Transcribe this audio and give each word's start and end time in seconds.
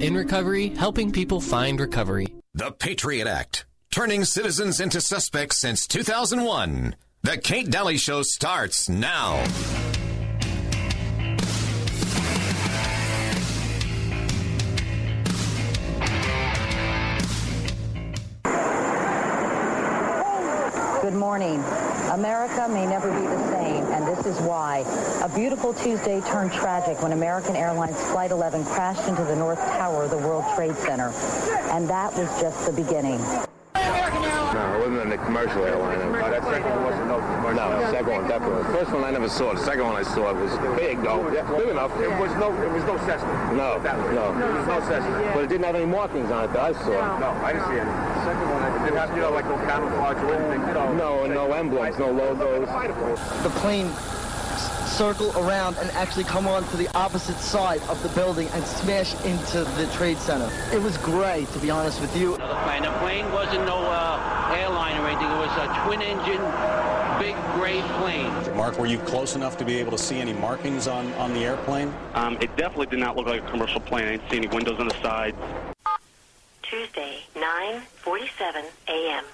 In 0.00 0.14
recovery, 0.14 0.68
helping 0.68 1.10
people 1.10 1.40
find 1.40 1.80
recovery. 1.80 2.28
The 2.54 2.70
Patriot 2.70 3.26
Act, 3.26 3.66
turning 3.90 4.24
citizens 4.24 4.78
into 4.78 5.00
suspects 5.00 5.60
since 5.60 5.88
2001. 5.88 6.94
The 7.24 7.36
Kate 7.36 7.68
Dalley 7.68 7.96
Show 7.96 8.22
starts 8.22 8.88
now. 8.88 9.44
Good 21.02 21.14
morning. 21.14 21.58
America 22.12 22.68
may 22.68 22.86
never 22.86 23.10
be 23.10 23.26
the 23.26 23.48
same, 23.50 23.57
and 23.98 24.06
this 24.06 24.26
is 24.26 24.40
why. 24.42 24.84
A 25.22 25.28
beautiful 25.28 25.74
Tuesday 25.74 26.20
turned 26.20 26.52
tragic 26.52 27.02
when 27.02 27.12
American 27.12 27.56
Airlines 27.56 28.00
Flight 28.12 28.30
11 28.30 28.64
crashed 28.66 29.08
into 29.08 29.24
the 29.24 29.34
North 29.34 29.58
Tower 29.58 30.04
of 30.04 30.10
the 30.10 30.18
World 30.18 30.44
Trade 30.54 30.76
Center. 30.76 31.12
And 31.72 31.88
that 31.88 32.14
was 32.14 32.28
just 32.40 32.64
the 32.64 32.72
beginning. 32.72 33.20
No, 34.58 34.74
it 34.74 34.78
wasn't 34.80 35.06
in 35.06 35.12
a 35.12 35.24
commercial 35.24 35.62
airline. 35.64 36.02
Oh, 36.02 36.30
that 36.30 36.42
second 36.42 36.70
one 36.70 36.84
wasn't 36.84 37.06
no 37.06 37.18
commercial. 37.22 37.54
No, 37.54 37.78
the 37.78 37.90
second 37.90 38.10
one 38.10 38.28
definitely. 38.28 38.62
The 38.62 38.74
first 38.74 38.90
one 38.90 39.04
I 39.04 39.10
never 39.10 39.28
saw. 39.28 39.54
The 39.54 39.64
second 39.64 39.84
one 39.86 39.96
I 39.96 40.02
saw 40.02 40.34
was 40.34 40.50
big 40.76 41.00
though. 41.02 41.22
Big 41.30 41.68
enough. 41.68 41.94
It 42.00 42.10
was 42.18 42.32
no, 42.42 42.50
it 42.50 42.72
was 42.72 42.82
no 42.84 42.98
Cessna. 43.06 43.54
No, 43.54 43.78
no. 43.78 44.34
It 44.34 44.54
was 44.58 44.66
no 44.66 44.80
Cessna. 44.90 45.30
But 45.34 45.44
it 45.44 45.48
didn't 45.48 45.64
have 45.64 45.76
any 45.76 45.86
markings 45.86 46.30
on 46.30 46.44
it 46.44 46.52
that 46.52 46.60
I 46.60 46.72
saw. 46.72 47.18
No, 47.22 47.30
I 47.46 47.52
didn't 47.52 47.68
see 47.70 47.78
it. 47.78 47.86
The 47.86 48.24
second 48.26 48.50
one, 48.50 48.62
it 48.66 48.84
didn't 48.84 48.98
have, 48.98 49.10
you 49.14 49.22
know, 49.22 49.30
like 49.30 49.46
no 49.46 49.56
camouflage 49.62 50.18
or 50.24 50.34
anything, 50.34 50.66
you 50.66 50.74
know. 50.74 50.92
No, 50.94 51.24
and 51.24 51.34
no 51.34 51.52
emblems, 51.52 51.98
no 51.98 52.10
logos. 52.10 52.66
the 53.42 53.50
plane 53.60 53.90
circle 54.98 55.30
around 55.38 55.76
and 55.78 55.90
actually 55.92 56.24
come 56.24 56.48
on 56.48 56.66
to 56.70 56.76
the 56.76 56.88
opposite 56.96 57.36
side 57.36 57.80
of 57.82 58.02
the 58.02 58.08
building 58.10 58.48
and 58.48 58.64
smash 58.64 59.14
into 59.24 59.62
the 59.76 59.86
trade 59.94 60.16
center. 60.18 60.50
It 60.74 60.82
was 60.82 60.96
great, 60.98 61.46
to 61.52 61.58
be 61.60 61.70
honest 61.70 62.00
with 62.00 62.16
you. 62.16 62.34
Another 62.34 62.60
plane. 62.64 62.82
The 62.82 62.90
plane 62.98 63.32
wasn't 63.32 63.64
no 63.64 63.76
uh, 63.76 64.37
airline 64.56 64.96
or 65.00 65.08
anything. 65.08 65.30
It 65.30 65.38
was 65.38 65.56
a 65.58 65.66
twin-engine, 65.84 66.42
big 67.18 67.36
gray 67.54 67.80
plane. 67.98 68.32
Mark, 68.56 68.78
were 68.78 68.86
you 68.86 68.98
close 68.98 69.36
enough 69.36 69.56
to 69.58 69.64
be 69.64 69.78
able 69.78 69.92
to 69.92 69.98
see 69.98 70.18
any 70.18 70.32
markings 70.32 70.88
on, 70.88 71.12
on 71.14 71.32
the 71.32 71.40
airplane? 71.40 71.92
Um, 72.14 72.36
it 72.40 72.54
definitely 72.56 72.86
did 72.86 72.98
not 72.98 73.16
look 73.16 73.26
like 73.26 73.42
a 73.42 73.50
commercial 73.50 73.80
plane. 73.80 74.06
I 74.06 74.10
didn't 74.12 74.30
see 74.30 74.36
any 74.36 74.48
windows 74.48 74.78
on 74.78 74.88
the 74.88 75.00
sides. 75.02 75.36
Tuesday, 76.62 77.24
9:47 77.34 78.64
a.m. 78.88 79.24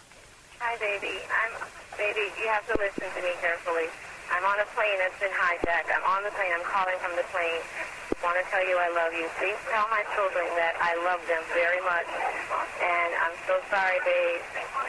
Hi, 0.60 0.78
baby. 0.78 1.18
I'm 1.28 1.66
baby. 1.98 2.30
You 2.38 2.46
have 2.48 2.66
to 2.70 2.78
listen 2.78 3.10
to 3.10 3.20
me 3.22 3.34
carefully. 3.42 3.90
I'm 4.30 4.44
on 4.46 4.58
a 4.58 4.66
plane 4.74 4.98
that's 4.98 5.18
been 5.18 5.34
hijacked. 5.34 5.90
I'm 5.90 6.06
on 6.06 6.22
the 6.22 6.30
plane. 6.30 6.50
I'm 6.54 6.64
calling 6.64 6.94
from 7.02 7.14
the 7.16 7.26
plane. 7.34 7.60
Want 8.24 8.40
to 8.40 8.46
tell 8.48 8.64
you 8.64 8.80
I 8.80 8.88
love 8.96 9.12
you. 9.12 9.28
Please 9.36 9.60
tell 9.68 9.84
my 9.92 10.00
children 10.16 10.48
that 10.56 10.80
I 10.80 10.96
love 11.04 11.20
them 11.28 11.44
very 11.52 11.76
much. 11.84 12.08
And 12.80 13.10
I'm 13.20 13.36
so 13.44 13.60
sorry, 13.68 14.00
babe. 14.00 14.40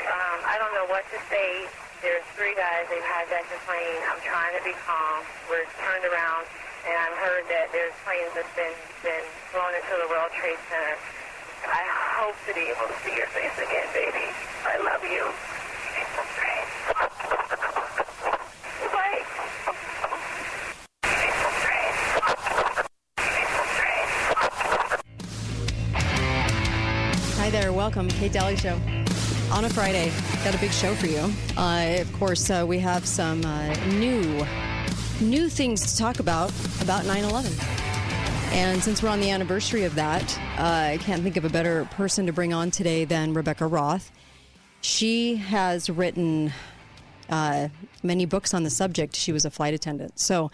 Um, 0.08 0.39
I 0.47 0.55
don't 0.55 0.72
know 0.72 0.88
what 0.88 1.03
to 1.11 1.19
say. 1.27 1.67
There's 2.00 2.23
three 2.39 2.55
guys. 2.55 2.88
They've 2.88 3.03
hijacked 3.03 3.52
the 3.52 3.59
plane. 3.67 4.00
I'm 4.08 4.23
trying 4.23 4.55
to 4.55 4.64
be 4.64 4.72
calm. 4.88 5.27
We're 5.52 5.67
turned 5.83 6.08
around, 6.08 6.47
and 6.88 6.95
I've 6.95 7.19
heard 7.27 7.44
that 7.52 7.75
there's 7.75 7.92
planes 8.08 8.31
that's 8.39 8.55
been 8.55 8.72
been 9.03 9.27
flown 9.52 9.75
into 9.75 9.94
the 9.99 10.08
World 10.08 10.31
Trade 10.39 10.61
Center. 10.72 10.95
I 11.67 11.83
hope 12.23 12.39
to 12.47 12.55
be 12.55 12.72
able 12.72 12.88
to 12.88 12.97
see 13.03 13.20
your 13.20 13.27
face 13.36 13.58
again, 13.59 13.88
baby. 13.92 14.31
I 14.64 14.80
love 14.80 15.03
you. 15.03 15.27
Bye. 16.95 17.44
There, 27.56 27.72
welcome, 27.72 28.09
Kate 28.09 28.34
Dalley 28.34 28.58
Show. 28.58 28.78
On 29.50 29.64
a 29.64 29.70
Friday, 29.70 30.11
got 30.44 30.53
a 30.53 30.58
big 30.58 30.72
show 30.72 30.94
for 30.94 31.08
you. 31.08 31.31
Uh, 31.56 32.02
of 32.02 32.11
course, 32.11 32.50
uh, 32.50 32.66
we 32.67 32.80
have 32.80 33.08
some 33.08 33.45
uh, 33.45 33.73
new, 33.92 34.45
new 35.21 35.48
things 35.48 35.94
to 35.94 35.98
talk 35.98 36.20
about 36.20 36.49
about 36.82 37.05
9/11. 37.05 37.58
And 38.52 38.83
since 38.83 39.02
we're 39.02 39.08
on 39.08 39.21
the 39.21 39.30
anniversary 39.30 39.86
of 39.86 39.95
that, 39.95 40.38
uh, 40.60 40.95
I 40.95 40.99
can't 40.99 41.23
think 41.23 41.38
of 41.38 41.45
a 41.45 41.49
better 41.49 41.86
person 41.92 42.26
to 42.26 42.33
bring 42.33 42.54
on 42.54 42.71
today 42.71 43.05
than 43.05 43.33
Rebecca 43.33 43.65
Roth. 43.65 44.11
She 44.82 45.38
has 45.38 45.89
written 45.89 46.52
uh, 47.30 47.70
many 48.04 48.26
books 48.26 48.54
on 48.54 48.64
the 48.64 48.70
subject. 48.70 49.15
She 49.15 49.32
was 49.32 49.45
a 49.45 49.49
flight 49.49 49.73
attendant, 49.73 50.20
so 50.20 50.52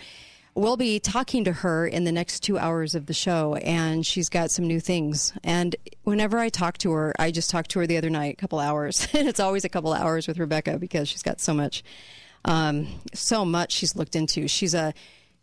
we'll 0.56 0.78
be 0.78 1.00
talking 1.00 1.44
to 1.46 1.52
her 1.52 1.88
in 1.88 2.04
the 2.04 2.12
next 2.12 2.42
two 2.42 2.58
hours 2.58 2.96
of 2.96 3.06
the 3.06 3.14
show, 3.14 3.56
and 3.56 4.06
she's 4.06 4.30
got 4.30 4.52
some 4.52 4.68
new 4.68 4.80
things. 4.80 5.34
And 5.44 5.76
whenever 6.04 6.38
I 6.38 6.50
talk 6.50 6.78
to 6.80 6.92
her, 6.92 7.14
I 7.18 7.32
just 7.32 7.50
talked 7.50 7.72
to 7.72 7.80
her 7.80 7.88
the 7.88 7.98
other 7.98 8.10
night, 8.10 8.34
a 8.34 8.38
couple 8.38 8.60
hours. 8.60 9.08
and 9.14 9.28
it's 9.28 9.40
always 9.40 9.66
a 9.66 9.70
couple 9.70 9.94
hours 9.94 10.28
with 10.28 10.38
Rebecca 10.38 10.78
because 10.78 11.08
she's 11.08 11.24
got 11.24 11.40
so 11.40 11.54
much, 11.54 11.84
um, 12.46 12.88
so 13.14 13.46
much 13.46 13.72
she's 13.72 13.96
looked 13.96 14.16
into. 14.16 14.48
She's 14.48 14.74
a 14.74 14.94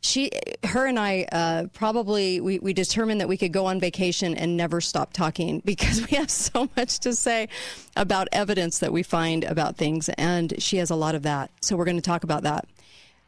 she, 0.01 0.31
her 0.65 0.87
and 0.87 0.99
I, 0.99 1.27
uh, 1.33 1.67
probably 1.73 2.41
we, 2.41 2.59
we 2.61 2.73
determined 2.73 3.21
that 3.21 3.29
we 3.29 3.37
could 3.37 3.53
go 3.53 3.67
on 3.67 3.81
vacation 3.81 4.37
and 4.37 4.57
never 4.57 4.81
stop 4.81 5.13
talking 5.13 5.61
because 5.65 6.09
we 6.09 6.17
have 6.17 6.31
so 6.31 6.69
much 6.77 7.01
to 7.01 7.15
say 7.15 7.49
about 7.97 8.29
evidence 8.33 8.79
that 8.79 8.93
we 8.93 9.03
find 9.03 9.45
about 9.45 9.77
things, 9.77 10.09
and 10.11 10.61
she 10.63 10.77
has 10.77 10.91
a 10.91 10.97
lot 10.97 11.15
of 11.15 11.23
that. 11.25 11.51
So 11.61 11.77
we're 11.77 11.85
going 11.85 11.97
to 11.97 12.03
talk 12.03 12.25
about 12.25 12.45
that. 12.45 12.69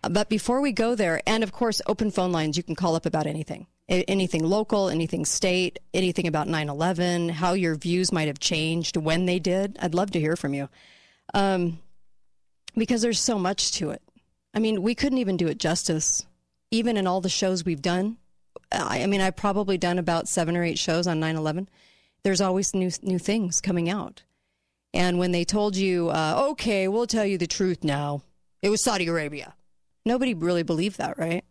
But 0.03 0.28
before 0.28 0.61
we 0.61 0.72
go 0.72 0.94
there, 0.94 1.21
and 1.27 1.43
of 1.43 1.53
course, 1.53 1.83
open 1.87 2.11
phone 2.11 2.33
lines, 2.33 2.56
you 2.56 2.62
can 2.62 2.75
call 2.75 2.94
up 2.94 3.06
about 3.06 3.27
anything. 3.27 3.66
Anything 3.88 4.44
local, 4.44 4.88
anything 4.88 5.25
state, 5.25 5.81
anything 5.93 6.27
about 6.28 6.47
9 6.47 6.69
11, 6.69 7.28
how 7.28 7.55
your 7.55 7.75
views 7.75 8.12
might 8.12 8.28
have 8.28 8.39
changed, 8.39 8.97
when 8.97 9.27
they 9.27 9.41
did. 9.41 9.77
I'd 9.81 9.94
love 9.94 10.12
to 10.12 10.21
hear 10.21 10.37
from 10.37 10.55
you. 10.55 10.69
Um, 11.34 11.81
because 12.77 13.03
there's 13.03 13.21
so 13.21 13.39
much 13.39 13.72
to 13.72 13.91
it. 13.91 14.00
I 14.55 14.60
mean, 14.60 14.83
we 14.83 14.94
couldn't 14.94 15.19
even 15.19 15.37
do 15.37 15.49
it 15.49 15.59
justice, 15.59 16.25
even 16.71 16.97
in 16.97 17.06
all 17.06 17.21
the 17.21 17.28
shows 17.28 17.65
we've 17.65 17.83
done. 17.83 18.16
I, 18.72 19.06
mean, 19.06 19.21
I've 19.21 19.37
probably 19.37 19.77
done 19.77 19.99
about 19.99 20.28
seven 20.28 20.56
or 20.56 20.62
eight 20.62 20.78
shows 20.78 21.09
on 21.09 21.19
9 21.19 21.37
11. 21.37 21.69
There's 22.22 22.41
always 22.41 22.75
new, 22.75 22.91
new 23.03 23.19
things 23.19 23.60
coming 23.60 23.91
out. 23.91 24.22
And 24.94 25.19
when 25.19 25.33
they 25.33 25.44
told 25.44 25.77
you, 25.77 26.10
uh, 26.10 26.49
okay, 26.50 26.89
we'll 26.89 27.06
tell 27.06 27.25
you 27.25 27.39
the 27.39 27.47
truth 27.47 27.83
now, 27.83 28.22
it 28.62 28.69
was 28.69 28.84
Saudi 28.84 29.06
Arabia. 29.06 29.55
Nobody 30.10 30.34
really 30.34 30.65
believed 30.65 30.98
that, 30.98 31.19
right? 31.19 31.44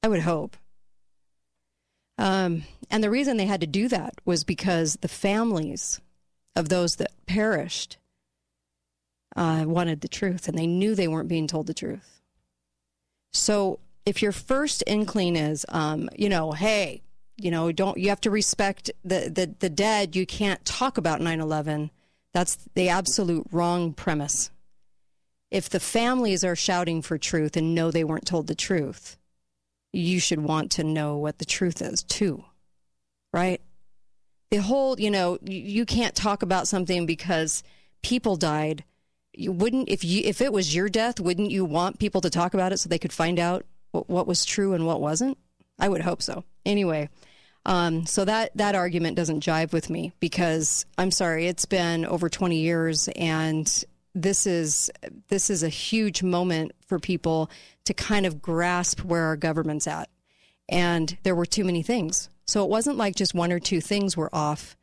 I 0.00 0.06
would 0.06 0.20
hope. 0.20 0.56
Um, 2.16 2.62
and 2.92 3.02
the 3.02 3.10
reason 3.10 3.36
they 3.36 3.46
had 3.46 3.62
to 3.62 3.66
do 3.66 3.88
that 3.88 4.14
was 4.24 4.44
because 4.44 4.98
the 5.00 5.08
families 5.08 6.00
of 6.54 6.68
those 6.68 6.94
that 6.94 7.10
perished 7.26 7.96
uh, 9.34 9.64
wanted 9.66 10.00
the 10.00 10.06
truth, 10.06 10.46
and 10.46 10.56
they 10.56 10.68
knew 10.68 10.94
they 10.94 11.08
weren't 11.08 11.26
being 11.26 11.48
told 11.48 11.66
the 11.66 11.74
truth. 11.74 12.20
So, 13.32 13.80
if 14.04 14.22
your 14.22 14.30
first 14.30 14.84
inkling 14.86 15.34
is, 15.34 15.66
um, 15.68 16.08
you 16.16 16.28
know, 16.28 16.52
hey, 16.52 17.02
you 17.36 17.50
know, 17.50 17.72
don't 17.72 17.98
you 17.98 18.10
have 18.10 18.20
to 18.20 18.30
respect 18.30 18.92
the 19.04 19.28
the, 19.28 19.52
the 19.58 19.70
dead? 19.70 20.14
You 20.14 20.24
can't 20.24 20.64
talk 20.64 20.98
about 20.98 21.20
9/11. 21.20 21.90
That's 22.32 22.58
the 22.76 22.90
absolute 22.90 23.48
wrong 23.50 23.92
premise. 23.92 24.52
If 25.56 25.70
the 25.70 25.80
families 25.80 26.44
are 26.44 26.54
shouting 26.54 27.00
for 27.00 27.16
truth 27.16 27.56
and 27.56 27.74
know 27.74 27.90
they 27.90 28.04
weren't 28.04 28.26
told 28.26 28.46
the 28.46 28.54
truth, 28.54 29.16
you 29.90 30.20
should 30.20 30.40
want 30.40 30.72
to 30.72 30.84
know 30.84 31.16
what 31.16 31.38
the 31.38 31.46
truth 31.46 31.80
is 31.80 32.02
too, 32.02 32.44
right? 33.32 33.62
The 34.50 34.58
whole, 34.58 35.00
you 35.00 35.10
know, 35.10 35.38
you, 35.42 35.86
can't 35.86 36.14
talk 36.14 36.42
about 36.42 36.68
something 36.68 37.06
because 37.06 37.62
people 38.02 38.36
died. 38.36 38.84
You 39.32 39.50
wouldn't 39.50 39.88
if 39.88 40.04
you 40.04 40.20
if 40.26 40.42
it 40.42 40.52
was 40.52 40.74
your 40.74 40.90
death, 40.90 41.20
wouldn't 41.20 41.50
you 41.50 41.64
want 41.64 41.98
people 41.98 42.20
to 42.20 42.28
talk 42.28 42.52
about 42.52 42.74
it 42.74 42.76
so 42.76 42.90
they 42.90 42.98
could 42.98 43.10
find 43.10 43.38
out 43.38 43.64
what, 43.92 44.10
what 44.10 44.26
was 44.26 44.44
true 44.44 44.74
and 44.74 44.84
what 44.84 45.00
wasn't? 45.00 45.38
I 45.78 45.88
would 45.88 46.02
hope 46.02 46.20
so. 46.20 46.44
Anyway, 46.66 47.08
um, 47.64 48.04
so 48.04 48.26
that 48.26 48.50
that 48.56 48.74
argument 48.74 49.16
doesn't 49.16 49.42
jive 49.42 49.72
with 49.72 49.88
me 49.88 50.12
because 50.20 50.84
I'm 50.98 51.10
sorry, 51.10 51.46
it's 51.46 51.64
been 51.64 52.04
over 52.04 52.28
20 52.28 52.58
years 52.58 53.08
and 53.16 53.66
this 54.16 54.46
is 54.46 54.90
this 55.28 55.50
is 55.50 55.62
a 55.62 55.68
huge 55.68 56.22
moment 56.22 56.72
for 56.86 56.98
people 56.98 57.50
to 57.84 57.92
kind 57.92 58.24
of 58.24 58.40
grasp 58.40 59.04
where 59.04 59.24
our 59.24 59.36
government's 59.36 59.86
at. 59.86 60.08
And 60.68 61.16
there 61.22 61.34
were 61.34 61.46
too 61.46 61.64
many 61.64 61.82
things. 61.82 62.30
So 62.46 62.64
it 62.64 62.70
wasn't 62.70 62.96
like 62.96 63.14
just 63.14 63.34
one 63.34 63.52
or 63.52 63.60
two 63.60 63.80
things 63.80 64.16
were 64.16 64.34
off. 64.34 64.76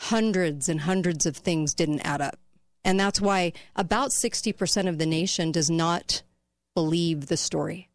Hundreds 0.00 0.68
and 0.68 0.80
hundreds 0.80 1.26
of 1.26 1.36
things 1.36 1.74
didn't 1.74 2.00
add 2.00 2.20
up. 2.20 2.38
And 2.84 2.98
that's 2.98 3.20
why 3.20 3.52
about 3.76 4.10
60% 4.10 4.88
of 4.88 4.98
the 4.98 5.06
nation 5.06 5.52
does 5.52 5.70
not 5.70 6.22
believe 6.74 7.26
the 7.26 7.36
story. 7.36 7.88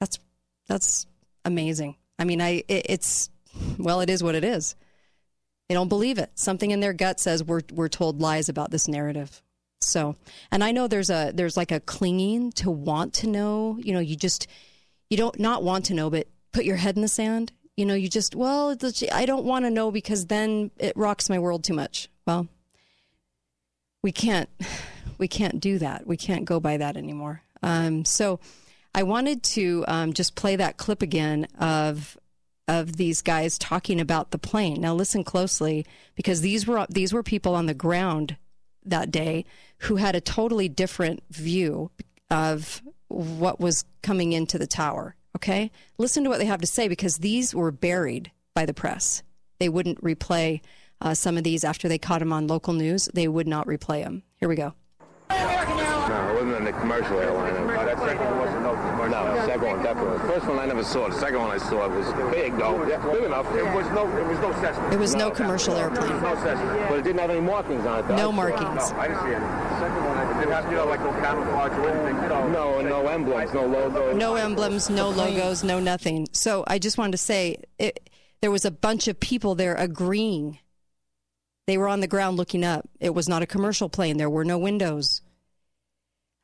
That's 0.00 0.18
that's 0.66 1.06
amazing. 1.44 1.96
I 2.18 2.24
mean, 2.24 2.42
I 2.42 2.64
it, 2.66 2.86
it's 2.88 3.30
well, 3.78 4.00
it 4.00 4.10
is 4.10 4.22
what 4.22 4.34
it 4.34 4.44
is. 4.44 4.74
They 5.68 5.74
don't 5.74 5.88
believe 5.88 6.18
it. 6.18 6.30
Something 6.34 6.72
in 6.72 6.80
their 6.80 6.92
gut 6.92 7.20
says 7.20 7.44
we're 7.44 7.62
we're 7.72 7.88
told 7.88 8.20
lies 8.20 8.48
about 8.48 8.72
this 8.72 8.88
narrative. 8.88 9.42
So, 9.88 10.16
and 10.50 10.62
I 10.62 10.72
know 10.72 10.86
there's 10.86 11.10
a 11.10 11.32
there's 11.34 11.56
like 11.56 11.72
a 11.72 11.80
clinging 11.80 12.52
to 12.52 12.70
want 12.70 13.14
to 13.14 13.26
know. 13.26 13.78
You 13.80 13.92
know, 13.92 14.00
you 14.00 14.16
just 14.16 14.46
you 15.10 15.16
don't 15.16 15.38
not 15.38 15.62
want 15.62 15.86
to 15.86 15.94
know, 15.94 16.10
but 16.10 16.28
put 16.52 16.64
your 16.64 16.76
head 16.76 16.96
in 16.96 17.02
the 17.02 17.08
sand. 17.08 17.52
you 17.76 17.86
know, 17.86 17.94
you 17.94 18.08
just, 18.08 18.34
well, 18.34 18.76
I 19.12 19.24
don't 19.24 19.44
want 19.44 19.64
to 19.64 19.70
know 19.70 19.92
because 19.92 20.26
then 20.26 20.72
it 20.78 20.96
rocks 20.96 21.30
my 21.30 21.38
world 21.38 21.62
too 21.62 21.74
much. 21.74 22.08
Well, 22.26 22.48
we 24.02 24.10
can't, 24.10 24.48
we 25.18 25.28
can't 25.28 25.60
do 25.60 25.78
that. 25.78 26.04
We 26.06 26.16
can't 26.16 26.44
go 26.44 26.58
by 26.58 26.76
that 26.78 26.96
anymore. 26.96 27.42
Um, 27.62 28.04
so 28.04 28.40
I 28.94 29.04
wanted 29.04 29.44
to 29.44 29.84
um, 29.86 30.12
just 30.12 30.34
play 30.34 30.56
that 30.56 30.76
clip 30.76 31.02
again 31.02 31.46
of 31.58 32.18
of 32.66 32.96
these 32.96 33.22
guys 33.22 33.56
talking 33.56 33.98
about 33.98 34.30
the 34.30 34.38
plane. 34.38 34.80
Now 34.80 34.94
listen 34.94 35.24
closely 35.24 35.86
because 36.16 36.42
these 36.42 36.66
were 36.66 36.84
these 36.90 37.12
were 37.12 37.22
people 37.22 37.54
on 37.54 37.66
the 37.66 37.74
ground 37.74 38.36
that 38.90 39.10
day 39.10 39.44
who 39.78 39.96
had 39.96 40.14
a 40.14 40.20
totally 40.20 40.68
different 40.68 41.22
view 41.30 41.90
of 42.30 42.82
what 43.08 43.60
was 43.60 43.84
coming 44.02 44.32
into 44.32 44.58
the 44.58 44.66
tower. 44.66 45.14
Okay? 45.36 45.70
Listen 45.98 46.24
to 46.24 46.30
what 46.30 46.38
they 46.38 46.46
have 46.46 46.60
to 46.60 46.66
say 46.66 46.88
because 46.88 47.18
these 47.18 47.54
were 47.54 47.70
buried 47.70 48.30
by 48.54 48.66
the 48.66 48.74
press. 48.74 49.22
They 49.58 49.68
wouldn't 49.68 50.02
replay 50.02 50.60
uh, 51.00 51.14
some 51.14 51.36
of 51.36 51.44
these 51.44 51.64
after 51.64 51.88
they 51.88 51.98
caught 51.98 52.20
them 52.20 52.32
on 52.32 52.46
local 52.46 52.74
news. 52.74 53.08
They 53.14 53.28
would 53.28 53.46
not 53.46 53.66
replay 53.66 54.02
them. 54.02 54.22
Here 54.36 54.48
we 54.48 54.56
go. 54.56 54.74
No, 55.30 55.36
it 55.36 56.44
wasn't 56.44 56.68
a 56.68 56.72
commercial 56.72 57.18
airline. 57.18 57.58
No, 59.10 59.24
one 59.24 59.36
wasn't 59.36 59.48
no 59.48 59.58
commercial. 59.58 59.58
The 59.58 59.58
second 59.58 59.68
one 59.68 59.82
definitely. 59.82 60.18
First 60.28 60.46
one 60.46 60.58
I 60.58 60.66
never 60.66 60.84
saw. 60.84 61.08
The 61.08 61.18
second 61.18 61.40
one 61.40 61.50
I 61.50 61.58
saw 61.58 61.84
it 61.86 61.90
was 61.92 62.34
big 62.34 62.56
though. 62.56 62.86
Yeah, 62.86 62.98
big 63.12 63.24
enough. 63.24 63.54
It 63.54 63.64
was 63.64 63.86
no, 63.90 64.06
it 64.16 64.26
was 64.26 64.38
no 64.38 64.52
Cessna. 64.60 64.90
It 64.90 64.98
was 64.98 65.14
no, 65.14 65.30
commercial 65.30 65.76
airplane. 65.76 66.22
No 66.22 66.34
Cessna. 66.36 66.86
But 66.88 66.98
it 66.98 67.02
didn't 67.02 67.20
have 67.20 67.30
any 67.30 67.40
markings 67.40 67.84
on 67.86 68.00
it. 68.00 68.08
Though. 68.08 68.16
No 68.16 68.32
markings. 68.32 68.90
No, 68.90 68.98
I 68.98 69.08
didn't 69.08 69.22
see 69.22 69.34
any. 69.34 69.44
The 69.44 69.78
second 69.80 70.04
one, 70.04 70.18
it 70.18 70.34
didn't 70.40 70.52
have, 70.52 70.70
you 70.70 70.76
know, 70.76 70.86
like 70.86 71.00
no 71.00 71.12
camouflage 71.12 71.72
or 71.72 71.90
anything, 71.90 72.22
you 72.22 72.28
know. 72.28 72.48
No, 72.48 72.80
no 72.80 73.06
emblems, 73.06 73.54
no 73.54 73.66
logo. 73.66 74.12
No 74.14 74.34
emblems, 74.34 74.90
no 74.90 75.10
logos, 75.10 75.64
no 75.64 75.80
nothing. 75.80 76.28
So 76.32 76.64
I 76.66 76.78
just 76.78 76.98
wanted 76.98 77.12
to 77.12 77.18
say 77.18 77.56
it, 77.78 78.10
there 78.40 78.50
was 78.50 78.64
a 78.64 78.70
bunch 78.70 79.08
of 79.08 79.18
people 79.18 79.54
there 79.54 79.74
agreeing. 79.74 80.58
They 81.66 81.76
were 81.76 81.88
on 81.88 82.00
the 82.00 82.06
ground 82.06 82.36
looking 82.36 82.64
up. 82.64 82.88
It 83.00 83.14
was 83.14 83.28
not 83.28 83.42
a 83.42 83.46
commercial 83.46 83.88
plane. 83.88 84.16
There 84.16 84.30
were 84.30 84.44
no 84.44 84.58
windows. 84.58 85.22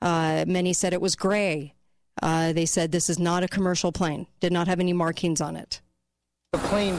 Uh, 0.03 0.45
many 0.47 0.73
said 0.75 0.93
it 0.93 1.01
was 1.01 1.17
gray. 1.17 1.73
Uh, 2.23 2.53
they 2.53 2.67
said 2.67 2.93
this 2.93 3.11
is 3.11 3.19
not 3.19 3.43
a 3.43 3.49
commercial 3.49 3.93
plane, 3.93 4.27
did 4.41 4.53
not 4.53 4.69
have 4.69 4.81
any 4.81 4.93
markings 4.93 5.41
on 5.41 5.57
it. 5.57 5.81
The 6.53 6.59
plane 6.59 6.99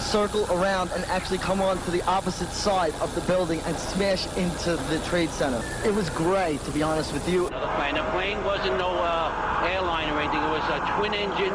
circle 0.00 0.44
around 0.50 0.90
and 0.92 1.04
actually 1.04 1.38
come 1.38 1.60
on 1.60 1.80
to 1.82 1.90
the 1.90 2.02
opposite 2.04 2.48
side 2.48 2.92
of 3.00 3.14
the 3.14 3.20
building 3.22 3.60
and 3.60 3.76
smash 3.76 4.26
into 4.36 4.76
the 4.88 5.00
trade 5.06 5.30
center. 5.30 5.62
It 5.84 5.94
was 5.94 6.10
gray, 6.10 6.58
to 6.64 6.70
be 6.72 6.82
honest 6.82 7.12
with 7.12 7.28
you. 7.28 7.44
The 7.44 7.72
plane, 7.76 7.94
the 7.94 8.02
plane 8.10 8.42
wasn't 8.44 8.76
no 8.76 8.90
uh, 8.90 9.68
airline 9.70 10.08
or 10.10 10.20
anything. 10.20 10.42
It 10.42 10.50
was 10.50 10.64
a 10.68 10.96
twin 10.98 11.14
engine, 11.14 11.54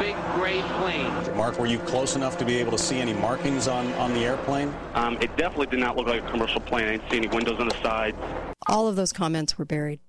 big 0.00 0.16
gray 0.34 0.60
plane. 0.80 1.36
Mark, 1.36 1.58
were 1.58 1.66
you 1.66 1.78
close 1.80 2.16
enough 2.16 2.36
to 2.38 2.44
be 2.44 2.56
able 2.58 2.72
to 2.72 2.78
see 2.78 2.98
any 2.98 3.12
markings 3.12 3.68
on, 3.68 3.92
on 3.94 4.12
the 4.12 4.24
airplane? 4.24 4.74
Um, 4.94 5.16
it 5.20 5.36
definitely 5.36 5.68
did 5.68 5.78
not 5.78 5.96
look 5.96 6.08
like 6.08 6.24
a 6.24 6.30
commercial 6.30 6.60
plane. 6.60 6.88
I 6.88 6.90
didn't 6.92 7.10
see 7.10 7.16
any 7.18 7.28
windows 7.28 7.60
on 7.60 7.68
the 7.68 7.80
sides. 7.80 8.16
All 8.66 8.88
of 8.88 8.96
those 8.96 9.12
comments 9.12 9.56
were 9.56 9.64
buried. 9.64 10.00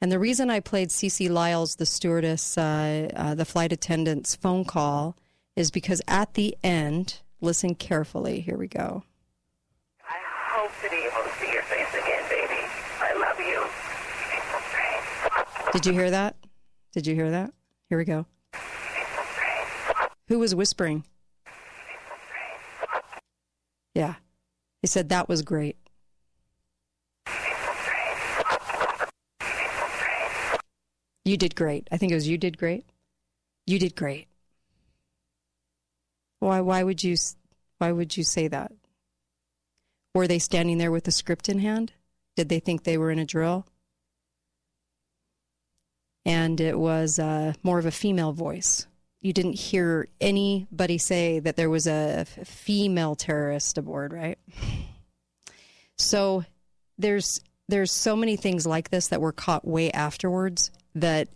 And 0.00 0.12
the 0.12 0.18
reason 0.18 0.48
I 0.48 0.60
played 0.60 0.90
CeeCee 0.90 1.28
Lyles, 1.28 1.76
the 1.76 1.86
stewardess, 1.86 2.56
uh, 2.56 3.10
uh, 3.16 3.34
the 3.34 3.44
flight 3.44 3.72
attendant's 3.72 4.36
phone 4.36 4.64
call, 4.64 5.16
is 5.56 5.72
because 5.72 6.00
at 6.06 6.34
the 6.34 6.56
end, 6.62 7.20
listen 7.40 7.74
carefully. 7.74 8.40
Here 8.40 8.56
we 8.56 8.68
go. 8.68 9.02
I 10.08 10.16
hope 10.52 10.70
to 10.82 10.88
be 10.88 10.96
able 10.96 11.24
to 11.24 11.30
see 11.40 11.52
your 11.52 11.62
face 11.62 11.88
again, 11.94 12.22
baby. 12.30 12.62
I 13.00 13.14
love 13.18 13.40
you. 13.40 13.64
Did 15.72 15.84
you 15.84 15.92
hear 15.92 16.10
that? 16.12 16.36
Did 16.92 17.08
you 17.08 17.16
hear 17.16 17.30
that? 17.32 17.52
Here 17.88 17.98
we 17.98 18.04
go. 18.04 18.26
Who 20.28 20.38
was 20.38 20.54
whispering? 20.54 21.04
Yeah. 23.94 24.14
He 24.80 24.86
said 24.86 25.08
that 25.08 25.28
was 25.28 25.42
great. 25.42 25.76
You 31.28 31.36
did 31.36 31.54
great. 31.54 31.86
I 31.92 31.98
think 31.98 32.10
it 32.10 32.14
was 32.14 32.26
you 32.26 32.38
did 32.38 32.56
great. 32.56 32.86
You 33.66 33.78
did 33.78 33.94
great. 33.94 34.28
Why 36.38 36.62
why 36.62 36.82
would 36.82 37.04
you 37.04 37.16
why 37.76 37.92
would 37.92 38.16
you 38.16 38.24
say 38.24 38.48
that? 38.48 38.72
Were 40.14 40.26
they 40.26 40.38
standing 40.38 40.78
there 40.78 40.90
with 40.90 41.06
a 41.06 41.10
script 41.12 41.50
in 41.50 41.58
hand? 41.58 41.92
Did 42.34 42.48
they 42.48 42.60
think 42.60 42.82
they 42.82 42.96
were 42.96 43.10
in 43.10 43.18
a 43.18 43.26
drill? 43.26 43.66
And 46.24 46.62
it 46.62 46.78
was 46.78 47.18
uh, 47.18 47.52
more 47.62 47.78
of 47.78 47.84
a 47.84 47.90
female 47.90 48.32
voice. 48.32 48.86
You 49.20 49.34
didn't 49.34 49.58
hear 49.58 50.08
anybody 50.22 50.96
say 50.96 51.40
that 51.40 51.56
there 51.56 51.68
was 51.68 51.86
a 51.86 52.24
female 52.24 53.16
terrorist 53.16 53.76
aboard, 53.76 54.14
right? 54.14 54.38
So 55.98 56.44
there's 56.96 57.42
there's 57.68 57.92
so 57.92 58.16
many 58.16 58.36
things 58.36 58.66
like 58.66 58.88
this 58.88 59.08
that 59.08 59.20
were 59.20 59.32
caught 59.32 59.66
way 59.66 59.90
afterwards 59.90 60.70
that 61.00 61.28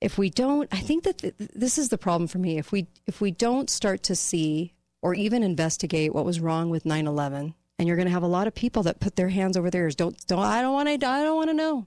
if 0.00 0.18
we 0.18 0.30
don't 0.30 0.68
i 0.72 0.78
think 0.78 1.04
that 1.04 1.18
th- 1.18 1.34
this 1.38 1.78
is 1.78 1.88
the 1.88 1.98
problem 1.98 2.28
for 2.28 2.38
me. 2.38 2.58
If 2.58 2.72
we 2.72 2.86
if 3.06 3.20
we 3.20 3.30
don't 3.30 3.70
start 3.70 4.02
to 4.04 4.16
see 4.16 4.74
or 5.00 5.14
even 5.14 5.42
investigate 5.42 6.14
what 6.14 6.24
was 6.24 6.40
wrong 6.40 6.70
with 6.70 6.84
9-11 6.84 7.54
and 7.78 7.88
you're 7.88 7.96
going 7.96 8.06
to 8.06 8.12
have 8.12 8.22
a 8.22 8.28
lot 8.28 8.46
of 8.46 8.54
people 8.54 8.84
that 8.84 9.00
put 9.00 9.16
their 9.16 9.28
hands 9.28 9.56
over 9.56 9.70
their 9.70 9.84
ears 9.84 9.96
don't 9.96 10.16
don't 10.26 10.44
i 10.44 10.60
don't 10.60 10.74
want 10.74 10.88
to 10.88 11.06
i 11.06 11.22
don't 11.22 11.36
want 11.36 11.50
to 11.50 11.54
know. 11.54 11.86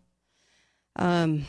Um, 0.98 1.46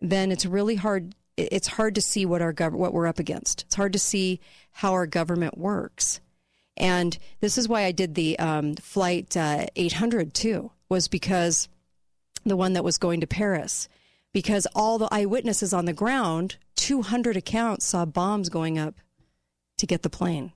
then 0.00 0.32
it's 0.32 0.46
really 0.46 0.76
hard 0.76 1.14
it's 1.36 1.68
hard 1.68 1.94
to 1.94 2.02
see 2.02 2.26
what 2.26 2.42
our 2.42 2.52
gov- 2.52 2.72
what 2.72 2.92
we're 2.92 3.06
up 3.06 3.18
against. 3.18 3.62
It's 3.62 3.74
hard 3.74 3.92
to 3.94 3.98
see 3.98 4.40
how 4.70 4.92
our 4.92 5.06
government 5.06 5.56
works. 5.56 6.20
And 6.76 7.16
this 7.40 7.58
is 7.58 7.68
why 7.68 7.84
i 7.84 7.92
did 7.92 8.14
the 8.14 8.38
um, 8.38 8.74
flight 8.76 9.36
uh, 9.36 9.66
800 9.76 10.32
too 10.32 10.70
was 10.88 11.08
because 11.08 11.68
the 12.44 12.56
one 12.56 12.72
that 12.72 12.84
was 12.84 12.98
going 12.98 13.20
to 13.20 13.26
paris 13.26 13.88
because 14.32 14.66
all 14.74 14.98
the 14.98 15.08
eyewitnesses 15.10 15.72
on 15.72 15.84
the 15.84 15.92
ground, 15.92 16.56
200 16.76 17.36
accounts 17.36 17.84
saw 17.84 18.04
bombs 18.04 18.48
going 18.48 18.78
up 18.78 19.00
to 19.78 19.86
get 19.86 20.02
the 20.02 20.10
plane. 20.10 20.52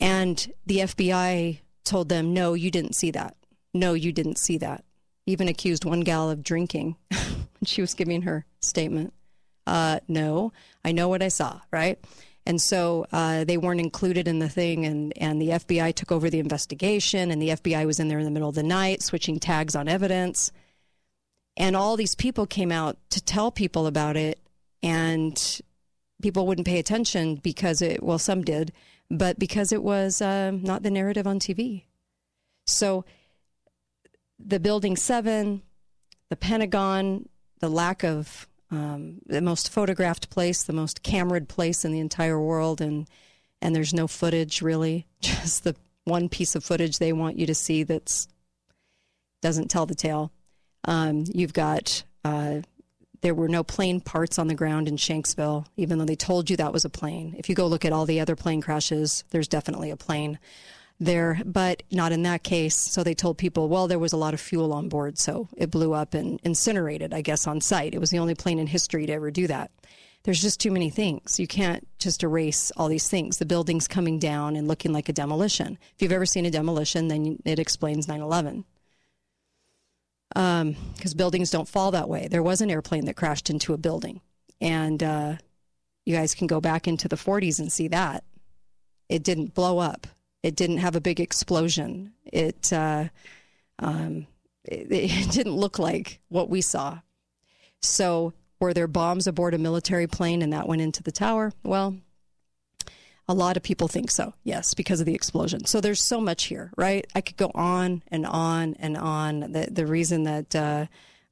And 0.00 0.52
the 0.66 0.78
FBI 0.78 1.60
told 1.84 2.08
them, 2.08 2.32
no, 2.32 2.54
you 2.54 2.70
didn't 2.70 2.94
see 2.94 3.10
that. 3.10 3.36
No, 3.74 3.94
you 3.94 4.12
didn't 4.12 4.38
see 4.38 4.58
that. 4.58 4.84
Even 5.26 5.48
accused 5.48 5.84
one 5.84 6.00
gal 6.00 6.30
of 6.30 6.42
drinking 6.42 6.96
when 7.10 7.66
she 7.66 7.80
was 7.80 7.94
giving 7.94 8.22
her 8.22 8.46
statement. 8.60 9.12
Uh, 9.66 10.00
no, 10.08 10.52
I 10.84 10.92
know 10.92 11.08
what 11.08 11.22
I 11.22 11.28
saw, 11.28 11.60
right? 11.70 11.98
And 12.46 12.60
so 12.60 13.06
uh, 13.12 13.44
they 13.44 13.58
weren't 13.58 13.80
included 13.80 14.26
in 14.26 14.38
the 14.38 14.48
thing, 14.48 14.86
and, 14.86 15.12
and 15.18 15.40
the 15.40 15.50
FBI 15.50 15.94
took 15.94 16.10
over 16.10 16.30
the 16.30 16.40
investigation, 16.40 17.30
and 17.30 17.40
the 17.40 17.50
FBI 17.50 17.86
was 17.86 18.00
in 18.00 18.08
there 18.08 18.18
in 18.18 18.24
the 18.24 18.30
middle 18.30 18.48
of 18.48 18.54
the 18.54 18.62
night 18.62 19.02
switching 19.02 19.38
tags 19.38 19.76
on 19.76 19.86
evidence. 19.86 20.50
And 21.56 21.76
all 21.76 21.96
these 21.96 22.14
people 22.14 22.46
came 22.46 22.72
out 22.72 22.96
to 23.10 23.20
tell 23.20 23.50
people 23.50 23.86
about 23.86 24.16
it, 24.16 24.38
and 24.82 25.60
people 26.22 26.46
wouldn't 26.46 26.66
pay 26.66 26.78
attention 26.78 27.36
because 27.36 27.82
it, 27.82 28.02
well, 28.02 28.18
some 28.18 28.42
did, 28.42 28.72
but 29.10 29.38
because 29.38 29.72
it 29.72 29.82
was 29.82 30.22
uh, 30.22 30.52
not 30.52 30.82
the 30.82 30.90
narrative 30.90 31.26
on 31.26 31.38
TV. 31.38 31.84
So 32.66 33.04
the 34.38 34.60
Building 34.60 34.96
7, 34.96 35.62
the 36.28 36.36
Pentagon, 36.36 37.28
the 37.58 37.68
lack 37.68 38.04
of 38.04 38.46
um, 38.70 39.20
the 39.26 39.40
most 39.40 39.70
photographed 39.70 40.30
place, 40.30 40.62
the 40.62 40.72
most 40.72 41.02
cameraed 41.02 41.48
place 41.48 41.84
in 41.84 41.92
the 41.92 42.00
entire 42.00 42.40
world, 42.40 42.80
and 42.80 43.08
and 43.62 43.76
there's 43.76 43.92
no 43.92 44.06
footage 44.06 44.62
really, 44.62 45.06
just 45.20 45.64
the 45.64 45.76
one 46.04 46.28
piece 46.28 46.54
of 46.54 46.64
footage 46.64 46.98
they 46.98 47.12
want 47.12 47.38
you 47.38 47.46
to 47.46 47.54
see 47.54 47.82
that's 47.82 48.28
doesn't 49.42 49.68
tell 49.68 49.86
the 49.86 49.94
tale. 49.94 50.32
Um, 50.84 51.24
you've 51.32 51.52
got 51.52 52.02
uh, 52.24 52.60
there 53.22 53.34
were 53.34 53.48
no 53.48 53.62
plane 53.62 54.00
parts 54.00 54.38
on 54.38 54.48
the 54.48 54.54
ground 54.54 54.88
in 54.88 54.96
Shanksville, 54.96 55.66
even 55.76 55.98
though 55.98 56.04
they 56.04 56.16
told 56.16 56.48
you 56.48 56.56
that 56.56 56.72
was 56.72 56.84
a 56.84 56.90
plane. 56.90 57.34
If 57.38 57.48
you 57.48 57.54
go 57.54 57.66
look 57.66 57.84
at 57.84 57.92
all 57.92 58.06
the 58.06 58.20
other 58.20 58.36
plane 58.36 58.62
crashes, 58.62 59.24
there's 59.30 59.48
definitely 59.48 59.90
a 59.90 59.96
plane 59.96 60.38
there, 60.98 61.40
but 61.44 61.82
not 61.90 62.12
in 62.12 62.22
that 62.22 62.42
case. 62.42 62.76
So 62.76 63.02
they 63.02 63.14
told 63.14 63.38
people, 63.38 63.68
well, 63.68 63.88
there 63.88 63.98
was 63.98 64.12
a 64.12 64.18
lot 64.18 64.34
of 64.34 64.40
fuel 64.40 64.72
on 64.72 64.88
board, 64.88 65.18
so 65.18 65.48
it 65.56 65.70
blew 65.70 65.92
up 65.92 66.14
and 66.14 66.40
incinerated, 66.44 67.12
I 67.12 67.22
guess, 67.22 67.46
on 67.46 67.60
site. 67.60 67.94
It 67.94 68.00
was 68.00 68.10
the 68.10 68.18
only 68.18 68.34
plane 68.34 68.58
in 68.58 68.66
history 68.66 69.06
to 69.06 69.12
ever 69.12 69.30
do 69.30 69.46
that. 69.46 69.70
There's 70.22 70.42
just 70.42 70.60
too 70.60 70.70
many 70.70 70.90
things. 70.90 71.40
You 71.40 71.46
can't 71.46 71.86
just 71.98 72.22
erase 72.22 72.70
all 72.76 72.88
these 72.88 73.08
things. 73.08 73.38
The 73.38 73.46
building's 73.46 73.88
coming 73.88 74.18
down 74.18 74.54
and 74.54 74.68
looking 74.68 74.92
like 74.92 75.08
a 75.08 75.14
demolition. 75.14 75.78
If 75.94 76.02
you've 76.02 76.12
ever 76.12 76.26
seen 76.26 76.44
a 76.44 76.50
demolition, 76.50 77.08
then 77.08 77.38
it 77.46 77.58
explains 77.58 78.06
9 78.06 78.20
11 78.20 78.64
because 80.30 80.62
um, 81.12 81.16
buildings 81.16 81.50
don't 81.50 81.68
fall 81.68 81.90
that 81.90 82.08
way. 82.08 82.28
There 82.28 82.42
was 82.42 82.60
an 82.60 82.70
airplane 82.70 83.04
that 83.06 83.16
crashed 83.16 83.50
into 83.50 83.72
a 83.72 83.78
building, 83.78 84.20
and 84.60 85.02
uh, 85.02 85.36
you 86.06 86.14
guys 86.14 86.34
can 86.34 86.46
go 86.46 86.60
back 86.60 86.88
into 86.88 87.08
the 87.08 87.16
40s 87.16 87.58
and 87.58 87.70
see 87.70 87.88
that 87.88 88.24
it 89.08 89.22
didn't 89.24 89.54
blow 89.54 89.78
up. 89.78 90.06
It 90.42 90.56
didn't 90.56 90.78
have 90.78 90.96
a 90.96 91.00
big 91.00 91.20
explosion. 91.20 92.12
It 92.24 92.72
uh, 92.72 93.08
um, 93.78 94.26
it, 94.64 94.86
it 94.90 95.30
didn't 95.32 95.56
look 95.56 95.78
like 95.78 96.20
what 96.28 96.48
we 96.48 96.60
saw. 96.60 97.00
So 97.82 98.32
Were 98.60 98.74
there 98.74 98.86
bombs 98.86 99.26
aboard 99.26 99.54
a 99.54 99.58
military 99.58 100.06
plane 100.06 100.42
and 100.42 100.52
that 100.52 100.68
went 100.68 100.82
into 100.82 101.02
the 101.02 101.12
tower? 101.12 101.52
Well, 101.64 101.96
a 103.28 103.34
lot 103.34 103.56
of 103.56 103.62
people 103.62 103.88
think 103.88 104.10
so, 104.10 104.34
yes, 104.42 104.74
because 104.74 105.00
of 105.00 105.06
the 105.06 105.14
explosion. 105.14 105.64
So 105.66 105.80
there's 105.80 106.02
so 106.02 106.20
much 106.20 106.44
here, 106.44 106.72
right? 106.76 107.06
I 107.14 107.20
could 107.20 107.36
go 107.36 107.50
on 107.54 108.02
and 108.08 108.26
on 108.26 108.74
and 108.78 108.96
on. 108.96 109.52
The, 109.52 109.68
the 109.70 109.86
reason 109.86 110.24
that 110.24 110.54
uh, 110.56 110.86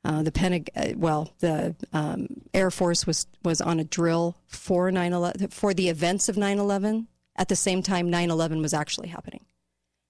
uh, 0.05 0.23
the 0.23 0.31
Pentag- 0.31 0.69
uh, 0.77 0.97
well, 0.97 1.33
the 1.41 1.75
um, 1.93 2.29
Air 2.55 2.71
Force 2.71 3.07
was, 3.07 3.27
was 3.43 3.61
on 3.61 3.81
a 3.81 3.85
drill 3.85 4.37
for 4.47 4.91
9/11 4.91 5.53
for 5.53 5.75
the 5.75 5.89
events 5.89 6.29
of 6.29 6.37
9/11 6.37 7.07
at 7.37 7.49
the 7.49 7.57
same 7.57 7.83
time 7.83 8.11
9/11 8.11 8.63
was 8.63 8.75
actually 8.75 9.09
happening, 9.09 9.45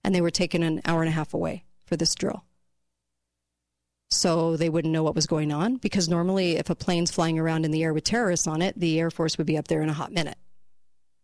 and 0.05 0.15
they 0.15 0.21
were 0.21 0.31
taken 0.31 0.63
an 0.63 0.83
hour 0.85 1.01
and 1.01 1.09
a 1.09 1.13
half 1.13 1.33
away 1.33 1.65
for 1.87 1.97
this 1.97 2.15
drill 2.15 2.45
so 4.11 4.57
they 4.57 4.69
wouldn't 4.69 4.93
know 4.93 5.03
what 5.03 5.15
was 5.15 5.27
going 5.27 5.53
on. 5.53 5.77
Because 5.77 6.09
normally, 6.09 6.57
if 6.57 6.71
a 6.71 6.75
plane's 6.75 7.11
flying 7.11 7.39
around 7.39 7.65
in 7.65 7.71
the 7.71 7.83
air 7.83 7.93
with 7.93 8.05
terrorists 8.05 8.47
on 8.47 8.63
it, 8.63 8.79
the 8.79 8.99
Air 8.99 9.11
Force 9.11 9.39
would 9.39 9.47
be 9.47 9.59
up 9.59 9.69
there 9.69 9.83
in 9.83 9.89
a 9.89 9.95
hot 9.95 10.13
minute, 10.13 10.39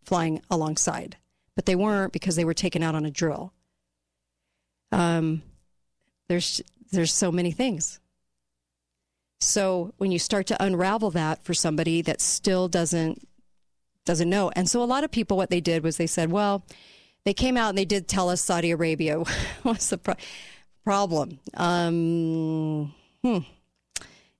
flying 0.05 0.41
alongside. 0.49 1.17
But 1.55 1.65
they 1.65 1.75
weren't 1.75 2.13
because 2.13 2.35
they 2.35 2.45
were 2.45 2.53
taken 2.53 2.83
out 2.83 2.95
on 2.95 3.05
a 3.05 3.11
drill. 3.11 3.53
Um, 4.91 5.41
there's 6.27 6.61
there's 6.91 7.13
so 7.13 7.31
many 7.31 7.51
things. 7.51 7.99
So 9.39 9.93
when 9.97 10.11
you 10.11 10.19
start 10.19 10.47
to 10.47 10.63
unravel 10.63 11.11
that 11.11 11.43
for 11.43 11.53
somebody 11.53 12.01
that 12.03 12.21
still 12.21 12.67
doesn't 12.67 13.27
doesn't 14.05 14.29
know, 14.29 14.51
and 14.55 14.69
so 14.69 14.81
a 14.81 14.85
lot 14.85 15.03
of 15.03 15.11
people, 15.11 15.37
what 15.37 15.49
they 15.49 15.61
did 15.61 15.83
was 15.83 15.97
they 15.97 16.07
said, 16.07 16.31
well, 16.31 16.63
they 17.25 17.33
came 17.33 17.57
out 17.57 17.69
and 17.69 17.77
they 17.77 17.85
did 17.85 18.07
tell 18.07 18.29
us 18.29 18.41
Saudi 18.41 18.71
Arabia 18.71 19.23
was 19.63 19.89
the 19.89 19.97
pro- 19.97 20.15
problem. 20.83 21.39
Um, 21.55 22.93
hmm. 23.23 23.39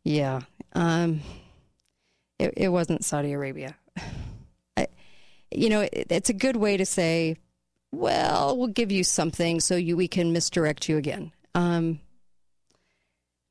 Yeah. 0.04 0.42
Um, 0.74 1.22
it, 2.38 2.54
it 2.58 2.70
wasn't 2.70 3.04
Saudi 3.04 3.34
Arabia. 3.34 3.76
You 5.58 5.70
know, 5.70 5.82
it, 5.82 6.08
it's 6.10 6.30
a 6.30 6.34
good 6.34 6.56
way 6.56 6.78
to 6.78 6.86
say, 6.86 7.38
well, 7.92 8.58
we'll 8.58 8.68
give 8.68 8.92
you 8.92 9.04
something 9.04 9.60
so 9.60 9.76
you 9.76 9.96
we 9.96 10.08
can 10.08 10.34
misdirect 10.34 10.90
you 10.90 10.98
again. 10.98 11.32
Um, 11.54 12.00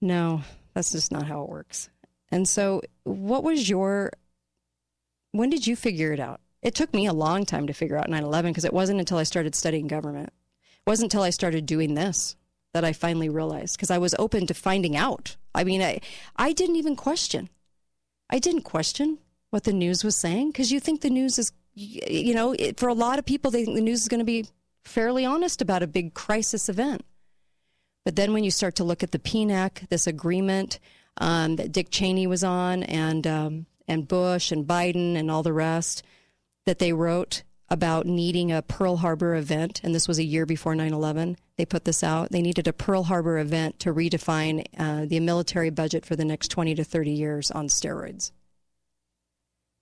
no, 0.00 0.42
that's 0.74 0.92
just 0.92 1.10
not 1.12 1.26
how 1.26 1.42
it 1.42 1.48
works. 1.48 1.88
And 2.30 2.48
so, 2.48 2.82
what 3.04 3.44
was 3.44 3.68
your? 3.68 4.10
When 5.32 5.50
did 5.50 5.66
you 5.66 5.76
figure 5.76 6.12
it 6.12 6.20
out? 6.20 6.40
It 6.62 6.74
took 6.74 6.92
me 6.94 7.06
a 7.06 7.12
long 7.12 7.44
time 7.44 7.66
to 7.66 7.72
figure 7.72 7.96
out 7.96 8.08
9/11 8.08 8.50
because 8.50 8.64
it 8.64 8.72
wasn't 8.72 9.00
until 9.00 9.18
I 9.18 9.22
started 9.22 9.54
studying 9.54 9.86
government. 9.86 10.28
It 10.28 10.90
wasn't 10.90 11.12
until 11.12 11.22
I 11.22 11.30
started 11.30 11.66
doing 11.66 11.94
this 11.94 12.36
that 12.72 12.84
I 12.84 12.92
finally 12.92 13.28
realized 13.28 13.76
because 13.76 13.90
I 13.90 13.98
was 13.98 14.14
open 14.18 14.46
to 14.46 14.54
finding 14.54 14.96
out. 14.96 15.36
I 15.54 15.64
mean, 15.64 15.82
I 15.82 16.00
I 16.36 16.52
didn't 16.52 16.76
even 16.76 16.96
question. 16.96 17.48
I 18.28 18.38
didn't 18.38 18.62
question 18.62 19.18
what 19.50 19.64
the 19.64 19.72
news 19.72 20.02
was 20.02 20.16
saying 20.16 20.50
because 20.50 20.72
you 20.72 20.80
think 20.80 21.00
the 21.00 21.10
news 21.10 21.38
is, 21.38 21.52
you 21.74 22.34
know, 22.34 22.54
it, 22.58 22.78
for 22.78 22.88
a 22.88 22.94
lot 22.94 23.18
of 23.18 23.24
people, 23.24 23.50
they 23.50 23.64
think 23.64 23.76
the 23.76 23.82
news 23.82 24.02
is 24.02 24.08
going 24.08 24.20
to 24.20 24.24
be 24.24 24.46
fairly 24.84 25.24
honest 25.24 25.60
about 25.60 25.82
a 25.82 25.86
big 25.86 26.14
crisis 26.14 26.68
event. 26.68 27.04
But 28.04 28.16
then 28.16 28.32
when 28.32 28.44
you 28.44 28.50
start 28.50 28.76
to 28.76 28.84
look 28.84 29.02
at 29.02 29.12
the 29.12 29.18
PNAC, 29.18 29.88
this 29.88 30.06
agreement 30.06 30.78
um, 31.16 31.56
that 31.56 31.72
Dick 31.72 31.88
Cheney 31.90 32.26
was 32.26 32.44
on, 32.44 32.82
and 32.82 33.26
um, 33.26 33.66
and 33.88 34.08
Bush 34.08 34.52
and 34.52 34.66
Biden 34.66 35.16
and 35.16 35.30
all 35.30 35.42
the 35.42 35.52
rest 35.52 36.02
that 36.66 36.78
they 36.78 36.92
wrote 36.92 37.42
about 37.68 38.06
needing 38.06 38.52
a 38.52 38.62
Pearl 38.62 38.96
Harbor 38.98 39.34
event, 39.34 39.80
and 39.82 39.94
this 39.94 40.06
was 40.06 40.18
a 40.18 40.24
year 40.24 40.46
before 40.46 40.74
9 40.74 40.92
11. 40.92 41.36
They 41.56 41.64
put 41.64 41.84
this 41.84 42.02
out. 42.02 42.30
They 42.30 42.42
needed 42.42 42.68
a 42.68 42.72
Pearl 42.72 43.04
Harbor 43.04 43.38
event 43.38 43.78
to 43.80 43.94
redefine 43.94 44.64
uh, 44.78 45.06
the 45.06 45.20
military 45.20 45.70
budget 45.70 46.04
for 46.04 46.14
the 46.14 46.24
next 46.24 46.48
20 46.48 46.74
to 46.74 46.84
30 46.84 47.10
years 47.10 47.50
on 47.50 47.68
steroids. 47.68 48.32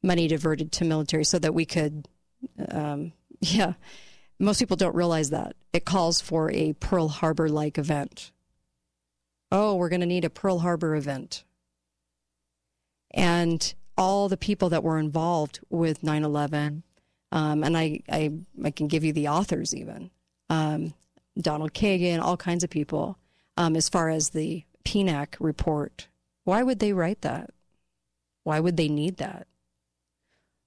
Money 0.03 0.29
diverted 0.29 0.73
to 0.73 0.85
military 0.85 1.25
so 1.25 1.39
that 1.39 1.55
we 1.55 1.65
could, 1.65 2.09
um, 2.71 3.13
yeah, 3.41 3.75
most 4.39 4.59
people 4.59 4.77
don't 4.77 4.95
realize 4.95 5.31
that. 5.31 5.55
It 5.73 5.85
calls 5.85 6.21
for 6.21 6.51
a 6.51 6.73
Pearl 6.75 7.09
Harbor 7.09 7.49
like 7.49 7.79
event. 7.79 8.33
Oh, 9.51 9.77
we're 9.77 9.89
going 9.89 10.01
to 10.01 10.07
need 10.07 10.25
a 10.25 10.31
Pearl 10.31 10.61
Harbor 10.61 10.97
event. 10.97 11.45
And 13.13 13.75
all 13.97 14.29
the 14.29 14.37
people 14.37 14.71
that 14.71 14.83
were 14.83 14.99
involved 14.99 15.61
with 15.69 16.03
9 16.03 16.25
11, 16.25 16.83
um, 17.31 17.63
and 17.63 17.77
I, 17.77 18.01
I, 18.11 18.33
I, 18.65 18.71
can 18.71 18.89
give 18.89 19.05
you 19.05 19.13
the 19.13 19.29
authors 19.29 19.75
even 19.75 20.11
um, 20.53 20.93
Donald 21.39 21.73
Kagan, 21.73 22.21
all 22.21 22.37
kinds 22.37 22.63
of 22.63 22.71
people, 22.71 23.19
um, 23.57 23.75
as 23.75 23.89
far 23.89 24.11
as 24.11 24.31
the 24.31 24.65
PNAC 24.85 25.37
report. 25.41 26.09
Why 26.45 26.63
would 26.63 26.79
they 26.79 26.93
write 26.93 27.23
that? 27.23 27.51
Why 28.45 28.61
would 28.61 28.77
they 28.77 28.89
need 28.89 29.17
that? 29.17 29.47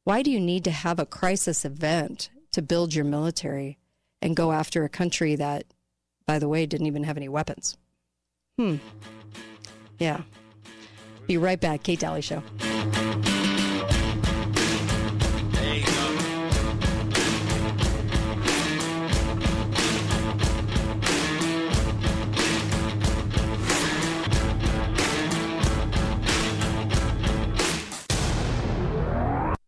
Why 0.06 0.22
do 0.22 0.30
you 0.30 0.40
need 0.40 0.64
to 0.66 0.72
have 0.72 1.00
a 1.00 1.06
crisis 1.06 1.66
event 1.66 2.30
to 2.52 2.62
build 2.62 2.94
your 2.94 3.04
military 3.04 3.80
and 4.22 4.36
go 4.36 4.52
after 4.52 4.84
a 4.84 4.90
country 4.90 5.36
that, 5.36 5.66
by 6.28 6.38
the 6.38 6.48
way, 6.48 6.68
didn't 6.68 6.86
even 6.86 7.04
have 7.06 7.18
any 7.18 7.28
weapons? 7.28 7.76
Hmm. 8.60 8.76
Yeah. 9.98 10.22
Be 11.26 11.38
right 11.38 11.60
back. 11.60 11.82
Kate 11.82 12.00
Dalley 12.00 12.22
Show. 12.22 12.44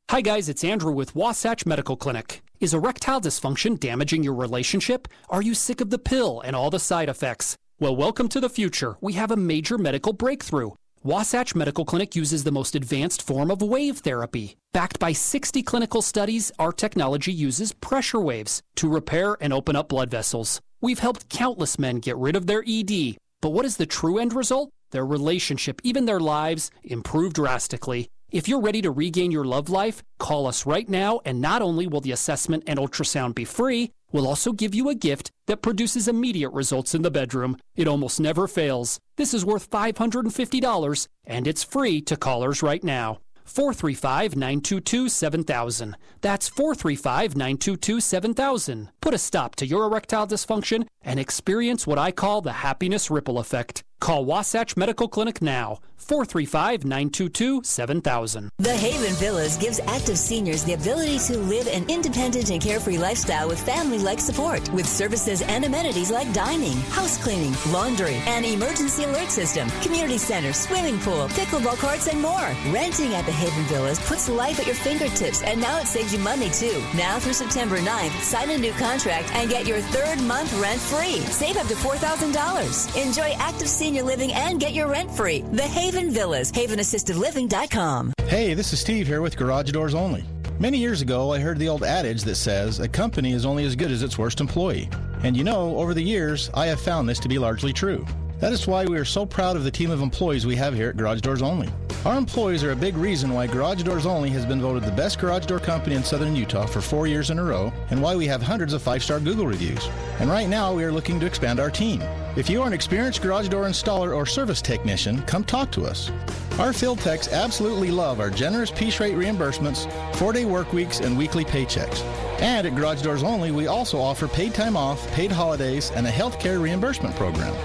Hi, 0.09 0.21
guys, 0.21 0.47
it's 0.47 0.63
Andrew 0.63 0.93
with 0.93 1.17
Wasatch 1.17 1.65
Medical 1.65 1.97
Clinic. 1.97 2.41
Is 2.61 2.73
erectile 2.73 3.19
dysfunction 3.19 3.77
damaging 3.77 4.23
your 4.23 4.35
relationship? 4.35 5.09
Are 5.27 5.41
you 5.41 5.53
sick 5.53 5.81
of 5.81 5.89
the 5.89 5.99
pill 5.99 6.39
and 6.39 6.55
all 6.55 6.69
the 6.69 6.79
side 6.79 7.09
effects? 7.09 7.57
Well, 7.77 7.93
welcome 7.93 8.29
to 8.29 8.39
the 8.39 8.47
future. 8.47 8.95
We 9.01 9.13
have 9.13 9.31
a 9.31 9.35
major 9.35 9.77
medical 9.77 10.13
breakthrough. 10.13 10.71
Wasatch 11.03 11.55
Medical 11.55 11.83
Clinic 11.83 12.15
uses 12.15 12.45
the 12.45 12.53
most 12.53 12.73
advanced 12.73 13.21
form 13.21 13.51
of 13.51 13.61
wave 13.61 13.97
therapy. 13.97 14.55
Backed 14.71 14.97
by 14.97 15.11
60 15.11 15.61
clinical 15.63 16.01
studies, 16.01 16.53
our 16.57 16.71
technology 16.71 17.33
uses 17.33 17.73
pressure 17.73 18.21
waves 18.21 18.61
to 18.77 18.87
repair 18.87 19.35
and 19.41 19.51
open 19.51 19.75
up 19.75 19.89
blood 19.89 20.09
vessels. 20.09 20.61
We've 20.79 20.99
helped 20.99 21.27
countless 21.27 21.77
men 21.77 21.97
get 21.97 22.15
rid 22.15 22.37
of 22.37 22.47
their 22.47 22.63
ED. 22.65 23.17
But 23.41 23.49
what 23.49 23.65
is 23.65 23.75
the 23.75 23.85
true 23.85 24.19
end 24.19 24.33
result? 24.33 24.69
Their 24.91 25.05
relationship, 25.05 25.81
even 25.83 26.05
their 26.05 26.21
lives, 26.21 26.71
improve 26.81 27.33
drastically. 27.33 28.07
If 28.29 28.49
you're 28.49 28.59
ready 28.59 28.81
to 28.81 28.91
regain 28.91 29.31
your 29.31 29.45
love 29.45 29.69
life, 29.69 30.03
call 30.19 30.47
us 30.47 30.65
right 30.65 30.89
now, 30.89 31.21
and 31.23 31.39
not 31.39 31.61
only 31.61 31.87
will 31.87 32.01
the 32.01 32.11
assessment 32.11 32.63
and 32.67 32.77
ultrasound 32.77 33.35
be 33.35 33.45
free, 33.45 33.93
we'll 34.11 34.27
also 34.27 34.51
give 34.51 34.75
you 34.75 34.89
a 34.89 34.95
gift 34.95 35.31
that 35.45 35.61
produces 35.61 36.09
immediate 36.09 36.49
results 36.49 36.93
in 36.93 37.03
the 37.03 37.11
bedroom. 37.11 37.57
It 37.77 37.87
almost 37.87 38.19
never 38.19 38.45
fails. 38.45 38.99
This 39.15 39.33
is 39.33 39.45
worth 39.45 39.69
$550, 39.69 41.07
and 41.25 41.47
it's 41.47 41.63
free 41.63 42.01
to 42.01 42.17
callers 42.17 42.61
right 42.61 42.83
now. 42.83 43.19
435 43.45 44.35
922 44.35 45.07
7000. 45.07 45.95
That's 46.19 46.49
435 46.49 47.37
922 47.37 48.01
7000. 48.01 48.89
Put 48.99 49.13
a 49.13 49.17
stop 49.17 49.55
to 49.55 49.65
your 49.65 49.85
erectile 49.85 50.27
dysfunction 50.27 50.85
and 51.01 51.17
experience 51.17 51.87
what 51.87 51.97
I 51.97 52.11
call 52.11 52.41
the 52.41 52.51
happiness 52.51 53.09
ripple 53.09 53.39
effect. 53.39 53.85
Call 53.99 54.25
Wasatch 54.25 54.77
Medical 54.77 55.07
Clinic 55.07 55.41
now, 55.41 55.79
435 55.97 56.85
922 56.85 57.63
7000. 57.63 58.51
The 58.59 58.73
Haven 58.73 59.13
Villas 59.15 59.57
gives 59.57 59.79
active 59.87 60.17
seniors 60.17 60.63
the 60.63 60.73
ability 60.73 61.17
to 61.19 61.37
live 61.39 61.67
an 61.67 61.83
independent 61.89 62.51
and 62.51 62.61
carefree 62.61 62.99
lifestyle 62.99 63.47
with 63.49 63.59
family 63.59 63.97
like 63.97 64.19
support, 64.19 64.71
with 64.71 64.87
services 64.87 65.41
and 65.41 65.65
amenities 65.65 66.11
like 66.11 66.31
dining, 66.31 66.77
house 66.91 67.21
cleaning, 67.21 67.53
laundry, 67.73 68.21
an 68.27 68.45
emergency 68.45 69.03
alert 69.03 69.29
system, 69.29 69.67
community 69.81 70.19
center, 70.19 70.53
swimming 70.53 70.99
pool, 70.99 71.27
pickleball 71.29 71.77
courts, 71.79 72.07
and 72.07 72.21
more. 72.21 72.55
Renting 72.71 73.15
at 73.15 73.25
the 73.25 73.31
Haven 73.31 73.63
Villas 73.65 73.99
puts 74.07 74.29
life 74.29 74.59
at 74.59 74.67
your 74.67 74.75
fingertips, 74.75 75.41
and 75.41 75.59
now 75.59 75.79
it 75.79 75.87
saves 75.87 76.13
you 76.13 76.19
money 76.19 76.49
too. 76.51 76.81
Now 76.95 77.17
through 77.19 77.33
September 77.33 77.79
9th, 77.79 78.21
sign 78.21 78.51
a 78.51 78.57
new 78.57 78.73
contract 78.73 79.33
and 79.33 79.49
get 79.49 79.65
your 79.67 79.81
third 79.81 80.21
month 80.21 80.53
rent 80.61 80.79
free. 80.79 81.19
Save 81.31 81.57
up 81.57 81.67
to 81.67 81.75
$4,000. 81.75 83.03
Enjoy 83.03 83.33
active 83.39 83.67
senior 83.67 83.86
senior 83.87 84.03
living 84.03 84.33
and 84.33 84.59
get 84.59 84.73
your 84.73 84.89
rent 84.89 85.09
free. 85.09 85.45
The 85.53 85.63
Haven 85.63 86.11
Villas, 86.11 86.51
havenassistedliving.com. 86.51 88.11
Hey, 88.25 88.53
this 88.53 88.73
is 88.73 88.81
Steve 88.81 89.07
here 89.07 89.21
with 89.21 89.37
Garage 89.37 89.71
Doors 89.71 89.95
Only. 89.95 90.25
Many 90.59 90.77
years 90.77 91.01
ago, 91.01 91.31
I 91.31 91.39
heard 91.39 91.57
the 91.57 91.69
old 91.69 91.85
adage 91.85 92.23
that 92.23 92.35
says 92.35 92.81
a 92.81 92.87
company 92.89 93.31
is 93.31 93.45
only 93.45 93.63
as 93.63 93.77
good 93.77 93.89
as 93.89 94.03
its 94.03 94.17
worst 94.17 94.41
employee. 94.41 94.89
And 95.23 95.37
you 95.37 95.45
know, 95.45 95.77
over 95.77 95.93
the 95.93 96.03
years, 96.03 96.49
I 96.53 96.65
have 96.65 96.81
found 96.81 97.07
this 97.07 97.19
to 97.19 97.29
be 97.29 97.39
largely 97.39 97.71
true. 97.71 98.05
That 98.39 98.53
is 98.53 98.67
why 98.67 98.85
we 98.85 98.99
are 98.99 99.05
so 99.05 99.25
proud 99.25 99.55
of 99.55 99.63
the 99.63 99.71
team 99.71 99.89
of 99.89 100.03
employees 100.03 100.45
we 100.45 100.55
have 100.57 100.75
here 100.75 100.89
at 100.89 100.97
Garage 100.97 101.21
Doors 101.21 101.41
Only. 101.41 101.69
Our 102.05 102.15
employees 102.15 102.63
are 102.63 102.71
a 102.71 102.75
big 102.75 102.95
reason 102.95 103.33
why 103.33 103.47
Garage 103.47 103.81
Doors 103.81 104.05
Only 104.05 104.29
has 104.29 104.45
been 104.45 104.61
voted 104.61 104.83
the 104.83 104.91
best 104.91 105.17
garage 105.17 105.47
door 105.47 105.57
company 105.57 105.95
in 105.95 106.03
southern 106.03 106.35
Utah 106.35 106.67
for 106.67 106.79
four 106.79 107.07
years 107.07 107.31
in 107.31 107.39
a 107.39 107.43
row, 107.43 107.73
and 107.89 107.99
why 107.99 108.15
we 108.15 108.27
have 108.27 108.43
hundreds 108.43 108.73
of 108.73 108.83
five 108.83 109.01
star 109.01 109.19
Google 109.19 109.47
reviews. 109.47 109.89
And 110.19 110.29
right 110.29 110.47
now, 110.47 110.71
we 110.71 110.83
are 110.83 110.91
looking 110.91 111.19
to 111.19 111.25
expand 111.25 111.59
our 111.59 111.71
team. 111.71 112.03
If 112.35 112.47
you 112.47 112.61
are 112.61 112.67
an 112.67 112.73
experienced 112.73 113.23
garage 113.23 113.49
door 113.49 113.63
installer 113.63 114.15
or 114.15 114.27
service 114.27 114.61
technician, 114.61 115.23
come 115.23 115.43
talk 115.43 115.71
to 115.71 115.87
us. 115.87 116.11
Our 116.59 116.73
field 116.73 116.99
techs 116.99 117.33
absolutely 117.33 117.89
love 117.89 118.19
our 118.19 118.29
generous 118.29 118.69
piece 118.69 118.99
rate 118.99 119.15
reimbursements, 119.15 119.91
four 120.15 120.31
day 120.31 120.45
work 120.45 120.73
weeks, 120.73 120.99
and 120.99 121.17
weekly 121.17 121.43
paychecks. 121.43 122.03
And 122.39 122.67
at 122.67 122.75
Garage 122.75 123.01
Doors 123.01 123.23
Only, 123.23 123.49
we 123.49 123.65
also 123.65 123.99
offer 123.99 124.27
paid 124.27 124.53
time 124.53 124.77
off, 124.77 125.11
paid 125.13 125.31
holidays, 125.31 125.89
and 125.95 126.05
a 126.05 126.11
health 126.11 126.39
care 126.39 126.59
reimbursement 126.59 127.15
program. 127.15 127.55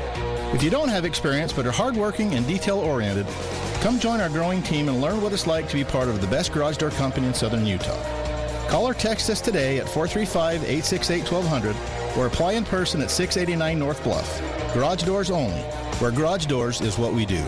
If 0.54 0.62
you 0.62 0.68
don't 0.68 0.90
have 0.90 1.06
experience 1.06 1.50
but 1.50 1.66
are 1.66 1.72
hardworking 1.72 2.34
and 2.34 2.46
detail 2.46 2.78
oriented, 2.78 3.26
come 3.80 3.98
join 3.98 4.20
our 4.20 4.28
growing 4.28 4.62
team 4.62 4.90
and 4.90 5.00
learn 5.00 5.22
what 5.22 5.32
it's 5.32 5.46
like 5.46 5.66
to 5.70 5.74
be 5.74 5.82
part 5.82 6.08
of 6.08 6.20
the 6.20 6.26
best 6.26 6.52
garage 6.52 6.76
door 6.76 6.90
company 6.90 7.26
in 7.26 7.32
southern 7.32 7.64
Utah. 7.64 7.98
Call 8.68 8.86
or 8.86 8.92
text 8.92 9.30
us 9.30 9.40
today 9.40 9.78
at 9.78 9.88
435 9.88 10.62
868 10.62 11.32
1200 11.32 11.74
or 12.18 12.26
apply 12.26 12.52
in 12.52 12.64
person 12.66 13.00
at 13.00 13.10
689 13.10 13.78
North 13.78 14.04
Bluff. 14.04 14.40
Garage 14.74 15.04
Doors 15.04 15.30
Only, 15.30 15.62
where 16.00 16.10
garage 16.10 16.44
doors 16.44 16.82
is 16.82 16.98
what 16.98 17.14
we 17.14 17.24
do. 17.24 17.42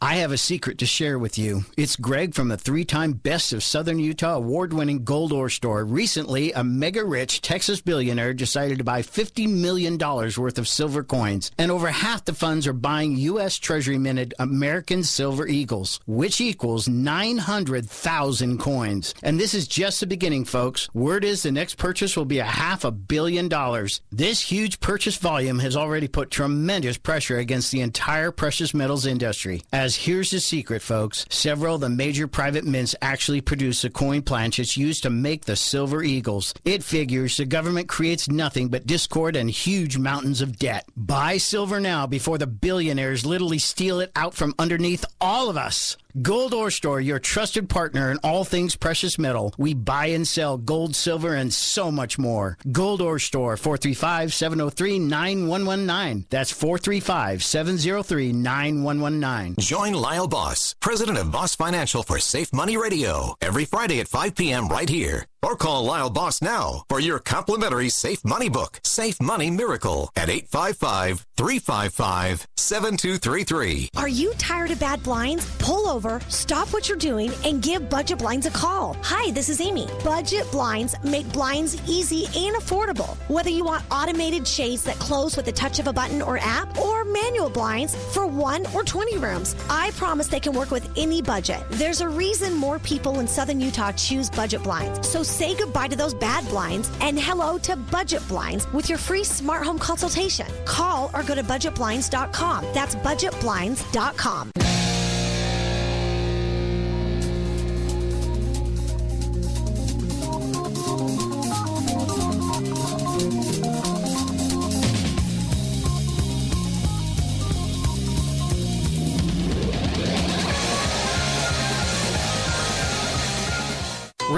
I 0.00 0.16
have 0.16 0.30
a 0.30 0.36
secret 0.36 0.76
to 0.78 0.86
share 0.86 1.18
with 1.18 1.38
you. 1.38 1.64
It's 1.78 1.96
Greg 1.96 2.34
from 2.34 2.48
the 2.48 2.58
three 2.58 2.84
time 2.84 3.14
Best 3.14 3.54
of 3.54 3.62
Southern 3.62 3.98
Utah 3.98 4.36
award 4.36 4.74
winning 4.74 5.04
Gold 5.04 5.32
Ore 5.32 5.48
Store. 5.48 5.86
Recently, 5.86 6.52
a 6.52 6.62
mega 6.62 7.02
rich 7.02 7.40
Texas 7.40 7.80
billionaire 7.80 8.34
decided 8.34 8.76
to 8.76 8.84
buy 8.84 9.00
$50 9.00 9.48
million 9.48 9.96
worth 9.96 10.58
of 10.58 10.68
silver 10.68 11.02
coins, 11.02 11.50
and 11.56 11.70
over 11.70 11.88
half 11.88 12.26
the 12.26 12.34
funds 12.34 12.66
are 12.66 12.74
buying 12.74 13.16
U.S. 13.16 13.56
Treasury 13.56 13.96
minted 13.96 14.34
American 14.38 15.02
Silver 15.02 15.48
Eagles, 15.48 16.00
which 16.06 16.42
equals 16.42 16.88
900,000 16.88 18.58
coins. 18.58 19.14
And 19.22 19.40
this 19.40 19.54
is 19.54 19.66
just 19.66 20.00
the 20.00 20.06
beginning, 20.06 20.44
folks. 20.44 20.92
Word 20.92 21.24
is 21.24 21.42
the 21.42 21.52
next 21.52 21.76
purchase 21.76 22.16
will 22.16 22.26
be 22.26 22.38
a 22.38 22.44
half 22.44 22.84
a 22.84 22.90
billion 22.90 23.48
dollars. 23.48 24.02
This 24.12 24.42
huge 24.42 24.80
purchase 24.80 25.16
volume 25.16 25.60
has 25.60 25.74
already 25.74 26.08
put 26.08 26.30
tremendous 26.30 26.98
pressure 26.98 27.38
against 27.38 27.72
the 27.72 27.80
entire 27.80 28.30
precious 28.30 28.74
metals 28.74 29.06
industry. 29.06 29.62
As 29.72 29.85
here's 29.94 30.30
the 30.30 30.40
secret, 30.40 30.82
folks. 30.82 31.24
Several 31.28 31.76
of 31.76 31.80
the 31.80 31.88
major 31.88 32.26
private 32.26 32.64
mints 32.64 32.96
actually 33.00 33.40
produce 33.40 33.82
the 33.82 33.90
coin 33.90 34.22
planchets 34.22 34.76
used 34.76 35.04
to 35.04 35.10
make 35.10 35.44
the 35.44 35.54
silver 35.54 36.02
eagles. 36.02 36.52
It 36.64 36.82
figures 36.82 37.36
the 37.36 37.44
government 37.44 37.88
creates 37.88 38.28
nothing 38.28 38.68
but 38.68 38.86
discord 38.86 39.36
and 39.36 39.48
huge 39.48 39.98
mountains 39.98 40.40
of 40.40 40.58
debt. 40.58 40.88
Buy 40.96 41.36
silver 41.36 41.78
now 41.78 42.08
before 42.08 42.38
the 42.38 42.48
billionaires 42.48 43.24
literally 43.24 43.58
steal 43.58 44.00
it 44.00 44.10
out 44.16 44.34
from 44.34 44.54
underneath 44.58 45.04
all 45.20 45.48
of 45.48 45.56
us. 45.56 45.96
Gold 46.22 46.54
Ore 46.54 46.70
Store, 46.70 46.98
your 46.98 47.18
trusted 47.18 47.68
partner 47.68 48.10
in 48.10 48.16
all 48.24 48.42
things 48.42 48.74
precious 48.74 49.18
metal. 49.18 49.52
We 49.58 49.74
buy 49.74 50.06
and 50.06 50.26
sell 50.26 50.56
gold, 50.56 50.96
silver, 50.96 51.34
and 51.34 51.52
so 51.52 51.90
much 51.90 52.18
more. 52.18 52.56
Gold 52.72 53.02
Ore 53.02 53.18
Store, 53.18 53.58
435 53.58 54.32
703 54.32 54.98
9119. 54.98 56.26
That's 56.30 56.50
435 56.50 57.44
703 57.44 58.32
9119. 58.32 59.56
Join 59.62 59.92
Lyle 59.92 60.26
Boss, 60.26 60.74
president 60.80 61.18
of 61.18 61.30
Boss 61.30 61.54
Financial 61.54 62.02
for 62.02 62.18
Safe 62.18 62.50
Money 62.50 62.78
Radio, 62.78 63.34
every 63.42 63.66
Friday 63.66 64.00
at 64.00 64.08
5 64.08 64.34
p.m. 64.34 64.68
right 64.68 64.88
here. 64.88 65.26
Or 65.42 65.54
call 65.56 65.84
Lyle 65.84 66.10
Boss 66.10 66.42
now 66.42 66.84
for 66.88 66.98
your 66.98 67.18
complimentary 67.18 67.88
Safe 67.88 68.24
Money 68.24 68.48
book, 68.48 68.80
Safe 68.82 69.20
Money 69.20 69.50
Miracle, 69.50 70.10
at 70.16 70.28
855 70.28 71.26
355 71.36 72.46
7233. 72.56 73.90
Are 73.96 74.08
you 74.08 74.32
tired 74.38 74.70
of 74.72 74.80
bad 74.80 75.02
blinds? 75.02 75.48
Pull 75.58 75.88
over, 75.88 76.20
stop 76.28 76.72
what 76.72 76.88
you're 76.88 76.98
doing, 76.98 77.30
and 77.44 77.62
give 77.62 77.88
Budget 77.88 78.18
Blinds 78.18 78.46
a 78.46 78.50
call. 78.50 78.96
Hi, 79.02 79.30
this 79.30 79.48
is 79.48 79.60
Amy. 79.60 79.86
Budget 80.02 80.50
Blinds 80.50 80.96
make 81.04 81.30
blinds 81.32 81.76
easy 81.88 82.24
and 82.26 82.56
affordable. 82.56 83.16
Whether 83.28 83.50
you 83.50 83.64
want 83.64 83.84
automated 83.90 84.48
shades 84.48 84.82
that 84.84 84.98
close 84.98 85.36
with 85.36 85.44
the 85.44 85.52
touch 85.52 85.78
of 85.78 85.86
a 85.86 85.92
button 85.92 86.22
or 86.22 86.38
app, 86.38 86.76
or 86.78 87.04
manual 87.04 87.50
blinds 87.50 87.94
for 88.12 88.26
one 88.26 88.66
or 88.74 88.82
20 88.82 89.18
rooms, 89.18 89.54
I 89.70 89.90
promise 89.92 90.26
they 90.26 90.40
can 90.40 90.54
work 90.54 90.70
with 90.70 90.88
any 90.96 91.22
budget. 91.22 91.62
There's 91.70 92.00
a 92.00 92.08
reason 92.08 92.54
more 92.54 92.78
people 92.78 93.20
in 93.20 93.28
Southern 93.28 93.60
Utah 93.60 93.92
choose 93.92 94.28
Budget 94.30 94.62
Blinds. 94.62 95.08
So 95.08 95.22
say 95.26 95.54
goodbye 95.54 95.88
to 95.88 95.96
those 95.96 96.14
bad 96.14 96.48
blinds 96.48 96.90
and 97.00 97.18
hello 97.18 97.58
to 97.58 97.76
Budget 97.76 98.26
Blinds 98.28 98.70
with 98.72 98.88
your 98.88 98.98
free 98.98 99.24
smart 99.24 99.64
home 99.64 99.78
consultation. 99.78 100.46
Call 100.64 101.10
or 101.14 101.22
go 101.22 101.34
to 101.34 101.42
budgetblinds.com. 101.42 102.64
That's 102.72 102.94
budgetblinds.com. 102.96 104.50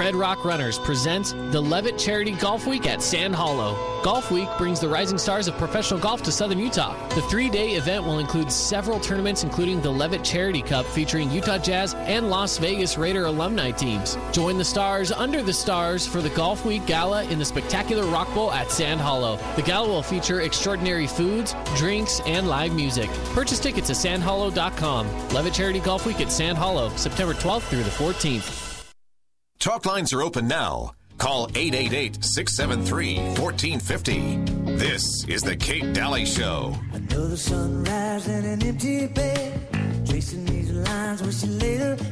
Red 0.09 0.15
Rock 0.15 0.43
Runners 0.43 0.79
presents 0.79 1.33
the 1.51 1.61
Levitt 1.61 1.99
Charity 1.99 2.31
Golf 2.31 2.65
Week 2.65 2.87
at 2.87 2.99
Sand 2.99 3.35
Hollow. 3.35 3.77
Golf 4.03 4.31
Week 4.31 4.49
brings 4.57 4.79
the 4.79 4.89
rising 4.89 5.19
stars 5.19 5.47
of 5.47 5.55
professional 5.59 5.99
golf 5.99 6.23
to 6.23 6.31
Southern 6.31 6.57
Utah. 6.57 6.95
The 7.09 7.21
three 7.21 7.47
day 7.47 7.73
event 7.73 8.05
will 8.05 8.17
include 8.17 8.51
several 8.51 8.99
tournaments, 8.99 9.43
including 9.43 9.81
the 9.81 9.91
Levitt 9.91 10.23
Charity 10.23 10.63
Cup 10.63 10.87
featuring 10.87 11.29
Utah 11.29 11.59
Jazz 11.59 11.93
and 11.93 12.31
Las 12.31 12.57
Vegas 12.57 12.97
Raider 12.97 13.25
alumni 13.25 13.69
teams. 13.69 14.17
Join 14.31 14.57
the 14.57 14.65
stars 14.65 15.11
under 15.11 15.43
the 15.43 15.53
stars 15.53 16.07
for 16.07 16.23
the 16.23 16.29
Golf 16.31 16.65
Week 16.65 16.83
Gala 16.87 17.23
in 17.25 17.37
the 17.37 17.45
spectacular 17.45 18.07
Rock 18.07 18.33
Bowl 18.33 18.51
at 18.51 18.71
Sand 18.71 18.99
Hollow. 18.99 19.37
The 19.57 19.61
gala 19.61 19.89
will 19.89 20.01
feature 20.01 20.41
extraordinary 20.41 21.05
foods, 21.05 21.53
drinks, 21.75 22.19
and 22.21 22.47
live 22.47 22.73
music. 22.73 23.11
Purchase 23.35 23.59
tickets 23.59 23.91
at 23.91 23.95
sandhollow.com. 23.97 25.29
Levitt 25.29 25.53
Charity 25.53 25.81
Golf 25.81 26.07
Week 26.07 26.19
at 26.19 26.31
Sand 26.31 26.57
Hollow, 26.57 26.89
September 26.95 27.35
12th 27.35 27.61
through 27.69 27.83
the 27.83 27.91
14th. 27.91 28.68
Talk 29.59 29.85
lines 29.85 30.13
are 30.13 30.21
open 30.21 30.47
now. 30.47 30.93
Call 31.17 31.49
888 31.53 32.23
673 32.23 33.17
1450. 33.41 34.77
This 34.77 35.25
is 35.27 35.41
The 35.41 35.57
Kate 35.57 35.91
Dalley 35.91 36.25
Show. 36.25 36.73
Another 36.93 37.35
sunrise 37.35 38.25
in 38.29 38.45
an 38.45 38.63
empty 38.63 39.07
bed. 39.07 40.07
Tracing 40.07 40.45
these 40.45 40.71
lines 40.71 41.19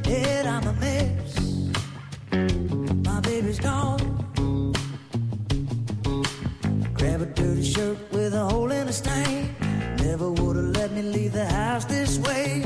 head. 0.04 0.44
I'm 0.44 0.66
a 0.66 0.72
mess. 0.74 1.40
My 3.06 3.20
baby's 3.20 3.60
gone. 3.60 3.98
Grab 6.92 7.22
a 7.22 7.26
dirty 7.26 7.64
shirt 7.64 7.96
with 8.12 8.34
a 8.34 8.44
hole 8.44 8.70
in 8.70 8.88
a 8.88 8.92
stain. 8.92 9.56
Never 9.96 10.30
would 10.32 10.56
have 10.56 10.66
let 10.66 10.92
me 10.92 11.00
leave 11.00 11.32
the 11.32 11.46
house 11.46 11.86
this 11.86 12.18
way. 12.18 12.64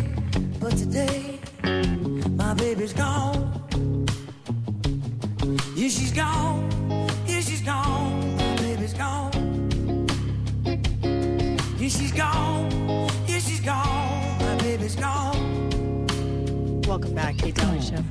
But 0.59 0.77
today, 0.77 1.39
my 2.31 2.55
baby's 2.55 2.93
gone. 2.93 3.62
Yeah, 5.75 5.89
she's 5.89 6.13
gone. 6.13 6.71
Yeah, 7.27 7.41
she's 7.41 7.63
gone. 7.63 8.37
My 8.37 8.57
baby's 8.57 8.93
gone. 8.93 9.33
Yeah, 11.79 11.89
she's 11.89 12.13
gone. 12.13 12.71
Yeah, 13.27 13.39
she's 13.39 13.61
gone. 13.61 14.39
My 14.39 14.57
baby's 14.57 14.97
gone. 14.97 16.83
Welcome 16.83 17.15
back, 17.15 17.39
Kate 17.39 17.55
Dalley 17.55 17.81
Show. 17.81 18.05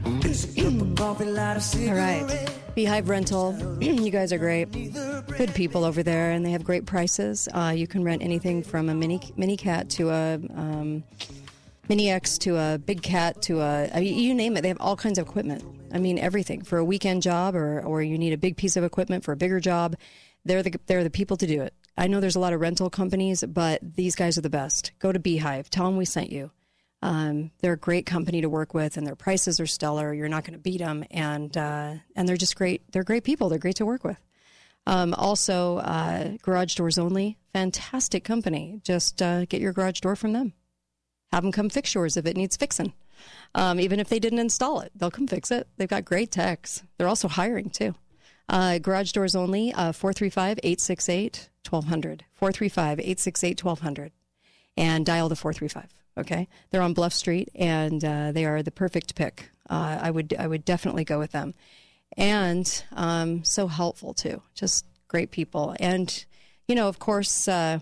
All 1.89 1.95
right. 1.95 2.49
Beehive 2.73 3.09
Rental. 3.09 3.55
you 3.81 4.09
guys 4.09 4.33
are 4.33 4.37
great. 4.37 4.71
Good 4.71 5.53
people 5.53 5.85
over 5.85 6.01
there, 6.03 6.31
and 6.31 6.45
they 6.45 6.51
have 6.51 6.63
great 6.63 6.85
prices. 6.85 7.47
Uh, 7.53 7.73
you 7.75 7.85
can 7.85 8.03
rent 8.03 8.23
anything 8.23 8.63
from 8.63 8.89
a 8.89 8.95
mini 8.95 9.21
mini 9.37 9.55
cat 9.57 9.89
to 9.91 10.09
a 10.09 10.35
um, 10.55 11.03
mini 11.89 12.09
X 12.09 12.37
to 12.39 12.57
a 12.57 12.77
big 12.79 13.03
cat 13.03 13.41
to 13.43 13.59
a 13.61 13.89
I 13.93 13.99
mean, 13.99 14.17
you 14.17 14.33
name 14.33 14.57
it. 14.57 14.61
They 14.61 14.69
have 14.69 14.81
all 14.81 14.95
kinds 14.95 15.19
of 15.19 15.27
equipment. 15.27 15.63
I 15.93 15.99
mean, 15.99 16.17
everything 16.17 16.63
for 16.63 16.77
a 16.77 16.85
weekend 16.85 17.21
job 17.21 17.55
or 17.55 17.81
or 17.81 18.01
you 18.01 18.17
need 18.17 18.33
a 18.33 18.37
big 18.37 18.57
piece 18.57 18.77
of 18.77 18.83
equipment 18.83 19.23
for 19.23 19.31
a 19.31 19.37
bigger 19.37 19.59
job. 19.59 19.95
They're 20.45 20.63
the 20.63 20.79
they're 20.87 21.03
the 21.03 21.09
people 21.09 21.37
to 21.37 21.47
do 21.47 21.61
it. 21.61 21.73
I 21.97 22.07
know 22.07 22.19
there's 22.19 22.35
a 22.35 22.39
lot 22.39 22.53
of 22.53 22.61
rental 22.61 22.89
companies, 22.89 23.43
but 23.43 23.79
these 23.95 24.15
guys 24.15 24.37
are 24.37 24.41
the 24.41 24.49
best. 24.49 24.91
Go 24.99 25.11
to 25.11 25.19
Beehive. 25.19 25.69
Tell 25.69 25.85
them 25.85 25.97
we 25.97 26.05
sent 26.05 26.31
you. 26.31 26.51
Um, 27.03 27.51
they're 27.59 27.73
a 27.73 27.77
great 27.77 28.05
company 28.05 28.41
to 28.41 28.49
work 28.49 28.73
with, 28.73 28.95
and 28.95 29.05
their 29.05 29.15
prices 29.15 29.59
are 29.59 29.65
stellar. 29.65 30.13
You're 30.13 30.29
not 30.29 30.43
going 30.43 30.53
to 30.53 30.59
beat 30.59 30.79
them, 30.79 31.03
and 31.11 31.55
uh, 31.55 31.95
and 32.15 32.29
they're 32.29 32.37
just 32.37 32.55
great. 32.55 32.91
They're 32.91 33.03
great 33.03 33.23
people. 33.23 33.49
They're 33.49 33.59
great 33.59 33.77
to 33.77 33.85
work 33.85 34.03
with. 34.03 34.19
Um, 34.87 35.13
also, 35.13 35.77
uh, 35.77 36.37
Garage 36.41 36.75
Doors 36.75 36.97
Only, 36.97 37.37
fantastic 37.53 38.23
company. 38.23 38.81
Just 38.83 39.21
uh, 39.21 39.45
get 39.45 39.61
your 39.61 39.73
garage 39.73 39.99
door 39.99 40.15
from 40.15 40.33
them. 40.33 40.53
Have 41.31 41.43
them 41.43 41.51
come 41.51 41.69
fix 41.69 41.93
yours 41.93 42.17
if 42.17 42.25
it 42.25 42.35
needs 42.35 42.57
fixing. 42.57 42.93
Um, 43.55 43.79
even 43.79 43.99
if 43.99 44.09
they 44.09 44.19
didn't 44.19 44.39
install 44.39 44.79
it, 44.81 44.91
they'll 44.95 45.11
come 45.11 45.27
fix 45.27 45.51
it. 45.51 45.67
They've 45.77 45.89
got 45.89 46.05
great 46.05 46.31
techs. 46.31 46.83
They're 46.97 47.07
also 47.07 47.27
hiring 47.27 47.69
too. 47.69 47.95
Uh, 48.49 48.79
garage 48.79 49.11
Doors 49.11 49.35
Only, 49.35 49.71
uh, 49.73 49.91
435 49.91 50.59
868 50.63 51.49
1200. 51.69 52.25
435 52.33 52.99
868 52.99 53.63
1200. 53.63 54.11
and 54.77 55.05
dial 55.05 55.29
the 55.29 55.35
435. 55.35 55.89
Okay, 56.17 56.49
they're 56.69 56.81
on 56.81 56.93
Bluff 56.93 57.13
Street, 57.13 57.49
and 57.55 58.03
uh, 58.03 58.31
they 58.33 58.45
are 58.45 58.61
the 58.61 58.71
perfect 58.71 59.15
pick. 59.15 59.49
Uh, 59.69 59.97
I 60.01 60.11
would 60.11 60.35
I 60.37 60.45
would 60.47 60.65
definitely 60.65 61.05
go 61.05 61.17
with 61.19 61.31
them, 61.31 61.53
and 62.17 62.83
um, 62.91 63.45
so 63.45 63.67
helpful 63.67 64.13
too. 64.13 64.41
Just 64.53 64.85
great 65.07 65.31
people, 65.31 65.73
and 65.79 66.25
you 66.67 66.75
know, 66.75 66.89
of 66.89 66.99
course, 66.99 67.47
uh, 67.47 67.79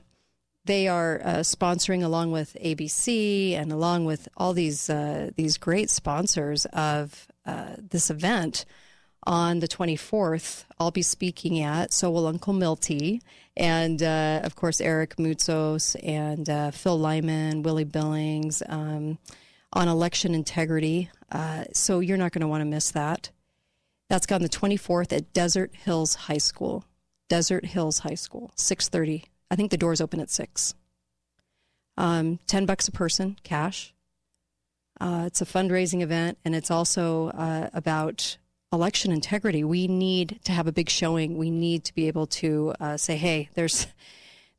they 0.70 0.88
are 0.88 1.20
uh, 1.24 1.30
sponsoring 1.40 2.04
along 2.04 2.30
with 2.32 2.56
ABC 2.64 3.54
and 3.54 3.72
along 3.72 4.06
with 4.06 4.30
all 4.38 4.54
these 4.54 4.88
uh, 4.88 5.32
these 5.36 5.58
great 5.58 5.90
sponsors 5.90 6.66
of 6.68 7.28
uh, 7.48 7.74
this 7.78 8.12
event 8.12 8.66
on 9.24 9.62
the 9.62 9.68
24th, 9.68 10.66
I'll 10.80 10.92
be 10.92 11.02
speaking 11.02 11.60
at. 11.60 11.92
So 11.92 12.12
will 12.12 12.28
Uncle 12.28 12.54
Milty, 12.54 13.20
and 13.58 14.04
uh, 14.04 14.42
of 14.44 14.56
course 14.56 14.80
Eric 14.80 15.16
Moutsos 15.16 15.96
and 16.04 16.48
uh, 16.48 16.70
Phil 16.70 17.00
Lyman, 17.00 17.64
Willie 17.64 17.84
Billings 17.84 18.62
um, 18.70 19.18
on 19.74 19.88
election 19.88 20.36
integrity. 20.36 21.10
Uh, 21.32 21.64
so 21.74 22.00
you're 22.00 22.16
not 22.16 22.32
going 22.32 22.42
to 22.42 22.48
want 22.48 22.62
to 22.62 22.66
miss 22.66 22.92
that. 22.92 23.32
That's 24.08 24.32
on 24.32 24.44
the 24.44 24.50
24th 24.50 25.12
at 25.18 25.34
Desert 25.34 25.72
Hills 25.74 26.14
High 26.14 26.38
School. 26.38 26.86
Desert 27.28 27.66
Hills 27.66 28.00
High 28.00 28.14
School, 28.26 28.52
6:30. 28.56 29.24
I 29.52 29.56
think 29.56 29.72
the 29.72 29.78
doors 29.78 30.02
open 30.02 30.20
at 30.20 30.30
six. 30.30 30.74
Um, 31.98 32.40
Ten 32.48 32.66
bucks 32.66 32.88
a 32.88 32.92
person, 32.92 33.38
cash. 33.44 33.94
Uh, 35.00 35.24
it's 35.28 35.42
a 35.42 35.46
fundraising 35.46 36.02
event, 36.02 36.38
and 36.44 36.56
it's 36.56 36.72
also 36.72 37.30
uh, 37.30 37.70
about 37.74 38.38
election 38.72 39.12
integrity. 39.12 39.64
We 39.64 39.88
need 39.88 40.40
to 40.44 40.52
have 40.52 40.68
a 40.68 40.72
big 40.72 40.90
showing. 40.90 41.38
We 41.38 41.50
need 41.50 41.84
to 41.86 41.96
be 41.96 42.08
able 42.08 42.28
to 42.28 42.74
uh, 42.80 42.98
say, 42.98 43.18
"Hey, 43.18 43.50
there's 43.54 43.88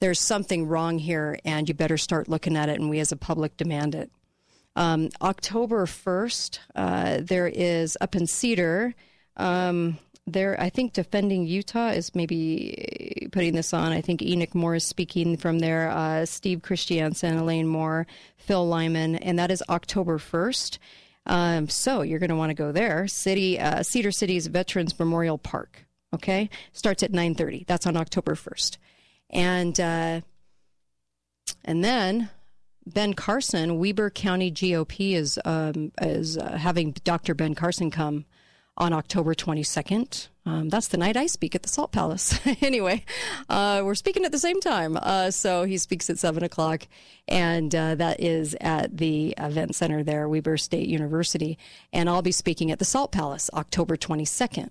there's 0.00 0.20
something 0.20 0.66
wrong 0.66 0.98
here, 0.98 1.38
and 1.44 1.68
you 1.68 1.74
better 1.74 1.98
start 1.98 2.29
looking 2.29 2.57
at 2.57 2.68
it." 2.68 2.81
And 2.81 2.90
we, 2.90 3.00
as 3.00 3.12
a 3.12 3.16
public, 3.16 3.57
demand 3.57 3.94
it. 3.94 4.11
Um, 4.76 5.11
October 5.20 5.85
first, 5.87 6.61
uh, 6.74 7.18
there 7.20 7.48
is 7.48 7.98
up 8.00 8.14
in 8.14 8.26
Cedar. 8.26 8.94
Um, 9.37 9.98
there, 10.27 10.61
I 10.61 10.71
think 10.71 10.93
defending 10.93 11.47
Utah 11.47 11.89
is 11.89 12.15
maybe 12.15 13.29
putting 13.33 13.55
this 13.55 13.73
on. 13.73 13.93
I 13.93 14.01
think 14.01 14.23
Enoch 14.23 14.55
Moore 14.55 14.77
is 14.77 14.85
speaking 14.85 15.37
from 15.37 15.59
there. 15.59 15.91
Uh, 15.91 16.27
Steve 16.27 16.63
Christiansen, 16.63 17.39
Elaine 17.39 17.67
Moore, 17.67 18.07
Phil 18.37 18.67
Lyman, 18.67 19.17
and 19.17 19.39
that 19.39 19.51
is 19.51 19.63
October 19.69 20.19
first. 20.19 20.79
Um, 21.27 21.69
so 21.69 22.03
you're 22.03 22.19
going 22.19 22.31
to 22.31 22.37
want 22.37 22.51
to 22.51 22.55
go 22.55 22.73
there. 22.73 23.07
City 23.07 23.59
uh, 23.59 23.83
Cedar 23.83 24.11
City's 24.11 24.47
Veterans 24.47 24.99
Memorial 24.99 25.39
Park. 25.39 25.87
Okay, 26.13 26.51
starts 26.73 27.03
at 27.03 27.13
9:30. 27.13 27.67
That's 27.67 27.87
on 27.87 27.97
October 27.97 28.35
1st, 28.35 28.79
and 29.31 29.79
uh, 29.79 30.21
and 31.65 31.85
then 31.85 32.31
Ben 32.87 33.15
Carson, 33.15 33.79
Weber 33.79 34.11
County 34.11 34.51
GOP 34.51 35.15
is 35.15 35.39
um, 35.45 35.93
is 36.01 36.37
uh, 36.37 36.57
having 36.57 36.93
Dr. 37.05 37.35
Ben 37.35 37.55
Carson 37.55 37.91
come 37.91 38.25
on 38.81 38.95
October 38.95 39.35
22nd. 39.35 40.29
Um, 40.47 40.71
that's 40.71 40.88
the 40.88 40.97
night 40.97 41.16
I 41.16 41.27
speak 41.27 41.55
at 41.55 41.62
the 41.62 41.69
Salt 41.69 41.93
Palace. 41.93 42.40
anyway, 42.62 43.05
uh, 43.51 43.83
we're 43.85 43.95
speaking 43.95 44.25
at 44.25 44.33
the 44.33 44.38
same 44.38 44.59
time. 44.59 44.97
Uh, 44.97 45.31
so 45.31 45.64
he 45.64 45.77
speaks 45.77 46.09
at 46.09 46.19
7 46.19 46.43
o'clock, 46.43 46.88
and 47.29 47.73
uh, 47.75 47.95
that 47.97 48.21
is 48.21 48.57
at 48.61 48.97
the 48.97 49.35
event 49.37 49.75
center 49.75 50.03
there, 50.03 50.29
Weber 50.29 50.57
State 50.57 50.88
University. 50.88 51.59
And 51.93 52.09
I'll 52.09 52.23
be 52.23 52.33
speaking 52.33 52.71
at 52.71 52.79
the 52.79 52.87
Salt 52.87 53.12
Palace 53.12 53.51
October 53.53 53.97
22nd. 53.99 54.71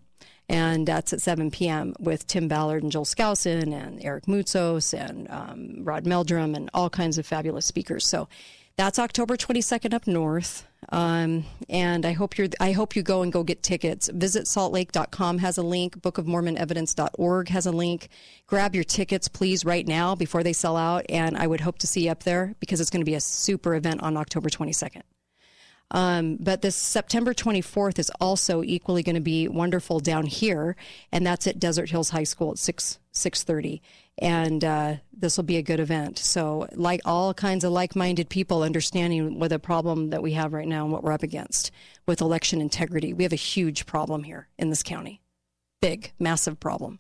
And 0.50 0.88
that's 0.88 1.14
at 1.14 1.22
7 1.22 1.52
p.m. 1.52 1.94
with 2.00 2.26
Tim 2.26 2.48
Ballard 2.48 2.82
and 2.82 2.92
Joel 2.92 3.06
Skousen 3.06 3.72
and 3.72 4.04
Eric 4.04 4.26
Moutsos 4.26 5.00
and 5.00 5.30
um, 5.30 5.84
Rod 5.86 6.08
Meldrum 6.08 6.56
and 6.56 6.72
all 6.74 6.90
kinds 6.90 7.20
of 7.20 7.28
fabulous 7.28 7.68
speakers. 7.68 8.08
So 8.08 8.28
that's 8.76 8.98
October 8.98 9.38
22nd 9.38 9.94
up 9.94 10.08
north. 10.08 10.66
Um, 10.92 11.46
and 11.70 12.06
I 12.06 12.14
hope 12.14 12.38
you're, 12.38 12.48
I 12.60 12.72
hope 12.72 12.96
you 12.96 13.04
go 13.04 13.22
and 13.22 13.32
go 13.32 13.44
get 13.44 13.62
tickets. 13.62 14.10
Visit 14.12 14.46
saltlake.com 14.46 15.38
has 15.40 15.58
a 15.58 15.64
link. 15.64 16.02
Bookofmormonevidence.org 16.02 17.50
has 17.50 17.66
a 17.66 17.72
link. 17.72 18.10
Grab 18.48 18.74
your 18.74 18.84
tickets, 18.84 19.28
please, 19.28 19.64
right 19.64 19.88
now 19.88 20.16
before 20.16 20.44
they 20.44 20.54
sell 20.54 20.76
out. 20.76 21.06
And 21.10 21.38
I 21.38 21.46
would 21.46 21.62
hope 21.62 21.78
to 21.80 21.88
see 21.88 22.06
you 22.06 22.12
up 22.12 22.24
there 22.24 22.56
because 22.60 22.82
it's 22.82 22.90
going 22.90 23.02
to 23.02 23.10
be 23.10 23.16
a 23.16 23.22
super 23.22 23.76
event 23.76 24.02
on 24.02 24.18
October 24.18 24.50
22nd. 24.50 25.04
Um, 25.92 26.38
but 26.40 26.62
this 26.62 26.76
September 26.76 27.34
24th 27.34 27.98
is 27.98 28.12
also 28.22 28.62
equally 28.64 29.02
going 29.02 29.16
to 29.16 29.22
be 29.22 29.48
wonderful 29.48 30.00
down 30.00 30.26
here, 30.28 30.76
and 31.12 31.26
that's 31.26 31.48
at 31.48 31.60
Desert 31.60 31.90
Hills 31.90 32.12
High 32.12 32.24
School 32.26 32.52
at 32.52 32.60
6 32.60 33.00
6:30 33.12 33.82
and 34.20 34.64
uh, 34.64 34.96
this 35.18 35.38
will 35.38 35.46
be 35.46 35.58
a 35.58 35.62
good 35.62 35.80
event. 35.80 36.20
So, 36.20 36.68
like 36.74 37.02
all 37.06 37.34
kinds 37.34 37.64
of 37.64 37.72
like-minded 37.72 38.30
people, 38.30 38.64
understanding 38.64 39.40
what 39.40 39.50
the 39.50 39.60
problem 39.60 40.10
that 40.10 40.22
we 40.22 40.34
have 40.34 40.54
right 40.54 40.68
now 40.68 40.84
and 40.84 40.92
what 40.92 41.04
we're 41.04 41.14
up 41.14 41.24
against 41.24 41.72
with 42.06 42.22
election 42.22 42.62
integrity. 42.62 43.14
We 43.14 43.24
have 43.24 43.34
a 43.34 43.38
huge 43.38 43.86
problem 43.86 44.24
here 44.24 44.48
in 44.58 44.70
this 44.70 44.84
county, 44.84 45.22
big, 45.82 46.12
massive 46.20 46.60
problem 46.60 47.00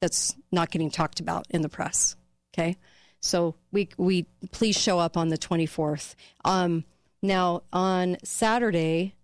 that's 0.00 0.34
not 0.50 0.70
getting 0.70 0.90
talked 0.90 1.20
about 1.20 1.46
in 1.50 1.62
the 1.62 1.68
press. 1.68 2.16
Okay, 2.52 2.76
so 3.20 3.54
we 3.70 3.88
we 3.96 4.26
please 4.50 4.76
show 4.76 4.98
up 4.98 5.16
on 5.16 5.28
the 5.28 5.38
24th. 5.38 6.14
Um, 6.44 6.84
now 7.22 7.62
on 7.72 8.16
Saturday, 8.24 9.14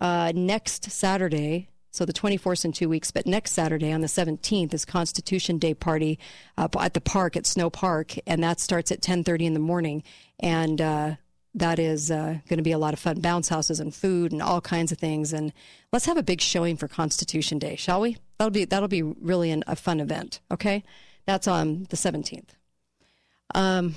uh, 0.00 0.32
next 0.34 0.90
Saturday, 0.90 1.70
so 1.96 2.04
the 2.04 2.12
24th 2.12 2.64
in 2.64 2.72
two 2.72 2.88
weeks. 2.88 3.10
But 3.10 3.26
next 3.26 3.52
Saturday 3.52 3.92
on 3.92 4.02
the 4.02 4.06
17th 4.06 4.74
is 4.74 4.84
Constitution 4.84 5.58
Day 5.58 5.74
party 5.74 6.18
uh, 6.58 6.68
at 6.78 6.94
the 6.94 7.00
park 7.00 7.36
at 7.36 7.46
Snow 7.46 7.70
Park, 7.70 8.14
and 8.26 8.42
that 8.42 8.60
starts 8.60 8.92
at 8.92 9.00
10:30 9.00 9.46
in 9.46 9.54
the 9.54 9.60
morning. 9.60 10.02
And 10.38 10.80
uh, 10.80 11.14
that 11.54 11.78
is 11.78 12.10
uh, 12.10 12.38
going 12.48 12.58
to 12.58 12.62
be 12.62 12.72
a 12.72 12.78
lot 12.78 12.92
of 12.92 13.00
fun. 13.00 13.20
Bounce 13.20 13.48
houses 13.48 13.80
and 13.80 13.94
food 13.94 14.30
and 14.30 14.42
all 14.42 14.60
kinds 14.60 14.92
of 14.92 14.98
things. 14.98 15.32
And 15.32 15.52
let's 15.90 16.04
have 16.04 16.18
a 16.18 16.22
big 16.22 16.40
showing 16.40 16.76
for 16.76 16.86
Constitution 16.86 17.58
Day, 17.58 17.76
shall 17.76 18.02
we? 18.02 18.18
That'll 18.38 18.50
be 18.50 18.66
that'll 18.66 18.88
be 18.88 19.02
really 19.02 19.50
an, 19.50 19.64
a 19.66 19.74
fun 19.74 20.00
event. 20.00 20.40
Okay, 20.50 20.84
that's 21.24 21.48
on 21.48 21.86
the 21.88 21.96
17th. 21.96 22.50
Um, 23.54 23.94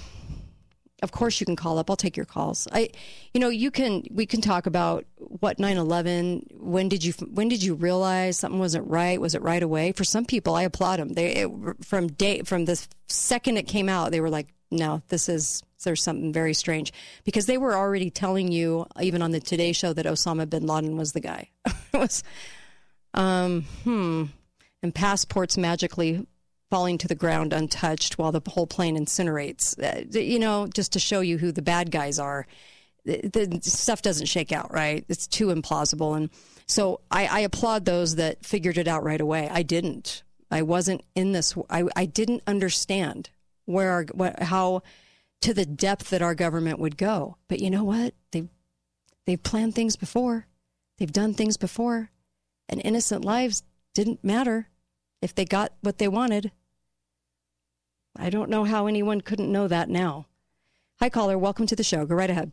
of 1.01 1.11
course 1.11 1.39
you 1.39 1.45
can 1.45 1.55
call 1.55 1.77
up. 1.77 1.89
I'll 1.89 1.95
take 1.95 2.17
your 2.17 2.25
calls. 2.25 2.67
I 2.71 2.89
you 3.33 3.39
know 3.39 3.49
you 3.49 3.71
can 3.71 4.03
we 4.11 4.25
can 4.25 4.41
talk 4.41 4.65
about 4.65 5.05
what 5.17 5.57
9-11 5.57 6.59
when 6.59 6.89
did 6.89 7.03
you 7.03 7.13
when 7.31 7.47
did 7.47 7.63
you 7.63 7.75
realize 7.75 8.37
something 8.39 8.59
wasn't 8.59 8.87
right? 8.87 9.19
Was 9.19 9.35
it 9.35 9.41
right 9.41 9.61
away? 9.61 9.91
For 9.91 10.03
some 10.03 10.25
people 10.25 10.55
i 10.55 10.63
applaud 10.63 10.99
them. 10.99 11.09
They 11.09 11.35
it, 11.35 11.49
from 11.81 12.07
day 12.07 12.41
from 12.43 12.65
the 12.65 12.85
second 13.07 13.57
it 13.57 13.67
came 13.67 13.89
out 13.89 14.11
they 14.11 14.21
were 14.21 14.29
like 14.29 14.47
no 14.71 15.01
this 15.09 15.29
is 15.29 15.63
there's 15.83 16.03
something 16.03 16.33
very 16.33 16.53
strange. 16.53 16.91
Because 17.23 17.45
they 17.45 17.57
were 17.57 17.75
already 17.75 18.09
telling 18.09 18.51
you 18.51 18.85
even 18.99 19.21
on 19.21 19.31
the 19.31 19.39
today 19.39 19.71
show 19.71 19.93
that 19.93 20.05
osama 20.05 20.49
bin 20.49 20.65
laden 20.65 20.97
was 20.97 21.13
the 21.13 21.21
guy. 21.21 21.49
It 21.93 21.97
was 21.97 22.23
um 23.13 23.63
hmm. 23.83 24.25
And 24.81 24.95
passports 24.95 25.57
magically 25.57 26.25
falling 26.69 26.97
to 26.99 27.07
the 27.07 27.15
ground 27.15 27.53
untouched 27.53 28.17
while 28.17 28.31
the 28.31 28.41
whole 28.47 28.67
plane 28.67 28.97
incinerates. 28.97 29.77
Uh, 29.81 30.19
you 30.19 30.39
know, 30.39 30.67
just 30.67 30.93
to 30.93 30.99
show 30.99 31.21
you 31.21 31.37
who 31.37 31.51
the 31.51 31.61
bad 31.61 31.91
guys 31.91 32.19
are. 32.19 32.45
The, 33.05 33.59
stuff 33.63 34.01
doesn't 34.01 34.27
shake 34.27 34.51
out, 34.51 34.71
right? 34.71 35.03
It's 35.07 35.25
too 35.25 35.47
implausible. 35.47 36.15
And 36.15 36.29
so 36.67 37.01
I, 37.09 37.25
I, 37.25 37.39
applaud 37.39 37.85
those 37.85 38.17
that 38.17 38.45
figured 38.45 38.77
it 38.77 38.87
out 38.87 39.03
right 39.03 39.21
away. 39.21 39.49
I 39.49 39.63
didn't. 39.63 40.21
I 40.51 40.61
wasn't 40.61 41.01
in 41.15 41.31
this. 41.31 41.55
I, 41.69 41.85
I 41.95 42.05
didn't 42.05 42.43
understand 42.45 43.31
where 43.65 43.91
our, 43.91 44.05
what, 44.13 44.43
how 44.43 44.83
to 45.41 45.53
the 45.53 45.65
depth 45.65 46.09
that 46.11 46.21
our 46.21 46.35
government 46.35 46.77
would 46.77 46.97
go. 46.97 47.37
But 47.47 47.61
you 47.61 47.71
know 47.71 47.83
what? 47.83 48.13
They've, 48.31 48.49
they've 49.25 49.41
planned 49.41 49.73
things 49.73 49.95
before. 49.95 50.45
They've 50.97 51.11
done 51.11 51.33
things 51.33 51.57
before. 51.57 52.11
And 52.67 52.81
innocent 52.83 53.25
lives 53.25 53.63
didn't 53.95 54.23
matter 54.23 54.69
if 55.21 55.33
they 55.33 55.45
got 55.45 55.73
what 55.81 55.97
they 55.97 56.07
wanted. 56.07 56.51
I 58.17 58.29
don't 58.29 58.49
know 58.49 58.63
how 58.63 58.87
anyone 58.87 59.21
couldn't 59.21 59.51
know 59.51 59.67
that 59.67 59.89
now. 59.89 60.27
Hi, 60.99 61.09
caller. 61.09 61.37
Welcome 61.37 61.65
to 61.67 61.75
the 61.75 61.83
show. 61.83 62.05
Go 62.05 62.15
right 62.15 62.29
ahead. 62.29 62.51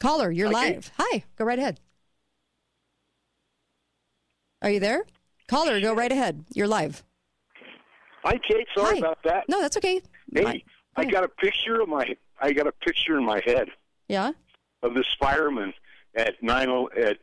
Caller, 0.00 0.30
you're 0.30 0.48
okay. 0.48 0.74
live. 0.74 0.92
Hi. 0.98 1.24
Go 1.36 1.44
right 1.44 1.58
ahead. 1.58 1.80
Are 4.62 4.70
you 4.70 4.80
there? 4.80 5.04
Caller, 5.48 5.80
go 5.80 5.92
right 5.92 6.12
ahead. 6.12 6.44
You're 6.54 6.68
live. 6.68 7.02
Hi, 8.22 8.38
Kate. 8.48 8.66
Sorry 8.76 8.94
Hi. 8.94 8.98
about 8.98 9.18
that. 9.24 9.44
No, 9.48 9.60
that's 9.60 9.76
okay. 9.76 10.00
Hey, 10.32 10.64
I 10.96 11.04
got 11.04 11.24
a 11.24 11.28
picture 11.28 11.80
of 11.80 11.88
my. 11.88 12.16
I 12.40 12.52
got 12.52 12.66
a 12.66 12.72
picture 12.72 13.18
in 13.18 13.24
my 13.24 13.40
head. 13.44 13.68
Yeah. 14.08 14.32
Of 14.82 14.94
this 14.94 15.06
fireman 15.18 15.74
at 16.14 16.34
nine 16.42 16.68
at 16.96 17.18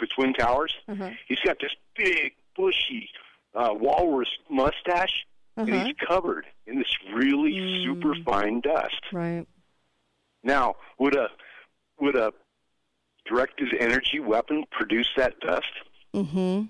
the 0.00 0.06
Twin 0.16 0.32
Towers. 0.34 0.74
Uh-huh. 0.88 1.10
He's 1.28 1.38
got 1.40 1.58
this 1.60 1.70
big, 1.96 2.32
bushy 2.56 3.08
uh, 3.56 3.70
walrus 3.72 4.28
mustache, 4.50 5.26
uh-huh. 5.56 5.70
and 5.70 5.86
he's 5.86 5.96
covered 6.06 6.46
in 6.66 6.78
this 6.78 6.94
really 7.14 7.54
mm. 7.54 7.84
super 7.84 8.14
fine 8.24 8.60
dust. 8.60 9.00
Right. 9.12 9.46
Now, 10.44 10.76
would 10.98 11.16
a 11.16 11.28
would 12.00 12.14
a 12.14 12.32
directed 13.26 13.74
energy 13.80 14.20
weapon 14.20 14.64
produce 14.70 15.08
that 15.16 15.40
dust? 15.40 15.64
Mm-hmm. 16.14 16.64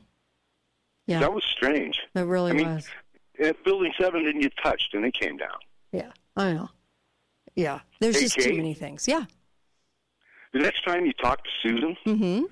Yeah. 1.06 1.20
That 1.20 1.32
was 1.32 1.44
strange. 1.44 2.00
That 2.14 2.26
really 2.26 2.52
I 2.52 2.54
mean, 2.54 2.74
was. 2.74 2.88
And 3.38 3.54
building 3.64 3.92
seven 4.00 4.24
didn't 4.24 4.40
get 4.40 4.54
touched, 4.62 4.94
and 4.94 5.04
it 5.04 5.14
came 5.14 5.36
down. 5.36 5.58
Yeah, 5.92 6.10
I 6.36 6.52
know. 6.54 6.70
Yeah, 7.54 7.80
there's 8.00 8.16
Hey, 8.16 8.22
just 8.22 8.40
too 8.40 8.56
many 8.56 8.74
things. 8.74 9.06
Yeah. 9.06 9.24
The 10.52 10.60
next 10.60 10.84
time 10.84 11.04
you 11.04 11.12
talk 11.12 11.42
to 11.44 11.50
Susan, 11.62 11.96
Mm-hmm. 12.06 12.44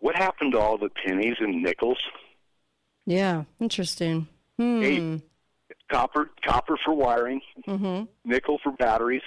what 0.00 0.16
happened 0.16 0.52
to 0.52 0.58
all 0.58 0.76
the 0.76 0.90
pennies 0.90 1.36
and 1.40 1.62
nickels? 1.62 1.98
Yeah. 3.06 3.44
Interesting. 3.60 4.28
Hmm. 4.58 4.80
Hey, 4.82 5.22
copper, 5.90 6.30
copper 6.44 6.76
for 6.84 6.94
wiring, 6.94 7.40
Mm-hmm. 7.66 8.04
nickel 8.30 8.58
for 8.62 8.72
batteries. 8.72 9.22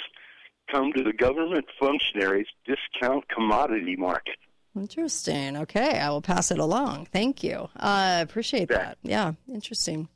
Come 0.71 0.93
to 0.93 1.03
the 1.03 1.13
government 1.13 1.65
functionaries 1.79 2.47
discount 2.65 3.27
commodity 3.29 3.95
market. 3.97 4.35
Interesting. 4.75 5.57
Okay, 5.57 5.99
I 5.99 6.09
will 6.09 6.21
pass 6.21 6.49
it 6.51 6.57
along. 6.57 7.07
Thank 7.11 7.43
you. 7.43 7.69
I 7.75 8.19
appreciate 8.19 8.69
that. 8.69 8.97
Yeah, 9.03 9.33
interesting. 9.47 10.07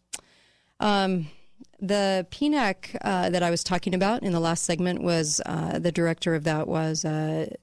Um, 0.80 1.28
the 1.80 2.26
PNAC 2.32 2.96
uh, 3.02 3.30
that 3.30 3.43
I 3.43 3.50
was 3.52 3.63
talking 3.63 3.93
about 3.93 4.24
in 4.24 4.32
the 4.32 4.39
last 4.39 4.63
segment 4.63 5.04
was 5.04 5.41
uh, 5.46 5.78
the 5.80 5.91
director 5.91 6.34
of 6.34 6.46
that 6.46 6.67
was 6.67 7.04
uh, 7.06 7.54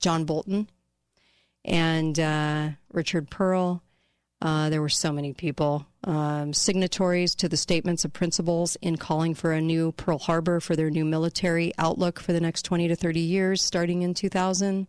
John 0.00 0.24
Bolton 0.24 0.68
and 1.64 2.18
uh, 2.18 2.70
Richard 2.92 3.30
Perle. 3.30 3.82
Uh, 4.42 4.68
there 4.68 4.82
were 4.82 4.88
so 4.88 5.12
many 5.12 5.32
people, 5.32 5.86
um, 6.04 6.52
signatories 6.52 7.34
to 7.34 7.48
the 7.48 7.56
statements 7.56 8.04
of 8.04 8.12
principles 8.12 8.76
in 8.82 8.96
calling 8.96 9.34
for 9.34 9.52
a 9.52 9.60
new 9.60 9.92
Pearl 9.92 10.18
Harbor 10.18 10.60
for 10.60 10.76
their 10.76 10.90
new 10.90 11.06
military 11.06 11.72
outlook 11.78 12.20
for 12.20 12.34
the 12.34 12.40
next 12.40 12.62
20 12.62 12.88
to 12.88 12.96
30 12.96 13.20
years, 13.20 13.62
starting 13.62 14.02
in 14.02 14.12
2000 14.12 14.86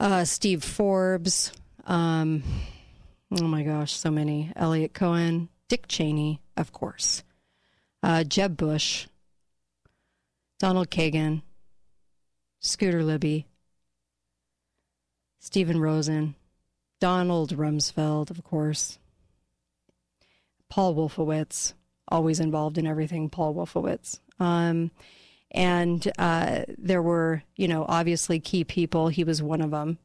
uh, 0.00 0.24
Steve 0.24 0.64
Forbes. 0.64 1.52
Um, 1.86 2.42
oh 3.38 3.44
my 3.44 3.62
gosh, 3.62 3.92
so 3.92 4.10
many. 4.10 4.52
Eliot 4.56 4.94
Cohen, 4.94 5.50
Dick 5.68 5.86
Cheney, 5.86 6.40
of 6.56 6.72
course. 6.72 7.22
Uh, 8.02 8.24
Jeb 8.24 8.56
Bush, 8.56 9.06
Donald 10.58 10.90
Kagan, 10.90 11.42
Scooter 12.60 13.02
Libby, 13.02 13.46
Stephen 15.40 15.80
Rosen, 15.80 16.34
Donald 17.00 17.56
Rumsfeld, 17.56 18.30
of 18.30 18.42
course. 18.44 18.98
Paul 20.68 20.94
Wolfowitz, 20.94 21.74
always 22.08 22.40
involved 22.40 22.78
in 22.78 22.86
everything. 22.86 23.30
Paul 23.30 23.54
Wolfowitz. 23.54 24.20
Um, 24.40 24.90
and 25.50 26.10
uh, 26.18 26.64
there 26.76 27.02
were, 27.02 27.42
you 27.56 27.68
know, 27.68 27.86
obviously 27.88 28.38
key 28.40 28.64
people. 28.64 29.08
He 29.08 29.24
was 29.24 29.42
one 29.42 29.60
of 29.60 29.70
them. 29.70 29.98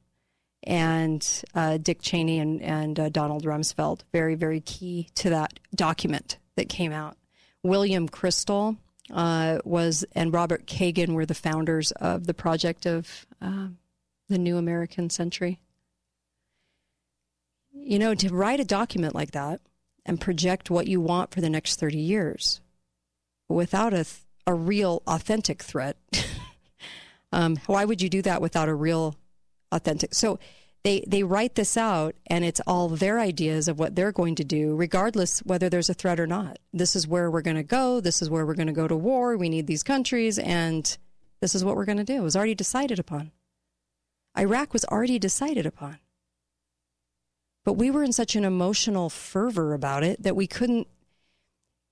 And 0.66 1.28
uh, 1.54 1.78
Dick 1.78 2.02
Cheney 2.02 2.40
and, 2.40 2.62
and 2.62 2.98
uh, 2.98 3.10
Donald 3.10 3.44
Rumsfeld, 3.44 4.02
very, 4.14 4.36
very 4.36 4.62
key 4.62 5.10
to 5.16 5.30
that 5.32 5.60
document 5.76 6.38
that 6.56 6.70
came 6.70 6.94
out. 6.94 7.18
William 7.64 8.08
Kristol 8.08 8.78
uh, 9.12 9.60
was, 9.66 10.06
and 10.14 10.34
Robert 10.34 10.66
Kagan 10.66 11.14
were 11.14 11.26
the 11.26 11.34
founders 11.34 11.92
of 11.94 12.28
the 12.28 12.34
project 12.34 12.86
of 12.86 13.26
uh, 13.42 13.68
the 14.30 14.38
New 14.38 14.56
American 14.56 15.10
Century. 15.10 15.60
You 17.86 18.00
know, 18.00 18.16
to 18.16 18.34
write 18.34 18.62
a 18.62 18.66
document 18.66 19.14
like 19.14 19.32
that 19.32 19.60
and 20.06 20.20
project 20.20 20.70
what 20.70 20.88
you 20.88 21.02
want 21.02 21.34
for 21.34 21.42
the 21.42 21.50
next 21.50 21.80
30 21.80 21.98
years 21.98 22.62
without 23.50 23.94
a, 23.94 24.04
th- 24.04 24.22
a 24.48 24.54
real 24.54 25.04
authentic 25.06 25.62
threat. 25.62 25.98
um, 27.34 27.58
why 27.66 27.84
would 27.84 28.02
you 28.02 28.10
do 28.10 28.22
that 28.22 28.42
without 28.42 28.70
a 28.70 28.74
real 28.74 29.16
authentic? 29.72 30.14
So 30.14 30.40
they, 30.84 31.04
they 31.08 31.24
write 31.24 31.56
this 31.56 31.76
out 31.76 32.16
and 32.28 32.46
it's 32.46 32.62
all 32.66 32.88
their 32.90 33.20
ideas 33.20 33.68
of 33.68 33.80
what 33.80 33.96
they're 33.96 34.12
going 34.12 34.36
to 34.36 34.44
do, 34.44 34.76
regardless 34.76 35.40
whether 35.40 35.70
there's 35.70 35.90
a 35.90 35.94
threat 35.94 36.20
or 36.20 36.28
not. 36.28 36.60
This 36.72 36.96
is 36.96 37.08
where 37.08 37.30
we're 37.30 37.42
going 37.42 37.58
to 37.58 37.64
go. 37.64 38.00
This 38.00 38.22
is 38.22 38.30
where 38.30 38.46
we're 38.46 38.56
going 38.56 38.68
to 38.68 38.74
go 38.74 38.88
to 38.88 38.96
war. 38.96 39.36
We 39.36 39.50
need 39.50 39.68
these 39.68 39.84
countries 39.84 40.40
and 40.40 40.98
this 41.42 41.54
is 41.54 41.66
what 41.66 41.76
we're 41.76 41.86
going 41.86 41.98
to 41.98 42.06
do. 42.06 42.16
It 42.16 42.24
was 42.24 42.36
already 42.36 42.56
decided 42.56 43.00
upon. 43.00 43.32
Iraq 44.38 44.74
was 44.74 44.86
already 44.86 45.20
decided 45.20 45.66
upon. 45.66 46.00
But 47.66 47.74
we 47.74 47.92
were 47.92 48.04
in 48.04 48.12
such 48.12 48.36
an 48.36 48.44
emotional 48.44 49.10
fervor 49.10 49.74
about 49.74 50.04
it 50.04 50.24
that 50.24 50.36
we 50.36 50.48
couldn't 50.48 50.88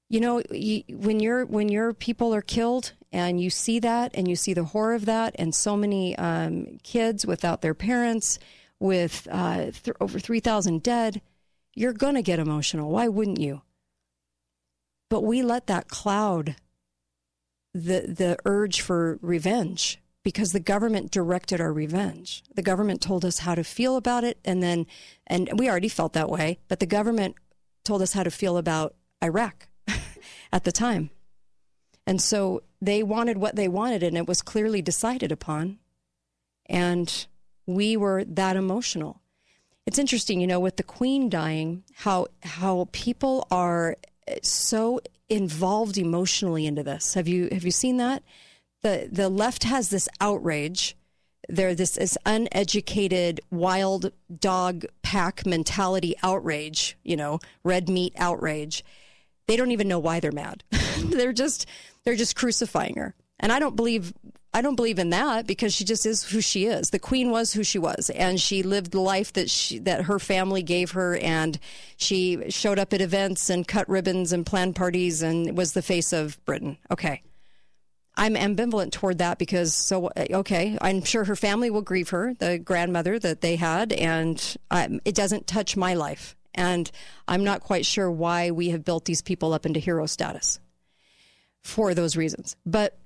you 0.09 0.19
know 0.19 0.41
you, 0.51 0.83
when 0.89 1.19
your 1.19 1.45
when 1.45 1.69
your 1.69 1.93
people 1.93 2.35
are 2.35 2.41
killed 2.41 2.93
and 3.13 3.39
you 3.39 3.49
see 3.49 3.79
that 3.79 4.11
and 4.13 4.27
you 4.27 4.35
see 4.35 4.53
the 4.53 4.65
horror 4.65 4.93
of 4.93 5.05
that 5.05 5.35
and 5.39 5.55
so 5.55 5.77
many 5.77 6.17
um, 6.17 6.79
kids 6.83 7.25
without 7.25 7.61
their 7.61 7.73
parents 7.73 8.37
with 8.79 9.27
uh, 9.31 9.71
th- 9.71 9.95
over 10.01 10.19
3000 10.19 10.83
dead 10.83 11.21
you're 11.73 11.93
to 11.93 12.21
get 12.21 12.39
emotional. 12.39 12.91
Why 12.91 13.07
wouldn't 13.07 13.39
you? 13.39 13.61
But 15.09 15.21
we 15.21 15.41
let 15.41 15.67
that 15.67 15.87
cloud 15.87 16.55
the 17.73 18.01
the 18.01 18.37
urge 18.45 18.81
for 18.81 19.17
revenge 19.21 19.99
because 20.23 20.51
the 20.51 20.59
government 20.59 21.11
directed 21.11 21.59
our 21.59 21.73
revenge. 21.73 22.43
The 22.55 22.61
government 22.61 23.01
told 23.01 23.25
us 23.25 23.39
how 23.39 23.55
to 23.55 23.63
feel 23.63 23.95
about 23.95 24.23
it 24.23 24.37
and 24.45 24.61
then 24.61 24.85
and 25.27 25.49
we 25.57 25.69
already 25.69 25.89
felt 25.89 26.13
that 26.13 26.29
way, 26.29 26.59
but 26.67 26.79
the 26.79 26.85
government 26.85 27.35
told 27.83 28.01
us 28.01 28.13
how 28.13 28.23
to 28.23 28.31
feel 28.31 28.57
about 28.57 28.95
Iraq 29.23 29.67
at 30.53 30.63
the 30.63 30.71
time. 30.71 31.09
And 32.05 32.21
so 32.21 32.63
they 32.81 33.03
wanted 33.03 33.37
what 33.37 33.55
they 33.55 33.67
wanted 33.67 34.03
and 34.03 34.17
it 34.17 34.27
was 34.27 34.41
clearly 34.41 34.81
decided 34.81 35.31
upon. 35.31 35.79
And 36.67 37.27
we 37.65 37.97
were 37.97 38.23
that 38.25 38.55
emotional. 38.55 39.21
It's 39.85 39.99
interesting, 39.99 40.41
you 40.41 40.47
know, 40.47 40.59
with 40.59 40.77
the 40.77 40.83
queen 40.83 41.29
dying, 41.29 41.83
how 41.93 42.27
how 42.43 42.87
people 42.91 43.47
are 43.49 43.97
so 44.43 45.01
involved 45.29 45.97
emotionally 45.97 46.65
into 46.65 46.83
this. 46.83 47.15
Have 47.15 47.27
you 47.27 47.49
have 47.51 47.63
you 47.63 47.71
seen 47.71 47.97
that? 47.97 48.23
The 48.83 49.09
the 49.11 49.29
left 49.29 49.63
has 49.63 49.89
this 49.89 50.09
outrage. 50.19 50.95
They're 51.49 51.75
this, 51.75 51.91
this 51.91 52.17
uneducated 52.25 53.41
wild 53.49 54.11
dog 54.39 54.85
pack 55.01 55.45
mentality 55.45 56.15
outrage, 56.23 56.97
you 57.03 57.17
know, 57.17 57.39
red 57.63 57.89
meat 57.89 58.13
outrage. 58.17 58.83
They 59.47 59.57
don't 59.57 59.71
even 59.71 59.87
know 59.87 59.99
why 59.99 60.19
they're 60.19 60.31
mad. 60.31 60.63
they're 61.05 61.33
just 61.33 61.67
they're 62.03 62.15
just 62.15 62.35
crucifying 62.35 62.95
her. 62.95 63.15
And 63.39 63.51
I 63.51 63.59
don't 63.59 63.75
believe 63.75 64.13
I 64.53 64.61
don't 64.61 64.75
believe 64.75 64.99
in 64.99 65.11
that 65.11 65.47
because 65.47 65.73
she 65.73 65.85
just 65.85 66.05
is 66.05 66.23
who 66.23 66.41
she 66.41 66.65
is. 66.65 66.89
The 66.89 66.99
queen 66.99 67.31
was 67.31 67.53
who 67.53 67.63
she 67.63 67.79
was, 67.79 68.09
and 68.09 68.39
she 68.39 68.63
lived 68.63 68.91
the 68.91 68.99
life 68.99 69.31
that 69.33 69.49
she 69.49 69.79
that 69.79 70.03
her 70.03 70.19
family 70.19 70.61
gave 70.61 70.91
her, 70.91 71.15
and 71.17 71.57
she 71.95 72.49
showed 72.49 72.77
up 72.77 72.91
at 72.93 73.01
events 73.01 73.49
and 73.49 73.67
cut 73.67 73.87
ribbons 73.87 74.33
and 74.33 74.45
planned 74.45 74.75
parties 74.75 75.21
and 75.21 75.57
was 75.57 75.71
the 75.73 75.81
face 75.81 76.11
of 76.11 76.43
Britain. 76.45 76.77
Okay. 76.89 77.21
I'm 78.15 78.35
ambivalent 78.35 78.91
toward 78.91 79.19
that 79.19 79.37
because 79.37 79.73
so 79.73 80.09
okay, 80.17 80.77
I'm 80.81 81.03
sure 81.03 81.23
her 81.23 81.35
family 81.35 81.69
will 81.69 81.81
grieve 81.81 82.09
her, 82.09 82.33
the 82.33 82.59
grandmother 82.59 83.17
that 83.19 83.41
they 83.41 83.55
had, 83.55 83.93
and 83.93 84.57
um, 84.69 84.99
it 85.05 85.15
doesn't 85.15 85.47
touch 85.47 85.77
my 85.77 85.93
life. 85.93 86.35
And 86.53 86.91
I'm 87.27 87.43
not 87.45 87.61
quite 87.61 87.85
sure 87.85 88.11
why 88.11 88.51
we 88.51 88.69
have 88.71 88.83
built 88.83 89.05
these 89.05 89.21
people 89.21 89.53
up 89.53 89.65
into 89.65 89.79
hero 89.79 90.05
status 90.05 90.59
for 91.63 91.93
those 91.93 92.17
reasons. 92.17 92.57
But 92.65 92.97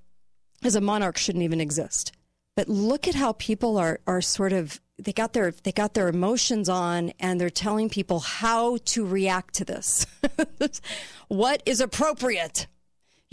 as 0.63 0.75
a 0.75 0.81
monarch 0.81 1.17
shouldn't 1.17 1.43
even 1.43 1.61
exist. 1.61 2.11
But 2.55 2.69
look 2.69 3.07
at 3.07 3.15
how 3.15 3.33
people 3.33 3.77
are 3.77 3.99
are 4.07 4.21
sort 4.21 4.53
of 4.53 4.79
they 4.97 5.13
got 5.13 5.33
their 5.33 5.51
they 5.51 5.71
got 5.71 5.93
their 5.93 6.07
emotions 6.07 6.69
on 6.69 7.11
and 7.19 7.39
they're 7.39 7.49
telling 7.49 7.89
people 7.89 8.19
how 8.19 8.77
to 8.85 9.05
react 9.05 9.55
to 9.55 9.65
this. 9.65 10.05
what 11.27 11.61
is 11.65 11.81
appropriate? 11.81 12.67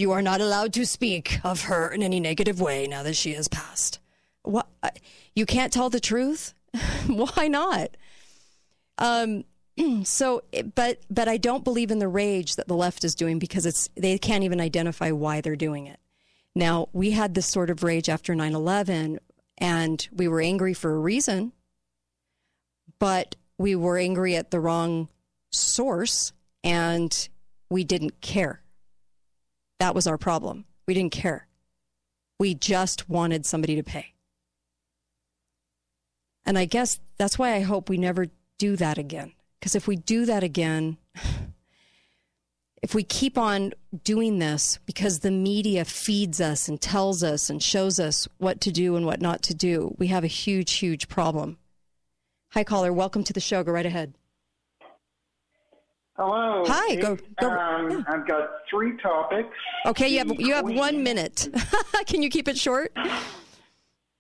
You 0.02 0.10
are 0.10 0.20
not 0.20 0.40
allowed 0.40 0.72
to 0.72 0.84
speak 0.84 1.38
of 1.44 1.62
her 1.66 1.86
in 1.86 2.02
any 2.02 2.18
negative 2.18 2.60
way 2.60 2.88
now 2.88 3.04
that 3.04 3.14
she 3.14 3.34
has 3.34 3.46
passed. 3.46 4.00
What 4.42 4.66
you 5.36 5.46
can't 5.46 5.72
tell 5.72 5.90
the 5.90 6.00
truth? 6.00 6.54
Why 7.06 7.46
not? 7.46 7.96
Um 8.98 9.44
so 10.02 10.42
but 10.74 11.02
but 11.08 11.28
I 11.28 11.36
don't 11.36 11.62
believe 11.62 11.92
in 11.92 12.00
the 12.00 12.08
rage 12.08 12.56
that 12.56 12.66
the 12.66 12.74
left 12.74 13.04
is 13.04 13.14
doing 13.14 13.38
because 13.38 13.64
it's 13.64 13.88
they 13.94 14.18
can't 14.18 14.42
even 14.42 14.60
identify 14.60 15.12
why 15.12 15.40
they're 15.40 15.54
doing 15.54 15.86
it. 15.86 16.00
Now, 16.52 16.88
we 16.92 17.12
had 17.12 17.34
this 17.34 17.46
sort 17.46 17.70
of 17.70 17.84
rage 17.84 18.08
after 18.08 18.34
9 18.34 18.56
11, 18.56 19.20
and 19.58 20.08
we 20.10 20.26
were 20.26 20.40
angry 20.40 20.74
for 20.74 20.92
a 20.96 20.98
reason, 20.98 21.52
but 22.98 23.36
we 23.56 23.76
were 23.76 23.98
angry 23.98 24.34
at 24.34 24.50
the 24.50 24.58
wrong 24.58 25.10
source, 25.52 26.32
and 26.64 27.28
we 27.70 27.84
didn't 27.84 28.20
care. 28.20 28.62
That 29.78 29.94
was 29.94 30.06
our 30.06 30.18
problem. 30.18 30.64
We 30.87 30.94
didn't 30.94 31.12
care. 31.12 31.46
We 32.38 32.54
just 32.54 33.08
wanted 33.08 33.46
somebody 33.46 33.76
to 33.76 33.82
pay. 33.82 34.12
And 36.44 36.58
I 36.58 36.64
guess 36.64 36.98
that's 37.18 37.38
why 37.38 37.54
I 37.54 37.61
hope 37.61 37.88
we 37.88 37.98
never 37.98 38.26
do 38.58 38.76
that 38.76 38.98
again. 38.98 39.32
Because 39.58 39.74
if 39.74 39.87
we 39.87 39.96
do 39.96 40.26
that 40.26 40.42
again, 40.42 40.98
if 42.82 42.94
we 42.94 43.04
keep 43.04 43.38
on 43.38 43.72
doing 44.02 44.38
this 44.38 44.78
because 44.87 45.20
the 45.20 45.30
media 45.30 45.85
feeds 45.85 46.40
us 46.40 46.68
and 46.68 46.80
tells 46.80 47.22
us 47.22 47.48
and 47.48 47.62
shows 47.62 48.00
us 48.00 48.26
what 48.38 48.61
to 48.62 48.72
do 48.72 48.96
and 48.96 49.06
what 49.06 49.20
not 49.20 49.42
to 49.42 49.54
do, 49.54 49.94
we 49.98 50.08
have 50.08 50.24
a 50.24 50.28
huge, 50.28 50.72
huge 50.72 51.08
problem. 51.08 51.58
Hi, 52.50 52.64
caller. 52.64 52.92
Welcome 52.92 53.24
to 53.24 53.32
the 53.32 53.40
show. 53.40 53.62
Go 53.62 53.72
right 53.72 53.87
ahead. 53.87 54.14
Hello. 56.22 56.62
Hi, 56.68 56.94
go- 56.94 57.18
go- 57.40 57.50
Um, 57.50 58.04
I've 58.06 58.28
got 58.28 58.50
three 58.70 58.96
topics. 58.98 59.56
Okay, 59.87 60.06
you 60.06 60.18
have 60.18 60.40
you 60.40 60.54
have 60.54 60.70
one 60.70 61.02
minute. 61.02 61.48
Can 62.06 62.22
you 62.22 62.30
keep 62.30 62.46
it 62.46 62.56
short? 62.56 62.96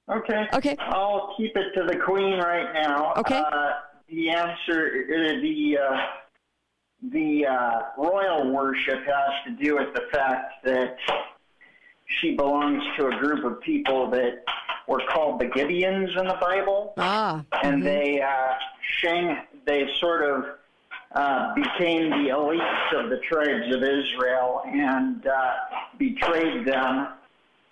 Okay. 0.08 0.48
Okay. 0.52 0.76
I'll 0.80 1.32
keep 1.36 1.56
it 1.56 1.72
to 1.76 1.84
the 1.84 1.96
Queen 1.96 2.40
right 2.40 2.72
now. 2.74 3.14
Okay. 3.18 3.38
Uh, 3.38 3.72
the 4.08 4.30
answer, 4.30 5.06
uh, 5.14 5.40
the 5.42 5.78
uh, 5.78 6.06
the 7.12 7.46
uh, 7.46 7.80
royal 7.96 8.50
worship 8.52 8.98
has 9.06 9.44
to 9.46 9.64
do 9.64 9.76
with 9.76 9.94
the 9.94 10.02
fact 10.12 10.64
that 10.64 10.96
she 12.06 12.34
belongs 12.34 12.82
to 12.96 13.06
a 13.06 13.16
group 13.20 13.44
of 13.44 13.60
people 13.60 14.10
that 14.10 14.42
were 14.88 15.02
called 15.08 15.40
the 15.40 15.46
Gibeons 15.46 16.18
in 16.18 16.26
the 16.26 16.38
Bible. 16.40 16.94
Ah. 16.96 17.44
and 17.62 17.80
mhm. 17.80 17.84
they 17.84 18.20
uh, 18.20 18.54
Shang 18.98 19.38
they 19.66 19.88
sort 20.00 20.28
of 20.28 20.44
uh, 21.14 21.54
became 21.54 22.10
the 22.10 22.30
elites 22.30 22.92
of 23.04 23.10
the 23.10 23.18
tribes 23.18 23.74
of 23.74 23.82
Israel 23.82 24.62
and 24.66 25.26
uh, 25.26 25.52
betrayed 25.98 26.66
them 26.66 27.08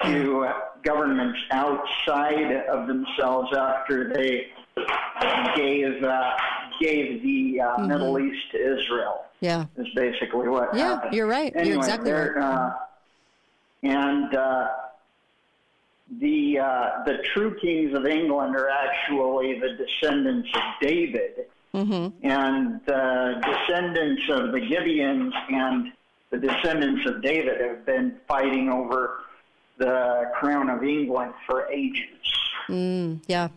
to 0.04 0.48
governments 0.82 1.38
outside 1.50 2.52
of 2.68 2.86
themselves 2.86 3.54
after 3.56 4.12
they 4.12 4.46
gave 5.56 6.02
uh, 6.02 6.30
gave 6.80 7.22
the 7.22 7.60
uh, 7.60 7.76
Mhm. 7.78 7.88
Middle 7.88 8.18
East 8.18 8.50
to 8.52 8.58
Israel. 8.78 9.24
Yeah. 9.40 9.64
Is 9.76 9.86
basically 9.94 10.48
what 10.48 10.74
Yeah, 10.74 10.94
happened. 10.94 11.14
you're 11.14 11.26
right. 11.26 11.52
You're 11.64 11.76
exactly 11.76 12.12
right. 12.12 12.36
Uh, 12.36 12.72
and 13.82 14.34
uh, 14.34 14.68
the 16.20 16.58
uh, 16.58 17.04
the 17.06 17.18
true 17.34 17.56
kings 17.60 17.94
of 17.96 18.06
England 18.06 18.56
are 18.56 18.68
actually 18.68 19.58
the 19.60 19.70
descendants 19.74 20.48
of 20.54 20.62
David, 20.80 21.46
Mm-hmm. 21.74 22.26
and 22.26 22.80
the 22.84 23.40
descendants 23.46 24.22
of 24.28 24.50
the 24.52 24.58
Gibeons 24.60 25.32
and 25.50 25.92
the 26.30 26.38
descendants 26.38 27.06
of 27.06 27.22
David 27.22 27.60
have 27.60 27.86
been 27.86 28.16
fighting 28.26 28.68
over 28.68 29.20
the 29.78 30.30
crown 30.34 30.68
of 30.68 30.82
England 30.82 31.32
for 31.46 31.68
ages. 31.70 32.06
Mm, 32.68 33.22
yeah. 33.28 33.48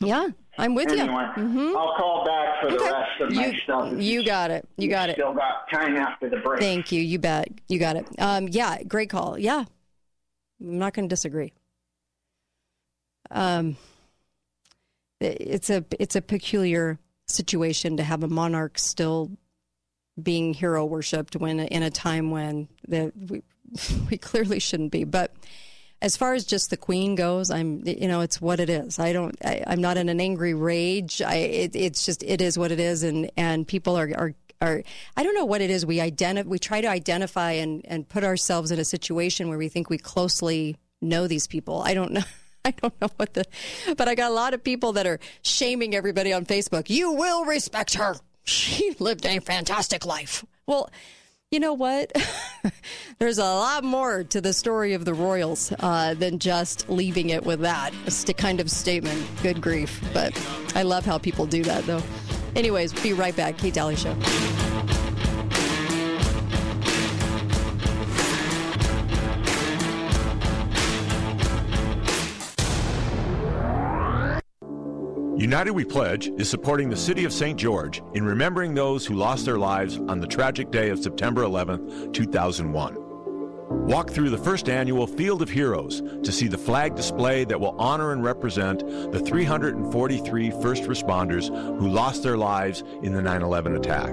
Yeah, 0.00 0.28
I'm 0.58 0.74
with 0.74 0.88
anyway, 0.88 1.06
you. 1.36 1.42
Mm-hmm. 1.42 1.76
I'll 1.76 1.94
call 1.96 2.24
back 2.26 2.60
for 2.62 2.70
the 2.70 2.76
Okay. 2.76 2.90
rest 2.90 3.20
of 3.20 3.32
my 3.32 3.46
You, 3.46 3.58
stuff. 3.60 3.92
you 3.96 4.24
got 4.24 4.50
it. 4.50 4.68
You 4.76 4.88
got 4.88 5.08
it. 5.08 5.14
Still 5.14 5.32
got 5.34 5.70
time 5.70 5.96
after 5.96 6.28
the 6.28 6.36
break. 6.38 6.60
Thank 6.60 6.92
you. 6.92 7.00
You 7.00 7.18
bet. 7.18 7.48
You 7.68 7.78
got 7.78 7.96
it. 7.96 8.06
Um, 8.18 8.48
yeah, 8.50 8.82
great 8.82 9.08
call. 9.08 9.38
Yeah. 9.38 9.64
I'm 10.60 10.78
not 10.78 10.92
going 10.92 11.08
to 11.08 11.12
disagree. 11.12 11.52
Um, 13.30 13.76
it's 15.20 15.70
a 15.70 15.84
it's 15.98 16.14
a 16.14 16.20
peculiar 16.22 16.98
situation 17.26 17.96
to 17.96 18.02
have 18.02 18.22
a 18.22 18.28
monarch 18.28 18.78
still 18.78 19.30
being 20.20 20.54
hero 20.54 20.84
worshipped 20.84 21.36
when 21.36 21.60
in 21.60 21.82
a 21.82 21.90
time 21.90 22.30
when 22.30 22.68
the 22.88 23.12
we, 23.28 23.42
we 24.10 24.16
clearly 24.16 24.60
shouldn't 24.60 24.92
be. 24.92 25.04
But 25.04 25.34
as 26.02 26.16
far 26.16 26.34
as 26.34 26.44
just 26.44 26.70
the 26.70 26.76
queen 26.76 27.14
goes, 27.14 27.50
I'm 27.50 27.82
you 27.86 28.08
know 28.08 28.20
it's 28.20 28.40
what 28.40 28.60
it 28.60 28.70
is. 28.70 28.98
I 28.98 29.12
don't. 29.12 29.36
I, 29.44 29.62
I'm 29.66 29.80
not 29.80 29.96
in 29.96 30.08
an 30.08 30.20
angry 30.20 30.54
rage. 30.54 31.22
I 31.22 31.34
it, 31.34 31.76
it's 31.76 32.04
just 32.04 32.22
it 32.22 32.40
is 32.40 32.58
what 32.58 32.72
it 32.72 32.80
is, 32.80 33.02
and 33.02 33.30
and 33.36 33.66
people 33.66 33.96
are 33.96 34.10
are. 34.16 34.34
Are, 34.62 34.82
I 35.18 35.22
don't 35.22 35.34
know 35.34 35.44
what 35.44 35.60
it 35.60 35.68
is. 35.68 35.84
We 35.84 36.00
identify, 36.00 36.48
we 36.48 36.58
try 36.58 36.80
to 36.80 36.88
identify 36.88 37.52
and, 37.52 37.84
and 37.84 38.08
put 38.08 38.24
ourselves 38.24 38.70
in 38.70 38.78
a 38.78 38.86
situation 38.86 39.50
where 39.50 39.58
we 39.58 39.68
think 39.68 39.90
we 39.90 39.98
closely 39.98 40.78
know 41.02 41.26
these 41.26 41.46
people. 41.46 41.82
I 41.82 41.92
don't 41.92 42.12
know. 42.12 42.22
I 42.66 42.72
don't 42.72 43.00
know 43.00 43.08
what 43.16 43.34
the, 43.34 43.44
but 43.96 44.08
I 44.08 44.16
got 44.16 44.32
a 44.32 44.34
lot 44.34 44.52
of 44.52 44.64
people 44.64 44.92
that 44.94 45.06
are 45.06 45.20
shaming 45.42 45.94
everybody 45.94 46.32
on 46.32 46.44
Facebook. 46.44 46.90
You 46.90 47.12
will 47.12 47.44
respect 47.44 47.94
her. 47.94 48.16
She 48.42 48.96
lived 48.98 49.24
a 49.24 49.38
fantastic 49.38 50.04
life. 50.04 50.44
Well, 50.66 50.90
you 51.52 51.60
know 51.60 51.74
what? 51.74 52.10
There's 53.20 53.38
a 53.38 53.44
lot 53.44 53.84
more 53.84 54.24
to 54.24 54.40
the 54.40 54.52
story 54.52 54.94
of 54.94 55.04
the 55.04 55.14
Royals 55.14 55.72
uh, 55.78 56.14
than 56.14 56.40
just 56.40 56.90
leaving 56.90 57.30
it 57.30 57.44
with 57.44 57.60
that 57.60 57.92
st- 58.08 58.36
kind 58.36 58.58
of 58.58 58.68
statement. 58.68 59.24
Good 59.44 59.60
grief. 59.60 60.02
But 60.12 60.36
I 60.74 60.82
love 60.82 61.06
how 61.06 61.18
people 61.18 61.46
do 61.46 61.62
that, 61.62 61.86
though. 61.86 62.02
Anyways, 62.56 62.92
be 62.94 63.12
right 63.12 63.36
back. 63.36 63.58
Kate 63.58 63.74
Dalley 63.74 63.94
Show. 63.94 64.16
United 75.38 75.72
We 75.72 75.84
Pledge 75.84 76.28
is 76.38 76.48
supporting 76.48 76.88
the 76.88 76.96
City 76.96 77.26
of 77.26 77.32
St. 77.32 77.58
George 77.58 78.02
in 78.14 78.24
remembering 78.24 78.72
those 78.72 79.04
who 79.04 79.14
lost 79.14 79.44
their 79.44 79.58
lives 79.58 79.98
on 80.08 80.18
the 80.18 80.26
tragic 80.26 80.70
day 80.70 80.88
of 80.88 80.98
September 80.98 81.42
11, 81.42 82.10
2001. 82.14 82.96
Walk 83.86 84.10
through 84.10 84.30
the 84.30 84.38
first 84.38 84.70
annual 84.70 85.06
Field 85.06 85.42
of 85.42 85.50
Heroes 85.50 86.00
to 86.22 86.32
see 86.32 86.48
the 86.48 86.56
flag 86.56 86.94
display 86.94 87.44
that 87.44 87.60
will 87.60 87.76
honor 87.78 88.12
and 88.12 88.24
represent 88.24 88.80
the 89.12 89.20
343 89.20 90.50
first 90.62 90.84
responders 90.84 91.48
who 91.78 91.86
lost 91.86 92.22
their 92.22 92.38
lives 92.38 92.82
in 93.02 93.12
the 93.12 93.20
9 93.20 93.42
11 93.42 93.76
attack. 93.76 94.08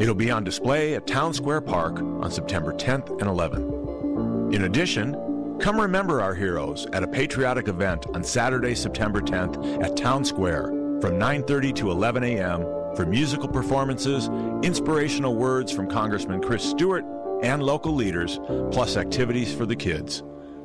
It'll 0.00 0.14
be 0.14 0.30
on 0.30 0.42
display 0.42 0.94
at 0.94 1.06
Town 1.06 1.34
Square 1.34 1.60
Park 1.62 2.00
on 2.00 2.30
September 2.30 2.72
10th 2.72 3.10
and 3.10 3.28
11th. 3.28 4.54
In 4.54 4.64
addition, 4.64 5.33
Come 5.60 5.80
remember 5.80 6.20
our 6.20 6.34
heroes 6.34 6.86
at 6.92 7.04
a 7.04 7.06
patriotic 7.06 7.68
event 7.68 8.06
on 8.12 8.24
Saturday, 8.24 8.74
September 8.74 9.20
10th 9.20 9.82
at 9.82 9.96
Town 9.96 10.24
Square 10.24 10.64
from 11.00 11.18
9:30 11.18 11.74
to 11.76 11.90
11 11.90 12.24
a.m. 12.24 12.62
for 12.96 13.06
musical 13.06 13.48
performances, 13.48 14.28
inspirational 14.62 15.36
words 15.36 15.70
from 15.72 15.88
Congressman 15.88 16.42
Chris 16.42 16.62
Stewart 16.62 17.04
and 17.42 17.62
local 17.62 17.94
leaders, 17.94 18.40
plus 18.72 18.96
activities 18.96 19.54
for 19.54 19.64
the 19.64 19.76
kids. 19.76 20.22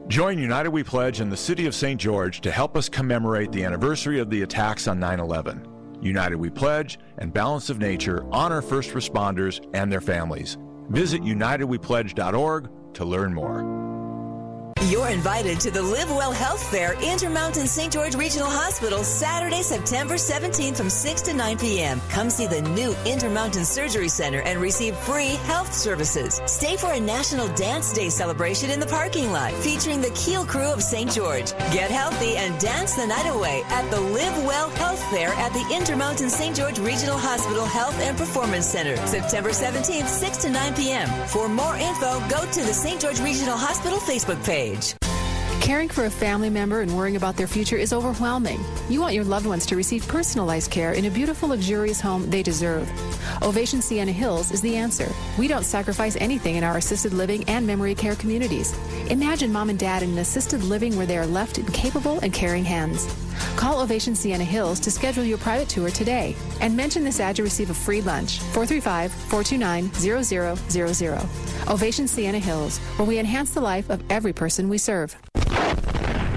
Join 0.07 0.39
United 0.39 0.71
We 0.71 0.83
Pledge 0.83 1.19
and 1.19 1.31
the 1.31 1.37
City 1.37 1.67
of 1.67 1.75
St. 1.75 1.99
George 2.01 2.41
to 2.41 2.51
help 2.51 2.75
us 2.75 2.89
commemorate 2.89 3.51
the 3.51 3.63
anniversary 3.63 4.19
of 4.19 4.29
the 4.29 4.41
attacks 4.41 4.87
on 4.87 4.99
9/11. 4.99 5.67
United 6.01 6.37
We 6.37 6.49
Pledge 6.49 6.99
and 7.19 7.31
Balance 7.31 7.69
of 7.69 7.79
Nature 7.79 8.25
honor 8.31 8.61
first 8.61 8.93
responders 8.93 9.63
and 9.73 9.91
their 9.91 10.01
families. 10.01 10.57
Visit 10.89 11.21
unitedwepledge.org 11.21 12.69
to 12.95 13.05
learn 13.05 13.33
more. 13.33 13.88
You're 14.87 15.09
invited 15.09 15.59
to 15.61 15.71
the 15.71 15.81
Live 15.81 16.09
Well 16.09 16.31
Health 16.31 16.63
Fair, 16.71 16.93
Intermountain 17.03 17.67
St. 17.67 17.91
George 17.91 18.15
Regional 18.15 18.47
Hospital, 18.49 19.03
Saturday, 19.03 19.61
September 19.61 20.13
17th 20.13 20.77
from 20.77 20.89
6 20.89 21.21
to 21.23 21.33
9 21.33 21.57
p.m. 21.57 22.01
Come 22.09 22.29
see 22.29 22.47
the 22.47 22.61
new 22.61 22.95
Intermountain 23.05 23.65
Surgery 23.65 24.07
Center 24.07 24.41
and 24.43 24.61
receive 24.61 24.95
free 24.95 25.35
health 25.51 25.73
services. 25.73 26.39
Stay 26.45 26.77
for 26.77 26.93
a 26.93 26.99
National 26.99 27.49
Dance 27.55 27.91
Day 27.91 28.07
celebration 28.07 28.71
in 28.71 28.79
the 28.79 28.85
parking 28.85 29.33
lot 29.33 29.51
featuring 29.55 29.99
the 29.99 30.11
Keel 30.11 30.45
Crew 30.45 30.71
of 30.71 30.81
St. 30.81 31.11
George. 31.11 31.51
Get 31.73 31.91
healthy 31.91 32.37
and 32.37 32.57
dance 32.57 32.95
the 32.95 33.05
night 33.05 33.27
away 33.27 33.63
at 33.67 33.91
the 33.91 33.99
Live 33.99 34.45
Well 34.45 34.69
Health 34.69 35.03
Fair 35.11 35.33
at 35.33 35.51
the 35.51 35.75
Intermountain 35.75 36.29
St. 36.29 36.55
George 36.55 36.79
Regional 36.79 37.17
Hospital 37.17 37.65
Health 37.65 37.99
and 37.99 38.17
Performance 38.17 38.67
Center, 38.67 38.95
September 39.05 39.49
17th, 39.49 40.07
6 40.07 40.37
to 40.37 40.49
9 40.49 40.73
p.m. 40.75 41.09
For 41.27 41.49
more 41.49 41.75
info, 41.75 42.21
go 42.29 42.49
to 42.49 42.61
the 42.61 42.73
St. 42.73 43.01
George 43.01 43.19
Regional 43.19 43.57
Hospital 43.57 43.99
Facebook 43.99 44.41
page. 44.45 44.68
Caring 45.61 45.89
for 45.89 46.05
a 46.05 46.09
family 46.09 46.49
member 46.49 46.81
and 46.81 46.97
worrying 46.97 47.15
about 47.15 47.37
their 47.37 47.45
future 47.45 47.77
is 47.77 47.93
overwhelming. 47.93 48.59
You 48.89 49.01
want 49.01 49.13
your 49.13 49.23
loved 49.23 49.45
ones 49.45 49.65
to 49.67 49.75
receive 49.75 50.07
personalized 50.07 50.71
care 50.71 50.93
in 50.93 51.05
a 51.05 51.11
beautiful, 51.11 51.49
luxurious 51.49 52.01
home 52.01 52.27
they 52.29 52.41
deserve. 52.41 52.89
Ovation 53.43 53.81
Sienna 53.81 54.11
Hills 54.11 54.51
is 54.51 54.61
the 54.61 54.75
answer. 54.75 55.07
We 55.37 55.47
don't 55.47 55.65
sacrifice 55.65 56.15
anything 56.15 56.55
in 56.55 56.63
our 56.63 56.77
assisted 56.77 57.13
living 57.13 57.43
and 57.43 57.67
memory 57.67 57.93
care 57.93 58.15
communities. 58.15 58.75
Imagine 59.11 59.51
mom 59.51 59.69
and 59.69 59.77
dad 59.77 60.01
in 60.01 60.11
an 60.11 60.17
assisted 60.17 60.63
living 60.63 60.97
where 60.97 61.05
they 61.05 61.17
are 61.17 61.27
left 61.27 61.59
in 61.59 61.65
capable 61.67 62.19
and 62.21 62.33
caring 62.33 62.63
hands. 62.63 63.07
Call 63.55 63.81
Ovation 63.81 64.15
Sienna 64.15 64.43
Hills 64.43 64.79
to 64.81 64.91
schedule 64.91 65.23
your 65.23 65.37
private 65.37 65.69
tour 65.69 65.89
today 65.89 66.35
and 66.61 66.75
mention 66.75 67.03
this 67.03 67.19
ad 67.19 67.35
to 67.37 67.43
receive 67.43 67.69
a 67.69 67.73
free 67.73 68.01
lunch. 68.01 68.39
435 68.53 69.11
429 69.11 69.91
0000. 69.93 71.29
Ovation 71.69 72.07
Sienna 72.07 72.39
Hills, 72.39 72.77
where 72.97 73.07
we 73.07 73.19
enhance 73.19 73.53
the 73.53 73.61
life 73.61 73.89
of 73.89 74.01
every 74.09 74.33
person 74.33 74.69
we 74.69 74.77
serve. 74.77 75.15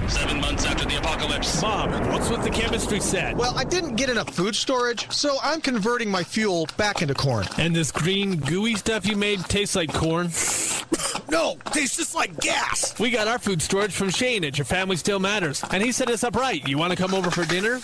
Seven 0.07 0.41
months 0.41 0.65
after 0.65 0.85
the 0.85 0.97
apocalypse. 0.97 1.61
Mom, 1.61 1.89
what's 2.11 2.29
with 2.29 2.43
the 2.43 2.49
chemistry 2.49 2.99
set? 2.99 3.35
Well, 3.35 3.57
I 3.57 3.63
didn't 3.63 3.95
get 3.95 4.09
enough 4.09 4.29
food 4.29 4.55
storage, 4.55 5.09
so 5.11 5.37
I'm 5.41 5.61
converting 5.61 6.11
my 6.11 6.23
fuel 6.23 6.67
back 6.77 7.01
into 7.01 7.13
corn. 7.13 7.47
And 7.57 7.75
this 7.75 7.91
green, 7.91 8.35
gooey 8.37 8.75
stuff 8.75 9.07
you 9.07 9.15
made 9.15 9.39
tastes 9.45 9.75
like 9.75 9.93
corn? 9.93 10.27
no, 11.33 11.57
tastes 11.71 11.97
just 11.97 12.13
like 12.13 12.39
gas. 12.39 12.97
We 12.99 13.09
got 13.09 13.27
our 13.27 13.39
food 13.39 13.59
storage 13.61 13.91
from 13.91 14.11
Shane 14.11 14.45
at 14.45 14.57
Your 14.57 14.65
Family 14.65 14.95
Still 14.95 15.19
Matters, 15.19 15.63
and 15.71 15.81
he 15.81 15.91
set 15.91 16.09
us 16.09 16.23
up 16.23 16.35
right. 16.35 16.65
You 16.67 16.77
want 16.77 16.91
to 16.91 16.97
come 16.97 17.13
over 17.13 17.31
for 17.31 17.43
dinner? 17.45 17.81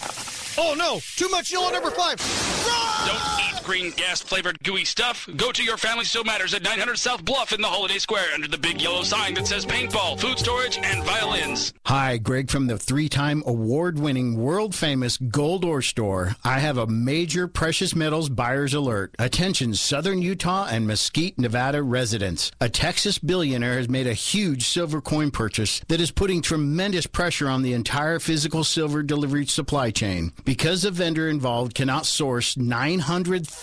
Oh 0.58 0.76
no! 0.78 1.00
Too 1.16 1.30
much 1.30 1.52
yellow 1.52 1.72
number 1.72 1.89
five! 1.89 2.18
Don't 3.08 3.56
eat 3.56 3.59
green 3.70 3.91
gas 3.91 4.20
flavored 4.20 4.57
gooey 4.63 4.84
stuff. 4.84 5.30
Go 5.36 5.51
to 5.51 5.63
your 5.63 5.78
family 5.78 6.03
still 6.03 6.24
matters 6.24 6.55
at 6.55 6.63
900 6.63 6.97
South 6.97 7.24
Bluff 7.24 7.53
in 7.53 7.61
the 7.61 7.67
Holiday 7.67 7.99
Square 7.99 8.34
under 8.34 8.47
the 8.47 8.57
big 8.57 8.82
yellow 8.82 9.03
sign 9.03 9.36
that 9.36 9.45
says 9.45 9.63
paintball, 9.63 10.20
food 10.20 10.39
storage, 10.39 10.80
and 10.82 11.03
violins. 11.03 11.72
Hi, 11.86 12.17
Greg 12.17 12.49
from 12.49 12.65
the 12.65 12.80
three 12.80 13.07
time 13.07 13.43
award 13.45 13.99
winning, 13.99 14.38
world 14.38 14.74
famous 14.74 15.17
Gold 15.17 15.63
Ore 15.63 15.84
Store. 15.84 16.36
I 16.43 16.57
have 16.57 16.80
a 16.80 16.88
major 16.88 17.47
precious 17.47 17.93
metals 17.93 18.28
buyer's 18.28 18.74
alert. 18.74 19.13
Attention, 19.20 19.76
Southern 19.76 20.24
Utah 20.24 20.67
and 20.67 20.88
Mesquite, 20.88 21.38
Nevada 21.38 21.84
residents. 21.84 22.51
A 22.59 22.70
Texas 22.70 23.20
billionaire 23.20 23.78
has 23.78 23.88
made 23.88 24.07
a 24.07 24.13
huge 24.13 24.67
silver 24.67 24.99
coin 24.99 25.30
purchase 25.30 25.80
that 25.89 26.01
is 26.01 26.09
putting 26.09 26.41
tremendous 26.41 27.05
pressure 27.05 27.47
on 27.47 27.61
the 27.61 27.74
entire 27.74 28.17
physical 28.17 28.63
silver 28.63 29.03
delivery 29.03 29.45
supply 29.45 29.91
chain. 29.91 30.34
Because 30.43 30.82
the 30.82 30.89
vendor 30.89 31.30
involved 31.30 31.76
cannot 31.76 32.07
source 32.07 32.57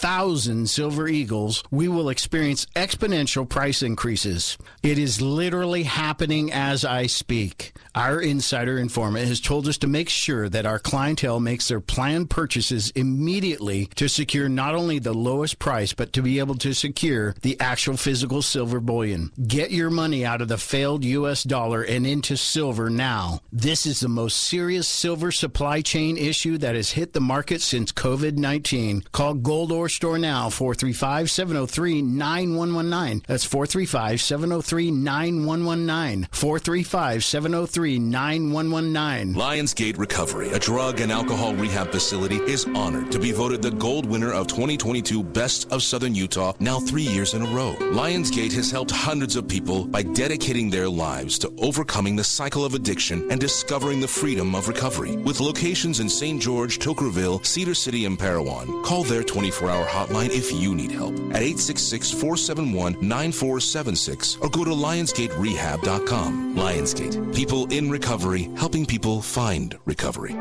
900,000 0.03 0.68
silver 0.68 1.09
eagles, 1.09 1.62
we 1.70 1.88
will 1.88 2.11
experience 2.11 2.66
exponential 2.76 3.49
price 3.49 3.82
increases. 3.82 4.59
It 4.82 4.99
is 4.99 5.22
literally 5.22 5.84
happening 5.84 6.53
as 6.53 6.84
I 6.84 7.07
speak. 7.07 7.72
Our 7.94 8.20
insider 8.20 8.78
informant 8.78 9.26
has 9.26 9.40
told 9.40 9.66
us 9.66 9.78
to 9.78 9.86
make 9.86 10.11
sure 10.11 10.51
that 10.51 10.66
our 10.66 10.78
clientele 10.78 11.40
makes 11.40 11.68
their 11.68 11.80
planned 11.80 12.28
purchases 12.28 12.90
immediately 12.90 13.86
to 13.94 14.09
secure 14.09 14.51
not 14.51 14.74
only 14.74 14.99
the 14.99 15.14
lowest 15.14 15.59
price, 15.59 15.94
but 15.94 16.12
to 16.12 16.22
be 16.22 16.38
able 16.40 16.57
to 16.57 16.74
secure 16.74 17.34
the 17.40 17.59
actual 17.59 17.97
physical 17.97 18.42
silver 18.42 18.80
bullion. 18.80 19.32
Get 19.47 19.70
your 19.70 19.88
money 19.88 20.26
out 20.26 20.42
of 20.42 20.49
the 20.49 20.59
failed 20.59 21.05
U.S. 21.05 21.42
dollar 21.42 21.82
and 21.82 22.07
into 22.07 22.36
silver 22.36 22.90
now. 22.90 23.40
This 23.51 23.86
is 23.86 24.01
the 24.01 24.09
most 24.09 24.36
serious 24.36 24.86
silver 24.86 25.32
supply 25.32 25.80
chain 25.80 26.18
issue 26.18 26.59
that 26.59 26.74
has 26.74 26.90
hit 26.90 27.14
the 27.14 27.20
market 27.20 27.62
since 27.62 27.92
COVID 27.92 28.36
19. 28.36 29.05
Call 29.12 29.34
Gold 29.34 29.72
Ore 29.87 29.91
Store 29.91 30.18
now, 30.18 30.51
435 30.51 31.30
703 31.30 32.03
9119. 32.03 33.22
That's 33.28 33.45
435 33.45 34.20
703 34.20 34.91
9119. 34.91 36.26
435 36.32 37.22
703 37.22 37.99
9119. 38.01 39.34
Lionsgate 39.41 39.97
Recovery, 39.97 40.51
a 40.51 40.59
drug 40.59 41.01
and 41.01 41.12
alcohol 41.12 41.55
rehab 41.55 41.93
facility, 41.93 42.39
is 42.51 42.66
honored 42.74 43.12
to 43.12 43.20
be 43.20 43.30
voted 43.30 43.62
the 43.62 43.70
gold 43.70 44.07
winner 44.07 44.32
of 44.32 44.49
2022 44.49 45.22
Best 45.22 45.70
of 45.70 45.84
Southern 45.84 46.16
Utah 46.16 46.55
now 46.59 46.80
three 46.80 47.05
years 47.05 47.34
in 47.34 47.43
a 47.43 47.51
row. 47.55 47.76
Lionsgate 47.78 48.55
has 48.55 48.72
helped 48.72 48.91
hundreds 48.91 49.37
of 49.37 49.47
people 49.47 49.87
by 49.87 50.03
dedicating 50.03 50.68
their 50.68 50.89
lives 50.89 51.39
to 51.39 51.55
overcoming 51.59 52.16
the 52.16 52.24
cycle 52.24 52.64
of 52.64 52.74
addiction 52.74 53.30
and 53.30 53.41
discovering 53.41 54.01
the 54.01 54.09
freedom 54.09 54.57
of 54.57 54.66
recovery. 54.66 55.16
With 55.18 55.39
locations 55.39 56.01
in 56.01 56.09
St. 56.09 56.43
George, 56.43 56.80
Toquerville, 56.80 57.47
Cedar 57.47 57.74
City, 57.74 58.05
and 58.05 58.18
Parowan, 58.18 58.82
call 58.82 59.05
their 59.05 59.22
24 59.22 59.66
hour 59.71 59.87
hotline 59.87 60.31
if 60.31 60.53
you 60.53 60.75
need 60.75 60.91
help 60.91 61.14
at 61.31 61.43
866 61.43 62.11
471 62.12 62.95
9476 63.01 64.39
or 64.41 64.49
go 64.49 64.64
to 64.64 64.71
lionsgaterehab.com. 64.71 66.57
Lionsgate, 66.57 67.35
people 67.35 67.67
in 67.73 67.91
recovery, 67.91 68.51
helping 68.57 68.87
people 68.87 69.23
find 69.23 69.77
recovery. 69.85 70.33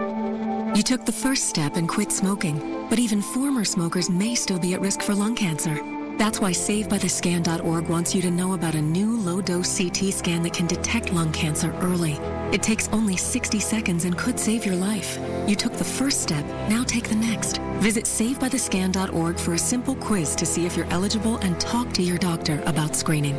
You 0.76 0.84
took 0.84 1.06
the 1.06 1.12
first 1.12 1.48
step 1.48 1.78
and 1.78 1.88
quit 1.88 2.12
smoking, 2.12 2.88
but 2.90 3.00
even 3.00 3.22
former 3.22 3.64
smokers 3.64 4.10
may 4.10 4.36
still 4.36 4.60
be 4.60 4.74
at 4.74 4.82
risk 4.82 5.02
for 5.02 5.16
lung 5.16 5.36
cancer. 5.36 5.80
That's 6.18 6.40
why 6.40 6.52
SaveByTheScan.org 6.52 7.90
wants 7.90 8.16
you 8.16 8.22
to 8.22 8.32
know 8.32 8.54
about 8.54 8.74
a 8.74 8.82
new 8.82 9.18
low-dose 9.18 9.78
CT 9.78 10.14
scan 10.14 10.44
that 10.44 10.54
can 10.54 10.66
detect 10.66 11.12
lung 11.12 11.32
cancer 11.34 11.74
early. 11.82 12.14
It 12.54 12.64
takes 12.64 12.88
only 12.90 13.18
60 13.18 13.60
seconds 13.60 14.06
and 14.06 14.18
could 14.18 14.40
save 14.40 14.66
your 14.66 14.76
life. 14.76 15.20
You 15.46 15.58
took 15.58 15.74
the 15.74 15.84
first 15.84 16.22
step, 16.22 16.46
now 16.70 16.84
take 16.86 17.10
the 17.10 17.16
next. 17.16 17.58
Visit 17.80 18.06
SaveByTheScan.org 18.06 19.38
for 19.38 19.54
a 19.56 19.58
simple 19.58 19.96
quiz 19.96 20.36
to 20.36 20.46
see 20.46 20.66
if 20.66 20.78
you're 20.78 20.90
eligible 20.90 21.36
and 21.38 21.60
talk 21.60 21.92
to 21.94 22.02
your 22.02 22.18
doctor 22.18 22.64
about 22.66 22.96
screening. 22.96 23.36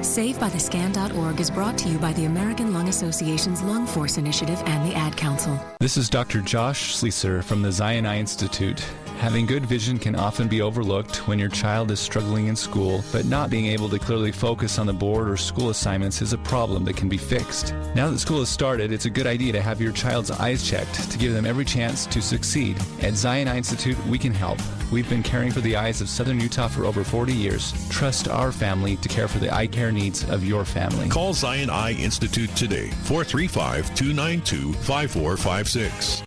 SaveByTheScan.org 0.00 1.40
is 1.40 1.50
brought 1.50 1.76
to 1.78 1.88
you 1.88 1.98
by 1.98 2.12
the 2.14 2.24
American 2.24 2.72
Lung 2.72 2.88
Association's 2.88 3.60
Lung 3.60 3.86
Force 3.86 4.18
Initiative 4.18 4.62
and 4.66 4.88
the 4.88 4.94
Ad 4.94 5.16
Council. 5.16 5.60
This 5.80 5.96
is 5.96 6.08
Dr. 6.08 6.40
Josh 6.40 6.94
Sleeser 6.94 7.42
from 7.42 7.60
the 7.60 7.72
Zion 7.72 8.06
Eye 8.06 8.18
Institute. 8.18 8.82
Having 9.20 9.46
good 9.46 9.66
vision 9.66 9.98
can 9.98 10.14
often 10.14 10.48
be 10.48 10.62
overlooked 10.62 11.28
when 11.28 11.38
your 11.38 11.50
child 11.50 11.90
is 11.90 12.00
struggling 12.00 12.46
in 12.46 12.56
school, 12.56 13.04
but 13.12 13.26
not 13.26 13.50
being 13.50 13.66
able 13.66 13.86
to 13.90 13.98
clearly 13.98 14.32
focus 14.32 14.78
on 14.78 14.86
the 14.86 14.94
board 14.94 15.28
or 15.28 15.36
school 15.36 15.68
assignments 15.68 16.22
is 16.22 16.32
a 16.32 16.38
problem 16.38 16.86
that 16.86 16.96
can 16.96 17.06
be 17.06 17.18
fixed. 17.18 17.74
Now 17.94 18.08
that 18.08 18.18
school 18.18 18.38
has 18.38 18.48
started, 18.48 18.92
it's 18.92 19.04
a 19.04 19.10
good 19.10 19.26
idea 19.26 19.52
to 19.52 19.60
have 19.60 19.78
your 19.78 19.92
child's 19.92 20.30
eyes 20.30 20.66
checked 20.66 21.10
to 21.10 21.18
give 21.18 21.34
them 21.34 21.44
every 21.44 21.66
chance 21.66 22.06
to 22.06 22.22
succeed. 22.22 22.78
At 23.02 23.12
Zion 23.12 23.46
Eye 23.46 23.58
Institute, 23.58 23.98
we 24.06 24.18
can 24.18 24.32
help. 24.32 24.58
We've 24.90 25.08
been 25.10 25.22
caring 25.22 25.52
for 25.52 25.60
the 25.60 25.76
eyes 25.76 26.00
of 26.00 26.08
Southern 26.08 26.40
Utah 26.40 26.68
for 26.68 26.86
over 26.86 27.04
40 27.04 27.34
years. 27.34 27.74
Trust 27.90 28.26
our 28.26 28.50
family 28.50 28.96
to 28.96 29.08
care 29.10 29.28
for 29.28 29.38
the 29.38 29.54
eye 29.54 29.66
care 29.66 29.92
needs 29.92 30.24
of 30.30 30.46
your 30.46 30.64
family. 30.64 31.10
Call 31.10 31.34
Zion 31.34 31.68
Eye 31.68 31.92
Institute 31.92 32.56
today, 32.56 32.88
435 33.04 33.94
292 33.94 34.72
5456. 34.72 36.24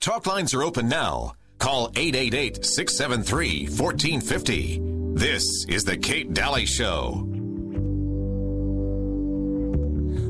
Talk 0.00 0.26
lines 0.26 0.52
are 0.52 0.64
open 0.64 0.88
now. 0.88 1.34
Call 1.58 1.90
888 1.96 2.64
673 2.64 3.68
1450. 3.68 4.80
This 5.14 5.64
is 5.68 5.84
The 5.84 5.96
Kate 5.96 6.34
Dalley 6.34 6.66
Show. 6.66 7.24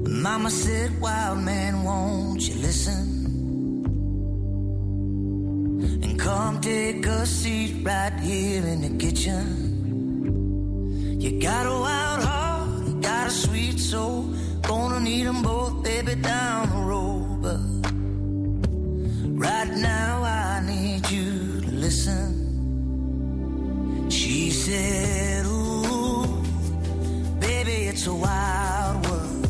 Mama 0.06 0.50
said, 0.50 1.00
Wild 1.00 1.40
man, 1.40 1.82
won't 1.82 2.40
you 2.48 2.54
listen? 2.56 3.10
And 6.02 6.18
come 6.18 6.60
take 6.60 7.04
a 7.06 7.26
seat 7.26 7.84
right 7.84 8.18
here 8.20 8.64
in 8.64 8.82
the 8.82 8.96
kitchen. 8.98 9.64
You 11.20 11.40
got 11.40 11.66
a 11.66 11.70
wild 11.70 12.22
heart, 12.22 12.86
you 12.86 13.00
got 13.00 13.26
a 13.28 13.30
sweet 13.30 13.78
soul. 13.80 14.34
Gonna 14.62 15.00
need 15.00 15.26
them 15.26 15.42
both, 15.42 15.82
baby, 15.82 16.14
down 16.14 16.70
the 16.70 16.76
road. 16.76 17.42
But 17.42 17.93
right 19.34 19.70
now, 19.76 20.22
I 20.22 20.60
need 20.64 21.10
you 21.10 21.60
to 21.60 21.70
listen. 21.70 22.40
She 24.10 24.50
said, 24.50 25.44
Ooh, 25.46 26.26
baby, 27.40 27.88
it's 27.90 28.06
a 28.06 28.14
wild 28.14 29.06
world. 29.06 29.46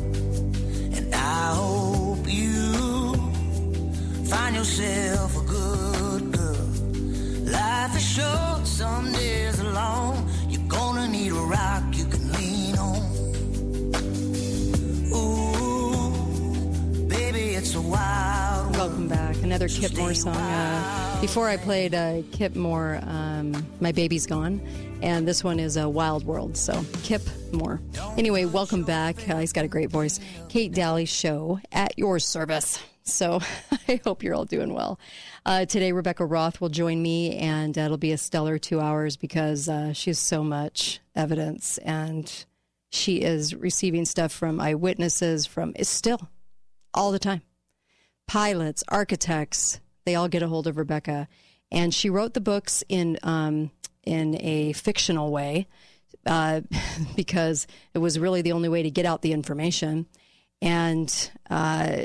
And 0.96 1.14
I 1.14 1.54
hope 1.54 2.26
you 2.26 3.14
find 4.24 4.56
yourself 4.56 5.36
a 5.36 5.44
good 5.46 6.32
girl. 6.32 6.68
Life 7.52 7.96
is 7.96 8.06
short, 8.16 8.66
some 8.66 9.12
days 9.12 9.60
are 9.60 9.72
long. 9.72 10.28
You're 10.48 10.68
gonna 10.68 11.08
need 11.08 11.32
a 11.32 11.34
rock 11.34 11.84
you 11.92 12.06
can 12.06 12.32
lean 12.32 12.78
on. 12.78 13.02
Ooh, 15.14 16.12
baby, 17.08 17.54
it's 17.54 17.74
a 17.74 17.80
wild. 17.80 18.33
Another 19.54 19.68
Kip 19.68 19.96
Moore 19.96 20.14
song. 20.14 20.34
Uh, 20.34 21.20
before 21.20 21.48
I 21.48 21.56
played 21.56 21.94
uh, 21.94 22.22
Kip 22.32 22.56
Moore, 22.56 22.98
um, 23.04 23.64
My 23.78 23.92
Baby's 23.92 24.26
Gone. 24.26 24.60
And 25.00 25.28
this 25.28 25.44
one 25.44 25.60
is 25.60 25.76
a 25.76 25.88
Wild 25.88 26.26
World. 26.26 26.56
So, 26.56 26.84
Kip 27.04 27.22
Moore. 27.52 27.80
Anyway, 28.18 28.46
welcome 28.46 28.82
back. 28.82 29.16
Uh, 29.28 29.38
he's 29.38 29.52
got 29.52 29.64
a 29.64 29.68
great 29.68 29.90
voice. 29.90 30.18
Kate 30.48 30.72
Dalley 30.72 31.04
Show 31.04 31.60
at 31.70 31.96
your 31.96 32.18
service. 32.18 32.82
So, 33.04 33.38
I 33.88 34.00
hope 34.02 34.24
you're 34.24 34.34
all 34.34 34.44
doing 34.44 34.74
well. 34.74 34.98
Uh, 35.46 35.66
today, 35.66 35.92
Rebecca 35.92 36.26
Roth 36.26 36.60
will 36.60 36.68
join 36.68 37.00
me, 37.00 37.36
and 37.36 37.78
uh, 37.78 37.82
it'll 37.82 37.96
be 37.96 38.10
a 38.10 38.18
stellar 38.18 38.58
two 38.58 38.80
hours 38.80 39.16
because 39.16 39.68
uh, 39.68 39.92
she 39.92 40.10
has 40.10 40.18
so 40.18 40.42
much 40.42 40.98
evidence 41.14 41.78
and 41.78 42.44
she 42.90 43.18
is 43.18 43.54
receiving 43.54 44.04
stuff 44.04 44.32
from 44.32 44.60
eyewitnesses, 44.60 45.46
from 45.46 45.74
still 45.80 46.28
all 46.92 47.12
the 47.12 47.20
time 47.20 47.42
pilots, 48.26 48.82
architects, 48.88 49.80
they 50.04 50.14
all 50.14 50.28
get 50.28 50.42
a 50.42 50.48
hold 50.48 50.66
of 50.66 50.76
Rebecca. 50.76 51.28
And 51.70 51.92
she 51.92 52.10
wrote 52.10 52.34
the 52.34 52.40
books 52.40 52.84
in 52.88 53.18
um, 53.22 53.70
in 54.04 54.36
a 54.40 54.72
fictional 54.74 55.30
way 55.30 55.66
uh, 56.26 56.60
because 57.16 57.66
it 57.94 57.98
was 57.98 58.18
really 58.18 58.42
the 58.42 58.52
only 58.52 58.68
way 58.68 58.82
to 58.82 58.90
get 58.90 59.06
out 59.06 59.22
the 59.22 59.32
information. 59.32 60.06
And 60.62 61.30
uh, 61.50 61.96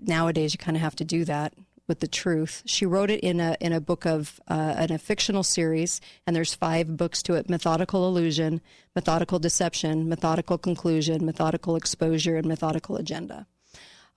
nowadays, 0.00 0.54
you 0.54 0.58
kind 0.58 0.76
of 0.76 0.82
have 0.82 0.96
to 0.96 1.04
do 1.04 1.24
that 1.24 1.54
with 1.86 2.00
the 2.00 2.08
truth. 2.08 2.62
She 2.66 2.86
wrote 2.86 3.10
it 3.10 3.20
in 3.20 3.40
a 3.40 3.56
in 3.60 3.72
a 3.72 3.80
book 3.80 4.06
of 4.06 4.40
uh, 4.48 4.76
in 4.78 4.92
a 4.92 4.98
fictional 4.98 5.42
series, 5.42 6.00
and 6.26 6.36
there's 6.36 6.54
five 6.54 6.96
books 6.96 7.22
to 7.24 7.34
it: 7.34 7.50
methodical 7.50 8.06
illusion, 8.06 8.60
methodical 8.94 9.38
deception, 9.38 10.08
methodical 10.08 10.56
conclusion, 10.56 11.26
methodical 11.26 11.74
exposure, 11.76 12.36
and 12.36 12.46
methodical 12.46 12.96
agenda 12.96 13.46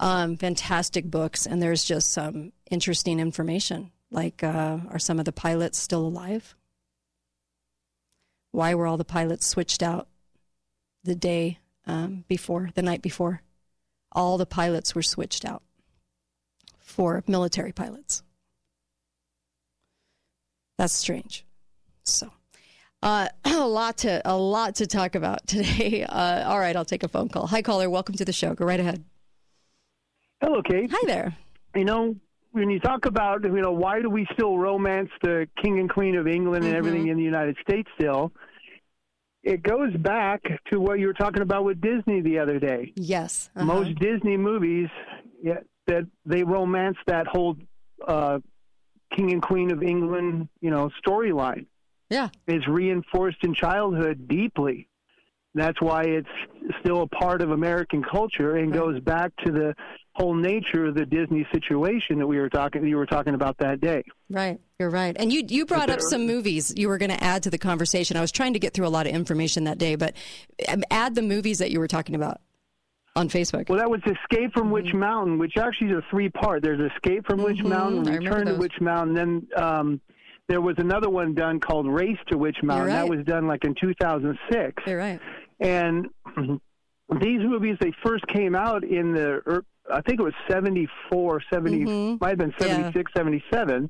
um, 0.04 0.36
fantastic 0.36 1.06
books, 1.06 1.45
and 1.45 1.62
there's 1.62 1.86
just 1.86 2.12
some 2.12 2.51
interesting 2.70 3.22
information. 3.22 3.89
Like, 4.12 4.43
uh, 4.43 4.80
are 4.89 4.99
some 4.99 5.18
of 5.18 5.24
the 5.24 5.32
pilots 5.32 5.78
still 5.78 6.06
alive? 6.06 6.56
Why 8.51 8.76
were 8.76 8.86
all 8.86 8.97
the 8.97 9.06
pilots 9.06 9.47
switched 9.47 9.82
out 9.82 10.10
the 11.06 11.16
day 11.16 11.60
um, 11.88 12.26
before, 12.28 12.70
the 12.76 12.82
night 12.82 13.01
before? 13.01 13.43
All 14.12 14.38
the 14.38 14.45
pilots 14.45 14.93
were 14.93 15.04
switched 15.04 15.45
out 15.45 15.64
for 16.80 17.24
military 17.26 17.72
pilots. 17.72 18.24
That's 20.78 20.93
strange. 20.93 21.45
So, 22.04 22.30
uh, 23.01 23.30
a 23.45 23.66
lot 23.66 23.99
to 23.99 24.22
a 24.26 24.36
lot 24.36 24.76
to 24.76 24.86
talk 24.86 25.16
about 25.16 25.47
today. 25.47 26.06
Uh, 26.14 26.43
all 26.45 26.60
right, 26.60 26.76
I'll 26.76 26.84
take 26.84 27.04
a 27.04 27.08
phone 27.08 27.30
call. 27.30 27.47
Hi, 27.47 27.62
caller. 27.62 27.89
Welcome 27.89 28.16
to 28.16 28.26
the 28.26 28.34
show. 28.34 28.54
Go 28.54 28.66
right 28.66 28.80
ahead. 28.82 29.06
Hello, 30.44 30.62
Kate. 30.62 30.91
Hi 30.91 31.02
there. 31.08 31.38
You 31.74 31.86
know, 31.86 32.18
when 32.52 32.70
you 32.70 32.78
talk 32.78 33.06
about, 33.06 33.46
you 33.46 33.62
know, 33.62 33.72
why 33.72 34.02
do 34.02 34.10
we 34.10 34.28
still 34.34 34.58
romance 34.58 35.10
the 35.22 35.48
king 35.62 35.80
and 35.80 35.89
queen 35.89 36.18
of 36.18 36.28
England 36.28 36.66
and 36.66 36.76
everything 36.76 37.08
in 37.08 37.16
the 37.16 37.24
United 37.24 37.56
States 37.62 37.89
still? 37.98 38.34
It 39.41 39.64
goes 39.64 39.96
back 39.96 40.41
to 40.70 40.82
what 40.82 41.00
you 41.00 41.08
were 41.08 41.14
talking 41.14 41.41
about 41.41 41.64
with 41.64 41.80
Disney 41.80 42.20
the 42.20 42.39
other 42.39 42.60
day. 42.60 42.91
Yes. 42.98 43.52
uh-huh. 43.56 43.66
Most 43.66 43.98
Disney 44.00 44.36
movies, 44.36 44.89
yeah, 45.41 45.60
that 45.88 46.06
they 46.26 46.44
romance 46.44 46.98
that 47.08 47.26
whole 47.26 47.56
uh, 48.06 48.39
king 49.16 49.32
and 49.32 49.41
queen 49.41 49.72
of 49.72 49.82
England, 49.82 50.50
you 50.60 50.72
know, 50.72 50.89
storyline. 51.06 51.68
Yeah. 52.10 52.28
Is 52.48 52.68
reinforced 52.68 53.46
in 53.46 53.54
childhood 53.54 54.28
deeply. 54.28 54.89
That's 55.56 55.82
why 55.82 56.04
it's 56.04 56.28
still 56.82 57.04
a 57.04 57.08
part 57.08 57.41
of 57.41 57.52
American 57.52 58.04
culture 58.04 58.58
and 58.58 58.74
goes 58.74 59.00
back 59.00 59.32
to 59.46 59.52
the 59.52 59.76
whole 60.16 60.36
nature 60.36 60.86
of 60.86 60.95
the 60.95 61.05
Disney 61.05 61.45
situation 61.51 62.20
that 62.20 62.28
we 62.28 62.38
were 62.39 62.49
talking 62.49 62.86
you 62.86 62.97
were 62.97 63.05
talking 63.05 63.34
about 63.34 63.57
that 63.57 63.82
day. 63.82 64.03
Right, 64.30 64.59
you're 64.80 64.89
right. 64.89 65.16
And 65.18 65.34
you 65.34 65.43
you 65.47 65.66
brought 65.66 65.89
up 65.89 66.01
some 66.01 66.26
movies 66.28 66.74
you 66.78 66.88
were 66.88 66.97
going 66.97 67.11
to 67.11 67.24
add 67.24 67.43
to 67.43 67.49
the 67.49 67.57
conversation. 67.57 68.16
I 68.16 68.22
was 68.22 68.32
trying 68.32 68.53
to 68.53 68.59
get 68.59 68.74
through 68.74 68.88
a 68.88 68.89
lot 68.89 69.07
of 69.07 69.14
information 69.14 69.64
that 69.64 69.78
day, 69.78 69.95
but 69.95 70.14
um, 70.68 70.84
add 70.91 71.16
the 71.16 71.22
movies 71.22 71.59
that 71.59 71.72
you 71.72 71.80
were 71.80 71.88
talking 71.88 72.16
about 72.16 72.41
on 73.16 73.30
Facebook. 73.30 73.70
Well, 73.70 73.80
that 73.80 73.89
was 73.89 74.01
Escape 74.05 74.53
from 74.53 74.72
Witch 74.72 74.93
Mountain, 74.93 75.38
which 75.39 75.57
actually 75.57 75.91
is 75.91 75.97
a 75.97 76.03
three 76.09 76.30
part. 76.30 76.64
There's 76.64 76.91
Escape 76.91 77.26
from 77.26 77.41
Witch 77.43 77.64
Mountain, 77.64 78.03
Mm-hmm. 78.05 78.11
I 78.11 78.16
remember 78.16 78.38
Return 78.38 78.53
to. 78.53 78.59
Witch 78.59 78.82
Mountain, 78.82 79.16
then 79.16 79.47
um, 79.55 80.01
there 80.47 80.61
was 80.61 80.76
another 80.78 81.09
one 81.09 81.34
done 81.34 81.59
called 81.59 81.88
Race 81.88 82.18
to 82.28 82.38
Witch 82.38 82.57
Mountain. 82.64 82.89
That 82.89 83.07
was 83.07 83.26
done 83.26 83.47
like 83.47 83.64
in 83.66 83.76
2006. 83.76 84.84
You're 84.86 84.97
right. 84.97 85.20
And 85.59 86.09
these 87.20 87.39
movies, 87.41 87.78
they 87.80 87.91
first 88.05 88.26
came 88.28 88.55
out 88.55 88.84
in 88.84 89.14
the, 89.14 89.64
I 89.91 90.01
think 90.01 90.20
it 90.20 90.24
was 90.24 90.34
74, 90.49 91.41
70, 91.51 91.86
Mhm. 91.86 92.22
might 92.22 92.30
have 92.30 92.38
been 92.38 92.53
Yeah. 92.59 92.68
76, 92.91 93.11
77. 93.16 93.89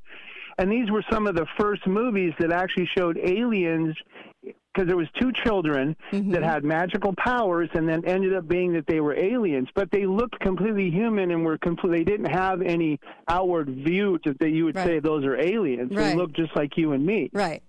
And 0.58 0.72
these 0.72 0.90
were 0.92 1.04
some 1.12 1.26
of 1.28 1.36
the 1.36 1.48
first 1.60 1.86
movies 1.88 2.34
that 2.40 2.52
actually 2.52 2.86
showed 2.98 3.18
aliens 3.18 3.96
because 4.44 4.88
there 4.88 4.98
was 4.98 5.08
two 5.20 5.32
children 5.32 5.96
Mm-hmm. 6.12 6.32
that 6.32 6.44
had 6.44 6.64
magical 6.64 7.14
powers 7.18 7.70
and 7.74 7.88
then 7.88 8.04
ended 8.06 8.34
up 8.34 8.48
being 8.48 8.74
that 8.74 8.86
they 8.88 9.00
were 9.02 9.16
aliens 9.18 9.70
but 9.76 9.90
they 9.92 10.06
looked 10.08 10.40
completely 10.40 10.90
human 10.90 11.30
and 11.32 11.46
were 11.46 11.58
complete 11.60 11.92
they 11.92 12.04
didn't 12.04 12.32
have 12.32 12.62
any 12.64 13.00
outward 13.28 13.70
view 13.70 14.18
to, 14.26 14.34
that 14.40 14.50
you 14.50 14.66
would 14.66 14.76
say 14.76 15.00
those 15.00 15.24
are 15.26 15.38
aliens 15.40 15.90
they 15.92 15.96
Right. 15.96 16.18
looked 16.18 16.36
just 16.36 16.56
like 16.56 16.76
you 16.76 16.92
and 16.94 17.06
me 17.06 17.30
Right. 17.34 17.62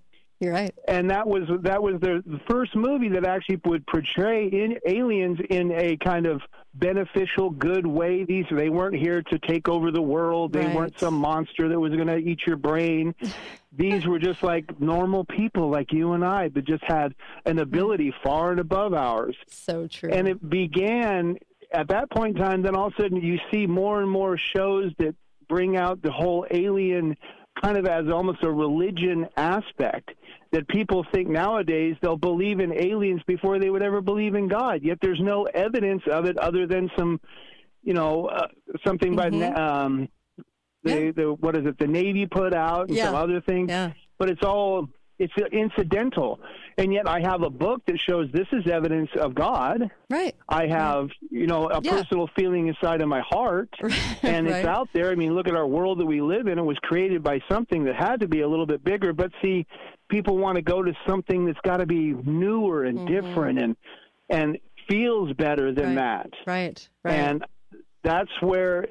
You're 0.44 0.52
right. 0.52 0.74
and 0.86 1.10
that 1.10 1.26
was 1.26 1.42
that 1.62 1.82
was 1.82 2.00
the, 2.00 2.22
first 2.48 2.76
movie 2.76 3.08
that 3.08 3.24
actually 3.24 3.60
would 3.64 3.86
portray 3.86 4.46
in 4.46 4.78
aliens 4.86 5.38
in 5.48 5.72
a 5.72 5.96
kind 5.96 6.26
of 6.26 6.42
beneficial, 6.74 7.50
good 7.50 7.86
way. 7.86 8.24
These 8.24 8.44
they 8.50 8.68
weren't 8.68 8.96
here 8.96 9.22
to 9.22 9.38
take 9.38 9.68
over 9.68 9.90
the 9.90 10.02
world. 10.02 10.52
They 10.52 10.66
Right. 10.66 10.74
weren't 10.74 10.98
some 10.98 11.14
monster 11.14 11.68
that 11.68 11.78
was 11.80 11.94
going 11.94 12.08
to 12.08 12.18
eat 12.18 12.40
your 12.46 12.56
brain. 12.56 13.14
These 13.76 14.06
were 14.06 14.18
just 14.18 14.42
like 14.42 14.80
normal 14.80 15.24
people, 15.24 15.70
like 15.70 15.92
you 15.92 16.12
and 16.12 16.24
I, 16.24 16.48
that 16.48 16.64
just 16.64 16.84
had 16.84 17.14
an 17.44 17.58
ability 17.58 18.10
mm. 18.10 18.22
far 18.22 18.50
and 18.52 18.60
above 18.60 18.94
ours. 18.94 19.36
So 19.48 19.88
true. 19.88 20.10
And 20.10 20.28
it 20.28 20.48
began 20.48 21.38
at 21.72 21.88
that 21.88 22.10
point 22.10 22.36
in 22.36 22.42
time. 22.42 22.62
Then 22.62 22.76
all 22.76 22.88
of 22.88 22.94
a 22.98 23.02
sudden, 23.02 23.16
you 23.20 23.38
see 23.50 23.66
more 23.66 24.00
and 24.00 24.10
more 24.10 24.36
shows 24.38 24.92
that 24.98 25.14
bring 25.48 25.76
out 25.76 26.02
the 26.02 26.12
whole 26.12 26.46
alien 26.50 27.16
kind 27.62 27.76
of 27.76 27.86
as 27.86 28.08
almost 28.08 28.42
a 28.42 28.50
religion 28.50 29.28
aspect 29.36 30.10
that 30.54 30.66
people 30.68 31.04
think 31.12 31.28
nowadays 31.28 31.96
they'll 32.00 32.16
believe 32.16 32.58
in 32.60 32.72
aliens 32.72 33.20
before 33.26 33.58
they 33.58 33.70
would 33.70 33.82
ever 33.82 34.00
believe 34.00 34.34
in 34.34 34.48
God. 34.48 34.80
Yet 34.82 34.98
there's 35.02 35.20
no 35.20 35.44
evidence 35.44 36.02
of 36.10 36.24
it 36.24 36.36
other 36.38 36.66
than 36.66 36.90
some, 36.96 37.20
you 37.82 37.92
know, 37.92 38.26
uh, 38.26 38.46
something 38.86 39.14
by 39.14 39.28
Mm-hmm. 39.30 39.56
um, 39.56 40.08
the 40.84 41.12
the 41.16 41.32
what 41.40 41.56
is 41.56 41.64
it? 41.66 41.78
The 41.78 41.86
Navy 41.86 42.26
put 42.26 42.54
out 42.54 42.88
and 42.88 42.96
some 42.98 43.14
other 43.14 43.40
things. 43.40 43.70
But 44.18 44.30
it's 44.30 44.42
all 44.42 44.88
it's 45.18 45.32
incidental. 45.52 46.40
And 46.76 46.92
yet 46.92 47.08
I 47.08 47.20
have 47.20 47.42
a 47.42 47.50
book 47.50 47.82
that 47.86 47.98
shows 48.00 48.28
this 48.32 48.48
is 48.52 48.66
evidence 48.66 49.08
of 49.18 49.32
God. 49.34 49.88
Right. 50.10 50.34
I 50.48 50.66
have, 50.66 51.08
you 51.30 51.46
know, 51.46 51.70
a 51.70 51.80
Yeah. 51.80 51.92
personal 51.92 52.28
feeling 52.36 52.66
inside 52.66 53.00
of 53.00 53.08
my 53.08 53.20
heart, 53.20 53.70
and 53.80 54.46
Right. 54.46 54.56
it's 54.56 54.66
out 54.66 54.88
there. 54.92 55.10
I 55.10 55.14
mean, 55.14 55.34
look 55.36 55.46
at 55.46 55.54
our 55.54 55.68
world 55.68 56.00
that 56.00 56.06
we 56.06 56.20
live 56.20 56.48
in. 56.48 56.58
It 56.58 56.64
was 56.64 56.78
created 56.82 57.22
by 57.22 57.40
something 57.48 57.84
that 57.84 57.94
had 57.94 58.18
to 58.20 58.28
be 58.28 58.40
a 58.40 58.48
little 58.48 58.66
bit 58.66 58.82
bigger. 58.84 59.12
But 59.12 59.30
see, 59.40 59.66
people 60.08 60.36
want 60.38 60.56
to 60.56 60.62
go 60.62 60.82
to 60.82 60.92
something 61.06 61.44
that's 61.46 61.60
got 61.64 61.78
to 61.78 61.86
be 61.86 62.14
newer 62.24 62.84
and 62.84 63.06
different 63.06 63.58
and 63.58 63.76
and 64.30 64.58
feels 64.88 65.32
better 65.34 65.72
than 65.72 65.94
that. 65.96 66.30
Right. 66.46 66.86
Right. 67.02 67.14
And 67.14 67.44
that's 68.02 68.30
where 68.40 68.86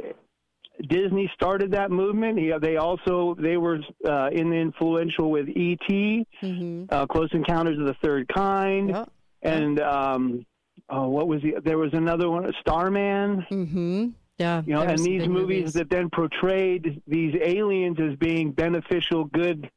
Disney 0.89 1.32
started 1.36 1.72
that 1.72 1.91
movement. 1.91 2.39
Yeah, 2.41 2.57
they 2.57 2.78
also 2.78 3.36
they 3.39 3.57
were 3.57 3.80
uh, 4.05 4.30
in 4.32 4.51
influential 4.53 5.30
with 5.32 5.47
E.T., 5.49 6.28
Mm-hmm. 6.41 6.86
uh, 6.89 7.05
Close 7.07 7.30
Encounters 7.34 7.78
of 7.80 7.86
the 7.86 7.95
Third 8.03 8.28
Kind, 8.28 8.95
and 9.43 9.80
um, 9.80 10.45
oh, 10.89 11.07
what 11.09 11.28
was 11.28 11.41
the? 11.43 11.55
There 11.64 11.78
was 11.78 11.93
another 11.93 12.30
one, 12.30 12.51
Starman. 12.61 13.45
Mm-hmm. 13.51 14.07
Yeah. 14.39 14.64
You 14.66 14.74
know, 14.74 14.82
and 14.82 14.97
these 14.97 15.22
big 15.22 15.30
movies, 15.30 15.74
that 15.74 15.91
then 15.91 16.09
portrayed 16.09 17.01
these 17.07 17.36
aliens 17.39 17.97
as 17.99 18.18
being 18.18 18.51
beneficial, 18.51 19.26
good. 19.26 19.70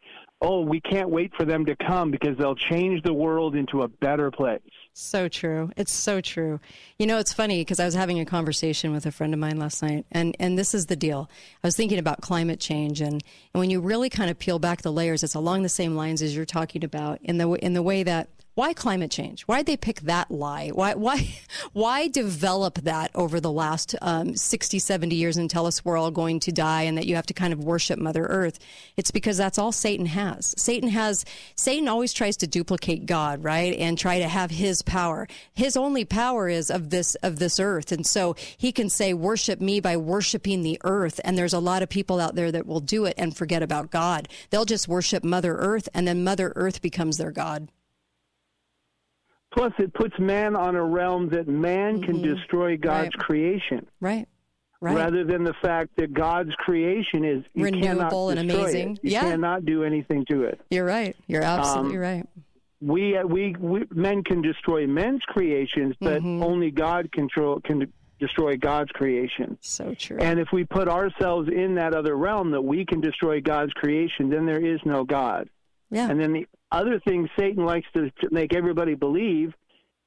Oh, 0.42 0.60
we 0.60 0.80
can't 0.80 1.08
wait 1.08 1.32
for 1.34 1.46
them 1.46 1.64
to 1.64 1.74
come 1.76 2.10
because 2.10 2.36
they'll 2.36 2.54
change 2.54 3.02
the 3.02 3.14
world 3.14 3.56
into 3.56 3.82
a 3.82 3.88
better 3.88 4.30
place. 4.30 4.60
So 4.92 5.28
true. 5.28 5.70
It's 5.76 5.92
so 5.92 6.20
true. 6.20 6.60
You 6.98 7.06
know, 7.06 7.18
it's 7.18 7.32
funny 7.32 7.60
because 7.60 7.80
I 7.80 7.86
was 7.86 7.94
having 7.94 8.20
a 8.20 8.24
conversation 8.24 8.92
with 8.92 9.06
a 9.06 9.12
friend 9.12 9.32
of 9.32 9.40
mine 9.40 9.58
last 9.58 9.82
night, 9.82 10.04
and, 10.12 10.36
and 10.38 10.58
this 10.58 10.74
is 10.74 10.86
the 10.86 10.96
deal. 10.96 11.30
I 11.62 11.66
was 11.66 11.76
thinking 11.76 11.98
about 11.98 12.20
climate 12.20 12.60
change, 12.60 13.00
and, 13.00 13.12
and 13.12 13.60
when 13.60 13.70
you 13.70 13.80
really 13.80 14.10
kind 14.10 14.30
of 14.30 14.38
peel 14.38 14.58
back 14.58 14.82
the 14.82 14.92
layers, 14.92 15.22
it's 15.22 15.34
along 15.34 15.62
the 15.62 15.68
same 15.68 15.96
lines 15.96 16.20
as 16.20 16.36
you're 16.36 16.44
talking 16.44 16.84
about 16.84 17.18
in 17.22 17.38
the 17.38 17.50
in 17.52 17.72
the 17.74 17.82
way 17.82 18.02
that 18.02 18.28
why 18.56 18.72
climate 18.72 19.10
change? 19.10 19.42
Why 19.42 19.58
did 19.58 19.66
they 19.66 19.76
pick 19.76 20.00
that 20.00 20.30
lie? 20.30 20.70
Why 20.70 20.94
why 20.94 21.34
why 21.74 22.08
develop 22.08 22.76
that 22.84 23.10
over 23.14 23.38
the 23.38 23.52
last 23.52 23.94
um, 24.00 24.34
60, 24.34 24.78
70 24.78 25.14
years 25.14 25.36
and 25.36 25.50
tell 25.50 25.66
us 25.66 25.84
we're 25.84 25.98
all 25.98 26.10
going 26.10 26.40
to 26.40 26.52
die 26.52 26.82
and 26.82 26.96
that 26.96 27.04
you 27.04 27.16
have 27.16 27.26
to 27.26 27.34
kind 27.34 27.52
of 27.52 27.62
worship 27.62 27.98
Mother 27.98 28.24
Earth? 28.24 28.58
It's 28.96 29.10
because 29.10 29.36
that's 29.36 29.58
all 29.58 29.72
Satan 29.72 30.06
has. 30.06 30.54
Satan 30.56 30.88
has 30.88 31.26
Satan 31.54 31.86
always 31.86 32.14
tries 32.14 32.34
to 32.38 32.46
duplicate 32.46 33.04
God, 33.04 33.44
right? 33.44 33.76
And 33.78 33.98
try 33.98 34.20
to 34.20 34.28
have 34.28 34.50
his 34.50 34.80
power. 34.80 35.28
His 35.52 35.76
only 35.76 36.06
power 36.06 36.48
is 36.48 36.70
of 36.70 36.88
this 36.88 37.14
of 37.16 37.38
this 37.38 37.60
earth. 37.60 37.92
And 37.92 38.06
so 38.06 38.36
he 38.56 38.72
can 38.72 38.88
say 38.88 39.12
worship 39.12 39.60
me 39.60 39.80
by 39.80 39.98
worshiping 39.98 40.62
the 40.62 40.80
earth. 40.82 41.20
And 41.24 41.36
there's 41.36 41.52
a 41.52 41.58
lot 41.58 41.82
of 41.82 41.90
people 41.90 42.18
out 42.18 42.36
there 42.36 42.50
that 42.52 42.66
will 42.66 42.80
do 42.80 43.04
it 43.04 43.16
and 43.18 43.36
forget 43.36 43.62
about 43.62 43.90
God. 43.90 44.30
They'll 44.48 44.64
just 44.64 44.88
worship 44.88 45.22
Mother 45.22 45.56
Earth 45.56 45.90
and 45.92 46.08
then 46.08 46.24
Mother 46.24 46.54
Earth 46.56 46.80
becomes 46.80 47.18
their 47.18 47.32
God. 47.32 47.68
Plus, 49.56 49.72
it 49.78 49.92
puts 49.94 50.18
man 50.18 50.54
on 50.54 50.76
a 50.76 50.82
realm 50.84 51.28
that 51.30 51.48
man 51.48 52.02
can 52.02 52.20
destroy 52.22 52.76
God's 52.76 53.08
Mm-hmm. 53.08 53.18
Right. 53.20 53.26
creation. 53.26 53.86
Right. 54.00 54.28
Right. 54.82 54.94
Rather 54.96 55.24
than 55.24 55.42
the 55.44 55.54
fact 55.62 55.90
that 55.96 56.12
God's 56.12 56.54
creation 56.58 57.24
is 57.24 57.42
you 57.54 57.64
Renewable 57.64 58.28
and 58.28 58.38
amazing. 58.38 58.92
It. 58.96 59.04
You 59.04 59.10
Yeah. 59.12 59.20
cannot 59.22 59.64
do 59.64 59.82
anything 59.84 60.26
to 60.30 60.42
it. 60.44 60.60
You're 60.70 60.84
right. 60.84 61.16
You're 61.26 61.42
absolutely 61.42 61.96
Um, 61.96 62.02
right. 62.02 62.26
We, 62.82 63.18
we 63.24 63.56
we 63.58 63.84
men 63.94 64.22
can 64.22 64.42
destroy 64.42 64.86
men's 64.86 65.22
creations, 65.28 65.94
but 65.98 66.20
Mm-hmm. 66.20 66.42
only 66.42 66.70
God 66.70 67.10
control 67.12 67.58
can 67.64 67.90
destroy 68.20 68.56
God's 68.58 68.90
creation. 68.92 69.56
So 69.62 69.94
true. 69.94 70.18
And 70.20 70.38
if 70.38 70.48
we 70.52 70.64
put 70.64 70.86
ourselves 70.88 71.48
in 71.48 71.74
that 71.76 71.94
other 71.94 72.14
realm 72.16 72.50
that 72.50 72.60
we 72.62 72.84
can 72.84 73.00
destroy 73.00 73.40
God's 73.40 73.72
creation, 73.72 74.28
then 74.28 74.44
there 74.44 74.60
is 74.60 74.78
no 74.84 75.04
God. 75.04 75.48
Yeah. 75.90 76.10
And 76.10 76.20
then 76.20 76.32
the 76.34 76.46
other 76.72 77.00
thing 77.06 77.28
Satan 77.38 77.64
likes 77.64 77.86
to, 77.94 78.10
make 78.30 78.54
everybody 78.54 78.94
believe 78.94 79.52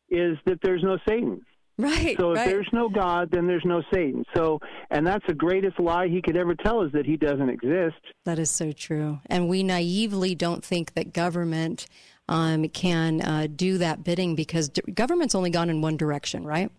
is 0.09 0.37
that 0.45 0.59
there's 0.61 0.83
no 0.83 0.97
Satan. 1.07 1.45
Right. 1.77 2.17
So 2.19 2.31
if 2.31 2.39
right. 2.39 2.49
there's 2.49 2.67
no 2.73 2.89
God, 2.89 3.29
then 3.31 3.47
there's 3.47 3.63
no 3.63 3.81
Satan. 3.93 4.25
So, 4.35 4.59
and 4.91 5.07
that's 5.07 5.25
the 5.27 5.33
greatest 5.33 5.79
lie 5.79 6.09
he 6.09 6.21
could 6.21 6.35
ever 6.35 6.53
tell 6.53 6.81
is 6.81 6.91
that 6.91 7.05
he 7.05 7.15
doesn't 7.15 7.49
exist. 7.49 7.95
That 8.25 8.37
is 8.37 8.51
so 8.51 8.73
true. 8.73 9.19
And 9.27 9.47
we 9.47 9.63
naively 9.63 10.35
don't 10.35 10.63
think 10.63 10.93
that 10.95 11.13
government 11.13 11.87
um, 12.29 12.69
can 12.69 13.21
uh, 13.21 13.47
do 13.53 13.79
that 13.79 14.03
bidding 14.03 14.35
because 14.35 14.69
government's 14.93 15.35
only 15.35 15.49
gone 15.49 15.69
in 15.69 15.81
one 15.81 15.97
direction, 15.97 16.45
right? 16.45 16.71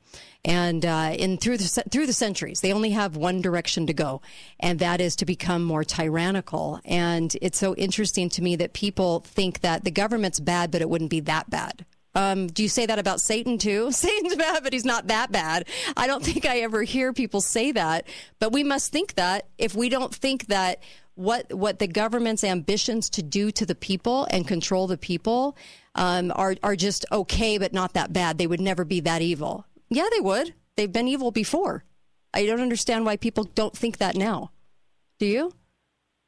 And 0.45 0.87
uh, 0.87 1.15
in 1.19 1.37
through 1.37 1.59
the 1.59 1.85
through 1.91 2.07
the 2.07 2.15
centuries, 2.15 2.61
they 2.61 2.73
only 2.73 2.91
have 2.91 3.17
one 3.17 3.43
direction 3.43 3.87
to 3.89 3.93
go, 3.93 4.23
and 4.59 4.79
that 4.79 5.01
is 5.01 5.17
to 5.17 5.27
become 5.27 5.65
more 5.65 5.85
tyrannical. 5.85 6.81
And 6.85 7.37
it's 7.43 7.59
so 7.59 7.75
interesting 7.75 8.31
to 8.31 8.43
me 8.43 8.57
that 8.57 8.73
people 8.73 9.21
think 9.21 9.61
that 9.61 9.85
the 9.85 9.91
government's 9.91 10.41
bad, 10.41 10.71
but 10.71 10.81
it 10.81 10.89
wouldn't 10.89 11.11
be 11.11 11.21
that 11.21 11.51
bad. 11.51 11.85
Um, 12.15 12.47
do 12.47 12.63
you 12.63 12.69
say 12.69 12.87
that 12.87 12.99
about 12.99 13.21
Satan 13.21 13.59
too? 13.59 13.93
Satan's 13.93 14.37
bad, 14.37 14.63
but 14.63 14.73
he's 14.73 14.85
not 14.85 15.09
that 15.09 15.33
bad. 15.33 15.67
I 15.97 16.07
don't 16.07 16.25
think 16.25 16.47
I 16.47 16.61
ever 16.61 16.85
hear 16.85 17.13
people 17.13 17.41
say 17.41 17.73
that, 17.73 18.07
but 18.39 18.53
we 18.53 18.63
must 18.63 18.93
think 18.93 19.15
that 19.15 19.49
if 19.59 19.75
we 19.75 19.89
don't 19.89 20.15
think 20.15 20.47
that 20.47 20.81
what 21.21 21.53
what 21.53 21.79
the 21.79 21.87
government's 21.87 22.43
ambitions 22.43 23.11
to 23.11 23.23
do 23.23 23.51
to 23.51 23.67
the 23.67 23.75
people 23.75 24.27
and 24.31 24.49
control 24.49 24.87
the 24.87 24.97
people 24.97 25.57
um, 25.95 26.33
are 26.35 26.57
are 26.63 26.77
just 26.77 27.05
okay, 27.13 27.59
but 27.59 27.73
not 27.73 27.93
that 27.93 28.13
bad. 28.13 28.39
They 28.39 28.47
would 28.47 28.61
never 28.61 28.85
be 28.85 29.01
that 29.01 29.21
evil. 29.21 29.67
Yeah, 29.91 30.09
they 30.11 30.21
would. 30.21 30.55
They've 30.77 30.91
been 30.91 31.09
evil 31.09 31.31
before. 31.31 31.85
I 32.33 32.47
don't 32.47 32.61
understand 32.61 33.05
why 33.05 33.17
people 33.17 33.45
don't 33.45 33.77
think 33.77 33.99
that 33.99 34.17
now. 34.17 34.53
Do 35.19 35.27
you? 35.27 35.53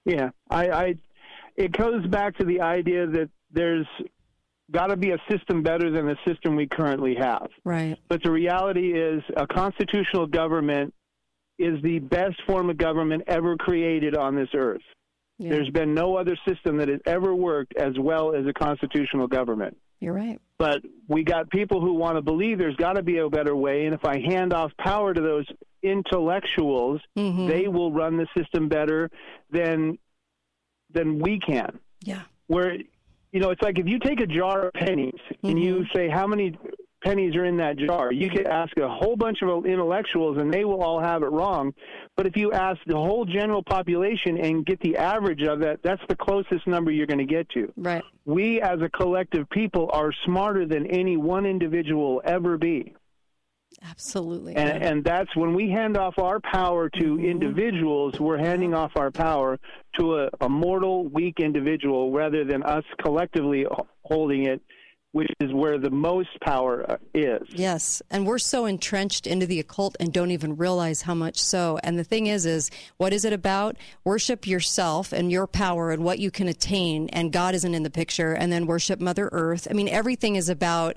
Yeah, 0.05 0.31
I, 0.51 0.69
I 0.69 0.95
it 1.57 1.73
goes 1.73 2.07
back 2.09 2.37
to 2.39 2.45
the 2.45 2.61
idea 2.61 3.07
that 3.07 3.31
there's 3.51 3.87
got 4.71 4.89
to 4.89 4.97
be 4.97 5.13
a 5.13 5.19
system 5.31 5.63
better 5.63 5.91
than 5.91 6.07
the 6.07 6.17
system 6.27 6.55
we 6.55 6.67
currently 6.67 7.15
have. 7.15 7.49
Right. 7.65 7.97
But 8.09 8.23
the 8.23 8.31
reality 8.31 8.93
is, 8.93 9.23
a 9.37 9.47
constitutional 9.47 10.27
government 10.27 10.93
is 11.59 11.81
the 11.83 11.99
best 12.01 12.37
form 12.47 12.71
of 12.71 12.77
government 12.77 13.25
ever 13.27 13.57
created 13.57 14.17
on 14.17 14.35
this 14.35 14.49
earth. 14.55 14.81
Yeah. 15.39 15.51
There's 15.51 15.71
been 15.71 15.95
no 15.95 16.17
other 16.17 16.37
system 16.47 16.77
that 16.79 16.89
has 16.89 17.01
ever 17.07 17.35
worked 17.35 17.75
as 17.77 17.99
well 17.99 18.35
as 18.35 18.47
a 18.47 18.53
constitutional 18.53 19.27
government. 19.27 19.77
You're 20.01 20.13
right. 20.15 20.41
But 20.59 20.83
we 21.09 21.23
got 21.25 21.51
people 21.51 21.81
who 21.81 21.95
want 21.95 22.17
to 22.17 22.23
believe 22.23 22.59
there's 22.59 22.77
got 22.77 22.95
to 22.95 23.03
be 23.03 23.19
a 23.19 23.29
better 23.29 23.55
way, 23.57 23.87
and 23.87 23.95
if 23.95 24.05
I 24.05 24.19
hand 24.21 24.53
off 24.53 24.73
power 24.79 25.13
to 25.15 25.21
those 25.21 25.47
intellectuals, 25.83 27.01
Mm-hmm. 27.17 27.47
they 27.49 27.69
will 27.69 27.93
run 27.93 28.17
the 28.17 28.27
system 28.37 28.69
better 28.69 29.11
than 29.51 29.99
than 30.93 31.19
we 31.19 31.39
can. 31.39 31.79
Yeah. 32.05 32.23
Where 32.47 32.75
you 33.33 33.41
know, 33.41 33.51
it's 33.51 33.63
like 33.63 33.79
if 33.79 33.87
you 33.87 33.99
take 33.99 34.21
a 34.21 34.27
jar 34.27 34.67
of 34.67 34.73
pennies 34.75 35.19
and 35.43 35.63
you 35.63 35.77
Mm-hmm. 35.77 35.97
say 35.97 36.09
how 36.09 36.27
many 36.27 36.57
pennies 37.03 37.35
are 37.37 37.45
in 37.45 37.57
that 37.59 37.77
jar, 37.77 38.13
you 38.13 38.31
could 38.31 38.47
ask 38.47 38.77
a 38.79 38.89
whole 38.89 39.17
bunch 39.17 39.43
of 39.43 39.67
intellectuals 39.67 40.39
and 40.39 40.53
they 40.53 40.65
will 40.65 40.83
all 40.83 41.01
have 41.01 41.23
it 41.23 41.31
wrong. 41.31 41.73
But 42.17 42.27
if 42.27 42.37
you 42.37 42.53
ask 42.53 42.81
the 42.87 42.97
whole 42.97 43.25
general 43.25 43.63
population 43.63 44.39
and 44.39 44.65
get 44.65 44.81
the 44.81 44.97
average 44.97 45.43
of 45.43 45.61
that, 45.61 45.83
that's 45.83 46.03
the 46.09 46.17
closest 46.17 46.67
number 46.67 46.91
you're 46.91 47.07
going 47.07 47.19
to 47.19 47.25
get 47.25 47.49
to. 47.51 47.73
Right. 47.77 48.03
We 48.25 48.61
as 48.61 48.81
a 48.81 48.89
collective 48.89 49.49
people 49.51 49.91
are 49.93 50.13
smarter 50.25 50.67
than 50.67 50.87
any 50.87 51.17
one 51.17 51.47
individual 51.47 52.15
will 52.15 52.23
ever 52.25 52.57
be. 52.59 52.95
Absolutely. 53.83 54.55
And, 54.55 54.83
and 54.83 55.05
that's 55.05 55.35
when 55.35 55.55
we 55.55 55.71
hand 55.71 55.97
off 55.97 56.19
our 56.19 56.41
power 56.41 56.89
to 56.91 57.03
Mm-hmm. 57.03 57.25
individuals, 57.25 58.21
we're 58.21 58.39
handing 58.39 58.75
off 58.75 58.93
our 58.97 59.11
power 59.11 59.59
to 59.99 60.21
a, 60.21 60.31
a 60.41 60.49
mortal, 60.49 61.09
weak 61.09 61.41
individual 61.41 62.13
rather 62.13 62.45
than 62.45 62.63
us 62.63 62.85
collectively 63.03 63.67
holding 64.05 64.45
it, 64.47 64.63
which 65.13 65.31
is 65.41 65.53
where 65.53 65.79
the 65.79 65.91
most 65.91 66.31
power 66.41 66.91
uh, 66.91 66.97
is. 67.15 67.43
Yes, 67.51 68.03
and 68.11 68.27
we're 68.27 68.39
so 68.39 68.65
entrenched 68.65 69.27
into 69.27 69.47
the 69.47 69.61
occult 69.61 69.97
and 70.01 70.13
don't 70.13 70.31
even 70.31 70.57
realize 70.57 71.03
how 71.03 71.15
much 71.15 71.39
so. 71.39 71.79
And 71.83 71.99
the 71.99 72.05
thing 72.05 72.27
is 72.27 72.47
is 72.47 72.71
what 72.97 73.13
is 73.13 73.25
it 73.25 73.33
about? 73.33 73.77
Worship 74.05 74.47
yourself 74.47 75.13
and 75.13 75.31
your 75.31 75.47
power 75.47 75.91
and 75.91 76.03
what 76.03 76.19
you 76.19 76.31
can 76.31 76.49
attain 76.49 77.09
and 77.11 77.33
God 77.33 77.55
isn't 77.55 77.75
in 77.75 77.83
the 77.83 77.91
picture 77.91 78.33
and 78.33 78.53
then 78.53 78.67
worship 78.67 79.01
Mother 79.01 79.29
Earth. 79.33 79.69
I 79.71 79.75
mean 79.75 79.89
everything 79.89 80.37
is 80.37 80.49
about 80.49 80.97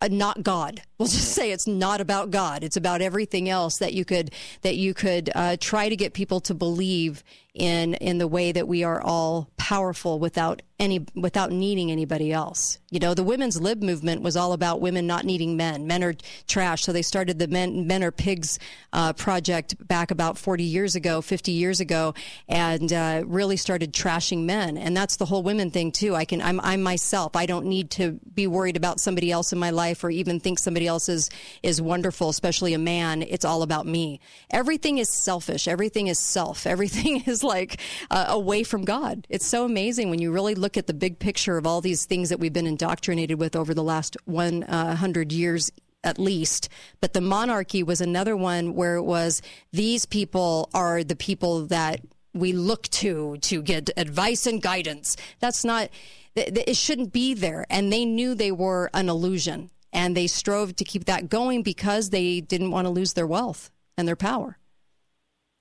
uh, 0.00 0.08
not 0.10 0.42
God. 0.42 0.82
We'll 0.98 1.08
just 1.08 1.32
say 1.32 1.50
it's 1.50 1.66
not 1.66 2.00
about 2.00 2.30
God. 2.30 2.64
It's 2.64 2.76
about 2.76 3.02
everything 3.02 3.48
else 3.48 3.78
that 3.78 3.92
you 3.92 4.04
could 4.04 4.32
that 4.62 4.76
you 4.76 4.94
could 4.94 5.30
uh, 5.34 5.56
try 5.60 5.88
to 5.88 5.96
get 5.96 6.14
people 6.14 6.40
to 6.40 6.54
believe 6.54 7.22
in 7.56 7.94
in 7.94 8.18
the 8.18 8.28
way 8.28 8.52
that 8.52 8.68
we 8.68 8.84
are 8.84 9.00
all 9.02 9.50
powerful 9.56 10.18
without 10.18 10.62
any 10.78 11.06
without 11.14 11.50
needing 11.50 11.90
anybody 11.90 12.32
else. 12.32 12.78
You 12.90 13.00
know, 13.00 13.14
the 13.14 13.24
women's 13.24 13.60
lib 13.60 13.82
movement 13.82 14.22
was 14.22 14.36
all 14.36 14.52
about 14.52 14.80
women 14.80 15.06
not 15.06 15.24
needing 15.24 15.56
men. 15.56 15.86
Men 15.86 16.04
are 16.04 16.14
trash, 16.46 16.82
so 16.82 16.92
they 16.92 17.02
started 17.02 17.38
the 17.38 17.48
Men 17.48 17.86
Men 17.86 18.04
Are 18.04 18.12
Pigs 18.12 18.58
uh, 18.92 19.14
project 19.14 19.74
back 19.88 20.10
about 20.10 20.36
40 20.38 20.64
years 20.64 20.94
ago, 20.94 21.22
50 21.22 21.52
years 21.52 21.80
ago, 21.80 22.14
and 22.48 22.92
uh, 22.92 23.22
really 23.26 23.56
started 23.56 23.92
trashing 23.92 24.44
men. 24.44 24.76
And 24.76 24.96
that's 24.96 25.16
the 25.16 25.24
whole 25.24 25.42
women 25.42 25.70
thing 25.70 25.92
too. 25.92 26.14
I 26.14 26.26
can 26.26 26.42
I'm 26.42 26.60
I'm 26.60 26.82
myself. 26.82 27.36
I 27.36 27.46
don't 27.46 27.66
need 27.66 27.90
to 27.92 28.20
be 28.34 28.46
worried 28.46 28.76
about 28.76 29.00
somebody 29.00 29.32
else 29.32 29.52
in 29.52 29.58
my 29.58 29.70
life 29.70 30.04
or 30.04 30.10
even 30.10 30.40
think 30.40 30.58
somebody 30.58 30.85
else 30.86 31.08
is 31.08 31.30
is 31.62 31.80
wonderful, 31.80 32.28
especially 32.28 32.74
a 32.74 32.78
man. 32.78 33.22
It's 33.22 33.44
all 33.44 33.62
about 33.62 33.86
me. 33.86 34.20
Everything 34.50 34.98
is 34.98 35.08
selfish. 35.08 35.68
Everything 35.68 36.06
is 36.06 36.18
self. 36.18 36.66
Everything 36.66 37.22
is 37.26 37.42
like 37.42 37.80
uh, 38.10 38.26
away 38.28 38.62
from 38.62 38.84
God. 38.84 39.26
It's 39.28 39.46
so 39.46 39.64
amazing 39.64 40.10
when 40.10 40.20
you 40.20 40.32
really 40.32 40.54
look 40.54 40.76
at 40.76 40.86
the 40.86 40.94
big 40.94 41.18
picture 41.18 41.56
of 41.56 41.66
all 41.66 41.80
these 41.80 42.06
things 42.06 42.28
that 42.28 42.40
we've 42.40 42.52
been 42.52 42.66
indoctrinated 42.66 43.38
with 43.38 43.56
over 43.56 43.74
the 43.74 43.82
last 43.82 44.16
100 44.24 45.32
years 45.32 45.70
at 46.04 46.18
least. 46.18 46.68
But 47.00 47.12
the 47.12 47.20
monarchy 47.20 47.82
was 47.82 48.00
another 48.00 48.36
one 48.36 48.74
where 48.74 48.96
it 48.96 49.02
was 49.02 49.42
these 49.72 50.06
people 50.06 50.70
are 50.72 51.02
the 51.02 51.16
people 51.16 51.66
that 51.66 52.00
we 52.32 52.52
look 52.52 52.84
to 52.88 53.38
to 53.38 53.62
get 53.62 53.90
advice 53.96 54.46
and 54.46 54.62
guidance. 54.62 55.16
That's 55.40 55.64
not, 55.64 55.88
it 56.34 56.76
shouldn't 56.76 57.12
be 57.12 57.34
there. 57.34 57.66
And 57.68 57.92
they 57.92 58.04
knew 58.04 58.34
they 58.34 58.52
were 58.52 58.90
an 58.94 59.08
illusion. 59.08 59.70
And 59.96 60.16
they 60.16 60.26
strove 60.28 60.76
to 60.76 60.84
keep 60.84 61.06
that 61.06 61.28
going 61.28 61.62
because 61.62 62.10
they 62.10 62.40
didn't 62.40 62.70
want 62.70 62.84
to 62.84 62.90
lose 62.90 63.14
their 63.14 63.26
wealth 63.26 63.70
and 63.96 64.06
their 64.06 64.14
power. 64.14 64.58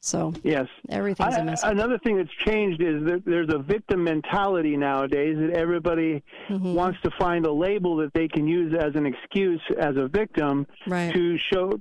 So 0.01 0.33
Yes. 0.43 0.67
everything's 0.89 1.33
I- 1.35 1.39
a 1.39 1.43
mess. 1.45 1.63
Another 1.63 1.97
thing 1.97 2.17
that's 2.17 2.29
changed 2.45 2.79
is 2.81 3.03
that 3.05 3.23
there's 3.25 3.49
a 3.51 3.57
victim 3.57 4.03
mentality 4.03 4.77
nowadays 4.77 5.37
that 5.39 5.51
everybody 5.57 6.21
Mm-hmm. 6.49 6.75
wants 6.75 7.01
to 7.01 7.09
find 7.17 7.45
a 7.47 7.51
label 7.51 7.95
that 7.97 8.13
they 8.13 8.27
can 8.27 8.45
use 8.47 8.73
as 8.75 8.93
an 8.95 9.07
excuse 9.07 9.61
as 9.79 9.95
a 9.97 10.07
victim 10.07 10.67
Right. 10.85 11.11
to 11.13 11.37
show 11.39 11.79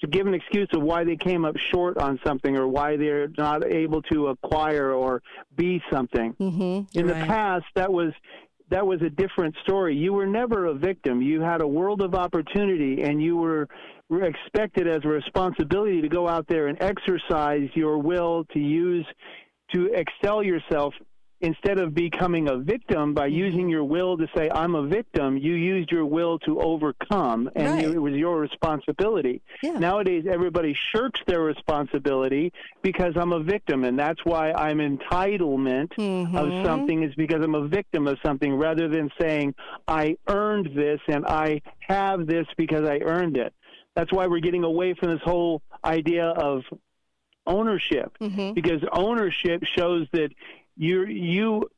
to 0.00 0.06
give 0.08 0.26
an 0.26 0.34
excuse 0.34 0.68
of 0.72 0.82
why 0.82 1.04
they 1.04 1.14
came 1.16 1.44
up 1.44 1.56
short 1.56 1.96
on 1.96 2.18
something 2.24 2.56
or 2.56 2.66
why 2.66 2.96
they're 2.96 3.28
not 3.38 3.64
able 3.64 4.02
to 4.02 4.26
acquire 4.26 4.90
or 4.92 5.22
be 5.54 5.80
something. 5.92 6.32
Mm-hmm. 6.40 6.98
In 6.98 7.06
the 7.06 7.12
right. 7.14 7.28
past, 7.28 7.66
that 7.76 7.92
was 7.92 8.12
that 8.70 8.86
was 8.86 9.00
a 9.02 9.10
different 9.10 9.54
story. 9.62 9.96
You 9.96 10.12
were 10.12 10.26
never 10.26 10.66
a 10.66 10.74
victim. 10.74 11.20
You 11.20 11.40
had 11.40 11.60
a 11.60 11.66
world 11.66 12.02
of 12.02 12.14
opportunity, 12.14 13.02
and 13.02 13.22
you 13.22 13.36
were 13.36 13.68
expected 14.10 14.88
as 14.88 15.04
a 15.04 15.08
responsibility 15.08 16.00
to 16.00 16.08
go 16.08 16.28
out 16.28 16.46
there 16.48 16.68
and 16.68 16.80
exercise 16.80 17.68
your 17.74 17.98
will 17.98 18.44
to 18.52 18.58
use 18.58 19.06
to 19.72 19.92
excel 19.94 20.42
yourself 20.42 20.94
instead 21.42 21.78
of 21.78 21.94
becoming 21.94 22.48
a 22.48 22.56
victim 22.58 23.14
by 23.14 23.26
using 23.26 23.68
your 23.68 23.84
will 23.84 24.16
to 24.18 24.26
say 24.36 24.50
i'm 24.54 24.74
a 24.74 24.82
victim 24.86 25.36
you 25.38 25.54
used 25.54 25.90
your 25.90 26.04
will 26.04 26.38
to 26.38 26.60
overcome 26.60 27.50
and 27.56 27.74
Right. 27.74 27.82
you, 27.84 27.92
it 27.92 27.98
was 27.98 28.14
your 28.14 28.38
responsibility 28.38 29.40
Yeah. 29.62 29.78
nowadays 29.78 30.24
everybody 30.30 30.74
shirks 30.92 31.20
their 31.26 31.40
responsibility 31.40 32.52
because 32.82 33.14
i'm 33.16 33.32
a 33.32 33.40
victim 33.40 33.84
and 33.84 33.98
that's 33.98 34.24
why 34.24 34.52
i'm 34.52 34.78
entitlement 34.78 35.92
Mm-hmm. 35.96 36.36
of 36.36 36.64
something 36.64 37.02
is 37.02 37.14
because 37.14 37.42
i'm 37.42 37.54
a 37.54 37.66
victim 37.66 38.06
of 38.06 38.18
something 38.22 38.54
rather 38.54 38.88
than 38.88 39.10
saying 39.20 39.54
i 39.88 40.16
earned 40.28 40.70
this 40.74 41.00
and 41.08 41.24
i 41.26 41.62
have 41.80 42.26
this 42.26 42.46
because 42.56 42.84
i 42.88 42.98
earned 42.98 43.36
it 43.36 43.54
that's 43.96 44.12
why 44.12 44.26
we're 44.26 44.40
getting 44.40 44.64
away 44.64 44.94
from 44.94 45.08
this 45.10 45.22
whole 45.24 45.62
idea 45.84 46.26
of 46.26 46.62
ownership 47.46 48.16
Mm-hmm. 48.20 48.52
because 48.52 48.82
ownership 48.92 49.64
shows 49.64 50.06
that 50.12 50.30
you 50.80 51.04
you 51.06 51.70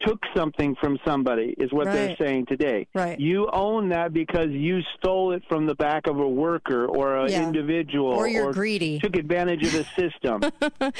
took 0.00 0.18
something 0.36 0.74
from 0.82 0.98
somebody 1.06 1.54
is 1.56 1.72
what 1.72 1.86
they're 1.86 2.14
saying 2.16 2.44
today. 2.46 2.86
Right. 2.94 3.18
You 3.18 3.48
own 3.50 3.88
that 3.88 4.12
because 4.12 4.48
you 4.50 4.80
stole 4.98 5.32
it 5.32 5.42
from 5.48 5.64
the 5.66 5.74
back 5.76 6.06
of 6.08 6.18
a 6.18 6.28
worker 6.28 6.84
or 6.84 7.16
an 7.16 7.30
Yeah. 7.30 7.46
individual 7.46 8.12
Or 8.12 8.28
you're 8.28 8.52
greedy. 8.52 8.98
took 8.98 9.16
advantage 9.16 9.62
of 9.64 9.72
the 9.72 9.84
system 9.96 10.42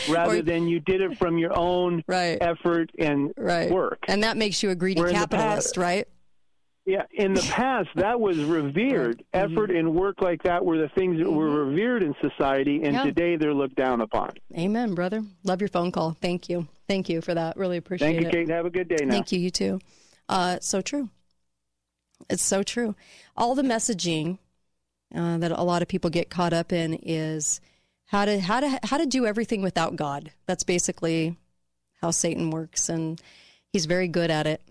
rather 0.11 0.39
Or- 0.39 0.43
than 0.43 0.69
you 0.69 0.81
did 0.81 1.03
it 1.03 1.19
from 1.19 1.37
your 1.37 1.53
own 1.59 2.03
Right. 2.07 2.39
effort 2.41 2.91
and 2.99 3.33
Right. 3.37 3.71
work. 3.71 3.99
And 4.09 4.23
that 4.23 4.39
makes 4.39 4.63
you 4.63 4.71
a 4.71 4.75
greedy 4.75 5.03
the 5.03 5.11
capitalist, 5.11 5.77
right? 5.77 6.07
Yeah, 6.87 7.05
in 7.13 7.33
the 7.33 7.41
past, 7.41 7.89
that 7.97 8.21
was 8.21 8.39
revered. 8.45 9.23
Mm-hmm. 9.35 9.53
Effort 9.53 9.71
and 9.73 9.95
work 9.95 10.21
like 10.21 10.43
that 10.45 10.65
were 10.65 10.79
the 10.79 10.89
things 10.91 11.19
that 11.19 11.31
were 11.31 11.51
revered 11.65 12.03
in 12.03 12.15
society, 12.21 12.83
and 12.85 12.95
Yeah. 12.95 13.03
today 13.05 13.37
they're 13.37 13.55
looked 13.55 13.75
down 13.75 14.01
upon. 14.01 14.31
Amen, 14.57 14.95
brother. 14.95 15.25
Love 15.43 15.61
your 15.61 15.69
phone 15.69 15.91
call. 15.91 16.17
Thank 16.21 16.49
you. 16.49 16.69
Thank 16.87 17.09
you 17.09 17.21
for 17.21 17.35
that. 17.35 17.57
Really 17.57 17.79
appreciate 17.79 18.11
it. 18.11 18.13
Thank 18.13 18.23
you, 18.23 18.29
it. 18.29 18.47
Kate. 18.47 18.55
Have 18.55 18.67
a 18.67 18.71
good 18.71 18.89
day 18.89 19.05
now. 19.05 19.11
Thank 19.13 19.33
you. 19.33 19.41
You 19.41 19.51
too. 19.51 19.81
Uh, 20.29 20.59
so 20.61 20.81
true. 20.81 21.09
It's 22.31 22.43
so 22.45 22.63
true. 22.63 22.95
All 23.37 23.55
the 23.55 23.63
messaging 23.63 24.39
uh, 25.15 25.39
that 25.39 25.51
a 25.51 25.63
lot 25.63 25.83
of 25.83 25.89
people 25.89 26.11
get 26.11 26.31
caught 26.31 26.53
up 26.53 26.73
in 26.73 26.95
is 26.95 27.61
how 28.07 28.25
to 28.25 28.39
how 28.41 28.61
to 28.61 28.79
how 28.85 28.99
to 28.99 29.07
do 29.07 29.27
everything 29.27 29.63
without 29.63 29.97
God. 29.97 30.31
That's 30.47 30.63
basically 30.65 31.37
how 32.01 32.11
Satan 32.13 32.51
works, 32.51 32.89
and 32.89 33.21
he's 33.73 33.87
very 33.87 34.07
good 34.09 34.31
at 34.31 34.47
it. 34.47 34.63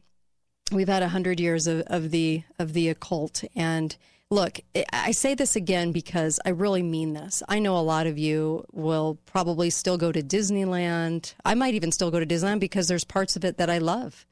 We've 0.71 0.87
had 0.87 1.03
a 1.03 1.09
hundred 1.09 1.39
years 1.39 1.67
of, 1.67 1.81
of 1.87 2.11
the 2.11 2.43
of 2.57 2.73
the 2.73 2.89
occult, 2.89 3.43
and 3.55 3.95
look, 4.29 4.59
I- 4.91 5.11
say 5.11 5.35
this 5.35 5.55
again 5.55 5.91
because 5.91 6.39
I 6.45 6.49
really 6.49 6.81
mean 6.83 7.13
this. 7.13 7.43
I 7.47 7.59
know 7.59 7.77
a 7.77 7.81
lot 7.81 8.07
of 8.07 8.17
you 8.17 8.65
will 8.71 9.19
probably 9.25 9.69
still 9.69 9.97
go 9.97 10.11
to 10.11 10.23
Disneyland. 10.23 11.33
I 11.45 11.53
might 11.53 11.75
even 11.75 11.91
still 11.91 12.09
go 12.11 12.19
to 12.19 12.25
Disneyland 12.25 12.59
because 12.59 12.87
there's 12.87 13.03
parts 13.03 13.35
of 13.35 13.45
it 13.45 13.57
that 13.57 13.69
I 13.69 13.77
love 13.77 14.25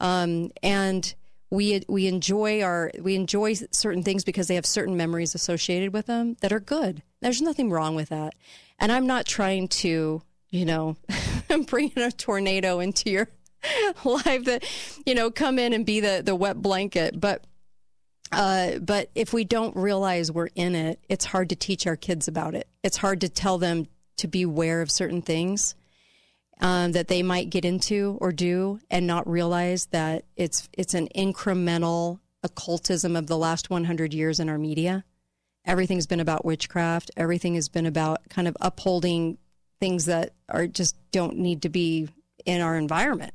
um, 0.00 0.50
and 0.62 1.14
we 1.50 1.82
we 1.88 2.06
enjoy 2.08 2.62
our 2.62 2.90
we 3.00 3.14
enjoy 3.14 3.54
certain 3.70 4.02
things 4.02 4.24
because 4.24 4.48
they 4.48 4.56
have 4.56 4.66
certain 4.66 4.96
memories 4.96 5.34
associated 5.34 5.92
with 5.92 6.06
them 6.06 6.36
that 6.40 6.52
are 6.52 6.60
good. 6.60 7.02
There's 7.20 7.40
nothing 7.40 7.70
wrong 7.70 7.94
with 7.94 8.08
that, 8.08 8.34
and 8.78 8.90
I'm 8.90 9.06
not 9.06 9.26
trying 9.26 9.68
to 9.68 10.22
you 10.50 10.64
know 10.64 10.96
bringing 11.68 11.98
a 11.98 12.10
tornado 12.10 12.80
into 12.80 13.10
your 13.10 13.28
life 14.04 14.44
that 14.44 14.64
you 15.04 15.14
know 15.14 15.30
come 15.30 15.58
in 15.58 15.72
and 15.72 15.84
be 15.86 16.00
the 16.00 16.22
the 16.24 16.34
wet 16.34 16.60
blanket. 16.60 17.20
But 17.20 17.44
uh, 18.32 18.78
but 18.78 19.10
if 19.14 19.32
we 19.32 19.44
don't 19.44 19.76
realize 19.76 20.32
we're 20.32 20.48
in 20.56 20.74
it 20.74 20.98
it's 21.08 21.24
hard 21.24 21.48
to 21.50 21.56
teach 21.56 21.86
our 21.86 21.96
kids 21.96 22.28
about 22.28 22.54
it. 22.54 22.68
It's 22.82 22.96
hard 22.96 23.20
to 23.20 23.28
tell 23.28 23.58
them 23.58 23.86
to 24.18 24.28
be 24.28 24.42
aware 24.42 24.82
of 24.82 24.90
certain 24.90 25.22
things 25.22 25.74
um, 26.60 26.92
that 26.92 27.08
they 27.08 27.22
might 27.22 27.50
get 27.50 27.64
into 27.64 28.16
or 28.20 28.32
do 28.32 28.80
and 28.90 29.06
not 29.06 29.28
realize 29.28 29.86
that 29.86 30.24
it's 30.36 30.68
it's 30.72 30.94
an 30.94 31.08
incremental 31.14 32.20
occultism 32.42 33.16
of 33.16 33.26
the 33.26 33.36
last 33.36 33.70
100 33.70 34.14
years 34.14 34.40
in 34.40 34.48
our 34.48 34.58
media. 34.58 35.04
Everything's 35.64 36.06
been 36.06 36.20
about 36.20 36.44
witchcraft. 36.44 37.10
Everything 37.16 37.56
has 37.56 37.68
been 37.68 37.86
about 37.86 38.28
kind 38.28 38.46
of 38.46 38.56
upholding 38.60 39.36
things 39.80 40.06
that 40.06 40.32
are 40.48 40.66
just 40.66 40.96
don't 41.10 41.36
need 41.36 41.62
to 41.62 41.68
be 41.68 42.08
in 42.44 42.60
our 42.60 42.76
environment 42.76 43.34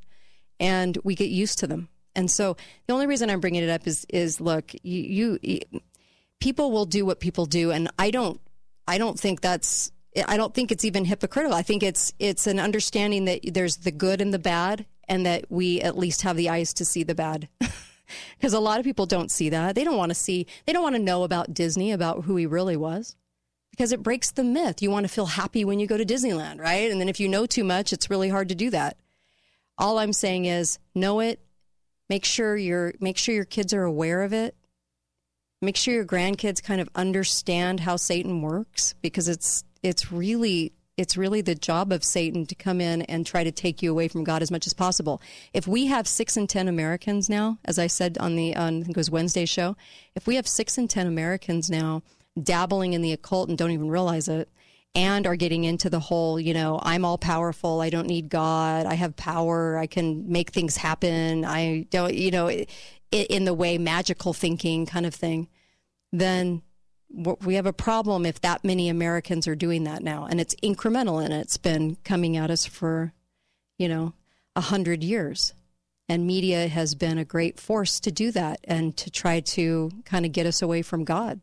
and 0.61 0.97
we 1.03 1.15
get 1.15 1.29
used 1.29 1.59
to 1.59 1.67
them. 1.67 1.89
And 2.15 2.29
so 2.29 2.55
the 2.87 2.93
only 2.93 3.07
reason 3.07 3.29
i'm 3.29 3.39
bringing 3.39 3.63
it 3.63 3.69
up 3.69 3.87
is 3.87 4.05
is 4.09 4.39
look 4.39 4.71
you, 4.83 5.39
you 5.41 5.59
people 6.39 6.71
will 6.71 6.85
do 6.85 7.05
what 7.05 7.19
people 7.19 7.45
do 7.45 7.71
and 7.71 7.89
i 7.97 8.11
don't 8.11 8.39
i 8.87 8.97
don't 8.97 9.19
think 9.19 9.41
that's 9.41 9.91
i 10.27 10.35
don't 10.35 10.53
think 10.53 10.71
it's 10.71 10.85
even 10.85 11.05
hypocritical. 11.05 11.57
I 11.57 11.61
think 11.61 11.83
it's 11.83 12.13
it's 12.19 12.47
an 12.47 12.59
understanding 12.59 13.25
that 13.25 13.41
there's 13.53 13.77
the 13.77 13.91
good 13.91 14.21
and 14.21 14.33
the 14.33 14.39
bad 14.39 14.85
and 15.07 15.25
that 15.25 15.45
we 15.49 15.81
at 15.81 15.97
least 15.97 16.21
have 16.21 16.37
the 16.37 16.49
eyes 16.49 16.73
to 16.75 16.85
see 16.85 17.03
the 17.03 17.15
bad. 17.15 17.49
Because 18.37 18.51
a 18.51 18.59
lot 18.59 18.77
of 18.77 18.83
people 18.83 19.05
don't 19.05 19.31
see 19.31 19.47
that. 19.51 19.73
They 19.73 19.85
don't 19.85 19.95
want 19.95 20.09
to 20.09 20.15
see 20.15 20.45
they 20.65 20.73
don't 20.73 20.83
want 20.83 20.97
to 20.97 21.01
know 21.01 21.23
about 21.23 21.53
disney 21.53 21.93
about 21.93 22.25
who 22.25 22.35
he 22.35 22.45
really 22.45 22.75
was 22.75 23.15
because 23.69 23.93
it 23.93 24.03
breaks 24.03 24.31
the 24.31 24.43
myth. 24.43 24.81
You 24.81 24.91
want 24.91 25.05
to 25.05 25.13
feel 25.13 25.27
happy 25.27 25.63
when 25.63 25.79
you 25.79 25.87
go 25.87 25.95
to 25.95 26.03
disneyland 26.03 26.59
right? 26.59 26.91
And 26.91 26.99
then 26.99 27.07
if 27.07 27.21
you 27.21 27.29
know 27.29 27.45
too 27.45 27.63
much 27.63 27.93
it's 27.93 28.09
really 28.09 28.27
hard 28.27 28.49
to 28.49 28.55
do 28.55 28.69
that 28.71 28.97
all 29.81 29.97
i'm 29.99 30.13
saying 30.13 30.45
is 30.45 30.79
know 30.95 31.19
it. 31.19 31.39
Make 32.09 32.25
sure 32.25 32.55
your 32.55 32.93
make 32.99 33.17
sure 33.17 33.33
your 33.33 33.45
kids 33.45 33.73
are 33.73 33.83
aware 33.83 34.21
of 34.21 34.33
it. 34.33 34.55
Make 35.61 35.77
sure 35.77 35.93
your 35.93 36.05
grandkids 36.05 36.63
kind 36.63 36.81
of 36.81 36.89
understand 36.95 37.81
how 37.81 37.95
satan 37.95 38.41
works 38.41 38.93
because 39.01 39.27
it's 39.27 39.63
it's 39.81 40.11
really 40.11 40.73
it's 40.97 41.17
really 41.17 41.41
the 41.41 41.55
job 41.55 41.91
of 41.91 42.03
satan 42.03 42.45
to 42.45 42.55
come 42.55 42.79
in 42.81 43.01
and 43.03 43.25
try 43.25 43.43
to 43.43 43.51
take 43.51 43.81
you 43.81 43.89
away 43.89 44.07
from 44.07 44.23
god 44.23 44.41
as 44.41 44.51
much 44.51 44.67
as 44.67 44.73
possible. 44.73 45.21
If 45.53 45.67
we 45.67 45.87
have 45.87 46.07
six 46.07 46.37
in 46.37 46.47
ten 46.47 46.67
americans 46.67 47.29
now 47.29 47.57
as 47.65 47.79
i 47.79 47.87
said 47.87 48.17
on 48.19 48.35
the 48.35 48.55
on, 48.55 48.81
i 48.81 48.83
think 48.83 48.91
it 48.91 48.97
was 48.97 49.09
wednesday 49.09 49.45
show 49.45 49.75
if 50.15 50.27
we 50.27 50.35
have 50.35 50.47
six 50.47 50.77
in 50.77 50.87
ten 50.87 51.07
americans 51.07 51.69
now 51.69 52.03
dabbling 52.41 52.93
in 52.93 53.01
the 53.01 53.11
occult 53.13 53.49
and 53.49 53.57
don't 53.57 53.71
even 53.71 53.89
realize 53.89 54.27
it 54.27 54.49
and 54.93 55.25
are 55.25 55.35
getting 55.35 55.63
into 55.63 55.89
the 55.89 55.99
whole, 55.99 56.39
you 56.39 56.53
know, 56.53 56.79
I'm 56.81 57.05
all 57.05 57.17
powerful. 57.17 57.79
I 57.81 57.89
don't 57.89 58.07
need 58.07 58.29
God. 58.29 58.85
I 58.85 58.95
have 58.95 59.15
power. 59.15 59.77
I 59.77 59.87
can 59.87 60.29
make 60.31 60.51
things 60.51 60.77
happen. 60.77 61.45
I 61.45 61.87
don't, 61.89 62.13
you 62.13 62.31
know, 62.31 62.49
in 63.11 63.45
the 63.45 63.53
way 63.53 63.77
magical 63.77 64.33
thinking 64.33 64.85
kind 64.85 65.05
of 65.05 65.13
thing. 65.13 65.47
Then 66.11 66.61
we 67.41 67.55
have 67.55 67.65
a 67.65 67.73
problem 67.73 68.25
if 68.25 68.41
that 68.41 68.63
many 68.63 68.89
Americans 68.89 69.47
are 69.47 69.55
doing 69.55 69.83
that 69.85 70.03
now. 70.03 70.25
And 70.29 70.39
it's 70.41 70.55
incremental 70.55 71.23
and 71.23 71.33
it's 71.33 71.57
been 71.57 71.97
coming 72.03 72.37
at 72.37 72.51
us 72.51 72.65
for, 72.65 73.13
you 73.77 73.87
know, 73.87 74.13
a 74.55 74.61
hundred 74.61 75.03
years. 75.03 75.53
And 76.09 76.27
media 76.27 76.67
has 76.67 76.95
been 76.95 77.17
a 77.17 77.25
great 77.25 77.59
force 77.59 78.01
to 78.01 78.11
do 78.11 78.31
that 78.31 78.59
and 78.65 78.95
to 78.97 79.09
try 79.09 79.39
to 79.39 79.91
kind 80.03 80.25
of 80.25 80.33
get 80.33 80.45
us 80.45 80.61
away 80.61 80.81
from 80.81 81.05
God. 81.05 81.39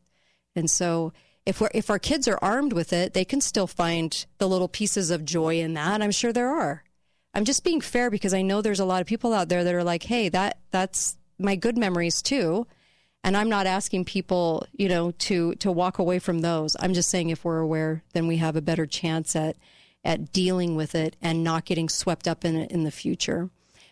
And 0.55 0.71
so, 0.71 1.13
if 1.49 1.63
we're 1.63 1.71
if 1.73 1.89
our 1.89 1.99
kids 1.99 2.29
are 2.29 2.39
armed 2.43 2.75
with 2.75 2.93
it, 2.93 3.15
they 3.15 3.25
can 3.25 3.41
still 3.41 3.67
find 3.67 4.27
the 4.37 4.47
little 4.47 4.69
pieces 4.69 5.11
of 5.11 5.25
joy 5.25 5.59
in 5.59 5.73
that. 5.75 6.03
I'm 6.03 6.11
sure 6.11 6.31
there 6.31 6.51
are. 6.51 6.85
I'm 7.33 7.47
just 7.47 7.65
being 7.65 7.81
fair 7.81 8.11
because 8.11 8.35
I 8.35 8.43
know 8.43 8.61
there's 8.61 8.81
a 8.81 8.85
lot 8.85 9.01
of 9.01 9.07
people 9.07 9.33
out 9.33 9.49
there 9.49 9.65
that 9.65 9.75
are 9.75 9.83
like, 9.83 10.03
"Hey, 10.03 10.29
that 10.29 10.59
that's 10.71 11.17
my 11.39 11.57
good 11.57 11.79
memories 11.79 12.21
too." 12.21 12.67
And 13.25 13.35
I'm 13.35 13.49
not 13.49 13.67
asking 13.67 14.05
people, 14.05 14.67
you 14.73 14.91
know, 14.91 15.13
to 15.13 15.55
to 15.55 15.73
walk 15.73 15.99
away 15.99 16.19
from 16.19 16.41
those. 16.41 16.77
I'm 16.81 16.93
just 16.93 17.09
saying 17.09 17.31
if 17.31 17.47
we're 17.47 17.61
aware, 17.61 18.03
then 18.13 18.27
we 18.27 18.37
have 18.37 18.55
a 18.55 18.63
better 18.63 18.85
chance 18.85 19.35
at 19.35 19.57
at 20.05 20.33
dealing 20.33 20.77
with 20.77 20.95
it 20.95 21.17
and 21.23 21.43
not 21.43 21.65
getting 21.65 21.89
swept 21.89 22.29
up 22.29 22.45
in 22.45 22.57
it 22.57 22.71
in 22.71 22.85
the 22.85 22.91
future. 22.91 23.49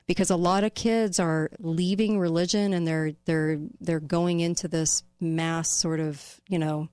Because 0.06 0.28
a 0.28 0.36
lot 0.36 0.62
of 0.62 0.74
kids 0.74 1.18
are 1.18 1.50
leaving 1.58 2.18
religion 2.18 2.74
and 2.74 2.86
they're 2.86 3.12
they're 3.24 3.58
they're 3.80 3.98
going 3.98 4.40
into 4.40 4.68
this 4.68 5.04
mass 5.20 5.70
sort 5.70 6.00
of, 6.00 6.38
you 6.48 6.58
know, 6.58 6.90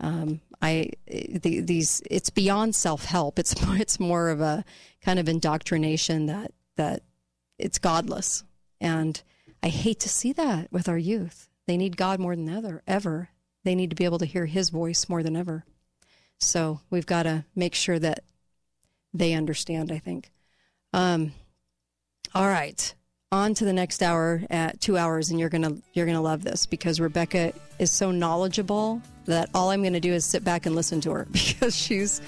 um, 0.00 0.40
I 0.60 0.90
the, 1.06 1.60
these 1.60 2.02
it's 2.10 2.30
beyond 2.30 2.74
self 2.74 3.04
help. 3.04 3.38
It's 3.38 3.54
it's 3.68 4.00
more 4.00 4.28
of 4.28 4.40
a 4.40 4.64
kind 5.02 5.18
of 5.18 5.28
indoctrination 5.28 6.26
that 6.26 6.52
that 6.76 7.02
it's 7.58 7.78
godless, 7.78 8.44
and 8.80 9.20
I 9.62 9.68
hate 9.68 10.00
to 10.00 10.08
see 10.08 10.32
that 10.34 10.70
with 10.70 10.88
our 10.88 10.98
youth. 10.98 11.48
They 11.66 11.76
need 11.76 11.96
God 11.96 12.20
more 12.20 12.36
than 12.36 12.48
ever. 12.48 12.82
Ever 12.86 13.30
they 13.64 13.74
need 13.74 13.90
to 13.90 13.96
be 13.96 14.04
able 14.04 14.18
to 14.18 14.26
hear 14.26 14.46
His 14.46 14.70
voice 14.70 15.08
more 15.08 15.22
than 15.22 15.36
ever. 15.36 15.64
So 16.38 16.80
we've 16.90 17.06
got 17.06 17.24
to 17.24 17.44
make 17.54 17.74
sure 17.74 17.98
that 17.98 18.22
they 19.14 19.32
understand. 19.32 19.90
I 19.90 19.98
think. 19.98 20.30
Um, 20.92 21.32
all 22.34 22.46
right 22.46 22.94
on 23.32 23.54
to 23.54 23.64
the 23.64 23.72
next 23.72 24.02
hour 24.02 24.42
at 24.50 24.80
two 24.80 24.96
hours 24.96 25.30
and 25.30 25.40
you're 25.40 25.48
gonna 25.48 25.76
you're 25.92 26.06
gonna 26.06 26.22
love 26.22 26.44
this 26.44 26.64
because 26.64 27.00
rebecca 27.00 27.52
is 27.78 27.90
so 27.90 28.10
knowledgeable 28.12 29.02
that 29.26 29.50
all 29.54 29.70
i'm 29.70 29.82
gonna 29.82 30.00
do 30.00 30.12
is 30.12 30.24
sit 30.24 30.44
back 30.44 30.66
and 30.66 30.74
listen 30.74 31.00
to 31.00 31.10
her. 31.12 31.26
Because 31.56 31.76
she's 31.76 32.20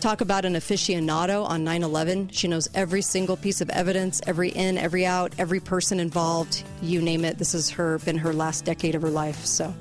talk 0.00 0.20
about 0.20 0.44
an 0.44 0.54
aficionado 0.54 1.44
on 1.48 1.64
9-11 1.64 2.28
she 2.30 2.46
knows 2.48 2.68
every 2.74 3.02
single 3.02 3.36
piece 3.36 3.60
of 3.60 3.70
evidence 3.70 4.20
every 4.26 4.50
in 4.50 4.76
every 4.78 5.06
out 5.06 5.32
every 5.38 5.58
person 5.58 5.98
involved. 6.00 6.62
You 6.82 7.00
name 7.00 7.24
it 7.24 7.38
this 7.38 7.52
has 7.52 7.70
her 7.70 7.98
been 8.00 8.18
her 8.18 8.32
last 8.32 8.64
decade 8.64 8.94
of 8.94 9.02
her 9.02 9.10
life. 9.10 9.44
So 9.44 9.74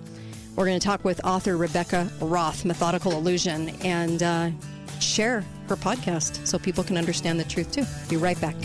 we're 0.56 0.66
going 0.66 0.80
to 0.80 0.86
talk 0.86 1.04
with 1.04 1.24
author 1.26 1.58
rebecca 1.58 2.10
roth 2.22 2.64
methodical 2.64 3.12
illusion 3.12 3.70
and 3.82 4.24
uh, 4.24 4.50
share 5.00 5.44
her 5.68 5.76
podcast 5.76 6.48
so 6.48 6.58
people 6.58 6.84
can 6.84 6.98
understand 6.98 7.40
the 7.40 7.44
truth 7.44 7.72
too. 7.72 7.86
Be 8.10 8.18
right 8.18 8.40
back 8.40 8.56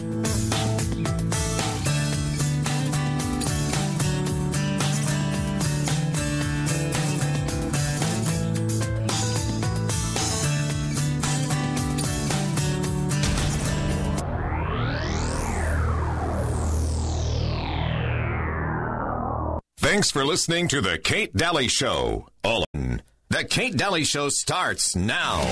Thanks 20.00 20.12
for 20.12 20.24
listening 20.24 20.66
to 20.68 20.80
The 20.80 20.96
Kate 20.96 21.36
Dalley 21.36 21.68
Show. 21.68 22.26
All 22.42 22.64
in. 22.72 23.02
The 23.28 23.44
Kate 23.44 23.76
Dalley 23.76 24.02
Show 24.02 24.30
starts 24.30 24.96
now. 24.96 25.42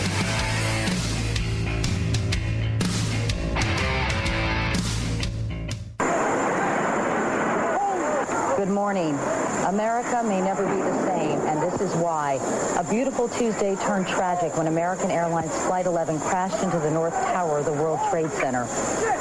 Good 8.57 8.71
morning. 8.71 9.19
America 9.67 10.23
may 10.27 10.41
never 10.41 10.65
be 10.65 10.81
the 10.81 11.05
same, 11.05 11.39
and 11.41 11.61
this 11.61 11.79
is 11.83 11.95
why. 11.97 12.39
A 12.79 12.91
beautiful 12.91 13.29
Tuesday 13.29 13.77
turned 13.77 14.09
tragic 14.09 14.57
when 14.57 14.67
American 14.67 15.11
Airlines 15.11 15.55
Flight 15.67 15.85
11 15.85 16.21
crashed 16.21 16.63
into 16.65 16.79
the 16.79 16.91
North 16.91 17.13
Tower 17.13 17.59
of 17.59 17.67
the 17.67 17.73
World 17.73 18.01
Trade 18.09 18.31
Center. 18.31 18.63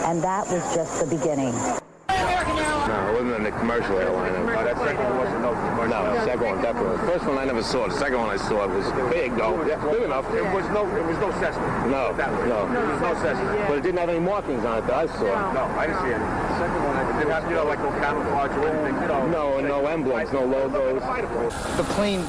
And 0.06 0.24
that 0.24 0.48
was 0.48 0.64
just 0.74 1.02
the 1.02 1.18
beginning. 1.18 1.54
No, 2.88 3.10
it 3.12 3.24
wasn't 3.24 3.48
a 3.48 3.52
commercial 3.52 3.98
airline. 4.00 4.32
Oh, 4.32 4.64
that 4.64 4.78
second 4.78 5.04
one 5.04 5.18
wasn't 5.18 5.42
no 5.42 5.52
commercial. 5.52 5.92
No, 5.92 6.14
the 6.14 6.26
second 6.26 6.46
one 6.48 6.62
definitely. 6.62 6.98
The 6.98 7.04
first 7.12 7.26
one 7.26 7.38
I 7.38 7.46
never 7.46 7.64
saw. 7.64 7.88
The 7.88 8.00
second 8.00 8.18
one 8.20 8.30
I 8.30 8.38
saw 8.38 8.64
it 8.64 8.70
was 8.72 8.88
big 9.12 9.36
though. 9.36 9.60
Yeah, 9.68 9.76
big 9.92 10.04
enough. 10.04 10.26
It 10.34 10.44
was 10.56 10.66
no, 10.72 10.88
it 10.96 11.04
was 11.04 11.18
no 11.20 11.32
Cessna. 11.40 11.68
No, 11.88 12.14
that 12.16 12.32
way. 12.32 12.48
no. 12.48 12.64
It 12.64 12.88
was 12.88 13.02
no 13.02 13.14
Cessna. 13.20 13.66
But 13.68 13.78
it 13.78 13.84
didn't 13.84 14.00
have 14.00 14.10
any 14.10 14.20
markings 14.20 14.64
on 14.64 14.80
it 14.80 14.88
that 14.88 14.96
I 14.96 15.06
saw. 15.08 15.54
No, 15.54 15.64
I 15.76 15.88
didn't 15.88 16.02
see 16.02 16.14
any. 16.16 16.24
The 16.24 16.58
second 16.64 16.84
one, 16.84 16.96
it 16.96 17.20
didn't 17.20 17.34
have, 17.36 17.44
you 17.50 17.56
know, 17.56 17.66
like 17.66 17.80
no 17.80 17.92
camouflage 18.00 18.52
or 18.56 18.68
anything, 18.70 19.02
you 19.02 19.08
know. 19.08 19.28
No, 19.28 19.60
no 19.60 19.86
emblems, 19.88 20.32
no 20.32 20.46
logos. 20.46 21.02
The 21.78 21.84
plane 21.96 22.24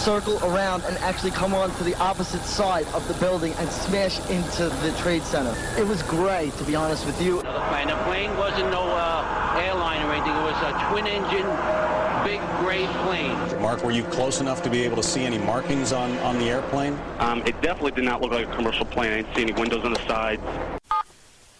circle 0.00 0.38
around 0.42 0.82
and 0.84 0.96
actually 0.98 1.30
come 1.30 1.52
on 1.52 1.70
to 1.76 1.84
the 1.84 1.94
opposite 1.96 2.40
side 2.40 2.86
of 2.94 3.06
the 3.06 3.14
building 3.14 3.52
and 3.58 3.68
smash 3.68 4.18
into 4.30 4.70
the 4.80 4.92
trade 4.98 5.22
center. 5.22 5.54
It 5.78 5.86
was 5.86 6.02
great, 6.04 6.56
to 6.56 6.64
be 6.64 6.74
honest 6.74 7.04
with 7.04 7.20
you. 7.20 7.42
The 7.42 7.60
plane, 7.68 7.88
the 7.88 7.96
plane 8.04 8.36
wasn't 8.38 8.70
no 8.70 8.82
uh, 8.82 9.60
airline 9.62 10.02
or 10.06 10.12
anything. 10.12 10.34
It 10.34 10.42
was 10.42 10.56
a 10.62 10.90
twin-engine, 10.90 11.46
big, 12.24 12.40
gray 12.60 12.86
plane. 13.04 13.60
Mark, 13.60 13.84
were 13.84 13.90
you 13.90 14.04
close 14.04 14.40
enough 14.40 14.62
to 14.62 14.70
be 14.70 14.82
able 14.84 14.96
to 14.96 15.02
see 15.02 15.24
any 15.24 15.36
markings 15.36 15.92
on, 15.92 16.16
on 16.18 16.38
the 16.38 16.48
airplane? 16.48 16.98
Um, 17.18 17.42
it 17.44 17.60
definitely 17.60 17.92
did 17.92 18.04
not 18.04 18.22
look 18.22 18.32
like 18.32 18.48
a 18.48 18.56
commercial 18.56 18.86
plane. 18.86 19.12
I 19.12 19.16
didn't 19.16 19.34
see 19.34 19.42
any 19.42 19.52
windows 19.52 19.84
on 19.84 19.92
the 19.92 20.06
sides. 20.06 20.42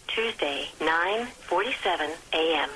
Tuesday, 0.08 0.66
9:47 0.80 2.10
a.m. 2.32 2.70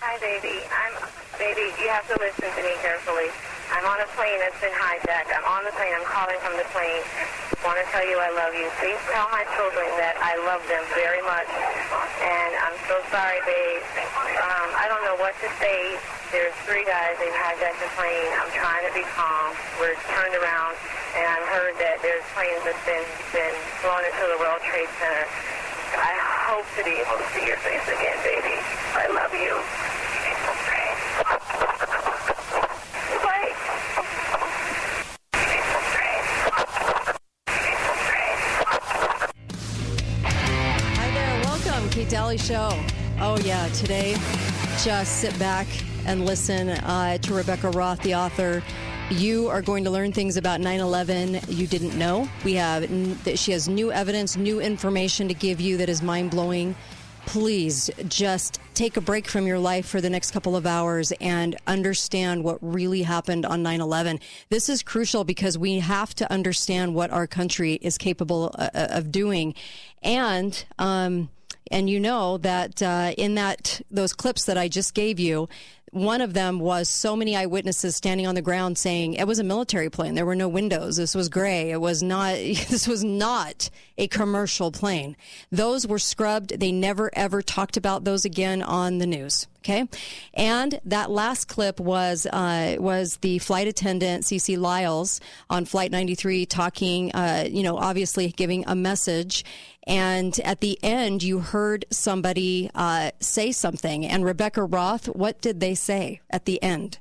Hi, 0.00 0.18
baby. 0.18 0.60
I'm 0.70 1.08
baby. 1.38 1.74
You 1.82 1.88
have 1.88 2.06
to 2.08 2.16
listen 2.18 2.48
to 2.54 2.62
me 2.62 2.74
carefully. 2.80 3.28
I'm 3.72 3.88
on 3.88 4.04
a 4.04 4.08
plane 4.12 4.36
that's 4.44 4.60
been 4.60 4.74
hijacked. 4.76 5.32
I'm 5.32 5.48
on 5.48 5.64
the 5.64 5.72
plane. 5.72 5.96
I'm 5.96 6.04
calling 6.04 6.36
from 6.44 6.60
the 6.60 6.68
plane. 6.76 7.00
Want 7.64 7.80
to 7.80 7.86
tell 7.88 8.04
you 8.04 8.20
I 8.20 8.28
love 8.36 8.52
you. 8.52 8.68
Please 8.76 9.00
tell 9.08 9.32
my 9.32 9.48
children 9.56 9.88
that 9.96 10.20
I 10.20 10.36
love 10.44 10.60
them 10.68 10.84
very 10.92 11.24
much. 11.24 11.48
And 12.20 12.52
I'm 12.68 12.76
so 12.84 13.00
sorry, 13.08 13.40
babe. 13.48 13.80
Um, 14.44 14.68
I 14.76 14.92
don't 14.92 15.00
know 15.08 15.16
what 15.16 15.32
to 15.40 15.48
say. 15.56 15.96
There's 16.28 16.52
three 16.68 16.84
guys. 16.84 17.16
They've 17.16 17.32
hijacked 17.32 17.80
the 17.80 17.88
plane. 17.96 18.28
I'm 18.44 18.52
trying 18.52 18.84
to 18.84 18.92
be 18.92 19.08
calm. 19.16 19.56
We're 19.80 19.96
turned 20.12 20.36
around, 20.36 20.76
and 21.16 21.24
I've 21.24 21.48
heard 21.56 21.74
that 21.80 22.04
there's 22.04 22.24
planes 22.36 22.60
that's 22.68 22.84
been 22.84 23.04
been 23.32 23.56
flown 23.80 24.04
into 24.04 24.24
the 24.36 24.38
World 24.40 24.60
Trade 24.68 24.88
Center. 25.00 25.24
I 25.96 26.12
hope 26.48 26.64
to 26.76 26.82
be 26.84 27.00
able 27.00 27.20
to 27.20 27.26
see 27.36 27.44
your 27.44 27.60
face 27.60 27.84
again, 27.84 28.16
baby. 28.24 28.56
Show. 42.36 42.70
Oh, 43.20 43.38
yeah. 43.44 43.68
Today, 43.68 44.16
just 44.82 45.18
sit 45.18 45.38
back 45.38 45.66
and 46.06 46.24
listen 46.24 46.70
uh, 46.70 47.18
to 47.18 47.34
Rebecca 47.34 47.70
Roth, 47.70 48.00
the 48.02 48.14
author. 48.14 48.62
You 49.10 49.48
are 49.48 49.60
going 49.60 49.84
to 49.84 49.90
learn 49.90 50.12
things 50.12 50.38
about 50.38 50.60
9 50.60 50.80
11 50.80 51.40
you 51.48 51.66
didn't 51.66 51.96
know. 51.98 52.26
We 52.42 52.54
have, 52.54 52.88
that 53.24 53.38
she 53.38 53.52
has 53.52 53.68
new 53.68 53.92
evidence, 53.92 54.36
new 54.36 54.60
information 54.60 55.28
to 55.28 55.34
give 55.34 55.60
you 55.60 55.76
that 55.76 55.90
is 55.90 56.00
mind 56.00 56.30
blowing. 56.30 56.74
Please 57.26 57.90
just 58.08 58.58
take 58.72 58.96
a 58.96 59.02
break 59.02 59.28
from 59.28 59.46
your 59.46 59.58
life 59.58 59.86
for 59.86 60.00
the 60.00 60.10
next 60.10 60.30
couple 60.30 60.56
of 60.56 60.64
hours 60.64 61.12
and 61.20 61.56
understand 61.66 62.42
what 62.44 62.58
really 62.62 63.02
happened 63.02 63.44
on 63.44 63.62
9 63.62 63.80
11. 63.82 64.20
This 64.48 64.70
is 64.70 64.82
crucial 64.82 65.24
because 65.24 65.58
we 65.58 65.80
have 65.80 66.14
to 66.14 66.32
understand 66.32 66.94
what 66.94 67.10
our 67.10 67.26
country 67.26 67.74
is 67.74 67.98
capable 67.98 68.54
uh, 68.58 68.70
of 68.74 69.12
doing. 69.12 69.54
And, 70.02 70.64
um, 70.78 71.28
and 71.70 71.88
you 71.88 72.00
know 72.00 72.38
that 72.38 72.82
uh, 72.82 73.12
in 73.16 73.34
that 73.36 73.80
those 73.90 74.12
clips 74.12 74.44
that 74.46 74.58
I 74.58 74.68
just 74.68 74.94
gave 74.94 75.18
you, 75.18 75.48
one 75.92 76.22
of 76.22 76.32
them 76.32 76.58
was 76.58 76.88
so 76.88 77.14
many 77.14 77.36
eyewitnesses 77.36 77.94
standing 77.94 78.26
on 78.26 78.34
the 78.34 78.40
ground 78.40 78.78
saying 78.78 79.12
it 79.12 79.26
was 79.26 79.38
a 79.38 79.44
military 79.44 79.90
plane. 79.90 80.14
There 80.14 80.24
were 80.24 80.34
no 80.34 80.48
windows. 80.48 80.96
This 80.96 81.14
was 81.14 81.28
gray. 81.28 81.70
It 81.70 81.80
was 81.80 82.02
not. 82.02 82.32
This 82.72 82.88
was 82.88 83.04
not 83.04 83.68
a 83.98 84.08
commercial 84.08 84.72
plane. 84.72 85.14
Those 85.50 85.86
were 85.86 85.98
scrubbed. 85.98 86.58
They 86.58 86.72
never 86.72 87.10
ever 87.12 87.42
talked 87.42 87.76
about 87.76 88.04
those 88.04 88.24
again 88.24 88.62
on 88.62 88.96
the 88.96 89.06
news. 89.06 89.46
Okay, 89.58 89.86
and 90.32 90.80
that 90.86 91.10
last 91.10 91.46
clip 91.48 91.78
was 91.78 92.26
uh, 92.26 92.76
was 92.78 93.18
the 93.18 93.38
flight 93.38 93.68
attendant 93.68 94.24
CeeCee 94.24 94.58
Lyles 94.58 95.20
on 95.50 95.66
Flight 95.66 95.90
93 95.92 96.46
talking. 96.46 97.12
Uh, 97.12 97.46
you 97.48 97.62
know, 97.62 97.76
obviously 97.76 98.28
giving 98.28 98.64
a 98.66 98.74
message. 98.74 99.44
And 99.86 100.38
at 100.40 100.60
the 100.60 100.78
end, 100.82 101.22
you 101.22 101.40
heard 101.40 101.84
somebody 101.90 102.70
uh, 102.74 103.10
say 103.20 103.50
something. 103.52 104.06
And 104.06 104.24
Rebecca 104.24 104.62
Roth, 104.64 105.06
what 105.06 105.40
did 105.40 105.60
they 105.60 105.74
say 105.74 106.20
at 106.30 106.44
the 106.44 106.62
end? 106.62 106.98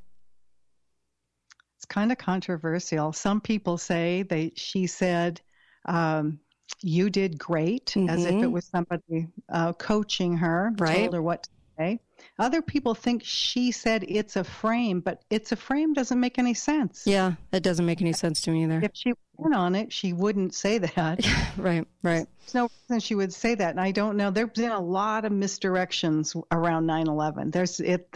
It's 1.77 1.85
kind 1.85 2.11
of 2.11 2.17
controversial. 2.17 3.13
Some 3.13 3.41
people 3.41 3.77
say 3.77 4.23
they 4.23 4.51
she 4.55 4.87
said, 4.87 5.41
um, 5.85 6.39
"You 6.81 7.09
did 7.09 7.39
great," 7.39 7.95
as 7.97 8.25
if 8.25 8.33
it 8.43 8.51
was 8.51 8.65
somebody 8.65 9.27
uh, 9.49 9.73
coaching 9.73 10.37
her, 10.37 10.71
Right. 10.77 10.95
told 10.95 11.13
her 11.13 11.21
what 11.21 11.43
to 11.43 11.49
say. 11.77 11.99
Other 12.39 12.61
people 12.61 12.95
think 12.95 13.21
she 13.23 13.71
said 13.71 14.03
it's 14.07 14.35
a 14.35 14.43
frame, 14.43 14.99
but 15.01 15.23
it's 15.29 15.51
a 15.51 15.55
frame 15.55 15.93
doesn't 15.93 16.19
make 16.19 16.39
any 16.39 16.53
sense. 16.53 17.03
Yeah, 17.05 17.33
it 17.51 17.61
doesn't 17.61 17.85
make 17.85 18.01
any 18.01 18.13
sense 18.13 18.41
to 18.41 18.51
me 18.51 18.63
either. 18.63 18.79
If 18.81 18.91
she 18.93 19.13
went 19.37 19.55
on 19.55 19.75
it, 19.75 19.91
she 19.93 20.13
wouldn't 20.13 20.53
say 20.53 20.77
that. 20.77 21.25
right, 21.57 21.85
right. 22.03 22.27
There's 22.39 22.53
no 22.53 22.69
reason 22.89 22.99
she 22.99 23.15
would 23.15 23.33
say 23.33 23.55
that. 23.55 23.71
And 23.71 23.79
I 23.79 23.91
don't 23.91 24.17
know. 24.17 24.31
There's 24.31 24.49
been 24.49 24.71
a 24.71 24.79
lot 24.79 25.25
of 25.25 25.31
misdirections 25.31 26.41
around 26.51 26.85
9 26.85 27.07
11. 27.07 27.51
There's 27.51 27.79
it. 27.79 28.07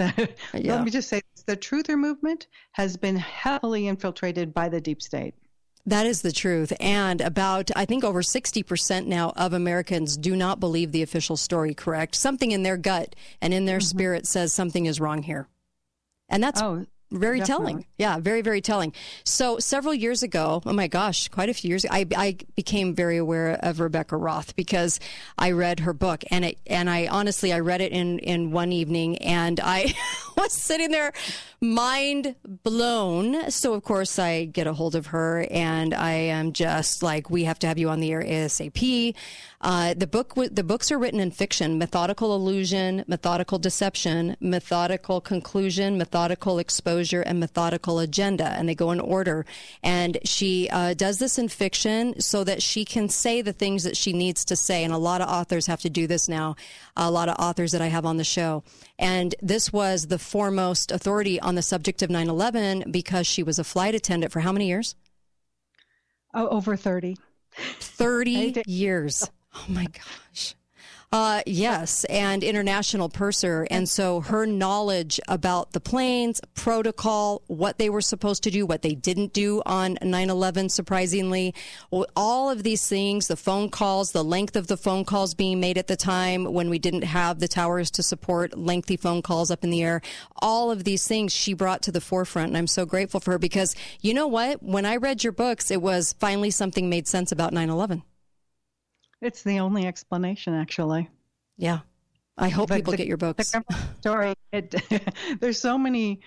Yeah. 0.53 0.75
Let 0.75 0.85
me 0.85 0.91
just 0.91 1.09
say 1.09 1.21
this, 1.35 1.43
the 1.43 1.57
truther 1.57 1.97
movement 1.97 2.47
has 2.71 2.95
been 2.97 3.17
heavily 3.17 3.87
infiltrated 3.87 4.53
by 4.53 4.69
the 4.69 4.79
deep 4.79 5.01
state. 5.01 5.35
That 5.87 6.07
is 6.07 6.21
the 6.21 6.31
truth. 6.31 6.73
And 6.79 7.21
about, 7.21 7.69
I 7.75 7.85
think, 7.85 8.03
over 8.03 8.21
60% 8.21 9.05
now 9.05 9.33
of 9.35 9.53
Americans 9.53 10.17
do 10.17 10.35
not 10.35 10.59
believe 10.59 10.91
the 10.91 11.03
official 11.03 11.37
story, 11.37 11.73
correct? 11.73 12.15
Something 12.15 12.51
in 12.51 12.63
their 12.63 12.77
gut 12.77 13.15
and 13.41 13.53
in 13.53 13.65
their 13.65 13.77
mm-hmm. 13.77 13.97
spirit 13.97 14.27
says 14.27 14.51
something 14.51 14.87
is 14.87 14.99
wrong 14.99 15.21
here. 15.21 15.47
And 16.27 16.43
that's 16.43 16.61
Oh, 16.61 16.87
very 17.11 17.39
definitely. 17.39 17.73
telling. 17.73 17.85
Yeah, 17.97 18.19
very, 18.19 18.41
very 18.41 18.61
telling. 18.61 18.93
So 19.23 19.59
several 19.59 19.93
years 19.93 20.23
ago, 20.23 20.61
oh 20.65 20.73
my 20.73 20.87
gosh, 20.87 21.27
quite 21.27 21.49
a 21.49 21.53
few 21.53 21.69
years, 21.69 21.85
I, 21.89 22.05
I 22.15 22.37
became 22.55 22.95
very 22.95 23.17
aware 23.17 23.59
of 23.61 23.79
Rebecca 23.79 24.17
Roth 24.17 24.55
because 24.55 24.99
I 25.37 25.51
read 25.51 25.81
her 25.81 25.93
book 25.93 26.23
and 26.31 26.45
it, 26.45 26.57
and 26.67 26.89
I 26.89 27.07
honestly, 27.07 27.53
I 27.53 27.59
read 27.59 27.81
it 27.81 27.91
in, 27.91 28.19
in 28.19 28.51
one 28.51 28.71
evening 28.71 29.17
and 29.19 29.59
I 29.63 29.93
was 30.37 30.53
sitting 30.53 30.91
there 30.91 31.13
mind 31.61 32.35
blown. 32.45 33.49
So 33.49 33.73
of 33.73 33.83
course 33.83 34.19
I 34.19 34.45
get 34.45 34.67
a 34.67 34.73
hold 34.73 34.95
of 34.95 35.07
her 35.07 35.47
and 35.49 35.93
I 35.93 36.11
am 36.11 36.53
just 36.53 37.01
like, 37.01 37.29
we 37.29 37.45
have 37.45 37.59
to 37.59 37.67
have 37.67 37.77
you 37.77 37.89
on 37.89 37.99
the 37.99 38.11
air 38.11 38.21
ASAP. 38.21 39.15
Uh, 39.61 39.95
the 39.95 40.05
book, 40.05 40.35
the 40.35 40.63
books 40.63 40.91
are 40.91 40.99
written 40.99 41.19
in 41.19 41.31
fiction: 41.31 41.79
methodical 41.79 42.35
illusion, 42.35 43.03
methodical 43.07 43.57
deception, 43.57 44.37
methodical 44.39 45.19
conclusion, 45.19 45.97
methodical 45.97 46.59
exposure, 46.59 46.94
and 46.99 47.39
methodical 47.39 47.99
agenda, 47.99 48.47
and 48.47 48.67
they 48.67 48.75
go 48.75 48.91
in 48.91 48.99
order. 48.99 49.45
And 49.83 50.17
she 50.23 50.69
uh, 50.69 50.93
does 50.93 51.19
this 51.19 51.37
in 51.37 51.49
fiction 51.49 52.19
so 52.19 52.43
that 52.43 52.61
she 52.61 52.85
can 52.85 53.09
say 53.09 53.41
the 53.41 53.53
things 53.53 53.83
that 53.83 53.97
she 53.97 54.13
needs 54.13 54.45
to 54.45 54.55
say. 54.55 54.83
And 54.83 54.93
a 54.93 54.97
lot 54.97 55.21
of 55.21 55.29
authors 55.29 55.67
have 55.67 55.81
to 55.81 55.89
do 55.89 56.07
this 56.07 56.27
now. 56.27 56.55
A 56.95 57.11
lot 57.11 57.29
of 57.29 57.35
authors 57.39 57.71
that 57.71 57.81
I 57.81 57.87
have 57.87 58.05
on 58.05 58.17
the 58.17 58.23
show, 58.23 58.63
and 58.97 59.35
this 59.41 59.73
was 59.73 60.07
the 60.07 60.19
foremost 60.19 60.91
authority 60.91 61.39
on 61.39 61.55
the 61.55 61.61
subject 61.61 62.01
of 62.01 62.09
9/11 62.09 62.91
because 62.91 63.27
she 63.27 63.43
was 63.43 63.59
a 63.59 63.63
flight 63.63 63.95
attendant 63.95 64.31
for 64.31 64.39
how 64.39 64.51
many 64.51 64.67
years? 64.67 64.95
Oh, 66.33 66.47
over 66.49 66.75
30. 66.75 67.17
30 67.79 68.63
years. 68.65 69.29
Oh 69.55 69.65
my 69.69 69.85
gosh. 69.85 70.55
Uh, 71.15 71.41
yes, 71.45 72.03
and 72.09 72.43
international 72.43 73.07
purser. 73.07 73.65
And 73.71 73.87
so 73.87 74.19
her 74.19 74.45
knowledge 74.45 75.17
about 75.29 75.71
the 75.71 75.79
planes, 75.79 76.41
protocol, 76.55 77.41
what 77.47 77.77
they 77.77 77.89
were 77.89 78.01
supposed 78.01 78.43
to 78.43 78.51
do, 78.51 78.65
what 78.65 78.81
they 78.81 78.95
didn't 78.95 79.31
do 79.31 79.61
on 79.65 79.97
9 80.01 80.29
11, 80.29 80.67
surprisingly, 80.67 81.55
all 82.17 82.49
of 82.49 82.63
these 82.63 82.85
things, 82.85 83.29
the 83.29 83.37
phone 83.37 83.69
calls, 83.69 84.11
the 84.11 84.25
length 84.25 84.57
of 84.57 84.67
the 84.67 84.75
phone 84.75 85.05
calls 85.05 85.33
being 85.33 85.61
made 85.61 85.77
at 85.77 85.87
the 85.87 85.95
time 85.95 86.51
when 86.51 86.69
we 86.69 86.79
didn't 86.79 87.03
have 87.03 87.39
the 87.39 87.47
towers 87.47 87.89
to 87.91 88.03
support 88.03 88.57
lengthy 88.57 88.97
phone 88.97 89.21
calls 89.21 89.49
up 89.49 89.63
in 89.63 89.69
the 89.69 89.83
air, 89.83 90.01
all 90.41 90.69
of 90.69 90.83
these 90.83 91.07
things 91.07 91.31
she 91.31 91.53
brought 91.53 91.81
to 91.81 91.93
the 91.93 92.01
forefront. 92.01 92.49
And 92.49 92.57
I'm 92.57 92.67
so 92.67 92.85
grateful 92.85 93.21
for 93.21 93.31
her 93.31 93.39
because 93.39 93.73
you 94.01 94.13
know 94.13 94.27
what? 94.27 94.61
When 94.61 94.85
I 94.85 94.97
read 94.97 95.23
your 95.23 95.31
books, 95.31 95.71
it 95.71 95.81
was 95.81 96.11
finally 96.19 96.51
something 96.51 96.89
made 96.89 97.07
sense 97.07 97.31
about 97.31 97.53
9 97.53 97.69
11. 97.69 98.03
It's 99.25 99.41
the 99.41 99.59
only 99.59 99.87
explanation, 99.87 100.53
actually. 100.53 101.09
Yeah. 101.57 101.79
I 102.37 102.49
hope 102.49 102.69
But 102.69 102.75
people 102.75 102.91
the- 102.91 102.97
get 102.97 103.07
your 103.07 103.17
books. 103.17 103.53
story. 104.01 104.35
It, 104.51 104.75
there's 105.39 105.59
so 105.59 105.77
many. 105.77 106.21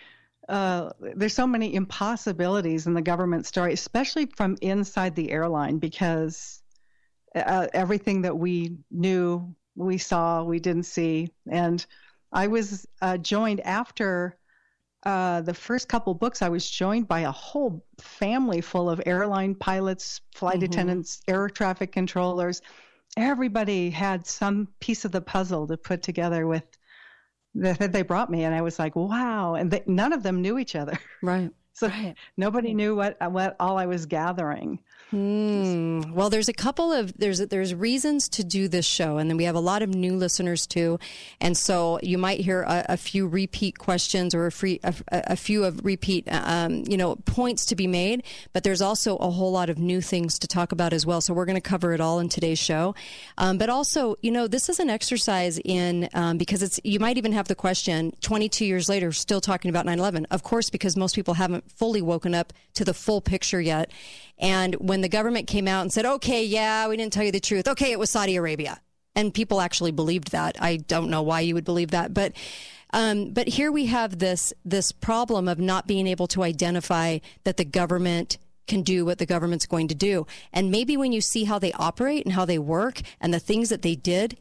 Uh, 0.49 0.91
there's 1.15 1.35
so 1.35 1.47
many 1.47 1.75
impossibilities 1.75 2.87
in 2.87 2.95
the 2.95 3.03
government 3.03 3.45
story, 3.47 3.75
especially 3.75 4.27
from 4.35 4.57
inside 4.63 5.15
the 5.15 5.31
airline, 5.31 5.77
because 5.79 6.63
uh, 7.37 7.67
everything 7.75 8.23
that 8.23 8.35
we 8.37 8.79
knew, 8.91 9.55
we 9.77 9.99
saw, 9.99 10.43
we 10.43 10.59
didn't 10.59 10.85
see. 10.85 11.31
And 11.51 11.85
I 12.33 12.47
was 12.47 12.87
uh, 13.03 13.19
joined 13.19 13.61
after 13.61 14.39
uh, 15.05 15.43
the 15.43 15.53
first 15.53 15.87
couple 15.87 16.15
books. 16.15 16.41
I 16.41 16.49
was 16.49 16.69
joined 16.69 17.07
by 17.07 17.21
a 17.21 17.31
whole 17.31 17.85
family 18.01 18.63
full 18.63 18.89
of 18.89 19.03
airline 19.05 19.55
pilots, 19.55 20.23
flight 20.35 20.61
Mhm. 20.61 20.65
attendants, 20.65 21.21
air 21.29 21.51
traffic 21.51 21.93
controllers. 21.93 22.63
Everybody 23.19 23.91
had 23.91 24.27
some 24.27 24.69
piece 24.79 25.05
of 25.05 25.11
the 25.11 25.21
puzzle 25.21 25.67
to 25.67 25.77
put 25.77 26.05
together 26.05 26.47
with 26.47 26.63
that 27.57 27.93
they 27.93 28.03
brought 28.03 28.31
me, 28.31 28.45
and 28.45 28.55
I 28.55 28.63
was 28.63 28.79
like, 28.79 28.95
"Wow!" 28.95 29.57
And 29.57 29.73
they, 29.73 29.83
none 29.87 30.13
of 30.13 30.23
them 30.23 30.41
knew 30.41 30.59
each 30.59 30.77
other, 30.77 30.99
right? 31.23 31.51
So 31.75 31.89
nobody 32.37 32.75
knew 32.75 32.97
what 32.97 33.17
what 33.31 33.55
all 33.61 33.79
I 33.79 33.87
was 33.87 34.07
gathering. 34.07 34.81
Hmm. 35.11 36.03
Well, 36.13 36.29
there's 36.29 36.51
a 36.51 36.53
couple 36.53 36.93
of 36.93 37.17
there's 37.17 37.39
there's 37.39 37.75
reasons 37.75 38.29
to 38.31 38.45
do 38.45 38.69
this 38.69 38.85
show, 38.85 39.17
and 39.17 39.31
then 39.31 39.39
we 39.39 39.45
have 39.45 39.55
a 39.55 39.61
lot 39.61 39.81
of 39.81 39.89
new 39.89 40.15
listeners 40.15 40.67
too, 40.67 40.99
and 41.41 41.57
so 41.57 41.99
you 42.03 42.19
might 42.19 42.41
hear 42.41 42.61
a, 42.63 42.85
a 42.91 42.97
few 42.99 43.27
repeat 43.27 43.79
questions 43.79 44.35
or 44.35 44.45
a, 44.47 44.53
free, 44.53 44.81
a, 44.85 44.95
a 45.11 45.37
few 45.37 45.65
of 45.65 45.83
repeat 45.83 46.29
um, 46.31 46.85
you 46.87 46.99
know 46.99 47.17
points 47.25 47.65
to 47.67 47.75
be 47.75 47.87
made. 47.87 48.23
But 48.53 48.65
there's 48.65 48.83
also 48.83 49.17
a 49.17 49.31
whole 49.31 49.51
lot 49.51 49.71
of 49.71 49.79
new 49.79 50.03
things 50.03 50.39
to 50.41 50.47
talk 50.47 50.73
about 50.73 50.93
as 50.93 51.07
well. 51.07 51.23
So 51.23 51.33
we're 51.33 51.47
going 51.47 51.55
to 51.55 51.63
cover 51.63 51.95
it 51.95 52.03
all 52.03 52.19
in 52.19 52.29
today's 52.29 52.59
show. 52.59 52.95
Um, 53.39 53.57
but 53.57 53.71
also, 53.71 54.17
you 54.21 54.31
know, 54.31 54.47
this 54.47 54.69
is 54.69 54.79
an 54.79 54.91
exercise 54.91 55.59
in 55.65 56.11
um, 56.13 56.37
because 56.37 56.63
it's 56.63 56.81
you 56.85 57.01
might 57.01 57.17
even 57.17 57.33
have 57.33 57.49
the 57.49 57.55
question 57.55 58.13
22 58.21 58.67
years 58.67 58.91
later 58.91 59.11
still 59.13 59.41
talking 59.41 59.71
about 59.71 59.87
9/11. 59.87 60.27
Of 60.31 60.43
course, 60.43 60.69
because 60.69 60.99
most 60.99 61.15
people 61.15 61.33
haven't 61.33 61.71
fully 61.73 62.03
woken 62.03 62.35
up 62.35 62.53
to 62.75 62.85
the 62.85 62.93
full 62.93 63.23
picture 63.23 63.61
yet. 63.63 63.91
And 64.39 64.75
when 64.75 65.01
the 65.01 65.09
government 65.09 65.47
came 65.47 65.67
out 65.67 65.83
and 65.83 65.93
said, 65.93 66.07
okay, 66.07 66.45
yeah, 66.45 66.89
we 66.89 66.97
didn't 66.97 67.13
tell 67.13 67.25
you 67.25 67.33
the 67.33 67.41
truth. 67.41 67.67
Okay, 67.67 67.91
it 67.91 67.99
was 67.99 68.11
Saudi 68.11 68.37
Arabia. 68.37 68.81
And 69.15 69.35
people 69.35 69.61
actually 69.61 69.91
believed 69.91 70.31
that. 70.31 70.57
I 70.61 70.77
don't 70.77 71.11
know 71.11 71.23
why 71.23 71.41
you 71.41 71.55
would 71.55 71.65
believe 71.65 71.91
that. 71.91 72.15
But 72.15 72.33
um, 72.91 73.33
but 73.33 73.49
here 73.49 73.71
we 73.71 73.87
have 73.87 74.19
this 74.19 74.53
this 74.65 74.93
problem 74.93 75.49
of 75.49 75.59
not 75.59 75.87
being 75.87 76.07
able 76.07 76.27
to 76.29 76.43
identify 76.43 77.19
that 77.45 77.57
the 77.57 77.65
government 77.65 78.39
can 78.67 78.83
do 78.83 79.05
what 79.05 79.19
the 79.19 79.27
government's 79.27 79.67
going 79.67 79.89
to 79.89 79.95
do. 79.95 80.27
And 80.53 80.71
maybe 80.71 80.97
when 80.97 81.13
you 81.13 81.21
see 81.21 81.45
how 81.45 81.59
they 81.59 81.73
operate 81.73 82.25
and 82.25 82.35
how 82.35 82.45
they 82.45 82.59
work 82.59 83.01
and 83.21 83.33
the 83.33 83.41
things 83.41 83.71
that 83.71 83.83
they 83.83 83.95
did 83.95 84.39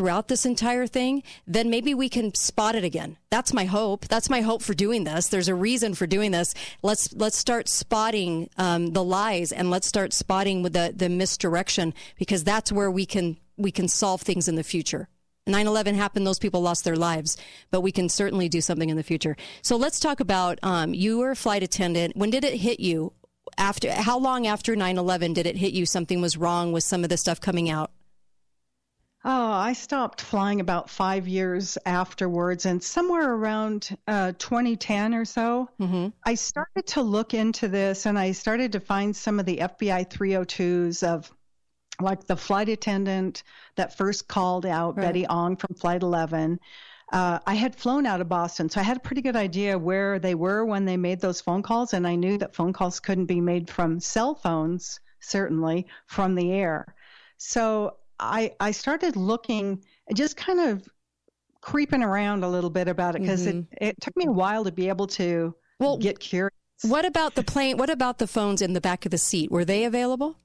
throughout 0.00 0.28
this 0.28 0.46
entire 0.46 0.86
thing, 0.86 1.22
then 1.46 1.68
maybe 1.68 1.92
we 1.92 2.08
can 2.08 2.34
spot 2.34 2.74
it 2.74 2.84
again. 2.84 3.18
That's 3.28 3.52
my 3.52 3.66
hope. 3.66 4.08
That's 4.08 4.30
my 4.30 4.40
hope 4.40 4.62
for 4.62 4.72
doing 4.72 5.04
this. 5.04 5.28
There's 5.28 5.46
a 5.46 5.54
reason 5.54 5.92
for 5.92 6.06
doing 6.06 6.30
this. 6.30 6.54
Let's 6.82 7.12
let's 7.12 7.36
start 7.36 7.68
spotting 7.68 8.48
um, 8.56 8.92
the 8.94 9.04
lies 9.04 9.52
and 9.52 9.68
let's 9.68 9.86
start 9.86 10.14
spotting 10.14 10.62
with 10.62 10.72
the 10.72 10.94
the 10.96 11.10
misdirection 11.10 11.92
because 12.18 12.44
that's 12.44 12.72
where 12.72 12.90
we 12.90 13.04
can 13.04 13.36
we 13.58 13.70
can 13.70 13.88
solve 13.88 14.22
things 14.22 14.48
in 14.48 14.54
the 14.54 14.62
future. 14.62 15.10
9 15.46 15.66
11 15.66 15.96
happened, 15.96 16.26
those 16.26 16.38
people 16.38 16.62
lost 16.62 16.84
their 16.84 16.96
lives, 16.96 17.36
but 17.70 17.82
we 17.82 17.92
can 17.92 18.08
certainly 18.08 18.48
do 18.48 18.62
something 18.62 18.88
in 18.88 18.96
the 18.96 19.02
future. 19.02 19.36
So 19.60 19.76
let's 19.76 20.00
talk 20.00 20.20
about 20.20 20.58
um, 20.62 20.94
you 20.94 21.18
were 21.18 21.32
a 21.32 21.36
flight 21.36 21.62
attendant. 21.62 22.16
When 22.16 22.30
did 22.30 22.44
it 22.44 22.54
hit 22.54 22.80
you? 22.80 23.12
After 23.58 23.92
How 23.92 24.18
long 24.18 24.46
after 24.46 24.74
9 24.74 24.96
11 24.96 25.34
did 25.34 25.44
it 25.44 25.56
hit 25.56 25.74
you 25.74 25.84
something 25.84 26.22
was 26.22 26.38
wrong 26.38 26.72
with 26.72 26.84
some 26.84 27.04
of 27.04 27.10
the 27.10 27.18
stuff 27.18 27.38
coming 27.38 27.68
out? 27.68 27.90
Oh, 29.22 29.52
I 29.52 29.74
stopped 29.74 30.22
flying 30.22 30.60
about 30.60 30.88
five 30.88 31.28
years 31.28 31.76
afterwards, 31.84 32.64
and 32.64 32.82
somewhere 32.82 33.34
around 33.34 33.96
uh, 34.08 34.32
2010 34.38 35.14
or 35.14 35.26
so, 35.26 35.68
mm-hmm. 35.78 36.08
I 36.24 36.34
started 36.34 36.86
to 36.88 37.02
look 37.02 37.34
into 37.34 37.68
this 37.68 38.06
and 38.06 38.18
I 38.18 38.32
started 38.32 38.72
to 38.72 38.80
find 38.80 39.14
some 39.14 39.38
of 39.38 39.44
the 39.44 39.58
FBI 39.58 40.08
302s 40.10 41.02
of 41.02 41.30
like 42.00 42.26
the 42.26 42.36
flight 42.36 42.70
attendant 42.70 43.42
that 43.76 43.94
first 43.94 44.26
called 44.26 44.64
out 44.64 44.96
right. 44.96 45.04
Betty 45.04 45.26
Ong 45.26 45.56
from 45.56 45.74
Flight 45.74 46.02
11. 46.02 46.58
Uh, 47.12 47.40
I 47.46 47.54
had 47.54 47.76
flown 47.76 48.06
out 48.06 48.22
of 48.22 48.28
Boston, 48.28 48.70
so 48.70 48.80
I 48.80 48.84
had 48.84 48.96
a 48.96 49.00
pretty 49.00 49.20
good 49.20 49.36
idea 49.36 49.78
where 49.78 50.18
they 50.18 50.34
were 50.34 50.64
when 50.64 50.86
they 50.86 50.96
made 50.96 51.20
those 51.20 51.42
phone 51.42 51.62
calls, 51.62 51.92
and 51.92 52.06
I 52.06 52.14
knew 52.14 52.38
that 52.38 52.54
phone 52.54 52.72
calls 52.72 53.00
couldn't 53.00 53.26
be 53.26 53.40
made 53.42 53.68
from 53.68 54.00
cell 54.00 54.34
phones, 54.34 55.00
certainly 55.18 55.86
from 56.06 56.36
the 56.36 56.52
air. 56.52 56.94
So 57.36 57.96
I 58.20 58.52
I 58.60 58.70
started 58.70 59.16
looking, 59.16 59.82
just 60.14 60.36
kind 60.36 60.60
of 60.60 60.88
creeping 61.60 62.02
around 62.02 62.44
a 62.44 62.48
little 62.48 62.70
bit 62.70 62.88
about 62.88 63.16
it 63.16 63.22
because 63.22 63.46
mm-hmm. 63.46 63.60
it, 63.80 63.88
it 63.88 64.00
took 64.00 64.16
me 64.16 64.26
a 64.26 64.32
while 64.32 64.64
to 64.64 64.72
be 64.72 64.88
able 64.88 65.06
to 65.06 65.54
well, 65.78 65.96
get 65.96 66.20
curious. 66.20 66.54
What 66.82 67.04
about 67.04 67.34
the 67.34 67.42
plane? 67.42 67.76
What 67.76 67.90
about 67.90 68.18
the 68.18 68.26
phones 68.26 68.62
in 68.62 68.72
the 68.72 68.80
back 68.80 69.04
of 69.04 69.10
the 69.10 69.18
seat? 69.18 69.50
Were 69.50 69.64
they 69.64 69.84
available? 69.84 70.36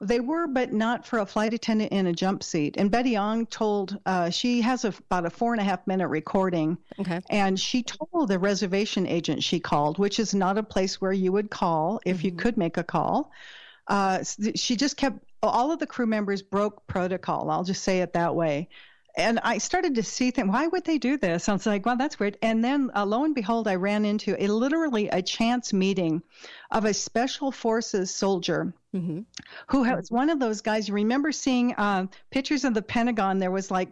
They 0.00 0.20
were, 0.20 0.46
but 0.46 0.74
not 0.74 1.06
for 1.06 1.20
a 1.20 1.26
flight 1.26 1.54
attendant 1.54 1.90
in 1.90 2.06
a 2.06 2.12
jump 2.12 2.42
seat. 2.42 2.76
And 2.76 2.90
Betty 2.90 3.16
Ong 3.16 3.46
told, 3.46 3.98
uh, 4.04 4.28
she 4.28 4.60
has 4.60 4.84
a, 4.84 4.88
about 4.88 5.24
a 5.24 5.30
four 5.30 5.54
and 5.54 5.60
a 5.60 5.64
half 5.64 5.86
minute 5.86 6.08
recording. 6.08 6.76
Okay. 6.98 7.20
And 7.30 7.58
she 7.58 7.82
told 7.82 8.28
the 8.28 8.38
reservation 8.38 9.06
agent 9.06 9.42
she 9.42 9.58
called, 9.58 9.98
which 9.98 10.18
is 10.18 10.34
not 10.34 10.58
a 10.58 10.62
place 10.62 11.00
where 11.00 11.12
you 11.12 11.32
would 11.32 11.50
call 11.50 12.00
if 12.04 12.18
mm-hmm. 12.18 12.26
you 12.26 12.32
could 12.32 12.58
make 12.58 12.76
a 12.76 12.84
call. 12.84 13.30
Uh, 13.88 14.22
she 14.54 14.76
just 14.76 14.98
kept, 14.98 15.18
all 15.42 15.72
of 15.72 15.78
the 15.78 15.86
crew 15.86 16.06
members 16.06 16.42
broke 16.42 16.86
protocol. 16.86 17.50
I'll 17.50 17.64
just 17.64 17.82
say 17.82 18.00
it 18.00 18.14
that 18.14 18.34
way 18.34 18.68
and 19.16 19.40
I 19.42 19.58
started 19.58 19.94
to 19.94 20.02
see 20.02 20.30
things. 20.30 20.48
Why 20.48 20.66
would 20.66 20.84
they 20.84 20.98
do 20.98 21.16
this? 21.16 21.48
I 21.48 21.54
was 21.54 21.66
like, 21.66 21.86
well, 21.86 21.96
that's 21.96 22.20
weird. 22.20 22.36
And 22.42 22.62
then, 22.62 22.90
uh, 22.94 23.06
lo 23.06 23.24
and 23.24 23.34
behold, 23.34 23.66
I 23.66 23.76
ran 23.76 24.04
into 24.04 24.36
a 24.38 24.46
literally 24.46 25.08
a 25.08 25.22
chance 25.22 25.72
meeting 25.72 26.22
of 26.70 26.84
a 26.84 26.92
special 26.92 27.50
forces 27.50 28.14
soldier 28.14 28.74
mm-hmm. 28.96 29.20
who 29.68 29.80
was 29.80 30.10
one 30.10 30.30
of 30.30 30.38
those 30.38 30.60
guys. 30.60 30.88
You 30.88 30.94
remember 30.94 31.32
seeing 31.32 31.74
uh, 31.74 32.06
pictures 32.30 32.64
of 32.64 32.74
the 32.74 32.82
Pentagon? 32.82 33.38
There 33.38 33.50
was 33.50 33.70
like, 33.70 33.88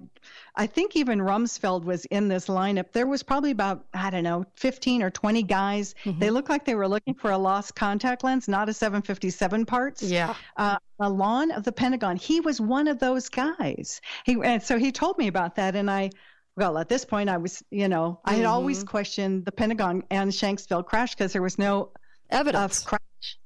I 0.57 0.67
think 0.67 0.97
even 0.97 1.19
Rumsfeld 1.19 1.85
was 1.85 2.05
in 2.07 2.29
this 2.29 2.47
lineup. 2.47 2.93
There 2.93 3.07
was 3.07 3.23
probably 3.23 3.51
about 3.51 3.85
I 3.93 4.11
don't 4.11 4.25
know, 4.25 4.45
15 4.57 5.03
or 5.03 5.11
20 5.11 5.43
guys. 5.43 5.95
Mm-hmm. 6.05 6.19
They 6.19 6.31
looked 6.31 6.49
like 6.49 6.65
they 6.65 6.75
were 6.75 6.89
looking 6.89 7.15
for 7.15 7.31
a 7.31 7.39
lost 7.39 7.75
contact 7.75 8.25
lens, 8.25 8.49
not 8.49 8.69
a 8.69 8.73
757 8.73 9.67
parts. 9.67 10.03
Yeah. 10.03 10.35
Uh, 10.57 10.77
the 10.99 11.09
lawn 11.09 11.51
of 11.51 11.65
the 11.65 11.73
Pentagon. 11.73 12.17
He 12.17 12.41
was 12.41 12.61
one 12.61 12.89
of 12.89 12.99
those 12.99 13.29
guys. 13.29 14.01
He 14.25 14.37
and 14.43 14.63
so 14.63 14.79
he 14.79 14.93
told 14.93 15.19
me 15.19 15.29
about 15.29 15.57
that, 15.57 15.77
and 15.77 15.91
I. 15.91 16.11
Well, 16.57 16.79
at 16.79 16.89
this 16.89 17.05
point, 17.05 17.29
I 17.29 17.39
was, 17.39 17.65
you 17.73 17.89
know, 17.89 18.21
I 18.25 18.35
had 18.35 18.45
mm-hmm. 18.45 18.53
always 18.53 18.85
questioned 18.85 19.45
the 19.45 19.51
Pentagon 19.51 20.05
and 20.09 20.31
Shanksville 20.31 20.87
crash 20.87 21.13
because 21.13 21.33
there 21.33 21.43
was 21.43 21.59
no 21.59 21.91
evidence 22.31 22.83
of 22.83 22.87
crash, 22.87 23.01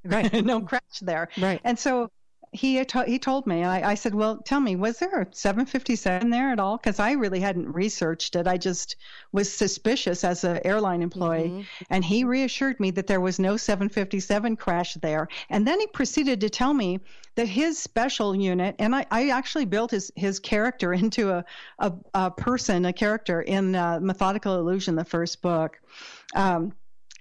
right? 0.04 0.32
no 0.44 0.60
crash 0.60 1.00
there, 1.00 1.28
right? 1.38 1.60
And 1.64 1.78
so 1.78 2.10
he 2.52 2.84
he 3.06 3.18
told 3.18 3.46
me, 3.46 3.64
I, 3.64 3.90
I 3.90 3.94
said, 3.94 4.14
well, 4.14 4.38
tell 4.38 4.60
me, 4.60 4.76
was 4.76 4.98
there 4.98 5.22
a 5.22 5.26
757 5.30 6.30
there 6.30 6.50
at 6.50 6.60
all? 6.60 6.76
Because 6.76 6.98
I 6.98 7.12
really 7.12 7.40
hadn't 7.40 7.72
researched 7.72 8.36
it. 8.36 8.46
I 8.46 8.56
just 8.56 8.96
was 9.32 9.52
suspicious 9.52 10.24
as 10.24 10.44
an 10.44 10.60
airline 10.64 11.02
employee, 11.02 11.48
mm-hmm. 11.48 11.62
and 11.90 12.04
he 12.04 12.24
reassured 12.24 12.80
me 12.80 12.90
that 12.92 13.06
there 13.06 13.20
was 13.20 13.38
no 13.38 13.56
757 13.56 14.56
crash 14.56 14.94
there. 14.94 15.28
And 15.50 15.66
then 15.66 15.78
he 15.80 15.86
proceeded 15.88 16.40
to 16.40 16.50
tell 16.50 16.72
me 16.72 17.00
that 17.34 17.48
his 17.48 17.78
special 17.78 18.34
unit, 18.34 18.76
and 18.78 18.94
I, 18.94 19.06
I 19.10 19.28
actually 19.28 19.66
built 19.66 19.90
his 19.90 20.10
his 20.16 20.38
character 20.38 20.92
into 21.04 21.30
a 21.30 21.44
a, 21.78 21.92
a 22.14 22.30
person, 22.30 22.86
a 22.86 22.92
character 22.92 23.42
in 23.42 23.74
uh, 23.74 24.00
Methodical 24.00 24.58
Illusion, 24.58 24.94
the 24.94 25.04
first 25.04 25.42
book. 25.42 25.78
Um, 26.34 26.72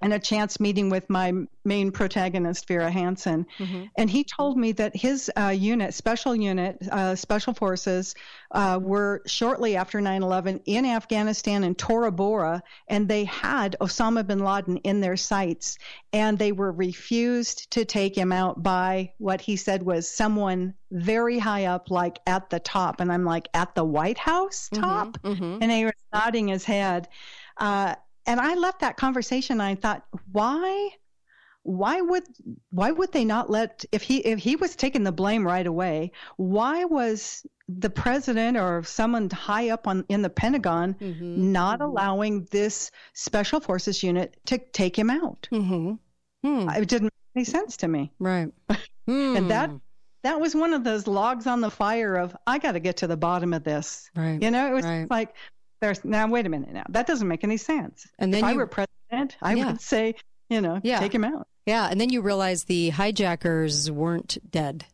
and 0.01 0.13
a 0.13 0.19
chance 0.19 0.59
meeting 0.59 0.89
with 0.89 1.09
my 1.09 1.33
main 1.65 1.91
protagonist, 1.91 2.67
Vera 2.67 2.89
Hansen. 2.89 3.45
Mm-hmm. 3.57 3.83
And 3.97 4.09
he 4.09 4.23
told 4.23 4.57
me 4.57 4.71
that 4.73 4.95
his 4.95 5.31
uh, 5.37 5.49
unit, 5.49 5.93
special 5.93 6.35
unit, 6.35 6.77
uh, 6.91 7.15
special 7.15 7.53
forces, 7.53 8.15
uh, 8.51 8.79
were 8.81 9.21
shortly 9.25 9.75
after 9.75 9.99
9 9.99 10.23
11 10.23 10.61
in 10.65 10.85
Afghanistan 10.85 11.63
in 11.63 11.75
Tora 11.75 12.11
Bora, 12.11 12.63
and 12.87 13.07
they 13.07 13.25
had 13.25 13.75
Osama 13.81 14.25
bin 14.25 14.39
Laden 14.39 14.77
in 14.77 15.01
their 15.01 15.17
sights. 15.17 15.77
And 16.13 16.37
they 16.37 16.51
were 16.51 16.71
refused 16.71 17.71
to 17.71 17.85
take 17.85 18.15
him 18.15 18.31
out 18.31 18.61
by 18.61 19.13
what 19.17 19.41
he 19.41 19.55
said 19.55 19.83
was 19.83 20.09
someone 20.09 20.73
very 20.91 21.37
high 21.37 21.65
up, 21.65 21.91
like 21.91 22.19
at 22.25 22.49
the 22.49 22.59
top. 22.59 23.01
And 23.01 23.11
I'm 23.11 23.25
like, 23.25 23.49
at 23.53 23.75
the 23.75 23.83
White 23.83 24.17
House 24.17 24.69
mm-hmm. 24.71 24.83
top? 24.83 25.17
Mm-hmm. 25.21 25.57
And 25.61 25.71
he 25.71 25.85
was 25.85 25.93
nodding 26.13 26.47
his 26.47 26.63
head. 26.63 27.09
Uh, 27.57 27.95
and 28.27 28.39
I 28.39 28.53
left 28.55 28.81
that 28.81 28.97
conversation 28.97 29.53
and 29.53 29.63
I 29.63 29.75
thought, 29.75 30.05
why 30.31 30.89
why 31.67 31.99
would 31.99 32.23
why 32.71 32.91
would 32.91 33.11
they 33.11 33.25
not 33.25 33.49
let 33.49 33.83
if 33.91 34.01
he 34.01 34.19
if 34.19 34.39
he 34.39 34.55
was 34.55 34.75
taking 34.77 35.03
the 35.03 35.11
blame 35.11 35.45
right 35.45 35.67
away, 35.67 36.13
why 36.37 36.85
was 36.85 37.45
the 37.67 37.89
president 37.89 38.55
or 38.55 38.83
someone 38.83 39.29
high 39.29 39.69
up 39.69 39.85
on 39.85 40.05
in 40.07 40.21
the 40.21 40.29
Pentagon 40.29 40.93
mm-hmm. 40.93 41.51
not 41.51 41.79
mm-hmm. 41.79 41.89
allowing 41.89 42.47
this 42.51 42.89
special 43.13 43.59
forces 43.59 44.01
unit 44.01 44.37
to 44.45 44.57
take 44.57 44.97
him 44.97 45.09
out? 45.09 45.49
Mm-hmm. 45.51 45.95
Hmm. 46.45 46.69
It 46.69 46.87
didn't 46.87 47.05
make 47.05 47.35
any 47.35 47.43
sense 47.43 47.75
to 47.77 47.89
me. 47.89 48.13
Right. 48.17 48.49
and 49.07 49.51
that 49.51 49.69
hmm. 49.69 49.77
that 50.23 50.39
was 50.39 50.55
one 50.55 50.73
of 50.73 50.85
those 50.85 51.05
logs 51.05 51.47
on 51.47 51.59
the 51.59 51.71
fire 51.71 52.15
of 52.15 52.33
I 52.47 52.59
got 52.59 52.73
to 52.73 52.79
get 52.79 52.97
to 52.97 53.07
the 53.07 53.17
bottom 53.17 53.53
of 53.53 53.65
this. 53.65 54.09
Right. 54.15 54.41
You 54.41 54.51
know, 54.51 54.67
it 54.67 54.73
was 54.73 54.85
right. 54.85 55.11
like 55.11 55.35
there's 55.79 56.03
now 56.03 56.27
wait 56.27 56.45
a 56.45 56.49
minute 56.49 56.71
now 56.71 56.85
that 56.89 57.07
doesn't 57.07 57.27
make 57.27 57.43
any 57.43 57.57
sense. 57.57 58.07
And 58.19 58.33
then 58.33 58.43
if 58.43 58.49
you, 58.49 58.53
I 58.53 58.57
were 58.57 58.67
president, 58.67 59.37
I 59.41 59.55
yeah. 59.55 59.67
would 59.67 59.81
say, 59.81 60.15
you 60.49 60.61
know, 60.61 60.79
yeah. 60.83 60.99
take 60.99 61.13
him 61.13 61.23
out. 61.23 61.47
Yeah, 61.65 61.87
and 61.89 61.99
then 61.99 62.09
you 62.09 62.21
realize 62.21 62.63
the 62.63 62.89
hijackers 62.89 63.91
weren't 63.91 64.37
dead. 64.49 64.85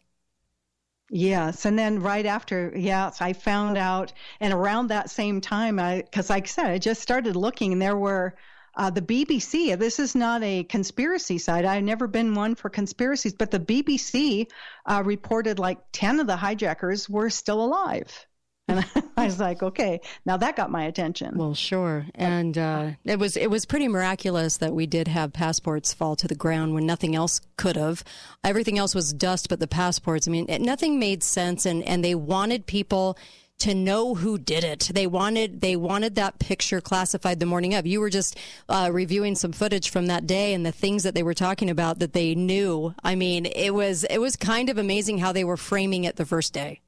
Yes, 1.09 1.65
and 1.65 1.77
then 1.77 2.01
right 2.01 2.25
after, 2.25 2.73
yes, 2.75 3.21
I 3.21 3.33
found 3.33 3.77
out, 3.77 4.13
and 4.39 4.51
around 4.51 4.87
that 4.87 5.11
same 5.11 5.41
time, 5.41 5.79
I 5.79 5.97
because 6.01 6.29
like 6.29 6.45
I 6.45 6.47
said, 6.47 6.65
I 6.65 6.77
just 6.79 7.01
started 7.01 7.35
looking, 7.35 7.73
and 7.73 7.81
there 7.81 7.95
were 7.95 8.35
uh, 8.75 8.89
the 8.89 9.01
BBC. 9.01 9.77
This 9.77 9.99
is 9.99 10.15
not 10.15 10.41
a 10.41 10.63
conspiracy 10.63 11.37
site. 11.37 11.65
I've 11.65 11.83
never 11.83 12.07
been 12.07 12.33
one 12.33 12.55
for 12.55 12.69
conspiracies, 12.69 13.33
but 13.33 13.51
the 13.51 13.59
BBC 13.59 14.47
uh, 14.87 15.03
reported 15.05 15.59
like 15.59 15.77
ten 15.91 16.19
of 16.19 16.25
the 16.25 16.37
hijackers 16.37 17.07
were 17.07 17.29
still 17.29 17.63
alive. 17.63 18.25
And 18.67 18.85
I 19.17 19.25
was 19.25 19.39
like, 19.39 19.61
okay, 19.61 20.01
now 20.25 20.37
that 20.37 20.55
got 20.55 20.71
my 20.71 20.85
attention. 20.85 21.37
Well, 21.37 21.53
sure. 21.53 22.05
And 22.15 22.57
uh, 22.57 22.91
it 23.03 23.19
was 23.19 23.37
it 23.37 23.49
was 23.49 23.65
pretty 23.65 23.87
miraculous 23.87 24.57
that 24.57 24.73
we 24.73 24.85
did 24.85 25.07
have 25.07 25.33
passports 25.33 25.93
fall 25.93 26.15
to 26.17 26.27
the 26.27 26.35
ground 26.35 26.73
when 26.73 26.85
nothing 26.85 27.15
else 27.15 27.41
could 27.57 27.75
have. 27.75 28.03
Everything 28.43 28.77
else 28.77 28.95
was 28.95 29.13
dust, 29.13 29.49
but 29.49 29.59
the 29.59 29.67
passports. 29.67 30.27
I 30.27 30.31
mean, 30.31 30.45
it, 30.49 30.61
nothing 30.61 30.99
made 30.99 31.23
sense, 31.23 31.65
and 31.65 31.83
and 31.83 32.03
they 32.03 32.15
wanted 32.15 32.65
people 32.65 33.17
to 33.59 33.75
know 33.75 34.15
who 34.15 34.37
did 34.37 34.63
it. 34.63 34.91
They 34.93 35.07
wanted 35.07 35.61
they 35.61 35.75
wanted 35.75 36.15
that 36.15 36.39
picture 36.39 36.81
classified 36.81 37.39
the 37.39 37.45
morning 37.45 37.75
of. 37.75 37.85
You 37.85 37.99
were 37.99 38.09
just 38.09 38.37
uh, 38.67 38.89
reviewing 38.91 39.35
some 39.35 39.51
footage 39.51 39.89
from 39.89 40.07
that 40.07 40.27
day 40.27 40.53
and 40.53 40.65
the 40.65 40.71
things 40.71 41.03
that 41.03 41.15
they 41.15 41.23
were 41.23 41.33
talking 41.33 41.69
about 41.69 41.99
that 41.99 42.13
they 42.13 42.35
knew. 42.35 42.93
I 43.03 43.15
mean, 43.15 43.45
it 43.45 43.73
was 43.73 44.03
it 44.05 44.19
was 44.19 44.35
kind 44.35 44.69
of 44.69 44.77
amazing 44.77 45.19
how 45.19 45.31
they 45.31 45.43
were 45.43 45.57
framing 45.57 46.03
it 46.03 46.15
the 46.15 46.25
first 46.25 46.53
day 46.53 46.81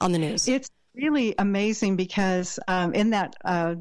on 0.00 0.12
the 0.12 0.18
news. 0.18 0.48
It's 0.48 0.70
really 0.94 1.34
amazing 1.38 1.96
because 1.96 2.58
um, 2.68 2.94
in 2.94 3.10
that 3.10 3.36
uh, 3.44 3.74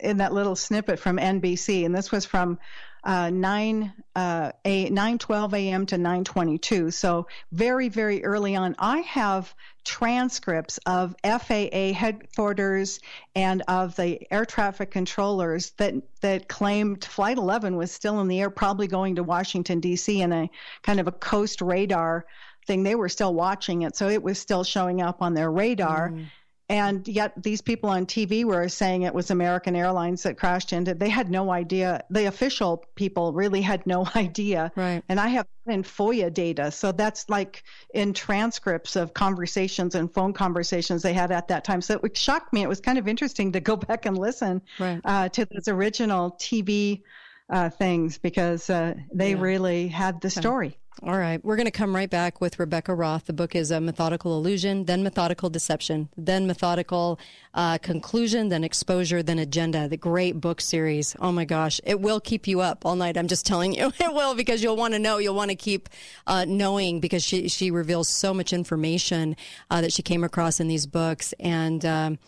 in 0.00 0.18
that 0.18 0.32
little 0.32 0.56
snippet 0.56 0.98
from 0.98 1.16
NBC, 1.16 1.84
and 1.84 1.94
this 1.94 2.10
was 2.10 2.24
from 2.24 2.58
uh, 3.04 3.30
9 3.30 3.92
uh, 4.16 4.52
a 4.64 4.90
9:12 4.90 5.54
a.m. 5.54 5.86
to 5.86 5.96
9:22. 5.96 6.92
So 6.92 7.26
very 7.52 7.88
very 7.88 8.24
early 8.24 8.56
on, 8.56 8.74
I 8.78 8.98
have 9.00 9.54
transcripts 9.84 10.78
of 10.84 11.14
FAA 11.24 11.92
headquarters 11.94 13.00
and 13.34 13.62
of 13.68 13.96
the 13.96 14.20
air 14.30 14.44
traffic 14.44 14.90
controllers 14.90 15.70
that 15.78 15.94
that 16.20 16.48
claimed 16.48 17.04
Flight 17.04 17.38
11 17.38 17.76
was 17.76 17.92
still 17.92 18.20
in 18.20 18.28
the 18.28 18.40
air, 18.40 18.50
probably 18.50 18.88
going 18.88 19.14
to 19.14 19.22
Washington 19.22 19.80
D.C. 19.80 20.20
in 20.20 20.32
a 20.32 20.50
kind 20.82 21.00
of 21.00 21.06
a 21.06 21.12
coast 21.12 21.62
radar 21.62 22.26
thing. 22.66 22.82
They 22.82 22.96
were 22.96 23.08
still 23.08 23.32
watching 23.32 23.82
it, 23.82 23.96
so 23.96 24.08
it 24.08 24.22
was 24.22 24.38
still 24.38 24.64
showing 24.64 25.00
up 25.00 25.22
on 25.22 25.34
their 25.34 25.50
radar. 25.50 26.10
Mm. 26.10 26.26
And 26.68 27.08
yet, 27.08 27.32
these 27.42 27.62
people 27.62 27.88
on 27.88 28.04
TV 28.04 28.44
were 28.44 28.68
saying 28.68 29.02
it 29.02 29.14
was 29.14 29.30
American 29.30 29.74
Airlines 29.74 30.24
that 30.24 30.36
crashed 30.36 30.74
into. 30.74 30.94
They 30.94 31.08
had 31.08 31.30
no 31.30 31.50
idea. 31.50 32.04
The 32.10 32.26
official 32.26 32.84
people 32.94 33.32
really 33.32 33.62
had 33.62 33.86
no 33.86 34.06
idea. 34.16 34.70
Right. 34.76 35.02
And 35.08 35.18
I 35.18 35.28
have 35.28 35.46
in 35.66 35.82
FOIA 35.82 36.32
data, 36.32 36.70
so 36.70 36.92
that's 36.92 37.28
like 37.28 37.62
in 37.94 38.12
transcripts 38.12 38.96
of 38.96 39.14
conversations 39.14 39.94
and 39.94 40.12
phone 40.12 40.32
conversations 40.32 41.02
they 41.02 41.12
had 41.12 41.30
at 41.30 41.48
that 41.48 41.64
time. 41.64 41.80
So 41.80 42.00
it 42.02 42.16
shocked 42.16 42.52
me. 42.52 42.62
It 42.62 42.68
was 42.68 42.80
kind 42.80 42.98
of 42.98 43.08
interesting 43.08 43.52
to 43.52 43.60
go 43.60 43.76
back 43.88 44.06
and 44.06 44.18
listen 44.18 44.62
right. 44.78 45.00
uh, 45.04 45.28
to 45.30 45.46
those 45.46 45.68
original 45.68 46.32
TV 46.32 47.02
uh, 47.50 47.70
things 47.70 48.18
because 48.18 48.68
uh, 48.68 48.94
they 49.12 49.30
yeah. 49.30 49.40
really 49.40 49.88
had 49.88 50.20
the 50.20 50.30
story. 50.30 50.78
All 51.00 51.16
right. 51.16 51.42
We're 51.44 51.54
going 51.54 51.66
to 51.66 51.70
come 51.70 51.94
right 51.94 52.10
back 52.10 52.40
with 52.40 52.58
Rebecca 52.58 52.92
Roth. 52.92 53.26
The 53.26 53.32
book 53.32 53.54
is 53.54 53.70
a 53.70 53.80
Methodical 53.80 54.36
Illusion, 54.36 54.86
then 54.86 55.04
Methodical 55.04 55.48
Deception, 55.48 56.08
then 56.16 56.48
Methodical 56.48 57.20
uh, 57.54 57.78
Conclusion, 57.78 58.48
then 58.48 58.64
Exposure, 58.64 59.22
then 59.22 59.38
Agenda. 59.38 59.86
The 59.86 59.96
great 59.96 60.40
book 60.40 60.60
series. 60.60 61.14
Oh 61.20 61.30
my 61.30 61.44
gosh. 61.44 61.80
It 61.84 62.00
will 62.00 62.18
keep 62.18 62.48
you 62.48 62.60
up 62.62 62.84
all 62.84 62.96
night. 62.96 63.16
I'm 63.16 63.28
just 63.28 63.46
telling 63.46 63.74
you. 63.74 63.92
It 64.00 64.14
will 64.14 64.34
because 64.34 64.62
you'll 64.62 64.76
want 64.76 64.94
to 64.94 64.98
know. 64.98 65.18
You'll 65.18 65.34
want 65.34 65.50
to 65.50 65.56
keep 65.56 65.88
uh, 66.26 66.44
knowing 66.48 66.98
because 66.98 67.22
she, 67.22 67.48
she 67.48 67.70
reveals 67.70 68.08
so 68.08 68.32
much 68.34 68.52
information 68.52 69.36
uh, 69.70 69.80
that 69.82 69.92
she 69.92 70.02
came 70.02 70.24
across 70.24 70.58
in 70.60 70.66
these 70.66 70.86
books. 70.86 71.32
And, 71.38 71.84
um, 71.84 72.18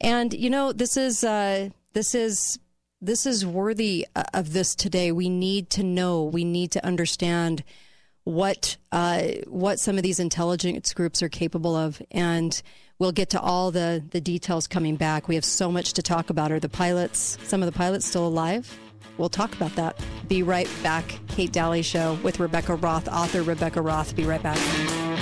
and 0.00 0.32
you 0.32 0.50
know, 0.50 0.72
this 0.72 0.96
is, 0.96 1.22
uh, 1.22 1.68
this 1.92 2.14
is, 2.14 2.58
this 3.00 3.26
is 3.26 3.44
worthy 3.46 4.06
uh, 4.16 4.24
of 4.34 4.52
this 4.52 4.74
today. 4.74 5.12
We 5.12 5.28
need 5.28 5.70
to 5.70 5.82
know, 5.82 6.24
we 6.24 6.44
need 6.44 6.72
to 6.72 6.84
understand 6.84 7.62
what 8.26 8.76
uh, 8.90 9.22
what 9.46 9.78
some 9.78 9.96
of 9.96 10.02
these 10.02 10.18
intelligence 10.18 10.92
groups 10.92 11.22
are 11.22 11.28
capable 11.28 11.76
of, 11.76 12.02
and 12.10 12.60
we'll 12.98 13.12
get 13.12 13.30
to 13.30 13.40
all 13.40 13.70
the 13.70 14.04
the 14.10 14.20
details 14.20 14.66
coming 14.66 14.96
back. 14.96 15.28
We 15.28 15.36
have 15.36 15.44
so 15.44 15.70
much 15.70 15.92
to 15.92 16.02
talk 16.02 16.28
about. 16.28 16.50
Are 16.50 16.58
the 16.58 16.68
pilots, 16.68 17.38
some 17.44 17.62
of 17.62 17.72
the 17.72 17.78
pilots, 17.78 18.04
still 18.04 18.26
alive? 18.26 18.78
We'll 19.16 19.28
talk 19.28 19.54
about 19.54 19.76
that. 19.76 19.98
Be 20.26 20.42
right 20.42 20.68
back. 20.82 21.20
Kate 21.28 21.52
Dalley 21.52 21.82
Show 21.82 22.18
with 22.24 22.40
Rebecca 22.40 22.74
Roth, 22.74 23.08
author 23.08 23.42
Rebecca 23.42 23.80
Roth. 23.80 24.16
Be 24.16 24.24
right 24.24 24.42
back. 24.42 25.15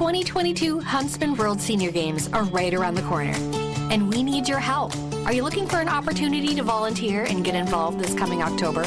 2022 0.00 0.80
Huntsman 0.80 1.36
World 1.36 1.60
Senior 1.60 1.90
Games 1.90 2.26
are 2.32 2.44
right 2.44 2.72
around 2.72 2.94
the 2.94 3.02
corner, 3.02 3.34
and 3.90 4.08
we 4.08 4.22
need 4.22 4.48
your 4.48 4.58
help. 4.58 4.96
Are 5.26 5.32
you 5.34 5.42
looking 5.42 5.66
for 5.66 5.76
an 5.76 5.90
opportunity 5.90 6.54
to 6.54 6.62
volunteer 6.62 7.24
and 7.24 7.44
get 7.44 7.54
involved 7.54 7.98
this 7.98 8.14
coming 8.14 8.42
October? 8.42 8.82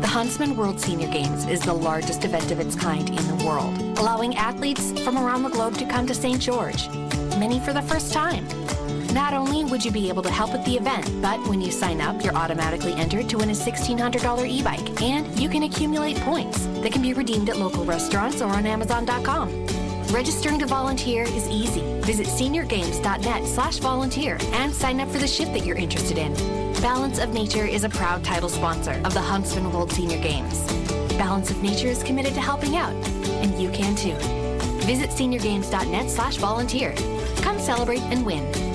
The 0.00 0.08
Huntsman 0.08 0.56
World 0.56 0.80
Senior 0.80 1.06
Games 1.12 1.46
is 1.46 1.60
the 1.60 1.72
largest 1.72 2.24
event 2.24 2.50
of 2.50 2.58
its 2.58 2.74
kind 2.74 3.08
in 3.08 3.38
the 3.38 3.44
world, 3.46 3.78
allowing 4.00 4.34
athletes 4.34 4.90
from 5.04 5.16
around 5.16 5.44
the 5.44 5.48
globe 5.48 5.74
to 5.74 5.86
come 5.86 6.08
to 6.08 6.14
St. 6.14 6.40
George, 6.40 6.88
many 7.38 7.60
for 7.60 7.72
the 7.72 7.82
first 7.82 8.12
time. 8.12 8.44
Not 9.14 9.34
only 9.34 9.64
would 9.64 9.84
you 9.84 9.92
be 9.92 10.08
able 10.08 10.24
to 10.24 10.30
help 10.30 10.50
at 10.54 10.64
the 10.64 10.76
event, 10.76 11.08
but 11.22 11.38
when 11.46 11.60
you 11.60 11.70
sign 11.70 12.00
up, 12.00 12.20
you're 12.24 12.34
automatically 12.34 12.94
entered 12.94 13.28
to 13.28 13.38
win 13.38 13.50
a 13.50 13.52
$1,600 13.52 14.48
e 14.48 14.60
bike, 14.60 15.02
and 15.02 15.38
you 15.38 15.48
can 15.48 15.62
accumulate 15.62 16.16
points 16.16 16.66
that 16.82 16.90
can 16.90 17.00
be 17.00 17.14
redeemed 17.14 17.48
at 17.48 17.58
local 17.58 17.84
restaurants 17.84 18.42
or 18.42 18.48
on 18.48 18.66
Amazon.com. 18.66 19.81
Registering 20.12 20.58
to 20.58 20.66
volunteer 20.66 21.22
is 21.22 21.48
easy. 21.48 21.80
Visit 22.02 22.26
seniorgames.net 22.26 23.46
slash 23.46 23.78
volunteer 23.78 24.36
and 24.52 24.70
sign 24.70 25.00
up 25.00 25.08
for 25.08 25.16
the 25.16 25.26
shift 25.26 25.54
that 25.54 25.64
you're 25.64 25.78
interested 25.78 26.18
in. 26.18 26.34
Balance 26.82 27.18
of 27.18 27.32
Nature 27.32 27.64
is 27.64 27.84
a 27.84 27.88
proud 27.88 28.22
title 28.22 28.50
sponsor 28.50 29.00
of 29.06 29.14
the 29.14 29.22
Huntsman 29.22 29.72
World 29.72 29.90
Senior 29.90 30.20
Games. 30.20 30.60
Balance 31.16 31.50
of 31.50 31.62
Nature 31.62 31.88
is 31.88 32.02
committed 32.02 32.34
to 32.34 32.42
helping 32.42 32.76
out, 32.76 32.92
and 33.40 33.58
you 33.58 33.70
can 33.70 33.96
too. 33.96 34.14
Visit 34.84 35.08
seniorgames.net 35.08 36.10
slash 36.10 36.36
volunteer. 36.36 36.94
Come 37.36 37.58
celebrate 37.58 38.02
and 38.02 38.26
win. 38.26 38.71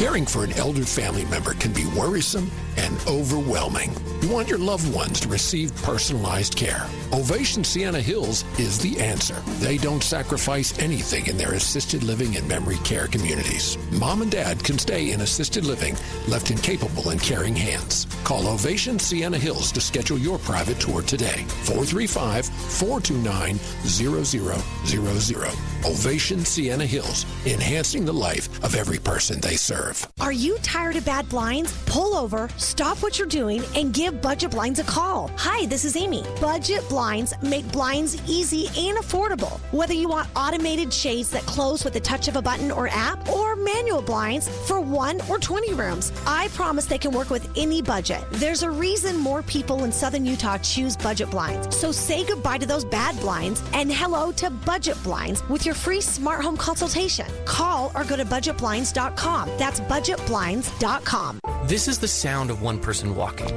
Caring 0.00 0.24
for 0.24 0.44
an 0.44 0.54
elder 0.54 0.86
family 0.86 1.26
member 1.26 1.52
can 1.52 1.74
be 1.74 1.84
worrisome 1.94 2.50
and 2.78 2.98
overwhelming. 3.06 3.92
You 4.22 4.30
want 4.30 4.48
your 4.48 4.58
loved 4.58 4.94
ones 4.94 5.20
to 5.20 5.28
receive 5.28 5.76
personalized 5.82 6.56
care. 6.56 6.86
Ovation 7.12 7.62
Sienna 7.64 8.00
Hills 8.00 8.46
is 8.58 8.78
the 8.78 8.98
answer. 8.98 9.34
They 9.58 9.76
don't 9.76 10.02
sacrifice 10.02 10.78
anything 10.78 11.26
in 11.26 11.36
their 11.36 11.52
assisted 11.52 12.02
living 12.02 12.36
and 12.36 12.48
memory 12.48 12.78
care 12.78 13.08
communities. 13.08 13.76
Mom 13.92 14.22
and 14.22 14.30
dad 14.30 14.64
can 14.64 14.78
stay 14.78 15.12
in 15.12 15.20
assisted 15.20 15.66
living, 15.66 15.96
left 16.28 16.50
in 16.50 16.56
capable 16.56 17.10
and 17.10 17.20
caring 17.20 17.54
hands. 17.54 18.06
Call 18.24 18.48
Ovation 18.48 18.98
Sienna 18.98 19.36
Hills 19.36 19.70
to 19.72 19.82
schedule 19.82 20.18
your 20.18 20.38
private 20.38 20.80
tour 20.80 21.02
today. 21.02 21.44
435 21.64 22.46
429 22.46 23.58
0000. 23.84 25.60
Ovation 25.84 26.44
Sienna 26.44 26.86
Hills, 26.86 27.26
enhancing 27.44 28.06
the 28.06 28.12
life 28.12 28.48
of 28.64 28.74
every 28.74 28.98
person 28.98 29.40
they 29.40 29.56
serve. 29.56 29.89
Are 30.20 30.32
you 30.32 30.56
tired 30.58 30.96
of 30.96 31.04
bad 31.04 31.28
blinds? 31.28 31.72
Pull 31.86 32.14
over, 32.14 32.48
stop 32.56 33.02
what 33.02 33.18
you're 33.18 33.26
doing, 33.26 33.62
and 33.74 33.92
give 33.92 34.22
Budget 34.22 34.52
Blinds 34.52 34.78
a 34.78 34.84
call. 34.84 35.30
Hi, 35.36 35.66
this 35.66 35.84
is 35.84 35.96
Amy. 35.96 36.24
Budget 36.40 36.88
Blinds 36.88 37.34
make 37.42 37.70
blinds 37.72 38.16
easy 38.28 38.66
and 38.88 38.96
affordable. 38.98 39.58
Whether 39.72 39.94
you 39.94 40.08
want 40.08 40.28
automated 40.36 40.92
shades 40.92 41.30
that 41.30 41.42
close 41.46 41.84
with 41.84 41.94
the 41.94 42.00
touch 42.00 42.28
of 42.28 42.36
a 42.36 42.42
button 42.42 42.70
or 42.70 42.86
app, 42.88 43.28
or 43.28 43.56
manual 43.56 44.02
blinds 44.02 44.48
for 44.68 44.80
one 44.80 45.20
or 45.28 45.38
20 45.38 45.74
rooms, 45.74 46.12
I 46.26 46.48
promise 46.48 46.86
they 46.86 46.98
can 46.98 47.10
work 47.10 47.30
with 47.30 47.48
any 47.56 47.82
budget. 47.82 48.22
There's 48.32 48.62
a 48.62 48.70
reason 48.70 49.16
more 49.16 49.42
people 49.42 49.82
in 49.82 49.90
Southern 49.90 50.24
Utah 50.24 50.58
choose 50.58 50.96
Budget 50.96 51.30
Blinds. 51.30 51.76
So 51.76 51.90
say 51.90 52.24
goodbye 52.24 52.58
to 52.58 52.66
those 52.66 52.84
bad 52.84 53.18
blinds 53.18 53.62
and 53.72 53.92
hello 53.92 54.30
to 54.32 54.50
Budget 54.50 55.02
Blinds 55.02 55.42
with 55.48 55.66
your 55.66 55.74
free 55.74 56.00
smart 56.00 56.42
home 56.42 56.56
consultation. 56.56 57.26
Call 57.44 57.90
or 57.96 58.04
go 58.04 58.16
to 58.16 58.24
budgetblinds.com. 58.24 59.48
That's 59.58 59.79
budgetblinds.com. 59.88 61.40
This 61.64 61.88
is 61.88 61.98
the 61.98 62.08
sound 62.08 62.50
of 62.50 62.62
one 62.62 62.78
person 62.78 63.14
walking. 63.14 63.56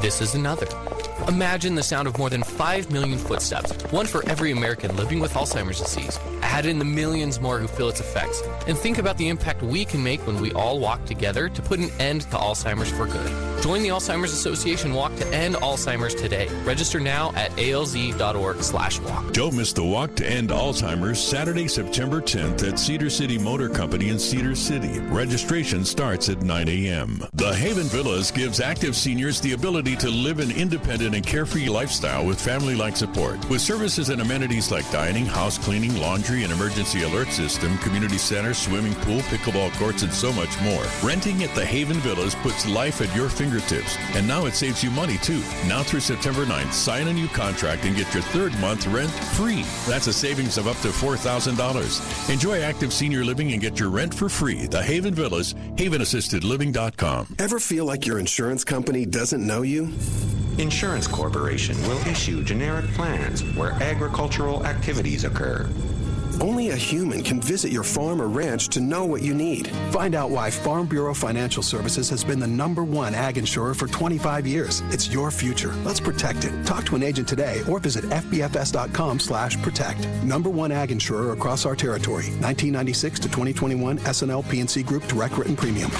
This 0.00 0.20
is 0.20 0.34
another. 0.34 0.66
Imagine 1.28 1.74
the 1.74 1.82
sound 1.82 2.06
of 2.06 2.18
more 2.18 2.28
than 2.28 2.42
5 2.42 2.90
million 2.90 3.18
footsteps, 3.18 3.72
one 3.90 4.06
for 4.06 4.28
every 4.28 4.50
American 4.50 4.94
living 4.94 5.20
with 5.20 5.32
Alzheimer's 5.32 5.80
disease. 5.80 6.18
Add 6.42 6.66
in 6.66 6.78
the 6.78 6.84
millions 6.84 7.40
more 7.40 7.58
who 7.58 7.66
feel 7.66 7.88
its 7.88 8.00
effects, 8.00 8.42
and 8.66 8.76
think 8.76 8.98
about 8.98 9.16
the 9.16 9.28
impact 9.28 9.62
we 9.62 9.86
can 9.86 10.02
make 10.04 10.24
when 10.26 10.38
we 10.38 10.52
all 10.52 10.78
walk 10.78 11.02
together 11.06 11.48
to 11.48 11.62
put 11.62 11.78
an 11.78 11.90
end 11.98 12.22
to 12.22 12.36
Alzheimer's 12.36 12.90
for 12.90 13.06
good. 13.06 13.62
Join 13.62 13.82
the 13.82 13.88
Alzheimer's 13.88 14.34
Association 14.34 14.92
Walk 14.92 15.16
to 15.16 15.26
End 15.28 15.54
Alzheimer's 15.54 16.14
today. 16.14 16.48
Register 16.64 17.00
now 17.00 17.32
at 17.34 17.50
alz.org 17.52 18.62
slash 18.62 19.00
walk. 19.00 19.32
Don't 19.32 19.56
miss 19.56 19.72
the 19.72 19.82
Walk 19.82 20.14
to 20.16 20.30
End 20.30 20.50
Alzheimer's 20.50 21.18
Saturday, 21.18 21.68
September 21.68 22.20
10th 22.20 22.68
at 22.68 22.78
Cedar 22.78 23.08
City 23.08 23.38
Motor 23.38 23.70
Company 23.70 24.10
in 24.10 24.18
Cedar 24.18 24.54
City. 24.54 25.00
Registration 25.00 25.86
starts 25.86 26.28
at 26.28 26.42
9 26.42 26.68
a.m. 26.68 27.26
The 27.32 27.54
Haven 27.54 27.84
Villas 27.84 28.30
gives 28.30 28.60
active 28.60 28.94
seniors 28.94 29.40
the 29.40 29.52
ability 29.52 29.96
to 29.96 30.10
live 30.10 30.40
an 30.40 30.50
independent 30.50 31.13
and 31.14 31.26
carefree 31.26 31.68
lifestyle 31.68 32.26
with 32.26 32.40
family-like 32.40 32.96
support. 32.96 33.48
With 33.48 33.60
services 33.60 34.10
and 34.10 34.20
amenities 34.20 34.70
like 34.70 34.90
dining, 34.90 35.26
house 35.26 35.58
cleaning, 35.58 35.96
laundry, 35.96 36.44
and 36.44 36.52
emergency 36.52 37.02
alert 37.04 37.28
system, 37.28 37.78
community 37.78 38.18
center, 38.18 38.52
swimming 38.52 38.94
pool, 38.96 39.20
pickleball 39.30 39.72
courts, 39.78 40.02
and 40.02 40.12
so 40.12 40.32
much 40.32 40.60
more. 40.60 40.84
Renting 41.02 41.42
at 41.42 41.54
the 41.54 41.64
Haven 41.64 41.96
Villas 41.98 42.34
puts 42.36 42.68
life 42.68 43.00
at 43.00 43.14
your 43.16 43.28
fingertips 43.28 43.54
fingertips. 43.54 43.96
And 44.14 44.26
now 44.26 44.46
it 44.46 44.54
saves 44.54 44.82
you 44.82 44.90
money 44.90 45.18
too. 45.18 45.42
Now 45.66 45.82
through 45.82 46.00
September 46.00 46.44
9th, 46.44 46.72
sign 46.72 47.08
a 47.08 47.12
new 47.12 47.28
contract 47.28 47.84
and 47.84 47.96
get 47.96 48.12
your 48.14 48.22
third 48.24 48.58
month 48.60 48.86
rent 48.86 49.10
free. 49.10 49.64
That's 49.86 50.06
a 50.06 50.12
savings 50.12 50.58
of 50.58 50.66
up 50.66 50.76
to 50.78 50.88
$4,000. 50.88 52.32
Enjoy 52.32 52.60
active 52.60 52.92
senior 52.92 53.24
living 53.24 53.52
and 53.52 53.60
get 53.60 53.78
your 53.78 53.90
rent 53.90 54.14
for 54.14 54.28
free. 54.28 54.66
The 54.66 54.82
Haven 54.82 55.14
Villas, 55.14 55.54
havenassistedliving.com. 55.76 57.36
Ever 57.38 57.58
feel 57.58 57.84
like 57.84 58.06
your 58.06 58.18
insurance 58.18 58.64
company 58.64 59.06
doesn't 59.06 59.46
know 59.46 59.62
you? 59.62 59.92
Insurance 60.58 61.03
Corporation 61.06 61.80
will 61.82 62.00
issue 62.06 62.42
generic 62.42 62.86
plans 62.94 63.42
where 63.54 63.72
agricultural 63.82 64.66
activities 64.66 65.24
occur. 65.24 65.68
Only 66.40 66.70
a 66.70 66.76
human 66.76 67.22
can 67.22 67.40
visit 67.40 67.70
your 67.70 67.84
farm 67.84 68.20
or 68.20 68.28
ranch 68.28 68.68
to 68.70 68.80
know 68.80 69.04
what 69.04 69.22
you 69.22 69.34
need. 69.34 69.68
Find 69.90 70.14
out 70.14 70.30
why 70.30 70.50
Farm 70.50 70.86
Bureau 70.86 71.14
Financial 71.14 71.62
Services 71.62 72.10
has 72.10 72.24
been 72.24 72.38
the 72.38 72.46
number 72.46 72.82
one 72.82 73.14
ag 73.14 73.38
insurer 73.38 73.74
for 73.74 73.86
25 73.86 74.46
years. 74.46 74.82
It's 74.90 75.08
your 75.08 75.30
future. 75.30 75.72
Let's 75.84 76.00
protect 76.00 76.44
it. 76.44 76.66
Talk 76.66 76.84
to 76.86 76.96
an 76.96 77.02
agent 77.02 77.28
today 77.28 77.62
or 77.68 77.78
visit 77.78 78.04
fbfs.com 78.04 79.20
slash 79.20 79.60
protect. 79.62 80.06
Number 80.24 80.50
one 80.50 80.72
ag 80.72 80.90
insurer 80.90 81.32
across 81.32 81.66
our 81.66 81.76
territory. 81.76 82.24
1996 82.40 83.20
to 83.20 83.28
2021 83.28 83.98
SNL 83.98 84.44
PNC 84.44 84.84
Group 84.84 85.06
Direct 85.06 85.36
Written 85.36 85.56
Premium. 85.56 85.90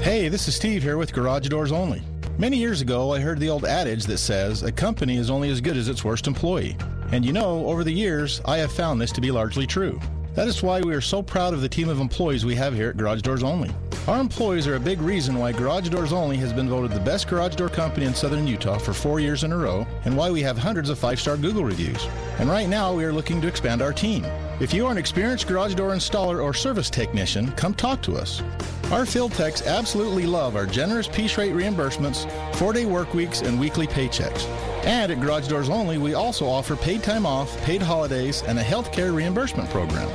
Hey, 0.00 0.28
this 0.28 0.48
is 0.48 0.56
Steve 0.56 0.82
here 0.82 0.98
with 0.98 1.12
Garage 1.12 1.48
Doors 1.48 1.70
Only. 1.70 2.02
Many 2.38 2.56
years 2.56 2.80
ago, 2.80 3.12
I 3.12 3.20
heard 3.20 3.38
the 3.38 3.50
old 3.50 3.66
adage 3.66 4.06
that 4.06 4.16
says 4.16 4.62
a 4.62 4.72
company 4.72 5.16
is 5.18 5.28
only 5.28 5.50
as 5.50 5.60
good 5.60 5.76
as 5.76 5.88
its 5.88 6.02
worst 6.02 6.26
employee. 6.26 6.78
And 7.12 7.26
you 7.26 7.32
know, 7.32 7.66
over 7.66 7.84
the 7.84 7.92
years, 7.92 8.40
I 8.46 8.56
have 8.56 8.72
found 8.72 9.00
this 9.00 9.12
to 9.12 9.20
be 9.20 9.30
largely 9.30 9.66
true. 9.66 10.00
That 10.34 10.48
is 10.48 10.62
why 10.62 10.80
we 10.80 10.94
are 10.94 11.00
so 11.02 11.22
proud 11.22 11.52
of 11.52 11.60
the 11.60 11.68
team 11.68 11.90
of 11.90 12.00
employees 12.00 12.46
we 12.46 12.54
have 12.54 12.74
here 12.74 12.88
at 12.88 12.96
Garage 12.96 13.20
Doors 13.20 13.42
Only. 13.42 13.70
Our 14.08 14.20
employees 14.20 14.66
are 14.66 14.74
a 14.74 14.80
big 14.80 15.00
reason 15.00 15.38
why 15.38 15.52
Garage 15.52 15.88
Doors 15.88 16.12
Only 16.12 16.36
has 16.38 16.52
been 16.52 16.68
voted 16.68 16.90
the 16.90 16.98
best 16.98 17.28
garage 17.28 17.54
door 17.54 17.68
company 17.68 18.04
in 18.04 18.14
southern 18.14 18.48
Utah 18.48 18.78
for 18.78 18.92
four 18.92 19.20
years 19.20 19.44
in 19.44 19.52
a 19.52 19.56
row, 19.56 19.86
and 20.04 20.16
why 20.16 20.28
we 20.28 20.42
have 20.42 20.58
hundreds 20.58 20.90
of 20.90 20.98
five 20.98 21.20
star 21.20 21.36
Google 21.36 21.64
reviews. 21.64 22.08
And 22.40 22.50
right 22.50 22.68
now, 22.68 22.92
we 22.92 23.04
are 23.04 23.12
looking 23.12 23.40
to 23.40 23.46
expand 23.46 23.80
our 23.80 23.92
team. 23.92 24.24
If 24.58 24.74
you 24.74 24.86
are 24.86 24.90
an 24.90 24.98
experienced 24.98 25.46
garage 25.46 25.76
door 25.76 25.90
installer 25.90 26.42
or 26.42 26.52
service 26.52 26.90
technician, 26.90 27.52
come 27.52 27.74
talk 27.74 28.02
to 28.02 28.16
us. 28.16 28.42
Our 28.90 29.06
field 29.06 29.34
techs 29.34 29.64
absolutely 29.68 30.26
love 30.26 30.56
our 30.56 30.66
generous 30.66 31.06
piece 31.06 31.38
rate 31.38 31.52
reimbursements, 31.52 32.28
four 32.56 32.72
day 32.72 32.86
work 32.86 33.14
weeks, 33.14 33.42
and 33.42 33.58
weekly 33.58 33.86
paychecks. 33.86 34.48
And 34.84 35.12
at 35.12 35.20
Garage 35.20 35.46
Doors 35.46 35.68
Only, 35.68 35.98
we 35.98 36.14
also 36.14 36.44
offer 36.44 36.74
paid 36.74 37.04
time 37.04 37.24
off, 37.24 37.56
paid 37.62 37.80
holidays, 37.80 38.42
and 38.48 38.58
a 38.58 38.64
health 38.64 38.90
care 38.90 39.12
reimbursement 39.12 39.70
program. 39.70 40.10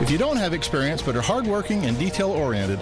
If 0.00 0.12
you 0.12 0.16
don't 0.16 0.36
have 0.36 0.54
experience 0.54 1.02
but 1.02 1.16
are 1.16 1.20
hardworking 1.20 1.84
and 1.84 1.98
detail 1.98 2.30
oriented, 2.30 2.78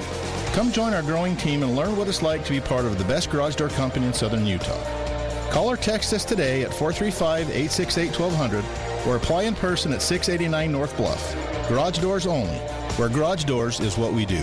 come 0.56 0.72
join 0.72 0.94
our 0.94 1.02
growing 1.02 1.36
team 1.36 1.62
and 1.62 1.76
learn 1.76 1.94
what 1.98 2.08
it's 2.08 2.22
like 2.22 2.42
to 2.42 2.50
be 2.50 2.62
part 2.62 2.86
of 2.86 2.96
the 2.96 3.04
best 3.04 3.28
garage 3.28 3.56
door 3.56 3.68
company 3.68 4.06
in 4.06 4.12
southern 4.14 4.46
Utah. 4.46 4.82
Call 5.50 5.70
or 5.70 5.76
text 5.76 6.14
us 6.14 6.24
today 6.24 6.62
at 6.62 6.72
435 6.72 7.50
868 7.50 8.18
1200 8.18 8.64
or 9.06 9.16
apply 9.16 9.42
in 9.42 9.54
person 9.54 9.92
at 9.92 10.00
689 10.00 10.72
North 10.72 10.96
Bluff. 10.96 11.36
Garage 11.68 11.98
Doors 11.98 12.26
Only, 12.26 12.56
where 12.96 13.10
garage 13.10 13.44
doors 13.44 13.80
is 13.80 13.98
what 13.98 14.14
we 14.14 14.24
do. 14.24 14.42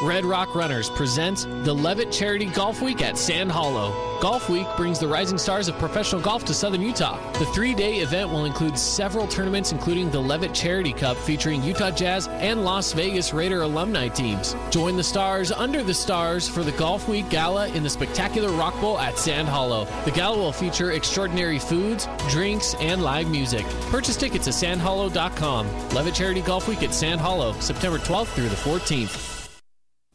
Red 0.00 0.24
Rock 0.24 0.54
Runners 0.54 0.88
presents 0.90 1.44
the 1.64 1.74
Levitt 1.74 2.12
Charity 2.12 2.46
Golf 2.46 2.80
Week 2.80 3.02
at 3.02 3.18
Sand 3.18 3.50
Hollow. 3.50 3.92
Golf 4.20 4.48
Week 4.48 4.68
brings 4.76 5.00
the 5.00 5.08
rising 5.08 5.38
stars 5.38 5.66
of 5.66 5.76
professional 5.76 6.20
golf 6.20 6.44
to 6.44 6.54
Southern 6.54 6.82
Utah. 6.82 7.18
The 7.32 7.46
three 7.46 7.74
day 7.74 7.96
event 7.96 8.30
will 8.30 8.44
include 8.44 8.78
several 8.78 9.26
tournaments, 9.26 9.72
including 9.72 10.08
the 10.08 10.20
Levitt 10.20 10.54
Charity 10.54 10.92
Cup 10.92 11.16
featuring 11.16 11.64
Utah 11.64 11.90
Jazz 11.90 12.28
and 12.28 12.64
Las 12.64 12.92
Vegas 12.92 13.34
Raider 13.34 13.62
alumni 13.62 14.06
teams. 14.06 14.54
Join 14.70 14.96
the 14.96 15.02
stars 15.02 15.50
under 15.50 15.82
the 15.82 15.94
stars 15.94 16.48
for 16.48 16.62
the 16.62 16.72
Golf 16.72 17.08
Week 17.08 17.28
Gala 17.28 17.66
in 17.66 17.82
the 17.82 17.90
spectacular 17.90 18.52
Rock 18.52 18.80
Bowl 18.80 19.00
at 19.00 19.18
Sand 19.18 19.48
Hollow. 19.48 19.84
The 20.04 20.12
gala 20.12 20.38
will 20.38 20.52
feature 20.52 20.92
extraordinary 20.92 21.58
foods, 21.58 22.06
drinks, 22.28 22.76
and 22.78 23.02
live 23.02 23.28
music. 23.28 23.66
Purchase 23.90 24.16
tickets 24.16 24.46
at 24.46 24.54
sandhollow.com. 24.54 25.88
Levitt 25.88 26.14
Charity 26.14 26.42
Golf 26.42 26.68
Week 26.68 26.84
at 26.84 26.94
Sand 26.94 27.20
Hollow, 27.20 27.52
September 27.54 27.98
12th 27.98 28.28
through 28.28 28.48
the 28.48 28.54
14th. 28.54 29.37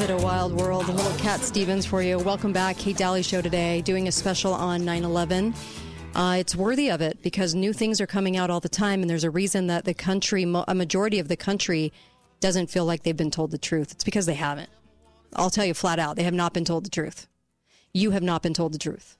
Is 0.00 0.08
it 0.08 0.14
a 0.14 0.24
wild 0.24 0.54
world. 0.54 0.88
A 0.88 0.92
little 0.92 1.18
Cat 1.18 1.40
Stevens 1.40 1.84
for 1.84 2.00
you. 2.00 2.18
Welcome 2.18 2.54
back. 2.54 2.78
Kate 2.78 2.96
Dalley 2.96 3.22
Show 3.22 3.42
today, 3.42 3.82
doing 3.82 4.08
a 4.08 4.12
special 4.12 4.54
on 4.54 4.82
9 4.82 5.04
11. 5.04 5.52
Uh, 6.14 6.36
it's 6.38 6.56
worthy 6.56 6.88
of 6.88 7.02
it 7.02 7.20
because 7.20 7.54
new 7.54 7.74
things 7.74 8.00
are 8.00 8.06
coming 8.06 8.38
out 8.38 8.48
all 8.48 8.60
the 8.60 8.68
time, 8.70 9.02
and 9.02 9.10
there's 9.10 9.24
a 9.24 9.30
reason 9.30 9.66
that 9.66 9.84
the 9.84 9.92
country, 9.92 10.44
a 10.44 10.74
majority 10.74 11.18
of 11.18 11.28
the 11.28 11.36
country, 11.36 11.92
doesn't 12.40 12.70
feel 12.70 12.86
like 12.86 13.02
they've 13.02 13.14
been 13.14 13.30
told 13.30 13.50
the 13.50 13.58
truth. 13.58 13.92
It's 13.92 14.02
because 14.02 14.24
they 14.24 14.32
haven't. 14.32 14.70
I'll 15.36 15.50
tell 15.50 15.66
you 15.66 15.74
flat 15.74 15.98
out, 15.98 16.16
they 16.16 16.24
have 16.24 16.32
not 16.32 16.54
been 16.54 16.64
told 16.64 16.86
the 16.86 16.90
truth. 16.90 17.28
You 17.92 18.12
have 18.12 18.22
not 18.22 18.42
been 18.42 18.54
told 18.54 18.72
the 18.72 18.78
truth. 18.78 19.18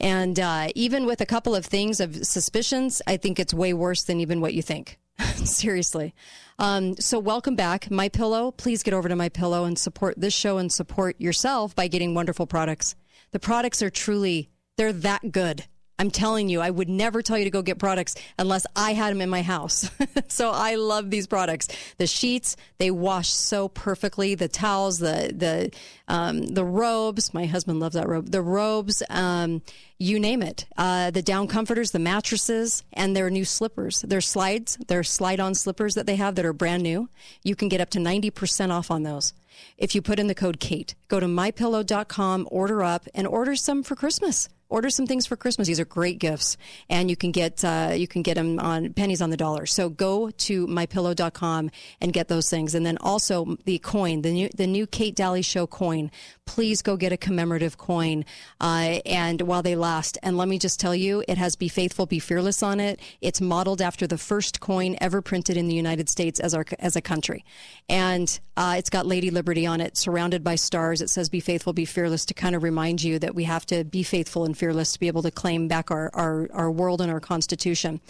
And 0.00 0.40
uh, 0.40 0.70
even 0.74 1.06
with 1.06 1.20
a 1.20 1.26
couple 1.26 1.54
of 1.54 1.64
things 1.64 2.00
of 2.00 2.26
suspicions, 2.26 3.00
I 3.06 3.18
think 3.18 3.38
it's 3.38 3.54
way 3.54 3.72
worse 3.72 4.02
than 4.02 4.18
even 4.18 4.40
what 4.40 4.52
you 4.52 4.62
think. 4.62 4.98
Seriously. 5.44 6.14
Um, 6.58 6.96
so 6.96 7.18
welcome 7.18 7.56
back, 7.56 7.90
My 7.90 8.08
Pillow. 8.08 8.50
Please 8.50 8.82
get 8.82 8.94
over 8.94 9.08
to 9.08 9.16
My 9.16 9.28
Pillow 9.28 9.64
and 9.64 9.78
support 9.78 10.14
this 10.18 10.34
show 10.34 10.58
and 10.58 10.72
support 10.72 11.20
yourself 11.20 11.74
by 11.74 11.88
getting 11.88 12.14
wonderful 12.14 12.46
products. 12.46 12.94
The 13.30 13.38
products 13.38 13.82
are 13.82 13.90
truly 13.90 14.50
they're 14.76 14.92
that 14.92 15.32
good. 15.32 15.64
I'm 16.00 16.10
telling 16.12 16.48
you, 16.48 16.60
I 16.60 16.70
would 16.70 16.88
never 16.88 17.22
tell 17.22 17.36
you 17.36 17.44
to 17.44 17.50
go 17.50 17.60
get 17.60 17.78
products 17.78 18.14
unless 18.38 18.66
I 18.76 18.92
had 18.92 19.10
them 19.10 19.20
in 19.20 19.28
my 19.28 19.42
house. 19.42 19.90
so 20.28 20.50
I 20.50 20.76
love 20.76 21.10
these 21.10 21.26
products. 21.26 21.68
The 21.96 22.06
sheets, 22.06 22.56
they 22.78 22.92
wash 22.92 23.28
so 23.28 23.68
perfectly. 23.68 24.36
The 24.36 24.46
towels, 24.46 24.98
the 24.98 25.32
the 25.34 25.72
um, 26.06 26.46
the 26.46 26.64
robes. 26.64 27.34
My 27.34 27.46
husband 27.46 27.80
loves 27.80 27.94
that 27.94 28.08
robe. 28.08 28.30
The 28.30 28.42
robes, 28.42 29.02
um, 29.10 29.62
you 29.98 30.20
name 30.20 30.40
it. 30.42 30.66
Uh, 30.76 31.10
the 31.10 31.22
down 31.22 31.48
comforters, 31.48 31.90
the 31.90 31.98
mattresses, 31.98 32.84
and 32.92 33.16
their 33.16 33.28
new 33.28 33.44
slippers. 33.44 34.02
Their 34.02 34.20
slides, 34.20 34.78
their 34.86 35.02
slide-on 35.02 35.56
slippers 35.56 35.94
that 35.96 36.06
they 36.06 36.16
have 36.16 36.36
that 36.36 36.44
are 36.44 36.52
brand 36.52 36.84
new. 36.84 37.08
You 37.42 37.56
can 37.56 37.68
get 37.68 37.80
up 37.80 37.90
to 37.90 37.98
90% 37.98 38.70
off 38.70 38.90
on 38.90 39.02
those 39.02 39.34
if 39.76 39.94
you 39.96 40.02
put 40.02 40.20
in 40.20 40.28
the 40.28 40.34
code 40.34 40.60
Kate. 40.60 40.94
Go 41.08 41.18
to 41.18 41.26
mypillow.com, 41.26 42.48
order 42.50 42.84
up, 42.84 43.08
and 43.12 43.26
order 43.26 43.56
some 43.56 43.82
for 43.82 43.96
Christmas 43.96 44.48
order 44.70 44.90
some 44.90 45.06
things 45.06 45.26
for 45.26 45.36
Christmas. 45.36 45.68
These 45.68 45.80
are 45.80 45.84
great 45.84 46.18
gifts, 46.18 46.56
and 46.88 47.08
you 47.10 47.16
can 47.16 47.32
get 47.32 47.64
uh, 47.64 47.92
you 47.94 48.06
can 48.06 48.22
get 48.22 48.34
them 48.34 48.58
on 48.58 48.92
pennies 48.92 49.22
on 49.22 49.30
the 49.30 49.36
dollar. 49.36 49.66
So 49.66 49.88
go 49.88 50.30
to 50.30 50.66
mypillow.com 50.66 51.70
and 52.00 52.12
get 52.12 52.28
those 52.28 52.50
things, 52.50 52.74
and 52.74 52.84
then 52.84 52.98
also 52.98 53.56
the 53.64 53.78
coin, 53.78 54.22
the 54.22 54.32
new 54.32 54.48
the 54.54 54.66
new 54.66 54.86
Kate 54.86 55.14
Dalley 55.14 55.42
Show 55.42 55.66
coin. 55.66 56.10
Please 56.44 56.80
go 56.80 56.96
get 56.96 57.12
a 57.12 57.16
commemorative 57.16 57.76
coin, 57.76 58.24
uh, 58.60 59.00
and 59.04 59.42
while 59.42 59.62
they 59.62 59.76
last. 59.76 60.16
And 60.22 60.36
let 60.36 60.48
me 60.48 60.58
just 60.58 60.80
tell 60.80 60.94
you, 60.94 61.22
it 61.28 61.38
has 61.38 61.56
"Be 61.56 61.68
Faithful, 61.68 62.06
Be 62.06 62.18
Fearless" 62.18 62.62
on 62.62 62.80
it. 62.80 63.00
It's 63.20 63.40
modeled 63.40 63.82
after 63.82 64.06
the 64.06 64.18
first 64.18 64.60
coin 64.60 64.96
ever 65.00 65.22
printed 65.22 65.56
in 65.56 65.68
the 65.68 65.74
United 65.74 66.08
States 66.08 66.40
as 66.40 66.54
our 66.54 66.64
as 66.78 66.96
a 66.96 67.00
country, 67.00 67.44
and 67.88 68.38
uh, 68.56 68.74
it's 68.76 68.90
got 68.90 69.06
Lady 69.06 69.30
Liberty 69.30 69.66
on 69.66 69.80
it, 69.80 69.96
surrounded 69.96 70.42
by 70.42 70.54
stars. 70.56 71.00
It 71.00 71.10
says 71.10 71.28
"Be 71.28 71.40
Faithful, 71.40 71.72
Be 71.72 71.84
Fearless" 71.84 72.24
to 72.26 72.34
kind 72.34 72.54
of 72.54 72.62
remind 72.62 73.02
you 73.02 73.18
that 73.18 73.34
we 73.34 73.44
have 73.44 73.64
to 73.66 73.84
be 73.84 74.02
faithful 74.02 74.44
and 74.44 74.57
fearless 74.58 74.92
to 74.92 75.00
be 75.00 75.06
able 75.06 75.22
to 75.22 75.30
claim 75.30 75.68
back 75.68 75.90
our, 75.90 76.10
our, 76.14 76.48
our 76.52 76.70
world 76.70 77.00
and 77.00 77.10
our 77.10 77.20
constitution. 77.20 78.00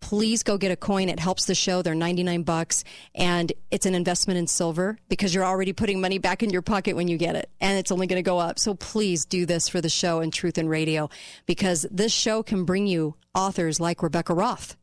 Please 0.00 0.42
go 0.42 0.56
get 0.56 0.70
a 0.70 0.76
coin. 0.76 1.08
It 1.08 1.18
helps 1.18 1.46
the 1.46 1.54
show. 1.54 1.82
They're 1.82 1.94
99 1.94 2.42
bucks 2.42 2.84
and 3.14 3.52
it's 3.70 3.86
an 3.86 3.94
investment 3.94 4.38
in 4.38 4.46
silver 4.46 4.98
because 5.08 5.34
you're 5.34 5.44
already 5.44 5.72
putting 5.72 6.00
money 6.00 6.18
back 6.18 6.42
in 6.42 6.50
your 6.50 6.62
pocket 6.62 6.96
when 6.96 7.08
you 7.08 7.18
get 7.18 7.36
it 7.36 7.50
and 7.60 7.78
it's 7.78 7.90
only 7.90 8.06
going 8.06 8.22
to 8.22 8.28
go 8.28 8.38
up. 8.38 8.58
So 8.58 8.74
please 8.74 9.24
do 9.24 9.46
this 9.46 9.68
for 9.68 9.80
the 9.80 9.88
show 9.88 10.20
and 10.20 10.32
Truth 10.32 10.58
and 10.58 10.70
Radio 10.70 11.10
because 11.46 11.86
this 11.90 12.12
show 12.12 12.42
can 12.42 12.64
bring 12.64 12.86
you 12.86 13.16
authors 13.34 13.80
like 13.80 14.02
Rebecca 14.02 14.34
Roth 14.34 14.76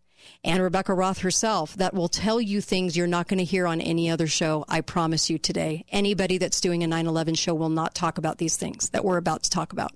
and 0.44 0.62
Rebecca 0.62 0.94
Roth 0.94 1.20
herself 1.20 1.76
that 1.76 1.94
will 1.94 2.10
tell 2.10 2.42
you 2.42 2.62
things 2.62 2.98
you're 2.98 3.08
not 3.08 3.28
going 3.28 3.38
to 3.38 3.44
hear 3.44 3.68
on 3.68 3.82
any 3.82 4.10
other 4.10 4.28
show. 4.28 4.66
I 4.68 4.82
promise 4.82 5.30
you 5.30 5.38
today. 5.38 5.86
Anybody 5.90 6.38
that's 6.38 6.62
doing 6.62 6.84
a 6.84 6.88
9 6.88 7.08
11 7.08 7.36
show 7.36 7.54
will 7.54 7.70
not 7.70 7.96
talk 7.96 8.18
about 8.18 8.38
these 8.38 8.58
things 8.58 8.90
that 8.90 9.06
we're 9.06 9.18
about 9.18 9.44
to 9.44 9.50
talk 9.50 9.74
about. 9.74 9.92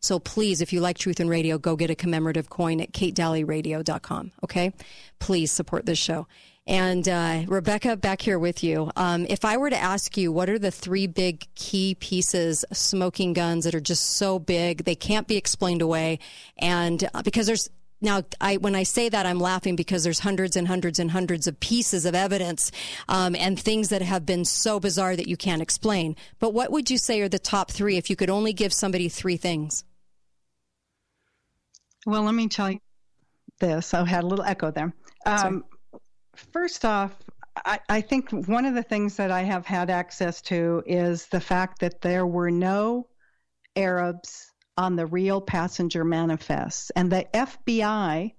So 0.00 0.18
please, 0.18 0.60
if 0.60 0.72
you 0.72 0.80
like 0.80 0.98
Truth 0.98 1.20
and 1.20 1.30
Radio, 1.30 1.58
go 1.58 1.76
get 1.76 1.90
a 1.90 1.94
commemorative 1.94 2.50
coin 2.50 2.80
at 2.80 2.92
katedalleyradio.com. 2.92 4.32
Okay? 4.42 4.72
Please 5.18 5.52
support 5.52 5.86
this 5.86 5.98
show. 5.98 6.26
And 6.66 7.06
uh, 7.06 7.42
Rebecca, 7.46 7.94
back 7.94 8.22
here 8.22 8.38
with 8.38 8.64
you. 8.64 8.90
Um, 8.96 9.26
if 9.28 9.44
I 9.44 9.58
were 9.58 9.68
to 9.68 9.76
ask 9.76 10.16
you, 10.16 10.32
what 10.32 10.48
are 10.48 10.58
the 10.58 10.70
three 10.70 11.06
big 11.06 11.46
key 11.54 11.94
pieces, 11.94 12.64
smoking 12.72 13.34
guns 13.34 13.64
that 13.64 13.74
are 13.74 13.80
just 13.80 14.16
so 14.16 14.38
big 14.38 14.84
they 14.84 14.94
can't 14.94 15.26
be 15.26 15.36
explained 15.36 15.82
away, 15.82 16.20
and 16.56 17.06
uh, 17.12 17.22
because 17.22 17.46
there's 17.46 17.68
now, 18.04 18.22
I, 18.40 18.58
when 18.58 18.74
I 18.76 18.82
say 18.84 19.08
that, 19.08 19.26
I'm 19.26 19.40
laughing 19.40 19.74
because 19.74 20.04
there's 20.04 20.20
hundreds 20.20 20.56
and 20.56 20.68
hundreds 20.68 20.98
and 20.98 21.10
hundreds 21.10 21.46
of 21.46 21.58
pieces 21.58 22.04
of 22.04 22.14
evidence 22.14 22.70
um, 23.08 23.34
and 23.34 23.58
things 23.58 23.88
that 23.88 24.02
have 24.02 24.24
been 24.24 24.44
so 24.44 24.78
bizarre 24.78 25.16
that 25.16 25.26
you 25.26 25.36
can't 25.36 25.62
explain. 25.62 26.14
But 26.38 26.52
what 26.54 26.70
would 26.70 26.90
you 26.90 26.98
say 26.98 27.20
are 27.22 27.28
the 27.28 27.38
top 27.38 27.70
three 27.70 27.96
if 27.96 28.10
you 28.10 28.16
could 28.16 28.30
only 28.30 28.52
give 28.52 28.72
somebody 28.72 29.08
three 29.08 29.36
things? 29.36 29.84
Well, 32.06 32.22
let 32.22 32.34
me 32.34 32.48
tell 32.48 32.70
you 32.70 32.80
this. 33.58 33.94
I 33.94 34.04
had 34.04 34.24
a 34.24 34.26
little 34.26 34.44
echo 34.44 34.70
there. 34.70 34.92
Um, 35.24 35.64
first 36.52 36.84
off, 36.84 37.12
I, 37.64 37.80
I 37.88 38.00
think 38.02 38.30
one 38.30 38.66
of 38.66 38.74
the 38.74 38.82
things 38.82 39.16
that 39.16 39.30
I 39.30 39.42
have 39.42 39.64
had 39.64 39.88
access 39.88 40.42
to 40.42 40.82
is 40.86 41.26
the 41.26 41.40
fact 41.40 41.80
that 41.80 42.02
there 42.02 42.26
were 42.26 42.50
no 42.50 43.08
Arabs 43.76 44.52
on 44.76 44.96
the 44.96 45.06
real 45.06 45.40
passenger 45.40 46.04
manifests. 46.04 46.90
And 46.90 47.10
the 47.10 47.26
FBI 47.32 48.32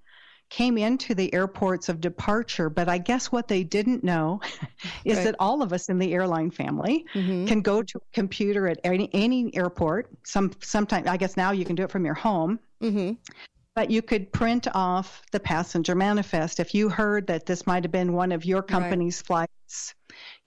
came 0.50 0.78
into 0.78 1.16
the 1.16 1.34
airports 1.34 1.90
of 1.90 2.00
departure, 2.00 2.70
but 2.70 2.88
I 2.88 2.98
guess 2.98 3.32
what 3.32 3.48
they 3.48 3.64
didn't 3.64 4.04
know 4.04 4.42
is 5.06 5.18
Right. 5.18 5.26
that 5.26 5.36
all 5.40 5.62
of 5.62 5.74
us 5.74 5.90
in 5.90 5.98
the 5.98 6.14
airline 6.14 6.52
family 6.52 7.06
mm-hmm. 7.14 7.46
can 7.46 7.62
go 7.62 7.82
to 7.82 7.98
a 7.98 8.14
computer 8.14 8.68
at 8.68 8.80
any, 8.84 9.10
any 9.14 9.56
airport. 9.56 10.10
Some 10.24 10.52
sometimes 10.62 11.08
I 11.08 11.18
guess 11.18 11.36
now 11.36 11.52
you 11.52 11.66
can 11.66 11.76
do 11.76 11.84
it 11.84 11.92
from 11.92 12.06
your 12.06 12.14
home. 12.14 12.60
Mm-hmm. 12.82 13.14
But 13.76 13.92
you 13.92 14.02
could 14.02 14.32
print 14.32 14.68
off 14.74 15.22
the 15.34 15.40
passenger 15.40 15.96
manifest. 15.96 16.62
If 16.62 16.74
you 16.74 16.88
heard 16.88 17.28
that 17.28 17.46
this 17.46 17.68
might 17.68 17.84
have 17.84 17.92
been 17.92 18.14
one 18.14 18.32
of 18.32 18.46
your 18.46 18.62
company's 18.64 19.22
flights, 19.22 19.96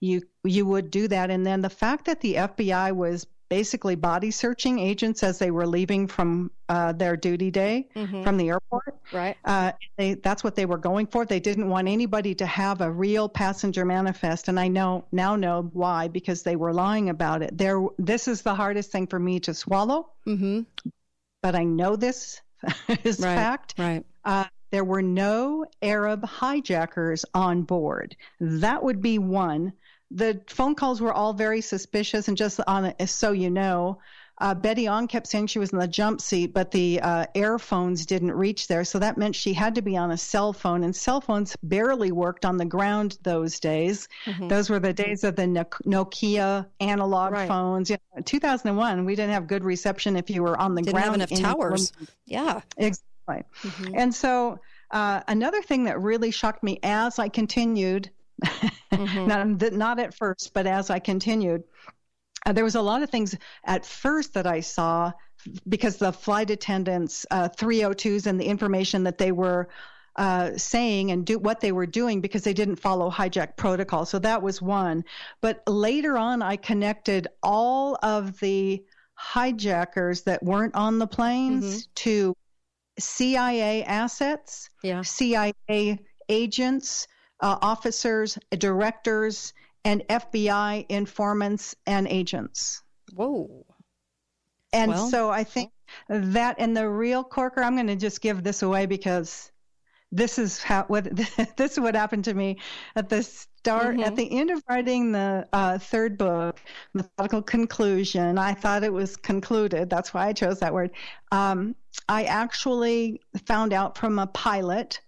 you 0.00 0.22
you 0.44 0.64
would 0.64 0.90
do 0.90 1.08
that. 1.08 1.30
And 1.30 1.44
then 1.44 1.60
the 1.60 1.68
fact 1.68 2.06
that 2.06 2.22
the 2.22 2.36
FBI 2.36 2.92
was 2.92 3.26
basically 3.48 3.94
body 3.94 4.30
searching 4.30 4.78
agents 4.78 5.22
as 5.22 5.38
they 5.38 5.50
were 5.50 5.66
leaving 5.66 6.06
from 6.06 6.50
uh, 6.68 6.92
their 6.92 7.16
duty 7.16 7.50
day 7.50 7.88
Mhm. 7.94 8.22
from 8.22 8.36
the 8.36 8.48
airport. 8.48 8.96
Right. 9.12 9.36
Uh, 9.44 9.72
they, 9.96 10.14
that's 10.14 10.44
what 10.44 10.54
they 10.54 10.66
were 10.66 10.76
going 10.78 11.06
for. 11.06 11.24
They 11.24 11.40
didn't 11.40 11.68
want 11.68 11.88
anybody 11.88 12.34
to 12.36 12.46
have 12.46 12.80
a 12.80 12.90
real 12.90 13.28
passenger 13.28 13.84
manifest, 13.84 14.48
and 14.48 14.60
I 14.60 14.68
know 14.68 15.04
now 15.12 15.34
know 15.36 15.70
why 15.72 16.08
because 16.08 16.42
they 16.42 16.56
were 16.56 16.72
lying 16.72 17.08
about 17.08 17.42
it. 17.42 17.56
There, 17.56 17.84
this 17.98 18.28
is 18.28 18.42
the 18.42 18.54
hardest 18.54 18.92
thing 18.92 19.06
for 19.06 19.18
me 19.18 19.40
to 19.40 19.54
swallow, 19.54 20.10
mm-hmm. 20.26 20.60
but 21.42 21.54
I 21.54 21.64
know 21.64 21.96
this 21.96 22.40
is 23.04 23.20
Right, 23.20 23.34
fact. 23.34 23.74
Right. 23.78 24.04
Uh, 24.24 24.44
there 24.70 24.84
were 24.84 25.00
no 25.02 25.64
Arab 25.80 26.24
hijackers 26.24 27.24
on 27.32 27.62
board. 27.62 28.14
That 28.40 28.82
would 28.82 29.00
be 29.00 29.18
one. 29.18 29.72
The 30.10 30.40
phone 30.48 30.74
calls 30.74 31.00
were 31.00 31.12
all 31.12 31.32
very 31.34 31.60
suspicious, 31.60 32.28
and 32.28 32.36
just 32.36 32.60
on 32.66 32.94
so 33.06 33.32
you 33.32 33.50
know, 33.50 33.98
uh, 34.40 34.54
Betty 34.54 34.88
Ong 34.88 35.06
kept 35.08 35.26
saying 35.26 35.48
she 35.48 35.58
was 35.58 35.70
in 35.72 35.78
the 35.80 35.88
jump 35.88 36.20
seat, 36.20 36.54
but 36.54 36.70
the 36.70 37.00
uh, 37.02 37.26
air 37.34 37.58
phones 37.58 38.06
didn't 38.06 38.30
reach 38.32 38.68
there, 38.68 38.84
so 38.84 38.98
that 39.00 39.18
meant 39.18 39.34
she 39.34 39.52
had 39.52 39.74
to 39.74 39.82
be 39.82 39.96
on 39.96 40.10
a 40.12 40.16
cell 40.16 40.52
phone, 40.52 40.84
and 40.84 40.94
cell 40.96 41.20
phones 41.20 41.56
barely 41.62 42.12
worked 42.12 42.44
on 42.46 42.56
the 42.56 42.64
ground 42.64 43.18
those 43.22 43.58
days. 43.60 44.08
Mhm. 44.26 44.48
Those 44.48 44.70
were 44.70 44.78
the 44.78 44.92
days 44.94 45.24
of 45.24 45.34
the 45.36 45.46
Nok- 45.46 45.82
Nokia 45.84 46.66
analog 46.80 47.32
Right. 47.32 47.48
phones. 47.48 47.90
You 47.90 47.98
know, 48.16 48.22
2001, 48.22 49.04
we 49.04 49.14
didn't 49.16 49.32
have 49.34 49.46
good 49.48 49.64
reception 49.64 50.16
if 50.16 50.30
you 50.30 50.42
were 50.42 50.56
on 50.56 50.74
the 50.74 50.82
Didn't 50.82 50.94
ground. 50.94 51.20
have 51.20 51.30
enough 51.32 51.42
towers. 51.56 51.92
Yeah. 52.24 52.60
Exactly. 52.76 53.42
And 53.94 54.14
so 54.14 54.60
uh, 54.90 55.20
another 55.28 55.60
thing 55.60 55.84
that 55.84 56.00
really 56.00 56.30
shocked 56.30 56.62
me 56.62 56.78
as 56.82 57.18
I 57.18 57.28
continued, 57.28 58.08
not, 58.92 59.60
th- 59.60 59.72
not 59.72 59.98
at 59.98 60.14
first, 60.14 60.52
but 60.54 60.66
as 60.66 60.90
I 60.90 60.98
continued, 60.98 61.64
uh, 62.46 62.52
there 62.52 62.64
was 62.64 62.74
a 62.74 62.82
lot 62.82 63.02
of 63.02 63.10
things 63.10 63.36
at 63.64 63.84
first 63.84 64.34
that 64.34 64.46
I 64.46 64.60
saw 64.60 65.12
because 65.68 65.96
the 65.96 66.12
flight 66.12 66.50
attendants, 66.50 67.26
uh, 67.30 67.48
302s, 67.48 68.26
and 68.26 68.40
the 68.40 68.46
information 68.46 69.04
that 69.04 69.18
they 69.18 69.32
were 69.32 69.68
uh, 70.16 70.50
saying 70.56 71.12
and 71.12 71.24
do 71.24 71.38
what 71.38 71.60
they 71.60 71.70
were 71.70 71.86
doing 71.86 72.20
because 72.20 72.42
they 72.42 72.52
didn't 72.52 72.76
follow 72.76 73.08
hijack 73.10 73.56
protocol. 73.56 74.04
So 74.04 74.18
that 74.18 74.42
was 74.42 74.60
one. 74.60 75.04
But 75.40 75.62
later 75.68 76.18
on, 76.18 76.42
I 76.42 76.56
connected 76.56 77.28
all 77.42 77.96
of 78.02 78.38
the 78.40 78.82
hijackers 79.14 80.22
that 80.22 80.42
weren't 80.42 80.74
on 80.74 80.98
the 80.98 81.06
planes 81.06 81.88
to 81.96 82.34
CIA 82.98 83.84
assets, 83.84 84.70
yeah. 84.82 85.02
CIA 85.02 86.00
agents, 86.28 87.06
uh, 87.40 87.58
officers, 87.60 88.38
directors, 88.50 89.52
and 89.84 90.02
FBI 90.08 90.86
informants 90.88 91.74
and 91.86 92.06
agents. 92.08 92.82
Whoa. 93.14 93.64
And 94.72 94.92
Well- 94.92 95.08
so 95.08 95.30
I 95.30 95.44
think 95.44 95.72
that 96.08 96.56
and 96.58 96.76
the 96.76 96.88
real 96.88 97.24
corker, 97.24 97.62
I'm 97.62 97.74
going 97.74 97.86
to 97.86 97.96
just 97.96 98.20
give 98.20 98.42
this 98.42 98.62
away 98.62 98.86
because 98.86 99.50
this 100.10 100.38
is 100.38 100.62
how 100.62 100.84
what 100.84 101.04
this 101.56 101.72
is 101.72 101.80
what 101.80 101.94
happened 101.94 102.24
to 102.24 102.34
me 102.34 102.58
at 102.96 103.08
the 103.08 103.22
start 103.22 104.00
at 104.00 104.16
the 104.16 104.30
end 104.38 104.50
of 104.50 104.62
writing 104.68 105.12
the 105.12 105.46
uh, 105.52 105.78
third 105.78 106.16
book, 106.18 106.60
methodical 106.94 107.42
conclusion. 107.42 108.38
I 108.38 108.54
thought 108.54 108.84
it 108.84 108.92
was 108.92 109.16
concluded. 109.16 109.90
That's 109.90 110.14
why 110.14 110.28
I 110.28 110.32
chose 110.32 110.60
that 110.60 110.72
word. 110.72 110.90
Um, 111.32 111.74
I 112.08 112.24
actually 112.24 113.20
found 113.46 113.72
out 113.72 113.98
from 113.98 114.18
a 114.18 114.26
pilot 114.28 115.00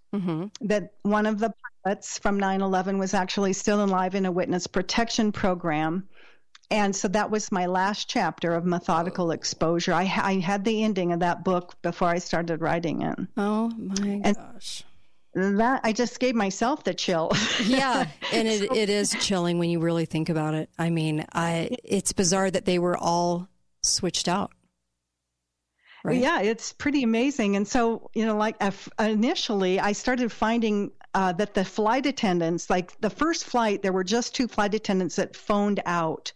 that 0.62 0.93
one 1.02 1.27
of 1.27 1.39
the 1.39 1.52
pilots 1.85 2.19
from 2.19 2.39
9/11 2.39 2.98
was 2.98 3.15
actually 3.15 3.52
still 3.52 3.82
alive 3.82 4.15
in 4.15 4.27
a 4.27 4.32
witness 4.32 4.66
protection 4.66 5.32
program. 5.32 6.09
And 6.70 6.94
so 6.94 7.09
that 7.09 7.31
was 7.31 7.51
my 7.51 7.66
last 7.66 8.09
chapter 8.09 8.55
of 8.55 8.65
methodical 8.65 9.28
oh. 9.28 9.32
exposure. 9.32 9.93
I, 9.93 10.02
I 10.02 10.35
had 10.39 10.65
the 10.65 10.85
ending 10.85 11.12
of 11.12 11.20
that 11.20 11.43
book 11.43 11.74
before 11.82 12.09
I 12.09 12.19
started 12.19 12.61
writing 12.61 13.02
it. 13.02 13.19
Oh 13.36 13.70
my 13.70 14.20
and 14.24 14.36
gosh. 14.36 14.85
That 15.35 15.81
I 15.85 15.93
just 15.93 16.19
gave 16.19 16.35
myself 16.35 16.82
the 16.82 16.93
chill. 16.93 17.31
yeah, 17.65 18.07
and 18.32 18.48
it, 18.48 18.73
it 18.73 18.90
is 18.90 19.15
chilling 19.20 19.61
when 19.61 19.70
you 19.70 19.78
really 19.78 20.05
think 20.05 20.28
about 20.28 20.55
it. 20.55 20.70
I 20.77 20.90
mean, 20.90 21.24
I 21.32 21.77
it's 21.85 22.12
bizarre 22.12 22.51
that 22.51 22.65
they 22.65 22.81
were 22.81 22.97
all 22.97 23.48
switched 23.82 24.27
out. 24.27 24.51
Right. 26.02 26.20
Yeah, 26.20 26.40
it's 26.40 26.73
pretty 26.73 27.02
amazing. 27.02 27.57
And 27.57 27.69
so, 27.69 28.11
you 28.15 28.24
know, 28.24 28.36
like 28.36 28.57
initially, 28.98 29.78
I 29.78 29.93
started 29.93 30.32
finding 30.32 30.93
uh, 31.15 31.32
that 31.32 31.55
the 31.55 31.65
flight 31.65 32.07
attendants, 32.07 32.70
like 32.70 32.99
the 33.01 33.11
first 33.11 33.45
flight, 33.45 33.82
there 33.82 33.93
were 33.93 34.05
just 34.05 34.35
two 34.35 34.47
flight 34.49 34.74
attendants 34.74 35.16
that 35.16 35.35
phoned 35.37 35.81
out, 35.87 36.32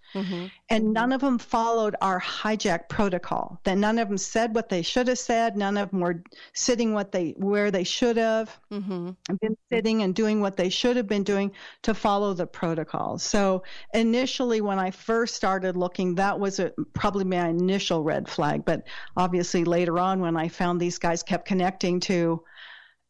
and 0.71 0.93
none 0.93 1.13
of 1.13 1.21
them 1.21 1.39
followed 1.39 1.97
our 2.01 2.21
hijack 2.21 2.89
protocol. 2.89 3.61
That 3.65 3.79
none 3.79 3.99
of 3.99 4.09
them 4.09 4.19
said 4.19 4.55
what 4.55 4.69
they 4.69 4.83
should 4.83 5.09
have 5.09 5.19
said. 5.19 5.57
None 5.57 5.77
of 5.77 5.91
them 5.91 6.01
were 6.01 6.23
sitting 6.53 6.95
what 6.95 7.13
they 7.13 7.35
where 7.37 7.71
they 7.71 7.85
should 7.85 8.17
have 8.17 8.57
Mm-hmm. 8.73 9.11
been 9.41 9.57
sitting 9.73 10.03
and 10.03 10.15
doing 10.15 10.41
what 10.41 10.57
they 10.57 10.69
should 10.69 10.97
have 10.97 11.07
been 11.07 11.23
doing 11.23 11.53
to 11.83 11.95
follow 11.95 12.35
the 12.35 12.47
protocol. 12.47 13.19
So 13.19 13.63
initially, 13.93 14.61
when 14.61 14.79
I 14.81 14.91
first 14.91 15.37
started 15.37 15.77
looking, 15.77 16.17
that 16.17 16.41
was 16.41 16.59
a, 16.59 16.73
probably 16.93 17.25
my 17.25 17.49
initial 17.49 18.03
red 18.03 18.29
flag. 18.29 18.65
But 18.65 18.83
obviously, 19.17 19.65
later 19.65 19.99
on, 20.01 20.21
when 20.21 20.37
I 20.37 20.49
found 20.49 20.81
these 20.81 20.99
guys 20.99 21.23
kept 21.23 21.47
connecting 21.47 22.01
to 22.01 22.43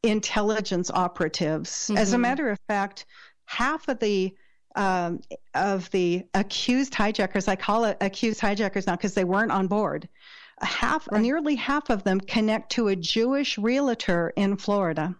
intelligence 0.09 0.91
operatives, 0.91 1.91
as 1.97 2.13
a 2.13 2.17
Mhm. 2.17 2.21
matter 2.21 2.51
of 2.51 2.59
fact, 2.69 3.07
half 3.47 3.89
of 3.89 3.99
the 4.01 4.35
um, 4.77 5.21
of 5.55 5.89
the 5.93 6.25
accused 6.35 6.97
hijackers, 6.97 7.47
I 7.47 7.55
call 7.55 7.85
it 7.85 7.97
accused 8.01 8.41
hijackers 8.41 8.89
now 8.89 8.97
because 8.97 9.15
they 9.15 9.23
weren't 9.23 9.53
on 9.53 9.69
board. 9.69 10.09
Half, 10.63 11.09
nearly 11.13 11.55
half 11.55 11.91
of 11.91 12.03
them 12.03 12.21
connect 12.21 12.73
to 12.73 12.89
a 12.89 12.97
Jewish 12.97 13.57
realtor 13.57 14.33
in 14.35 14.57
Florida. 14.57 15.15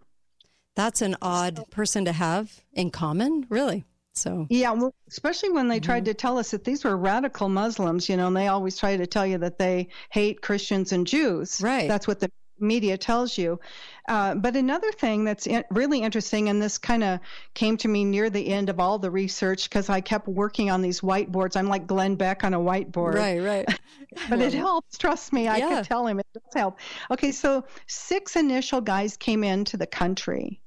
That's 0.75 1.03
an 1.03 1.17
odd 1.23 1.71
person 1.71 2.05
to 2.07 2.13
have 2.13 2.63
in 2.73 2.91
common, 2.91 3.47
really. 3.49 3.85
So 4.15 4.49
Yeah, 4.51 4.73
well, 4.73 4.93
especially 5.09 5.51
when 5.51 5.69
they 5.69 5.79
tried 5.79 6.05
to 6.07 6.15
tell 6.15 6.37
us 6.37 6.51
that 6.51 6.65
these 6.65 6.83
were 6.83 6.97
radical 6.97 7.49
Muslims, 7.49 8.09
you 8.09 8.17
know, 8.17 8.27
and 8.27 8.37
they 8.37 8.49
always 8.49 8.77
try 8.77 8.97
to 8.97 9.07
tell 9.07 9.25
you 9.27 9.39
that 9.39 9.59
they 9.59 9.87
hate 10.11 10.41
Christians 10.43 10.91
and 10.91 11.07
Jews. 11.07 11.61
Right. 11.61 11.87
That's 11.87 12.09
what 12.09 12.19
the 12.19 12.31
media 12.65 12.99
tells 12.99 13.37
you. 13.39 13.61
Uh, 14.09 14.35
but 14.35 14.57
another 14.57 14.91
thing 14.93 15.25
that's 15.25 15.47
in, 15.47 15.65
really 15.71 16.01
interesting, 16.03 16.49
and 16.49 16.61
this 16.61 16.79
kind 16.79 17.05
of 17.05 17.21
came 17.55 17.77
to 17.79 17.89
me 17.89 18.05
near 18.05 18.29
the 18.31 18.49
end 18.49 18.69
of 18.69 18.81
all 18.81 18.99
the 18.99 19.11
research 19.11 19.69
because 19.69 19.89
I 19.89 20.01
kept 20.01 20.27
working 20.29 20.71
on 20.71 20.83
these 20.83 21.01
whiteboards. 21.01 21.57
I'm 21.57 21.69
like 21.69 21.87
Glenn 21.87 22.17
Beck 22.17 22.45
on 22.45 22.53
a 22.55 22.59
whiteboard. 22.59 23.15
Right, 23.15 23.41
right. 23.41 23.79
but 24.29 24.41
it 24.41 24.53
helps. 24.53 24.99
Trust 24.99 25.33
me, 25.33 25.49
I 25.49 25.59
Yeah. 25.59 25.77
could 25.77 25.85
tell 25.85 26.07
him 26.07 26.19
it 26.21 26.27
does 26.35 26.43
help. 26.55 26.79
Okay, 27.11 27.33
so 27.33 27.65
six 27.87 28.37
initial 28.37 28.81
guys 28.81 29.17
came 29.17 29.45
into 29.45 29.77
the 29.77 29.87
country. 29.87 30.61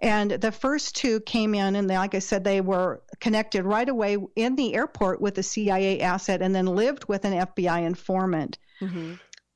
And 0.00 0.32
the 0.32 0.50
first 0.50 0.96
two 0.96 1.20
came 1.20 1.54
in, 1.54 1.76
and 1.76 1.88
they, 1.88 1.96
like 1.96 2.16
I 2.16 2.18
said, 2.18 2.42
they 2.42 2.60
were 2.60 3.02
connected 3.20 3.64
right 3.64 3.88
away 3.88 4.16
in 4.34 4.56
the 4.56 4.74
airport 4.74 5.20
with 5.20 5.38
a 5.38 5.44
CIA 5.44 6.00
asset 6.00 6.42
and 6.42 6.52
then 6.52 6.66
lived 6.66 7.04
with 7.06 7.24
an 7.24 7.32
FBI 7.32 7.84
informant. 7.86 8.58
Mm-hmm. 8.80 9.14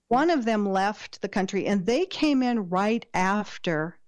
One 0.09 0.31
of 0.31 0.45
them 0.45 0.69
left 0.69 1.21
the 1.21 1.29
country, 1.29 1.67
and 1.67 1.85
they 1.85 2.07
came 2.07 2.43
in 2.43 2.69
right 2.69 3.05
after 3.13 3.99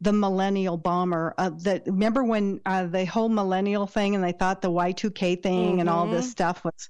the 0.00 0.12
millennial 0.12 0.76
bomber. 0.76 1.34
Uh, 1.36 1.50
that 1.62 1.82
remember 1.86 2.22
when 2.24 2.60
uh, 2.64 2.86
the 2.86 3.04
whole 3.04 3.28
millennial 3.28 3.86
thing, 3.86 4.14
and 4.14 4.22
they 4.24 4.32
thought 4.32 4.62
the 4.62 4.70
Y2K 4.70 5.42
thing 5.42 5.80
and 5.80 5.90
all 5.90 6.06
this 6.06 6.26
Mhm. 6.26 6.30
stuff 6.30 6.64
was 6.64 6.88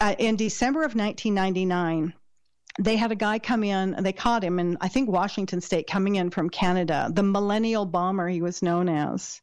uh, 0.00 0.14
in 0.18 0.36
December 0.36 0.80
of 0.84 0.94
1999. 0.96 2.14
they 2.80 2.96
had 2.96 3.10
a 3.10 3.16
guy 3.16 3.40
come 3.40 3.64
in, 3.64 3.96
they 4.04 4.12
caught 4.12 4.44
him 4.44 4.60
in, 4.60 4.78
I 4.80 4.86
think, 4.86 5.08
Washington 5.10 5.60
State, 5.60 5.88
coming 5.88 6.14
in 6.14 6.30
from 6.30 6.48
Canada, 6.48 7.10
the 7.12 7.24
Millennial 7.24 7.84
Bomber, 7.84 8.28
he 8.28 8.40
was 8.40 8.62
known 8.62 8.88
as. 8.88 9.40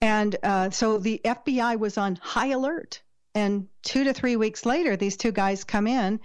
And 0.00 0.34
uh, 0.42 0.70
so 0.70 0.98
the 0.98 1.20
FBI 1.24 1.78
was 1.78 1.98
on 1.98 2.16
high 2.16 2.48
alert. 2.48 3.00
And 3.32 3.68
two 3.82 4.02
to 4.04 4.12
three 4.12 4.34
weeks 4.34 4.66
later, 4.66 4.96
these 4.96 5.16
two 5.16 5.30
guys 5.30 5.62
come 5.62 5.86
in, 5.86 6.18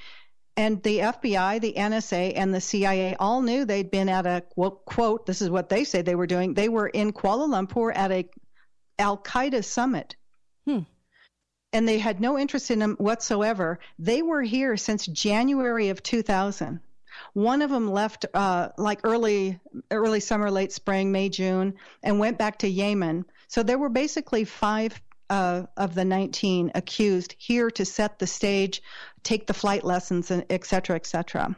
and 0.59 0.83
the 0.83 0.99
FBI, 0.99 1.61
the 1.61 1.73
NSA, 1.73 2.33
and 2.35 2.53
the 2.53 2.59
CIA 2.59 3.15
all 3.17 3.41
knew 3.41 3.63
they'd 3.63 3.89
been 3.89 4.09
at 4.09 4.25
a 4.25 4.41
quote, 4.41 4.83
quote 4.83 5.25
this 5.25 5.41
is 5.41 5.49
what 5.49 5.69
they 5.69 5.85
say 5.85 6.01
they 6.01 6.15
were 6.15 6.27
doing. 6.27 6.53
They 6.53 6.67
were 6.67 6.87
in 6.87 7.13
Kuala 7.13 7.47
Lumpur 7.47 7.95
at 7.95 8.11
a 8.11 8.29
Al 8.99 9.17
Qaeda 9.17 9.63
summit. 9.63 10.17
Hmm 10.65 10.79
and 11.71 11.87
they 11.87 11.99
had 11.99 12.19
no 12.19 12.37
interest 12.37 12.71
in 12.71 12.79
them 12.79 12.95
whatsoever. 12.97 13.79
They 13.99 14.21
were 14.21 14.41
here 14.41 14.75
since 14.75 15.05
January 15.05 15.89
of 15.89 16.01
2000. 16.01 16.79
One 17.33 17.61
of 17.61 17.69
them 17.69 17.91
left 17.91 18.25
uh, 18.33 18.69
like 18.77 19.01
early 19.03 19.59
early 19.91 20.19
summer, 20.19 20.49
late 20.49 20.71
spring, 20.71 21.11
May, 21.11 21.29
June, 21.29 21.75
and 22.01 22.19
went 22.19 22.37
back 22.37 22.59
to 22.59 22.67
Yemen. 22.67 23.25
So 23.47 23.61
there 23.61 23.77
were 23.77 23.89
basically 23.89 24.45
five 24.45 24.99
uh, 25.29 25.63
of 25.77 25.95
the 25.95 26.05
19 26.05 26.71
accused 26.75 27.35
here 27.37 27.69
to 27.71 27.85
set 27.85 28.19
the 28.19 28.27
stage, 28.27 28.81
take 29.23 29.47
the 29.47 29.53
flight 29.53 29.83
lessons, 29.83 30.31
and 30.31 30.45
et 30.49 30.65
cetera, 30.65 30.95
et 30.95 31.05
cetera. 31.05 31.55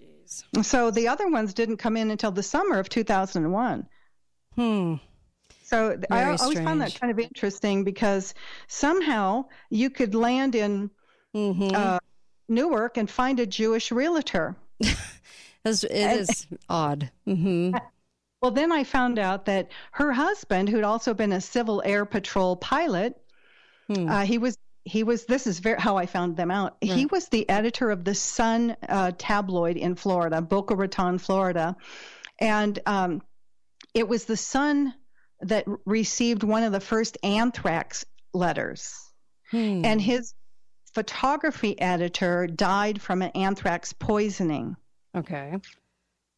Jeez. 0.00 0.64
So 0.64 0.90
the 0.90 1.08
other 1.08 1.28
ones 1.28 1.54
didn't 1.54 1.76
come 1.78 1.96
in 1.96 2.10
until 2.10 2.30
the 2.30 2.42
summer 2.42 2.78
of 2.78 2.88
2001. 2.88 3.86
Hmm. 4.54 4.94
So 5.62 5.96
Very 6.10 6.22
I 6.22 6.36
always 6.36 6.58
found 6.58 6.80
that 6.80 7.00
kind 7.00 7.10
of 7.10 7.18
interesting 7.18 7.84
because 7.84 8.34
somehow 8.68 9.46
you 9.70 9.90
could 9.90 10.14
land 10.14 10.54
in 10.54 10.90
Mm-hmm. 11.34 11.74
uh, 11.74 11.98
Newark 12.48 12.96
and 12.96 13.10
find 13.10 13.40
a 13.40 13.46
Jewish 13.46 13.90
realtor. 13.90 14.54
It 15.64 15.84
is 16.20 16.46
odd. 16.68 17.10
hmm 17.24 17.72
Well, 18.44 18.50
then 18.50 18.72
I 18.72 18.84
found 18.84 19.18
out 19.18 19.46
that 19.46 19.70
her 19.92 20.12
husband, 20.12 20.68
who'd 20.68 20.84
also 20.84 21.14
been 21.14 21.32
a 21.32 21.40
Civil 21.40 21.80
Air 21.82 22.04
Patrol 22.04 22.56
pilot, 22.56 23.16
Hmm. 23.88 24.06
uh, 24.06 24.24
he 24.26 24.36
was 24.36 24.58
he 24.84 25.02
was 25.02 25.24
this 25.24 25.46
is 25.46 25.60
very, 25.60 25.80
how 25.80 25.96
I 25.96 26.04
found 26.04 26.36
them 26.36 26.50
out. 26.50 26.76
He 26.82 27.06
was 27.06 27.28
the 27.28 27.48
editor 27.48 27.90
of 27.90 28.04
the 28.04 28.14
Sun 28.14 28.76
uh, 28.86 29.12
tabloid 29.16 29.78
in 29.78 29.94
Florida, 29.94 30.42
Boca 30.42 30.76
Raton, 30.76 31.16
Florida, 31.16 31.74
and 32.38 32.78
um, 32.84 33.22
it 33.94 34.06
was 34.08 34.26
the 34.26 34.36
Sun 34.36 34.92
that 35.40 35.64
received 35.86 36.42
one 36.42 36.64
of 36.64 36.72
the 36.72 36.80
first 36.80 37.16
anthrax 37.22 38.04
letters. 38.34 38.94
Hmm. 39.50 39.86
and 39.86 40.02
his 40.02 40.34
photography 40.92 41.80
editor 41.80 42.46
died 42.46 43.00
from 43.00 43.22
an 43.22 43.30
anthrax 43.34 43.94
poisoning. 43.94 44.76
Okay. 45.16 45.54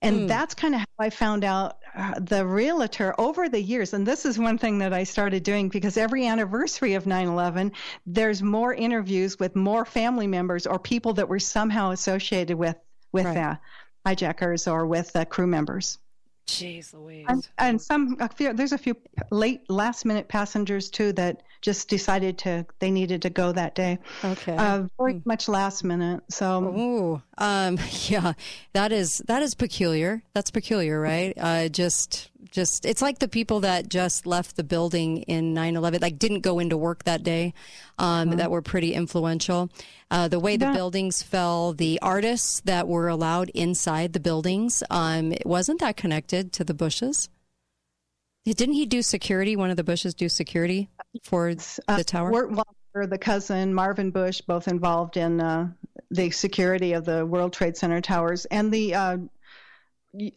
And 0.03 0.21
Hmm. 0.23 0.27
that's 0.27 0.55
kind 0.55 0.75
of 0.75 0.81
how 0.81 0.87
I 0.99 1.11
found 1.11 1.43
out 1.43 1.79
uh, 1.95 2.15
the 2.21 2.47
realtor 2.47 3.15
over 3.19 3.49
the 3.49 3.61
years. 3.61 3.95
And 3.95 4.07
this 4.07 4.27
is 4.27 4.39
one 4.39 4.59
thing 4.59 4.79
that 4.79 4.93
I 4.93 5.05
started 5.05 5.43
doing 5.43 5.69
because 5.71 5.97
every 5.97 6.27
anniversary 6.27 6.95
of 6.95 7.07
9 7.07 7.27
11, 7.29 7.73
there's 8.05 8.43
more 8.43 8.75
interviews 8.75 9.39
with 9.39 9.57
more 9.57 9.85
family 9.87 10.27
members 10.27 10.67
or 10.67 10.79
people 10.79 11.15
that 11.15 11.29
were 11.29 11.39
somehow 11.39 11.93
associated 11.93 12.57
with, 12.59 12.77
with 13.13 13.25
Right. 13.25 13.37
uh, 13.39 13.55
hijackers 14.05 14.69
or 14.69 14.87
with 14.87 15.17
uh, 15.17 15.25
crew 15.25 15.47
members. 15.47 15.99
Jeez 16.47 16.93
Louise. 16.95 17.25
And, 17.29 17.49
and 17.59 17.83
some, 17.83 18.19
a 18.21 18.29
few, 18.29 18.53
there's 18.53 18.73
a 18.73 18.79
few 18.79 18.95
late 19.31 19.69
last 19.69 20.05
minute 20.05 20.29
passengers 20.29 20.91
too 20.91 21.13
that 21.15 21.43
just 21.63 21.89
decided 21.89 22.39
to, 22.39 22.67
they 22.79 22.91
needed 22.91 23.23
to 23.23 23.31
go 23.31 23.51
that 23.51 23.75
day. 23.75 23.99
Okay. 24.23 24.55
Uh, 24.57 24.87
very 24.99 25.21
much 25.25 25.49
last 25.49 25.83
minute. 25.83 26.23
So, 26.29 26.63
Ooh, 26.65 27.23
um, 27.39 27.79
yeah, 28.09 28.33
that 28.73 28.93
is 28.93 29.19
that 29.27 29.43
is 29.43 29.55
peculiar. 29.55 30.23
That's 30.35 30.51
peculiar, 30.51 31.01
right? 31.01 31.35
Uh, 31.37 31.69
just, 31.69 32.31
just, 32.51 32.87
it's 32.87 33.03
like 33.03 33.19
the 33.19 33.29
people 33.29 33.61
that 33.61 33.89
just 33.89 34.27
left 34.27 34.57
the 34.57 34.65
building 34.65 35.19
in 35.23 35.55
9/11, 35.55 36.01
like 36.01 36.19
didn't 36.19 36.41
go 36.41 36.59
into 36.59 36.77
work 36.77 37.05
that 37.05 37.23
day, 37.23 37.55
um, 37.99 38.31
that 38.31 38.51
were 38.51 38.63
pretty 38.63 38.95
influential. 38.95 39.71
Uh, 40.11 40.29
the 40.29 40.39
way 40.39 40.57
the 40.57 40.71
buildings 40.73 41.23
fell, 41.23 41.73
the 41.73 41.99
artists 42.01 42.61
that 42.61 42.87
were 42.87 43.09
allowed 43.09 43.49
inside 43.51 44.13
the 44.13 44.21
buildings, 44.21 44.83
um, 44.89 45.33
it 45.33 45.45
wasn't 45.45 45.81
that 45.81 45.97
connected 45.97 46.53
to 46.53 46.65
the 46.65 46.75
Bushes? 46.75 47.29
Didn't 48.45 48.75
he 48.75 48.87
do 48.87 49.03
security? 49.03 49.57
One 49.57 49.71
of 49.71 49.77
the 49.77 49.83
Bushes 49.83 50.15
do 50.15 50.29
security 50.29 50.89
for 51.25 51.53
the 51.55 52.05
tower. 52.07 52.31
Wirt 52.31 52.53
The 53.05 53.19
cousin, 53.19 53.75
Marvin 53.75 54.11
Bush, 54.11 54.41
both 54.41 54.69
involved 54.69 55.17
in 55.17 55.41
uh, 55.41 55.69
the 56.11 56.31
security 56.31 56.95
of 56.95 57.05
the 57.05 57.27
World 57.27 57.53
Trade 57.53 57.77
Center 57.77 58.01
towers, 58.01 58.47
and 58.47 58.73
the 58.73 58.95
uh, 58.95 59.17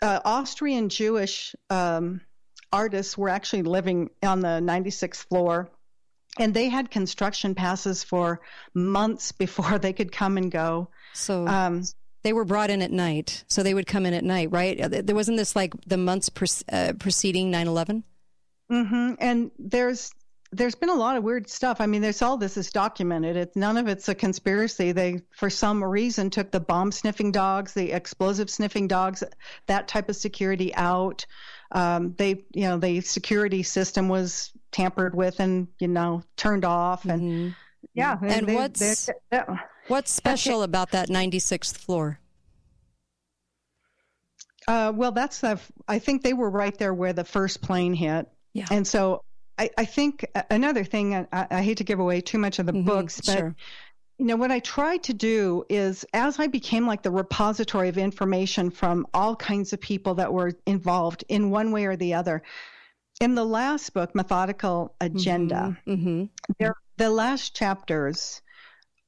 uh, 0.01 0.19
Austrian 0.25 0.89
Jewish 0.89 1.55
um, 1.69 2.21
artists 2.73 3.17
were 3.17 3.29
actually 3.29 3.61
living 3.61 4.09
on 4.23 4.41
the 4.41 4.59
96th 4.59 5.27
floor. 5.27 5.69
And 6.37 6.53
they 6.53 6.69
had 6.69 6.91
construction 6.91 7.55
passes 7.55 8.03
for 8.03 8.41
months 8.73 9.31
before 9.45 9.79
they 9.79 9.93
could 9.93 10.11
come 10.11 10.37
and 10.37 10.51
go. 10.51 10.89
So 11.13 11.47
Um, 11.47 11.83
they 12.23 12.33
were 12.33 12.45
brought 12.45 12.69
in 12.69 12.81
at 12.81 12.91
night. 12.91 13.43
So 13.47 13.63
they 13.63 13.73
would 13.73 13.87
come 13.87 14.05
in 14.05 14.13
at 14.13 14.23
night, 14.23 14.51
right? 14.51 14.79
Uh, 14.79 15.01
There 15.03 15.15
wasn't 15.15 15.37
this 15.37 15.55
like 15.55 15.73
the 15.87 15.97
months 15.97 16.29
pre- 16.29 16.47
uh, 16.71 16.93
preceding 16.99 17.49
9 17.51 17.67
11? 17.67 18.03
hmm 18.69 19.13
And 19.19 19.51
there's 19.57 20.11
there's 20.51 20.75
been 20.75 20.89
a 20.89 20.95
lot 20.95 21.15
of 21.15 21.23
weird 21.23 21.47
stuff. 21.49 21.79
I 21.79 21.85
mean, 21.85 22.01
there's 22.01 22.21
all 22.21 22.35
this 22.37 22.57
is 22.57 22.71
documented. 22.71 23.37
It's 23.37 23.55
none 23.55 23.77
of 23.77 23.87
it's 23.87 24.09
a 24.09 24.15
conspiracy. 24.15 24.91
They, 24.91 25.21
for 25.31 25.49
some 25.49 25.83
reason, 25.83 26.29
took 26.29 26.49
the 26.51 26.59
bomb 26.59 26.91
sniffing 26.91 27.31
dogs, 27.31 27.73
the 27.73 27.91
explosive 27.91 28.49
sniffing 28.49 28.87
dogs, 28.87 29.23
that 29.67 29.87
type 29.87 30.09
of 30.09 30.15
security 30.15 30.73
out. 30.75 31.25
Um, 31.71 32.15
they, 32.17 32.45
you 32.51 32.63
know, 32.63 32.77
the 32.79 33.01
security 33.01 33.61
system 33.61 34.09
was 34.09 34.51
tampered 34.71 35.13
with 35.15 35.39
and 35.39 35.67
you 35.79 35.87
know 35.87 36.23
turned 36.35 36.65
off. 36.65 37.05
And 37.05 37.53
yeah, 37.93 38.17
And 38.21 38.47
they- 38.47 38.55
what's- 38.55 39.05
they- 39.05 39.13
they- 39.31 39.43
What's 39.87 40.11
special 40.13 40.61
about 40.63 40.91
that 40.91 41.09
96th 41.09 41.75
floor? 41.77 42.19
Uh, 44.67 44.91
well, 44.95 45.11
that's 45.11 45.39
the. 45.41 45.59
I 45.87 45.97
think 45.99 46.21
they 46.21 46.33
were 46.33 46.49
right 46.49 46.77
there 46.77 46.93
where 46.93 47.13
the 47.13 47.23
first 47.23 47.61
plane 47.61 47.93
hit. 47.95 48.27
Yeah. 48.53 48.67
And 48.69 48.85
so 48.85 49.23
I, 49.59 49.69
I 49.77 49.85
think 49.85 50.25
uh, 50.33 50.43
another 50.49 50.83
thing. 50.83 51.13
Uh, 51.13 51.25
I, 51.31 51.47
I 51.51 51.61
hate 51.61 51.77
to 51.77 51.83
give 51.83 51.99
away 51.99 52.21
too 52.21 52.37
much 52.37 52.59
of 52.59 52.65
the 52.65 52.71
mm-hmm. 52.71 52.87
books, 52.87 53.21
but 53.21 53.37
sure. 53.37 53.55
you 54.17 54.25
know 54.25 54.37
what 54.37 54.51
I 54.51 54.59
tried 54.59 55.03
to 55.03 55.13
do 55.13 55.65
is, 55.69 56.05
as 56.13 56.39
I 56.39 56.47
became 56.47 56.87
like 56.87 57.03
the 57.03 57.11
repository 57.11 57.89
of 57.89 57.97
information 57.97 58.71
from 58.71 59.05
all 59.13 59.35
kinds 59.35 59.73
of 59.73 59.81
people 59.81 60.15
that 60.15 60.33
were 60.33 60.53
involved 60.65 61.25
in 61.27 61.49
one 61.49 61.71
way 61.71 61.85
or 61.85 61.97
the 61.97 62.13
other. 62.13 62.41
In 63.19 63.35
the 63.35 63.43
last 63.43 63.93
book, 63.93 64.15
Methodical 64.15 64.95
Agenda, 65.01 65.77
Mm-hmm. 65.85 65.91
mm-hmm. 65.91 66.51
there, 66.57 66.75
the 66.95 67.09
last 67.09 67.53
chapters 67.53 68.41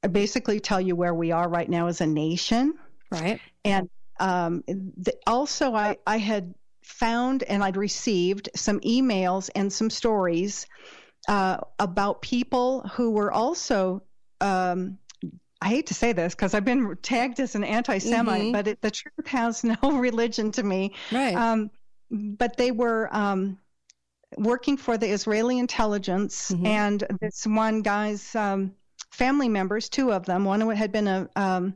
uh, 0.02 0.08
basically 0.08 0.60
tell 0.60 0.80
you 0.80 0.94
where 0.94 1.14
we 1.14 1.32
are 1.32 1.48
right 1.48 1.68
now 1.68 1.86
as 1.86 2.02
a 2.02 2.06
nation. 2.06 2.74
Right. 3.10 3.40
And 3.64 3.88
um, 4.20 4.64
the, 4.66 5.14
also, 5.26 5.74
I, 5.74 5.96
I 6.06 6.18
had 6.18 6.54
found 6.82 7.42
and 7.42 7.62
I'd 7.62 7.76
received 7.76 8.48
some 8.54 8.80
emails 8.80 9.50
and 9.54 9.72
some 9.72 9.90
stories 9.90 10.66
uh, 11.28 11.58
about 11.78 12.22
people 12.22 12.80
who 12.94 13.10
were 13.12 13.32
also. 13.32 14.02
Um, 14.40 14.98
I 15.60 15.68
hate 15.68 15.86
to 15.86 15.94
say 15.94 16.12
this 16.12 16.34
because 16.34 16.54
I've 16.54 16.64
been 16.64 16.96
tagged 17.02 17.38
as 17.38 17.54
an 17.54 17.62
anti-Semite, 17.62 18.42
Mhm. 18.42 18.52
but 18.52 18.66
it, 18.66 18.80
the 18.82 18.90
truth 18.90 19.26
has 19.26 19.62
no 19.64 19.76
religion 19.92 20.50
to 20.52 20.62
me. 20.64 20.94
Right. 21.12 21.36
Um, 21.36 21.70
but 22.10 22.56
they 22.56 22.72
were 22.72 23.08
um, 23.14 23.58
working 24.36 24.76
for 24.76 24.98
the 24.98 25.06
Israeli 25.08 25.58
intelligence, 25.60 26.50
Mm-hmm. 26.50 26.66
and 26.66 27.04
this 27.20 27.46
one 27.46 27.82
guy's 27.82 28.34
um, 28.34 28.74
family 29.12 29.48
members, 29.48 29.88
two 29.88 30.12
of 30.12 30.26
them, 30.26 30.44
one 30.44 30.60
who 30.60 30.70
had 30.70 30.90
been 30.90 31.06
a 31.06 31.28
um, 31.36 31.74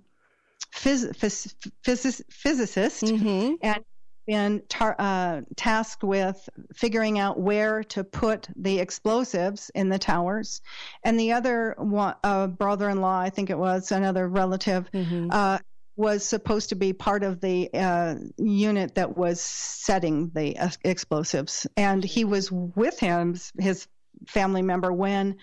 phys- 0.75 1.15
phys- 1.17 1.55
phys- 1.85 2.23
physicist 2.29 3.05
Mm-hmm. 3.05 3.55
and 3.63 3.85
been 4.27 4.63
tar- 4.69 4.97
uh, 4.99 5.43
tasked 5.57 6.03
with 6.05 6.49
figuring 6.75 7.19
out 7.19 7.39
where 7.39 7.85
to 7.85 8.05
put 8.05 8.49
the 8.57 8.79
explosives 8.81 9.71
in 9.75 9.89
the 9.89 9.99
towers. 9.99 10.61
And 11.05 11.19
the 11.19 11.33
other 11.33 11.75
one, 11.79 12.15
uh, 12.25 12.49
brother-in-law, 12.49 13.21
I 13.21 13.31
think 13.31 13.51
it 13.51 13.59
was 13.59 13.93
another 13.93 14.29
relative, 14.29 14.91
Mm-hmm. 14.93 15.29
uh, 15.31 15.59
was 15.99 16.27
supposed 16.27 16.69
to 16.69 16.75
be 16.75 16.93
part 16.93 17.25
of 17.25 17.41
the 17.41 17.71
uh, 17.73 18.17
unit 18.37 18.97
that 18.97 19.17
was 19.17 19.41
setting 19.41 20.31
the 20.35 20.55
ex- 20.59 20.77
explosives. 20.85 21.67
And 21.75 22.05
he 22.05 22.25
was 22.27 22.53
with 22.53 23.01
him, 23.01 23.35
his 23.59 23.89
family 24.29 24.61
member, 24.61 24.93
when 24.93 25.37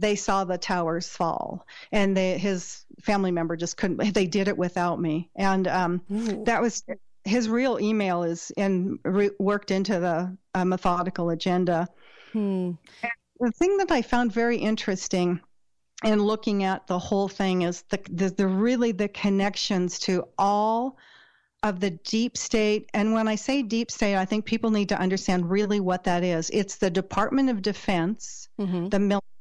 they 0.00 0.16
saw 0.16 0.42
the 0.42 0.58
towers 0.58 1.08
fall. 1.08 1.64
And 1.92 2.16
they, 2.16 2.38
his 2.38 2.84
family 3.02 3.30
member 3.30 3.54
just 3.54 3.76
couldn't, 3.76 4.14
they 4.14 4.26
did 4.26 4.48
it 4.48 4.58
without 4.58 5.00
me. 5.00 5.30
And 5.36 5.68
um, 5.68 6.02
that 6.08 6.60
was 6.60 6.82
his 7.24 7.48
real 7.48 7.78
email 7.80 8.22
is 8.22 8.52
in 8.56 8.98
re, 9.04 9.30
worked 9.38 9.70
into 9.70 9.98
the 9.98 10.36
uh, 10.54 10.64
methodical 10.64 11.30
agenda. 11.30 11.88
Hmm. 12.32 12.72
The 13.40 13.52
thing 13.52 13.76
that 13.78 13.90
I 13.90 14.02
found 14.02 14.32
very 14.32 14.56
interesting 14.58 15.40
in 16.04 16.22
looking 16.22 16.64
at 16.64 16.86
the 16.86 16.98
whole 16.98 17.28
thing 17.28 17.62
is 17.62 17.82
the, 17.88 18.00
the, 18.10 18.30
the 18.30 18.46
really 18.46 18.92
the 18.92 19.08
connections 19.08 19.98
to 20.00 20.24
all 20.38 20.98
of 21.62 21.80
the 21.80 21.90
deep 21.90 22.36
state. 22.36 22.90
And 22.92 23.14
when 23.14 23.26
I 23.26 23.36
say 23.36 23.62
deep 23.62 23.90
state, 23.90 24.16
I 24.16 24.26
think 24.26 24.44
people 24.44 24.70
need 24.70 24.90
to 24.90 25.00
understand 25.00 25.50
really 25.50 25.80
what 25.80 26.04
that 26.04 26.22
is. 26.22 26.50
It's 26.50 26.76
the 26.76 26.90
Department 26.90 27.48
of 27.50 27.62
Defense, 27.62 28.48
Mm-hmm. 28.60 28.88
the 28.90 28.98
military, 29.00 29.33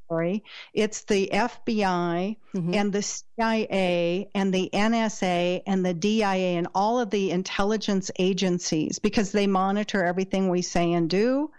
it's 0.74 1.04
the 1.06 1.30
FBI 1.34 2.38
Mm-hmm. 2.56 2.74
and 2.76 2.94
the 2.94 3.02
CIA 3.02 4.30
and 4.36 4.54
the 4.54 4.70
NSA 4.72 5.64
and 5.66 5.84
the 5.84 5.94
DIA 5.96 6.58
and 6.60 6.68
all 6.76 7.00
of 7.00 7.10
the 7.10 7.32
intelligence 7.32 8.12
agencies 8.20 9.00
because 9.00 9.32
they 9.32 9.48
monitor 9.48 10.04
everything 10.06 10.50
we 10.50 10.62
say 10.62 10.94
and 10.94 11.10
do. 11.10 11.50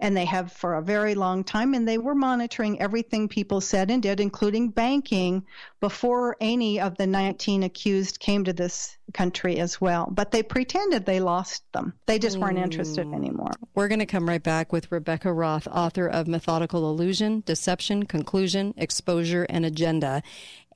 And 0.00 0.16
they 0.16 0.26
have 0.26 0.52
for 0.52 0.74
a 0.74 0.82
very 0.82 1.14
long 1.14 1.42
time, 1.42 1.74
and 1.74 1.86
they 1.86 1.98
were 1.98 2.14
monitoring 2.14 2.80
everything 2.80 3.28
people 3.28 3.60
said 3.60 3.90
and 3.90 4.02
did, 4.02 4.20
including 4.20 4.70
banking, 4.70 5.44
before 5.80 6.36
any 6.40 6.80
of 6.80 6.96
the 6.96 7.06
19 7.06 7.64
accused 7.64 8.20
came 8.20 8.44
to 8.44 8.52
this 8.52 8.96
country 9.12 9.58
as 9.58 9.80
well. 9.80 10.08
But 10.10 10.30
they 10.30 10.42
pretended 10.42 11.04
they 11.04 11.20
lost 11.20 11.64
them. 11.72 11.94
They 12.06 12.18
just 12.18 12.38
weren't 12.38 12.58
interested 12.58 13.06
hmm. 13.06 13.14
anymore. 13.14 13.52
We're 13.74 13.88
going 13.88 13.98
to 13.98 14.06
come 14.06 14.28
right 14.28 14.42
back 14.42 14.72
with 14.72 14.92
Rebecca 14.92 15.32
Roth, 15.32 15.66
author 15.66 16.06
of 16.06 16.28
Methodical 16.28 16.88
Illusion, 16.90 17.42
Deception, 17.46 18.06
Conclusion, 18.06 18.74
Exposure, 18.76 19.46
and 19.48 19.64
Agenda. 19.64 20.22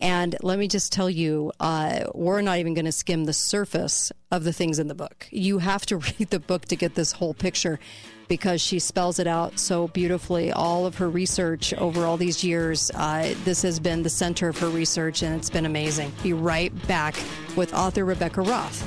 And 0.02 0.34
let 0.42 0.58
me 0.58 0.66
just 0.66 0.92
tell 0.92 1.08
you, 1.08 1.52
uh, 1.60 2.06
we're 2.12 2.40
not 2.40 2.58
even 2.58 2.74
going 2.74 2.86
to 2.86 2.92
skim 2.92 3.24
the 3.24 3.32
surface 3.32 4.10
of 4.32 4.42
the 4.42 4.52
things 4.52 4.80
in 4.80 4.88
the 4.88 4.96
book. 4.96 5.28
You 5.30 5.58
have 5.58 5.86
to 5.86 5.96
read 6.18 6.30
the 6.30 6.40
book 6.40 6.66
to 6.66 6.76
get 6.76 6.96
this 6.96 7.12
whole 7.12 7.34
picture 7.34 7.78
because 8.26 8.60
she 8.60 8.80
spells 8.80 9.20
it 9.20 9.28
out 9.28 9.60
so 9.60 9.86
beautifully. 9.86 10.50
All 10.50 10.86
of 10.86 10.96
her 10.96 11.08
research 11.08 11.72
over 11.74 12.04
all 12.04 12.16
these 12.16 12.42
years, 12.42 12.90
uh, 12.96 13.32
this 13.44 13.62
has 13.62 13.78
been 13.78 14.02
the 14.02 14.10
center 14.10 14.48
of 14.48 14.58
her 14.58 14.68
research, 14.68 15.22
and 15.22 15.36
it's 15.36 15.50
been 15.50 15.66
amazing. 15.66 16.12
Be 16.24 16.32
right 16.32 16.72
back 16.88 17.14
with 17.54 17.72
author 17.72 18.04
Rebecca 18.04 18.40
Roth. 18.40 18.84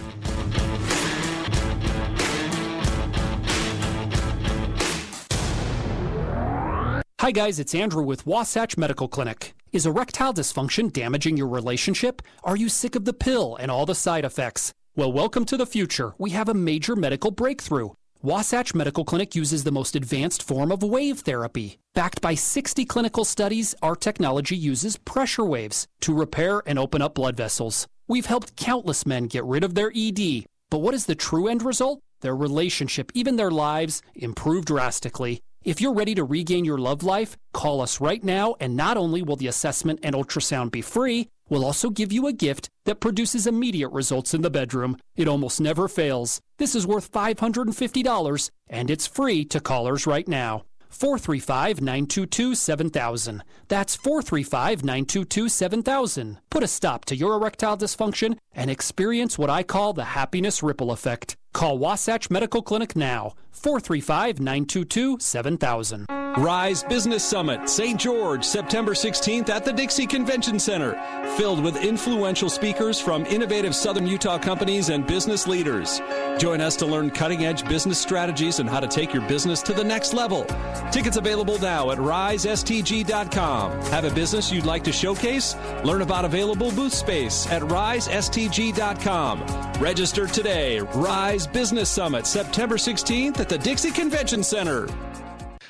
Hi, 7.22 7.32
guys, 7.32 7.58
it's 7.58 7.74
Andrew 7.74 8.04
with 8.04 8.26
Wasatch 8.26 8.78
Medical 8.78 9.08
Clinic. 9.08 9.56
Is 9.76 9.86
erectile 9.86 10.34
dysfunction 10.34 10.90
damaging 10.94 11.36
your 11.36 11.50
relationship? 11.50 12.22
Are 12.46 12.56
you 12.56 12.70
sick 12.70 12.96
of 12.96 13.04
the 13.04 13.12
pill 13.12 13.58
and 13.58 13.70
all 13.70 13.86
the 13.86 13.94
side 13.94 14.24
effects? 14.24 14.72
Well, 14.96 15.12
welcome 15.12 15.44
to 15.44 15.58
the 15.58 15.66
future. 15.66 16.14
We 16.18 16.30
have 16.30 16.48
a 16.48 16.54
major 16.54 16.96
medical 16.96 17.30
breakthrough. 17.30 17.90
Wasatch 18.22 18.74
Medical 18.74 19.04
Clinic 19.04 19.36
uses 19.36 19.66
the 19.66 19.74
most 19.74 19.98
advanced 19.98 20.44
form 20.44 20.72
of 20.72 20.82
wave 20.82 21.20
therapy. 21.20 21.78
Backed 21.94 22.22
by 22.22 22.36
60 22.36 22.86
clinical 22.86 23.26
studies, 23.26 23.76
our 23.82 23.98
technology 23.98 24.56
uses 24.56 24.96
pressure 24.96 25.44
waves 25.44 25.88
to 26.00 26.14
repair 26.14 26.64
and 26.66 26.80
open 26.80 27.02
up 27.02 27.14
blood 27.14 27.36
vessels. 27.36 27.86
We've 28.08 28.28
helped 28.28 28.56
countless 28.56 29.06
men 29.06 29.26
get 29.26 29.44
rid 29.44 29.66
of 29.66 29.76
their 29.76 29.92
ED. 29.94 30.46
But 30.70 30.78
what 30.78 30.94
is 30.94 31.06
the 31.06 31.16
true 31.16 31.50
end 31.50 31.64
result? 31.64 32.00
Their 32.22 32.34
relationship, 32.34 33.12
even 33.14 33.36
their 33.36 33.52
lives, 33.52 34.02
improve 34.16 34.64
drastically. 34.64 35.42
If 35.66 35.82
you're 35.82 35.96
ready 35.96 36.14
to 36.14 36.24
regain 36.24 36.64
your 36.64 36.78
love 36.78 37.02
life, 37.02 37.38
call 37.52 37.82
us 37.82 38.00
right 38.00 38.24
now, 38.24 38.56
and 38.60 38.76
not 38.76 38.98
only 38.98 39.24
will 39.24 39.36
the 39.36 39.48
assessment 39.48 40.00
and 40.04 40.14
ultrasound 40.14 40.70
be 40.70 40.82
free, 40.82 41.28
we'll 41.50 41.66
also 41.66 41.90
give 41.90 42.14
you 42.14 42.28
a 42.28 42.34
gift 42.34 42.70
that 42.86 43.00
produces 43.00 43.48
immediate 43.48 43.90
results 43.90 44.36
in 44.36 44.44
the 44.44 44.52
bedroom. 44.52 44.96
It 45.16 45.28
almost 45.28 45.60
never 45.60 45.88
fails. 45.88 46.40
This 46.60 46.76
is 46.76 46.86
worth 46.86 47.12
$550, 47.12 48.52
and 48.68 48.92
it's 48.92 49.08
free 49.08 49.44
to 49.46 49.60
callers 49.60 50.06
right 50.06 50.28
now. 50.28 50.66
435 50.96 51.82
922 51.82 52.56
7000. 52.56 53.44
That's 53.68 53.96
435 53.96 54.84
922 54.84 55.50
7000. 55.50 56.38
Put 56.50 56.64
a 56.64 56.68
stop 56.68 57.04
to 57.06 57.16
your 57.16 57.34
erectile 57.34 57.78
dysfunction 57.78 58.38
and 58.54 58.72
experience 58.72 59.38
what 59.38 59.50
I 59.50 59.64
call 59.64 59.92
the 59.92 60.06
happiness 60.06 60.64
ripple 60.64 60.92
effect. 60.92 61.36
Call 61.54 61.78
Wasatch 61.78 62.30
Medical 62.30 62.62
Clinic 62.62 62.96
now. 62.96 63.34
435 63.52 64.40
922 64.40 65.18
7000. 65.20 66.25
Rise 66.38 66.84
Business 66.84 67.24
Summit, 67.24 67.70
St. 67.70 67.98
George, 67.98 68.44
September 68.44 68.92
16th 68.92 69.48
at 69.48 69.64
the 69.64 69.72
Dixie 69.72 70.06
Convention 70.06 70.60
Center. 70.60 71.00
Filled 71.38 71.64
with 71.64 71.82
influential 71.82 72.50
speakers 72.50 73.00
from 73.00 73.26
innovative 73.28 73.74
Southern 73.74 74.06
Utah 74.06 74.38
companies 74.38 74.90
and 74.90 75.08
business 75.08 75.48
leaders. 75.48 76.02
Join 76.38 76.60
us 76.60 76.76
to 76.78 76.86
learn 76.86 77.10
cutting 77.10 77.46
edge 77.46 77.66
business 77.66 78.00
strategies 78.00 78.60
and 78.60 78.70
how 78.70 78.82
to 78.82 78.88
take 78.88 79.14
your 79.14 79.26
business 79.30 79.62
to 79.62 79.72
the 79.72 79.84
next 79.84 80.14
level. 80.14 80.46
Tickets 80.92 81.16
available 81.16 81.58
now 81.60 81.92
at 81.92 82.00
risestg.com. 82.00 83.72
Have 83.84 84.04
a 84.04 84.14
business 84.14 84.52
you'd 84.52 84.66
like 84.66 84.84
to 84.84 84.92
showcase? 84.92 85.56
Learn 85.86 86.02
about 86.02 86.26
available 86.26 86.70
booth 86.72 86.94
space 86.94 87.50
at 87.50 87.62
risestg.com. 87.62 89.42
Register 89.82 90.28
today. 90.28 90.80
Rise 90.82 91.48
Business 91.48 91.90
Summit, 91.90 92.28
September 92.28 92.76
16th 92.76 93.40
at 93.40 93.48
the 93.48 93.58
Dixie 93.58 93.92
Convention 93.92 94.44
Center. 94.44 94.90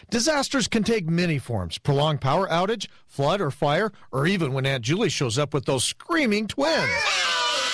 Disasters 0.10 0.68
can 0.68 0.84
take 0.84 1.10
many 1.10 1.40
forms 1.40 1.78
prolonged 1.78 2.22
power 2.22 2.48
outage, 2.48 2.88
flood 3.08 3.42
or 3.42 3.52
fire, 3.52 3.92
or 4.12 4.28
even 4.28 4.54
when 4.54 4.66
Aunt 4.66 4.84
Julie 4.84 5.10
shows 5.10 5.40
up 5.40 5.54
with 5.54 5.66
those 5.66 5.84
screaming 5.84 6.48
twins. 6.48 6.90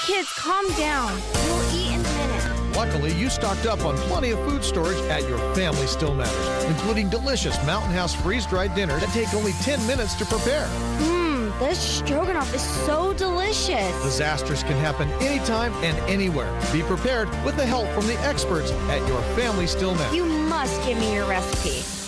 Kids, 0.06 0.32
calm 0.34 0.68
down. 0.74 1.14
We'll 1.34 1.76
eat 1.76 1.94
in 1.94 2.00
a 2.00 2.04
minute. 2.04 2.76
Luckily, 2.76 3.14
you 3.14 3.30
stocked 3.30 3.66
up 3.66 3.84
on 3.86 3.98
plenty 3.98 4.32
of 4.32 4.40
food 4.50 4.64
storage 4.64 4.98
at 5.10 5.28
Your 5.28 5.38
Family 5.54 5.86
Still 5.88 6.16
Matters, 6.16 6.64
including 6.64 7.10
delicious 7.10 7.56
Mountain 7.66 7.92
House 7.92 8.16
freeze 8.16 8.46
dried 8.46 8.74
dinners 8.76 9.02
that 9.02 9.10
take 9.10 9.34
only 9.34 9.52
10 9.62 9.86
minutes 9.86 10.16
to 10.16 10.26
prepare. 10.26 10.66
Mmm, 11.00 11.60
this 11.60 11.78
stroganoff 11.78 12.54
is 12.56 12.62
so 12.62 13.14
delicious. 13.14 13.92
Disasters 14.04 14.64
can 14.64 14.78
happen 14.78 15.10
anytime 15.22 15.74
and 15.84 15.98
anywhere. 16.10 16.52
Be 16.72 16.82
prepared 16.82 17.30
with 17.44 17.58
the 17.58 17.66
help 17.66 17.88
from 17.90 18.08
the 18.08 18.18
experts 18.22 18.72
at 18.90 19.06
Your 19.08 19.22
Family 19.36 19.68
Still 19.68 19.94
Matters. 19.94 20.16
You 20.16 20.26
must 20.26 20.82
give 20.86 20.98
me 20.98 21.14
your 21.14 21.28
recipe. 21.28 22.01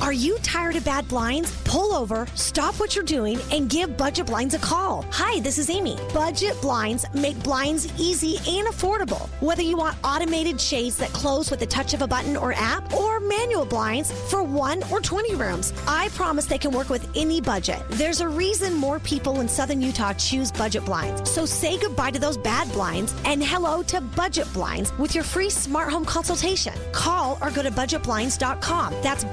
Are 0.00 0.12
you 0.12 0.38
tired 0.38 0.76
of 0.76 0.84
bad 0.84 1.08
blinds? 1.08 1.50
Pull 1.64 1.92
over, 1.92 2.26
stop 2.34 2.78
what 2.78 2.94
you're 2.94 3.04
doing, 3.04 3.38
and 3.52 3.68
give 3.68 3.96
Budget 3.96 4.26
Blinds 4.26 4.54
a 4.54 4.58
call. 4.58 5.04
Hi, 5.10 5.40
this 5.40 5.58
is 5.58 5.68
Amy. 5.68 5.98
Budget 6.14 6.58
Blinds 6.62 7.04
make 7.14 7.40
blinds 7.42 7.92
easy 7.98 8.36
and 8.48 8.68
affordable. 8.68 9.28
Whether 9.40 9.62
you 9.62 9.76
want 9.76 9.96
automated 10.04 10.60
shades 10.60 10.96
that 10.98 11.12
close 11.12 11.50
with 11.50 11.60
the 11.60 11.66
touch 11.66 11.94
of 11.94 12.02
a 12.02 12.06
button 12.06 12.36
or 12.36 12.52
app, 12.52 12.92
or 12.94 13.18
manual 13.18 13.64
blinds 13.64 14.12
for 14.30 14.42
one 14.42 14.82
or 14.90 15.00
20 15.00 15.34
rooms, 15.34 15.72
I 15.86 16.08
promise 16.10 16.46
they 16.46 16.58
can 16.58 16.70
work 16.70 16.90
with 16.90 17.06
any 17.16 17.40
budget. 17.40 17.82
There's 17.90 18.20
a 18.20 18.28
reason 18.28 18.74
more 18.74 19.00
people 19.00 19.40
in 19.40 19.48
Southern 19.48 19.82
Utah 19.82 20.12
choose 20.12 20.52
Budget 20.52 20.84
Blinds. 20.84 21.28
So 21.28 21.44
say 21.44 21.76
goodbye 21.76 22.12
to 22.12 22.20
those 22.20 22.38
bad 22.38 22.70
blinds 22.72 23.14
and 23.24 23.42
hello 23.42 23.82
to 23.84 24.00
Budget 24.00 24.50
Blinds 24.52 24.96
with 24.96 25.14
your 25.14 25.24
free 25.24 25.50
smart 25.50 25.90
home 25.90 26.04
consultation. 26.04 26.72
Call 26.92 27.36
or 27.42 27.50
go 27.50 27.62
to 27.62 27.70
budgetblinds.com. 27.70 28.94
That's 29.02 29.24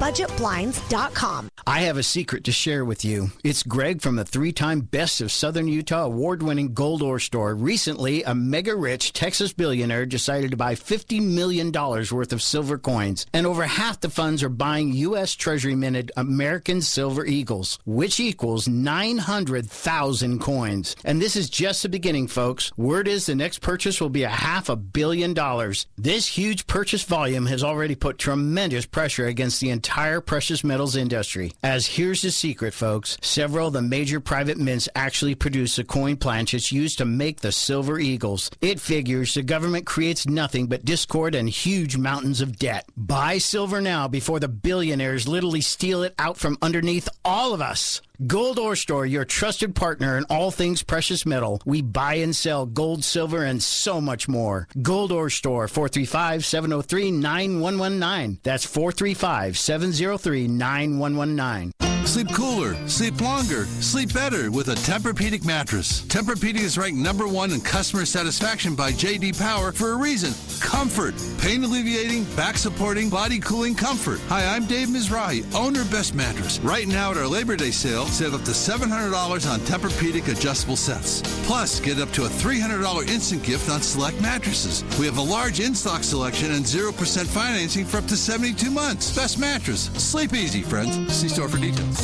budgetblinds.com. 0.55 1.49
I 1.67 1.79
have 1.81 1.97
a 1.97 2.03
secret 2.03 2.43
to 2.43 2.51
share 2.51 2.85
with 2.85 3.03
you. 3.03 3.31
It's 3.43 3.63
Greg 3.63 4.01
from 4.01 4.15
the 4.17 4.25
three 4.25 4.51
time 4.51 4.81
Best 4.81 5.19
of 5.19 5.31
Southern 5.31 5.67
Utah 5.67 6.05
award 6.05 6.43
winning 6.43 6.73
Gold 6.73 7.01
Ore 7.01 7.19
Store. 7.19 7.55
Recently, 7.55 8.23
a 8.23 8.35
mega 8.35 8.75
rich 8.75 9.13
Texas 9.13 9.51
billionaire 9.51 10.05
decided 10.05 10.51
to 10.51 10.57
buy 10.57 10.75
$50 10.75 11.21
million 11.21 11.71
worth 11.71 12.31
of 12.31 12.41
silver 12.41 12.77
coins, 12.77 13.25
and 13.33 13.47
over 13.47 13.63
half 13.63 13.99
the 13.99 14.09
funds 14.09 14.43
are 14.43 14.49
buying 14.49 14.93
U.S. 14.93 15.33
Treasury 15.33 15.75
minted 15.75 16.11
American 16.15 16.81
Silver 16.81 17.25
Eagles, 17.25 17.79
which 17.85 18.19
equals 18.19 18.67
900,000 18.67 20.39
coins. 20.39 20.95
And 21.03 21.21
this 21.21 21.35
is 21.35 21.49
just 21.49 21.81
the 21.83 21.89
beginning, 21.89 22.27
folks. 22.27 22.71
Word 22.77 23.07
is 23.07 23.25
the 23.25 23.35
next 23.35 23.59
purchase 23.59 23.99
will 23.99 24.09
be 24.09 24.23
a 24.23 24.29
half 24.29 24.69
a 24.69 24.75
billion 24.75 25.33
dollars. 25.33 25.87
This 25.97 26.27
huge 26.27 26.67
purchase 26.67 27.03
volume 27.03 27.47
has 27.47 27.63
already 27.63 27.95
put 27.95 28.19
tremendous 28.19 28.85
pressure 28.85 29.25
against 29.25 29.59
the 29.59 29.71
entire 29.71 30.21
precious 30.45 30.63
metals 30.63 30.95
industry. 30.95 31.51
As 31.63 31.87
here's 31.87 32.21
the 32.21 32.29
secret, 32.29 32.75
folks 32.75 33.17
several 33.19 33.69
of 33.69 33.73
the 33.73 33.81
major 33.81 34.19
private 34.19 34.59
mints 34.59 34.87
actually 34.93 35.33
produce 35.33 35.75
the 35.75 35.83
coin 35.83 36.17
planchets 36.17 36.71
used 36.71 36.99
to 36.99 37.05
make 37.05 37.41
the 37.41 37.51
silver 37.51 37.97
eagles. 37.97 38.51
It 38.61 38.79
figures 38.79 39.33
the 39.33 39.41
government 39.41 39.87
creates 39.87 40.27
nothing 40.27 40.67
but 40.67 40.85
discord 40.85 41.33
and 41.33 41.49
huge 41.49 41.97
mountains 41.97 42.41
of 42.41 42.59
debt. 42.59 42.85
Buy 42.95 43.39
silver 43.39 43.81
now 43.81 44.07
before 44.07 44.39
the 44.39 44.47
billionaires 44.47 45.27
literally 45.27 45.61
steal 45.61 46.03
it 46.03 46.13
out 46.19 46.37
from 46.37 46.59
underneath 46.61 47.09
all 47.23 47.55
of 47.55 47.59
us. 47.61 48.01
Gold 48.25 48.59
Ore 48.59 48.75
Store, 48.75 49.05
your 49.05 49.25
trusted 49.25 49.75
partner 49.75 50.17
in 50.17 50.25
all 50.29 50.51
things 50.51 50.83
precious 50.83 51.25
metal. 51.25 51.61
We 51.65 51.81
buy 51.81 52.15
and 52.15 52.35
sell 52.35 52.65
gold, 52.65 53.03
silver, 53.03 53.43
and 53.43 53.61
so 53.61 53.99
much 53.99 54.27
more. 54.27 54.67
Gold 54.81 55.11
Ore 55.11 55.29
Store, 55.29 55.67
435 55.67 56.45
703 56.45 57.11
9119. 57.11 58.39
That's 58.43 58.65
435 58.65 59.57
703 59.57 60.47
9119. 60.47 61.94
Sleep 62.05 62.31
cooler, 62.33 62.75
sleep 62.87 63.19
longer, 63.19 63.65
sleep 63.65 64.13
better 64.13 64.51
with 64.51 64.69
a 64.69 64.75
Tempur-Pedic 64.75 65.43
mattress. 65.43 66.03
Tempur-Pedic 66.03 66.61
is 66.61 66.77
ranked 66.77 66.99
number 66.99 67.27
one 67.27 67.51
in 67.51 67.59
customer 67.59 68.05
satisfaction 68.05 68.75
by 68.75 68.91
J.D. 68.91 69.33
Power 69.33 69.71
for 69.71 69.91
a 69.91 69.97
reason. 69.97 70.31
Comfort, 70.61 71.15
pain 71.39 71.63
alleviating, 71.63 72.23
back 72.35 72.57
supporting, 72.57 73.09
body 73.09 73.39
cooling 73.39 73.75
comfort. 73.75 74.21
Hi, 74.29 74.45
I'm 74.55 74.65
Dave 74.65 74.87
Mizrahi, 74.87 75.53
owner 75.55 75.81
of 75.81 75.91
Best 75.91 76.13
Mattress. 76.13 76.59
Right 76.59 76.87
now 76.87 77.11
at 77.11 77.17
our 77.17 77.27
Labor 77.27 77.55
Day 77.55 77.71
sale, 77.71 78.05
save 78.05 78.33
up 78.33 78.43
to 78.43 78.51
$700 78.51 79.51
on 79.51 79.59
Tempur-Pedic 79.61 80.31
adjustable 80.31 80.77
sets. 80.77 81.21
Plus, 81.47 81.79
get 81.79 81.99
up 81.99 82.11
to 82.11 82.25
a 82.25 82.29
$300 82.29 83.09
instant 83.09 83.43
gift 83.43 83.69
on 83.69 83.81
select 83.81 84.21
mattresses. 84.21 84.83
We 84.99 85.05
have 85.07 85.17
a 85.17 85.21
large 85.21 85.59
in-stock 85.59 86.03
selection 86.03 86.51
and 86.51 86.63
0% 86.63 87.25
financing 87.25 87.83
for 87.83 87.97
up 87.97 88.05
to 88.05 88.15
72 88.15 88.69
months. 88.69 89.13
Best 89.13 89.37
Mattress. 89.39 89.85
Sleep 89.97 90.33
easy, 90.33 90.61
friends. 90.61 91.13
See 91.13 91.27
store 91.27 91.49
for 91.49 91.57
details. 91.57 91.94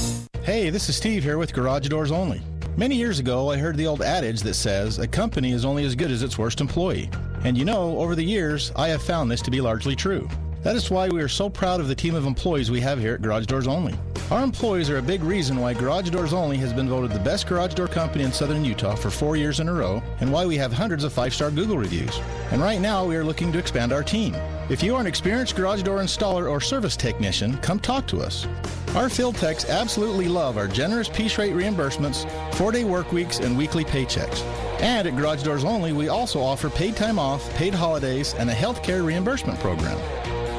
Hey, 0.44 0.70
this 0.70 0.90
is 0.90 0.96
Steve 0.96 1.24
here 1.24 1.38
with 1.38 1.54
Garage 1.54 1.88
Doors 1.88 2.12
Only. 2.12 2.42
Many 2.78 2.96
years 2.96 3.20
ago, 3.20 3.52
I 3.52 3.58
heard 3.58 3.78
the 3.78 3.88
old 3.88 4.02
adage 4.02 4.42
that 4.42 4.56
says 4.56 4.98
a 4.98 5.08
company 5.08 5.52
is 5.52 5.66
only 5.66 5.86
as 5.86 5.96
good 5.96 6.10
as 6.10 6.24
its 6.24 6.38
worst 6.38 6.62
employee. 6.62 7.10
And 7.44 7.58
you 7.58 7.66
know, 7.66 7.98
over 8.00 8.16
the 8.16 8.24
years, 8.24 8.72
I 8.76 8.88
have 8.90 9.04
found 9.04 9.30
this 9.30 9.42
to 9.44 9.52
be 9.52 9.62
largely 9.62 9.96
true. 9.96 10.28
That 10.64 10.76
is 10.76 10.92
why 10.92 11.10
we 11.10 11.24
are 11.24 11.28
so 11.28 11.50
proud 11.50 11.80
of 11.80 11.88
the 11.88 11.96
team 11.96 12.14
of 12.14 12.28
employees 12.28 12.70
we 12.70 12.82
have 12.82 13.00
here 13.00 13.16
at 13.16 13.24
Garage 13.24 13.48
Doors 13.48 13.66
Only. 13.68 13.96
Our 14.30 14.44
employees 14.44 14.92
are 14.92 15.00
a 15.00 15.02
big 15.02 15.24
reason 15.24 15.58
why 15.60 15.74
Garage 15.74 16.12
Doors 16.12 16.34
Only 16.34 16.56
has 16.58 16.72
been 16.72 16.88
voted 16.88 17.10
the 17.10 17.20
best 17.20 17.48
garage 17.48 17.74
door 17.74 17.88
company 17.88 18.26
in 18.26 18.32
southern 18.32 18.64
Utah 18.64 18.94
for 18.94 19.10
four 19.10 19.36
years 19.36 19.60
in 19.60 19.68
a 19.68 19.74
row, 19.74 20.04
and 20.20 20.32
why 20.32 20.46
we 20.46 20.58
have 20.58 20.72
hundreds 20.72 21.04
of 21.04 21.12
five 21.12 21.34
star 21.34 21.50
Google 21.50 21.80
reviews. 21.80 22.16
And 22.52 22.62
right 22.62 22.80
now, 22.80 23.04
we 23.04 23.16
are 23.16 23.24
looking 23.24 23.52
to 23.52 23.58
expand 23.58 23.92
our 23.92 24.04
team. 24.04 24.36
If 24.70 24.84
you 24.84 24.96
are 24.96 25.02
an 25.02 25.08
experienced 25.08 25.56
garage 25.56 25.82
door 25.82 25.98
installer 25.98 26.48
or 26.48 26.62
service 26.62 26.96
technician, 26.96 27.58
come 27.58 27.80
talk 27.80 28.06
to 28.08 28.22
us. 28.22 28.48
Our 28.94 29.10
field 29.10 29.38
techs 29.38 29.68
absolutely 29.68 30.28
love 30.28 30.58
our 30.58 30.68
generous 30.68 31.10
piece 31.10 31.40
rate 31.40 31.54
reimbursements, 31.54 32.30
four 32.54 32.72
day 32.72 32.84
work 32.84 33.12
weeks, 33.12 33.40
and 33.40 33.58
weekly 33.58 33.84
paychecks. 33.84 34.44
And 34.80 35.08
at 35.08 35.18
Garage 35.18 35.42
Doors 35.42 35.64
Only, 35.64 35.92
we 35.92 36.10
also 36.10 36.40
offer 36.40 36.70
paid 36.70 36.96
time 36.96 37.18
off, 37.18 37.52
paid 37.56 37.74
holidays, 37.74 38.36
and 38.36 38.48
a 38.48 38.54
health 38.54 38.84
care 38.84 39.02
reimbursement 39.02 39.60
program. 39.60 40.00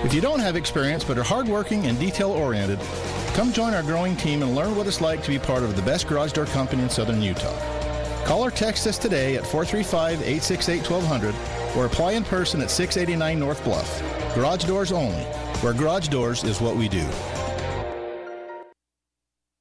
If 0.04 0.12
you 0.12 0.20
don't 0.20 0.40
have 0.40 0.56
experience 0.56 1.04
but 1.04 1.16
are 1.16 1.22
hardworking 1.22 1.86
and 1.86 1.96
detail 1.96 2.32
oriented, 2.32 2.80
come 3.34 3.52
join 3.52 3.72
our 3.72 3.84
growing 3.84 4.16
team 4.16 4.42
and 4.42 4.52
learn 4.52 4.74
what 4.74 4.88
it's 4.88 5.00
like 5.00 5.22
to 5.22 5.28
be 5.28 5.38
part 5.38 5.62
of 5.62 5.76
the 5.76 5.82
best 5.82 6.08
garage 6.08 6.32
door 6.32 6.46
company 6.46 6.82
in 6.82 6.90
southern 6.90 7.22
Utah. 7.22 7.56
Call 8.24 8.44
or 8.44 8.50
text 8.50 8.86
us 8.88 8.98
today 8.98 9.36
at 9.36 9.46
435 9.46 10.20
868 10.20 10.90
1200 10.90 11.34
or 11.76 11.86
apply 11.86 12.12
in 12.12 12.24
person 12.24 12.60
at 12.60 12.70
689 12.70 13.38
North 13.38 13.62
Bluff. 13.62 14.02
Garage 14.34 14.64
doors 14.64 14.90
only, 14.90 15.22
where 15.62 15.72
garage 15.72 16.08
doors 16.08 16.42
is 16.42 16.60
what 16.60 16.74
we 16.74 16.88
do. 16.88 17.06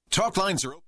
Talk 0.09 0.37
lines 0.37 0.65
are 0.65 0.73
open. 0.73 0.81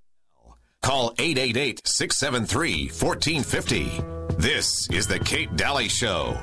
Call 0.81 1.13
888 1.19 1.88
673 1.88 2.88
1450. 2.88 4.01
This 4.35 4.89
is 4.89 5.05
The 5.05 5.19
Kate 5.19 5.55
Dalley 5.55 5.89
Show. 5.89 6.38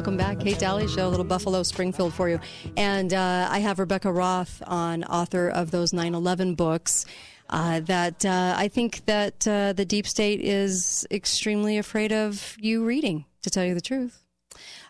Welcome 0.00 0.16
back. 0.16 0.40
Kate 0.40 0.58
Dalley 0.58 0.88
Show, 0.88 1.08
a 1.08 1.10
little 1.10 1.26
Buffalo 1.26 1.62
Springfield 1.62 2.14
for 2.14 2.26
you. 2.26 2.40
And 2.74 3.12
uh, 3.12 3.48
I 3.50 3.58
have 3.58 3.78
Rebecca 3.78 4.10
Roth 4.10 4.62
on, 4.66 5.04
author 5.04 5.50
of 5.50 5.72
those 5.72 5.92
9 5.92 6.14
11 6.14 6.54
books. 6.54 7.04
Uh, 7.50 7.80
that 7.80 8.24
uh, 8.24 8.54
I 8.56 8.68
think 8.68 9.04
that 9.04 9.46
uh, 9.46 9.74
the 9.74 9.84
deep 9.84 10.06
state 10.06 10.40
is 10.40 11.06
extremely 11.10 11.76
afraid 11.76 12.14
of 12.14 12.56
you 12.58 12.82
reading, 12.82 13.26
to 13.42 13.50
tell 13.50 13.62
you 13.62 13.74
the 13.74 13.82
truth. 13.82 14.22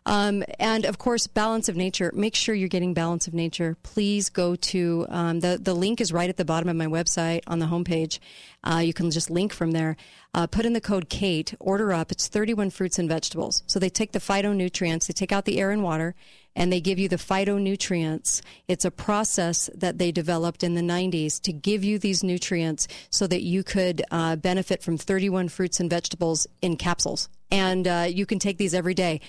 Um, 0.07 0.45
and 0.59 0.85
of 0.85 0.99
course, 0.99 1.27
balance 1.27 1.69
of 1.69 1.77
nature. 1.77 2.11
Make 2.15 2.35
sure 2.35 2.55
you're 2.55 2.69
getting 2.69 2.95
balance 2.95 3.27
of 3.27 3.35
nature. 3.35 3.77
Please 3.83 4.31
go 4.31 4.55
to 4.57 5.07
um, 5.09 5.41
the 5.41 5.59
the 5.61 5.75
link 5.75 6.01
is 6.01 6.13
right 6.13 6.29
at 6.29 6.37
the 6.37 6.45
bottom 6.45 6.69
of 6.69 6.77
my 6.77 6.87
website 6.87 7.43
on 7.47 7.59
the 7.59 7.67
homepage. 7.67 8.19
Uh, 8.63 8.79
you 8.79 8.93
can 8.93 9.11
just 9.11 9.29
link 9.29 9.53
from 9.53 9.73
there. 9.73 9.97
Uh, 10.33 10.47
put 10.47 10.65
in 10.65 10.73
the 10.73 10.81
code 10.81 11.09
Kate. 11.09 11.55
Order 11.59 11.93
up. 11.93 12.13
It's 12.13 12.29
31 12.29 12.71
fruits 12.71 12.99
and 12.99 13.09
vegetables. 13.09 13.63
So 13.67 13.79
they 13.79 13.91
take 13.91 14.13
the 14.13 14.21
phytonutrients, 14.21 15.07
they 15.07 15.13
take 15.13 15.33
out 15.33 15.45
the 15.45 15.61
air 15.61 15.71
and 15.71 15.83
water, 15.83 16.15
and 16.55 16.73
they 16.73 16.81
give 16.81 16.99
you 16.99 17.09
the 17.09 17.17
phytonutrients. 17.17 18.43
It's 18.69 18.85
a 18.85 18.91
process 18.91 19.71
that 19.75 19.99
they 19.99 20.13
developed 20.13 20.63
in 20.63 20.75
the 20.75 20.83
90s 20.83 21.41
to 21.43 21.53
give 21.53 21.85
you 21.85 21.99
these 21.99 22.23
nutrients 22.23 22.87
so 23.11 23.27
that 23.27 23.43
you 23.43 23.63
could 23.63 24.03
uh, 24.11 24.37
benefit 24.37 24.83
from 24.83 24.97
31 24.97 25.49
fruits 25.49 25.81
and 25.81 25.91
vegetables 25.91 26.47
in 26.63 26.77
capsules. 26.77 27.29
And 27.51 27.87
uh, 27.87 28.07
you 28.09 28.27
can 28.27 28.39
take 28.39 28.59
these 28.59 28.75
every 28.75 28.95
day. 28.95 29.21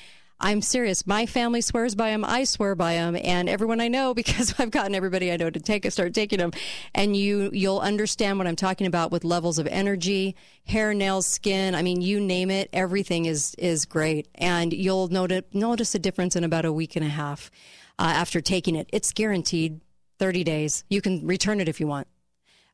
I'm 0.42 0.62
serious. 0.62 1.06
My 1.06 1.28
family 1.28 1.62
swears 1.62 1.94
by 1.94 2.10
them. 2.10 2.26
I 2.26 2.46
swear 2.46 2.74
by 2.74 2.96
them, 2.96 3.16
and 3.16 3.48
everyone 3.48 3.80
I 3.80 3.88
know 3.88 4.14
because 4.22 4.56
I've 4.60 4.72
gotten 4.72 4.96
everybody 4.96 5.32
I 5.32 5.38
know 5.38 5.50
to 5.50 5.60
take 5.60 5.90
start 5.92 6.14
taking 6.14 6.40
them. 6.40 6.52
And 6.94 7.16
you 7.16 7.50
you'll 7.54 7.80
understand 7.80 8.38
what 8.38 8.48
I'm 8.48 8.56
talking 8.56 8.88
about 8.88 9.12
with 9.12 9.24
levels 9.24 9.60
of 9.60 9.68
energy, 9.68 10.36
hair, 10.66 10.94
nails, 10.94 11.28
skin. 11.28 11.76
I 11.76 11.84
mean, 11.84 12.02
you 12.02 12.20
name 12.20 12.50
it. 12.50 12.70
Everything 12.74 13.26
is 13.26 13.56
is 13.56 13.86
great, 13.86 14.28
and 14.36 14.74
you'll 14.74 15.08
notice 15.10 15.44
notice 15.54 15.96
a 15.96 16.00
difference 16.00 16.36
in 16.36 16.44
about 16.44 16.66
a 16.66 16.74
week 16.74 16.96
and 16.96 17.06
a 17.06 17.10
half 17.10 17.52
uh, 18.00 18.12
after 18.16 18.42
taking 18.42 18.76
it. 18.76 18.90
It's 18.92 19.14
guaranteed 19.14 19.80
30 20.18 20.44
days. 20.44 20.84
You 20.90 21.02
can 21.02 21.26
return 21.26 21.62
it 21.62 21.70
if 21.70 21.80
you 21.80 21.88
want. 21.88 22.08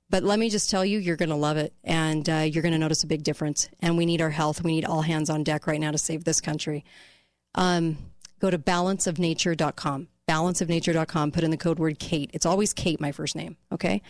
But 0.10 0.23
let 0.23 0.39
me 0.39 0.49
just 0.49 0.69
tell 0.69 0.85
you, 0.85 0.99
you're 0.99 1.18
going 1.18 1.30
to 1.30 1.35
love 1.35 1.57
it 1.57 1.73
and 1.84 2.30
uh, 2.30 2.38
you're 2.38 2.61
going 2.61 2.72
to 2.72 2.77
notice 2.77 3.03
a 3.03 3.07
big 3.07 3.23
difference. 3.23 3.68
And 3.81 3.98
we 3.98 4.06
need 4.06 4.22
our 4.22 4.30
health. 4.30 4.64
We 4.64 4.72
need 4.72 4.85
all 4.85 5.02
hands 5.02 5.30
on 5.30 5.44
deck 5.44 5.68
right 5.68 5.81
now 5.81 5.91
to 5.91 5.98
save 5.98 6.23
this 6.23 6.39
country 6.39 6.85
um, 7.56 7.98
go 8.40 8.49
to 8.49 8.57
balanceofnature.com. 8.57 10.07
Balanceofnature.com. 10.28 11.32
Put 11.32 11.44
in 11.44 11.52
the 11.52 11.57
code 11.57 11.80
word 11.80 11.99
Kate. 11.99 12.30
It's 12.34 12.45
always 12.45 12.74
Kate, 12.74 12.99
my 12.99 13.11
first 13.11 13.36
name. 13.36 13.57
Okay. 13.72 14.02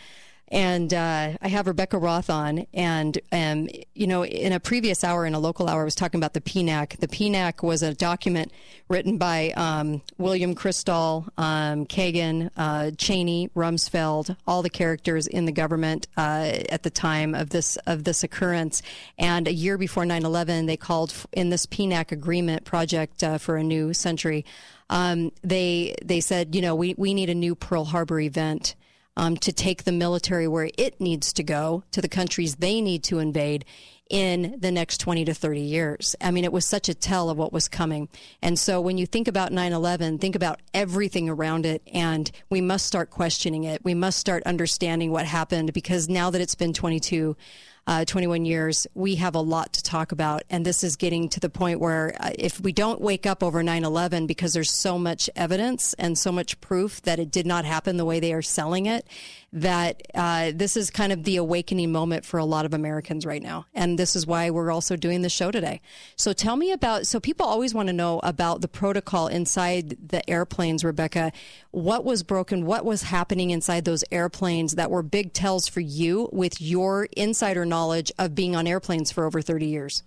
And 0.49 0.94
uh, 0.94 1.34
I 1.41 1.48
have 1.49 1.68
Rebecca 1.68 1.98
Roth 1.98 2.30
on. 2.30 2.65
And, 2.74 3.19
um, 3.32 3.68
you 3.94 4.07
know, 4.07 4.24
in 4.24 4.53
a 4.53 4.60
previous 4.60 5.03
hour, 5.03 5.26
in 5.26 5.34
a 5.34 5.40
local 5.40 5.68
hour, 5.68 5.82
I 5.82 5.84
was 5.84 5.95
talking 5.95 6.19
about 6.19 6.34
the 6.34 6.41
PNAC. 6.41 6.98
The 6.98 7.07
PNAC 7.07 7.64
was 7.64 7.84
a 7.84 7.94
document 7.94 8.52
written 8.88 9.18
by 9.18 9.52
um, 9.57 10.02
William 10.18 10.56
Kristol, 10.56 11.28
um, 11.38 11.86
Kagan, 11.86 12.49
uh, 12.56 12.91
Cheney, 12.98 13.49
Rumsfeld, 13.56 14.38
all 14.48 14.61
the 14.61 14.69
characters 14.69 15.28
in 15.28 15.45
the 15.45 15.52
government 15.52 16.07
uh, 16.15 16.60
at 16.69 16.84
the 16.84 16.90
time 16.90 17.36
of 17.36 17.49
this 17.49 17.76
of 17.86 18.06
this 18.06 18.24
occurrence. 18.24 18.82
And 19.18 19.48
a 19.48 19.53
year 19.53 19.78
before 19.78 20.03
9/11, 20.03 20.68
they 20.68 20.78
called 20.78 21.14
in 21.34 21.49
this 21.49 21.65
PNAC 21.65 22.11
agreement 22.11 22.64
project 22.64 23.24
uh, 23.24 23.38
for 23.38 23.57
a 23.57 23.64
new 23.64 23.94
century. 23.94 24.45
Um, 24.90 25.34
they 25.44 25.95
they 26.03 26.22
said, 26.22 26.56
you 26.56 26.61
know, 26.61 26.76
we 26.76 26.95
we 26.98 27.14
need 27.14 27.30
a 27.30 27.36
new 27.36 27.56
Pearl 27.56 27.84
Harbor 27.84 28.22
event 28.22 28.76
um, 29.18 29.35
to 29.38 29.52
take 29.52 29.84
the 29.84 29.91
military 29.91 30.48
where 30.48 30.69
it 30.77 31.02
needs 31.02 31.34
to 31.34 31.44
go 31.44 31.84
to 31.91 32.02
the 32.02 32.07
countries 32.07 32.56
they 32.56 32.80
need 32.80 33.03
to 33.03 33.19
invade 33.19 33.65
in 34.10 34.56
the 34.60 34.72
next 34.72 34.99
20 34.99 35.26
to 35.26 35.34
30 35.34 35.60
years. 35.60 36.15
I 36.22 36.31
mean, 36.31 36.45
it 36.45 36.53
was 36.53 36.65
such 36.65 36.88
a 36.88 36.94
tell 36.94 37.30
of 37.30 37.38
what 37.38 37.52
was 37.52 37.68
coming. 37.68 38.07
And 38.41 38.57
so 38.57 38.80
when 38.80 38.98
you 38.98 39.06
think 39.06 39.27
about 39.27 39.52
9 39.52 39.73
11, 39.73 40.19
think 40.19 40.35
about 40.35 40.61
everything 40.73 41.27
around 41.27 41.65
it, 41.65 41.81
and 41.91 42.31
we 42.49 42.61
must 42.61 42.85
start 42.85 43.10
questioning 43.10 43.65
it. 43.65 43.84
We 43.84 43.95
must 43.95 44.19
start 44.19 44.44
understanding 44.44 45.11
what 45.11 45.26
happened 45.26 45.73
because 45.73 46.07
now 46.07 46.30
that 46.30 46.39
it's 46.39 46.56
been 46.56 46.72
22, 46.72 47.35
uh, 47.88 48.03
21 48.03 48.43
years, 48.43 48.85
we 48.93 49.15
have 49.15 49.34
a 49.34 49.39
lot 49.39 49.72
to 49.72 49.81
talk 49.81 50.11
about. 50.11 50.43
And 50.49 50.65
this 50.65 50.84
is 50.84 50.97
getting 50.97 51.30
to 51.30 51.39
the 51.39 51.49
point 51.49 51.80
where 51.80 52.15
uh, 52.19 52.31
if 52.38 52.59
we 52.59 52.73
don't 52.73 52.99
wake 52.99 53.26
up 53.26 53.41
over 53.41 53.64
9 53.64 53.85
11 53.85 54.27
because 54.27 54.53
there's 54.53 54.72
so 54.72 54.99
much 54.99 55.30
evidence 55.38 55.93
and 55.93 56.18
so 56.18 56.31
much 56.31 56.59
proof 56.59 57.01
that 57.03 57.18
it 57.18 57.31
did 57.31 57.47
not 57.47 57.64
happen 57.64 57.95
the 57.95 58.03
way 58.03 58.19
they 58.19 58.34
are 58.34 58.41
selling 58.41 58.88
it, 58.88 59.07
that 59.53 60.01
uh, 60.14 60.51
this 60.53 60.76
is 60.76 60.89
kind 60.89 61.14
of 61.14 61.23
the 61.23 61.38
awakening 61.38 61.89
moment 61.89 62.26
for 62.26 62.38
a 62.38 62.45
lot 62.45 62.65
of 62.65 62.73
Americans 62.73 63.26
right 63.26 63.41
now. 63.41 63.65
And 63.73 63.97
this 63.97 64.18
is 64.18 64.27
why 64.27 64.49
we're 64.49 64.72
also 64.72 64.97
doing 64.97 65.22
the 65.22 65.30
show 65.30 65.49
today. 65.49 65.80
So 66.18 66.34
tell 66.34 66.57
me 66.57 66.73
about, 66.73 67.07
so 67.07 67.22
people 67.22 67.45
always 67.45 67.73
want 67.73 67.88
to 67.88 67.93
know 67.93 68.19
about 68.22 68.59
the 68.59 68.68
protocol 68.68 69.27
inside 69.27 70.09
the 70.09 70.30
airplanes, 70.30 70.84
Rebecca. 70.84 71.31
What 71.72 72.03
was 72.03 72.23
broken? 72.23 72.65
What 72.65 72.84
was 72.84 73.03
happening 73.03 73.51
inside 73.51 73.85
those 73.85 74.03
airplanes 74.11 74.76
that 74.76 74.91
were 74.91 75.03
big 75.03 75.31
tells 75.31 75.69
for 75.69 75.80
you 75.80 76.27
with 76.34 76.59
your 76.59 77.07
insider 77.15 77.65
knowledge 77.65 77.76
of 78.17 78.35
being 78.35 78.55
on 78.55 78.67
airplanes 78.67 79.11
for 79.11 79.25
over 79.25 79.41
30 79.41 79.65
years? 79.65 80.03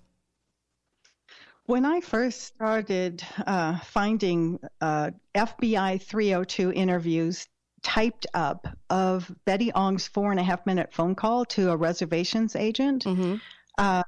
When 1.67 1.85
I 1.85 2.01
first 2.01 2.43
started 2.43 3.23
uh, 3.47 3.79
finding 3.79 4.59
uh, 4.81 5.11
FBI 5.35 6.03
302 6.03 6.73
interviews 6.73 7.47
typed 7.83 8.27
up 8.35 8.67
of 8.91 9.31
Betty 9.45 9.73
Ong's 9.73 10.07
four 10.07 10.31
and 10.31 10.41
a 10.41 10.43
half 10.43 10.67
minute 10.67 10.93
phone 10.93 11.15
call 11.15 11.45
to 11.47 11.71
a 11.71 11.77
reservations 11.77 12.57
agent. 12.57 13.05
Mm-hmm. 13.05 13.37
Uh, 13.79 14.03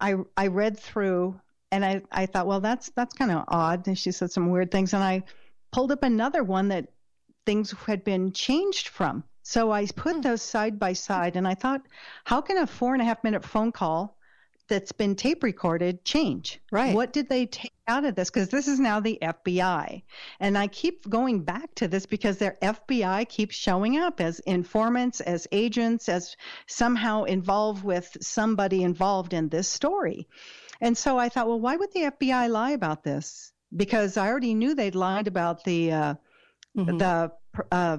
I 0.00 0.14
I 0.36 0.46
read 0.46 0.78
through 0.78 1.40
and 1.74 1.84
I, 1.84 2.02
I 2.12 2.26
thought, 2.26 2.46
well, 2.46 2.60
that's 2.60 2.90
that's 2.90 3.14
kind 3.14 3.32
of 3.32 3.44
odd. 3.48 3.86
And 3.88 3.98
she 3.98 4.12
said 4.12 4.30
some 4.30 4.50
weird 4.50 4.70
things, 4.70 4.94
and 4.94 5.02
I 5.02 5.24
pulled 5.72 5.90
up 5.90 6.04
another 6.04 6.44
one 6.44 6.68
that 6.68 6.86
things 7.46 7.72
had 7.72 8.04
been 8.04 8.32
changed 8.32 8.88
from. 8.88 9.24
So 9.44 9.70
I 9.70 9.86
put 9.86 10.22
those 10.22 10.40
side 10.40 10.78
by 10.78 10.94
side 10.94 11.36
and 11.36 11.46
I 11.46 11.54
thought, 11.54 11.82
how 12.24 12.40
can 12.40 12.56
a 12.56 12.66
four 12.66 12.94
and 12.94 13.02
a 13.02 13.04
half 13.04 13.22
minute 13.22 13.44
phone 13.44 13.72
call 13.72 14.16
that's 14.68 14.92
been 14.92 15.14
tape 15.14 15.42
recorded 15.42 16.02
change? 16.02 16.62
Right. 16.72 16.94
What 16.94 17.12
did 17.12 17.28
they 17.28 17.44
take 17.44 17.74
out 17.86 18.06
of 18.06 18.14
this? 18.14 18.30
Because 18.30 18.48
this 18.48 18.68
is 18.68 18.80
now 18.80 19.00
the 19.00 19.18
FBI. 19.20 20.02
And 20.40 20.56
I 20.56 20.66
keep 20.68 21.06
going 21.10 21.42
back 21.44 21.74
to 21.74 21.88
this 21.88 22.06
because 22.06 22.38
their 22.38 22.56
FBI 22.62 23.28
keeps 23.28 23.54
showing 23.54 23.98
up 23.98 24.18
as 24.18 24.40
informants, 24.40 25.20
as 25.20 25.46
agents, 25.52 26.08
as 26.08 26.36
somehow 26.66 27.24
involved 27.24 27.84
with 27.84 28.16
somebody 28.22 28.82
involved 28.82 29.34
in 29.34 29.50
this 29.50 29.68
story. 29.68 30.26
And 30.80 30.96
so 30.96 31.18
I 31.18 31.28
thought, 31.28 31.48
well, 31.48 31.60
why 31.60 31.76
would 31.76 31.92
the 31.92 32.10
FBI 32.18 32.48
lie 32.48 32.70
about 32.70 33.04
this? 33.04 33.52
Because 33.76 34.16
I 34.16 34.26
already 34.28 34.54
knew 34.54 34.74
they'd 34.74 34.94
lied 34.94 35.28
about 35.28 35.64
the 35.64 35.92
uh, 35.92 36.14
the 36.74 37.32
uh, 37.70 37.98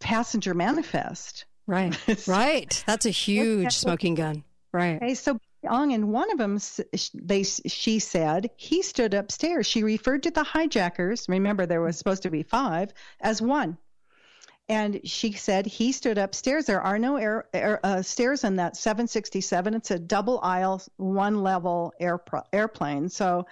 passenger 0.00 0.54
manifest. 0.54 1.44
Right. 1.66 1.96
right. 2.28 2.84
That's 2.86 3.06
a 3.06 3.10
huge 3.10 3.72
smoking 3.72 4.14
gun. 4.14 4.44
Right. 4.72 4.96
Okay, 4.96 5.14
so 5.14 5.38
Ong 5.68 5.92
and 5.92 6.12
one 6.12 6.30
of 6.30 6.38
them, 6.38 6.58
they 7.14 7.42
she 7.42 7.98
said 7.98 8.50
he 8.56 8.82
stood 8.82 9.14
upstairs. 9.14 9.66
She 9.66 9.82
referred 9.82 10.22
to 10.24 10.30
the 10.30 10.44
hijackers. 10.44 11.28
Remember, 11.28 11.66
there 11.66 11.80
was 11.80 11.98
supposed 11.98 12.22
to 12.22 12.30
be 12.30 12.42
five 12.42 12.92
as 13.20 13.42
one. 13.42 13.78
And 14.68 15.00
she 15.04 15.32
said 15.32 15.64
he 15.64 15.92
stood 15.92 16.18
upstairs. 16.18 16.66
There 16.66 16.80
are 16.80 16.98
no 16.98 17.16
air, 17.16 17.46
air 17.54 17.78
uh, 17.84 18.02
stairs 18.02 18.42
in 18.42 18.56
that 18.56 18.76
767. 18.76 19.74
It's 19.74 19.92
a 19.92 19.98
double 19.98 20.40
aisle, 20.42 20.82
one 20.96 21.42
level 21.42 21.92
air, 22.00 22.20
airplane. 22.52 23.08
So 23.08 23.46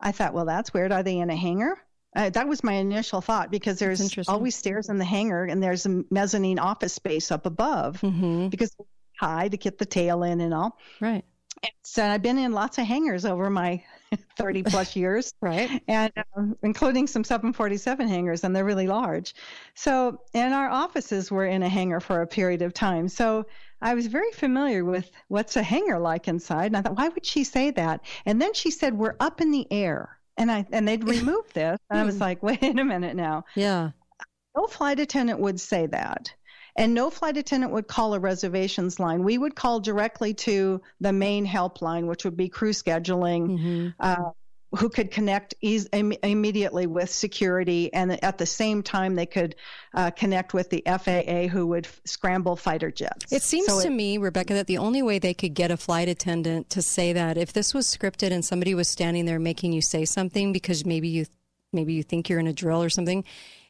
I 0.00 0.10
thought, 0.10 0.34
well, 0.34 0.46
that's 0.46 0.74
weird. 0.74 0.90
Are 0.90 1.04
they 1.04 1.18
in 1.18 1.30
a 1.30 1.36
hangar? 1.36 1.78
Uh, 2.18 2.28
that 2.30 2.48
was 2.48 2.64
my 2.64 2.72
initial 2.72 3.20
thought 3.20 3.48
because 3.48 3.78
there's 3.78 4.28
always 4.28 4.56
stairs 4.56 4.88
in 4.88 4.98
the 4.98 5.04
hangar 5.04 5.44
and 5.44 5.62
there's 5.62 5.86
a 5.86 6.02
mezzanine 6.10 6.58
office 6.58 6.92
space 6.92 7.30
up 7.30 7.46
above 7.46 8.00
mm-hmm. 8.00 8.48
because 8.48 8.74
high 9.20 9.46
to 9.46 9.56
get 9.56 9.78
the 9.78 9.86
tail 9.86 10.24
in 10.24 10.40
and 10.40 10.52
all. 10.52 10.76
Right. 11.00 11.24
And 11.62 11.72
so 11.84 12.04
I've 12.04 12.20
been 12.20 12.36
in 12.36 12.50
lots 12.50 12.76
of 12.78 12.86
hangars 12.86 13.24
over 13.24 13.48
my 13.48 13.84
30 14.36 14.64
plus 14.64 14.96
years, 14.96 15.32
right? 15.40 15.80
And 15.86 16.12
um, 16.36 16.56
including 16.64 17.06
some 17.06 17.22
747 17.22 18.08
hangars, 18.08 18.42
and 18.42 18.54
they're 18.54 18.64
really 18.64 18.88
large. 18.88 19.36
So, 19.74 20.20
and 20.34 20.52
our 20.52 20.68
offices 20.68 21.30
were 21.30 21.46
in 21.46 21.62
a 21.62 21.68
hangar 21.68 22.00
for 22.00 22.22
a 22.22 22.26
period 22.26 22.62
of 22.62 22.74
time. 22.74 23.08
So 23.08 23.46
I 23.80 23.94
was 23.94 24.08
very 24.08 24.32
familiar 24.32 24.84
with 24.84 25.08
what's 25.28 25.56
a 25.56 25.62
hangar 25.62 26.00
like 26.00 26.26
inside. 26.26 26.66
And 26.66 26.76
I 26.76 26.82
thought, 26.82 26.96
why 26.96 27.10
would 27.10 27.24
she 27.24 27.44
say 27.44 27.70
that? 27.72 28.00
And 28.26 28.42
then 28.42 28.54
she 28.54 28.72
said, 28.72 28.94
we're 28.94 29.14
up 29.20 29.40
in 29.40 29.52
the 29.52 29.68
air 29.70 30.17
and 30.38 30.50
I 30.50 30.66
and 30.72 30.88
they'd 30.88 31.04
removed 31.08 31.54
this, 31.54 31.78
and 31.90 32.00
I 32.00 32.04
was 32.04 32.20
like, 32.20 32.42
wait 32.42 32.62
a 32.62 32.84
minute 32.84 33.16
now. 33.16 33.44
Yeah. 33.54 33.90
No 34.56 34.66
flight 34.66 34.98
attendant 34.98 35.40
would 35.40 35.60
say 35.60 35.86
that. 35.86 36.32
And 36.76 36.94
no 36.94 37.10
flight 37.10 37.36
attendant 37.36 37.72
would 37.72 37.88
call 37.88 38.14
a 38.14 38.20
reservations 38.20 39.00
line. 39.00 39.24
We 39.24 39.36
would 39.36 39.56
call 39.56 39.80
directly 39.80 40.32
to 40.34 40.80
the 41.00 41.12
main 41.12 41.44
helpline, 41.44 42.06
which 42.06 42.24
would 42.24 42.36
be 42.36 42.48
crew 42.48 42.70
scheduling, 42.70 43.48
mm-hmm. 43.48 43.88
uh, 43.98 44.30
who 44.76 44.88
could 44.88 45.10
connect 45.10 45.54
e- 45.62 45.86
immediately 45.92 46.86
with 46.86 47.10
security, 47.10 47.92
and 47.94 48.22
at 48.22 48.36
the 48.36 48.46
same 48.46 48.82
time 48.82 49.14
they 49.14 49.26
could 49.26 49.54
uh, 49.94 50.10
connect 50.10 50.52
with 50.52 50.68
the 50.68 50.82
FAA, 50.86 51.48
who 51.48 51.66
would 51.66 51.86
f- 51.86 52.00
scramble 52.04 52.54
fighter 52.54 52.90
jets. 52.90 53.32
It 53.32 53.42
seems 53.42 53.66
so 53.66 53.80
to 53.80 53.86
it, 53.88 53.90
me, 53.90 54.18
Rebecca, 54.18 54.54
that 54.54 54.66
the 54.66 54.78
only 54.78 55.02
way 55.02 55.18
they 55.18 55.34
could 55.34 55.54
get 55.54 55.70
a 55.70 55.76
flight 55.76 56.08
attendant 56.08 56.68
to 56.70 56.82
say 56.82 57.12
that 57.14 57.38
if 57.38 57.52
this 57.52 57.72
was 57.72 57.86
scripted 57.86 58.30
and 58.30 58.44
somebody 58.44 58.74
was 58.74 58.88
standing 58.88 59.24
there 59.24 59.38
making 59.38 59.72
you 59.72 59.80
say 59.80 60.04
something 60.04 60.52
because 60.52 60.84
maybe 60.84 61.08
you 61.08 61.24
maybe 61.72 61.94
you 61.94 62.02
think 62.02 62.28
you're 62.28 62.40
in 62.40 62.46
a 62.46 62.52
drill 62.52 62.82
or 62.82 62.90
something, 62.90 63.24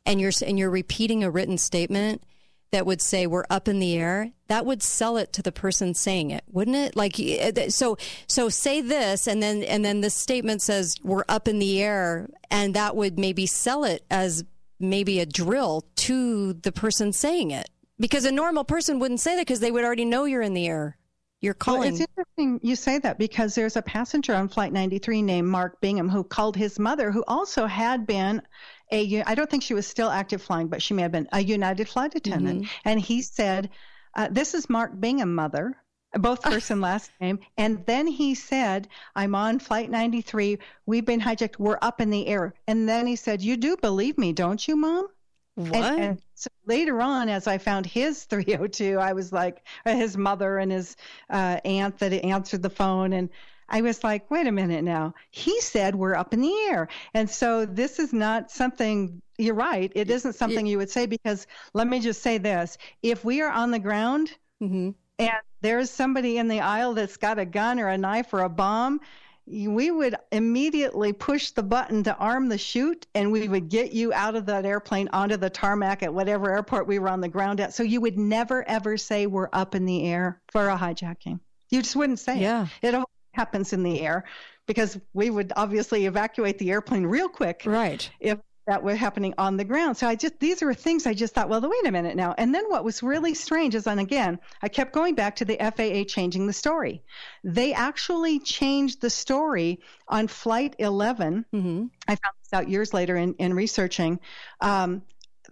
and 0.05 0.21
you're 0.21 0.33
and 0.45 0.59
you're 0.59 0.71
repeating 0.71 1.23
a 1.23 1.31
written 1.31 1.59
statement 1.59 2.23
that 2.71 2.87
would 2.87 3.01
say 3.01 3.27
we're 3.27 3.45
up 3.49 3.69
in 3.69 3.79
the 3.79 3.97
air 3.97 4.33
that 4.49 4.67
would 4.67 4.83
sell 4.83 5.17
it 5.17 5.33
to 5.33 5.43
the 5.43 5.53
person 5.53 5.95
saying 5.95 6.31
it 6.31 6.45
wouldn't 6.51 6.77
it? 6.77 6.97
Like 6.97 7.19
eh, 7.21 7.69
so 7.69 7.97
so 8.27 8.49
say 8.49 8.81
this 8.81 9.27
and 9.27 9.43
then 9.43 9.63
and 9.63 9.85
then 9.85 10.01
this 10.01 10.15
statement 10.15 10.63
says 10.63 10.97
we're 11.03 11.25
up 11.29 11.49
in 11.49 11.59
the 11.59 11.83
air 11.83 12.29
and 12.51 12.75
that 12.75 12.97
would 12.97 13.19
maybe 13.19 13.47
sell 13.47 13.85
it 13.85 14.05
as 14.11 14.45
maybe 14.81 15.21
a 15.21 15.27
drill 15.27 15.85
to 15.97 16.55
the 16.55 16.73
person 16.73 17.13
saying 17.13 17.51
it. 17.51 17.69
Because 18.01 18.25
a 18.25 18.33
normal 18.33 18.65
person 18.65 19.01
wouldn't 19.01 19.21
say 19.21 19.35
that 19.37 19.43
because 19.43 19.61
they 19.61 19.73
would 19.73 19.85
already 19.85 20.05
know 20.05 20.25
you're 20.25 20.43
in 20.43 20.55
the 20.55 20.69
air. 20.69 20.97
You're 21.41 21.55
calling. 21.55 21.81
Well, 21.81 21.89
it's 21.91 22.01
interesting 22.01 22.61
you 22.63 22.75
say 22.75 22.99
that 22.99 23.19
because 23.19 23.55
there's 23.55 23.77
a 23.77 23.83
passenger 23.83 24.35
on 24.35 24.49
Flight 24.49 24.73
93 24.73 25.23
named 25.23 25.49
Mark 25.49 25.81
Bingham 25.81 26.09
who 26.09 26.25
called 26.25 26.57
his 26.57 26.79
mother, 26.79 27.13
who 27.13 27.25
also 27.29 27.67
had 27.67 28.07
been 28.07 28.43
a, 28.91 29.23
I 29.23 29.35
don't 29.35 29.51
think 29.51 29.63
she 29.63 29.75
was 29.75 29.87
still 29.87 30.11
active 30.11 30.43
flying, 30.43 30.69
but 30.69 30.83
she 30.83 30.95
may 30.95 31.03
have 31.03 31.13
been 31.13 31.29
a 31.33 31.41
United 31.41 31.89
flight 31.89 32.15
attendant. 32.15 32.63
Mm-hmm. 32.63 32.89
And 32.89 33.01
he 33.01 33.23
said, 33.23 33.71
uh, 34.15 34.29
This 34.31 34.55
is 34.55 34.71
Mark 34.71 34.99
Bingham, 34.99 35.35
mother, 35.35 35.77
both 36.15 36.43
first 36.43 36.71
and 36.71 36.81
last 36.81 37.11
name. 37.21 37.41
And 37.57 37.85
then 37.87 38.07
he 38.07 38.35
said, 38.35 38.89
I'm 39.15 39.35
on 39.35 39.59
Flight 39.59 39.91
93. 39.91 40.59
We've 40.87 41.05
been 41.05 41.21
hijacked. 41.21 41.59
We're 41.59 41.79
up 41.83 42.01
in 42.01 42.11
the 42.11 42.27
air. 42.27 42.55
And 42.67 42.89
then 42.89 43.07
he 43.07 43.17
said, 43.17 43.43
You 43.43 43.57
do 43.57 43.77
believe 43.77 44.17
me, 44.19 44.33
don't 44.33 44.67
you, 44.67 44.77
mom? 44.77 45.09
What? 45.55 45.75
And, 45.75 46.01
and 46.01 46.23
so 46.35 46.49
later 46.67 47.01
on, 47.01 47.29
as 47.29 47.47
I 47.47 47.59
found 47.59 47.85
his 47.85 48.25
302, 48.31 48.99
I 48.99 49.13
was 49.13 49.33
like, 49.33 49.67
his 49.85 50.17
mother 50.17 50.59
and 50.59 50.73
his 50.73 50.97
uh, 51.31 51.61
aunt 51.65 51.99
that 51.99 52.13
answered 52.13 52.63
the 52.63 52.71
phone. 52.71 53.13
And 53.13 53.29
I 53.69 53.83
was 53.83 54.03
like, 54.03 54.31
wait 54.31 54.47
a 54.47 54.53
minute 54.53 54.83
now. 54.83 55.15
He 55.31 55.61
said 55.61 55.95
we're 55.95 56.15
up 56.15 56.33
in 56.33 56.41
the 56.41 56.55
air. 56.71 56.89
And 57.15 57.29
so 57.29 57.67
this 57.67 57.99
is 57.99 58.13
not 58.13 58.51
something, 58.51 59.21
you're 59.37 59.55
right. 59.55 59.93
It 59.95 60.11
isn't 60.11 60.35
something 60.35 60.67
you 60.67 60.79
would 60.79 60.91
say 60.91 61.07
because 61.07 61.47
let 61.75 61.87
me 61.87 62.01
just 62.01 62.23
say 62.23 62.39
this 62.39 62.79
if 63.03 63.25
we 63.25 63.43
are 63.43 63.51
on 63.51 63.71
the 63.71 63.79
ground 63.79 64.33
mm-hmm. 64.63 64.91
and 65.19 65.33
there's 65.61 65.91
somebody 65.91 66.39
in 66.39 66.49
the 66.49 66.61
aisle 66.61 66.95
that's 66.95 67.17
got 67.17 67.39
a 67.39 67.45
gun 67.45 67.79
or 67.79 67.89
a 67.89 67.99
knife 67.99 68.33
or 68.33 68.41
a 68.41 68.49
bomb, 68.49 69.01
we 69.47 69.91
would 69.91 70.15
immediately 70.33 71.13
push 71.13 71.51
the 71.51 71.63
button 71.63 72.03
to 72.05 72.15
arm 72.17 72.49
the 72.49 72.59
chute 72.59 73.07
and 73.15 73.33
we 73.33 73.49
would 73.49 73.69
get 73.69 73.93
you 73.93 74.13
out 74.13 74.35
of 74.35 74.47
that 74.47 74.65
airplane 74.65 75.09
onto 75.13 75.37
the 75.37 75.51
tarmac 75.51 76.03
at 76.03 76.13
whatever 76.13 76.51
airport 76.51 76.87
we 76.87 76.99
were 76.99 77.09
on 77.09 77.21
the 77.21 77.29
ground 77.29 77.61
at. 77.61 77.75
So 77.75 77.83
you 77.83 78.01
would 78.01 78.19
never 78.19 78.67
ever 78.69 78.97
say 78.97 79.27
we're 79.27 79.49
up 79.53 79.75
in 79.75 79.85
the 79.85 80.05
air 80.05 80.41
for 80.53 80.69
a 80.69 80.77
hijacking. 80.77 81.41
You 81.71 81.83
just 81.83 81.97
wouldn't 81.97 82.19
say 82.19 82.41
yeah. 82.41 82.67
it. 82.83 82.95
It 82.95 83.05
happens 83.33 83.73
in 83.73 83.83
the 83.83 84.01
air 84.01 84.25
because 84.67 84.99
we 85.15 85.31
would 85.31 85.53
obviously 85.57 86.07
evacuate 86.07 86.59
the 86.59 86.71
airplane 86.71 87.05
real 87.05 87.29
quick. 87.29 87.63
Right. 87.67 88.09
If 88.21 88.39
that 88.69 88.83
were 88.83 88.95
happening 88.95 89.33
on 89.39 89.57
the 89.57 89.65
ground. 89.65 89.97
So 89.97 90.07
I 90.07 90.15
just 90.15 90.39
these 90.41 90.63
are 90.63 90.75
things 90.75 91.07
I 91.07 91.15
just 91.15 91.35
thought, 91.35 91.49
well, 91.49 91.63
wait 91.63 91.87
a 91.87 91.91
minute 91.91 92.17
now. 92.17 92.35
And 92.37 92.55
then 92.55 92.69
what 92.69 92.85
was 92.85 93.03
really 93.03 93.33
strange 93.33 93.75
is, 93.75 93.87
and 93.87 93.99
again, 93.99 94.39
I 94.61 94.69
kept 94.69 94.93
going 94.93 95.15
back 95.15 95.37
to 95.37 95.47
the 95.47 95.57
FAA 95.57 96.05
changing 96.07 96.47
the 96.47 96.53
story. 96.53 97.03
They 97.43 97.73
actually 97.73 98.41
changed 98.41 99.01
the 99.01 99.09
story 99.09 99.81
on 100.07 100.29
Flight 100.29 100.77
11. 100.79 101.47
Mm-hmm. 101.53 101.87
I 102.07 102.11
found 102.11 102.35
this 102.43 102.53
out 102.53 102.69
years 102.69 102.93
later 102.93 103.17
in, 103.17 103.33
in 103.39 103.55
researching. 103.55 104.21
Um, 104.61 105.01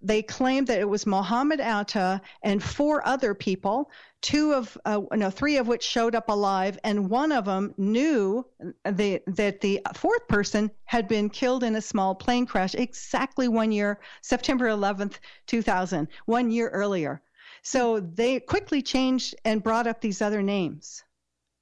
they 0.03 0.21
claimed 0.21 0.67
that 0.67 0.79
it 0.79 0.89
was 0.89 1.07
Mohammed 1.07 1.61
Atta 1.61 2.21
and 2.43 2.63
four 2.63 3.07
other 3.09 3.33
people, 3.33 3.91
two 4.27 4.53
of 4.55 4.77
uh, 4.85 5.01
no, 5.13 5.31
three 5.31 5.57
of 5.57 5.69
which 5.69 5.85
showed 5.85 6.17
up 6.17 6.29
alive, 6.29 6.77
and 6.83 7.09
one 7.09 7.31
of 7.31 7.45
them 7.45 7.73
knew 7.79 8.45
the, 8.85 9.23
that 9.29 9.61
the 9.61 9.81
fourth 9.95 10.27
person 10.27 10.69
had 10.85 11.07
been 11.07 11.31
killed 11.31 11.63
in 11.63 11.77
a 11.77 11.81
small 11.81 12.13
plane 12.13 12.45
crash 12.45 12.75
exactly 12.75 13.47
one 13.47 13.71
year, 13.71 14.01
September 14.23 14.67
11th, 14.67 15.21
2000, 15.47 16.09
one 16.25 16.51
year 16.51 16.69
earlier. 16.71 17.23
So 17.63 18.01
they 18.01 18.41
quickly 18.41 18.83
changed 18.83 19.37
and 19.45 19.63
brought 19.63 19.87
up 19.87 20.01
these 20.01 20.21
other 20.21 20.43
names. 20.43 21.05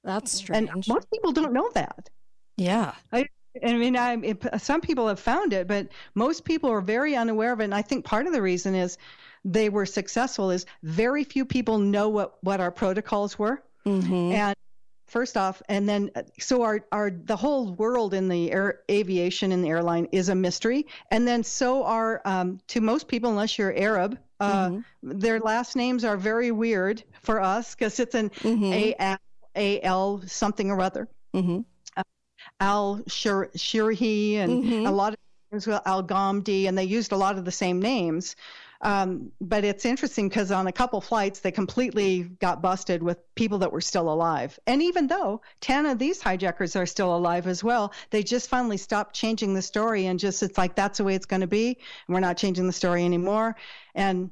That's 0.03 0.31
strange. 0.31 0.71
And 0.71 0.87
most 0.87 1.07
people 1.11 1.33
don't 1.33 1.53
know 1.53 1.69
that. 1.75 2.09
Yeah. 2.57 2.95
I, 3.11 3.27
I 3.63 3.73
mean, 3.73 3.95
I, 3.95 4.15
it, 4.15 4.43
some 4.57 4.81
people 4.81 5.07
have 5.07 5.19
found 5.19 5.53
it, 5.53 5.67
but 5.67 5.89
most 6.15 6.45
people 6.45 6.71
are 6.71 6.81
very 6.81 7.15
unaware 7.15 7.53
of 7.53 7.59
it. 7.59 7.65
And 7.65 7.75
I 7.75 7.83
think 7.83 8.05
part 8.05 8.25
of 8.25 8.33
the 8.33 8.41
reason 8.41 8.73
is 8.73 8.97
they 9.45 9.69
were 9.69 9.85
successful 9.85 10.51
is 10.51 10.65
very 10.83 11.23
few 11.23 11.45
people 11.45 11.77
know 11.77 12.09
what, 12.09 12.43
what 12.43 12.59
our 12.59 12.71
protocols 12.71 13.39
were. 13.39 13.61
Mm-hmm. 13.85 14.31
And 14.33 14.55
first 15.05 15.37
off, 15.37 15.61
and 15.69 15.87
then 15.87 16.09
so 16.39 16.63
our, 16.63 16.83
our 16.91 17.11
the 17.11 17.35
whole 17.35 17.71
world 17.73 18.13
in 18.15 18.27
the 18.27 18.51
air, 18.51 18.79
aviation 18.89 19.51
and 19.51 19.63
the 19.63 19.69
airline 19.69 20.07
is 20.11 20.29
a 20.29 20.35
mystery. 20.35 20.87
And 21.11 21.27
then 21.27 21.43
so 21.43 21.83
are 21.83 22.21
um, 22.25 22.59
to 22.69 22.81
most 22.81 23.07
people, 23.07 23.29
unless 23.29 23.57
you're 23.57 23.73
Arab, 23.77 24.17
uh, 24.39 24.69
Mm-hmm. 24.69 25.19
their 25.19 25.39
last 25.39 25.75
names 25.77 26.03
are 26.03 26.17
very 26.17 26.51
weird 26.51 27.03
for 27.21 27.39
us 27.39 27.75
because 27.75 27.99
it's 27.99 28.15
an 28.15 28.31
Mm-hmm. 28.31 28.73
A 28.73 29.17
A 29.55 29.81
L 29.81 30.21
something 30.25 30.71
or 30.71 30.81
other. 30.81 31.07
Mm-hmm. 31.33 31.61
Al 32.59 33.01
Shir- 33.07 33.49
Shirhi 33.55 34.35
and 34.35 34.63
Mhm. 34.63 34.87
a 34.87 34.91
lot 34.91 35.13
of 35.13 35.19
names, 35.51 35.67
Al 35.67 36.03
Ghamdi, 36.03 36.67
and 36.67 36.77
they 36.77 36.83
used 36.83 37.11
a 37.11 37.17
lot 37.17 37.37
of 37.37 37.45
the 37.45 37.51
same 37.51 37.79
names. 37.79 38.35
Um, 38.81 39.31
but 39.41 39.63
it's 39.63 39.85
interesting 39.85 40.29
because 40.29 40.51
on 40.51 40.67
a 40.67 40.71
couple 40.71 41.01
flights, 41.01 41.39
they 41.39 41.51
completely 41.51 42.23
got 42.23 42.61
busted 42.61 43.01
with 43.01 43.17
people 43.35 43.59
that 43.59 43.71
were 43.71 43.81
still 43.81 44.11
alive. 44.11 44.59
And 44.67 44.81
even 44.83 45.07
though 45.07 45.41
10 45.61 45.85
of 45.85 45.97
these 45.97 46.21
hijackers 46.21 46.75
are 46.75 46.85
still 46.85 47.15
alive 47.15 47.47
as 47.47 47.63
well, 47.63 47.93
they 48.11 48.21
just 48.21 48.49
finally 48.49 48.77
stopped 48.77 49.15
changing 49.15 49.53
the 49.53 49.61
story 49.61 50.05
and 50.07 50.19
just, 50.19 50.43
it's 50.43 50.57
like, 50.57 50.75
that's 50.75 50.97
the 50.97 51.03
way 51.03 51.15
it's 51.15 51.25
going 51.25 51.41
to 51.41 51.47
be. 51.47 51.77
And 52.07 52.13
we're 52.13 52.19
not 52.19 52.37
changing 52.37 52.67
the 52.67 52.73
story 52.73 53.05
anymore. 53.05 53.55
And 53.95 54.29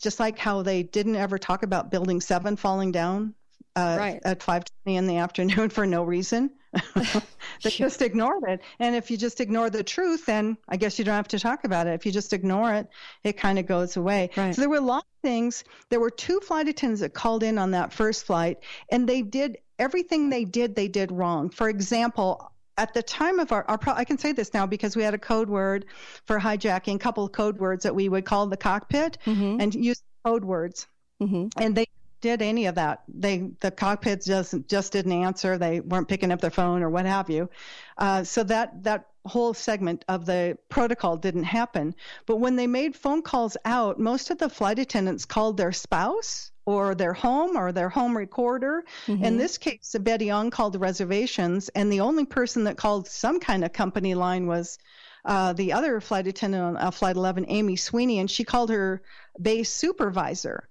just 0.00 0.20
like 0.20 0.38
how 0.38 0.62
they 0.62 0.82
didn't 0.82 1.16
ever 1.16 1.38
talk 1.38 1.62
about 1.62 1.90
Building 1.90 2.20
Seven 2.20 2.56
falling 2.56 2.92
down 2.92 3.34
uh, 3.76 3.96
Right. 3.98 4.20
at 4.24 4.40
5:20 4.40 4.64
in 4.86 5.06
the 5.06 5.18
afternoon 5.18 5.68
for 5.70 5.86
no 5.86 6.02
reason. 6.02 6.50
they 7.62 7.70
just 7.70 8.02
ignored 8.02 8.44
it. 8.46 8.60
And 8.78 8.94
if 8.94 9.10
you 9.10 9.16
just 9.16 9.40
ignore 9.40 9.70
the 9.70 9.82
truth, 9.82 10.26
then 10.26 10.56
I 10.68 10.76
guess 10.76 10.98
you 10.98 11.04
don't 11.04 11.14
have 11.14 11.28
to 11.28 11.38
talk 11.38 11.64
about 11.64 11.86
it. 11.86 11.94
If 11.94 12.06
you 12.06 12.12
just 12.12 12.32
ignore 12.32 12.72
it, 12.74 12.88
it 13.24 13.36
kind 13.36 13.58
of 13.58 13.66
goes 13.66 13.96
away. 13.96 14.30
So 14.34 14.52
there 14.52 14.68
were 14.68 14.76
a 14.76 14.80
lot 14.80 15.04
of 15.04 15.22
things. 15.22 15.64
There 15.88 16.00
were 16.00 16.10
two 16.10 16.40
flight 16.40 16.68
attendants 16.68 17.00
that 17.00 17.14
called 17.14 17.42
in 17.42 17.58
on 17.58 17.70
that 17.72 17.92
first 17.92 18.26
flight, 18.26 18.58
and 18.90 19.08
they 19.08 19.22
did 19.22 19.58
everything 19.78 20.30
they 20.30 20.44
did. 20.44 20.74
They 20.74 20.88
did 20.88 21.12
wrong. 21.12 21.50
For 21.50 21.68
example. 21.68 22.52
At 22.78 22.92
the 22.92 23.02
time 23.02 23.38
of 23.38 23.52
our, 23.52 23.64
our, 23.68 23.78
pro- 23.78 23.94
I 23.94 24.04
can 24.04 24.18
say 24.18 24.32
this 24.32 24.52
now 24.52 24.66
because 24.66 24.96
we 24.96 25.02
had 25.02 25.14
a 25.14 25.18
code 25.18 25.48
word 25.48 25.86
for 26.26 26.38
hijacking, 26.38 26.96
a 26.96 26.98
couple 26.98 27.24
of 27.24 27.32
code 27.32 27.56
words 27.56 27.84
that 27.84 27.94
we 27.94 28.10
would 28.10 28.26
call 28.26 28.46
the 28.48 28.56
cockpit 28.58 29.16
mm-hmm. 29.24 29.62
and 29.62 29.74
use 29.74 30.02
code 30.26 30.44
words. 30.44 30.86
Mm-hmm. 31.22 31.58
And 31.58 31.74
they 31.74 31.86
did 32.26 32.42
any 32.42 32.66
of 32.66 32.74
that. 32.74 33.02
They 33.08 33.50
the 33.60 33.70
cockpit 33.70 34.24
just 34.24 34.54
just 34.68 34.92
didn't 34.92 35.12
answer. 35.12 35.58
They 35.58 35.80
weren't 35.80 36.08
picking 36.08 36.32
up 36.32 36.40
their 36.40 36.50
phone 36.50 36.82
or 36.82 36.90
what 36.90 37.06
have 37.06 37.30
you. 37.30 37.48
Uh, 37.96 38.24
so 38.24 38.42
that 38.44 38.82
that 38.82 39.06
whole 39.24 39.54
segment 39.54 40.04
of 40.08 40.24
the 40.26 40.56
protocol 40.68 41.16
didn't 41.16 41.44
happen. 41.44 41.94
But 42.26 42.36
when 42.36 42.56
they 42.56 42.66
made 42.66 42.94
phone 42.94 43.22
calls 43.22 43.56
out, 43.64 43.98
most 43.98 44.30
of 44.30 44.38
the 44.38 44.48
flight 44.48 44.78
attendants 44.78 45.24
called 45.24 45.56
their 45.56 45.72
spouse 45.72 46.52
or 46.64 46.94
their 46.94 47.12
home 47.12 47.56
or 47.56 47.72
their 47.72 47.88
home 47.88 48.16
recorder. 48.16 48.84
In 49.08 49.18
Mhm. 49.18 49.38
this 49.38 49.58
case, 49.58 49.94
Betty 50.00 50.30
Ong 50.32 50.50
called 50.50 50.72
the 50.74 50.78
reservations, 50.80 51.68
and 51.70 51.92
the 51.92 52.00
only 52.00 52.24
person 52.24 52.64
that 52.64 52.76
called 52.76 53.06
some 53.08 53.38
kind 53.40 53.64
of 53.64 53.72
company 53.72 54.14
line 54.14 54.46
was 54.46 54.78
uh, 55.24 55.52
the 55.54 55.72
other 55.72 56.00
flight 56.00 56.28
attendant 56.28 56.62
on 56.62 56.76
uh, 56.76 56.90
Flight 56.92 57.16
11, 57.16 57.46
Amy 57.48 57.74
Sweeney, 57.74 58.20
and 58.20 58.30
she 58.30 58.44
called 58.44 58.70
her 58.70 59.02
base 59.42 59.72
supervisor. 59.72 60.68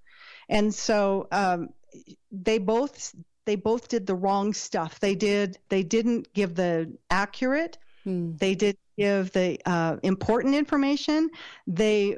And 0.48 0.74
so 0.74 1.28
um, 1.32 1.70
they 2.30 2.58
both 2.58 3.14
they 3.44 3.56
both 3.56 3.88
did 3.88 4.06
the 4.06 4.14
wrong 4.14 4.52
stuff. 4.54 5.00
They 5.00 5.14
did 5.14 5.58
they 5.68 5.82
didn't 5.82 6.32
give 6.32 6.54
the 6.54 6.92
accurate. 7.10 7.78
They 8.38 8.54
did 8.54 8.76
give 8.96 9.32
the 9.32 9.60
uh, 9.66 9.96
important 10.02 10.54
information. 10.54 11.28
They, 11.66 12.16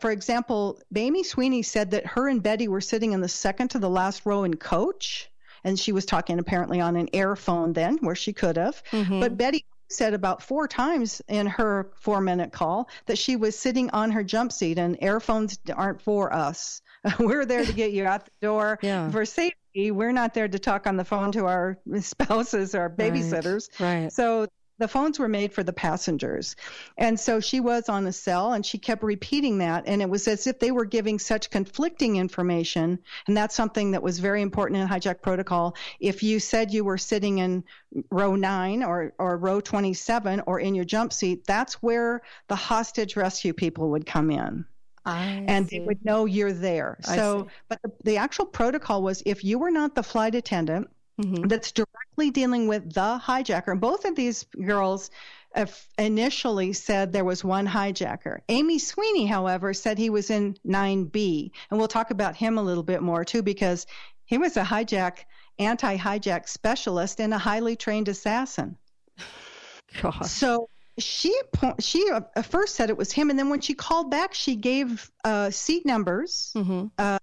for 0.00 0.10
example, 0.10 0.78
Amy 0.94 1.22
Sweeney 1.24 1.62
said 1.62 1.92
that 1.92 2.06
her 2.06 2.28
and 2.28 2.42
Betty 2.42 2.68
were 2.68 2.82
sitting 2.82 3.12
in 3.12 3.20
the 3.22 3.28
second 3.28 3.68
to 3.68 3.78
the 3.78 3.88
last 3.88 4.26
row 4.26 4.44
in 4.44 4.54
coach, 4.56 5.30
and 5.64 5.78
she 5.78 5.92
was 5.92 6.04
talking 6.04 6.38
apparently 6.38 6.80
on 6.80 6.96
an 6.96 7.08
air 7.14 7.36
phone 7.36 7.72
then, 7.72 7.96
where 8.02 8.14
she 8.14 8.32
could 8.34 8.56
have. 8.58 8.82
But 9.20 9.36
Betty 9.38 9.64
said 9.88 10.12
about 10.14 10.42
four 10.42 10.66
times 10.68 11.22
in 11.28 11.46
her 11.46 11.90
four 11.96 12.20
minute 12.20 12.52
call 12.52 12.88
that 13.06 13.18
she 13.18 13.36
was 13.36 13.58
sitting 13.58 13.90
on 13.90 14.10
her 14.10 14.24
jump 14.24 14.52
seat, 14.52 14.78
and 14.78 14.98
air 15.00 15.20
phones 15.20 15.58
aren't 15.74 16.02
for 16.02 16.32
us. 16.32 16.82
We're 17.18 17.44
there 17.44 17.64
to 17.64 17.72
get 17.72 17.92
you 17.92 18.04
out 18.06 18.24
the 18.24 18.32
door 18.40 18.78
for 19.10 19.24
safety. 19.24 19.90
We're 19.90 20.12
not 20.12 20.34
there 20.34 20.48
to 20.48 20.58
talk 20.58 20.86
on 20.86 20.96
the 20.96 21.04
phone 21.04 21.32
to 21.32 21.46
our 21.46 21.78
spouses 22.00 22.74
or 22.74 22.88
babysitters. 22.90 23.68
Right. 23.80 24.12
So 24.12 24.46
the 24.78 24.88
phones 24.88 25.18
were 25.18 25.28
made 25.28 25.52
for 25.52 25.62
the 25.62 25.72
passengers. 25.72 26.56
And 26.98 27.18
so 27.18 27.38
she 27.38 27.60
was 27.60 27.88
on 27.88 28.04
the 28.04 28.12
cell 28.12 28.52
and 28.52 28.66
she 28.66 28.78
kept 28.78 29.04
repeating 29.04 29.58
that. 29.58 29.84
And 29.86 30.02
it 30.02 30.10
was 30.10 30.26
as 30.26 30.46
if 30.46 30.58
they 30.58 30.72
were 30.72 30.84
giving 30.84 31.18
such 31.18 31.50
conflicting 31.50 32.16
information. 32.16 32.98
And 33.28 33.36
that's 33.36 33.54
something 33.54 33.92
that 33.92 34.02
was 34.02 34.18
very 34.18 34.42
important 34.42 34.80
in 34.80 34.88
hijack 34.88 35.22
protocol. 35.22 35.76
If 36.00 36.22
you 36.22 36.40
said 36.40 36.72
you 36.72 36.84
were 36.84 36.98
sitting 36.98 37.38
in 37.38 37.64
row 38.10 38.34
nine 38.34 38.82
or, 38.82 39.12
or 39.18 39.36
row 39.36 39.60
27 39.60 40.42
or 40.46 40.58
in 40.58 40.74
your 40.74 40.84
jump 40.84 41.12
seat, 41.12 41.46
that's 41.46 41.74
where 41.74 42.22
the 42.48 42.56
hostage 42.56 43.14
rescue 43.14 43.52
people 43.52 43.90
would 43.90 44.06
come 44.06 44.30
in. 44.30 44.64
And 45.06 45.68
they 45.68 45.80
would 45.80 46.04
know 46.04 46.24
you're 46.24 46.52
there. 46.52 46.98
I 47.06 47.16
So, 47.16 47.42
see. 47.44 47.54
but 47.68 47.82
the, 47.82 47.92
the 48.04 48.16
actual 48.16 48.46
protocol 48.46 49.02
was 49.02 49.22
if 49.26 49.44
you 49.44 49.58
were 49.58 49.70
not 49.70 49.94
the 49.94 50.02
flight 50.02 50.34
attendant 50.34 50.88
Mm-hmm. 51.22 51.46
that's 51.46 51.70
directly 51.70 52.32
dealing 52.32 52.66
with 52.66 52.92
the 52.92 53.20
hijacker, 53.22 53.68
and 53.70 53.80
both 53.80 54.04
of 54.04 54.16
these 54.16 54.46
girls 54.66 55.12
uh, 55.54 55.64
initially 55.96 56.72
said 56.72 57.12
there 57.12 57.24
was 57.24 57.44
one 57.44 57.68
hijacker. 57.68 58.40
Amy 58.48 58.80
Sweeney, 58.80 59.24
however, 59.24 59.72
said 59.74 59.96
he 59.96 60.10
was 60.10 60.30
in 60.30 60.56
9B, 60.66 61.52
and 61.70 61.78
we'll 61.78 61.86
talk 61.86 62.10
about 62.10 62.34
him 62.34 62.58
a 62.58 62.62
little 62.64 62.82
bit 62.82 63.00
more 63.00 63.24
too 63.24 63.42
because 63.44 63.86
he 64.24 64.38
was 64.38 64.56
a 64.56 64.64
hijack, 64.64 65.18
anti-hijack 65.60 66.48
specialist 66.48 67.20
and 67.20 67.32
a 67.32 67.38
highly 67.38 67.76
trained 67.76 68.08
assassin. 68.08 68.76
God. 70.02 70.26
So 70.26 70.68
she 70.98 71.34
she 71.80 72.10
uh, 72.10 72.42
first 72.42 72.74
said 72.74 72.90
it 72.90 72.96
was 72.96 73.12
him, 73.12 73.30
and 73.30 73.38
then 73.38 73.48
when 73.48 73.60
she 73.60 73.74
called 73.74 74.10
back, 74.10 74.34
she 74.34 74.56
gave 74.56 75.10
uh, 75.24 75.50
seat 75.50 75.84
numbers 75.84 76.52
uh, 76.98 77.18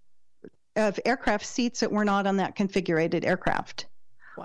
of 0.76 1.00
aircraft 1.06 1.46
seats 1.46 1.80
that 1.82 1.92
were 1.92 2.06
not 2.06 2.28
on 2.28 2.38
that 2.38 2.56
configured 2.56 3.26
aircraft. 3.26 3.86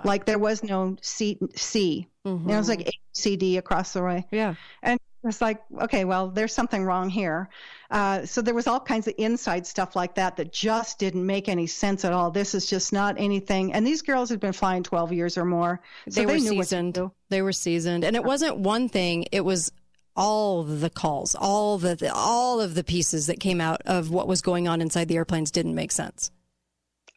Like 0.03 0.25
there 0.25 0.37
was 0.37 0.63
no 0.63 0.95
seat 1.01 1.39
C. 1.55 2.07
You 2.23 2.31
know, 2.33 2.53
it 2.53 2.57
was 2.57 2.69
like 2.69 2.87
A, 2.87 2.91
C, 3.13 3.35
D 3.35 3.57
across 3.57 3.93
the 3.93 4.03
way. 4.03 4.27
Yeah. 4.31 4.55
And 4.83 4.99
it's 5.29 5.41
like, 5.41 5.61
okay, 5.81 6.05
well, 6.05 6.29
there's 6.29 6.53
something 6.53 6.83
wrong 6.83 7.09
here. 7.09 7.49
Uh, 7.89 8.25
so 8.25 8.41
there 8.41 8.53
was 8.53 8.67
all 8.67 8.79
kinds 8.79 9.07
of 9.07 9.13
inside 9.17 9.65
stuff 9.65 9.95
like 9.95 10.15
that 10.15 10.37
that 10.37 10.51
just 10.51 10.99
didn't 10.99 11.25
make 11.25 11.47
any 11.47 11.67
sense 11.67 12.03
at 12.03 12.13
all. 12.13 12.31
This 12.31 12.53
is 12.53 12.65
just 12.69 12.91
not 12.91 13.15
anything. 13.17 13.73
And 13.73 13.85
these 13.85 14.01
girls 14.01 14.29
had 14.29 14.39
been 14.39 14.53
flying 14.53 14.83
12 14.83 15.13
years 15.13 15.37
or 15.37 15.45
more. 15.45 15.81
So 16.09 16.21
they, 16.21 16.25
were 16.25 16.33
knew 16.33 16.55
what 16.55 16.63
to 16.63 16.69
seasoned. 16.69 16.93
do. 16.95 17.11
They 17.29 17.41
were 17.41 17.53
seasoned, 17.53 18.03
and 18.03 18.15
it 18.15 18.23
wasn't 18.23 18.57
one 18.57 18.89
thing. 18.89 19.25
It 19.31 19.41
was 19.41 19.71
all 20.15 20.63
the 20.63 20.89
calls, 20.89 21.35
all 21.35 21.77
the 21.77 22.11
all 22.13 22.59
of 22.59 22.73
the 22.73 22.83
pieces 22.83 23.27
that 23.27 23.39
came 23.39 23.61
out 23.61 23.81
of 23.85 24.09
what 24.09 24.27
was 24.27 24.41
going 24.41 24.67
on 24.67 24.81
inside 24.81 25.07
the 25.07 25.15
airplanes 25.15 25.51
didn't 25.51 25.75
make 25.75 25.91
sense. 25.91 26.31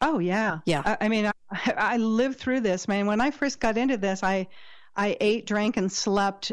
Oh 0.01 0.19
yeah, 0.19 0.59
yeah. 0.65 0.81
I, 0.85 1.05
I 1.05 1.09
mean, 1.09 1.25
I, 1.25 1.73
I 1.77 1.97
lived 1.97 2.39
through 2.39 2.61
this, 2.61 2.87
man. 2.87 3.07
When 3.07 3.19
I 3.19 3.31
first 3.31 3.59
got 3.59 3.77
into 3.77 3.97
this, 3.97 4.23
I 4.23 4.47
I 4.95 5.17
ate, 5.19 5.45
drank, 5.45 5.77
and 5.77 5.91
slept. 5.91 6.51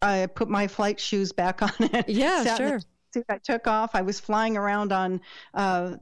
I 0.00 0.26
put 0.26 0.48
my 0.48 0.68
flight 0.68 1.00
shoes 1.00 1.32
back 1.32 1.62
on. 1.62 1.70
It. 1.80 2.08
Yeah, 2.08 2.38
in 2.38 2.44
the 2.44 2.56
sure. 2.56 3.24
I 3.28 3.38
took 3.38 3.66
off. 3.66 3.94
I 3.94 4.02
was 4.02 4.18
flying 4.18 4.56
around 4.56 4.90
on 4.92 5.20
uh, 5.52 5.96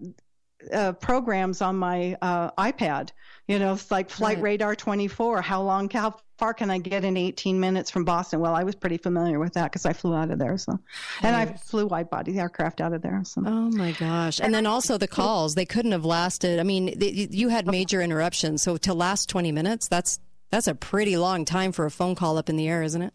uh, 0.73 0.93
programs 0.93 1.61
on 1.61 1.77
my 1.77 2.17
uh, 2.23 2.51
iPad. 2.53 3.11
You 3.49 3.59
know, 3.59 3.75
it's 3.75 3.91
like 3.91 4.09
Flight 4.11 4.37
Right. 4.37 4.45
Radar 4.45 4.77
24. 4.77 5.43
How 5.43 5.63
long? 5.63 5.91
How 5.91 6.15
far 6.39 6.55
can 6.55 6.71
I 6.71 6.79
get 6.79 7.05
in 7.05 7.17
18 7.17 7.59
minutes 7.59 7.91
from 7.91 8.05
Boston? 8.05 8.41
Well, 8.41 8.55
I 8.55 8.63
was 8.63 8.75
pretty 8.75 8.97
familiar 8.97 9.39
with 9.39 9.55
that 9.55 9.65
because 9.65 9.85
I 9.85 9.93
flew 9.93 10.15
out 10.15 10.31
of 10.31 10.39
there. 10.39 10.57
So, 10.59 10.79
and 11.23 11.35
I 11.37 11.47
flew 11.55 11.87
wide 11.87 12.09
body 12.09 12.39
aircraft 12.39 12.81
out 12.81 12.93
of 12.93 13.03
there. 13.03 13.23
So. 13.25 13.43
Oh 13.45 13.71
my 13.71 13.93
gosh! 13.93 14.41
And 14.41 14.55
then 14.55 14.67
also 14.67 14.97
the 14.97 15.09
calls, 15.21 15.55
they 15.55 15.67
couldn't 15.67 15.93
have 15.93 16.05
lasted. 16.05 16.61
I 16.61 16.63
mean, 16.63 16.99
they, 16.99 17.29
you 17.31 17.49
had 17.49 17.67
major 17.67 18.01
interruptions, 18.01 18.63
so 18.63 18.77
to 18.79 18.95
last 18.95 19.29
twenty 19.29 19.53
minutes, 19.53 19.89
that's 19.89 20.19
that's 20.53 20.69
a 20.69 20.75
pretty 20.77 21.17
long 21.17 21.45
time 21.45 21.73
for 21.73 21.85
a 21.87 21.91
phone 21.91 22.15
call 22.15 22.39
up 22.39 22.49
in 22.49 22.55
the 22.57 22.69
air, 22.69 22.83
isn't 22.85 23.03
it? 23.03 23.13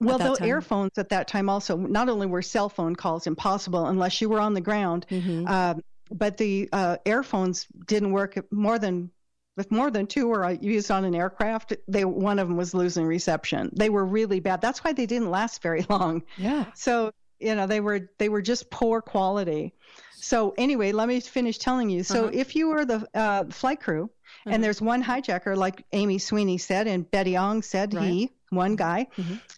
Well, 0.00 0.18
the 0.18 0.34
time? 0.36 0.48
earphones 0.48 0.98
at 0.98 1.08
that 1.08 1.26
time 1.26 1.48
also 1.48 1.74
not 1.78 2.10
only 2.10 2.26
were 2.26 2.42
cell 2.42 2.68
phone 2.68 2.94
calls 2.94 3.26
impossible 3.26 3.86
unless 3.86 4.20
you 4.20 4.28
were 4.28 4.40
on 4.40 4.52
the 4.52 4.60
ground, 4.60 5.06
Mm-hmm. 5.10 5.46
um, 5.48 5.80
but 6.10 6.36
the 6.36 6.68
uh, 6.72 6.98
earphones 7.06 7.66
didn't 7.86 8.12
work 8.12 8.36
more 8.52 8.78
than 8.78 9.10
if 9.56 9.70
more 9.70 9.90
than 9.90 10.06
two 10.06 10.26
were 10.28 10.44
uh, 10.44 10.50
used 10.60 10.90
on 10.90 11.04
an 11.06 11.14
aircraft. 11.14 11.74
They 11.88 12.04
one 12.04 12.38
of 12.38 12.46
them 12.46 12.58
was 12.58 12.74
losing 12.74 13.06
reception. 13.06 13.70
They 13.74 13.88
were 13.88 14.04
really 14.04 14.38
bad. 14.40 14.60
That's 14.60 14.84
why 14.84 14.92
they 14.92 15.06
didn't 15.06 15.30
last 15.30 15.62
very 15.62 15.86
long. 15.88 16.22
Yeah. 16.36 16.66
So 16.74 17.10
you 17.40 17.54
know 17.54 17.66
they 17.66 17.80
were 17.80 18.10
they 18.18 18.28
were 18.28 18.42
just 18.42 18.68
poor 18.70 19.00
quality. 19.00 19.72
So 20.20 20.52
anyway, 20.58 20.92
let 20.92 21.08
me 21.08 21.20
finish 21.20 21.56
telling 21.58 21.88
you. 21.88 22.02
So 22.02 22.24
Uh-huh. 22.24 22.30
if 22.34 22.54
you 22.54 22.68
were 22.68 22.84
the 22.84 23.08
uh, 23.14 23.44
flight 23.50 23.80
crew, 23.80 24.10
and 24.46 24.62
there's 24.64 24.80
one 24.80 25.02
hijacker, 25.02 25.56
like 25.56 25.84
Amy 25.92 26.18
Sweeney 26.18 26.58
said, 26.58 26.86
and 26.86 27.10
Betty 27.10 27.36
Ong 27.36 27.62
said 27.62 27.92
he, 27.92 28.30
one 28.50 28.76
guy, 28.76 29.08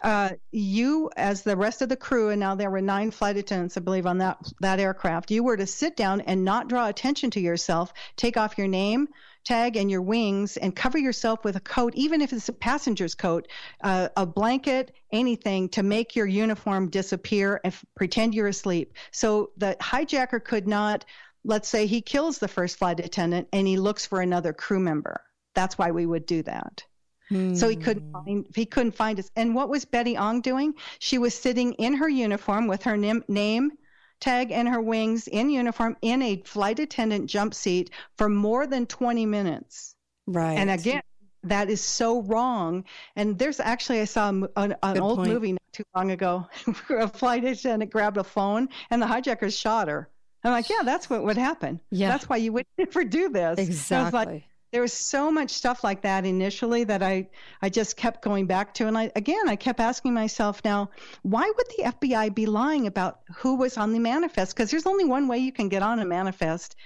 uh, 0.02 0.30
you 0.50 1.10
as 1.16 1.42
the 1.42 1.56
rest 1.56 1.82
of 1.82 1.88
the 1.88 1.96
crew, 1.96 2.30
and 2.30 2.40
now 2.40 2.54
there 2.54 2.70
were 2.70 2.80
nine 2.80 3.10
flight 3.10 3.36
attendants, 3.36 3.76
I 3.76 3.80
believe, 3.80 4.06
on 4.06 4.18
that 4.18 4.38
that 4.60 4.80
aircraft. 4.80 5.30
You 5.30 5.44
were 5.44 5.56
to 5.56 5.66
sit 5.66 5.96
down 5.96 6.22
and 6.22 6.44
not 6.44 6.68
draw 6.68 6.88
attention 6.88 7.30
to 7.32 7.40
yourself. 7.40 7.92
Take 8.16 8.36
off 8.36 8.58
your 8.58 8.68
name 8.68 9.08
tag 9.44 9.76
and 9.76 9.90
your 9.90 10.02
wings 10.02 10.58
and 10.58 10.76
cover 10.76 10.98
yourself 10.98 11.42
with 11.42 11.56
a 11.56 11.60
coat, 11.60 11.94
even 11.96 12.20
if 12.20 12.32
it's 12.32 12.48
a 12.50 12.52
passenger's 12.52 13.14
coat, 13.14 13.48
uh, 13.82 14.08
a 14.16 14.26
blanket, 14.26 14.92
anything 15.10 15.70
to 15.70 15.82
make 15.82 16.14
your 16.14 16.26
uniform 16.26 16.90
disappear 16.90 17.58
and 17.64 17.72
f- 17.72 17.84
pretend 17.94 18.34
you're 18.34 18.48
asleep. 18.48 18.92
So 19.10 19.50
the 19.56 19.74
hijacker 19.80 20.42
could 20.42 20.68
not, 20.68 21.06
let's 21.44 21.68
say 21.68 21.86
he 21.86 22.00
kills 22.00 22.38
the 22.38 22.48
first 22.48 22.78
flight 22.78 23.00
attendant 23.00 23.48
and 23.52 23.66
he 23.66 23.76
looks 23.76 24.06
for 24.06 24.20
another 24.20 24.52
crew 24.52 24.80
member. 24.80 25.20
That's 25.54 25.78
why 25.78 25.90
we 25.90 26.06
would 26.06 26.26
do 26.26 26.42
that. 26.42 26.84
So 27.30 27.68
he 27.68 27.76
couldn't 27.76 28.04
hmm. 28.04 28.12
find 28.12 28.46
he 28.54 28.64
couldn't 28.64 28.92
find 28.92 29.18
us. 29.18 29.30
And 29.36 29.54
what 29.54 29.68
was 29.68 29.84
Betty 29.84 30.16
Ong 30.16 30.40
doing? 30.40 30.72
She 30.98 31.18
was 31.18 31.34
sitting 31.34 31.74
in 31.74 31.94
her 31.94 32.08
uniform 32.08 32.66
with 32.68 32.84
her 32.84 32.96
nim- 32.96 33.24
name 33.28 33.72
tag 34.18 34.50
and 34.50 34.66
her 34.66 34.80
wings 34.80 35.28
in 35.28 35.50
uniform 35.50 35.96
in 36.00 36.22
a 36.22 36.42
flight 36.46 36.78
attendant 36.78 37.28
jump 37.28 37.52
seat 37.54 37.90
for 38.16 38.30
more 38.30 38.66
than 38.66 38.86
20 38.86 39.26
minutes. 39.26 39.94
Right. 40.26 40.54
And 40.54 40.70
again, 40.70 41.02
that 41.44 41.68
is 41.68 41.82
so 41.82 42.22
wrong. 42.22 42.84
And 43.14 43.38
there's 43.38 43.60
actually 43.60 44.00
I 44.00 44.04
saw 44.04 44.28
an, 44.30 44.48
an 44.56 44.98
old 44.98 45.18
point. 45.18 45.30
movie 45.30 45.52
not 45.52 45.72
too 45.72 45.84
long 45.94 46.10
ago 46.10 46.48
where 46.86 47.00
a 47.00 47.08
flight 47.08 47.44
attendant 47.44 47.92
grabbed 47.92 48.16
a 48.16 48.24
phone 48.24 48.70
and 48.90 49.00
the 49.02 49.06
hijackers 49.06 49.56
shot 49.56 49.88
her. 49.88 50.08
I'm 50.44 50.52
like, 50.52 50.68
yeah, 50.70 50.82
that's 50.84 51.10
what 51.10 51.24
would 51.24 51.36
happen. 51.36 51.80
Yeah. 51.90 52.08
That's 52.08 52.28
why 52.28 52.36
you 52.36 52.52
would 52.52 52.66
never 52.78 53.04
do 53.04 53.28
this. 53.28 53.58
Exactly. 53.58 54.24
Like, 54.24 54.44
there 54.70 54.82
was 54.82 54.92
so 54.92 55.30
much 55.30 55.50
stuff 55.50 55.82
like 55.82 56.02
that 56.02 56.26
initially 56.26 56.84
that 56.84 57.02
I, 57.02 57.28
I 57.62 57.70
just 57.70 57.96
kept 57.96 58.22
going 58.22 58.46
back 58.46 58.74
to. 58.74 58.86
And 58.86 58.98
I, 58.98 59.10
again, 59.16 59.48
I 59.48 59.56
kept 59.56 59.80
asking 59.80 60.12
myself 60.12 60.60
now, 60.64 60.90
why 61.22 61.50
would 61.56 61.66
the 61.76 61.84
FBI 61.84 62.34
be 62.34 62.44
lying 62.44 62.86
about 62.86 63.20
who 63.36 63.54
was 63.56 63.78
on 63.78 63.92
the 63.94 63.98
manifest? 63.98 64.54
Because 64.54 64.70
there's 64.70 64.86
only 64.86 65.04
one 65.06 65.26
way 65.26 65.38
you 65.38 65.52
can 65.52 65.68
get 65.70 65.82
on 65.82 66.00
a 66.00 66.04
manifest. 66.04 66.76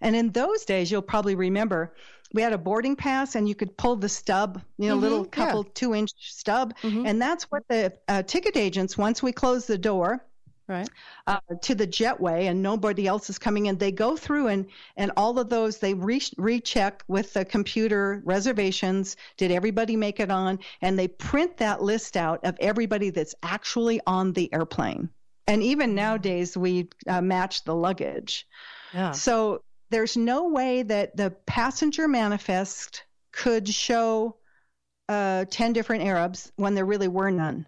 And 0.00 0.14
in 0.14 0.30
those 0.30 0.64
days, 0.64 0.90
you'll 0.90 1.02
probably 1.02 1.34
remember 1.34 1.94
we 2.32 2.42
had 2.42 2.52
a 2.52 2.58
boarding 2.58 2.96
pass 2.96 3.34
and 3.34 3.48
you 3.48 3.54
could 3.54 3.76
pull 3.76 3.96
the 3.96 4.08
stub, 4.08 4.62
you 4.78 4.88
know, 4.88 4.96
Mhm, 4.96 5.00
little 5.00 5.18
yeah. 5.24 5.30
couple 5.30 5.64
two 5.64 5.94
inch 5.94 6.10
stub. 6.18 6.74
And 6.82 7.20
that's 7.20 7.44
what 7.50 7.62
the 7.68 7.92
uh, 8.08 8.22
ticket 8.22 8.56
agents, 8.56 8.96
once 8.96 9.22
we 9.22 9.32
close 9.32 9.66
the 9.66 9.78
door, 9.78 10.24
right. 10.68 10.88
uh, 11.26 11.40
to 11.62 11.74
the 11.74 11.86
jetway 11.86 12.44
and 12.44 12.62
nobody 12.62 13.06
else 13.06 13.30
is 13.30 13.38
coming 13.38 13.66
in. 13.66 13.78
They 13.78 13.92
go 13.92 14.16
through 14.16 14.48
and 14.48 14.66
and 14.96 15.12
all 15.16 15.38
of 15.38 15.48
those 15.48 15.78
they 15.78 15.94
re- 15.94 16.20
recheck 16.36 17.02
with 17.08 17.32
the 17.32 17.44
computer 17.44 18.22
reservations. 18.24 19.16
Did 19.36 19.50
everybody 19.50 19.96
make 19.96 20.20
it 20.20 20.30
on? 20.30 20.58
And 20.80 20.98
they 20.98 21.08
print 21.08 21.56
that 21.58 21.82
list 21.82 22.16
out 22.16 22.44
of 22.44 22.56
everybody 22.60 23.10
that's 23.10 23.34
actually 23.42 24.00
on 24.06 24.32
the 24.32 24.52
airplane. 24.52 25.10
And 25.46 25.62
even 25.62 25.94
nowadays 25.94 26.56
we 26.56 26.88
uh, 27.06 27.20
match 27.20 27.64
the 27.64 27.74
luggage. 27.74 28.46
Yeah. 28.94 29.12
So 29.12 29.62
there's 29.90 30.16
no 30.16 30.48
way 30.48 30.82
that 30.82 31.16
the 31.16 31.30
passenger 31.46 32.08
manifest 32.08 33.04
could 33.32 33.68
show 33.68 34.36
uh, 35.08 35.44
10 35.50 35.72
different 35.72 36.04
arabs 36.04 36.52
when 36.56 36.74
there 36.74 36.84
really 36.84 37.08
were 37.08 37.30
none 37.30 37.66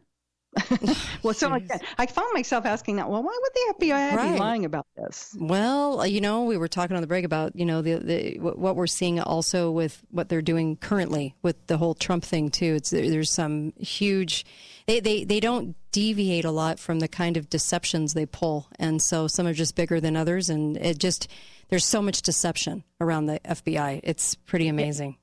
well, 1.23 1.35
so 1.35 1.49
like. 1.49 1.69
I 1.99 2.07
found 2.07 2.29
myself 2.35 2.67
asking 2.67 2.97
that. 2.97 3.09
Well, 3.09 3.23
why 3.23 3.37
would 3.41 3.79
the 3.79 3.87
FBI 3.87 4.17
Right. 4.17 4.33
be 4.35 4.39
lying 4.39 4.65
about 4.65 4.87
this? 4.97 5.37
Well, 5.39 6.01
uh, 6.01 6.05
you 6.05 6.21
know, 6.21 6.45
we 6.45 6.57
were 6.57 6.69
talking 6.69 6.97
on 6.97 7.01
the 7.01 7.07
break 7.07 7.25
about 7.25 7.57
you 7.57 7.65
know 7.65 7.83
the, 7.83 7.95
the 7.99 8.39
what 8.39 8.59
what 8.59 8.77
we're 8.77 8.87
seeing 8.87 9.21
also 9.21 9.71
with 9.71 10.03
what 10.11 10.29
they're 10.29 10.43
doing 10.43 10.77
currently 10.77 11.35
with 11.43 11.67
the 11.67 11.77
whole 11.79 11.95
Trump 11.95 12.25
thing 12.25 12.51
too. 12.51 12.75
It's 12.75 12.91
there's 12.91 13.31
some 13.31 13.73
huge. 13.79 14.45
They, 14.87 15.01
they 15.01 15.25
they 15.25 15.41
don't 15.41 15.75
deviate 15.93 16.45
a 16.45 16.51
lot 16.51 16.79
from 16.79 17.01
the 17.01 17.09
kind 17.09 17.37
of 17.37 17.49
deceptions 17.49 18.13
they 18.15 18.27
pull, 18.27 18.69
and 18.79 19.01
so 19.01 19.27
some 19.27 19.47
are 19.47 19.55
just 19.55 19.77
bigger 19.77 20.01
than 20.01 20.17
others, 20.17 20.51
and 20.51 20.77
it 20.77 20.99
just 20.99 21.29
there's 21.71 21.85
so 21.87 22.03
much 22.03 22.21
deception 22.23 22.85
around 23.01 23.27
the 23.27 23.41
FBI. 23.41 24.01
It's 24.03 24.35
pretty 24.35 24.69
amazing. 24.69 25.17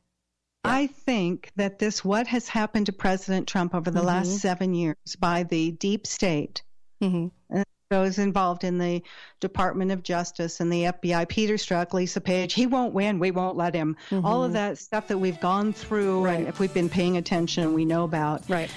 I 0.64 0.88
think 0.88 1.52
that 1.56 1.80
this, 1.80 2.06
what 2.06 2.28
has 2.28 2.48
happened 2.48 2.86
to 2.88 2.94
President 2.94 3.48
Trump 3.48 3.74
over 3.74 3.90
the 3.90 4.02
Mhm. 4.02 4.06
last 4.06 4.40
seven 4.40 4.74
years 4.74 4.96
by 5.20 5.44
the 5.44 5.72
deep 5.72 6.06
state, 6.06 6.62
Mhm. 7.02 7.32
uh, 7.54 7.64
those 7.90 8.20
involved 8.20 8.64
in 8.64 8.78
the 8.78 9.02
Department 9.40 9.92
of 9.92 10.04
Justice 10.04 10.60
and 10.60 10.72
the 10.72 10.86
FBI, 10.86 11.26
Peter 11.26 11.56
Strzok, 11.56 11.94
Lisa 11.94 12.22
Page, 12.22 12.54
he 12.54 12.68
won't 12.68 12.94
win, 12.94 13.18
we 13.18 13.32
won't 13.32 13.58
let 13.58 13.74
him. 13.74 13.98
All 14.24 14.44
of 14.44 14.54
that 14.54 14.78
stuff 14.78 15.08
that 15.08 15.18
we've 15.18 15.40
gone 15.40 15.74
through, 15.74 16.26
and 16.28 16.48
if 16.48 16.60
we've 16.60 16.74
been 16.74 16.90
paying 16.90 17.18
attention, 17.18 17.74
we 17.74 17.84
know 17.84 18.04
about. 18.04 18.48
Right. 18.48 18.70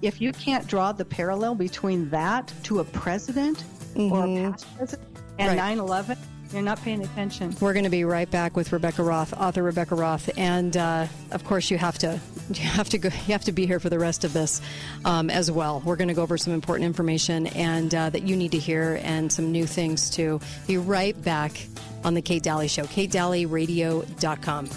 If 0.00 0.20
you 0.20 0.32
can't 0.32 0.66
draw 0.68 0.92
the 0.92 1.04
parallel 1.04 1.56
between 1.56 2.10
that 2.10 2.52
to 2.64 2.78
a 2.78 2.84
president 2.84 3.64
or 3.96 4.24
a 4.24 4.50
past 4.52 4.66
president 4.76 5.08
and 5.40 5.48
Right. 5.48 5.56
9 5.56 5.78
11, 5.80 6.16
you're 6.52 6.62
not 6.62 6.80
paying 6.82 7.02
attention. 7.02 7.54
We're 7.60 7.72
going 7.72 7.84
to 7.84 7.90
be 7.90 8.04
right 8.04 8.30
back 8.30 8.56
with 8.56 8.72
Rebecca 8.72 9.02
Roth, 9.02 9.32
author 9.34 9.62
Rebecca 9.62 9.94
Roth, 9.94 10.30
and 10.36 10.76
uh, 10.76 11.06
of 11.30 11.44
course 11.44 11.70
you 11.70 11.78
have 11.78 11.98
to 11.98 12.18
you 12.54 12.62
have 12.62 12.88
to 12.90 12.98
go 12.98 13.08
you 13.08 13.32
have 13.32 13.44
to 13.44 13.52
be 13.52 13.66
here 13.66 13.80
for 13.80 13.90
the 13.90 13.98
rest 13.98 14.24
of 14.24 14.32
this 14.32 14.60
um, 15.04 15.30
as 15.30 15.50
well. 15.50 15.82
We're 15.84 15.96
going 15.96 16.08
to 16.08 16.14
go 16.14 16.22
over 16.22 16.38
some 16.38 16.52
important 16.52 16.86
information 16.86 17.48
and 17.48 17.94
uh, 17.94 18.10
that 18.10 18.22
you 18.22 18.36
need 18.36 18.52
to 18.52 18.58
hear 18.58 19.00
and 19.02 19.32
some 19.32 19.52
new 19.52 19.66
things 19.66 20.10
too. 20.10 20.40
Be 20.66 20.78
right 20.78 21.20
back 21.22 21.66
on 22.04 22.14
the 22.14 22.22
Kate 22.22 22.42
Dalley 22.42 22.68
Show, 22.68 22.84
KateDalleyRadio.com. 22.84 24.68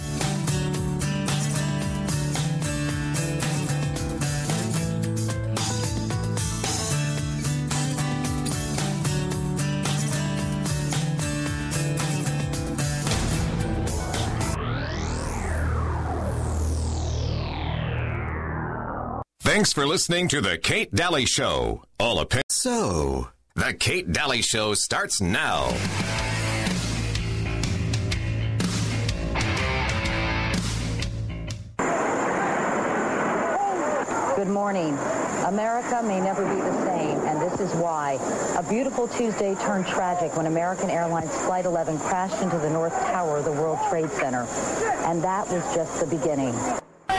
Thanks 19.62 19.74
for 19.74 19.86
listening 19.86 20.28
to 20.30 20.42
the 20.42 20.58
Kate 20.58 20.92
Dalley 20.92 21.28
Show. 21.28 21.84
All 22.00 22.18
opinions. 22.18 22.48
So, 22.50 23.30
the 23.54 23.76
Kate 23.76 24.12
Dalley 24.12 24.42
Show 24.42 24.74
starts 24.74 25.22
now. 25.22 25.70
Good 34.36 34.48
morning. 34.48 34.98
America 35.46 36.02
may 36.08 36.20
never 36.20 36.44
be 36.44 36.60
the 36.60 36.86
same, 36.88 37.20
and 37.20 37.40
this 37.40 37.60
is 37.60 37.72
why. 37.76 38.14
A 38.58 38.68
beautiful 38.68 39.08
Tuesday 39.10 39.54
turned 39.54 39.86
tragic 39.86 40.36
when 40.36 40.48
American 40.48 40.90
Airlines 40.90 41.38
Flight 41.46 41.66
11 41.66 42.00
crashed 42.00 42.42
into 42.42 42.58
the 42.58 42.70
North 42.72 43.00
Tower 43.12 43.38
of 43.38 43.46
the 43.46 43.52
World 43.52 43.78
Trade 43.92 44.10
Center. 44.10 44.48
And 45.06 45.24
that 45.24 45.48
was 45.50 45.64
just 45.76 46.00
the 46.00 46.08
beginning. 46.08 46.56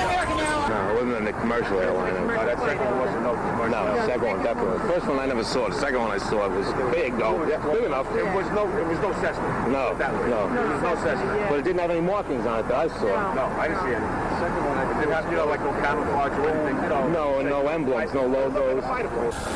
No, 0.06 0.88
it 0.90 0.94
wasn't 0.94 1.16
in 1.18 1.24
the 1.24 1.32
commercial 1.32 1.78
airline. 1.80 2.14
Oh, 2.16 2.46
that 2.46 2.58
second 2.58 2.84
one 2.86 2.98
wasn't 2.98 3.22
no 3.22 3.32
commercial. 3.34 3.68
No, 3.70 3.94
the 3.94 4.06
second 4.06 4.26
one 4.28 4.42
definitely. 4.42 4.78
The 4.78 4.88
first 4.92 5.06
one 5.06 5.18
I 5.18 5.26
never 5.26 5.44
saw. 5.44 5.68
The 5.68 5.78
second 5.80 6.00
one 6.00 6.10
I 6.10 6.18
saw 6.18 6.48
was 6.48 6.66
big 6.94 7.16
though, 7.18 7.44
Yeah, 7.46 7.58
big 7.72 7.84
enough. 7.84 8.06
It 8.16 8.24
was 8.34 8.46
no, 8.52 8.64
it 8.78 8.86
was 8.86 8.98
no 9.00 9.12
Cessna. 9.20 9.68
No, 9.68 9.94
That 9.94 10.12
was- 10.12 10.26
no, 10.28 10.40
It 10.48 10.68
was 10.68 10.82
no 10.82 10.94
Cessna. 11.04 11.46
But 11.50 11.58
it 11.60 11.64
didn't 11.64 11.80
have 11.80 11.90
any 11.90 12.00
markings 12.00 12.46
on 12.46 12.60
it 12.60 12.68
that 12.68 12.76
I 12.76 12.88
saw. 12.88 13.34
No, 13.34 13.44
I 13.60 13.68
didn't 13.68 13.82
see 13.84 13.94
any. 13.94 14.06
The 14.06 14.38
second 14.40 14.64
one, 14.66 14.78
it 14.78 14.94
didn't 15.00 15.12
have, 15.14 15.26
you 15.30 15.36
know, 15.36 15.46
like 15.46 15.60
no 15.60 15.72
camouflage 15.82 16.32
or 16.38 16.48
anything, 16.50 16.82
you 16.82 16.88
know. 16.88 17.08
No, 17.08 17.42
no 17.42 17.68
emblems, 17.68 18.12
no 18.14 18.26
logos. 18.26 18.82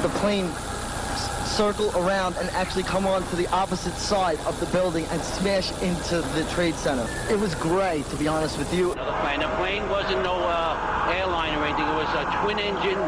the 0.02 0.08
plane 0.20 0.46
s- 0.46 0.75
circle 1.56 1.90
around 1.96 2.36
and 2.36 2.50
actually 2.50 2.82
come 2.82 3.06
on 3.06 3.26
to 3.28 3.36
the 3.36 3.46
opposite 3.48 3.94
side 3.94 4.38
of 4.40 4.60
the 4.60 4.66
building 4.66 5.06
and 5.06 5.22
smash 5.22 5.72
into 5.80 6.20
the 6.34 6.44
trade 6.50 6.74
center. 6.74 7.08
It 7.30 7.40
was 7.40 7.54
great, 7.54 8.04
to 8.10 8.16
be 8.16 8.28
honest 8.28 8.58
with 8.58 8.72
you. 8.74 8.92
plane. 8.92 9.40
The 9.40 9.48
plane 9.56 9.88
wasn't 9.88 10.22
no 10.22 10.34
uh, 10.34 11.14
airline 11.16 11.58
or 11.58 11.64
anything. 11.64 11.88
It 11.88 11.94
was 11.94 12.12
a 12.14 12.24
twin-engine, 12.42 13.00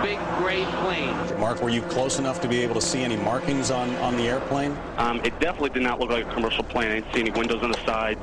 big, 0.00 0.18
gray 0.38 0.64
plane. 0.82 1.40
Mark, 1.40 1.60
were 1.60 1.70
you 1.70 1.82
close 1.82 2.20
enough 2.20 2.40
to 2.42 2.48
be 2.48 2.62
able 2.62 2.76
to 2.76 2.80
see 2.80 3.02
any 3.02 3.16
markings 3.16 3.72
on, 3.72 3.90
on 3.96 4.16
the 4.16 4.28
airplane? 4.28 4.78
Um, 4.98 5.20
it 5.24 5.38
definitely 5.40 5.70
did 5.70 5.82
not 5.82 5.98
look 5.98 6.10
like 6.10 6.24
a 6.24 6.32
commercial 6.32 6.62
plane. 6.62 6.88
I 6.88 6.94
didn't 7.00 7.12
see 7.12 7.20
any 7.20 7.30
windows 7.32 7.64
on 7.64 7.72
the 7.72 7.84
side. 7.84 8.16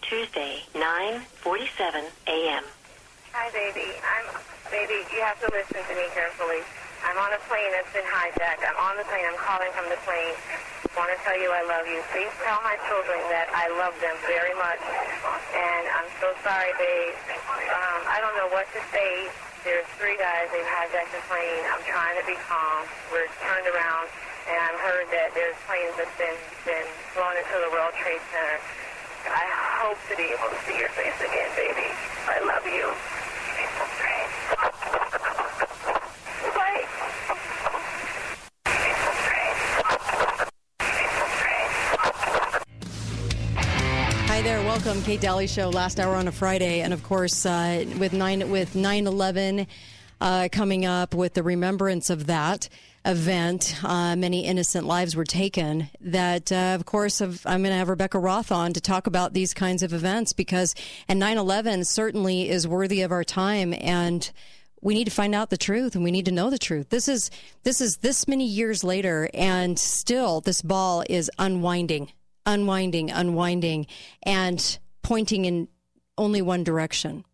Tuesday, 0.00 0.62
9:47 0.74 2.04
a.m. 2.28 2.64
Hi, 3.32 3.50
baby. 3.50 3.92
I'm 4.00 4.40
baby. 4.70 5.04
You 5.12 5.22
have 5.22 5.40
to 5.40 5.50
listen 5.52 5.82
to 5.88 5.94
me 5.94 6.06
carefully. 6.14 6.62
I'm 7.08 7.16
on 7.24 7.32
a 7.32 7.40
plane 7.48 7.72
that's 7.72 7.88
been 7.96 8.04
hijacked. 8.04 8.60
I'm 8.68 8.76
on 8.84 9.00
the 9.00 9.06
plane. 9.08 9.24
I'm 9.24 9.40
calling 9.40 9.72
from 9.72 9.88
the 9.88 9.96
plane. 10.04 10.36
Want 10.92 11.08
to 11.08 11.16
tell 11.24 11.40
you 11.40 11.48
I 11.48 11.64
love 11.64 11.88
you. 11.88 12.04
Please 12.12 12.28
tell 12.44 12.60
my 12.60 12.76
children 12.84 13.16
that 13.32 13.48
I 13.48 13.72
love 13.80 13.96
them 14.04 14.12
very 14.28 14.52
much. 14.60 14.76
And 15.56 15.84
I'm 15.88 16.04
so 16.20 16.36
sorry, 16.44 16.68
babe. 16.76 17.16
Um, 17.48 18.00
I 18.12 18.20
don't 18.20 18.36
know 18.36 18.52
what 18.52 18.68
to 18.76 18.80
say. 18.92 19.24
There's 19.64 19.88
three 19.96 20.20
guys. 20.20 20.52
They've 20.52 20.68
hijacked 20.68 21.16
the 21.16 21.24
plane. 21.32 21.64
I'm 21.72 21.80
trying 21.88 22.12
to 22.20 22.24
be 22.28 22.36
calm. 22.44 22.84
We're 23.08 23.24
turned 23.40 23.64
around, 23.72 24.12
and 24.44 24.60
I've 24.68 24.80
heard 24.84 25.08
that 25.08 25.32
there's 25.32 25.56
planes 25.64 25.96
that's 25.96 26.12
been 26.20 26.36
been 26.68 26.88
flown 27.16 27.40
into 27.40 27.56
the 27.56 27.72
World 27.72 27.96
Trade 28.04 28.20
Center. 28.28 28.60
I 29.32 29.48
hope 29.80 29.96
to 30.12 30.14
be 30.20 30.28
able 30.28 30.52
to 30.52 30.60
see 30.68 30.76
your 30.76 30.92
face 30.92 31.16
again, 31.24 31.48
baby. 31.56 31.88
I 32.28 32.44
love 32.44 32.68
you. 32.68 32.84
Bye. 34.60 35.07
Hi 44.38 44.44
there, 44.44 44.62
welcome, 44.62 45.02
Kate 45.02 45.20
Dalley 45.20 45.48
Show. 45.48 45.68
Last 45.68 45.98
hour 45.98 46.14
on 46.14 46.28
a 46.28 46.32
Friday, 46.32 46.80
and 46.82 46.92
of 46.92 47.02
course, 47.02 47.44
uh, 47.44 47.84
with 47.98 48.12
nine 48.12 48.48
with 48.50 48.76
nine 48.76 49.08
eleven 49.08 49.66
uh, 50.20 50.48
coming 50.52 50.86
up, 50.86 51.12
with 51.12 51.34
the 51.34 51.42
remembrance 51.42 52.08
of 52.08 52.28
that 52.28 52.68
event, 53.04 53.74
uh, 53.82 54.14
many 54.14 54.44
innocent 54.44 54.86
lives 54.86 55.16
were 55.16 55.24
taken. 55.24 55.90
That, 56.00 56.52
uh, 56.52 56.76
of 56.76 56.86
course, 56.86 57.20
I'm 57.20 57.32
going 57.44 57.64
to 57.64 57.72
have 57.72 57.88
Rebecca 57.88 58.20
Roth 58.20 58.52
on 58.52 58.72
to 58.74 58.80
talk 58.80 59.08
about 59.08 59.32
these 59.32 59.52
kinds 59.54 59.82
of 59.82 59.92
events 59.92 60.32
because, 60.32 60.76
and 61.08 61.20
9/11 61.20 61.84
certainly 61.84 62.48
is 62.48 62.68
worthy 62.68 63.02
of 63.02 63.10
our 63.10 63.24
time 63.24 63.74
and 63.74 64.30
we 64.80 64.94
need 64.94 65.06
to 65.06 65.10
find 65.10 65.34
out 65.34 65.50
the 65.50 65.56
truth 65.56 65.96
and 65.96 66.04
we 66.04 66.12
need 66.12 66.26
to 66.26 66.32
know 66.32 66.48
the 66.48 66.58
truth. 66.58 66.90
This 66.90 67.08
is 67.08 67.32
this 67.64 67.80
is 67.80 67.96
this 68.02 68.28
many 68.28 68.46
years 68.46 68.84
later 68.84 69.28
and 69.34 69.76
still 69.80 70.40
this 70.40 70.62
ball 70.62 71.02
is 71.10 71.28
unwinding, 71.40 72.12
unwinding, 72.48 73.10
unwinding 73.10 73.86
and 74.22 74.78
pointing 75.02 75.44
in 75.44 75.68
only 76.16 76.42
one 76.42 76.64
direction. 76.64 77.24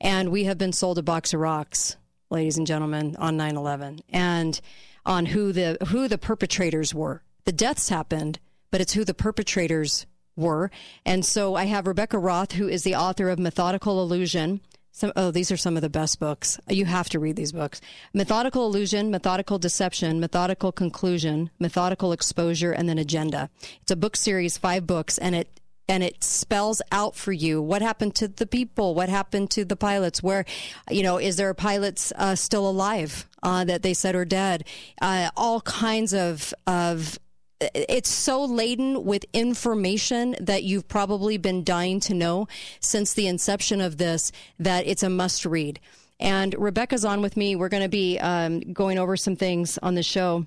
And 0.00 0.30
we 0.30 0.44
have 0.44 0.58
been 0.58 0.72
sold 0.72 0.98
a 0.98 1.02
box 1.02 1.32
of 1.32 1.40
rocks, 1.40 1.96
ladies 2.28 2.58
and 2.58 2.66
gentlemen, 2.66 3.16
on 3.18 3.36
9/11 3.36 4.00
and 4.10 4.60
on 5.06 5.26
who 5.26 5.52
the 5.52 5.78
who 5.88 6.08
the 6.08 6.18
perpetrators 6.18 6.92
were. 6.92 7.22
the 7.44 7.52
deaths 7.52 7.88
happened, 7.88 8.38
but 8.70 8.80
it's 8.80 8.94
who 8.94 9.04
the 9.04 9.14
perpetrators 9.14 10.06
were. 10.36 10.70
And 11.04 11.24
so 11.24 11.54
I 11.54 11.66
have 11.66 11.86
Rebecca 11.86 12.18
Roth, 12.18 12.52
who 12.52 12.68
is 12.68 12.82
the 12.82 12.96
author 12.96 13.28
of 13.28 13.38
Methodical 13.38 14.02
Illusion. 14.02 14.60
Some, 14.96 15.12
oh, 15.16 15.32
these 15.32 15.50
are 15.50 15.56
some 15.56 15.74
of 15.74 15.82
the 15.82 15.90
best 15.90 16.20
books. 16.20 16.60
You 16.68 16.84
have 16.84 17.08
to 17.08 17.18
read 17.18 17.34
these 17.34 17.50
books. 17.50 17.80
Methodical 18.12 18.64
Illusion, 18.64 19.10
Methodical 19.10 19.58
Deception, 19.58 20.20
Methodical 20.20 20.70
Conclusion, 20.70 21.50
Methodical 21.58 22.12
Exposure, 22.12 22.70
and 22.70 22.88
then 22.88 22.96
Agenda. 22.96 23.50
It's 23.82 23.90
a 23.90 23.96
book 23.96 24.14
series, 24.14 24.56
five 24.56 24.86
books, 24.86 25.18
and 25.18 25.34
it 25.34 25.60
and 25.88 26.04
it 26.04 26.22
spells 26.22 26.80
out 26.92 27.16
for 27.16 27.32
you 27.32 27.60
what 27.60 27.82
happened 27.82 28.14
to 28.14 28.28
the 28.28 28.46
people, 28.46 28.94
what 28.94 29.08
happened 29.08 29.50
to 29.50 29.64
the 29.64 29.76
pilots, 29.76 30.22
where, 30.22 30.44
you 30.88 31.02
know, 31.02 31.18
is 31.18 31.36
there 31.36 31.52
pilots 31.54 32.12
uh, 32.16 32.36
still 32.36 32.66
alive 32.66 33.26
uh, 33.42 33.64
that 33.64 33.82
they 33.82 33.94
said 33.94 34.14
are 34.14 34.24
dead? 34.24 34.64
Uh, 35.02 35.28
all 35.36 35.60
kinds 35.62 36.14
of 36.14 36.54
of 36.68 37.18
it's 37.60 38.10
so 38.10 38.44
laden 38.44 39.04
with 39.04 39.24
information 39.32 40.36
that 40.40 40.64
you've 40.64 40.88
probably 40.88 41.36
been 41.36 41.64
dying 41.64 42.00
to 42.00 42.14
know 42.14 42.48
since 42.80 43.12
the 43.12 43.26
inception 43.26 43.80
of 43.80 43.96
this 43.96 44.32
that 44.58 44.86
it's 44.86 45.02
a 45.02 45.10
must 45.10 45.44
read. 45.44 45.80
And 46.20 46.54
Rebecca's 46.58 47.04
on 47.04 47.22
with 47.22 47.36
me. 47.36 47.56
We're 47.56 47.68
going 47.68 47.82
to 47.82 47.88
be 47.88 48.18
um, 48.18 48.60
going 48.60 48.98
over 48.98 49.16
some 49.16 49.36
things 49.36 49.78
on 49.82 49.94
the 49.94 50.02
show 50.02 50.46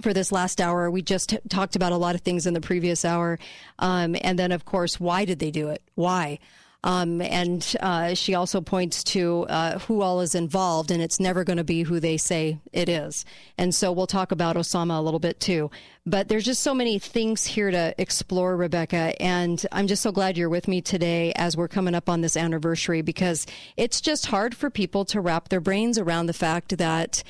for 0.00 0.12
this 0.12 0.32
last 0.32 0.60
hour. 0.60 0.90
We 0.90 1.02
just 1.02 1.36
talked 1.48 1.76
about 1.76 1.92
a 1.92 1.96
lot 1.96 2.14
of 2.14 2.22
things 2.22 2.46
in 2.46 2.54
the 2.54 2.60
previous 2.60 3.04
hour. 3.04 3.38
Um, 3.78 4.16
and 4.22 4.38
then, 4.38 4.52
of 4.52 4.64
course, 4.64 4.98
why 4.98 5.24
did 5.24 5.38
they 5.38 5.50
do 5.50 5.68
it? 5.68 5.82
Why? 5.94 6.38
Um, 6.84 7.20
and 7.20 7.76
uh, 7.80 8.14
she 8.14 8.34
also 8.34 8.60
points 8.60 9.04
to 9.04 9.46
uh, 9.48 9.78
who 9.80 10.02
all 10.02 10.20
is 10.20 10.34
involved, 10.34 10.90
and 10.90 11.00
it's 11.00 11.20
never 11.20 11.44
going 11.44 11.58
to 11.58 11.64
be 11.64 11.84
who 11.84 12.00
they 12.00 12.16
say 12.16 12.58
it 12.72 12.88
is. 12.88 13.24
And 13.56 13.72
so 13.72 13.92
we'll 13.92 14.08
talk 14.08 14.32
about 14.32 14.56
Osama 14.56 14.98
a 14.98 15.02
little 15.02 15.20
bit 15.20 15.38
too. 15.38 15.70
But 16.04 16.28
there's 16.28 16.44
just 16.44 16.62
so 16.62 16.74
many 16.74 16.98
things 16.98 17.46
here 17.46 17.70
to 17.70 17.94
explore, 17.98 18.56
Rebecca. 18.56 19.14
And 19.22 19.64
I'm 19.70 19.86
just 19.86 20.02
so 20.02 20.10
glad 20.10 20.36
you're 20.36 20.48
with 20.48 20.66
me 20.66 20.80
today 20.80 21.32
as 21.36 21.56
we're 21.56 21.68
coming 21.68 21.94
up 21.94 22.08
on 22.08 22.20
this 22.20 22.36
anniversary 22.36 23.02
because 23.02 23.46
it's 23.76 24.00
just 24.00 24.26
hard 24.26 24.56
for 24.56 24.68
people 24.68 25.04
to 25.06 25.20
wrap 25.20 25.48
their 25.48 25.60
brains 25.60 25.98
around 25.98 26.26
the 26.26 26.32
fact 26.32 26.76
that 26.78 27.22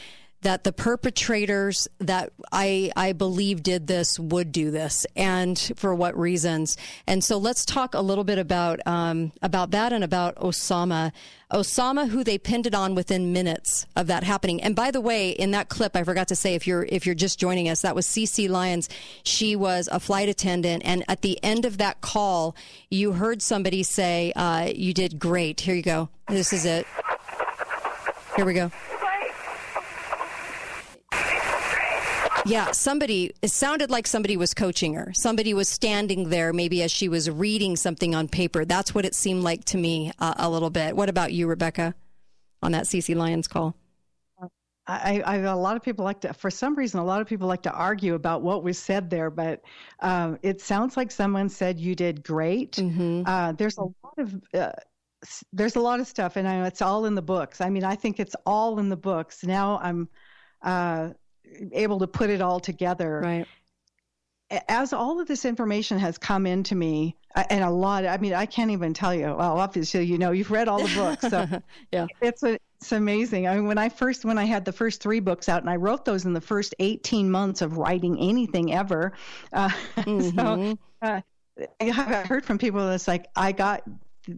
that 0.43 0.65
the 0.65 0.73
perpetrators 0.73 1.89
that 1.99 2.33
I, 2.51 2.93
I 2.97 3.13
believe 3.13 3.63
did 3.63 3.87
this 3.87 4.19
would 4.19 4.53
do 4.53 4.71
this 4.71 5.07
and 5.17 5.59
for 5.77 5.95
what 5.95 6.19
reasons. 6.19 6.77
And 7.07 7.23
so 7.25 7.39
let's 7.39 7.65
talk 7.65 7.95
a 7.95 8.01
little 8.01 8.25
bit 8.25 8.39
about, 8.39 8.81
um, 8.87 9.33
about 9.41 9.71
that 9.71 9.93
and 9.93 10.05
about 10.05 10.37
Osama. 10.37 11.13
Osama, 11.53 12.09
who 12.09 12.25
they 12.25 12.39
pinned 12.39 12.67
it 12.67 12.75
on 12.75 12.95
within 12.95 13.33
minutes 13.33 13.87
of 13.95 14.07
that 14.09 14.25
happening. 14.25 14.63
And 14.63 14.75
by 14.75 14.91
the 14.91 15.01
way, 15.01 15.31
in 15.31 15.53
that 15.53 15.69
clip, 15.69 15.95
I 15.95 16.03
forgot 16.03 16.29
to 16.29 16.37
say, 16.37 16.55
if 16.55 16.67
you're, 16.67 16.85
if 16.89 17.05
you're 17.07 17.15
just 17.15 17.39
joining 17.39 17.69
us, 17.69 17.83
that 17.83 17.95
was 17.95 18.07
CeeCee 18.07 18.49
Lyles. 18.49 18.89
She 19.23 19.55
was 19.55 19.89
a 19.93 20.01
flight 20.01 20.29
attendant. 20.29 20.83
And 20.85 21.05
at 21.09 21.23
the 21.23 21.39
end 21.43 21.65
of 21.65 21.79
that 21.79 22.01
call, 22.01 22.57
you 22.91 23.13
heard 23.13 23.43
somebody 23.43 23.83
say, 23.83 24.33
uh, 24.35 24.71
you 24.75 24.95
did 24.95 25.19
great. 25.19 25.61
Here 25.61 25.75
you 25.75 25.83
go. 25.83 26.09
This 26.29 26.53
is 26.53 26.65
it. 26.65 26.87
Here 28.37 28.47
we 28.47 28.55
go. 28.55 28.73
Yeah, 32.45 32.73
somebody, 32.73 33.33
it 33.41 33.51
sounded 33.51 33.91
like 33.91 34.07
somebody 34.07 34.37
was 34.37 34.53
coaching 34.53 34.95
her. 34.95 35.13
Somebody 35.15 35.55
was 35.55 35.69
standing 35.69 36.29
there, 36.29 36.53
maybe 36.53 36.83
as 36.83 36.91
she 36.91 37.09
was 37.09 37.31
reading 37.31 37.77
something 37.77 38.15
on 38.15 38.29
paper. 38.29 38.65
That's 38.65 38.95
what 38.95 39.05
it 39.05 39.15
seemed 39.15 39.43
like 39.45 39.65
to 39.67 39.79
me 39.79 40.13
uh, 40.19 40.35
a 40.39 40.51
little 40.51 40.71
bit. 40.71 40.97
What 40.97 41.09
about 41.09 41.33
you, 41.33 41.47
Rebecca, 41.47 41.95
on 42.63 42.73
that 42.73 42.85
CeeCee 42.85 43.15
Lyles 43.15 43.47
call? 43.47 43.77
I, 44.89 45.23
I, 45.25 45.37
a 45.37 45.57
lot 45.57 45.77
of 45.77 45.83
people 45.85 46.05
like 46.05 46.23
to, 46.23 46.35
for 46.35 46.51
some 46.51 46.75
reason, 46.75 46.99
a 46.99 47.05
lot 47.05 47.21
of 47.21 47.29
people 47.29 47.47
like 47.47 47.63
to 47.63 47.73
argue 47.73 48.15
about 48.15 48.43
what 48.43 48.65
was 48.65 48.77
said 48.79 49.09
there, 49.09 49.31
but 49.31 49.63
um, 50.01 50.41
it 50.43 50.61
sounds 50.61 50.97
like 50.97 51.13
someone 51.13 51.49
said 51.49 51.79
you 51.79 51.95
did 51.95 52.25
great. 52.25 52.73
Mm-hmm. 52.73 53.23
Uh, 53.25 53.53
there's 53.53 53.79
a 53.79 53.83
lot 53.85 54.19
of, 54.19 54.35
uh, 54.53 54.73
there's 55.53 55.77
a 55.77 55.81
lot 55.81 56.01
of 56.01 56.09
stuff, 56.09 56.35
and 56.35 56.49
I 56.49 56.59
know 56.59 56.65
it's 56.65 56.83
all 56.83 57.05
in 57.05 57.15
the 57.15 57.23
books. 57.23 57.61
I 57.61 57.71
mean, 57.71 57.85
I 57.85 57.95
think 57.95 58.19
it's 58.19 58.35
all 58.45 58.81
in 58.81 58.89
the 58.89 58.97
books. 58.97 59.45
Now 59.45 59.79
I'm, 59.79 60.09
uh, 60.63 61.11
able 61.73 61.99
to 62.01 62.07
put 62.07 62.31
it 62.31 62.41
all 62.41 62.61
together. 62.61 63.21
Right. 63.23 63.47
As 64.69 64.93
all 64.93 65.19
of 65.19 65.27
this 65.27 65.47
information 65.47 65.99
has 65.99 66.19
come 66.19 66.47
into 66.47 66.75
me, 66.75 67.17
and 67.35 67.65
a 67.65 67.71
lot, 67.71 68.05
I 68.05 68.19
mean, 68.19 68.35
I 68.35 68.45
can't 68.45 68.71
even 68.71 68.93
tell 68.93 69.15
you. 69.15 69.25
Well, 69.25 69.59
obviously, 69.59 70.05
you 70.05 70.19
know, 70.19 70.33
you've 70.33 70.51
read 70.51 70.69
all 70.69 70.87
the 70.87 70.95
books, 70.95 71.29
so 71.29 71.47
yeah, 71.93 72.07
it's 72.21 72.43
a, 72.43 72.59
it's 72.79 72.93
amazing. 72.93 73.49
I 73.49 73.55
mean, 73.55 73.67
when 73.67 73.79
I 73.79 73.89
first, 73.89 74.25
when 74.25 74.37
I 74.37 74.45
had 74.45 74.67
the 74.67 74.73
first 74.73 75.01
three 75.01 75.21
books 75.21 75.49
out, 75.49 75.63
and 75.63 75.71
I 75.71 75.77
wrote 75.77 76.05
those 76.05 76.27
in 76.27 76.35
the 76.35 76.41
first 76.41 76.75
18 76.79 77.31
months 77.31 77.63
of 77.63 77.79
writing 77.79 78.19
anything 78.21 78.75
ever. 78.75 79.13
Uh, 79.53 79.69
mm-hmm. 79.97 80.39
so 80.39 80.79
uh, 81.01 81.21
I've 81.81 82.27
heard 82.27 82.45
from 82.45 82.59
people 82.59 82.87
that's 82.87 83.09
like, 83.09 83.29
I 83.35 83.53
got 83.53 83.83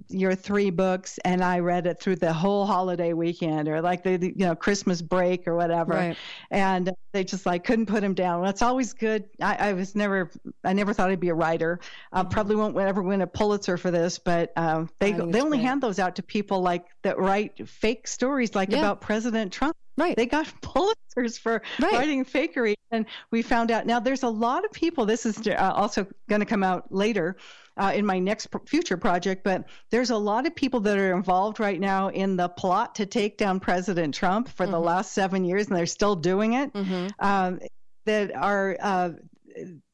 your 0.08 0.34
three 0.34 0.70
books 0.70 1.18
and 1.24 1.44
I 1.44 1.58
read 1.58 1.86
it 1.86 2.00
through 2.00 2.16
the 2.16 2.32
whole 2.32 2.64
holiday 2.64 3.12
weekend 3.12 3.68
or 3.68 3.82
like 3.82 4.02
the 4.02 4.18
you 4.18 4.46
know 4.46 4.54
Christmas 4.54 5.02
break 5.02 5.46
or 5.46 5.54
whatever 5.54 5.92
right. 5.92 6.16
and 6.50 6.90
they 7.12 7.24
just 7.24 7.44
like 7.44 7.64
couldn't 7.64 7.86
put 7.86 8.00
them 8.00 8.14
down 8.14 8.42
that's 8.42 8.62
always 8.62 8.92
good 8.94 9.24
I, 9.40 9.70
I, 9.70 9.72
was 9.74 9.94
never 9.94 10.30
I 10.64 10.72
never 10.72 10.92
thought 10.92 11.10
I'd 11.10 11.20
be 11.20 11.28
a 11.28 11.34
writer 11.34 11.80
I 12.12 12.20
mm-hmm. 12.20 12.30
probably 12.30 12.56
won't 12.56 12.76
ever 12.78 13.02
win 13.02 13.20
a 13.20 13.26
Pulitzer 13.26 13.76
for 13.76 13.90
this 13.90 14.18
but 14.18 14.52
um, 14.56 14.88
they 15.00 15.12
they 15.12 15.40
only 15.40 15.58
hand 15.58 15.82
those 15.82 15.98
out 15.98 16.16
to 16.16 16.22
people 16.22 16.62
like 16.62 16.86
that 17.02 17.18
write 17.18 17.68
fake 17.68 18.08
stories 18.08 18.54
like 18.54 18.70
yeah. 18.70 18.78
about 18.78 19.00
President 19.00 19.52
Trump 19.52 19.76
Right. 19.96 20.16
They 20.16 20.26
got 20.26 20.46
Pulitzers 20.62 21.38
for 21.38 21.62
right. 21.80 21.92
writing 21.92 22.24
fakery. 22.24 22.74
And 22.90 23.06
we 23.30 23.42
found 23.42 23.70
out 23.70 23.86
now 23.86 24.00
there's 24.00 24.22
a 24.22 24.28
lot 24.28 24.64
of 24.64 24.72
people, 24.72 25.06
this 25.06 25.26
is 25.26 25.46
uh, 25.46 25.72
also 25.74 26.06
going 26.28 26.40
to 26.40 26.46
come 26.46 26.62
out 26.62 26.92
later 26.92 27.36
uh, 27.76 27.92
in 27.94 28.06
my 28.06 28.18
next 28.18 28.48
future 28.66 28.96
project, 28.96 29.42
but 29.44 29.64
there's 29.90 30.10
a 30.10 30.16
lot 30.16 30.46
of 30.46 30.54
people 30.54 30.80
that 30.80 30.96
are 30.96 31.14
involved 31.14 31.58
right 31.60 31.80
now 31.80 32.08
in 32.08 32.36
the 32.36 32.48
plot 32.48 32.94
to 32.96 33.06
take 33.06 33.36
down 33.36 33.60
President 33.60 34.14
Trump 34.14 34.48
for 34.48 34.64
mm-hmm. 34.64 34.72
the 34.72 34.80
last 34.80 35.12
seven 35.12 35.44
years, 35.44 35.68
and 35.68 35.76
they're 35.76 35.86
still 35.86 36.14
doing 36.14 36.54
it. 36.54 36.72
Mm-hmm. 36.72 37.08
Um, 37.18 37.60
that 38.04 38.34
are 38.34 38.76
uh, 38.80 39.10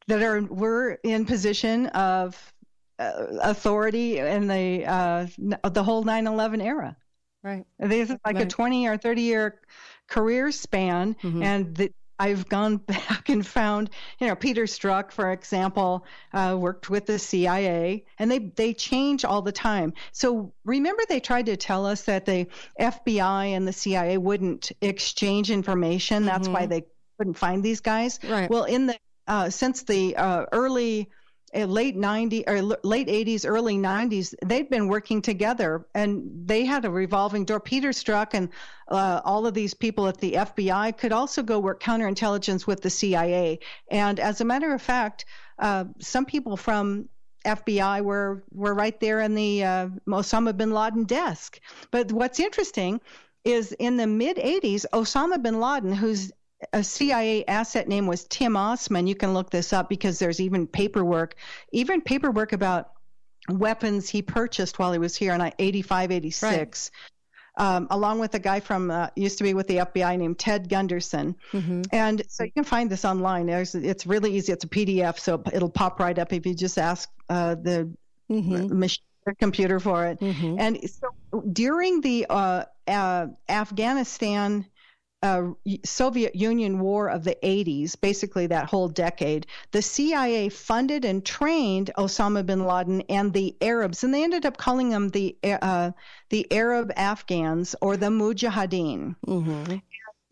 that 0.08 0.22
are 0.22 0.42
we're 0.42 0.92
in 1.04 1.24
position 1.24 1.86
of 1.88 2.52
uh, 2.98 3.26
authority 3.40 4.18
in 4.18 4.46
the 4.46 4.84
uh, 4.86 5.26
the 5.70 5.82
whole 5.82 6.04
9/11 6.04 6.62
era. 6.62 6.96
Right. 7.42 7.64
This 7.78 8.10
is 8.10 8.16
like 8.26 8.36
right. 8.36 8.44
a 8.44 8.48
20 8.48 8.86
or 8.88 8.98
30 8.98 9.22
year 9.22 9.60
career 10.08 10.52
span, 10.52 11.14
mm-hmm. 11.22 11.42
and 11.42 11.74
the, 11.74 11.90
I've 12.20 12.48
gone 12.48 12.76
back 12.94 13.30
and 13.30 13.44
found, 13.44 13.90
you 14.20 14.26
know, 14.26 14.36
Peter 14.36 14.64
Strzok, 14.64 15.10
for 15.10 15.32
example, 15.32 16.04
uh, 16.32 16.54
worked 16.58 16.90
with 16.90 17.06
the 17.06 17.18
CIA, 17.18 18.04
and 18.18 18.30
they 18.30 18.38
they 18.38 18.74
change 18.74 19.24
all 19.24 19.42
the 19.42 19.52
time. 19.52 19.94
So 20.12 20.52
remember, 20.64 21.02
they 21.08 21.20
tried 21.20 21.46
to 21.46 21.56
tell 21.56 21.86
us 21.86 22.02
that 22.02 22.26
the 22.26 22.46
FBI 22.78 23.46
and 23.56 23.66
the 23.66 23.72
CIA 23.72 24.18
wouldn't 24.18 24.70
exchange 24.80 25.50
information. 25.50 26.26
That's 26.26 26.44
mm-hmm. 26.44 26.54
why 26.54 26.66
they 26.66 26.84
couldn't 27.18 27.34
find 27.34 27.62
these 27.62 27.80
guys. 27.80 28.20
Right. 28.22 28.50
Well, 28.50 28.64
in 28.64 28.86
the 28.86 28.98
uh, 29.26 29.48
since 29.48 29.84
the 29.84 30.16
uh, 30.16 30.46
early 30.52 31.08
late 31.54 31.96
90s 31.96 32.44
or 32.46 32.62
late 32.84 33.08
80s 33.08 33.44
early 33.46 33.76
90s 33.76 34.34
they'd 34.44 34.70
been 34.70 34.88
working 34.88 35.20
together 35.20 35.86
and 35.94 36.22
they 36.46 36.64
had 36.64 36.84
a 36.84 36.90
revolving 36.90 37.44
door 37.44 37.60
peter 37.60 37.90
strzok 37.90 38.34
and 38.34 38.50
uh, 38.88 39.20
all 39.24 39.46
of 39.46 39.54
these 39.54 39.74
people 39.74 40.06
at 40.06 40.18
the 40.18 40.32
fbi 40.32 40.96
could 40.96 41.12
also 41.12 41.42
go 41.42 41.58
work 41.58 41.82
counterintelligence 41.82 42.66
with 42.66 42.82
the 42.82 42.90
cia 42.90 43.58
and 43.90 44.20
as 44.20 44.40
a 44.40 44.44
matter 44.44 44.72
of 44.72 44.80
fact 44.80 45.24
uh, 45.58 45.84
some 45.98 46.24
people 46.24 46.56
from 46.56 47.08
FBI 47.44 48.02
were 48.02 48.44
were 48.52 48.74
right 48.74 48.98
there 49.00 49.20
in 49.20 49.34
the 49.34 49.64
uh, 49.64 49.88
Osama 50.08 50.56
bin 50.56 50.72
Laden 50.72 51.04
desk. 51.04 51.58
But 51.90 52.12
what's 52.12 52.38
interesting 52.38 53.00
is 53.44 53.72
in 53.72 53.96
the 53.96 54.06
mid 54.06 54.36
80s, 54.36 54.84
Osama 54.92 55.42
bin 55.42 55.58
Laden, 55.58 55.92
who's 55.92 56.32
a 56.72 56.84
CIA 56.84 57.44
asset 57.46 57.88
name 57.88 58.06
was 58.06 58.24
Tim 58.24 58.56
Osman. 58.56 59.06
You 59.06 59.14
can 59.14 59.34
look 59.34 59.50
this 59.50 59.72
up 59.72 59.88
because 59.88 60.18
there's 60.18 60.40
even 60.40 60.66
paperwork, 60.66 61.36
even 61.72 62.00
paperwork 62.00 62.52
about 62.52 62.92
weapons 63.48 64.08
he 64.08 64.22
purchased 64.22 64.78
while 64.78 64.92
he 64.92 64.98
was 64.98 65.16
here 65.16 65.32
in 65.32 65.52
85, 65.58 66.10
86. 66.10 66.90
Right. 66.92 67.00
Um, 67.56 67.88
along 67.90 68.20
with 68.20 68.34
a 68.34 68.38
guy 68.38 68.60
from 68.60 68.90
uh, 68.90 69.08
used 69.16 69.38
to 69.38 69.44
be 69.44 69.54
with 69.54 69.66
the 69.66 69.78
FBI 69.78 70.16
named 70.18 70.38
Ted 70.38 70.68
Gunderson, 70.68 71.34
mm-hmm. 71.52 71.82
and 71.92 72.22
so 72.28 72.44
you 72.44 72.52
can 72.52 72.64
find 72.64 72.88
this 72.88 73.04
online. 73.04 73.46
There's, 73.46 73.74
it's 73.74 74.06
really 74.06 74.34
easy. 74.34 74.52
It's 74.52 74.64
a 74.64 74.68
PDF, 74.68 75.18
so 75.18 75.42
it'll 75.52 75.68
pop 75.68 75.98
right 75.98 76.16
up 76.18 76.32
if 76.32 76.46
you 76.46 76.54
just 76.54 76.78
ask 76.78 77.10
uh, 77.28 77.56
the 77.56 77.92
mm-hmm. 78.30 78.78
machine 78.78 79.02
computer 79.38 79.80
for 79.80 80.06
it. 80.06 80.20
Mm-hmm. 80.20 80.56
And 80.58 80.90
so 80.90 81.42
during 81.52 82.00
the 82.00 82.26
uh, 82.30 82.64
uh 82.86 83.26
Afghanistan 83.48 84.64
uh, 85.22 85.48
Soviet 85.84 86.34
Union 86.34 86.78
war 86.78 87.08
of 87.08 87.24
the 87.24 87.36
80s, 87.42 88.00
basically 88.00 88.46
that 88.46 88.66
whole 88.66 88.88
decade, 88.88 89.46
the 89.70 89.82
CIA 89.82 90.48
funded 90.48 91.04
and 91.04 91.24
trained 91.24 91.90
Osama 91.98 92.44
bin 92.44 92.64
Laden 92.64 93.02
and 93.08 93.32
the 93.32 93.54
Arabs, 93.60 94.02
and 94.02 94.14
they 94.14 94.24
ended 94.24 94.46
up 94.46 94.56
calling 94.56 94.90
them 94.90 95.10
the 95.10 95.36
uh, 95.44 95.90
the 96.30 96.50
Arab 96.52 96.92
Afghans 96.96 97.74
or 97.80 97.96
the 97.96 98.06
Mujahideen. 98.06 99.16
Mm-hmm. 99.26 99.76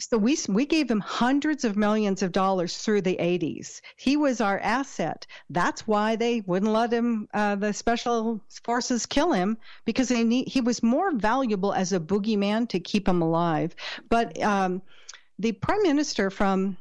So 0.01 0.17
we 0.17 0.39
we 0.49 0.65
gave 0.65 0.89
him 0.89 1.01
hundreds 1.01 1.65
of 1.65 1.77
millions 1.77 2.23
of 2.23 2.31
dollars 2.31 2.79
through 2.79 3.03
the 3.03 3.17
80s. 3.17 3.81
He 3.97 4.17
was 4.17 4.41
our 4.41 4.61
asset. 4.61 5.27
That's 5.51 5.89
why 5.89 6.15
they 6.15 6.41
wouldn't 6.43 6.71
let 6.71 6.93
him, 6.93 7.29
uh, 7.35 7.57
the 7.57 7.73
special 7.73 8.41
forces, 8.63 9.07
kill 9.07 9.33
him 9.33 9.59
because 9.85 10.09
they 10.09 10.23
need, 10.23 10.47
he 10.47 10.61
was 10.61 10.85
more 10.85 11.11
valuable 11.11 11.73
as 11.73 11.93
a 11.93 11.99
boogeyman 11.99 12.69
to 12.69 12.79
keep 12.79 13.09
him 13.09 13.23
alive. 13.23 13.75
But 14.09 14.41
um, 14.41 14.83
the 15.41 15.53
prime 15.53 15.83
minister 15.83 16.31
from 16.31 16.77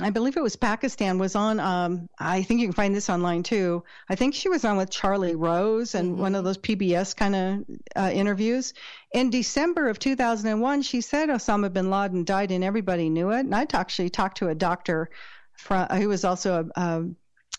I 0.00 0.10
believe 0.10 0.36
it 0.36 0.42
was 0.42 0.56
Pakistan 0.56 1.18
was 1.18 1.36
on. 1.36 1.60
Um, 1.60 2.08
I 2.18 2.42
think 2.42 2.60
you 2.60 2.66
can 2.66 2.74
find 2.74 2.94
this 2.94 3.10
online 3.10 3.42
too. 3.42 3.84
I 4.08 4.14
think 4.14 4.34
she 4.34 4.48
was 4.48 4.64
on 4.64 4.78
with 4.78 4.90
Charlie 4.90 5.34
Rose 5.34 5.94
and 5.94 6.18
one 6.18 6.34
of 6.34 6.44
those 6.44 6.56
PBS 6.56 7.14
kind 7.14 7.36
of 7.36 7.64
uh, 7.94 8.10
interviews. 8.12 8.72
In 9.12 9.28
December 9.28 9.88
of 9.88 9.98
2001, 9.98 10.82
she 10.82 11.02
said 11.02 11.28
Osama 11.28 11.70
bin 11.70 11.90
Laden 11.90 12.24
died 12.24 12.52
and 12.52 12.64
everybody 12.64 13.10
knew 13.10 13.30
it. 13.32 13.40
And 13.40 13.54
I 13.54 13.66
actually 13.74 14.08
talked 14.08 14.38
to 14.38 14.48
a 14.48 14.54
doctor 14.54 15.10
from, 15.58 15.86
who 15.88 16.08
was 16.08 16.24
also 16.24 16.70
a, 16.74 16.80
a, 16.80 17.04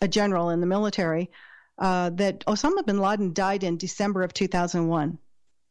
a 0.02 0.08
general 0.08 0.50
in 0.50 0.60
the 0.60 0.66
military 0.66 1.30
uh, 1.78 2.10
that 2.10 2.44
Osama 2.46 2.84
bin 2.84 2.98
Laden 2.98 3.32
died 3.32 3.62
in 3.62 3.76
December 3.76 4.24
of 4.24 4.34
2001. 4.34 5.18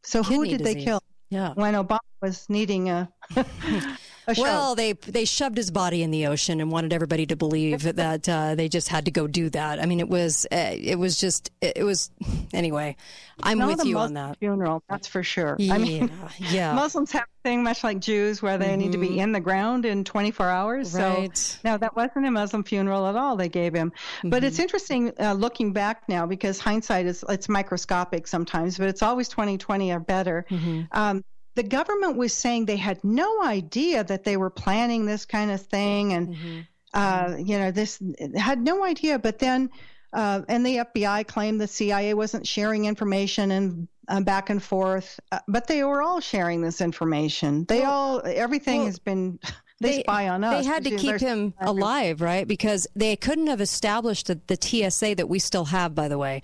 So 0.03 0.23
who 0.23 0.43
Kidney 0.43 0.57
did 0.57 0.65
they 0.65 0.75
kill? 0.75 1.01
Yeah. 1.29 1.53
When 1.55 1.73
Obama 1.73 1.99
was 2.21 2.49
needing 2.49 2.89
a. 2.89 3.11
Well, 4.37 4.75
they 4.75 4.93
they 4.93 5.25
shoved 5.25 5.57
his 5.57 5.71
body 5.71 6.03
in 6.03 6.11
the 6.11 6.27
ocean 6.27 6.61
and 6.61 6.71
wanted 6.71 6.93
everybody 6.93 7.25
to 7.27 7.35
believe 7.35 7.83
that 7.95 8.27
uh, 8.27 8.55
they 8.55 8.69
just 8.69 8.89
had 8.89 9.05
to 9.05 9.11
go 9.11 9.27
do 9.27 9.49
that. 9.51 9.81
I 9.81 9.85
mean, 9.85 9.99
it 9.99 10.09
was 10.09 10.45
uh, 10.51 10.71
it 10.73 10.97
was 10.97 11.17
just 11.17 11.51
it, 11.61 11.73
it 11.77 11.83
was 11.83 12.09
anyway. 12.53 12.95
I'm 13.41 13.57
Not 13.57 13.77
with 13.77 13.85
you 13.85 13.97
on 13.97 14.13
that. 14.13 14.37
Funeral, 14.37 14.83
that's 14.87 15.07
for 15.07 15.23
sure. 15.23 15.55
Yeah, 15.57 15.73
I 15.73 15.77
mean, 15.79 16.11
yeah. 16.37 16.73
Muslims 16.75 17.11
have 17.13 17.23
a 17.23 17.49
thing 17.49 17.63
much 17.63 17.83
like 17.83 17.99
Jews 17.99 18.43
where 18.43 18.59
they 18.59 18.75
need 18.75 18.91
to 18.91 18.99
be 18.99 19.17
in 19.19 19.31
the 19.31 19.39
ground 19.39 19.85
in 19.85 20.03
24 20.03 20.47
hours. 20.47 20.93
Right. 20.93 21.35
So, 21.35 21.57
no, 21.65 21.77
that 21.77 21.95
wasn't 21.95 22.27
a 22.27 22.31
Muslim 22.31 22.63
funeral 22.63 23.07
at 23.07 23.15
all. 23.15 23.35
They 23.35 23.49
gave 23.49 23.73
him, 23.73 23.91
but 24.23 24.43
it's 24.43 24.59
interesting 24.59 25.13
uh, 25.19 25.33
looking 25.33 25.73
back 25.73 26.07
now 26.07 26.27
because 26.27 26.59
hindsight 26.59 27.07
is 27.07 27.25
it's 27.27 27.49
microscopic 27.49 28.27
sometimes, 28.27 28.77
but 28.77 28.87
it's 28.87 29.01
always 29.01 29.29
2020 29.29 29.91
or 29.91 29.99
better. 29.99 30.45
Um, 30.91 31.23
the 31.55 31.63
government 31.63 32.17
was 32.17 32.33
saying 32.33 32.65
they 32.65 32.77
had 32.77 33.03
no 33.03 33.43
idea 33.43 34.03
that 34.03 34.23
they 34.23 34.37
were 34.37 34.49
planning 34.49 35.05
this 35.05 35.25
kind 35.25 35.51
of 35.51 35.61
thing, 35.61 36.13
and 36.13 36.65
uh, 36.93 37.35
you 37.37 37.57
know 37.57 37.71
this 37.71 37.99
had 38.35 38.61
no 38.61 38.83
idea. 38.83 39.19
But 39.19 39.39
then, 39.39 39.69
uh, 40.13 40.41
and 40.47 40.65
the 40.65 40.77
FBI 40.77 41.27
claimed 41.27 41.61
the 41.61 41.67
CIA 41.67 42.13
wasn't 42.13 42.47
sharing 42.47 42.85
information 42.85 43.51
and 43.51 43.87
uh, 44.07 44.21
back 44.21 44.49
and 44.49 44.61
forth, 44.61 45.19
uh, 45.31 45.39
but 45.47 45.67
they 45.67 45.83
were 45.83 46.01
all 46.01 46.19
sharing 46.19 46.61
this 46.61 46.81
information. 46.81 47.65
They 47.65 47.83
all 47.83 48.21
everything 48.25 48.85
has 48.85 48.99
been. 48.99 49.39
They, 49.79 49.99
spy 49.99 50.29
on 50.29 50.45
us. 50.45 50.63
They 50.63 50.69
had 50.69 50.85
to 50.85 50.95
keep 50.95 51.19
him 51.19 51.53
alive, 51.59 52.21
right? 52.21 52.47
Because 52.47 52.87
they 52.95 53.17
couldn't 53.17 53.47
have 53.47 53.59
established 53.59 54.27
the, 54.27 54.39
the 54.47 54.55
TSA 54.55 55.15
that 55.15 55.27
we 55.27 55.39
still 55.39 55.65
have, 55.65 55.93
by 55.93 56.07
the 56.07 56.17
way. 56.17 56.41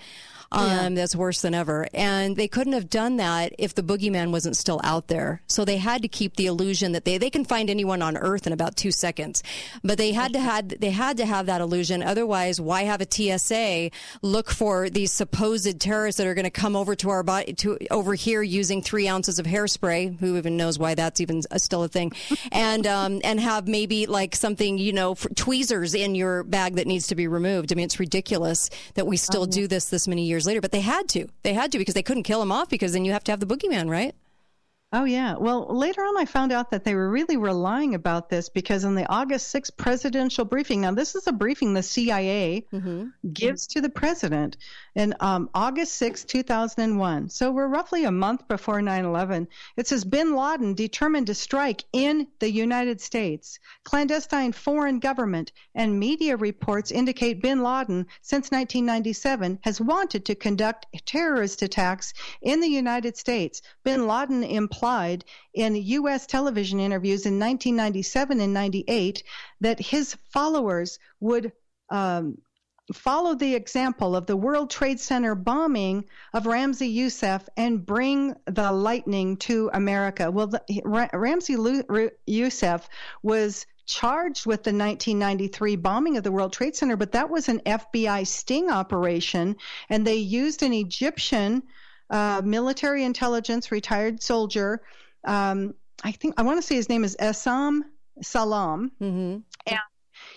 Um, 0.51 0.95
That's 0.95 1.15
worse 1.15 1.41
than 1.41 1.53
ever. 1.53 1.87
And 1.93 2.35
they 2.35 2.47
couldn't 2.47 2.73
have 2.73 2.89
done 2.89 3.17
that 3.17 3.53
if 3.57 3.75
the 3.75 3.83
boogeyman 3.83 4.31
wasn't 4.31 4.57
still 4.57 4.81
out 4.83 5.07
there. 5.07 5.41
So 5.47 5.63
they 5.63 5.77
had 5.77 6.01
to 6.01 6.07
keep 6.07 6.35
the 6.35 6.47
illusion 6.47 6.93
that 6.93 7.05
they, 7.05 7.17
they 7.17 7.29
can 7.29 7.45
find 7.45 7.69
anyone 7.69 8.01
on 8.01 8.17
Earth 8.17 8.47
in 8.47 8.53
about 8.53 8.75
two 8.75 8.91
seconds. 8.91 9.43
But 9.83 9.97
they 9.97 10.11
had 10.11 10.33
to 10.33 10.39
had 10.39 10.69
they 10.69 10.89
had 10.89 11.17
to 11.17 11.25
have 11.25 11.45
that 11.45 11.61
illusion. 11.61 12.01
Otherwise, 12.01 12.59
why 12.59 12.83
have 12.83 13.01
a 13.01 13.07
TSA 13.09 13.91
look 14.21 14.49
for 14.49 14.89
these 14.89 15.11
supposed 15.11 15.79
terrorists 15.79 16.17
that 16.17 16.27
are 16.27 16.33
going 16.33 16.45
to 16.45 16.49
come 16.49 16.75
over 16.75 16.95
to 16.95 17.09
our 17.09 17.23
body 17.23 17.53
to 17.53 17.77
over 17.91 18.15
here 18.15 18.41
using 18.41 18.81
three 18.81 19.07
ounces 19.07 19.39
of 19.39 19.45
hairspray? 19.45 20.19
Who 20.19 20.37
even 20.37 20.57
knows 20.57 20.79
why 20.79 20.95
that's 20.95 21.21
even 21.21 21.41
a, 21.51 21.59
still 21.59 21.83
a 21.83 21.87
thing? 21.87 22.11
And 22.51 22.87
um, 22.87 23.21
and 23.23 23.39
have 23.39 23.67
maybe 23.67 24.05
like 24.07 24.35
something 24.35 24.77
you 24.77 24.91
know 24.91 25.13
tweezers 25.13 25.93
in 25.93 26.15
your 26.15 26.43
bag 26.43 26.75
that 26.75 26.87
needs 26.87 27.07
to 27.07 27.15
be 27.15 27.27
removed. 27.27 27.71
I 27.71 27.75
mean, 27.75 27.85
it's 27.85 27.99
ridiculous 27.99 28.69
that 28.95 29.05
we 29.05 29.17
still 29.17 29.45
do 29.45 29.67
this 29.67 29.89
this 29.89 30.07
many 30.07 30.25
years 30.25 30.38
later. 30.45 30.61
But 30.61 30.71
they 30.71 30.81
had 30.81 31.07
to. 31.09 31.27
They 31.43 31.53
had 31.53 31.71
to 31.71 31.77
because 31.77 31.93
they 31.93 32.03
couldn't 32.03 32.23
kill 32.23 32.41
him 32.41 32.51
off 32.51 32.69
because 32.69 32.93
then 32.93 33.05
you 33.05 33.11
have 33.11 33.23
to 33.25 33.31
have 33.31 33.39
the 33.39 33.45
boogeyman, 33.45 33.89
right? 33.89 34.15
Oh, 34.91 35.03
yeah. 35.03 35.35
Well, 35.37 35.67
later 35.69 36.01
on, 36.01 36.17
I 36.17 36.25
found 36.25 36.51
out 36.51 36.71
that 36.71 36.83
they 36.83 36.95
were 36.95 37.11
really 37.11 37.37
relying 37.37 37.93
about 37.93 38.27
this 38.27 38.49
because 38.49 38.83
in 38.83 38.95
the 38.95 39.07
August 39.07 39.53
6th 39.53 39.77
presidential 39.77 40.45
briefing, 40.45 40.81
now 40.81 40.91
this 40.91 41.13
is 41.13 41.27
a 41.27 41.31
briefing 41.31 41.75
the 41.75 41.83
CIA 41.83 42.65
gives 43.31 43.67
to 43.67 43.81
the 43.81 43.89
president 43.89 44.57
in 44.95 45.13
um, 45.19 45.47
August 45.53 45.93
6, 45.97 46.25
2001. 46.25 47.29
So 47.29 47.51
we're 47.51 47.67
roughly 47.67 48.05
a 48.05 48.11
month 48.11 48.47
before 48.47 48.81
9 48.81 49.05
11. 49.05 49.47
It 49.77 49.87
says 49.87 50.03
Bin 50.03 50.35
Laden 50.35 50.73
determined 50.73 51.27
to 51.27 51.35
strike 51.35 51.83
in 51.93 52.27
the 52.39 52.51
United 52.51 52.99
States. 52.99 53.59
Clandestine 53.83 54.53
foreign 54.53 54.97
government 54.97 55.51
and 55.75 55.99
media 55.99 56.35
reports 56.35 56.89
indicate 56.89 57.43
Bin 57.43 57.61
Laden, 57.61 58.07
since 58.23 58.49
1997, 58.49 59.59
has 59.61 59.79
wanted 59.79 60.25
to 60.25 60.33
conduct 60.33 60.87
terrorist 61.05 61.61
attacks 61.61 62.11
in 62.41 62.59
the 62.59 62.67
United 62.67 63.15
States. 63.15 63.61
Bin 63.83 64.07
Laden 64.07 64.43
implied 64.79 65.25
in 65.53 65.75
U.S. 65.75 66.25
television 66.25 66.79
interviews 66.79 67.25
in 67.25 67.33
1997 67.33 68.39
and 68.39 68.53
98 68.53 69.23
that 69.59 69.77
his 69.77 70.15
followers 70.31 70.99
would 71.19 71.51
um, 71.89 72.37
follow 72.93 73.35
the 73.35 73.55
example 73.55 74.15
of 74.15 74.25
the 74.25 74.37
World 74.37 74.69
Trade 74.69 75.01
Center 75.01 75.35
bombing 75.35 76.05
of 76.33 76.45
Ramzi 76.45 76.91
Youssef 76.91 77.49
and 77.57 77.85
bring 77.85 78.35
the 78.45 78.71
lightning 78.71 79.35
to 79.37 79.69
America. 79.73 80.31
Well, 80.31 80.47
the, 80.47 80.61
Ra- 80.85 81.09
Ramzi 81.13 81.57
Lu- 81.57 81.83
Ru- 81.89 82.11
Youssef 82.25 82.87
was 83.21 83.65
charged 83.85 84.45
with 84.45 84.63
the 84.63 84.71
1993 84.71 85.75
bombing 85.75 86.15
of 86.15 86.23
the 86.23 86.31
World 86.31 86.53
Trade 86.53 86.77
Center, 86.77 86.95
but 86.95 87.11
that 87.11 87.29
was 87.29 87.49
an 87.49 87.59
FBI 87.65 88.25
sting 88.25 88.69
operation, 88.69 89.57
and 89.89 90.07
they 90.07 90.15
used 90.15 90.63
an 90.63 90.71
Egyptian 90.71 91.63
uh, 92.09 92.41
military 92.43 93.03
intelligence 93.03 93.71
retired 93.71 94.21
soldier. 94.21 94.81
Um, 95.23 95.73
I 96.03 96.11
think 96.11 96.35
I 96.37 96.43
want 96.43 96.57
to 96.57 96.61
say 96.61 96.75
his 96.75 96.89
name 96.89 97.03
is 97.03 97.15
Essam 97.19 97.81
Salam, 98.21 98.91
and 98.99 99.43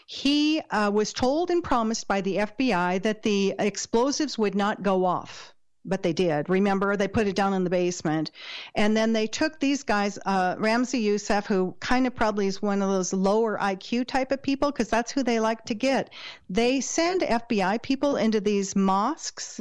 he 0.06 0.60
uh, 0.70 0.90
was 0.92 1.12
told 1.12 1.50
and 1.50 1.62
promised 1.62 2.06
by 2.08 2.20
the 2.20 2.36
FBI 2.36 3.02
that 3.02 3.22
the 3.22 3.54
explosives 3.58 4.36
would 4.38 4.54
not 4.54 4.82
go 4.82 5.04
off. 5.04 5.54
But 5.84 6.04
they 6.04 6.12
did. 6.12 6.48
Remember, 6.48 6.96
they 6.96 7.08
put 7.08 7.26
it 7.26 7.34
down 7.34 7.54
in 7.54 7.64
the 7.64 7.70
basement. 7.70 8.30
And 8.76 8.96
then 8.96 9.12
they 9.12 9.26
took 9.26 9.58
these 9.58 9.82
guys, 9.82 10.16
uh, 10.24 10.54
Ramzi 10.54 11.02
Youssef, 11.02 11.46
who 11.46 11.74
kind 11.80 12.06
of 12.06 12.14
probably 12.14 12.46
is 12.46 12.62
one 12.62 12.82
of 12.82 12.88
those 12.88 13.12
lower 13.12 13.58
IQ 13.58 14.06
type 14.06 14.30
of 14.30 14.40
people, 14.40 14.70
because 14.70 14.88
that's 14.88 15.10
who 15.10 15.24
they 15.24 15.40
like 15.40 15.64
to 15.64 15.74
get. 15.74 16.10
They 16.48 16.80
send 16.80 17.22
FBI 17.22 17.82
people 17.82 18.14
into 18.14 18.40
these 18.40 18.76
mosques 18.76 19.58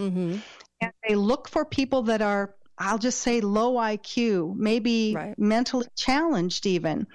and 0.81 0.91
they 1.07 1.15
look 1.15 1.47
for 1.47 1.63
people 1.65 2.03
that 2.03 2.21
are 2.21 2.55
I'll 2.77 2.97
just 2.97 3.19
say 3.19 3.41
low 3.41 3.75
IQ, 3.75 4.55
maybe 4.55 5.15
mentally 5.37 5.85
challenged 5.95 6.65
even. 6.65 7.05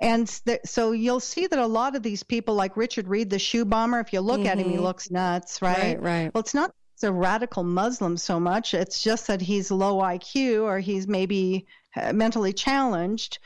And 0.00 0.26
th- 0.46 0.60
so 0.64 0.92
you'll 0.92 1.20
see 1.20 1.46
that 1.46 1.58
a 1.58 1.66
lot 1.66 1.94
of 1.94 2.02
these 2.02 2.22
people, 2.22 2.54
like 2.54 2.74
Richard 2.74 3.06
Reid, 3.06 3.28
the 3.28 3.38
shoe 3.38 3.66
bomber, 3.66 4.00
if 4.00 4.14
you 4.14 4.20
look 4.22 4.46
at 4.46 4.58
him, 4.58 4.70
he 4.70 4.76
Mhm. 4.76 4.82
looks 4.82 5.10
nuts, 5.10 5.60
right? 5.60 5.98
Right, 5.98 6.02
right. 6.02 6.34
Well, 6.34 6.40
it's 6.40 6.54
not 6.54 6.72
a 7.02 7.12
radical 7.12 7.64
Muslim 7.64 8.16
so 8.16 8.40
much. 8.40 8.72
It's 8.72 9.02
just 9.02 9.26
that 9.26 9.42
he's 9.42 9.70
low 9.70 10.00
IQ 10.00 10.62
or 10.64 10.78
he's 10.78 11.06
maybe 11.06 11.66
uh, 11.96 12.12
mentally 12.14 12.52
challenged. 12.54 13.40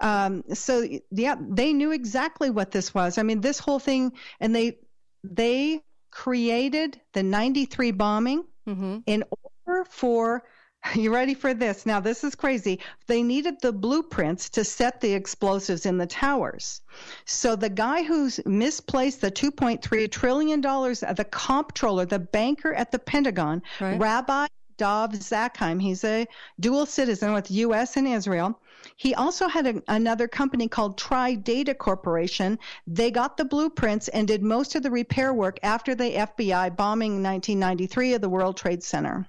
Um, 0.00 0.42
so 0.54 0.84
yeah, 1.12 1.36
they 1.38 1.72
knew 1.72 1.92
exactly 1.92 2.50
what 2.50 2.72
this 2.72 2.92
was. 2.92 3.18
I 3.18 3.22
mean, 3.22 3.40
this 3.40 3.60
whole 3.60 3.78
thing, 3.78 4.12
and 4.40 4.52
they 4.56 4.78
they 5.22 5.84
created 6.10 7.00
the 7.12 7.22
93 7.22 7.92
bombing 7.92 8.44
Mm-hmm. 8.66 8.98
in 9.06 9.24
order 9.66 9.84
for 9.84 10.44
you 10.94 11.12
ready 11.12 11.34
for 11.34 11.54
this? 11.54 11.84
Now, 11.86 12.00
this 12.00 12.24
is 12.24 12.34
crazy. 12.34 12.80
They 13.06 13.22
needed 13.22 13.56
the 13.60 13.72
blueprints 13.72 14.48
to 14.50 14.64
set 14.64 15.00
the 15.00 15.12
explosives 15.12 15.86
in 15.86 15.98
the 15.98 16.06
towers. 16.06 16.80
So 17.26 17.54
the 17.56 17.68
guy 17.68 18.02
who's 18.02 18.40
misplaced 18.46 19.20
the 19.20 19.30
2.3 19.30 20.10
trillion 20.10 20.60
dollars, 20.60 21.00
the 21.00 21.26
comptroller, 21.30 22.06
the 22.06 22.18
banker 22.18 22.72
at 22.72 22.90
the 22.92 22.98
Pentagon, 22.98 23.62
Rabbi 23.98 24.46
Dov 24.78 25.12
Zakheim, 25.12 25.80
he's 25.80 26.04
a 26.04 26.26
dual 26.58 26.86
citizen 26.86 27.34
with 27.34 27.50
U.S. 27.50 27.96
and 27.98 28.08
Israel. 28.08 28.58
He 28.96 29.14
also 29.14 29.48
had 29.48 29.66
a, 29.66 29.82
another 29.88 30.28
company 30.28 30.68
called 30.68 30.98
Tri 30.98 31.34
Data 31.34 31.74
Corporation. 31.74 32.58
They 32.86 33.10
got 33.10 33.36
the 33.36 33.44
blueprints 33.44 34.08
and 34.08 34.28
did 34.28 34.42
most 34.42 34.74
of 34.74 34.82
the 34.82 34.90
repair 34.90 35.32
work 35.32 35.58
after 35.62 35.94
the 35.94 36.12
FBI 36.14 36.76
bombing 36.76 37.16
in 37.16 37.22
1993 37.22 38.14
of 38.14 38.20
the 38.20 38.28
World 38.28 38.56
Trade 38.56 38.82
Center. 38.82 39.26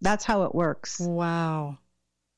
That's 0.00 0.24
how 0.24 0.42
it 0.42 0.54
works. 0.54 0.98
Wow. 1.00 1.78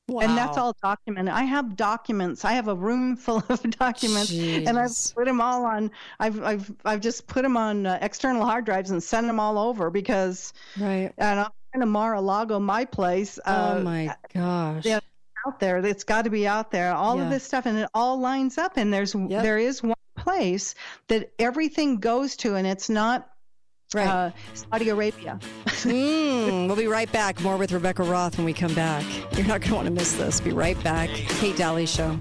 Wow. 0.07 0.21
And 0.21 0.37
that's 0.37 0.57
all 0.57 0.75
documented. 0.83 1.33
I 1.33 1.43
have 1.45 1.75
documents. 1.75 2.45
I 2.45 2.51
have 2.53 2.67
a 2.67 2.75
room 2.75 3.15
full 3.15 3.43
of 3.49 3.61
documents, 3.71 4.31
and 4.31 4.77
I've 4.77 4.91
put 5.15 5.25
them 5.25 5.41
all 5.41 5.65
on. 5.65 5.89
I've 6.19 6.43
I've 6.43 6.71
I've 6.85 7.01
just 7.01 7.25
put 7.25 7.41
them 7.41 7.57
on 7.57 7.87
uh, 7.87 7.97
external 8.01 8.45
hard 8.45 8.65
drives 8.65 8.91
and 8.91 9.01
sent 9.01 9.25
them 9.25 9.39
all 9.39 9.57
over 9.57 9.89
because. 9.89 10.53
Right. 10.79 11.11
And 11.17 11.39
I'm 11.39 11.49
in 11.73 11.89
Mar-a-Lago, 11.89 12.59
my 12.59 12.85
place. 12.85 13.39
Oh 13.47 13.77
uh, 13.77 13.81
my 13.83 14.15
gosh. 14.31 14.85
Yeah, 14.85 14.99
out 15.45 15.59
there. 15.59 15.77
It's 15.85 16.03
got 16.03 16.23
to 16.23 16.29
be 16.29 16.47
out 16.47 16.71
there. 16.71 16.93
All 16.93 17.17
Yeah. 17.17 17.23
of 17.23 17.29
this 17.29 17.43
stuff, 17.43 17.65
and 17.65 17.77
it 17.77 17.89
all 17.93 18.19
lines 18.19 18.57
up. 18.57 18.77
And 18.77 18.93
there's 18.93 19.13
there 19.13 19.57
is 19.57 19.81
one 19.83 19.93
place 20.17 20.75
that 21.07 21.31
everything 21.39 21.97
goes 21.99 22.35
to, 22.37 22.55
and 22.55 22.65
it's 22.65 22.89
not 22.89 23.29
uh, 23.95 24.31
Saudi 24.53 24.89
Arabia. 24.89 25.39
Mm, 25.65 26.67
we'll 26.67 26.75
be 26.75 26.87
right 26.87 27.11
back. 27.11 27.39
More 27.41 27.57
with 27.57 27.71
Rebecca 27.71 28.03
Roth 28.03 28.37
when 28.37 28.45
we 28.45 28.53
come 28.53 28.73
back. 28.73 29.03
You're 29.37 29.47
not 29.47 29.61
going 29.61 29.69
to 29.69 29.75
want 29.75 29.85
to 29.87 29.93
miss 29.93 30.13
this. 30.13 30.41
Be 30.41 30.51
right 30.51 30.81
back. 30.83 31.09
Kate 31.09 31.55
Dalley 31.55 31.85
Show. 31.85 32.19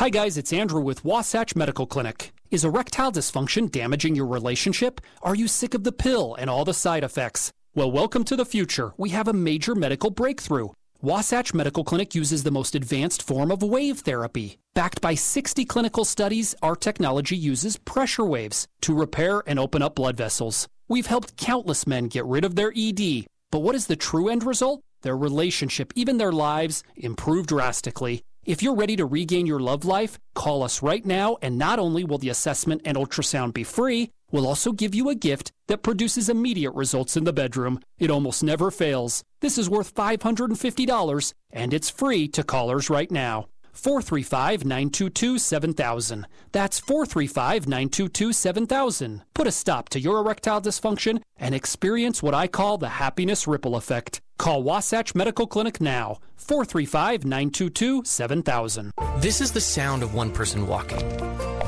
Hi, 0.00 0.08
guys, 0.08 0.38
it's 0.38 0.50
Andrew 0.50 0.80
with 0.80 1.04
Wasatch 1.04 1.54
Medical 1.54 1.86
Clinic. 1.86 2.32
Is 2.50 2.64
erectile 2.64 3.12
dysfunction 3.12 3.70
damaging 3.70 4.14
your 4.14 4.24
relationship? 4.24 5.02
Are 5.20 5.34
you 5.34 5.46
sick 5.46 5.74
of 5.74 5.84
the 5.84 5.92
pill 5.92 6.34
and 6.36 6.48
all 6.48 6.64
the 6.64 6.72
side 6.72 7.04
effects? 7.04 7.52
Well, 7.74 7.92
welcome 7.92 8.24
to 8.24 8.34
the 8.34 8.46
future. 8.46 8.94
We 8.96 9.10
have 9.10 9.28
a 9.28 9.34
major 9.34 9.74
medical 9.74 10.08
breakthrough. 10.08 10.70
Wasatch 11.02 11.52
Medical 11.52 11.84
Clinic 11.84 12.14
uses 12.14 12.44
the 12.44 12.50
most 12.50 12.74
advanced 12.74 13.22
form 13.22 13.50
of 13.50 13.62
wave 13.62 13.98
therapy. 13.98 14.56
Backed 14.72 15.02
by 15.02 15.16
60 15.16 15.66
clinical 15.66 16.06
studies, 16.06 16.54
our 16.62 16.76
technology 16.76 17.36
uses 17.36 17.76
pressure 17.76 18.24
waves 18.24 18.66
to 18.80 18.94
repair 18.94 19.42
and 19.46 19.58
open 19.58 19.82
up 19.82 19.96
blood 19.96 20.16
vessels. 20.16 20.66
We've 20.88 21.08
helped 21.08 21.36
countless 21.36 21.86
men 21.86 22.08
get 22.08 22.24
rid 22.24 22.46
of 22.46 22.56
their 22.56 22.72
ED. 22.74 23.26
But 23.50 23.58
what 23.58 23.74
is 23.74 23.86
the 23.86 23.96
true 23.96 24.30
end 24.30 24.44
result? 24.44 24.80
Their 25.02 25.18
relationship, 25.18 25.92
even 25.94 26.16
their 26.16 26.32
lives, 26.32 26.84
improve 26.96 27.46
drastically. 27.46 28.22
If 28.46 28.62
you're 28.62 28.74
ready 28.74 28.96
to 28.96 29.04
regain 29.04 29.44
your 29.44 29.60
love 29.60 29.84
life, 29.84 30.18
call 30.34 30.62
us 30.62 30.82
right 30.82 31.04
now, 31.04 31.36
and 31.42 31.58
not 31.58 31.78
only 31.78 32.04
will 32.04 32.16
the 32.16 32.30
assessment 32.30 32.80
and 32.86 32.96
ultrasound 32.96 33.52
be 33.52 33.64
free, 33.64 34.12
we'll 34.30 34.46
also 34.46 34.72
give 34.72 34.94
you 34.94 35.10
a 35.10 35.14
gift 35.14 35.52
that 35.68 35.82
produces 35.82 36.30
immediate 36.30 36.70
results 36.70 37.18
in 37.18 37.24
the 37.24 37.34
bedroom. 37.34 37.80
It 37.98 38.10
almost 38.10 38.42
never 38.42 38.70
fails. 38.70 39.22
This 39.40 39.58
is 39.58 39.68
worth 39.68 39.94
$550, 39.94 41.34
and 41.50 41.74
it's 41.74 41.90
free 41.90 42.28
to 42.28 42.42
callers 42.42 42.88
right 42.88 43.10
now. 43.10 43.46
435 43.72 44.64
922 44.64 45.38
7000. 45.38 46.26
That's 46.52 46.78
435 46.78 47.66
922 47.66 48.32
7000. 48.32 49.22
Put 49.34 49.46
a 49.46 49.52
stop 49.52 49.88
to 49.90 50.00
your 50.00 50.18
erectile 50.18 50.60
dysfunction 50.60 51.22
and 51.38 51.54
experience 51.54 52.22
what 52.22 52.34
I 52.34 52.46
call 52.46 52.78
the 52.78 52.88
happiness 52.88 53.46
ripple 53.46 53.76
effect. 53.76 54.20
Call 54.38 54.62
Wasatch 54.62 55.14
Medical 55.14 55.46
Clinic 55.46 55.80
now. 55.80 56.18
435 56.36 57.24
922 57.24 58.04
7000. 58.04 58.92
This 59.18 59.40
is 59.40 59.52
the 59.52 59.60
sound 59.60 60.02
of 60.02 60.14
one 60.14 60.30
person 60.30 60.66
walking. 60.66 60.98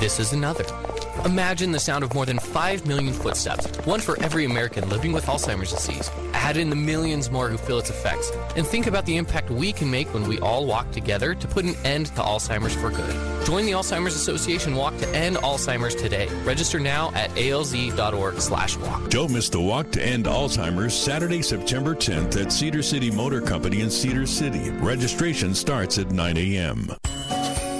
This 0.00 0.18
is 0.18 0.32
another. 0.32 0.64
Imagine 1.24 1.70
the 1.70 1.78
sound 1.78 2.02
of 2.02 2.12
more 2.14 2.26
than 2.26 2.40
5 2.40 2.84
million 2.84 3.14
footsteps, 3.14 3.68
one 3.86 4.00
for 4.00 4.20
every 4.20 4.44
American 4.44 4.88
living 4.88 5.12
with 5.12 5.26
Alzheimer's 5.26 5.70
disease. 5.70 6.10
Add 6.34 6.56
in 6.56 6.68
the 6.68 6.74
millions 6.74 7.30
more 7.30 7.48
who 7.48 7.56
feel 7.56 7.78
its 7.78 7.90
effects, 7.90 8.32
and 8.56 8.66
think 8.66 8.88
about 8.88 9.06
the 9.06 9.16
impact 9.16 9.48
we 9.48 9.72
can 9.72 9.88
make 9.88 10.12
when 10.12 10.26
we 10.26 10.40
all 10.40 10.66
walk 10.66 10.90
together 10.90 11.32
to 11.36 11.46
put 11.46 11.64
an 11.64 11.76
end 11.84 12.06
to 12.06 12.22
Alzheimer's 12.22 12.74
for 12.74 12.90
good. 12.90 13.46
Join 13.46 13.66
the 13.66 13.72
Alzheimer's 13.72 14.16
Association 14.16 14.74
Walk 14.74 14.98
to 14.98 15.08
End 15.14 15.36
Alzheimer's 15.36 15.94
today. 15.94 16.26
Register 16.42 16.80
now 16.80 17.12
at 17.14 17.30
alz.org/walk. 17.36 19.10
Don't 19.10 19.30
miss 19.30 19.48
the 19.48 19.60
Walk 19.60 19.92
to 19.92 20.02
End 20.04 20.24
Alzheimer's 20.24 20.92
Saturday, 20.92 21.40
September 21.40 21.94
10th 21.94 22.36
at 22.40 22.50
Cedar 22.50 22.82
City 22.82 23.12
Motor 23.12 23.40
Company 23.40 23.82
in 23.82 23.90
Cedar 23.90 24.26
City. 24.26 24.70
Registration 24.70 25.54
starts 25.54 25.98
at 25.98 26.10
9 26.10 26.36
a.m. 26.36 26.90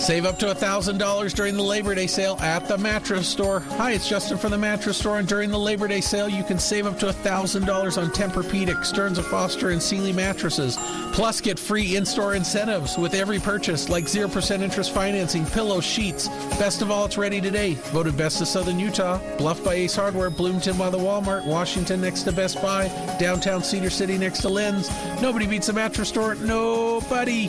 Save 0.03 0.27
up 0.27 0.37
to 0.41 0.47
$1,000 0.47 1.33
during 1.33 1.57
the 1.57 1.63
Labor 1.63 1.95
Day 1.95 2.09
sale 2.09 2.37
at 2.41 2.67
the 2.67 2.77
mattress 2.77 3.29
store. 3.29 3.61
Hi, 3.61 3.93
it's 3.93 4.09
Justin 4.09 4.37
from 4.37 4.51
the 4.51 4.59
mattress 4.59 4.97
store, 4.97 5.21
and 5.21 5.29
during 5.29 5.49
the 5.49 5.59
Labor 5.59 5.87
Day 5.87 6.01
sale, 6.01 6.29
you 6.29 6.43
can 6.43 6.59
save 6.59 6.87
up 6.87 6.99
to 6.99 7.07
$1,000 7.07 8.03
on 8.03 8.11
Tempur-Pedic, 8.11 8.85
Stearns 8.85 9.17
& 9.19 9.21
Foster, 9.29 9.71
and 9.71 9.81
Sealy 9.81 10.13
mattresses. 10.13 10.77
Plus, 11.13 11.41
get 11.41 11.57
free 11.57 11.95
in-store 11.95 12.35
incentives 12.35 12.99
with 12.99 13.15
every 13.15 13.39
purchase, 13.39 13.89
like 13.89 14.07
0% 14.07 14.61
interest 14.61 14.93
financing, 14.93 15.47
pillows, 15.47 15.85
sheets. 15.85 16.27
Best 16.59 16.83
of 16.83 16.91
all, 16.91 17.05
it's 17.05 17.17
ready 17.17 17.41
today. 17.41 17.75
Voted 17.93 18.17
Best 18.17 18.41
of 18.41 18.49
Southern 18.49 18.81
Utah, 18.81 19.21
Bluff 19.37 19.63
by 19.63 19.75
Ace 19.75 19.95
Hardware, 19.95 20.31
Bloomington 20.31 20.77
by 20.77 20.91
the 20.91 20.99
Walmart, 20.99 21.47
Washington 21.47 22.01
next 22.01 22.25
to 22.25 22.33
Best 22.33 22.61
Buy, 22.61 22.89
downtown 23.21 23.63
Cedar 23.63 23.91
City 23.91 24.19
next 24.19 24.41
to 24.41 24.49
Lin's. 24.49 24.91
Nobody 25.23 25.47
beats 25.47 25.69
a 25.69 25.73
mattress 25.73 26.09
store. 26.09 26.35
Nobody. 26.35 27.49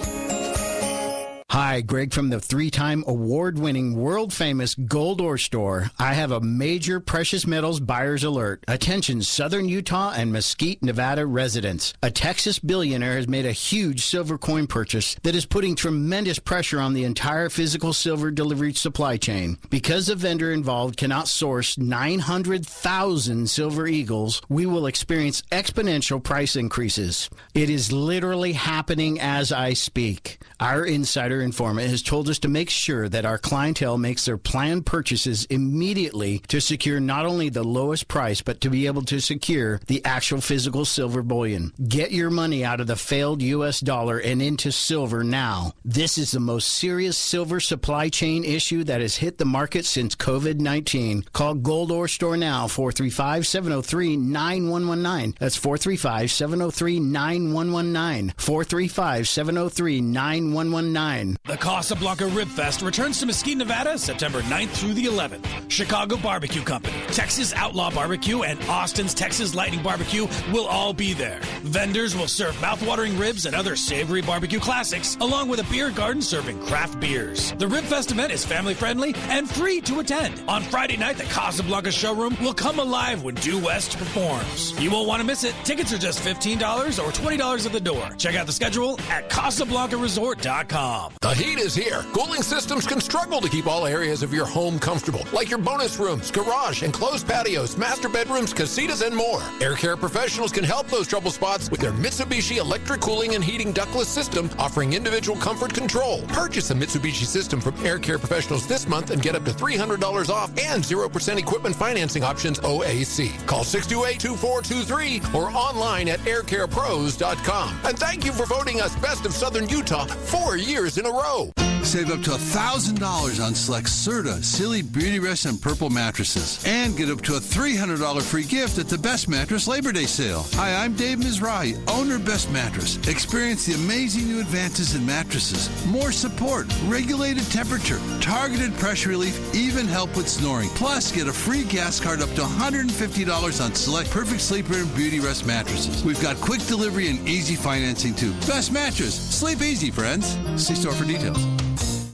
Hi, 1.53 1.81
Greg 1.81 2.15
from 2.15 2.31
the 2.31 2.39
three 2.39 2.71
time 2.71 3.03
award 3.05 3.59
winning, 3.59 3.95
world 3.95 4.33
famous 4.33 4.73
Gold 4.73 5.21
Ore 5.21 5.37
Store. 5.37 5.91
I 5.99 6.15
have 6.15 6.31
a 6.31 6.41
major 6.41 6.99
precious 6.99 7.45
metals 7.45 7.79
buyer's 7.79 8.23
alert. 8.23 8.63
Attention, 8.67 9.21
Southern 9.21 9.69
Utah 9.69 10.13
and 10.15 10.33
Mesquite, 10.33 10.81
Nevada 10.81 11.27
residents. 11.27 11.93
A 12.01 12.09
Texas 12.09 12.57
billionaire 12.57 13.17
has 13.17 13.27
made 13.27 13.45
a 13.45 13.51
huge 13.51 14.03
silver 14.03 14.39
coin 14.39 14.65
purchase 14.65 15.15
that 15.21 15.35
is 15.35 15.45
putting 15.45 15.75
tremendous 15.75 16.39
pressure 16.39 16.79
on 16.79 16.95
the 16.95 17.03
entire 17.03 17.51
physical 17.51 17.93
silver 17.93 18.31
delivery 18.31 18.73
supply 18.73 19.17
chain. 19.17 19.59
Because 19.69 20.07
the 20.07 20.15
vendor 20.15 20.51
involved 20.51 20.97
cannot 20.97 21.27
source 21.27 21.77
900,000 21.77 23.47
silver 23.47 23.85
eagles, 23.85 24.41
we 24.49 24.65
will 24.65 24.87
experience 24.87 25.43
exponential 25.51 26.23
price 26.23 26.55
increases. 26.55 27.29
It 27.53 27.69
is 27.69 27.91
literally 27.91 28.53
happening 28.53 29.19
as 29.21 29.51
I 29.51 29.73
speak. 29.73 30.39
Our 30.59 30.83
insider 30.83 31.42
informant 31.43 31.89
has 31.89 32.01
told 32.01 32.29
us 32.29 32.39
to 32.39 32.47
make 32.47 32.69
sure 32.69 33.07
that 33.09 33.25
our 33.25 33.37
clientele 33.37 33.97
makes 33.97 34.25
their 34.25 34.37
planned 34.37 34.85
purchases 34.85 35.45
immediately 35.45 36.39
to 36.47 36.59
secure 36.59 36.99
not 36.99 37.25
only 37.25 37.49
the 37.49 37.63
lowest 37.63 38.07
price, 38.07 38.41
but 38.41 38.61
to 38.61 38.69
be 38.69 38.87
able 38.87 39.03
to 39.03 39.19
secure 39.19 39.79
the 39.87 40.03
actual 40.05 40.41
physical 40.41 40.85
silver 40.85 41.21
bullion. 41.21 41.73
Get 41.87 42.11
your 42.11 42.29
money 42.29 42.63
out 42.63 42.79
of 42.79 42.87
the 42.87 42.95
failed 42.95 43.41
U.S. 43.41 43.79
dollar 43.79 44.17
and 44.17 44.41
into 44.41 44.71
silver 44.71 45.23
now. 45.23 45.73
This 45.83 46.17
is 46.17 46.31
the 46.31 46.39
most 46.39 46.69
serious 46.69 47.17
silver 47.17 47.59
supply 47.59 48.09
chain 48.09 48.43
issue 48.43 48.83
that 48.85 49.01
has 49.01 49.17
hit 49.17 49.37
the 49.37 49.45
market 49.45 49.85
since 49.85 50.15
COVID 50.15 50.59
19. 50.59 51.23
Call 51.33 51.55
Gold 51.55 51.91
Ore 51.91 52.07
Store 52.07 52.37
now, 52.37 52.67
435 52.67 53.45
703 53.45 54.17
9119. 54.17 55.35
That's 55.39 55.57
435 55.57 56.31
703 56.31 56.99
9119. 56.99 58.33
435 58.37 59.27
703 59.27 60.01
9119. 60.01 61.32
The 61.45 61.57
Casablanca 61.57 62.27
Rib 62.27 62.47
Fest 62.47 62.81
returns 62.81 63.19
to 63.19 63.25
Mesquite, 63.25 63.57
Nevada, 63.57 63.97
September 63.97 64.41
9th 64.43 64.69
through 64.69 64.93
the 64.93 65.05
11th. 65.05 65.45
Chicago 65.69 66.17
Barbecue 66.17 66.63
Company, 66.63 66.95
Texas 67.07 67.53
Outlaw 67.53 67.91
Barbecue, 67.91 68.43
and 68.43 68.61
Austin's 68.69 69.13
Texas 69.13 69.53
Lightning 69.53 69.83
Barbecue 69.83 70.25
will 70.51 70.65
all 70.65 70.93
be 70.93 71.13
there. 71.13 71.39
Vendors 71.63 72.15
will 72.15 72.27
serve 72.27 72.55
mouthwatering 72.55 73.19
ribs 73.19 73.45
and 73.45 73.55
other 73.55 73.75
savory 73.75 74.21
barbecue 74.21 74.59
classics, 74.59 75.17
along 75.21 75.49
with 75.49 75.59
a 75.59 75.71
beer 75.71 75.91
garden 75.91 76.21
serving 76.21 76.59
craft 76.65 76.99
beers. 76.99 77.51
The 77.53 77.67
Rib 77.67 77.83
Fest 77.83 78.11
event 78.11 78.31
is 78.31 78.45
family 78.45 78.73
friendly 78.73 79.13
and 79.29 79.49
free 79.49 79.81
to 79.81 79.99
attend. 79.99 80.43
On 80.47 80.63
Friday 80.63 80.97
night, 80.97 81.17
the 81.17 81.23
Casablanca 81.25 81.91
showroom 81.91 82.37
will 82.41 82.53
come 82.53 82.79
alive 82.79 83.23
when 83.23 83.35
Due 83.35 83.59
West 83.59 83.97
performs. 83.97 84.79
You 84.81 84.91
won't 84.91 85.07
want 85.07 85.21
to 85.21 85.27
miss 85.27 85.43
it. 85.43 85.55
Tickets 85.63 85.91
are 85.93 85.97
just 85.97 86.19
$15 86.19 86.59
or 86.99 87.11
$20 87.11 87.65
at 87.65 87.71
the 87.71 87.79
door. 87.79 88.09
Check 88.17 88.35
out 88.35 88.45
the 88.45 88.53
schedule 88.53 88.99
at 89.09 89.29
CasablancaResort.com. 89.29 91.13
The 91.23 91.33
heat 91.33 91.57
is 91.57 91.73
here. 91.73 92.03
Cooling 92.11 92.41
systems 92.41 92.85
can 92.85 92.99
struggle 92.99 93.39
to 93.39 93.47
keep 93.47 93.65
all 93.65 93.87
areas 93.87 94.23
of 94.23 94.33
your 94.33 94.45
home 94.45 94.77
comfortable, 94.77 95.25
like 95.31 95.49
your 95.49 95.57
bonus 95.57 95.97
rooms, 95.97 96.29
garage, 96.29 96.83
enclosed 96.83 97.25
patios, 97.25 97.77
master 97.77 98.09
bedrooms, 98.09 98.53
casitas, 98.53 99.01
and 99.01 99.15
more. 99.15 99.41
Air 99.61 99.75
Care 99.75 99.95
professionals 99.95 100.51
can 100.51 100.65
help 100.65 100.87
those 100.87 101.07
trouble 101.07 101.31
spots 101.31 101.71
with 101.71 101.79
their 101.79 101.93
Mitsubishi 101.93 102.57
electric 102.57 102.99
cooling 102.99 103.35
and 103.35 103.43
heating 103.43 103.71
ductless 103.71 104.09
system, 104.09 104.49
offering 104.59 104.91
individual 104.91 105.37
comfort 105.37 105.73
control. 105.73 106.23
Purchase 106.23 106.71
a 106.71 106.73
Mitsubishi 106.73 107.23
system 107.23 107.61
from 107.61 107.73
Air 107.85 107.99
Care 107.99 108.19
professionals 108.19 108.67
this 108.67 108.85
month 108.85 109.09
and 109.09 109.21
get 109.21 109.33
up 109.33 109.45
to 109.45 109.51
$300 109.51 110.29
off 110.29 110.49
and 110.59 110.83
0% 110.83 111.37
equipment 111.37 111.73
financing 111.73 112.25
options 112.25 112.59
OAC. 112.59 113.47
Call 113.47 113.63
628-2423 113.63 115.33
or 115.33 115.51
online 115.51 116.09
at 116.09 116.19
aircarepros.com. 116.19 117.79
And 117.85 117.97
thank 117.97 118.25
you 118.25 118.33
for 118.33 118.45
voting 118.45 118.81
us 118.81 118.93
Best 118.97 119.25
of 119.25 119.31
Southern 119.31 119.69
Utah 119.69 120.03
four 120.03 120.57
years 120.57 120.97
in 120.97 121.02
a 121.05 121.09
row. 121.11 121.72
Save 121.83 122.11
up 122.11 122.23
to 122.23 122.31
$1,000 122.31 123.45
on 123.45 123.53
select 123.53 123.87
Serta, 123.87 124.43
Sealy, 124.43 124.81
Beauty 124.81 125.19
Rest, 125.19 125.45
and 125.45 125.61
Purple 125.61 125.89
mattresses. 125.89 126.63
And 126.65 126.97
get 126.97 127.09
up 127.09 127.21
to 127.23 127.35
a 127.35 127.39
$300 127.39 128.21
free 128.23 128.45
gift 128.45 128.79
at 128.79 128.87
the 128.87 128.97
Best 128.97 129.27
Mattress 129.27 129.67
Labor 129.67 129.91
Day 129.91 130.05
sale. 130.05 130.45
Hi, 130.53 130.73
I'm 130.83 130.95
Dave 130.95 131.19
Mizrahi, 131.19 131.77
owner 131.89 132.15
of 132.15 132.25
Best 132.25 132.49
Mattress. 132.51 132.97
Experience 133.07 133.65
the 133.65 133.73
amazing 133.73 134.27
new 134.27 134.39
advances 134.39 134.95
in 134.95 135.05
mattresses. 135.05 135.69
More 135.85 136.11
support, 136.11 136.67
regulated 136.85 137.43
temperature, 137.51 137.99
targeted 138.21 138.73
pressure 138.77 139.09
relief, 139.09 139.53
even 139.53 139.85
help 139.85 140.15
with 140.15 140.29
snoring. 140.29 140.69
Plus, 140.69 141.11
get 141.11 141.27
a 141.27 141.33
free 141.33 141.63
gas 141.63 141.99
card 141.99 142.21
up 142.21 142.29
to 142.29 142.41
$150 142.41 143.63
on 143.63 143.75
select 143.75 144.09
Perfect 144.09 144.41
Sleeper 144.41 144.77
and 144.77 144.95
Beauty 144.95 145.19
Rest 145.19 145.45
mattresses. 145.45 146.03
We've 146.03 146.21
got 146.21 146.37
quick 146.37 146.61
delivery 146.61 147.09
and 147.09 147.27
easy 147.27 147.55
financing 147.55 148.15
too. 148.15 148.31
Best 148.47 148.71
Mattress. 148.71 149.13
Sleep 149.13 149.61
easy, 149.61 149.91
friends. 149.91 150.37
See 150.55 150.75
store 150.75 150.93
for 150.93 151.05
details. 151.05 151.43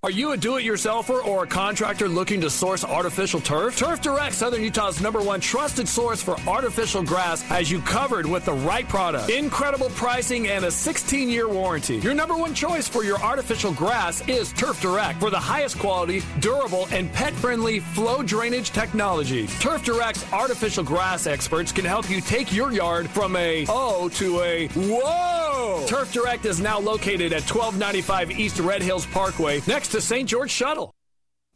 Are 0.01 0.11
you 0.11 0.31
a 0.31 0.37
do-it-yourselfer 0.37 1.25
or 1.25 1.43
a 1.43 1.47
contractor 1.47 2.07
looking 2.07 2.39
to 2.41 2.49
source 2.49 2.85
artificial 2.85 3.41
turf? 3.41 3.77
Turf 3.77 3.99
Direct, 3.99 4.33
Southern 4.33 4.63
Utah's 4.63 5.01
number 5.01 5.21
one 5.21 5.41
trusted 5.41 5.89
source 5.89 6.23
for 6.23 6.39
artificial 6.47 7.03
grass, 7.03 7.41
has 7.41 7.69
you 7.69 7.81
covered 7.81 8.25
with 8.25 8.45
the 8.45 8.53
right 8.53 8.87
product. 8.87 9.29
Incredible 9.29 9.89
pricing 9.89 10.47
and 10.47 10.63
a 10.63 10.69
16-year 10.69 11.49
warranty. 11.49 11.97
Your 11.97 12.13
number 12.13 12.37
one 12.37 12.53
choice 12.53 12.87
for 12.87 13.03
your 13.03 13.19
artificial 13.21 13.73
grass 13.73 14.25
is 14.29 14.53
Turf 14.53 14.81
Direct 14.81 15.19
for 15.19 15.29
the 15.29 15.39
highest 15.39 15.77
quality, 15.79 16.23
durable, 16.39 16.87
and 16.91 17.11
pet-friendly 17.11 17.81
flow 17.81 18.23
drainage 18.23 18.69
technology. 18.69 19.47
Turf 19.59 19.83
Direct's 19.83 20.31
artificial 20.31 20.83
grass 20.83 21.27
experts 21.27 21.73
can 21.73 21.83
help 21.83 22.09
you 22.09 22.21
take 22.21 22.53
your 22.53 22.71
yard 22.71 23.09
from 23.09 23.35
a 23.35 23.65
oh 23.67 24.07
to 24.13 24.39
a 24.39 24.69
whoa. 24.69 25.85
Turf 25.87 26.13
Direct 26.13 26.45
is 26.45 26.61
now 26.61 26.79
located 26.79 27.33
at 27.33 27.41
1295 27.41 28.31
East 28.39 28.59
Red 28.59 28.81
Hills 28.81 29.05
Parkway, 29.07 29.61
next 29.67 29.88
to 29.89 30.01
St. 30.01 30.27
George 30.27 30.51
Shuttle. 30.51 30.93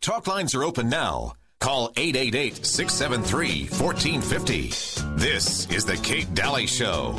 Talk 0.01 0.27
lines 0.27 0.53
are 0.55 0.64
open 0.64 0.89
now. 0.89 1.34
Call 1.60 1.91
888 1.95 2.65
673 2.65 3.68
1450. 3.68 4.69
This 5.15 5.69
is 5.72 5.85
The 5.85 5.95
Kate 5.97 6.34
Dalley 6.34 6.68
Show. 6.68 7.15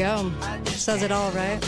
Go. 0.00 0.32
Says 0.64 1.02
it 1.02 1.12
all, 1.12 1.30
right? 1.32 1.60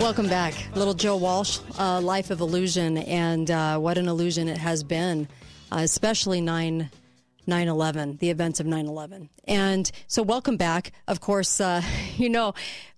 Welcome 0.00 0.28
back. 0.28 0.54
Little 0.74 0.92
Joe 0.92 1.16
Walsh, 1.16 1.60
uh, 1.78 2.00
Life 2.00 2.32
of 2.32 2.40
Illusion, 2.40 2.98
and 2.98 3.48
uh, 3.48 3.78
what 3.78 3.96
an 3.96 4.08
illusion 4.08 4.48
it 4.48 4.58
has 4.58 4.82
been, 4.82 5.28
uh, 5.70 5.78
especially 5.78 6.40
9 6.40 6.90
9 7.44 7.68
11, 7.68 8.16
the 8.16 8.30
events 8.30 8.58
of 8.58 8.66
9 8.66 8.86
11. 8.86 9.28
And 9.44 9.88
so, 10.08 10.24
welcome 10.24 10.56
back. 10.56 10.90
Of 11.06 11.20
course, 11.20 11.60
uh, 11.60 11.80
you 12.16 12.28
know, 12.28 12.54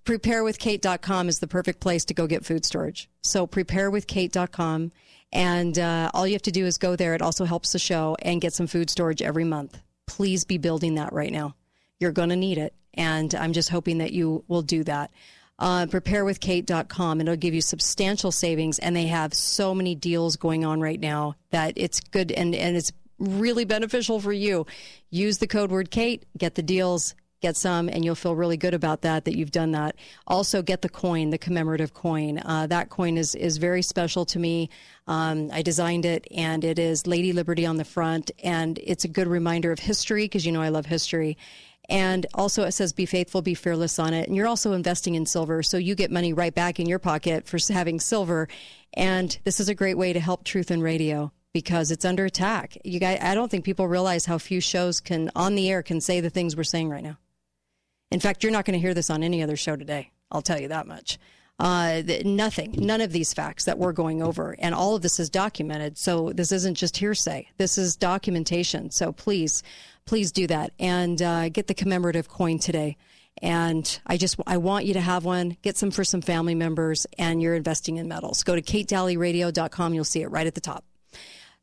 preparewithkate.com 0.07 1.29
is 1.29 1.41
the 1.41 1.47
perfect 1.47 1.81
place 1.81 2.07
to 2.07 2.15
go 2.15 2.27
get 2.27 2.47
food 2.47 2.65
storage. 2.65 3.11
So, 3.23 3.47
preparewithkate.com. 3.47 4.91
And 5.33 5.79
uh, 5.79 6.11
all 6.15 6.27
you 6.27 6.33
have 6.33 6.43
to 6.43 6.51
do 6.51 6.65
is 6.65 6.79
go 6.79 6.97
there. 6.97 7.15
It 7.15 7.21
also 7.21 7.45
helps 7.45 7.73
the 7.73 7.79
show 7.79 8.17
and 8.23 8.41
get 8.41 8.55
some 8.55 8.67
food 8.67 8.89
storage 8.89 9.21
every 9.21 9.45
month. 9.45 9.79
Please 10.07 10.45
be 10.45 10.57
building 10.57 10.95
that 10.95 11.13
right 11.13 11.33
now. 11.33 11.55
You're 12.05 12.13
going 12.13 12.29
to 12.29 12.37
need 12.37 12.59
it. 12.59 12.75
And 12.93 13.35
I'm 13.35 13.55
just 13.55 13.71
hoping 13.71 13.97
that 13.97 14.13
you 14.13 14.45
will 14.47 14.61
do 14.61 14.85
that. 14.85 15.11
Uh, 15.59 15.87
preparewithkate.com 15.87 17.21
it'll 17.23 17.37
give 17.37 17.55
you 17.55 17.63
substantial 17.63 18.31
savings. 18.31 18.79
And 18.79 18.95
they 18.95 19.07
have 19.07 19.33
so 19.33 19.75
many 19.75 19.95
deals 19.95 20.37
going 20.37 20.67
on 20.67 20.83
right 20.83 21.01
now 21.01 21.37
that 21.49 21.73
it's 21.77 22.01
good 22.01 22.31
and, 22.31 22.55
and 22.55 22.77
it's 22.77 22.93
really 23.19 23.65
beneficial 23.65 24.21
for 24.21 24.35
you. 24.35 24.67
Use 25.09 25.39
the 25.39 25.47
code 25.47 25.71
word 25.71 25.91
Kate, 25.91 26.27
get 26.37 26.57
the 26.57 26.63
deals, 26.63 27.15
get 27.41 27.57
some, 27.57 27.89
and 27.89 28.05
you'll 28.05 28.15
feel 28.15 28.37
really 28.37 28.59
good 28.59 28.75
about 28.75 29.01
that, 29.01 29.25
that 29.25 29.35
you've 29.35 29.51
done 29.51 29.73
that. 29.73 29.97
Also, 30.27 30.61
get 30.61 30.83
the 30.83 30.91
coin, 30.91 31.31
the 31.31 31.39
commemorative 31.39 31.95
coin. 31.95 32.39
Uh, 32.39 32.67
that 32.67 32.91
coin 32.91 33.17
is, 33.17 33.35
is 33.35 33.57
very 33.57 33.81
special 33.81 34.27
to 34.27 34.39
me. 34.39 34.69
Um, 35.07 35.51
I 35.53 35.63
designed 35.63 36.05
it, 36.05 36.27
and 36.35 36.65
it 36.65 36.79
is 36.79 37.07
Lady 37.07 37.33
Liberty 37.33 37.65
on 37.65 37.77
the 37.77 37.85
front, 37.85 38.31
and 38.43 38.79
it's 38.83 39.05
a 39.05 39.09
good 39.09 39.27
reminder 39.27 39.73
of 39.73 39.79
history 39.79 40.25
because 40.25 40.45
you 40.45 40.53
know 40.53 40.63
I 40.63 40.71
love 40.71 40.87
history. 40.87 41.39
And 41.89 42.27
also, 42.35 42.63
it 42.65 42.73
says 42.73 42.93
be 42.93 43.07
faithful, 43.07 43.43
be 43.43 43.55
fearless 43.55 43.99
on 43.99 44.15
it. 44.15 44.27
And 44.27 44.37
you're 44.37 44.47
also 44.47 44.73
investing 44.73 45.15
in 45.15 45.27
silver. 45.27 45.63
So 45.63 45.77
you 45.77 45.95
get 45.95 46.11
money 46.11 46.33
right 46.33 46.55
back 46.55 46.81
in 46.81 46.87
your 46.87 46.99
pocket 46.99 47.47
for 47.47 47.59
having 47.73 48.01
silver. 48.01 48.49
And 48.95 49.39
this 49.45 49.61
is 49.61 49.69
a 49.69 49.75
great 49.75 49.99
way 49.99 50.13
to 50.13 50.21
help 50.21 50.45
truth 50.45 50.71
in 50.71 50.81
radio 50.81 51.33
because 51.53 51.91
it's 51.91 52.05
under 52.05 52.25
attack. 52.25 52.77
You 52.85 52.99
guys, 52.99 53.19
I 53.23 53.35
don't 53.35 53.51
think 53.51 53.65
people 53.65 53.87
realize 53.87 54.27
how 54.27 54.39
few 54.39 54.61
shows 54.61 55.01
can, 55.01 55.31
on 55.37 55.55
the 55.55 55.71
air, 55.71 55.83
can 55.83 56.01
say 56.01 56.21
the 56.21 56.31
things 56.31 56.57
we're 56.57 56.65
saying 56.65 56.89
right 56.89 57.05
now. 57.05 57.19
In 58.11 58.21
fact, 58.21 58.43
you're 58.43 58.53
not 58.53 58.65
going 58.65 58.79
to 58.79 58.83
hear 58.83 58.95
this 58.95 59.11
on 59.11 59.23
any 59.23 59.43
other 59.43 59.57
show 59.57 59.77
today. 59.77 60.11
I'll 60.31 60.43
tell 60.43 60.61
you 60.61 60.69
that 60.69 60.87
much. 60.87 61.19
Uh, 61.59 62.03
nothing, 62.25 62.75
none 62.77 63.01
of 63.01 63.13
these 63.13 63.33
facts 63.33 63.65
that 63.65 63.79
we're 63.79 63.93
going 63.93 64.21
over, 64.21 64.57
and 64.59 64.75
all 64.75 64.97
of 64.97 65.03
this 65.03 65.21
is 65.21 65.31
documented. 65.31 65.97
So 65.97 66.33
this 66.33 66.51
isn't 66.51 66.75
just 66.75 66.97
hearsay. 66.97 67.49
This 67.59 67.79
is 67.79 67.95
documentation. 67.95 68.91
So 68.91 69.13
please, 69.13 69.63
please 70.07 70.33
do 70.33 70.47
that 70.47 70.73
and 70.79 71.21
uh, 71.21 71.49
get 71.49 71.67
the 71.67 71.75
commemorative 71.75 72.29
coin 72.29 72.59
today. 72.59 72.97
And 73.43 74.01
I 74.07 74.17
just 74.17 74.37
I 74.47 74.59
want 74.59 74.85
you 74.85 74.95
to 74.95 75.01
have 75.01 75.25
one. 75.25 75.57
Get 75.63 75.77
some 75.77 75.91
for 75.91 76.05
some 76.05 76.21
family 76.21 76.55
members, 76.55 77.05
and 77.19 77.43
you're 77.43 77.57
investing 77.57 77.97
in 77.97 78.07
metals. 78.07 78.45
Go 78.45 78.55
to 78.55 78.63
katedalleyradio.com. 78.63 79.93
You'll 79.93 80.05
see 80.05 80.23
it 80.23 80.31
right 80.31 80.47
at 80.47 80.55
the 80.55 80.61
top. 80.61 80.85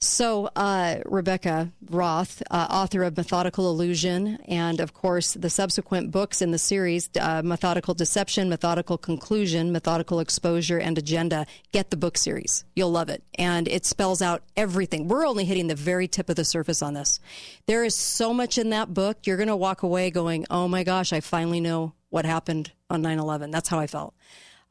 So, 0.03 0.49
uh, 0.55 1.01
Rebecca 1.05 1.71
Roth, 1.91 2.41
uh, 2.49 2.67
author 2.71 3.03
of 3.03 3.15
Methodical 3.15 3.69
Illusion, 3.69 4.39
and 4.47 4.79
of 4.79 4.95
course, 4.95 5.35
the 5.35 5.49
subsequent 5.51 6.09
books 6.09 6.41
in 6.41 6.49
the 6.49 6.57
series 6.57 7.07
uh, 7.19 7.43
Methodical 7.43 7.93
Deception, 7.93 8.49
Methodical 8.49 8.97
Conclusion, 8.97 9.71
Methodical 9.71 10.19
Exposure, 10.19 10.79
and 10.79 10.97
Agenda. 10.97 11.45
Get 11.71 11.91
the 11.91 11.97
book 11.97 12.17
series. 12.17 12.65
You'll 12.75 12.89
love 12.89 13.09
it. 13.09 13.21
And 13.35 13.67
it 13.67 13.85
spells 13.85 14.23
out 14.23 14.41
everything. 14.57 15.07
We're 15.07 15.27
only 15.27 15.45
hitting 15.45 15.67
the 15.67 15.75
very 15.75 16.07
tip 16.07 16.29
of 16.29 16.35
the 16.35 16.45
surface 16.45 16.81
on 16.81 16.95
this. 16.95 17.19
There 17.67 17.83
is 17.83 17.95
so 17.95 18.33
much 18.33 18.57
in 18.57 18.71
that 18.71 18.95
book. 18.95 19.19
You're 19.25 19.37
going 19.37 19.49
to 19.49 19.55
walk 19.55 19.83
away 19.83 20.09
going, 20.09 20.47
oh 20.49 20.67
my 20.67 20.83
gosh, 20.83 21.13
I 21.13 21.19
finally 21.19 21.59
know 21.59 21.93
what 22.09 22.25
happened 22.25 22.71
on 22.89 23.03
9 23.03 23.19
11. 23.19 23.51
That's 23.51 23.69
how 23.69 23.77
I 23.77 23.85
felt. 23.85 24.15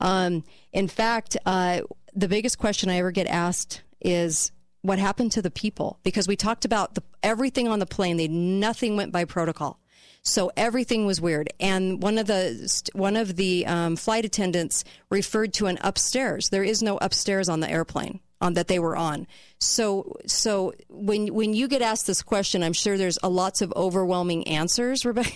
Um, 0.01 0.43
in 0.73 0.89
fact, 0.89 1.37
uh, 1.47 1.83
the 2.17 2.27
biggest 2.27 2.59
question 2.59 2.91
I 2.91 2.97
ever 2.97 3.13
get 3.13 3.29
asked 3.29 3.83
is, 4.01 4.51
what 4.83 4.99
happened 4.99 5.33
to 5.33 5.43
the 5.43 5.51
people 5.51 5.99
because 6.03 6.27
we 6.27 6.37
talked 6.37 6.65
about 6.65 6.95
the, 6.95 7.03
everything 7.23 7.69
on 7.69 7.79
the 7.79 7.87
plane. 7.87 8.17
They 8.17 8.29
nothing 8.29 8.97
went 8.97 9.13
by 9.13 9.25
protocol, 9.25 9.81
so 10.23 10.51
everything 10.57 11.07
was 11.07 11.21
weird. 11.21 11.53
And 11.61 12.03
one 12.03 12.19
of 12.19 12.27
the 12.27 12.91
one 12.93 13.17
of 13.17 13.37
the 13.37 13.67
um, 13.67 13.97
flight 13.97 14.25
attendants 14.25 14.85
referred 15.11 15.53
to 15.55 15.67
an 15.67 15.79
upstairs. 15.83 16.49
There 16.49 16.65
is 16.65 16.83
no 16.83 16.99
upstairs 16.99 17.49
on 17.49 17.61
the 17.61 17.71
airplane 17.71 18.21
on 18.41 18.55
that 18.55 18.69
they 18.69 18.79
were 18.79 18.97
on. 18.97 19.27
So 19.59 20.17
so 20.27 20.73
when 20.89 21.33
when 21.35 21.55
you 21.55 21.69
get 21.69 21.83
asked 21.83 22.07
this 22.07 22.23
question, 22.23 22.63
I'm 22.63 22.73
sure 22.73 22.97
there's 22.97 23.19
a 23.23 23.29
lots 23.29 23.63
of 23.63 23.73
overwhelming 23.77 24.47
answers, 24.47 25.05
Rebecca. 25.05 25.31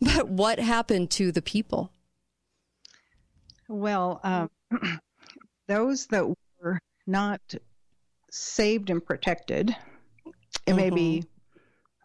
but 0.00 0.28
what 0.28 0.58
happened 0.58 1.10
to 1.12 1.32
the 1.32 1.42
people? 1.42 1.90
Well, 3.68 4.20
um, 4.22 4.50
those 5.68 6.06
that 6.08 6.26
were 6.60 6.80
not 7.06 7.40
saved 8.32 8.88
and 8.88 9.04
protected. 9.04 9.70
It 9.70 10.34
mm-hmm. 10.66 10.76
may 10.76 10.90
be 10.90 11.24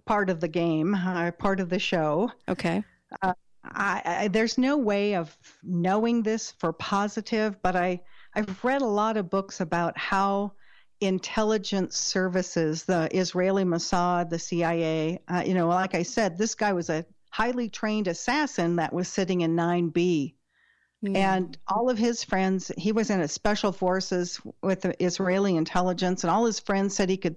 part 0.06 0.30
of 0.30 0.40
the 0.40 0.48
game, 0.48 0.94
uh, 0.94 1.32
part 1.32 1.60
of 1.60 1.70
the 1.70 1.80
show. 1.80 2.32
Okay. 2.50 2.84
Uh, 3.22 3.34
I, 3.64 4.02
I, 4.06 4.28
there's 4.28 4.58
no 4.58 4.78
way 4.78 5.16
of 5.16 5.36
knowing 5.64 6.24
this 6.24 6.52
for 6.60 6.74
positive, 6.74 7.62
but 7.62 7.76
I, 7.76 8.02
I've 8.36 8.64
read 8.64 8.82
a 8.82 8.86
lot 8.86 9.18
of 9.18 9.30
books 9.30 9.62
about 9.62 9.98
how 9.98 10.54
intelligence 11.00 11.98
services, 11.98 12.84
the 12.84 13.10
Israeli 13.18 13.64
Mossad, 13.64 14.30
the 14.30 14.40
CIA, 14.40 15.22
uh, 15.28 15.44
you 15.46 15.54
know, 15.54 15.68
like 15.68 15.96
I 15.96 16.04
said, 16.04 16.38
this 16.38 16.56
guy 16.56 16.74
was 16.74 16.90
a 16.90 17.06
highly 17.30 17.70
trained 17.70 18.08
assassin 18.08 18.78
that 18.78 18.94
was 18.94 19.08
sitting 19.08 19.42
in 19.42 19.56
9B 19.56 20.34
And 21.06 21.58
all 21.68 21.90
of 21.90 21.98
his 21.98 22.24
friends, 22.24 22.72
he 22.78 22.92
was 22.92 23.10
in 23.10 23.22
a 23.22 23.28
special 23.28 23.72
forces 23.72 24.42
with 24.64 24.82
the 24.82 25.04
Israeli 25.04 25.56
intelligence, 25.56 26.24
and 26.24 26.32
all 26.32 26.46
his 26.46 26.60
friends 26.60 26.96
said 26.96 27.10
he 27.10 27.18
could 27.18 27.36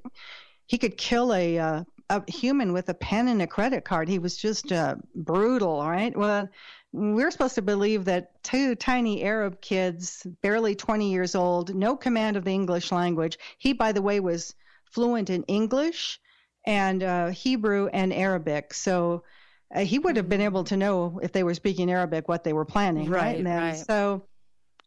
he 0.67 0.79
could 0.79 0.97
kill 0.97 1.35
a 1.35 1.59
uh, 1.59 1.85
a 2.09 2.31
human 2.31 2.73
with 2.73 2.89
a 2.89 2.95
pen 2.95 3.29
and 3.29 3.43
a 3.43 3.47
credit 3.47 3.85
card. 3.85 4.09
He 4.09 4.19
was 4.19 4.37
just 4.37 4.73
uh, 4.73 4.97
brutal, 5.15 5.81
right? 5.81 6.17
Well, 6.17 6.49
we're 6.93 7.31
supposed 7.31 7.55
to 7.55 7.63
believe 7.63 8.07
that 8.07 8.43
two 8.43 8.75
tiny 8.75 9.23
Arab 9.23 9.61
kids, 9.61 10.27
barely 10.43 10.75
20 10.75 11.11
years 11.11 11.35
old, 11.35 11.75
no 11.75 11.97
command 11.97 12.37
of 12.37 12.45
the 12.45 12.53
English 12.53 12.91
language. 12.91 13.39
He, 13.59 13.73
by 13.73 13.93
the 13.93 14.03
way, 14.03 14.19
was 14.19 14.55
fluent 14.87 15.31
in 15.31 15.45
English 15.45 16.19
and 16.67 17.03
uh, 17.03 17.29
Hebrew 17.29 17.89
and 17.93 18.13
Arabic. 18.13 18.75
So 18.75 19.23
uh, 19.75 19.81
he 19.81 19.99
would 19.99 20.17
have 20.17 20.29
been 20.29 20.41
able 20.41 20.65
to 20.65 20.77
know 20.77 21.21
if 21.23 21.33
they 21.33 21.43
were 21.43 21.55
speaking 21.55 21.91
Arabic 21.91 22.29
what 22.29 22.45
they 22.45 22.53
were 22.53 22.65
planning, 22.65 23.09
right? 23.09 23.21
Right, 23.23 23.39
And 23.39 23.47
right. 23.47 23.77
So 23.87 24.27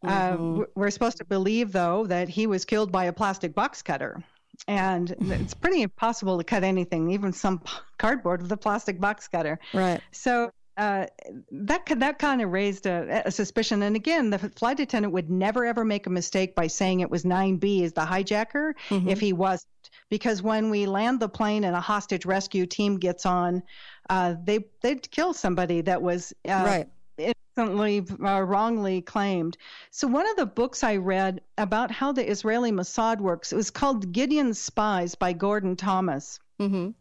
uh, 0.06 0.34
Mhm. 0.38 0.66
we're 0.76 0.90
supposed 0.90 1.18
to 1.18 1.26
believe, 1.26 1.72
though, 1.72 2.06
that 2.08 2.28
he 2.28 2.48
was 2.48 2.66
killed 2.66 2.92
by 2.92 3.06
a 3.06 3.14
plastic 3.14 3.56
box 3.56 3.82
cutter. 3.82 4.22
And 4.68 5.10
it's 5.40 5.54
pretty 5.54 5.82
impossible 5.82 6.38
to 6.38 6.44
cut 6.44 6.64
anything, 6.64 7.12
even 7.12 7.32
some 7.32 7.62
cardboard 7.98 8.42
with 8.42 8.52
a 8.52 8.58
plastic 8.58 9.00
box 9.00 9.28
cutter. 9.28 9.60
Right. 9.74 10.02
So 10.12 10.52
uh, 10.76 11.06
that 11.52 11.86
that 11.86 12.18
kind 12.18 12.42
of 12.42 12.50
raised 12.52 12.88
a, 12.88 13.22
a 13.28 13.32
suspicion. 13.32 13.84
And 13.84 13.96
again, 13.96 14.32
the 14.32 14.40
flight 14.40 14.80
attendant 14.80 15.14
would 15.14 15.30
never 15.30 15.66
ever 15.66 15.86
make 15.86 16.08
a 16.08 16.10
mistake 16.10 16.56
by 16.56 16.66
saying 16.68 17.00
it 17.02 17.12
was 17.12 17.24
9B 17.24 17.84
as 17.84 17.94
the 17.94 18.02
hijacker 18.02 18.74
Mhm. 18.90 19.08
if 19.08 19.20
he 19.20 19.34
wasn't, 19.34 19.70
because 20.10 20.42
when 20.42 20.72
we 20.72 20.88
land 20.88 21.20
the 21.20 21.30
plane 21.30 21.64
and 21.64 21.76
a 21.76 21.80
hostage 21.80 22.26
rescue 22.26 22.66
team 22.66 22.98
gets 22.98 23.26
on, 23.28 23.62
uh, 24.10 24.36
they 24.44 24.66
they'd 24.82 25.10
kill 25.12 25.34
somebody 25.34 25.82
that 25.82 26.02
was 26.02 26.34
uh, 26.48 26.64
Right. 26.66 26.88
innocently 27.18 28.06
uh, 28.24 28.42
wrongly 28.42 29.02
claimed. 29.02 29.58
So 29.92 30.08
one 30.08 30.30
of 30.30 30.36
the 30.36 30.46
books 30.46 30.84
I 30.84 30.98
read 30.98 31.42
about 31.58 31.92
how 31.92 32.12
the 32.12 32.28
Israeli 32.30 32.72
Mossad 32.72 33.20
works 33.20 33.54
it 33.54 33.56
was 33.56 33.70
called 33.70 34.12
Gideon's 34.12 34.60
Spies 34.60 35.16
by 35.16 35.34
Gordon 35.34 35.76
Thomas. 35.76 36.40
Mm-hmm. 36.60 36.92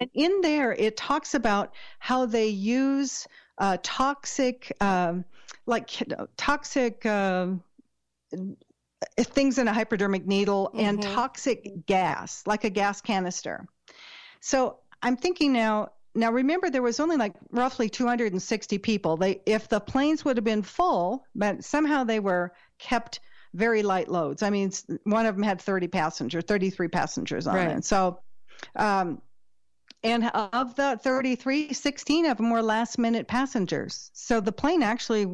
And 0.00 0.10
in 0.14 0.40
there, 0.42 0.72
it 0.72 0.96
talks 0.96 1.34
about 1.34 1.74
how 1.98 2.24
they 2.26 2.46
use 2.48 3.26
uh, 3.58 3.78
toxic, 3.82 4.72
um, 4.80 5.24
like 5.66 5.90
toxic 6.36 7.04
um 7.06 7.62
things 9.16 9.58
in 9.58 9.68
a 9.68 9.72
hypodermic 9.72 10.26
needle 10.26 10.70
and 10.74 10.98
Mhm. 10.98 11.14
toxic 11.14 11.86
gas, 11.86 12.42
like 12.46 12.64
a 12.64 12.70
gas 12.70 13.00
canister. 13.00 13.66
So 14.40 14.78
I'm 15.02 15.16
thinking 15.16 15.52
now. 15.52 15.90
Now 16.18 16.32
remember, 16.32 16.68
there 16.68 16.82
was 16.82 16.98
only 16.98 17.16
like 17.16 17.34
roughly 17.50 17.88
260 17.88 18.78
people. 18.78 19.16
They, 19.16 19.40
if 19.46 19.68
the 19.68 19.80
planes 19.80 20.24
would 20.24 20.36
have 20.36 20.44
been 20.44 20.62
full, 20.62 21.24
but 21.34 21.64
somehow 21.64 22.04
they 22.04 22.18
were 22.18 22.52
kept 22.78 23.20
very 23.54 23.82
light 23.82 24.08
loads. 24.08 24.42
I 24.42 24.50
mean, 24.50 24.72
one 25.04 25.26
of 25.26 25.36
them 25.36 25.44
had 25.44 25.60
30 25.60 25.88
passengers, 25.88 26.44
33 26.44 26.88
passengers 26.88 27.46
on 27.46 27.54
Right. 27.54 27.76
it. 27.76 27.84
So, 27.84 28.18
um, 28.74 29.22
and 30.02 30.24
of 30.26 30.74
the 30.74 30.98
33, 31.02 31.72
16 31.72 32.26
of 32.26 32.36
them 32.36 32.50
were 32.50 32.62
last 32.62 32.98
minute 32.98 33.26
passengers. 33.26 34.10
So 34.12 34.40
the 34.40 34.52
plane 34.52 34.82
actually 34.82 35.26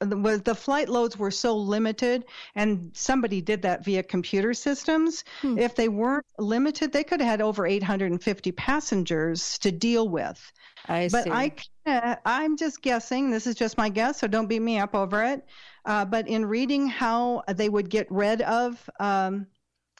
was 0.00 0.42
the 0.42 0.54
flight 0.54 0.88
loads 0.88 1.18
were 1.18 1.30
so 1.30 1.56
limited 1.56 2.24
and 2.54 2.90
somebody 2.94 3.40
did 3.40 3.62
that 3.62 3.84
via 3.84 4.02
computer 4.02 4.54
systems. 4.54 5.24
If 5.58 5.74
they 5.74 5.88
weren't 5.88 6.26
limited 6.38 6.92
they 6.92 7.04
could 7.04 7.20
have 7.20 7.28
had 7.28 7.40
over 7.40 7.66
850 7.66 8.52
passengers 8.52 9.58
to 9.58 9.72
deal 9.72 10.08
with. 10.08 10.52
I 10.86 11.08
but 11.10 11.24
see. 11.24 11.30
i 11.30 12.16
i'm 12.24 12.56
just 12.56 12.82
guessing 12.82 13.30
this 13.30 13.46
is 13.46 13.54
just 13.54 13.76
my 13.76 13.88
guess 13.88 14.20
so 14.20 14.26
don't 14.26 14.46
beat 14.46 14.62
me 14.62 14.78
up 14.78 14.94
over 14.94 15.22
it 15.22 15.44
uh, 15.84 16.04
but 16.04 16.28
in 16.28 16.44
reading 16.44 16.86
how 16.86 17.42
they 17.48 17.68
would 17.68 17.88
get 17.88 18.06
rid 18.10 18.42
of 18.42 18.88
um, 18.98 19.46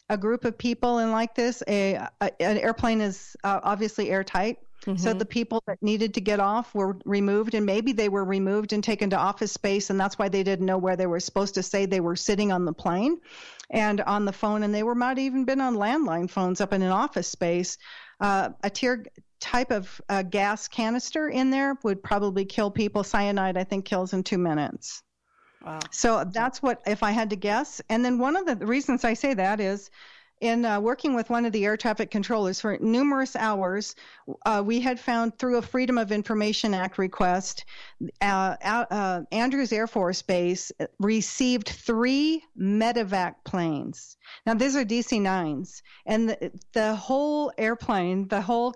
a 0.09 0.17
group 0.17 0.45
of 0.45 0.59
people 0.59 0.99
and 0.99 1.11
like 1.13 1.35
this 1.35 1.63
a, 1.69 1.95
a 2.21 2.43
an 2.43 2.59
airplane 2.59 3.01
is 3.01 3.37
uh, 3.45 3.61
obviously 3.63 4.11
airtight 4.11 4.59
so 4.97 5.13
Mhm. 5.13 5.19
the 5.19 5.25
people 5.25 5.63
that 5.67 5.83
needed 5.83 6.15
to 6.15 6.21
get 6.21 6.41
off 6.41 6.75
were 6.75 6.97
removed 7.05 7.55
and 7.55 7.65
maybe 7.67 7.93
they 7.93 8.09
were 8.09 8.25
removed 8.25 8.73
and 8.73 8.83
taken 8.83 9.11
to 9.11 9.17
office 9.17 9.53
space 9.53 9.91
and 9.91 10.01
that's 10.01 10.19
why 10.19 10.29
they 10.29 10.43
didn't 10.43 10.67
know 10.67 10.79
where 10.79 10.97
they 10.97 11.07
were 11.07 11.21
supposed 11.21 11.55
to 11.55 11.63
say 11.63 11.87
they 11.87 12.01
were 12.01 12.17
sitting 12.17 12.53
on 12.53 12.65
the 12.65 12.73
plane 12.73 13.19
and 13.71 14.01
on 14.03 14.25
the 14.25 14.33
phone 14.33 14.63
and 14.63 14.75
they 14.75 14.83
were 14.83 14.95
might 14.95 15.19
even 15.19 15.45
been 15.45 15.61
on 15.61 15.75
landline 15.77 16.29
phones 16.29 16.61
up 16.61 16.73
in 16.73 16.83
an 16.83 16.91
office 16.91 17.29
space 17.29 17.79
uh, 18.21 18.51
a 18.65 18.71
tear 18.71 19.05
type 19.41 19.71
of 19.71 20.01
uh, 20.09 20.23
gas 20.23 20.69
canister 20.69 21.29
in 21.29 21.51
there 21.51 21.77
would 21.83 22.03
probably 22.03 22.45
kill 22.45 22.71
people 22.71 23.03
cyanide 23.05 23.57
i 23.57 23.65
think 23.65 23.85
kills 23.85 24.13
in 24.13 24.23
two 24.23 24.39
minutes 24.39 25.03
Wow. 25.63 25.91
so 25.91 26.25
that's 26.33 26.63
what, 26.63 26.81
if 26.87 27.03
I 27.03 27.11
had 27.11 27.31
to 27.31 27.37
guess. 27.37 27.81
And 27.89 28.05
then 28.05 28.19
one 28.19 28.37
of 28.37 28.47
the 28.47 28.65
reasons 28.67 29.05
I 29.05 29.15
say 29.15 29.35
that 29.35 29.61
is 29.61 29.91
in 30.41 30.65
uh, 30.65 30.81
working 30.81 31.15
with 31.15 31.29
one 31.29 31.45
of 31.45 31.53
the 31.53 31.65
air 31.65 31.77
traffic 31.77 32.11
controllers 32.11 32.61
for 32.61 32.79
numerous 32.81 33.37
hours, 33.37 33.95
uh, 34.47 34.63
we 34.65 34.81
had 34.81 34.99
found 34.99 35.39
through 35.39 35.59
a 35.59 35.63
Freedom 35.63 35.99
of 35.99 36.11
Information 36.13 36.73
Act 36.73 36.97
request, 36.99 37.65
uh, 38.23 38.57
uh, 38.65 39.23
Andrews 39.33 39.73
Air 39.73 39.87
Force 39.87 40.23
Base 40.23 40.73
received 40.99 41.69
three 41.69 42.43
medevac 42.59 43.35
planes. 43.45 44.17
Now, 44.47 44.55
these 44.55 44.77
are 44.77 44.85
DC 44.85 45.21
9s, 45.21 45.83
and 46.07 46.31
the, 46.31 46.53
the 46.73 46.95
whole 46.95 47.53
airplane, 47.59 48.27
the 48.29 48.41
whole 48.41 48.75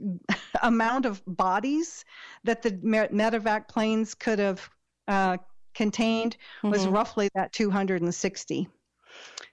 amount 0.62 1.04
of 1.04 1.22
bodies 1.26 2.04
that 2.44 2.62
the 2.62 2.70
medevac 2.72 3.68
planes 3.68 4.14
could 4.14 4.38
have 4.38 4.70
uh, 5.06 5.36
contained 5.74 6.36
was 6.62 6.86
Mhm. 6.86 6.92
roughly 6.92 7.28
that 7.34 7.52
260. 7.52 8.68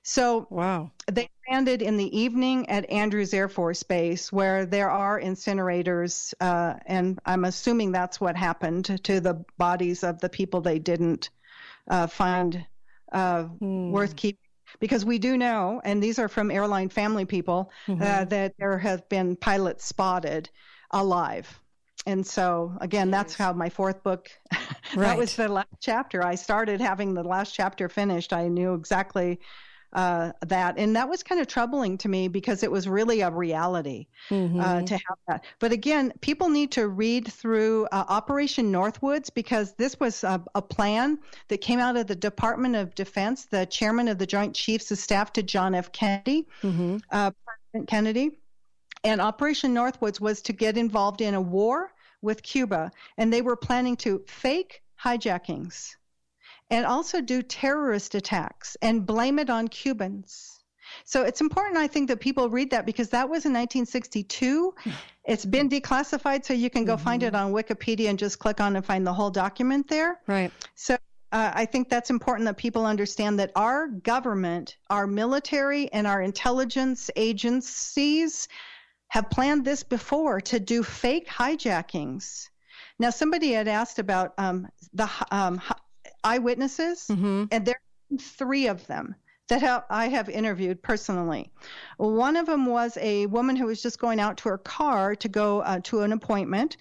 So 0.03 0.47
wow, 0.49 0.91
they 1.11 1.29
landed 1.51 1.81
in 1.81 1.97
the 1.97 2.17
evening 2.17 2.69
at 2.69 2.89
Andrews 2.89 3.33
Air 3.33 3.49
Force 3.49 3.83
Base, 3.83 4.31
where 4.31 4.65
there 4.65 4.89
are 4.91 5.19
incinerators, 5.19 6.33
uh, 6.39 6.75
and 6.85 7.19
I'm 7.25 7.45
assuming 7.45 7.91
that's 7.91 8.21
what 8.21 8.35
happened 8.35 8.99
to 9.03 9.19
the 9.19 9.43
bodies 9.57 10.03
of 10.03 10.19
the 10.19 10.29
people 10.29 10.61
they 10.61 10.79
didn't 10.79 11.29
uh, 11.89 12.07
find 12.07 12.65
uh, 13.11 13.47
worth 13.61 14.15
keeping. 14.15 14.39
Because 14.79 15.05
we 15.05 15.19
do 15.19 15.37
know, 15.37 15.79
and 15.85 16.01
these 16.03 16.19
are 16.19 16.27
from 16.27 16.51
airline 16.51 16.89
family 16.89 17.25
people, 17.25 17.71
uh, 17.87 17.93
Mhm. 17.93 18.29
that 18.29 18.53
there 18.57 18.77
have 18.77 19.07
been 19.09 19.35
pilots 19.35 19.85
spotted 19.85 20.49
alive. 20.91 21.59
And 22.05 22.25
so, 22.25 22.77
again, 22.81 23.09
that's 23.09 23.33
how 23.33 23.51
my 23.53 23.69
fourth 23.69 24.03
book, 24.03 24.29
that 24.95 25.17
was 25.17 25.35
the 25.35 25.47
last 25.47 25.67
chapter. 25.81 26.23
I 26.23 26.35
started 26.35 26.79
having 26.79 27.13
the 27.13 27.23
last 27.23 27.53
chapter 27.53 27.89
finished. 27.89 28.31
I 28.33 28.47
knew 28.47 28.73
exactly 28.75 29.39
uh, 29.93 30.33
that. 30.45 30.77
And 30.77 30.93
that 30.97 31.07
was 31.07 31.23
kind 31.23 31.39
of 31.39 31.47
troubling 31.47 31.97
to 31.99 32.09
me 32.09 32.27
because 32.27 32.63
it 32.63 32.71
was 32.71 32.85
really 32.85 33.21
a 33.21 33.31
reality 33.31 34.07
uh, 34.29 34.33
Mhm. 34.33 34.85
to 34.87 34.93
have 34.93 35.17
that. 35.29 35.45
But 35.59 35.71
again, 35.71 36.11
people 36.19 36.49
need 36.49 36.73
to 36.73 36.89
read 36.89 37.31
through 37.31 37.85
uh, 37.93 38.03
Operation 38.09 38.71
Northwoods 38.73 39.33
because 39.33 39.73
this 39.75 39.97
was 39.99 40.25
a, 40.25 40.43
a 40.53 40.61
plan 40.61 41.17
that 41.47 41.59
came 41.59 41.79
out 41.79 41.95
of 41.95 42.07
the 42.07 42.15
Department 42.15 42.75
of 42.75 42.93
Defense, 42.93 43.45
the 43.45 43.65
chairman 43.67 44.09
of 44.09 44.17
the 44.17 44.25
Joint 44.25 44.53
Chiefs 44.53 44.91
of 44.91 44.97
Staff 44.97 45.31
to 45.33 45.43
John 45.43 45.73
F. 45.73 45.91
Kennedy, 45.93 46.45
Mhm. 46.61 47.01
uh, 47.11 47.31
President 47.45 47.89
Kennedy. 47.89 48.39
And 49.05 49.21
Operation 49.21 49.73
Northwoods 49.73 50.19
was 50.19 50.41
to 50.41 50.51
get 50.51 50.77
involved 50.77 51.21
in 51.21 51.35
a 51.35 51.41
war 51.41 51.91
with 52.25 52.43
Cuba, 52.43 52.91
and 53.17 53.31
they 53.31 53.41
were 53.41 53.55
planning 53.55 53.95
to 53.97 54.21
fake 54.27 54.83
hijackings 55.01 55.95
and 56.69 56.85
also 56.85 57.21
do 57.21 57.41
terrorist 57.41 58.15
attacks 58.15 58.75
and 58.81 59.05
blame 59.05 59.39
it 59.39 59.49
on 59.49 59.67
Cubans. 59.67 60.59
So 61.03 61.23
it's 61.23 61.41
important, 61.41 61.77
I 61.77 61.87
think, 61.87 62.07
that 62.09 62.19
people 62.19 62.49
read 62.49 62.71
that 62.71 62.85
because 62.85 63.09
that 63.09 63.27
was 63.27 63.45
in 63.45 63.53
1962. 63.53 64.73
It's 65.25 65.45
been 65.45 65.69
declassified, 65.69 66.45
so 66.45 66.53
you 66.53 66.69
can 66.69 66.85
go 66.85 66.97
find 66.97 67.23
it 67.23 67.35
on 67.35 67.51
Wikipedia 67.51 68.09
and 68.09 68.19
just 68.19 68.39
click 68.39 68.61
on 68.61 68.75
and 68.75 68.85
find 68.85 69.05
the 69.05 69.13
whole 69.13 69.31
document 69.31 69.87
there. 69.87 70.19
Right. 70.27 70.51
So 70.75 70.97
uh, 71.31 71.51
I 71.53 71.65
think 71.65 71.89
that's 71.89 72.09
important 72.09 72.45
that 72.45 72.57
people 72.57 72.85
understand 72.85 73.39
that 73.39 73.51
our 73.55 73.87
government, 73.87 74.77
our 74.89 75.07
military, 75.07 75.91
and 75.91 76.07
our 76.07 76.21
intelligence 76.21 77.09
agencies 77.15 78.47
have 79.09 79.29
planned 79.29 79.63
this 79.65 79.83
before 79.83 80.41
to 80.41 80.59
do 80.59 80.83
fake 80.83 81.27
hijackings. 81.27 82.49
Now, 82.99 83.09
somebody 83.09 83.51
had 83.51 83.67
asked 83.67 83.99
about 83.99 84.33
um, 84.37 84.67
the 84.93 85.09
um, 85.31 85.61
eyewitnesses, 86.23 87.05
and 87.51 87.65
there 87.65 87.75
are 88.13 88.17
three 88.17 88.67
of 88.67 88.85
them 88.87 89.15
that 89.47 89.61
have, 89.61 89.83
I 89.89 90.07
have 90.07 90.27
interviewed 90.27 90.81
personally. 90.81 91.51
One 91.97 92.35
of 92.35 92.45
them 92.47 92.65
was 92.65 92.97
a 92.99 93.27
woman 93.27 93.55
who 93.55 93.67
was 93.67 93.81
just 93.81 93.99
going 93.99 94.19
out 94.19 94.37
to 94.37 94.49
her 94.49 94.57
car 94.57 95.15
to 95.17 95.27
go 95.29 95.59
uh, 95.61 95.79
to 95.83 96.01
an 96.01 96.11
appointment, 96.13 96.77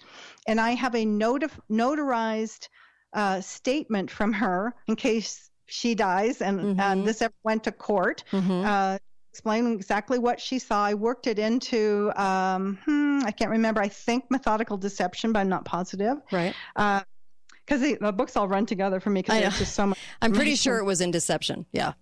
and 0.47 0.59
I 0.59 0.71
have 0.71 0.95
a 0.95 1.05
notif- 1.05 1.59
notarized 1.69 2.67
uh, 3.13 3.39
statement 3.41 4.09
from 4.11 4.33
her 4.33 4.73
in 4.87 4.95
case 4.95 5.49
she 5.67 5.95
dies, 5.95 6.41
and, 6.41 6.59
and 6.79 7.05
this 7.07 7.21
ever 7.21 7.33
went 7.43 7.63
to 7.65 7.71
court. 7.71 8.23
Uh, 8.65 8.97
explaining 9.35 9.73
exactly 9.73 10.17
what 10.17 10.39
she 10.39 10.59
saw. 10.59 10.85
I 10.85 10.93
worked 10.93 11.27
it 11.27 11.39
into, 11.39 12.09
um, 12.15 12.79
hmm, 12.85 13.19
I 13.25 13.31
can't 13.31 13.51
remember, 13.51 13.81
I 13.81 13.89
think 13.89 14.23
methodical 14.31 14.77
deception, 14.77 15.33
but 15.33 15.39
I'm 15.39 15.49
not 15.49 15.65
positive. 15.65 16.19
Right. 16.31 16.55
Because 16.73 17.81
the, 17.81 17.97
the 17.99 18.13
books 18.13 18.37
all 18.37 18.47
run 18.47 18.65
together 18.65 19.01
for 19.01 19.09
me 19.09 19.21
because 19.21 19.41
there's 19.41 19.59
just 19.59 19.75
so 19.75 19.87
much. 19.87 19.99
I'm 20.21 20.31
pretty 20.31 20.55
sure 20.55 20.77
it 20.77 20.85
was 20.85 21.01
in 21.01 21.11
Deception. 21.11 21.65
Yeah. 21.73 21.93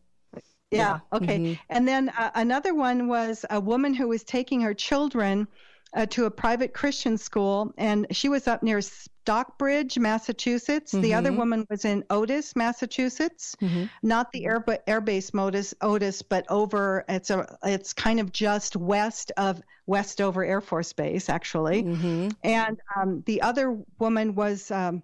Yeah. 0.70 1.00
Okay. 1.12 1.40
Mhm. 1.40 1.60
And 1.70 1.88
then 1.88 2.10
uh, 2.10 2.30
another 2.36 2.76
one 2.76 3.08
was 3.08 3.46
a 3.50 3.60
woman 3.60 3.96
who 3.96 4.08
was 4.08 4.24
taking 4.24 4.62
her 4.62 4.76
children 4.76 5.48
uh, 5.96 6.06
to 6.08 6.26
a 6.26 6.32
private 6.32 6.74
Christian 6.74 7.18
school, 7.18 7.74
and 7.78 8.08
she 8.12 8.30
was 8.30 8.48
up 8.48 8.64
near 8.64 8.82
Stockbridge, 8.82 9.98
Massachusetts. 10.00 10.92
The 10.92 11.14
other 11.14 11.32
Mhm. 11.32 11.38
woman 11.38 11.68
was 11.70 11.86
in 11.86 12.04
Otis, 12.10 12.56
Massachusetts. 12.56 13.56
Mm-hmm. 13.62 13.86
Not 14.02 14.32
the 14.32 14.46
air, 14.46 14.66
air 14.88 15.02
base 15.02 15.32
Otis, 15.34 15.74
Otis, 15.82 16.22
but 16.22 16.46
over. 16.50 17.06
It's 17.08 17.30
a. 17.30 17.58
It's 17.64 17.94
kind 17.94 18.20
of 18.20 18.32
just 18.32 18.76
west 18.76 19.32
of 19.38 19.62
Westover 19.86 20.44
Air 20.44 20.62
Force 20.62 20.94
Base, 20.94 21.30
actually. 21.30 21.84
Mm-hmm. 21.84 22.30
And 22.44 22.80
um, 22.96 23.24
the 23.26 23.42
other 23.42 23.78
woman 24.00 24.36
was. 24.36 24.72
Um, 24.72 25.04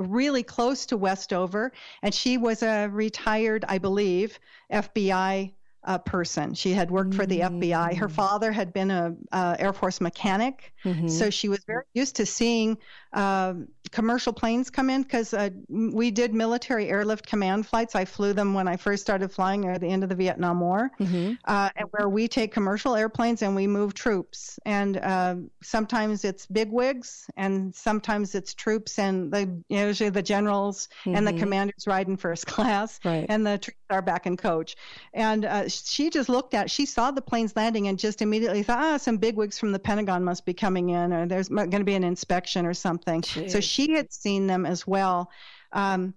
really 0.00 0.42
close 0.42 0.86
to 0.86 0.96
Westover, 0.96 1.70
and 2.02 2.12
she 2.12 2.36
was 2.36 2.64
a 2.64 2.88
retired, 2.88 3.64
I 3.68 3.78
believe, 3.78 4.40
FBI 4.72 5.52
uh, 5.84 5.98
person. 5.98 6.54
She 6.54 6.72
had 6.72 6.90
worked 6.90 7.14
for 7.14 7.26
the 7.26 7.40
FBI. 7.40 7.94
Her 7.96 8.08
father 8.08 8.52
had 8.52 8.72
been 8.72 8.90
a 8.90 9.14
uh, 9.32 9.56
Air 9.58 9.72
Force 9.72 10.00
mechanic, 10.00 10.72
Mhm. 10.84 11.10
so 11.10 11.30
she 11.30 11.48
was 11.48 11.62
very 11.64 11.84
used 11.94 12.16
to 12.16 12.26
seeing 12.26 12.78
um 13.14 13.68
commercial 13.90 14.32
planes 14.32 14.70
come 14.70 14.90
in 14.90 15.02
because 15.04 15.32
uh, 15.32 15.48
we 15.68 16.10
did 16.10 16.34
military 16.34 16.88
airlift 16.88 17.24
command 17.28 17.64
flights. 17.64 17.94
I 17.94 18.04
flew 18.04 18.32
them 18.32 18.52
when 18.52 18.66
I 18.66 18.76
first 18.76 19.02
started 19.02 19.30
flying 19.30 19.68
at 19.68 19.80
the 19.80 19.86
end 19.86 20.02
of 20.02 20.08
the 20.08 20.16
Vietnam 20.16 20.58
War, 20.58 20.90
Mm-hmm. 20.98 21.34
uh, 21.44 21.70
and 21.76 21.88
where 21.92 22.08
we 22.08 22.26
take 22.26 22.52
commercial 22.52 22.96
airplanes 22.96 23.42
and 23.42 23.54
we 23.54 23.68
move 23.68 23.94
troops. 23.94 24.58
And 24.66 24.98
um 25.02 25.50
sometimes 25.62 26.24
it's 26.24 26.44
big 26.46 26.70
wigs, 26.72 27.30
and 27.36 27.74
sometimes 27.74 28.34
it's 28.34 28.52
troops, 28.54 28.98
and 28.98 29.32
the 29.32 29.62
usually 29.68 30.10
the 30.10 30.22
generals 30.22 30.88
and 31.06 31.24
the 31.26 31.32
Mhm. 31.32 31.38
commanders 31.38 31.86
ride 31.86 32.08
in 32.08 32.16
first 32.16 32.46
class, 32.54 32.98
Right. 33.04 33.26
and 33.28 33.46
the 33.46 33.58
troops 33.58 33.78
are 33.90 34.02
back 34.02 34.26
in 34.26 34.36
coach. 34.36 34.76
And 35.12 35.44
uh, 35.44 35.68
she 35.68 36.10
just 36.10 36.28
looked 36.28 36.54
at, 36.54 36.68
she 36.70 36.84
saw 36.86 37.12
the 37.12 37.22
planes 37.22 37.54
landing, 37.54 37.86
and 37.88 37.96
just 37.98 38.22
immediately 38.22 38.62
thought, 38.64 38.80
ah, 38.80 38.96
some 38.96 39.18
big 39.18 39.36
wigs 39.36 39.56
from 39.58 39.70
the 39.72 39.78
Pentagon 39.78 40.24
must 40.24 40.44
be 40.44 40.54
coming 40.54 40.88
in, 40.90 41.12
or 41.12 41.26
there's 41.26 41.48
going 41.48 41.70
to 41.70 41.84
be 41.84 41.94
an 41.94 42.02
inspection 42.04 42.66
or 42.66 42.74
something. 42.74 43.03
So 43.04 43.58
Jeez. 43.58 43.62
she 43.62 43.92
had 43.92 44.12
seen 44.12 44.46
them 44.46 44.66
as 44.66 44.86
well. 44.86 45.30
Um, 45.72 46.14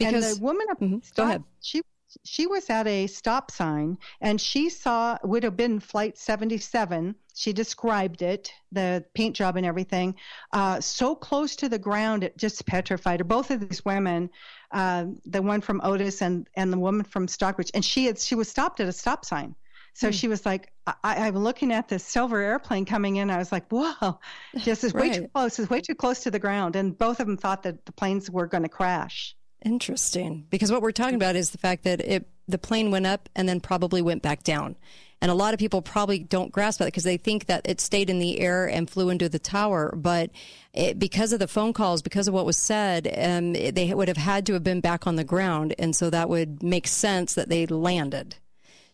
and 0.00 0.14
Because- 0.14 0.38
the 0.38 0.44
woman 0.44 0.66
up 0.70 0.80
Mhm. 0.80 1.14
Go 1.14 1.22
ahead. 1.24 1.44
She 1.60 1.82
she 2.24 2.46
was 2.46 2.70
at 2.70 2.86
a 2.86 3.06
stop 3.08 3.50
sign 3.50 3.98
and 4.22 4.40
she 4.40 4.70
saw 4.70 5.18
would 5.22 5.42
have 5.42 5.56
been 5.56 5.78
flight 5.78 6.16
77 6.16 7.14
she 7.34 7.52
described 7.52 8.22
it 8.22 8.50
the 8.72 9.04
paint 9.12 9.36
job 9.36 9.56
and 9.56 9.66
everything 9.66 10.14
uh, 10.52 10.80
so 10.80 11.14
close 11.14 11.54
to 11.56 11.68
the 11.68 11.78
ground 11.78 12.24
it 12.24 12.34
just 12.38 12.64
petrified 12.64 13.20
her 13.20 13.24
both 13.24 13.50
of 13.50 13.68
these 13.68 13.84
women 13.84 14.30
uh, 14.70 15.04
the 15.26 15.42
one 15.42 15.60
from 15.60 15.80
otis 15.84 16.22
and 16.22 16.48
and 16.56 16.72
the 16.72 16.78
woman 16.78 17.04
from 17.04 17.28
stockbridge 17.28 17.70
and 17.74 17.84
she 17.84 18.06
had 18.06 18.18
she 18.18 18.34
was 18.34 18.48
stopped 18.48 18.80
at 18.80 18.88
a 18.88 18.92
stop 18.92 19.24
sign 19.24 19.54
so 19.98 20.08
Hmm. 20.08 20.12
she 20.12 20.28
was 20.28 20.44
like, 20.44 20.72
I, 20.86 20.94
I'm 21.26 21.36
looking 21.38 21.72
at 21.72 21.88
this 21.88 22.04
silver 22.04 22.38
airplane 22.40 22.84
coming 22.84 23.16
in. 23.16 23.30
I 23.30 23.38
was 23.38 23.50
like, 23.50 23.64
whoa, 23.70 24.18
this 24.64 24.84
is 24.84 24.92
way 24.92 25.10
too 25.12 25.28
close. 25.34 25.58
It's 25.58 25.70
way 25.70 25.80
too 25.80 25.94
close 25.94 26.20
to 26.24 26.30
the 26.30 26.38
ground. 26.38 26.76
And 26.76 26.96
both 26.96 27.18
of 27.20 27.26
them 27.26 27.36
thought 27.38 27.62
that 27.62 27.86
the 27.86 27.92
planes 27.92 28.30
were 28.30 28.46
going 28.46 28.62
to 28.64 28.68
crash. 28.68 29.34
Interesting, 29.64 30.46
because 30.50 30.70
what 30.70 30.80
we're 30.82 30.92
talking 30.92 31.16
about 31.16 31.34
is 31.34 31.50
the 31.50 31.58
fact 31.58 31.84
that 31.84 32.00
it 32.00 32.28
the 32.46 32.58
plane 32.58 32.92
went 32.92 33.06
up 33.06 33.28
and 33.34 33.48
then 33.48 33.58
probably 33.58 34.00
went 34.00 34.22
back 34.22 34.44
down, 34.44 34.76
and 35.20 35.30
a 35.30 35.34
lot 35.34 35.52
of 35.54 35.58
people 35.58 35.82
probably 35.82 36.20
don't 36.20 36.52
grasp 36.52 36.78
that 36.78 36.84
because 36.84 37.02
they 37.02 37.16
think 37.16 37.46
that 37.46 37.62
it 37.64 37.80
stayed 37.80 38.08
in 38.08 38.20
the 38.20 38.38
air 38.38 38.66
and 38.68 38.88
flew 38.88 39.08
into 39.10 39.28
the 39.28 39.40
tower, 39.40 39.92
but 39.96 40.30
it, 40.72 40.96
because 41.00 41.32
of 41.32 41.40
the 41.40 41.48
phone 41.48 41.72
calls, 41.72 42.02
because 42.02 42.28
of 42.28 42.34
what 42.34 42.46
was 42.46 42.56
said, 42.56 43.08
um, 43.18 43.56
it- 43.56 43.74
they 43.74 43.92
would 43.92 44.06
have 44.06 44.16
had 44.16 44.46
to 44.46 44.52
have 44.52 44.62
been 44.62 44.80
back 44.80 45.06
on 45.08 45.16
the 45.16 45.24
ground, 45.24 45.74
and 45.80 45.96
so 45.96 46.10
that 46.10 46.28
would 46.28 46.62
make 46.62 46.86
sense 46.86 47.34
that 47.34 47.48
they 47.48 47.66
landed. 47.66 48.36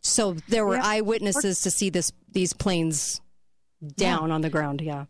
So 0.03 0.35
there 0.49 0.66
were 0.66 0.77
Yeah. 0.77 0.85
eyewitnesses 0.87 1.61
to 1.62 1.70
see 1.70 1.91
this 1.91 2.12
these 2.31 2.53
planes 2.53 3.20
down 3.97 4.31
on 4.31 4.41
the 4.41 4.51
ground. 4.51 4.81
Yeah. 4.81 5.05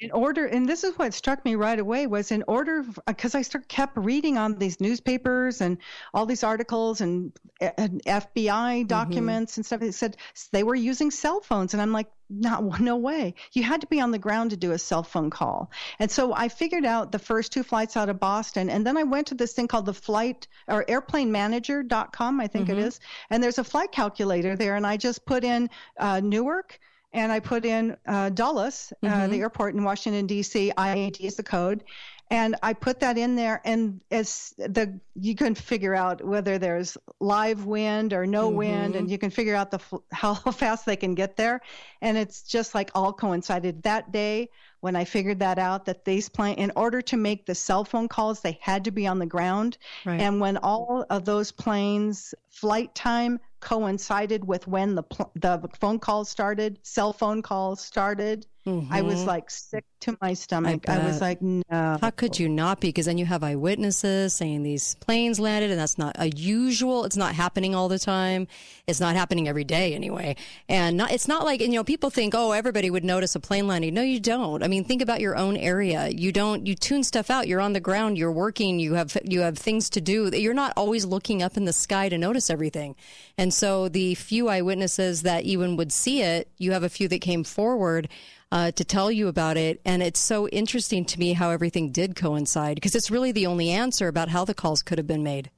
In 0.00 0.10
order 0.12 0.46
and 0.46 0.68
this 0.68 0.84
is 0.84 0.96
what 0.96 1.12
struck 1.12 1.44
me 1.44 1.54
right 1.56 1.78
away 1.78 2.06
was 2.06 2.30
in 2.30 2.44
order 2.46 2.84
because 3.06 3.34
i 3.34 3.42
start, 3.42 3.68
kept 3.68 3.96
reading 3.96 4.38
on 4.38 4.56
these 4.58 4.80
newspapers 4.80 5.60
and 5.60 5.78
all 6.14 6.26
these 6.26 6.44
articles 6.44 7.00
and, 7.00 7.32
and 7.60 8.02
fbi 8.04 8.86
documents 8.86 9.56
and 9.56 9.66
stuff 9.66 9.82
it 9.82 9.92
said 9.92 10.16
they 10.52 10.62
were 10.62 10.74
using 10.74 11.10
cell 11.10 11.40
phones 11.40 11.74
and 11.74 11.82
i'm 11.82 11.92
like 11.92 12.08
no, 12.30 12.74
no 12.80 12.96
way. 12.96 13.34
You 13.52 13.62
had 13.62 13.80
to 13.80 13.86
be 13.86 14.00
on 14.00 14.10
the 14.10 14.18
ground 14.18 14.50
to 14.50 14.56
do 14.56 14.72
a 14.72 14.78
cell 14.78 15.02
phone 15.02 15.30
call. 15.30 15.70
And 15.98 16.10
so 16.10 16.34
I 16.34 16.48
figured 16.48 16.84
out 16.84 17.10
the 17.10 17.18
first 17.18 17.52
two 17.52 17.62
flights 17.62 17.96
out 17.96 18.08
of 18.08 18.20
Boston. 18.20 18.68
And 18.70 18.86
then 18.86 18.96
I 18.96 19.02
went 19.04 19.28
to 19.28 19.34
this 19.34 19.52
thing 19.52 19.68
called 19.68 19.86
the 19.86 19.94
flight 19.94 20.46
or 20.66 20.84
airplane 20.88 21.32
airplanemanager.com, 21.32 22.40
I 22.40 22.46
think 22.46 22.68
it 22.68 22.76
Mhm. 22.76 22.86
is. 22.86 23.00
And 23.30 23.42
there's 23.42 23.58
a 23.58 23.64
flight 23.64 23.92
calculator 23.92 24.56
there. 24.56 24.76
And 24.76 24.86
I 24.86 24.96
just 24.96 25.24
put 25.24 25.42
in 25.44 25.70
uh, 25.98 26.20
Newark 26.20 26.78
and 27.12 27.32
I 27.32 27.40
put 27.40 27.64
in 27.64 27.96
uh, 28.06 28.30
Dulles, 28.30 28.92
uh, 29.02 29.06
Mhm. 29.08 29.30
the 29.30 29.40
airport 29.40 29.74
in 29.74 29.82
Washington 29.84 30.26
D.C. 30.26 30.72
IAD 30.76 31.20
is 31.20 31.36
the 31.36 31.42
code, 31.42 31.84
and 32.30 32.54
I 32.62 32.74
put 32.74 33.00
that 33.00 33.16
in 33.16 33.34
there. 33.36 33.62
And 33.64 34.02
as 34.10 34.52
the 34.58 35.00
you 35.14 35.34
can 35.34 35.54
figure 35.54 35.94
out 35.94 36.22
whether 36.24 36.58
there's 36.58 36.98
live 37.20 37.64
wind 37.64 38.12
or 38.12 38.26
no 38.26 38.48
wind, 38.50 38.94
Mhm. 38.94 38.98
and 38.98 39.10
you 39.10 39.16
can 39.18 39.30
figure 39.30 39.54
out 39.54 39.70
the 39.70 39.80
how 40.12 40.34
fast 40.52 40.84
they 40.84 40.96
can 40.96 41.14
get 41.14 41.36
there. 41.36 41.60
And 42.02 42.18
it's 42.18 42.42
just 42.42 42.74
like 42.74 42.90
all 42.94 43.12
coincided 43.12 43.82
that 43.84 44.12
day 44.12 44.50
when 44.80 44.94
I 44.94 45.04
figured 45.04 45.40
that 45.40 45.58
out 45.58 45.86
that 45.86 46.04
these 46.04 46.28
plane 46.28 46.54
in 46.56 46.70
order 46.76 47.00
to 47.02 47.16
make 47.16 47.46
the 47.46 47.54
cell 47.54 47.84
phone 47.84 48.06
calls 48.06 48.40
they 48.40 48.58
had 48.60 48.84
to 48.84 48.90
be 48.92 49.06
on 49.06 49.18
the 49.18 49.26
ground. 49.26 49.78
Right. 50.04 50.20
And 50.20 50.40
when 50.40 50.56
all 50.58 51.04
of 51.10 51.24
those 51.24 51.50
planes 51.50 52.34
flight 52.50 52.94
time 52.94 53.40
coincided 53.60 54.46
with 54.46 54.66
when 54.66 54.94
the 54.94 55.02
pl- 55.02 55.30
the 55.34 55.68
phone 55.80 55.98
calls 55.98 56.28
started, 56.28 56.78
cell 56.82 57.12
phone 57.12 57.42
calls 57.42 57.80
started, 57.80 58.46
I 58.90 59.02
was 59.02 59.20
Mhm. 59.20 59.26
like 59.26 59.50
sick 59.50 59.84
to 60.00 60.16
my 60.20 60.34
stomach. 60.34 60.88
I, 60.88 60.98
was 61.04 61.20
like, 61.20 61.40
no. 61.42 61.62
How 62.00 62.10
could 62.10 62.38
you 62.38 62.48
not 62.48 62.80
be? 62.80 62.88
Because 62.88 63.06
then 63.06 63.18
you 63.18 63.26
have 63.26 63.42
eyewitnesses 63.42 64.34
saying 64.34 64.62
these 64.62 64.94
planes 64.96 65.40
landed, 65.40 65.70
and 65.70 65.80
that's 65.80 65.98
not 65.98 66.14
a 66.18 66.28
usual. 66.30 67.04
It's 67.04 67.16
not 67.16 67.34
happening 67.34 67.74
all 67.74 67.88
the 67.88 67.98
time. 67.98 68.46
It's 68.86 69.00
not 69.00 69.16
happening 69.16 69.48
every 69.48 69.64
day 69.64 69.94
anyway. 69.94 70.36
And 70.68 70.96
not, 70.96 71.10
it's 71.12 71.26
not 71.28 71.44
like 71.44 71.60
you 71.60 71.68
know 71.68 71.84
people 71.84 72.10
think, 72.10 72.34
oh, 72.36 72.52
everybody 72.52 72.90
would 72.90 73.04
notice 73.04 73.34
a 73.34 73.40
plane 73.40 73.66
landing. 73.66 73.94
No, 73.94 74.02
you 74.02 74.20
don't. 74.20 74.62
I 74.62 74.68
mean, 74.68 74.84
think 74.84 75.02
about 75.02 75.20
your 75.20 75.36
own 75.36 75.56
area. 75.56 76.08
You 76.08 76.32
don't. 76.32 76.66
You 76.66 76.74
tune 76.74 77.02
stuff 77.04 77.30
out. 77.30 77.48
You're 77.48 77.60
on 77.60 77.72
the 77.72 77.80
ground. 77.80 78.18
You're 78.18 78.32
working. 78.32 78.78
You 78.78 78.94
have 78.94 79.16
you 79.24 79.40
have 79.40 79.58
things 79.58 79.90
to 79.90 80.00
do. 80.00 80.28
You're 80.32 80.54
not 80.54 80.72
always 80.76 81.04
looking 81.04 81.42
up 81.42 81.56
in 81.56 81.64
the 81.64 81.72
sky 81.72 82.08
to 82.08 82.18
notice 82.18 82.50
everything. 82.50 82.94
And 83.36 83.52
so 83.52 83.88
the 83.88 84.14
few 84.14 84.48
eyewitnesses 84.48 85.22
that 85.22 85.44
even 85.44 85.76
would 85.76 85.92
see 85.92 86.22
it, 86.22 86.48
you 86.58 86.72
have 86.72 86.82
a 86.82 86.88
few 86.88 87.08
that 87.08 87.20
came 87.20 87.44
forward 87.44 88.08
uh, 88.50 88.70
to 88.72 88.84
tell 88.84 89.10
you 89.10 89.28
about 89.28 89.56
it. 89.56 89.80
And 89.84 90.02
it's 90.02 90.20
so 90.20 90.48
interesting 90.48 91.04
to 91.06 91.18
me 91.18 91.32
how 91.34 91.50
everything 91.50 91.92
did 91.92 92.16
coincide 92.16 92.74
because 92.76 92.94
it's 92.94 93.10
really 93.10 93.32
the 93.32 93.46
only 93.46 93.70
answer 93.70 94.08
about 94.08 94.28
how 94.28 94.44
the 94.44 94.54
calls 94.54 94.82
could 94.82 94.98
have 94.98 95.06
been 95.06 95.22
made 95.22 95.50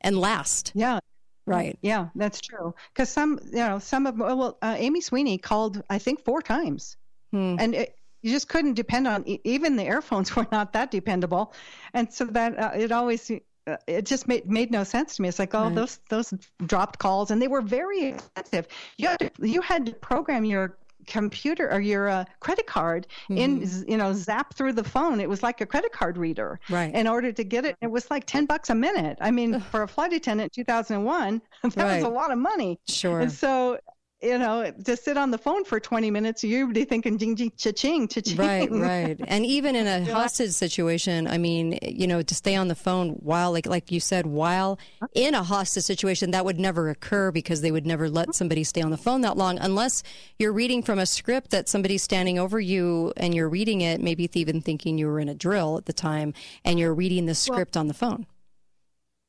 and 0.00 0.16
last. 0.18 0.72
Yeah. 0.74 1.00
Right. 1.46 1.78
Yeah, 1.82 2.08
that's 2.14 2.40
true. 2.40 2.74
Because 2.92 3.08
some, 3.10 3.40
you 3.46 3.56
know, 3.58 3.78
some 3.80 4.06
of 4.06 4.16
well, 4.18 4.56
uh, 4.62 4.76
Amy 4.78 5.00
Sweeney 5.00 5.36
called, 5.38 5.82
I 5.90 5.98
think, 5.98 6.24
four 6.24 6.42
times, 6.42 6.96
Hmm. 7.32 7.56
and 7.58 7.74
it, 7.74 7.96
you 8.22 8.30
just 8.30 8.48
couldn't 8.48 8.74
depend 8.74 9.08
on 9.08 9.24
even 9.26 9.74
the 9.76 9.82
airphones 9.84 10.34
were 10.36 10.46
not 10.52 10.74
that 10.74 10.90
dependable, 10.92 11.52
and 11.92 12.12
so 12.12 12.26
that 12.26 12.58
uh, 12.58 12.70
it 12.76 12.92
always. 12.92 13.30
Uh, 13.66 13.76
it 13.86 14.06
just 14.06 14.28
made 14.28 14.48
made 14.48 14.70
no 14.70 14.84
sense 14.84 15.16
to 15.16 15.22
me. 15.22 15.28
It's 15.28 15.38
like, 15.38 15.54
oh, 15.54 15.64
Right. 15.64 15.74
those 15.74 15.98
those 16.08 16.32
dropped 16.64 16.98
calls, 17.00 17.30
and 17.32 17.42
they 17.42 17.48
were 17.48 17.62
very 17.62 18.04
expensive. 18.04 18.68
You 18.96 19.08
had 19.08 19.18
to, 19.20 19.30
you 19.40 19.60
had 19.60 19.86
to 19.86 19.92
program 19.92 20.44
your 20.44 20.78
computer 21.10 21.70
or 21.70 21.80
your 21.80 22.08
uh, 22.08 22.24
credit 22.38 22.66
card 22.66 23.06
in 23.28 23.60
Mhm. 23.60 23.88
you 23.90 23.96
know 23.96 24.12
zap 24.12 24.54
through 24.54 24.72
the 24.72 24.84
phone 24.84 25.20
it 25.20 25.28
was 25.28 25.42
like 25.42 25.60
a 25.60 25.66
credit 25.66 25.92
card 25.92 26.16
reader 26.16 26.58
Right. 26.70 26.94
in 26.94 27.06
order 27.08 27.32
to 27.32 27.44
get 27.44 27.64
it 27.66 27.76
it 27.82 27.90
was 27.90 28.10
like 28.10 28.24
10 28.26 28.46
bucks 28.46 28.70
a 28.70 28.74
minute 28.74 29.18
i 29.20 29.30
mean 29.30 29.60
for 29.60 29.82
a 29.82 29.88
flight 29.88 30.12
attendant 30.12 30.56
in 30.56 30.64
2001 30.64 31.42
that 31.62 31.76
Right. 31.76 31.96
was 31.96 32.04
a 32.04 32.08
lot 32.08 32.30
of 32.30 32.38
money 32.38 32.78
Sure. 32.88 33.20
and 33.20 33.30
so 33.32 33.78
you 34.22 34.38
know 34.38 34.70
to 34.84 34.96
sit 34.96 35.16
on 35.16 35.30
the 35.30 35.38
phone 35.38 35.64
for 35.64 35.80
20 35.80 36.10
minutes 36.10 36.44
you'd 36.44 36.74
be 36.74 36.84
thinking 36.84 37.16
ding 37.16 37.34
ding 37.34 37.52
cha-ching 37.56 38.08
cha-ching 38.08 38.36
Right, 38.36 38.70
right. 38.70 39.20
And 39.26 39.44
even 39.44 39.76
in 39.76 39.86
a 39.86 40.10
hostage 40.12 40.50
situation, 40.50 41.26
I 41.26 41.38
mean, 41.38 41.78
you 41.82 42.06
know, 42.06 42.22
to 42.22 42.34
stay 42.34 42.56
on 42.56 42.68
the 42.68 42.74
phone 42.74 43.10
while, 43.10 43.52
like, 43.52 43.66
like 43.66 43.90
you 43.90 44.00
said, 44.00 44.26
while 44.26 44.78
in 45.14 45.34
a 45.34 45.42
hostage 45.42 45.84
situation, 45.84 46.30
that 46.30 46.44
would 46.44 46.58
never 46.58 46.88
occur 46.88 47.30
because 47.30 47.60
they 47.60 47.70
would 47.70 47.86
never 47.86 48.08
let 48.08 48.34
somebody 48.34 48.64
stay 48.64 48.80
on 48.80 48.90
the 48.90 48.96
phone 48.96 49.20
that 49.22 49.36
long 49.36 49.58
unless 49.58 50.02
you're 50.38 50.52
reading 50.52 50.82
from 50.82 50.98
a 50.98 51.06
script 51.06 51.50
that 51.50 51.68
somebody's 51.68 52.02
standing 52.02 52.38
over 52.38 52.58
you 52.60 53.12
and 53.16 53.34
you're 53.34 53.48
reading 53.48 53.80
it, 53.80 54.00
maybe 54.00 54.28
even 54.34 54.60
thinking 54.60 54.96
you 54.96 55.06
were 55.06 55.20
in 55.20 55.28
a 55.28 55.34
drill 55.34 55.76
at 55.76 55.86
the 55.86 55.92
time 55.92 56.32
and 56.64 56.78
you're 56.78 56.94
reading 56.94 57.26
the 57.26 57.34
script 57.34 57.76
on 57.76 57.88
the 57.88 57.94
phone. 57.94 58.26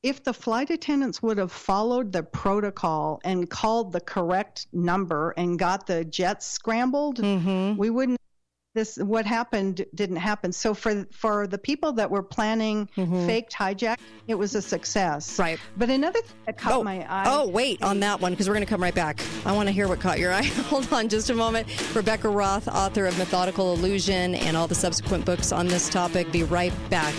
If 0.03 0.23
the 0.23 0.33
flight 0.33 0.69
attendants 0.69 1.21
would 1.21 1.37
have 1.37 1.51
followed 1.51 2.11
the 2.11 2.23
protocol 2.23 3.21
and 3.23 3.49
called 3.49 3.91
the 3.91 4.01
correct 4.01 4.67
number 4.73 5.31
and 5.37 5.59
got 5.59 5.85
the 5.87 6.03
jets 6.05 6.47
scrambled, 6.47 7.19
Mm-hmm. 7.19 7.77
we 7.77 7.89
wouldn't 7.89 8.17
this 8.73 8.97
what 8.97 9.25
happened 9.25 9.85
didn't 9.93 10.15
happen. 10.17 10.51
So 10.53 10.73
for 10.73 11.05
for 11.11 11.45
the 11.45 11.57
people 11.57 11.91
that 11.93 12.09
were 12.09 12.23
planning 12.23 12.87
faked 12.95 13.53
hijack, 13.53 13.97
it 14.27 14.35
was 14.35 14.55
a 14.55 14.61
success. 14.61 15.37
Right. 15.37 15.59
But 15.75 15.89
another 15.89 16.21
thing 16.21 16.37
that 16.45 16.57
caught 16.57 16.73
oh, 16.73 16.83
my 16.83 17.05
eye. 17.09 17.25
Oh, 17.27 17.47
wait 17.49 17.83
on 17.83 17.99
that 17.99 18.21
one 18.21 18.31
because 18.31 18.47
we're 18.47 18.55
going 18.55 18.65
to 18.65 18.69
come 18.69 18.81
right 18.81 18.95
back. 18.95 19.19
I 19.45 19.51
want 19.51 19.67
to 19.67 19.73
hear 19.73 19.87
what 19.87 19.99
caught 19.99 20.19
your 20.19 20.31
eye. 20.31 20.43
Hold 20.69 20.91
on 20.93 21.09
just 21.09 21.29
a 21.29 21.33
moment. 21.33 21.67
Rebecca 21.93 22.29
Roth, 22.29 22.67
author 22.69 23.05
of 23.05 23.17
Methodical 23.17 23.73
Illusion 23.73 24.35
and 24.35 24.55
all 24.55 24.67
the 24.67 24.75
subsequent 24.75 25.25
books 25.25 25.51
on 25.51 25.67
this 25.67 25.89
topic. 25.89 26.31
Be 26.31 26.43
right 26.43 26.73
back. 26.89 27.13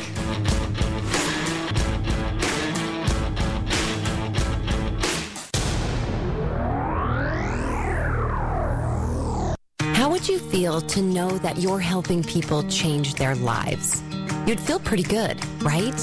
Would 10.22 10.28
you 10.28 10.38
feel 10.38 10.80
to 10.80 11.02
know 11.02 11.36
that 11.38 11.58
you're 11.58 11.80
helping 11.80 12.22
people 12.22 12.62
change 12.68 13.14
their 13.14 13.34
lives? 13.34 14.00
You'd 14.46 14.60
feel 14.60 14.78
pretty 14.78 15.02
good, 15.02 15.36
right? 15.64 15.96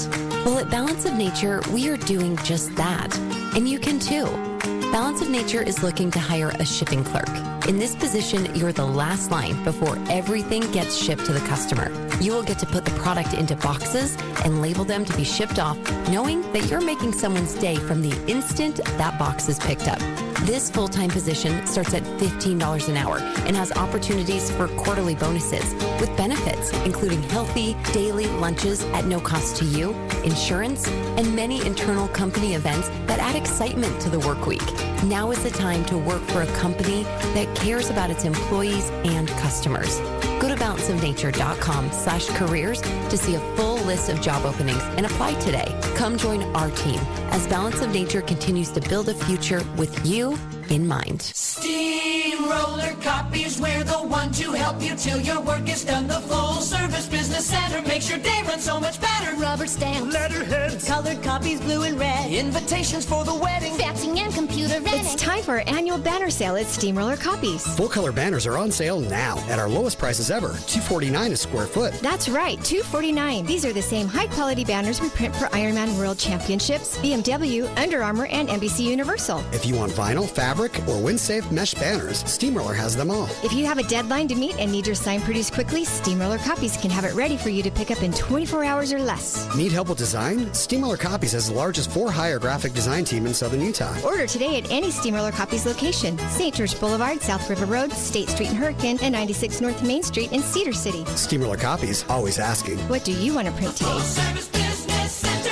Well, 0.44 0.58
at 0.58 0.68
Balance 0.68 1.06
of 1.06 1.14
Nature, 1.14 1.62
we 1.72 1.88
are 1.88 1.96
doing 1.96 2.36
just 2.44 2.76
that. 2.76 3.16
And 3.56 3.66
you 3.66 3.78
can 3.78 3.98
too. 3.98 4.49
Balance 4.92 5.22
of 5.22 5.30
Nature 5.30 5.62
is 5.62 5.84
looking 5.84 6.10
to 6.10 6.18
hire 6.18 6.48
a 6.58 6.64
shipping 6.64 7.04
clerk. 7.04 7.28
In 7.68 7.78
this 7.78 7.94
position, 7.94 8.52
you're 8.56 8.72
the 8.72 8.84
last 8.84 9.30
line 9.30 9.62
before 9.62 9.96
everything 10.10 10.68
gets 10.72 10.96
shipped 10.96 11.24
to 11.26 11.32
the 11.32 11.38
customer. 11.46 11.92
You 12.20 12.32
will 12.32 12.42
get 12.42 12.58
to 12.58 12.66
put 12.66 12.84
the 12.84 12.90
product 12.98 13.32
into 13.34 13.54
boxes 13.54 14.16
and 14.44 14.60
label 14.60 14.84
them 14.84 15.04
to 15.04 15.16
be 15.16 15.22
shipped 15.22 15.60
off, 15.60 15.78
knowing 16.08 16.42
that 16.52 16.68
you're 16.68 16.80
making 16.80 17.12
someone's 17.12 17.54
day 17.54 17.76
from 17.76 18.02
the 18.02 18.10
instant 18.26 18.76
that 18.98 19.16
box 19.16 19.48
is 19.48 19.60
picked 19.60 19.86
up. 19.86 20.00
This 20.44 20.70
full 20.70 20.88
time 20.88 21.10
position 21.10 21.66
starts 21.66 21.94
at 21.94 22.02
$15 22.02 22.88
an 22.88 22.96
hour 22.96 23.18
and 23.46 23.54
has 23.54 23.70
opportunities 23.72 24.50
for 24.50 24.68
quarterly 24.68 25.14
bonuses 25.14 25.74
with 26.00 26.14
benefits, 26.16 26.72
including 26.84 27.22
healthy 27.24 27.76
daily 27.92 28.26
lunches 28.26 28.82
at 28.86 29.04
no 29.04 29.20
cost 29.20 29.56
to 29.56 29.64
you, 29.66 29.92
insurance, 30.24 30.88
and 30.88 31.36
many 31.36 31.64
internal 31.64 32.08
company 32.08 32.54
events 32.54 32.88
that 33.06 33.18
add 33.20 33.36
excitement 33.36 34.00
to 34.00 34.08
the 34.08 34.18
work 34.20 34.46
week. 34.46 34.62
Now 35.04 35.30
is 35.30 35.42
the 35.42 35.50
time 35.50 35.84
to 35.86 35.98
work 35.98 36.22
for 36.22 36.42
a 36.42 36.46
company 36.58 37.04
that 37.34 37.54
cares 37.56 37.90
about 37.90 38.10
its 38.10 38.24
employees 38.24 38.90
and 39.04 39.28
customers. 39.28 39.98
Go 40.40 40.48
to 40.48 40.54
balanceofnature.com 40.54 41.92
slash 41.92 42.28
careers 42.30 42.80
to 42.80 43.16
see 43.16 43.34
a 43.34 43.40
full 43.56 43.76
list 43.84 44.08
of 44.08 44.20
job 44.20 44.44
openings 44.44 44.82
and 44.96 45.06
apply 45.06 45.34
today. 45.40 45.78
Come 45.96 46.16
join 46.16 46.42
our 46.54 46.70
team 46.70 46.98
as 47.30 47.46
Balance 47.46 47.80
of 47.82 47.92
Nature 47.92 48.22
continues 48.22 48.70
to 48.70 48.80
build 48.80 49.08
a 49.08 49.14
future 49.14 49.62
with 49.76 50.06
you 50.06 50.38
in 50.70 50.86
mind. 50.86 51.22
Steamroller 51.22 52.94
copies, 53.02 53.60
we're 53.60 53.84
the 53.84 53.94
one 53.94 54.30
to 54.32 54.52
help 54.52 54.80
you 54.80 54.94
till 54.94 55.20
your 55.20 55.40
work 55.40 55.68
is 55.68 55.84
done. 55.84 56.06
The 56.06 56.20
full 56.20 56.54
service 56.54 57.06
business 57.06 57.46
center 57.46 57.82
makes 57.86 58.08
your 58.08 58.18
day 58.18 58.42
run 58.46 58.60
so 58.60 58.80
much 58.80 59.00
better. 59.00 59.36
Rubber 59.36 59.66
stamps, 59.66 60.12
letterheads, 60.14 60.86
colored 60.86 61.22
copies, 61.22 61.60
blue 61.60 61.82
and 61.82 61.98
red, 61.98 62.30
invitations 62.30 63.04
for 63.04 63.24
the 63.24 63.34
wedding, 63.34 63.72
faxing 63.74 64.18
and 64.18 64.32
computer 64.32 64.80
renting. 64.80 65.00
It's 65.00 65.14
time 65.16 65.42
for 65.42 65.56
our 65.58 65.64
annual 65.66 65.98
banner 65.98 66.30
sale 66.30 66.56
at 66.56 66.66
Steamroller 66.66 67.16
Copies. 67.16 67.66
Full 67.76 67.88
color 67.88 68.12
banners 68.12 68.46
are 68.46 68.56
on 68.56 68.70
sale 68.70 69.00
now 69.00 69.38
at 69.48 69.58
our 69.58 69.68
lowest 69.68 69.98
prices 69.98 70.30
ever, 70.30 70.48
249 70.66 71.32
a 71.32 71.36
square 71.36 71.66
foot. 71.66 71.92
That's 71.94 72.28
right, 72.28 72.62
249. 72.62 73.44
These 73.44 73.64
are 73.64 73.72
the 73.72 73.82
same 73.82 74.06
high 74.06 74.28
quality 74.28 74.64
banners 74.64 75.00
we 75.00 75.08
print 75.10 75.34
for 75.34 75.46
Ironman 75.46 75.98
World 75.98 76.18
Championships, 76.18 76.98
BMW, 76.98 77.66
Under 77.76 78.02
Armour, 78.02 78.26
and 78.26 78.48
NBC 78.48 78.84
Universal. 78.84 79.42
If 79.52 79.66
you 79.66 79.74
want 79.74 79.92
vinyl, 79.92 80.28
fabric, 80.28 80.59
or 80.88 81.02
wind-safe 81.02 81.50
mesh 81.50 81.74
banners, 81.74 82.18
Steamroller 82.24 82.74
has 82.74 82.96
them 82.96 83.10
all. 83.10 83.28
If 83.42 83.52
you 83.52 83.64
have 83.66 83.78
a 83.78 83.82
deadline 83.82 84.28
to 84.28 84.34
meet 84.34 84.56
and 84.58 84.70
need 84.70 84.86
your 84.86 84.94
sign 84.94 85.20
produced 85.20 85.52
quickly, 85.52 85.84
Steamroller 85.84 86.38
Copies 86.38 86.76
can 86.76 86.90
have 86.90 87.04
it 87.04 87.14
ready 87.14 87.36
for 87.36 87.48
you 87.48 87.62
to 87.62 87.70
pick 87.70 87.90
up 87.90 88.02
in 88.02 88.12
24 88.12 88.64
hours 88.64 88.92
or 88.92 89.00
less. 89.00 89.48
Need 89.56 89.72
help 89.72 89.88
with 89.88 89.98
design? 89.98 90.52
Steamroller 90.52 90.96
Copies 90.96 91.32
has 91.32 91.48
the 91.48 91.54
largest 91.54 91.90
for-hire 91.90 92.38
graphic 92.38 92.72
design 92.72 93.04
team 93.04 93.26
in 93.26 93.34
Southern 93.34 93.60
Utah. 93.60 93.96
Order 94.04 94.26
today 94.26 94.58
at 94.58 94.70
any 94.70 94.90
Steamroller 94.90 95.32
Copies 95.32 95.66
location. 95.66 96.18
St. 96.28 96.54
George 96.54 96.78
Boulevard, 96.78 97.20
South 97.22 97.48
River 97.48 97.66
Road, 97.66 97.92
State 97.92 98.28
Street 98.28 98.50
in 98.50 98.56
Hurricane, 98.56 98.98
and 99.02 99.12
96 99.12 99.60
North 99.60 99.82
Main 99.82 100.02
Street 100.02 100.32
in 100.32 100.42
Cedar 100.42 100.72
City. 100.72 101.04
Steamroller 101.16 101.56
Copies, 101.56 102.04
always 102.08 102.38
asking. 102.38 102.78
What 102.88 103.04
do 103.04 103.12
you 103.12 103.34
want 103.34 103.46
to 103.46 103.52
print 103.54 103.76
today? 103.76 103.92
Business 103.92 105.12
center, 105.12 105.50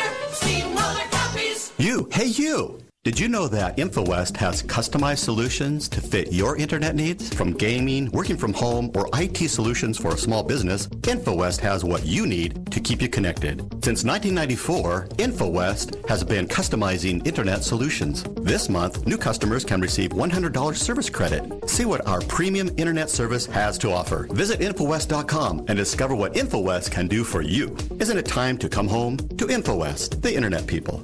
You, 1.79 2.09
hey 2.13 2.27
you! 2.27 2.88
Did 3.05 3.21
you 3.21 3.29
know 3.29 3.47
that 3.47 3.77
InfoWest 3.77 4.37
has 4.39 4.61
customized 4.65 5.19
solutions 5.19 5.89
to 5.91 6.01
fit 6.01 6.33
your 6.33 6.57
internet 6.57 6.97
needs? 6.97 7.33
From 7.33 7.53
gaming, 7.53 8.11
working 8.11 8.37
from 8.37 8.53
home, 8.53 8.91
or 8.97 9.09
IT 9.15 9.37
solutions 9.49 9.97
for 9.97 10.15
a 10.15 10.19
small 10.19 10.43
business, 10.43 10.89
InfoWest 10.89 11.61
has 11.61 11.85
what 11.85 12.05
you 12.05 12.27
need 12.27 12.71
to 12.73 12.81
keep 12.81 13.01
you 13.01 13.09
connected. 13.09 13.61
Since 13.85 14.03
1994, 14.03 15.11
InfoWest 15.17 16.09
has 16.09 16.25
been 16.25 16.49
customizing 16.49 17.25
internet 17.25 17.63
solutions. 17.63 18.25
This 18.43 18.69
month, 18.69 19.07
new 19.07 19.17
customers 19.17 19.65
can 19.65 19.81
receive 19.81 20.11
$100 20.11 20.75
service 20.75 21.09
credit. 21.09 21.71
See 21.71 21.85
what 21.85 22.05
our 22.05 22.21
premium 22.23 22.69
internet 22.79 23.11
service 23.11 23.47
has 23.47 23.79
to 23.79 23.93
offer. 23.93 24.27
Visit 24.33 24.59
InfoWest.com 24.59 25.67
and 25.69 25.79
discover 25.79 26.17
what 26.17 26.35
InfoWest 26.35 26.91
can 26.91 27.07
do 27.07 27.23
for 27.23 27.43
you. 27.43 27.77
Isn't 28.01 28.19
it 28.19 28.27
time 28.27 28.59
to 28.59 28.69
come 28.69 28.89
home 28.89 29.19
to 29.19 29.47
InfoWest, 29.47 30.21
the 30.21 30.35
internet 30.35 30.67
people? 30.67 30.99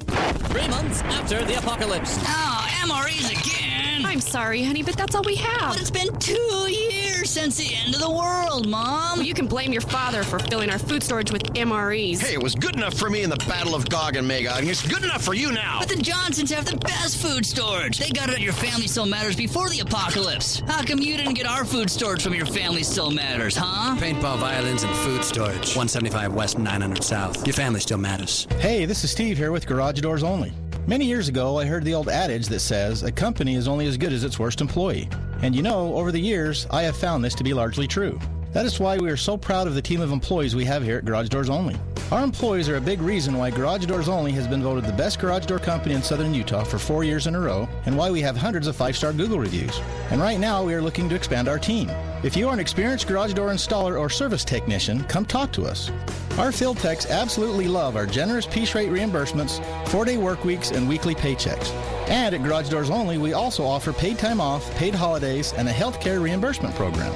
Three 0.50 0.68
months 0.68 1.00
after 1.02 1.44
the 1.44 1.56
apocalypse. 1.58 1.83
Oh, 1.86 2.68
MREs 2.86 3.30
again. 3.30 4.06
I'm 4.06 4.20
sorry, 4.20 4.62
honey, 4.64 4.82
but 4.82 4.96
that's 4.96 5.14
all 5.14 5.22
we 5.22 5.34
have. 5.36 5.72
But 5.72 5.80
it's 5.82 5.90
been 5.90 6.18
two 6.18 6.32
years 6.70 7.28
since 7.28 7.58
the 7.58 7.74
end 7.74 7.94
of 7.94 8.00
the 8.00 8.10
world, 8.10 8.66
Mom. 8.66 9.18
Well, 9.18 9.26
you 9.26 9.34
can 9.34 9.46
blame 9.46 9.70
your 9.70 9.82
father 9.82 10.22
for 10.22 10.38
filling 10.38 10.70
our 10.70 10.78
food 10.78 11.02
storage 11.02 11.30
with 11.30 11.42
MREs. 11.52 12.22
Hey, 12.22 12.32
it 12.32 12.42
was 12.42 12.54
good 12.54 12.74
enough 12.74 12.94
for 12.94 13.10
me 13.10 13.22
in 13.22 13.28
the 13.28 13.36
Battle 13.36 13.74
of 13.74 13.86
Gog 13.90 14.16
and 14.16 14.26
Magog, 14.26 14.60
and 14.60 14.70
it's 14.70 14.86
good 14.86 15.04
enough 15.04 15.22
for 15.22 15.34
you 15.34 15.52
now. 15.52 15.80
But 15.80 15.90
the 15.90 16.02
Johnsons 16.02 16.50
have 16.52 16.64
the 16.64 16.78
best 16.78 17.18
food 17.18 17.44
storage. 17.44 17.98
They 17.98 18.08
got 18.08 18.30
it 18.30 18.36
at 18.36 18.40
your 18.40 18.54
Family 18.54 18.86
Still 18.86 19.04
Matters 19.04 19.36
before 19.36 19.68
the 19.68 19.80
apocalypse. 19.80 20.60
How 20.66 20.82
come 20.84 21.00
you 21.00 21.18
didn't 21.18 21.34
get 21.34 21.46
our 21.46 21.66
food 21.66 21.90
storage 21.90 22.22
from 22.22 22.32
your 22.32 22.46
Family 22.46 22.82
Still 22.82 23.10
Matters, 23.10 23.56
huh? 23.56 23.94
Paintball, 24.00 24.38
violins, 24.38 24.84
and 24.84 24.96
food 24.96 25.22
storage. 25.22 25.76
175 25.76 26.32
West, 26.32 26.58
900 26.58 27.04
South. 27.04 27.46
Your 27.46 27.54
family 27.54 27.80
still 27.80 27.98
matters. 27.98 28.46
Hey, 28.58 28.86
this 28.86 29.04
is 29.04 29.10
Steve 29.10 29.36
here 29.36 29.52
with 29.52 29.66
Garage 29.66 30.00
Doors 30.00 30.22
Only. 30.22 30.54
Many 30.86 31.06
years 31.06 31.28
ago, 31.28 31.58
I 31.58 31.64
heard 31.64 31.82
the 31.82 31.94
old 31.94 32.10
adage 32.10 32.48
that 32.48 32.60
says 32.60 33.04
a 33.04 33.10
company 33.10 33.54
is 33.54 33.68
only 33.68 33.86
as 33.86 33.96
good 33.96 34.12
as 34.12 34.22
its 34.22 34.38
worst 34.38 34.60
employee. 34.60 35.08
And 35.40 35.56
you 35.56 35.62
know, 35.62 35.94
over 35.94 36.12
the 36.12 36.20
years, 36.20 36.66
I 36.70 36.82
have 36.82 36.94
found 36.94 37.24
this 37.24 37.34
to 37.36 37.44
be 37.44 37.54
largely 37.54 37.86
true. 37.86 38.20
That 38.54 38.66
is 38.66 38.78
why 38.78 38.98
we 38.98 39.10
are 39.10 39.16
so 39.16 39.36
proud 39.36 39.66
of 39.66 39.74
the 39.74 39.82
team 39.82 40.00
of 40.00 40.12
employees 40.12 40.54
we 40.54 40.64
have 40.64 40.84
here 40.84 40.98
at 40.98 41.04
Garage 41.04 41.28
Doors 41.28 41.50
Only. 41.50 41.76
Our 42.12 42.22
employees 42.22 42.68
are 42.68 42.76
a 42.76 42.80
big 42.80 43.02
reason 43.02 43.36
why 43.36 43.50
Garage 43.50 43.84
Doors 43.86 44.08
Only 44.08 44.30
has 44.30 44.46
been 44.46 44.62
voted 44.62 44.84
the 44.84 44.92
best 44.92 45.18
garage 45.18 45.46
door 45.46 45.58
company 45.58 45.96
in 45.96 46.04
southern 46.04 46.32
Utah 46.32 46.62
for 46.62 46.78
four 46.78 47.02
years 47.02 47.26
in 47.26 47.34
a 47.34 47.40
row, 47.40 47.68
and 47.84 47.98
why 47.98 48.12
we 48.12 48.20
have 48.20 48.36
hundreds 48.36 48.68
of 48.68 48.76
five 48.76 48.96
star 48.96 49.12
Google 49.12 49.40
reviews. 49.40 49.80
And 50.10 50.20
right 50.20 50.38
now, 50.38 50.62
we 50.62 50.72
are 50.72 50.80
looking 50.80 51.08
to 51.08 51.16
expand 51.16 51.48
our 51.48 51.58
team. 51.58 51.90
If 52.22 52.36
you 52.36 52.48
are 52.48 52.52
an 52.52 52.60
experienced 52.60 53.08
garage 53.08 53.34
door 53.34 53.48
installer 53.48 53.98
or 53.98 54.08
service 54.08 54.44
technician, 54.44 55.02
come 55.04 55.26
talk 55.26 55.50
to 55.54 55.64
us. 55.64 55.90
Our 56.38 56.52
field 56.52 56.76
techs 56.78 57.10
absolutely 57.10 57.66
love 57.66 57.96
our 57.96 58.06
generous 58.06 58.46
piece 58.46 58.72
rate 58.76 58.90
reimbursements, 58.90 59.58
four 59.88 60.04
day 60.04 60.16
work 60.16 60.44
weeks, 60.44 60.70
and 60.70 60.88
weekly 60.88 61.16
paychecks. 61.16 61.72
And 62.08 62.32
at 62.32 62.44
Garage 62.44 62.68
Doors 62.68 62.88
Only, 62.88 63.18
we 63.18 63.32
also 63.32 63.64
offer 63.64 63.92
paid 63.92 64.16
time 64.16 64.40
off, 64.40 64.72
paid 64.76 64.94
holidays, 64.94 65.52
and 65.54 65.68
a 65.68 65.72
health 65.72 66.00
care 66.00 66.20
reimbursement 66.20 66.76
program. 66.76 67.12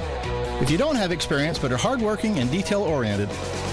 If 0.61 0.69
you 0.69 0.77
don't 0.77 0.97
have 0.97 1.13
experience 1.13 1.57
but 1.57 1.71
are 1.71 1.77
hardworking 1.77 2.39
and 2.39 2.51
detail 2.51 2.81
oriented, 2.81 3.29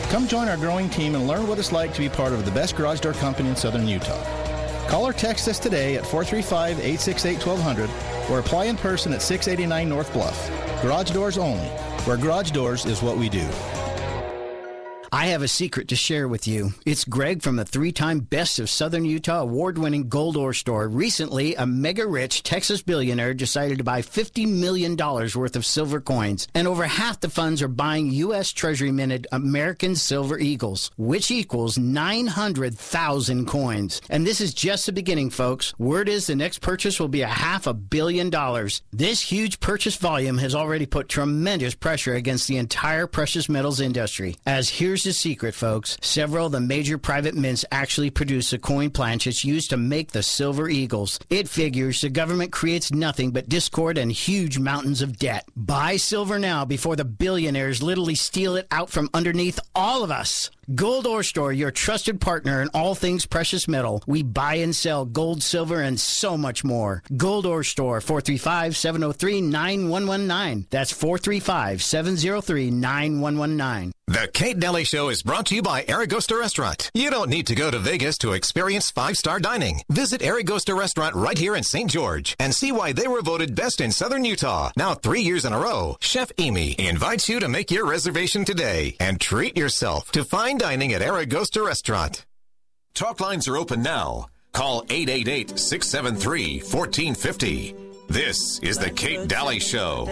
come 0.08 0.28
join 0.28 0.46
our 0.46 0.56
growing 0.56 0.88
team 0.88 1.16
and 1.16 1.26
learn 1.26 1.48
what 1.48 1.58
it's 1.58 1.72
like 1.72 1.92
to 1.94 2.00
be 2.00 2.08
part 2.08 2.32
of 2.32 2.44
the 2.44 2.52
best 2.52 2.76
garage 2.76 3.00
door 3.00 3.12
company 3.12 3.48
in 3.48 3.56
southern 3.56 3.88
Utah. 3.88 4.22
Call 4.86 5.04
or 5.04 5.12
text 5.12 5.48
us 5.48 5.58
today 5.58 5.96
at 5.96 6.06
435 6.06 6.78
868 6.78 7.44
1200 7.44 7.90
or 8.30 8.38
apply 8.38 8.66
in 8.66 8.76
person 8.76 9.12
at 9.12 9.20
689 9.20 9.88
North 9.88 10.12
Bluff. 10.12 10.48
Garage 10.80 11.10
Doors 11.10 11.38
Only, 11.38 11.66
where 12.06 12.16
garage 12.16 12.52
doors 12.52 12.86
is 12.86 13.02
what 13.02 13.16
we 13.16 13.28
do. 13.28 13.48
I 15.16 15.28
have 15.28 15.40
a 15.40 15.48
secret 15.48 15.88
to 15.88 15.96
share 15.96 16.28
with 16.28 16.46
you. 16.46 16.74
It's 16.84 17.06
Greg 17.06 17.40
from 17.40 17.56
the 17.56 17.64
three 17.64 17.90
time 17.90 18.20
Best 18.20 18.58
of 18.58 18.68
Southern 18.68 19.06
Utah 19.06 19.40
award 19.40 19.78
winning 19.78 20.10
Gold 20.10 20.36
Ore 20.36 20.52
Store. 20.52 20.86
Recently, 20.88 21.54
a 21.54 21.64
mega 21.64 22.06
rich 22.06 22.42
Texas 22.42 22.82
billionaire 22.82 23.32
decided 23.32 23.78
to 23.78 23.84
buy 23.84 24.02
$50 24.02 24.46
million 24.46 24.94
worth 24.94 25.56
of 25.56 25.64
silver 25.64 26.02
coins, 26.02 26.48
and 26.54 26.68
over 26.68 26.84
half 26.84 27.18
the 27.18 27.30
funds 27.30 27.62
are 27.62 27.66
buying 27.66 28.10
U.S. 28.10 28.52
Treasury 28.52 28.92
minted 28.92 29.26
American 29.32 29.96
Silver 29.96 30.38
Eagles, 30.38 30.90
which 30.98 31.30
equals 31.30 31.78
900,000 31.78 33.46
coins. 33.46 34.02
And 34.10 34.26
this 34.26 34.42
is 34.42 34.52
just 34.52 34.84
the 34.84 34.92
beginning, 34.92 35.30
folks. 35.30 35.72
Word 35.78 36.10
is 36.10 36.26
the 36.26 36.36
next 36.36 36.58
purchase 36.58 37.00
will 37.00 37.08
be 37.08 37.22
a 37.22 37.26
half 37.26 37.66
a 37.66 37.72
billion 37.72 38.28
dollars. 38.28 38.82
This 38.92 39.22
huge 39.22 39.60
purchase 39.60 39.96
volume 39.96 40.36
has 40.36 40.54
already 40.54 40.84
put 40.84 41.08
tremendous 41.08 41.74
pressure 41.74 42.12
against 42.12 42.48
the 42.48 42.58
entire 42.58 43.06
precious 43.06 43.48
metals 43.48 43.80
industry. 43.80 44.36
As 44.44 44.68
here's 44.68 45.05
the 45.06 45.12
secret, 45.12 45.54
folks. 45.54 45.96
Several 46.00 46.46
of 46.46 46.52
the 46.52 46.60
major 46.60 46.98
private 46.98 47.34
mints 47.34 47.64
actually 47.70 48.10
produce 48.10 48.50
the 48.50 48.58
coin 48.58 48.90
planchets 48.90 49.44
used 49.44 49.70
to 49.70 49.76
make 49.76 50.10
the 50.10 50.22
Silver 50.22 50.68
Eagles. 50.68 51.20
It 51.30 51.48
figures 51.48 52.00
the 52.00 52.10
government 52.10 52.50
creates 52.52 52.92
nothing 52.92 53.30
but 53.30 53.48
discord 53.48 53.98
and 53.98 54.10
huge 54.10 54.58
mountains 54.58 55.02
of 55.02 55.18
debt. 55.18 55.44
Buy 55.54 55.96
silver 55.96 56.40
now 56.40 56.64
before 56.64 56.96
the 56.96 57.04
billionaires 57.04 57.82
literally 57.82 58.16
steal 58.16 58.56
it 58.56 58.66
out 58.72 58.90
from 58.90 59.08
underneath 59.14 59.60
all 59.74 60.02
of 60.02 60.10
us. 60.10 60.50
Gold 60.74 61.06
Ore 61.06 61.22
Store, 61.22 61.52
your 61.52 61.70
trusted 61.70 62.20
partner 62.20 62.60
in 62.60 62.68
all 62.74 62.96
things 62.96 63.24
precious 63.24 63.68
metal. 63.68 64.02
We 64.08 64.24
buy 64.24 64.56
and 64.56 64.74
sell 64.74 65.04
gold, 65.04 65.40
silver, 65.40 65.80
and 65.80 65.98
so 66.00 66.36
much 66.36 66.64
more. 66.64 67.04
Gold 67.16 67.46
Ore 67.46 67.62
Store, 67.62 68.00
435 68.00 68.76
703 68.76 69.42
9119. 69.42 70.66
That's 70.70 70.90
435 70.90 71.82
703 71.84 72.70
9119. 72.72 73.92
The 74.08 74.30
Kate 74.32 74.58
Dalley 74.60 74.84
Show 74.84 75.08
is 75.08 75.24
brought 75.24 75.46
to 75.46 75.56
you 75.56 75.62
by 75.62 75.82
Aragosta 75.82 76.38
Restaurant. 76.38 76.92
You 76.94 77.10
don't 77.10 77.28
need 77.28 77.48
to 77.48 77.56
go 77.56 77.72
to 77.72 77.78
Vegas 77.80 78.16
to 78.18 78.34
experience 78.34 78.88
five-star 78.92 79.40
dining. 79.40 79.80
Visit 79.90 80.20
Aragosta 80.20 80.78
Restaurant 80.78 81.16
right 81.16 81.36
here 81.36 81.56
in 81.56 81.64
St. 81.64 81.90
George 81.90 82.36
and 82.38 82.54
see 82.54 82.70
why 82.70 82.92
they 82.92 83.08
were 83.08 83.20
voted 83.20 83.56
best 83.56 83.80
in 83.80 83.90
Southern 83.90 84.24
Utah. 84.24 84.70
Now 84.76 84.94
three 84.94 85.22
years 85.22 85.44
in 85.44 85.52
a 85.52 85.58
row, 85.58 85.96
Chef 86.00 86.30
Amy 86.38 86.76
invites 86.78 87.28
you 87.28 87.40
to 87.40 87.48
make 87.48 87.72
your 87.72 87.84
reservation 87.84 88.44
today 88.44 88.96
and 89.00 89.20
treat 89.20 89.56
yourself 89.56 90.12
to 90.12 90.24
fine 90.24 90.55
dining 90.58 90.92
at 90.92 91.02
Aragosta 91.02 91.64
Restaurant. 91.64 92.26
Talk 92.94 93.20
lines 93.20 93.46
are 93.48 93.56
open 93.56 93.82
now. 93.82 94.26
Call 94.52 94.82
888-673-1450. 94.84 97.74
This 98.08 98.58
is 98.60 98.78
the 98.78 98.90
Kate 98.90 99.26
Dalley 99.28 99.60
Show. 99.60 100.06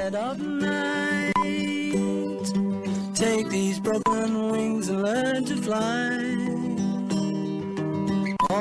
Take 3.15 3.49
these 3.49 3.81
broken 3.81 4.51
wings 4.51 4.89
and 4.89 5.03
learn 5.03 5.45
to 5.47 5.57
fly 5.57 6.55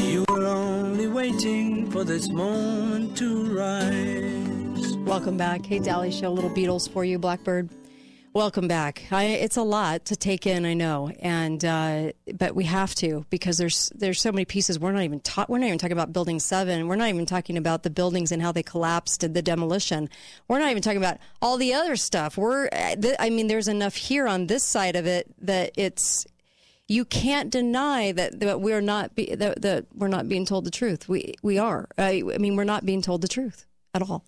You 0.00 0.24
were 0.28 0.47
only 0.47 1.07
waiting 1.07 1.91
for 1.91 2.05
this 2.05 2.28
moment 2.28 3.16
to 3.18 3.57
rise. 3.57 4.97
Welcome 4.99 5.36
back. 5.36 5.62
Kate 5.62 5.82
Dalley 5.82 6.10
Show, 6.10 6.32
little 6.32 6.50
Beatles 6.50 6.91
for 6.91 7.05
you, 7.05 7.18
Blackbird. 7.18 7.68
Welcome 8.35 8.67
back. 8.67 9.02
I, 9.11 9.25
it's 9.25 9.59
a 9.59 9.62
lot 9.62 10.07
to 10.07 10.17
take 10.17 10.47
in, 10.47 10.65
I 10.65 10.73
know, 10.73 11.11
and 11.20 11.62
uh, 11.62 12.12
but 12.33 12.55
we 12.55 12.65
have 12.65 12.94
to 12.94 13.27
because 13.28 13.59
there's 13.59 13.93
there's 13.94 14.23
so 14.23 14.33
many 14.33 14.47
pieces. 14.47 14.78
We're 14.78 14.93
not 14.93 15.02
even 15.02 15.20
ta- 15.20 15.44
we're 15.51 15.59
not 15.59 15.67
even 15.67 15.78
talking 15.78 15.93
about 15.93 16.15
Building 16.15 16.41
Seven. 16.41 16.89
We're 16.89 16.97
not 16.97 17.11
even 17.11 17.27
talking 17.27 17.59
about 17.59 17.83
the 17.83 17.91
buildings 17.91 18.33
and 18.33 18.41
how 18.41 18.51
they 18.51 18.62
collapsed 18.62 19.23
and 19.23 19.36
the 19.36 19.43
demolition. 19.43 20.09
We're 20.49 20.61
not 20.61 20.70
even 20.70 20.83
talking 20.83 20.97
about 20.97 21.19
all 21.43 21.59
the 21.59 21.75
other 21.75 21.94
stuff. 21.94 22.39
We're 22.39 22.69
uh, 22.73 22.97
th- 22.97 23.17
I 23.19 23.28
mean, 23.28 23.49
there's 23.49 23.69
enough 23.69 23.97
here 23.97 24.27
on 24.27 24.47
this 24.47 24.65
side 24.65 24.97
of 24.97 25.05
it 25.05 25.27
that 25.44 25.73
it's 25.77 26.25
you 26.89 27.05
can't 27.05 27.51
deny 27.51 28.12
that, 28.12 28.41
that 28.41 28.62
we're 28.62 28.81
not 28.81 29.15
be, 29.15 29.35
that, 29.35 29.61
that 29.61 29.86
we're 29.94 30.09
not 30.09 30.27
being 30.27 30.47
told 30.47 30.65
the 30.65 30.70
truth. 30.70 31.07
We 31.07 31.35
we 31.43 31.59
are. 31.59 31.86
I, 31.99 32.23
I 32.35 32.39
mean, 32.39 32.57
we're 32.57 32.65
not 32.65 32.86
being 32.86 33.02
told 33.02 33.20
the 33.20 33.28
truth 33.28 33.67
at 33.93 34.01
all. 34.01 34.25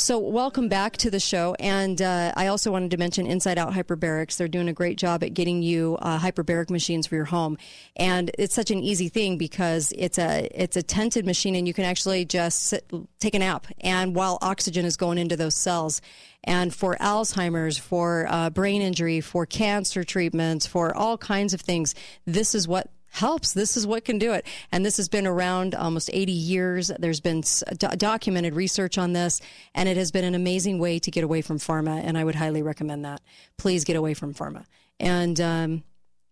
So, 0.00 0.20
welcome 0.20 0.68
back 0.68 0.96
to 0.98 1.10
the 1.10 1.18
show. 1.18 1.56
And 1.58 2.00
uh, 2.00 2.32
I 2.36 2.46
also 2.46 2.70
wanted 2.70 2.92
to 2.92 2.96
mention 2.98 3.26
Inside 3.26 3.58
Out 3.58 3.72
Hyperbarics. 3.72 4.36
They're 4.36 4.46
doing 4.46 4.68
a 4.68 4.72
great 4.72 4.96
job 4.96 5.24
at 5.24 5.34
getting 5.34 5.60
you 5.60 5.98
uh, 6.00 6.20
hyperbaric 6.20 6.70
machines 6.70 7.08
for 7.08 7.16
your 7.16 7.24
home. 7.24 7.58
And 7.96 8.30
it's 8.38 8.54
such 8.54 8.70
an 8.70 8.78
easy 8.78 9.08
thing 9.08 9.38
because 9.38 9.92
it's 9.98 10.16
a 10.16 10.48
it's 10.54 10.76
a 10.76 10.84
tented 10.84 11.26
machine, 11.26 11.56
and 11.56 11.66
you 11.66 11.74
can 11.74 11.84
actually 11.84 12.24
just 12.24 12.62
sit, 12.62 12.88
take 13.18 13.34
a 13.34 13.40
nap, 13.40 13.66
and 13.80 14.14
while 14.14 14.38
oxygen 14.40 14.84
is 14.84 14.96
going 14.96 15.18
into 15.18 15.36
those 15.36 15.56
cells. 15.56 16.00
And 16.44 16.72
for 16.72 16.96
Alzheimer's, 17.00 17.76
for 17.76 18.28
uh, 18.30 18.50
brain 18.50 18.82
injury, 18.82 19.20
for 19.20 19.46
cancer 19.46 20.04
treatments, 20.04 20.64
for 20.64 20.96
all 20.96 21.18
kinds 21.18 21.54
of 21.54 21.60
things, 21.60 21.96
this 22.24 22.54
is 22.54 22.68
what 22.68 22.88
helps. 23.10 23.52
This 23.52 23.76
is 23.76 23.86
what 23.86 24.04
can 24.04 24.18
do 24.18 24.32
it. 24.32 24.46
And 24.70 24.84
this 24.84 24.96
has 24.98 25.08
been 25.08 25.26
around 25.26 25.74
almost 25.74 26.10
80 26.12 26.32
years. 26.32 26.90
There's 26.98 27.20
been 27.20 27.42
do- 27.76 27.96
documented 27.96 28.54
research 28.54 28.98
on 28.98 29.12
this, 29.12 29.40
and 29.74 29.88
it 29.88 29.96
has 29.96 30.10
been 30.10 30.24
an 30.24 30.34
amazing 30.34 30.78
way 30.78 30.98
to 31.00 31.10
get 31.10 31.24
away 31.24 31.42
from 31.42 31.58
pharma. 31.58 32.02
And 32.02 32.18
I 32.18 32.24
would 32.24 32.34
highly 32.34 32.62
recommend 32.62 33.04
that. 33.04 33.20
Please 33.56 33.84
get 33.84 33.96
away 33.96 34.14
from 34.14 34.34
pharma. 34.34 34.64
And, 35.00 35.40
um, 35.40 35.82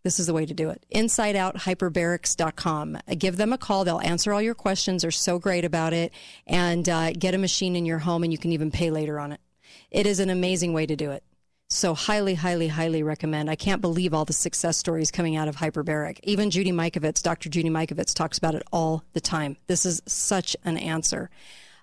this 0.06 0.18
is 0.20 0.28
the 0.28 0.34
way 0.34 0.46
to 0.46 0.54
do 0.54 0.70
it. 0.70 0.86
InsideOutHyperbarics.com. 0.94 2.98
Give 3.18 3.36
them 3.36 3.52
a 3.52 3.58
call. 3.58 3.84
They'll 3.84 3.98
answer 3.98 4.32
all 4.32 4.40
your 4.40 4.54
questions. 4.54 5.02
They're 5.02 5.10
so 5.10 5.40
great 5.40 5.64
about 5.64 5.92
it. 5.92 6.12
And 6.46 6.88
uh, 6.88 7.10
get 7.10 7.34
a 7.34 7.38
machine 7.38 7.74
in 7.74 7.84
your 7.84 7.98
home, 7.98 8.22
and 8.22 8.30
you 8.30 8.38
can 8.38 8.52
even 8.52 8.70
pay 8.70 8.92
later 8.92 9.18
on 9.18 9.32
it. 9.32 9.40
It 9.90 10.06
is 10.06 10.20
an 10.20 10.30
amazing 10.30 10.72
way 10.72 10.86
to 10.86 10.94
do 10.94 11.10
it. 11.10 11.24
So 11.68 11.94
highly, 11.94 12.34
highly, 12.34 12.68
highly 12.68 13.02
recommend. 13.02 13.50
I 13.50 13.56
can't 13.56 13.80
believe 13.80 14.14
all 14.14 14.24
the 14.24 14.32
success 14.32 14.76
stories 14.76 15.10
coming 15.10 15.34
out 15.34 15.48
of 15.48 15.56
hyperbaric. 15.56 16.20
Even 16.22 16.50
Judy 16.50 16.70
Mikovits, 16.70 17.22
Dr. 17.22 17.48
Judy 17.48 17.70
Mikovits 17.70 18.14
talks 18.14 18.38
about 18.38 18.54
it 18.54 18.62
all 18.72 19.02
the 19.14 19.20
time. 19.20 19.56
This 19.66 19.84
is 19.84 20.00
such 20.06 20.56
an 20.64 20.76
answer. 20.76 21.28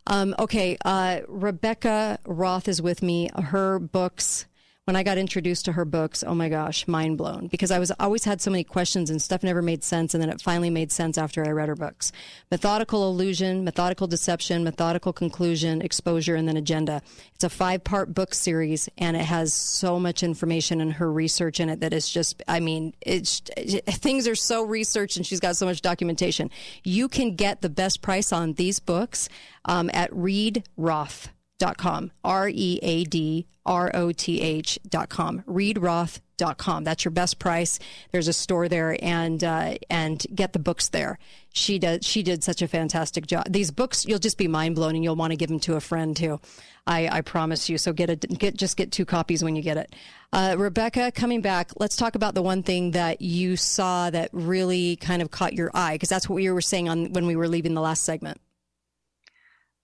Um, 0.07 0.35
okay, 0.39 0.77
uh, 0.85 1.21
Rebecca 1.27 2.19
Roth 2.25 2.69
is 2.69 2.81
with 2.81 3.01
me. 3.03 3.29
Her 3.35 3.77
books 3.77 4.45
when 4.85 4.97
I 4.97 5.03
got 5.03 5.17
introduced 5.17 5.65
to 5.65 5.71
her 5.71 5.85
books, 5.85 6.25
oh 6.25 6.35
my 6.35 6.49
gosh, 6.49 6.87
mind 6.87 7.17
blown 7.17 7.47
because 7.47 7.71
I 7.71 7.79
was 7.79 7.91
always 7.99 8.25
had 8.25 8.41
so 8.41 8.51
many 8.51 8.65
questions 8.65 9.09
and 9.09 9.21
stuff 9.21 9.41
never 9.41 9.61
made 9.61 9.81
sense. 9.81 10.13
And 10.13 10.21
then 10.21 10.29
it 10.29 10.41
finally 10.41 10.69
made 10.69 10.91
sense 10.91 11.17
after 11.17 11.45
I 11.45 11.51
read 11.51 11.69
her 11.69 11.75
books. 11.75 12.11
Methodical 12.51 13.09
illusion, 13.09 13.63
methodical 13.63 14.07
deception, 14.07 14.63
methodical 14.63 15.13
conclusion, 15.13 15.81
exposure, 15.81 16.35
and 16.35 16.47
then 16.47 16.57
agenda. 16.57 17.01
It's 17.33 17.45
a 17.45 17.49
five 17.49 17.85
part 17.85 18.13
book 18.13 18.33
series 18.33 18.89
and 18.97 19.15
it 19.15 19.23
has 19.23 19.53
so 19.53 19.99
much 19.99 20.21
information 20.21 20.81
and 20.81 20.93
her 20.93 21.09
research 21.09 21.61
in 21.61 21.69
it 21.69 21.79
that 21.79 21.93
it's 21.93 22.11
just, 22.11 22.43
I 22.47 22.59
mean, 22.59 22.93
it's, 22.99 23.39
things 23.87 24.27
are 24.27 24.35
so 24.35 24.63
researched 24.63 25.15
and 25.15 25.25
she's 25.25 25.39
got 25.39 25.55
so 25.55 25.65
much 25.65 25.81
documentation. 25.81 26.49
You 26.83 27.07
can 27.07 27.35
get 27.35 27.61
the 27.61 27.69
best 27.69 28.01
price 28.01 28.33
on 28.33 28.53
these 28.53 28.79
books 28.79 29.29
um, 29.63 29.89
at 29.93 30.13
Read 30.13 30.67
Roth 30.75 31.29
readroth.com. 31.63 32.11
R 32.23 32.49
E 32.49 32.79
A 32.81 33.03
D 33.05 33.47
R 33.65 33.91
O 33.93 34.11
T 34.11 34.41
H.com. 34.41 35.43
Readroth.com. 35.47 36.83
That's 36.83 37.05
your 37.05 37.11
best 37.11 37.39
price. 37.39 37.79
There's 38.11 38.27
a 38.27 38.33
store 38.33 38.67
there 38.67 38.97
and 39.01 39.43
uh, 39.43 39.75
and 39.89 40.25
get 40.33 40.53
the 40.53 40.59
books 40.59 40.89
there. 40.89 41.19
She 41.53 41.79
did 41.79 42.03
she 42.03 42.23
did 42.23 42.43
such 42.43 42.61
a 42.61 42.67
fantastic 42.67 43.27
job. 43.27 43.45
These 43.49 43.71
books 43.71 44.05
you'll 44.05 44.19
just 44.19 44.37
be 44.37 44.47
mind 44.47 44.75
blown 44.75 44.95
and 44.95 45.03
you'll 45.03 45.15
want 45.15 45.31
to 45.31 45.37
give 45.37 45.49
them 45.49 45.59
to 45.61 45.75
a 45.75 45.81
friend 45.81 46.15
too. 46.15 46.39
I, 46.85 47.07
I 47.07 47.21
promise 47.21 47.69
you. 47.69 47.77
So 47.77 47.93
get 47.93 48.09
a 48.09 48.15
get 48.15 48.57
just 48.57 48.75
get 48.75 48.91
two 48.91 49.05
copies 49.05 49.43
when 49.43 49.55
you 49.55 49.61
get 49.61 49.77
it. 49.77 49.95
Uh, 50.33 50.55
Rebecca, 50.57 51.11
coming 51.11 51.41
back, 51.41 51.71
let's 51.77 51.95
talk 51.95 52.15
about 52.15 52.33
the 52.33 52.41
one 52.41 52.63
thing 52.63 52.91
that 52.91 53.21
you 53.21 53.55
saw 53.55 54.09
that 54.09 54.29
really 54.33 54.95
kind 54.97 55.21
of 55.21 55.31
caught 55.31 55.53
your 55.53 55.71
eye 55.73 55.93
because 55.93 56.09
that's 56.09 56.27
what 56.27 56.35
we 56.35 56.49
were 56.51 56.61
saying 56.61 56.89
on 56.89 57.13
when 57.13 57.27
we 57.27 57.35
were 57.35 57.47
leaving 57.47 57.73
the 57.73 57.81
last 57.81 58.03
segment. 58.03 58.41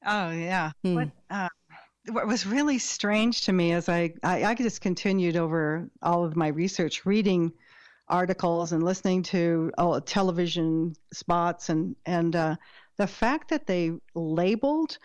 Oh 0.05 0.31
yeah. 0.31 0.71
Hmm. 0.83 0.95
What 0.95 1.09
uh, 1.29 1.49
what 2.07 2.27
was 2.27 2.45
really 2.45 2.79
strange 2.79 3.41
to 3.41 3.53
me 3.53 3.73
is 3.73 3.89
I, 3.89 4.13
I, 4.23 4.45
I 4.45 4.55
just 4.55 4.81
continued 4.81 5.35
over 5.35 5.89
all 6.01 6.23
of 6.23 6.35
my 6.35 6.47
research, 6.47 7.05
reading 7.05 7.51
articles 8.07 8.71
and 8.71 8.83
listening 8.83 9.23
to 9.23 9.71
oh, 9.77 9.99
television 9.99 10.95
spots, 11.13 11.69
and 11.69 11.95
and 12.05 12.35
uh, 12.35 12.55
the 12.97 13.07
fact 13.07 13.49
that 13.49 13.67
they 13.67 13.91
labeled 14.15 14.97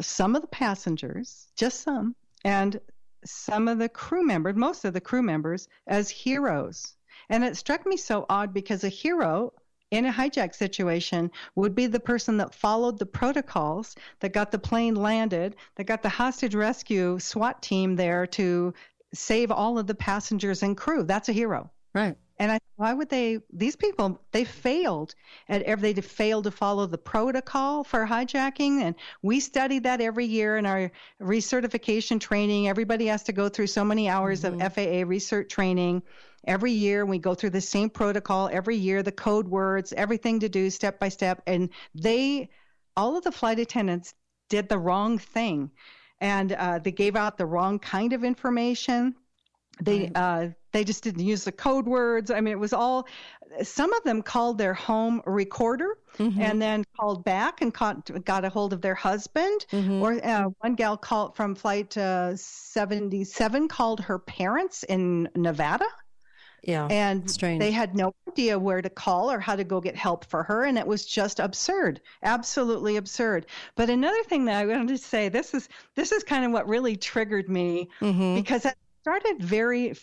some 0.00 0.36
of 0.36 0.42
the 0.42 0.48
passengers, 0.48 1.48
just 1.56 1.80
some, 1.80 2.14
and 2.44 2.80
some 3.24 3.68
of 3.68 3.78
the 3.78 3.88
crew 3.88 4.24
members, 4.24 4.56
most 4.56 4.84
of 4.84 4.94
the 4.94 5.00
crew 5.00 5.22
members, 5.22 5.68
as 5.86 6.08
heroes. 6.08 6.96
And 7.28 7.44
it 7.44 7.56
struck 7.56 7.86
me 7.86 7.96
so 7.96 8.26
odd 8.28 8.54
because 8.54 8.82
a 8.82 8.88
hero 8.88 9.52
in 9.90 10.06
a 10.06 10.12
hijack 10.12 10.54
situation 10.54 11.30
would 11.54 11.74
be 11.74 11.86
the 11.86 12.00
person 12.00 12.36
that 12.36 12.54
followed 12.54 12.98
the 12.98 13.06
protocols, 13.06 13.96
that 14.20 14.32
got 14.32 14.50
the 14.50 14.58
plane 14.58 14.94
landed, 14.94 15.56
that 15.76 15.84
got 15.84 16.02
the 16.02 16.08
hostage 16.08 16.54
rescue 16.54 17.18
SWAT 17.18 17.60
team 17.62 17.96
there 17.96 18.26
to 18.28 18.72
save 19.12 19.50
all 19.50 19.78
of 19.78 19.86
the 19.86 19.94
passengers 19.94 20.62
and 20.62 20.76
crew. 20.76 21.02
That's 21.02 21.28
a 21.28 21.32
hero. 21.32 21.70
Right. 21.94 22.16
And 22.40 22.50
I, 22.50 22.58
why 22.76 22.94
would 22.94 23.10
they? 23.10 23.40
These 23.52 23.76
people, 23.76 24.18
they 24.32 24.44
failed 24.44 25.14
at 25.50 25.60
every. 25.64 25.92
They 25.92 26.00
failed 26.00 26.44
to 26.44 26.50
follow 26.50 26.86
the 26.86 26.96
protocol 26.96 27.84
for 27.84 28.06
hijacking, 28.06 28.80
and 28.80 28.94
we 29.20 29.40
study 29.40 29.78
that 29.80 30.00
every 30.00 30.24
year 30.24 30.56
in 30.56 30.64
our 30.64 30.90
recertification 31.20 32.18
training. 32.18 32.66
Everybody 32.66 33.06
has 33.08 33.22
to 33.24 33.32
go 33.32 33.50
through 33.50 33.66
so 33.66 33.84
many 33.84 34.08
hours 34.08 34.42
mm-hmm. 34.42 34.58
of 34.62 34.72
FAA 34.72 35.06
research 35.06 35.50
training 35.50 36.02
every 36.46 36.72
year. 36.72 37.04
We 37.04 37.18
go 37.18 37.34
through 37.34 37.50
the 37.50 37.60
same 37.60 37.90
protocol 37.90 38.48
every 38.50 38.76
year, 38.76 39.02
the 39.02 39.12
code 39.12 39.46
words, 39.46 39.92
everything 39.92 40.40
to 40.40 40.48
do 40.48 40.70
step 40.70 40.98
by 40.98 41.10
step. 41.10 41.42
And 41.46 41.68
they, 41.94 42.48
all 42.96 43.18
of 43.18 43.22
the 43.22 43.32
flight 43.32 43.58
attendants, 43.58 44.14
did 44.48 44.66
the 44.66 44.78
wrong 44.78 45.18
thing, 45.18 45.70
and 46.22 46.52
uh, 46.52 46.78
they 46.78 46.92
gave 46.92 47.16
out 47.16 47.36
the 47.36 47.44
wrong 47.44 47.78
kind 47.78 48.14
of 48.14 48.24
information. 48.24 49.14
They 49.82 50.00
right. 50.00 50.12
uh, 50.16 50.48
they 50.72 50.84
just 50.84 51.02
didn't 51.04 51.24
use 51.24 51.44
the 51.44 51.52
code 51.52 51.86
words. 51.86 52.30
I 52.30 52.40
mean, 52.40 52.52
it 52.52 52.58
was 52.58 52.72
all. 52.72 53.06
Some 53.62 53.92
of 53.92 54.04
them 54.04 54.22
called 54.22 54.58
their 54.58 54.74
home 54.74 55.22
recorder 55.26 55.96
Mm-hmm. 56.18 56.40
and 56.42 56.60
then 56.60 56.84
called 56.98 57.24
back 57.24 57.62
and 57.62 57.72
caught, 57.72 58.24
got 58.24 58.44
a 58.44 58.48
hold 58.50 58.72
of 58.72 58.80
their 58.82 58.96
husband. 58.96 59.64
Mm-hmm. 59.72 60.02
Or 60.02 60.12
uh, 60.24 60.48
one 60.58 60.74
gal 60.74 60.96
called 60.96 61.36
from 61.36 61.54
flight 61.54 61.96
uh, 61.96 62.36
77 62.36 63.68
called 63.68 64.00
her 64.00 64.18
parents 64.18 64.82
in 64.82 65.28
Nevada. 65.36 65.86
Yeah. 66.62 66.86
And 66.90 67.30
strange. 67.30 67.60
they 67.60 67.70
had 67.70 67.94
no 67.94 68.12
idea 68.28 68.58
where 68.58 68.82
to 68.82 68.90
call 68.90 69.30
or 69.30 69.40
how 69.40 69.56
to 69.56 69.64
go 69.64 69.80
get 69.80 69.96
help 69.96 70.26
for 70.26 70.42
her. 70.42 70.64
And 70.64 70.76
it 70.76 70.86
was 70.86 71.06
just 71.06 71.40
absurd, 71.40 72.00
absolutely 72.22 72.96
absurd. 72.96 73.46
But 73.76 73.88
another 73.88 74.22
thing 74.24 74.44
that 74.46 74.56
I 74.56 74.66
wanted 74.66 74.88
to 74.88 74.98
say, 74.98 75.28
this 75.30 75.54
is 75.54 75.68
this 75.94 76.12
is 76.12 76.22
kind 76.22 76.44
of 76.44 76.52
what 76.52 76.68
really 76.68 76.96
triggered 76.96 77.48
me 77.48 77.88
Mm-hmm. 78.02 78.34
because 78.34 78.66
I 78.66 78.74
started 79.00 79.40
very 79.42 79.94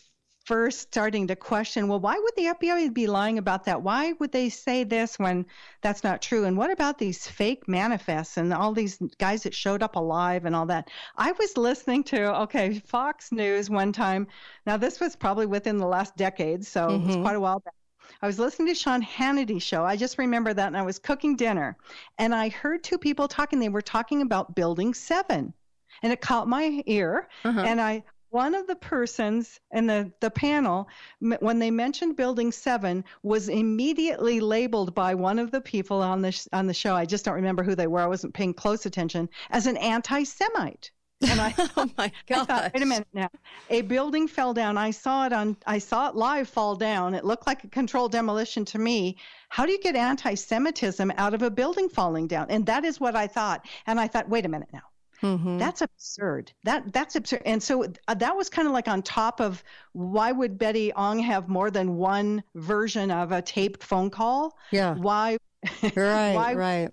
first 0.48 0.80
starting 0.80 1.27
to 1.27 1.35
question, 1.35 1.90
well, 1.90 2.00
why 2.00 2.17
would 2.17 2.34
the 2.38 2.45
FBI 2.45 2.93
be 2.93 3.06
lying 3.06 3.38
about 3.38 3.66
that? 3.66 3.82
Why 3.82 4.14
would 4.14 4.32
they 4.32 4.48
say 4.48 4.85
this 4.85 5.19
when 5.19 5.45
that's 5.82 6.06
not 6.06 6.22
true? 6.22 6.45
And 6.45 6.58
what 6.58 6.72
about 6.72 6.98
these 6.98 7.27
fake 7.27 7.67
manifests 7.67 8.38
and 8.38 8.53
all 8.53 8.72
these 8.72 8.98
guys 9.17 9.43
that 9.43 9.53
showed 9.53 9.84
up 9.84 9.98
alive 9.98 10.45
and 10.45 10.56
all 10.56 10.66
that? 10.67 10.90
I 11.17 11.34
was 11.34 11.58
listening 11.58 12.06
to, 12.06 12.34
okay, 12.43 12.80
Fox 12.80 13.34
News 13.34 13.69
one 13.69 13.92
time. 13.92 14.26
Now, 14.66 14.77
this 14.77 15.01
was 15.01 15.17
probably 15.17 15.48
within 15.48 15.77
the 15.80 15.85
last 15.85 16.16
decade, 16.16 16.66
so 16.66 16.92
it 16.92 17.01
was 17.01 17.17
Mhm. 17.17 17.22
quite 17.24 17.35
a 17.35 17.42
while 17.42 17.59
back. 17.59 17.74
I 18.22 18.27
was 18.27 18.40
listening 18.40 18.69
to 18.69 18.74
Sean 18.74 19.01
Hannity's 19.01 19.64
show. 19.64 19.84
I 19.84 19.98
just 19.98 20.17
remember 20.17 20.53
that, 20.53 20.67
and 20.67 20.77
I 20.77 20.82
was 20.82 20.98
cooking 20.98 21.35
dinner, 21.35 21.76
and 22.17 22.34
I 22.34 22.48
heard 22.48 22.85
two 22.85 22.98
people 22.98 23.27
talking. 23.27 23.59
They 23.59 23.67
were 23.67 23.82
talking 23.82 24.22
about 24.22 24.56
Building 24.56 24.93
Seven, 24.93 25.53
and 26.01 26.14
it 26.14 26.22
caught 26.22 26.48
my 26.48 26.82
ear. 26.85 27.27
Uh-huh. 27.43 27.59
And 27.59 27.82
I, 27.82 28.03
one 28.30 28.56
of 28.56 28.68
the 28.68 28.76
persons 28.76 29.60
in 29.72 29.88
the 29.88 30.12
the 30.20 30.30
panel, 30.30 30.90
m- 31.22 31.38
when 31.40 31.60
they 31.60 31.72
mentioned 31.72 32.16
Building 32.16 32.52
Seven, 32.52 33.04
was 33.24 33.50
immediately 33.50 34.40
labeled 34.40 34.94
by 34.94 35.16
one 35.16 35.40
of 35.40 35.52
the 35.52 35.62
people 35.62 36.02
on 36.02 36.22
the 36.22 36.32
sh- 36.32 36.48
on 36.54 36.68
the 36.68 36.74
show. 36.74 36.96
I 36.96 37.06
just 37.06 37.26
don't 37.26 37.36
remember 37.36 37.64
who 37.64 37.76
they 37.76 37.88
were. 37.88 38.02
I 38.02 38.08
wasn't 38.08 38.34
paying 38.34 38.54
close 38.54 38.86
attention 38.86 39.30
as 39.50 39.68
an 39.68 39.78
anti-Semite. 39.78 40.92
And 41.28 41.42
I, 41.42 41.56
oh 41.78 41.90
my 41.98 42.06
I 42.06 42.12
God. 42.28 42.48
thought, 42.48 42.72
wait 42.74 42.84
a 42.84 42.86
minute 42.86 43.08
now. 43.14 43.30
A 43.70 43.82
building 43.82 44.28
fell 44.28 44.54
down. 44.54 44.78
I 44.78 44.92
saw 44.92 45.26
it 45.26 45.34
on. 45.34 45.58
I 45.66 45.80
saw 45.80 46.10
it 46.10 46.16
live 46.16 46.48
fall 46.48 46.76
down. 46.76 47.16
It 47.16 47.26
looked 47.26 47.48
like 47.48 47.64
a 47.64 47.68
controlled 47.68 48.12
demolition 48.12 48.66
to 48.66 48.80
me. 48.80 49.18
How 49.50 49.66
do 49.66 49.72
you 49.72 49.80
get 49.82 49.96
anti-Semitism 49.96 51.12
out 51.18 51.34
of 51.34 51.42
a 51.42 51.50
building 51.50 51.90
falling 51.90 52.28
down? 52.28 52.48
And 52.50 52.66
that 52.68 52.86
is 52.86 53.00
what 53.00 53.16
I 53.16 53.28
thought. 53.28 53.66
And 53.88 54.00
I 54.00 54.08
thought, 54.08 54.30
wait 54.30 54.46
a 54.46 54.50
minute 54.50 54.70
now. 54.74 54.84
Mm-hmm. 55.22 55.58
That's 55.58 55.82
absurd. 55.82 56.52
That 56.64 56.94
that's 56.94 57.16
absurd. 57.16 57.42
And 57.46 57.62
so 57.62 57.86
uh, 58.08 58.14
that 58.16 58.36
was 58.36 58.50
kind 58.50 58.68
of 58.68 58.74
like 58.74 58.88
on 58.88 59.02
top 59.02 59.40
of 59.40 59.64
why 59.94 60.32
would 60.32 60.58
Betty 60.58 60.94
Ong 60.94 61.20
have 61.20 61.50
more 61.50 61.72
than 61.72 61.96
one 61.98 62.44
version 62.56 63.10
of 63.12 63.32
a 63.32 63.42
taped 63.42 63.84
phone 63.84 64.10
call? 64.10 64.58
Yeah. 64.72 64.96
Why? 64.96 65.38
Right. 65.96 66.34
why 66.36 66.54
right. 66.54 66.92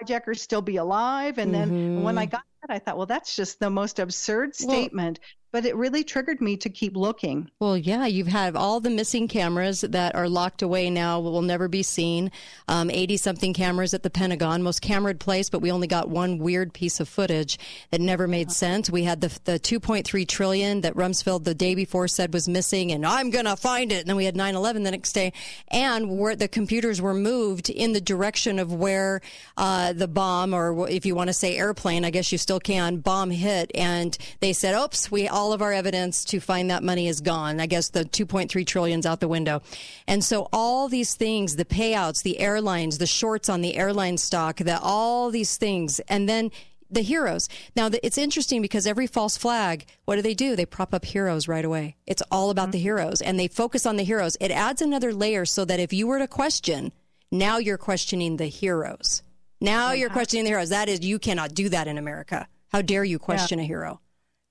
hijackers 0.00 0.40
still 0.40 0.62
be 0.62 0.76
alive? 0.76 1.38
And 1.38 1.52
then 1.52 2.02
when 2.04 2.18
I 2.18 2.26
Mhm. 2.26 2.30
got 2.30 2.42
that, 2.62 2.74
I 2.74 2.78
thought, 2.78 2.96
well, 2.96 3.06
that's 3.06 3.34
just 3.34 3.58
the 3.58 3.68
most 3.70 3.98
absurd 3.98 4.54
statement. 4.54 5.18
But 5.56 5.64
it 5.64 5.74
really 5.74 6.04
triggered 6.04 6.42
me 6.42 6.54
to 6.54 6.68
keep 6.68 6.94
looking. 6.94 7.50
Well, 7.60 7.78
yeah, 7.78 8.04
you've 8.04 8.26
had 8.26 8.56
all 8.56 8.78
the 8.78 8.90
missing 8.90 9.26
cameras 9.26 9.80
that 9.80 10.14
are 10.14 10.28
locked 10.28 10.60
away 10.60 10.90
now, 10.90 11.18
will 11.18 11.40
never 11.40 11.66
be 11.66 11.82
seen. 11.82 12.30
80 12.68 13.16
something 13.16 13.54
cameras 13.54 13.94
at 13.94 14.02
the 14.02 14.10
Pentagon, 14.10 14.62
most 14.62 14.82
cameraed 14.82 15.18
place, 15.18 15.48
but 15.48 15.60
we 15.60 15.72
only 15.72 15.86
got 15.86 16.10
one 16.10 16.36
weird 16.36 16.74
piece 16.74 17.00
of 17.00 17.08
footage 17.08 17.58
that 17.90 18.02
never 18.02 18.28
made 18.28 18.52
sense. 18.52 18.90
We 18.90 19.04
had 19.04 19.22
the, 19.22 19.28
the 19.44 19.58
2.3 19.58 20.28
trillion 20.28 20.82
that 20.82 20.94
Rumsfeld 20.94 21.44
the 21.44 21.54
day 21.54 21.74
before 21.74 22.06
said 22.06 22.34
was 22.34 22.50
missing, 22.50 22.92
and 22.92 23.06
I'm 23.06 23.30
going 23.30 23.46
to 23.46 23.56
find 23.56 23.92
it. 23.92 24.00
And 24.00 24.08
then 24.08 24.16
we 24.16 24.26
had 24.26 24.36
9 24.36 24.56
11 24.56 24.82
the 24.82 24.90
next 24.90 25.12
day, 25.12 25.32
and 25.68 26.18
where 26.18 26.36
the 26.36 26.48
computers 26.48 27.00
were 27.00 27.14
moved 27.14 27.70
in 27.70 27.94
the 27.94 28.00
direction 28.02 28.58
of 28.58 28.74
where 28.74 29.22
uh, 29.56 29.94
the 29.94 30.06
bomb, 30.06 30.52
or 30.52 30.86
if 30.90 31.06
you 31.06 31.14
want 31.14 31.28
to 31.28 31.34
say 31.34 31.56
airplane, 31.56 32.04
I 32.04 32.10
guess 32.10 32.30
you 32.30 32.36
still 32.36 32.60
can, 32.60 32.98
bomb 32.98 33.30
hit. 33.30 33.70
And 33.74 34.18
they 34.40 34.52
said, 34.52 34.78
oops, 34.78 35.10
we 35.10 35.28
all 35.28 35.45
of 35.52 35.62
our 35.62 35.72
evidence 35.72 36.24
to 36.26 36.40
find 36.40 36.70
that 36.70 36.82
money 36.82 37.08
is 37.08 37.20
gone. 37.20 37.60
I 37.60 37.66
guess 37.66 37.90
the 37.90 38.04
2.3 38.04 38.48
trillion's 38.64 39.06
out 39.06 39.20
the 39.20 39.28
window. 39.28 39.62
And 40.06 40.24
so 40.24 40.48
all 40.52 40.88
these 40.88 41.14
things, 41.14 41.56
the 41.56 41.64
payouts, 41.64 42.22
the 42.22 42.38
airlines, 42.38 42.98
the 42.98 43.06
shorts 43.06 43.48
on 43.48 43.60
the 43.60 43.76
airline 43.76 44.18
stock, 44.18 44.58
the, 44.58 44.78
all 44.80 45.30
these 45.30 45.56
things, 45.56 46.00
and 46.08 46.28
then 46.28 46.50
the 46.90 47.02
heroes. 47.02 47.48
Now, 47.74 47.88
the, 47.88 48.04
it's 48.04 48.18
interesting 48.18 48.62
because 48.62 48.86
every 48.86 49.06
false 49.06 49.36
flag, 49.36 49.86
what 50.04 50.16
do 50.16 50.22
they 50.22 50.34
do? 50.34 50.56
They 50.56 50.66
prop 50.66 50.94
up 50.94 51.04
heroes 51.04 51.48
right 51.48 51.64
away. 51.64 51.96
It's 52.06 52.22
all 52.30 52.50
about 52.50 52.72
the 52.72 52.78
heroes 52.78 53.20
and 53.20 53.38
they 53.38 53.48
focus 53.48 53.86
on 53.86 53.96
the 53.96 54.04
heroes. 54.04 54.36
It 54.40 54.50
adds 54.50 54.82
another 54.82 55.12
layer 55.12 55.44
so 55.44 55.64
that 55.64 55.80
if 55.80 55.92
you 55.92 56.06
were 56.06 56.18
to 56.18 56.28
question, 56.28 56.92
now 57.30 57.58
you're 57.58 57.78
questioning 57.78 58.36
the 58.36 58.46
heroes. 58.46 59.22
Now 59.60 59.92
you're 59.92 60.10
questioning 60.10 60.44
the 60.44 60.50
heroes. 60.50 60.68
That 60.68 60.88
is, 60.88 61.00
you 61.00 61.18
cannot 61.18 61.54
do 61.54 61.68
that 61.70 61.88
in 61.88 61.98
America. 61.98 62.46
How 62.72 62.82
dare 62.82 63.04
you 63.04 63.18
question 63.18 63.58
a 63.58 63.64
hero? 63.64 64.00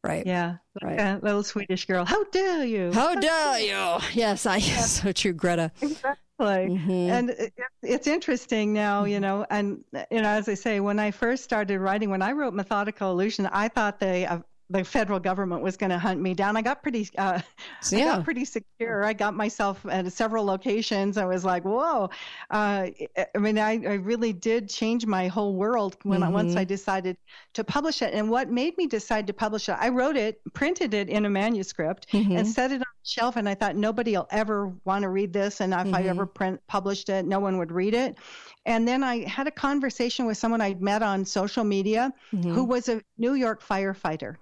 Right. 0.05 0.25
Yeah. 0.25 0.57
Right. 0.83 0.97
Like 0.97 1.23
little 1.23 1.43
Swedish 1.43 1.85
girl. 1.85 2.05
How 2.05 2.23
dare 2.25 2.65
you? 2.65 2.91
How 2.93 3.15
dare 3.15 3.59
you? 3.59 3.99
Yes, 4.13 4.45
I 4.45 4.59
so 4.99 5.11
true, 5.11 5.33
Greta. 5.33 5.71
Exactly. 5.81 6.15
Mhm. 6.39 7.09
And 7.09 7.29
it, 7.29 7.53
it's 7.81 8.07
interesting 8.07 8.73
now, 8.73 9.05
you 9.05 9.19
know, 9.19 9.45
and, 9.49 9.83
you 10.11 10.21
know, 10.21 10.29
as 10.29 10.49
I 10.49 10.53
say, 10.53 10.79
when 10.81 10.99
I 10.99 11.11
first 11.11 11.43
started 11.43 11.79
writing, 11.79 12.09
when 12.09 12.21
I 12.21 12.33
wrote 12.33 12.53
Methodical 12.53 13.11
Illusion, 13.11 13.47
I 13.47 13.67
thought 13.69 13.99
they, 13.99 14.25
uh, 14.25 14.39
the 14.69 14.83
federal 14.83 15.19
government 15.19 15.61
was 15.61 15.77
going 15.77 15.91
to 15.91 15.99
hunt 15.99 16.19
me 16.19 16.33
down. 16.33 16.57
I 16.57 16.61
got 16.61 16.81
pretty, 16.81 17.07
uh, 17.17 17.39
I 17.91 17.95
Yeah. 17.95 18.05
got 18.15 18.23
pretty 18.23 18.45
secure. 18.45 19.03
I 19.03 19.13
got 19.13 19.35
myself 19.35 19.85
at 19.85 20.11
several 20.11 20.43
locations. 20.43 21.17
I 21.17 21.25
was 21.25 21.45
like, 21.45 21.63
whoa. 21.63 22.09
Uh, 22.49 22.87
I 23.35 23.37
mean, 23.37 23.59
I, 23.59 23.73
I 23.73 23.93
really 23.95 24.33
did 24.33 24.67
change 24.69 25.05
my 25.05 25.27
whole 25.27 25.55
world 25.55 25.97
when 26.03 26.23
I, 26.23 26.29
once. 26.29 26.55
I 26.55 26.63
decided 26.63 27.17
to 27.53 27.63
publish 27.63 28.01
it. 28.01 28.13
And 28.13 28.29
what 28.29 28.49
made 28.49 28.75
me 28.77 28.87
decide 28.87 29.27
to 29.27 29.33
publish 29.33 29.69
it, 29.69 29.77
I 29.79 29.89
wrote 29.89 30.17
it, 30.17 30.41
printed 30.53 30.93
it 30.93 31.09
in 31.09 31.25
a 31.25 31.29
manuscript, 31.29 32.07
Mhm. 32.11 32.37
and 32.39 32.47
set 32.47 32.71
it 32.71 32.75
on 32.75 32.79
the 32.79 33.07
shelf. 33.07 33.35
And 33.35 33.47
I 33.47 33.53
thought 33.53 33.75
nobody 33.75 34.13
will 34.13 34.27
ever 34.31 34.73
want 34.85 35.03
to 35.03 35.09
read 35.09 35.31
this. 35.31 35.61
And 35.61 35.73
if 35.73 35.93
I 35.93 36.03
Mhm. 36.03 36.05
ever 36.09 36.25
print 36.25 36.59
published 36.67 37.09
it, 37.09 37.25
no 37.25 37.39
one 37.39 37.57
would 37.59 37.71
read 37.71 37.93
it. 37.93 38.17
And 38.65 38.87
then 38.87 39.03
I 39.03 39.27
had 39.27 39.47
a 39.47 39.51
conversation 39.51 40.25
with 40.25 40.37
someone 40.37 40.61
I'd 40.61 40.81
met 40.81 41.03
on 41.03 41.25
social 41.25 41.63
media 41.63 42.11
who 42.31 42.63
was 42.63 42.89
a 42.89 43.01
New 43.17 43.33
York 43.33 43.61
firefighter. 43.63 44.35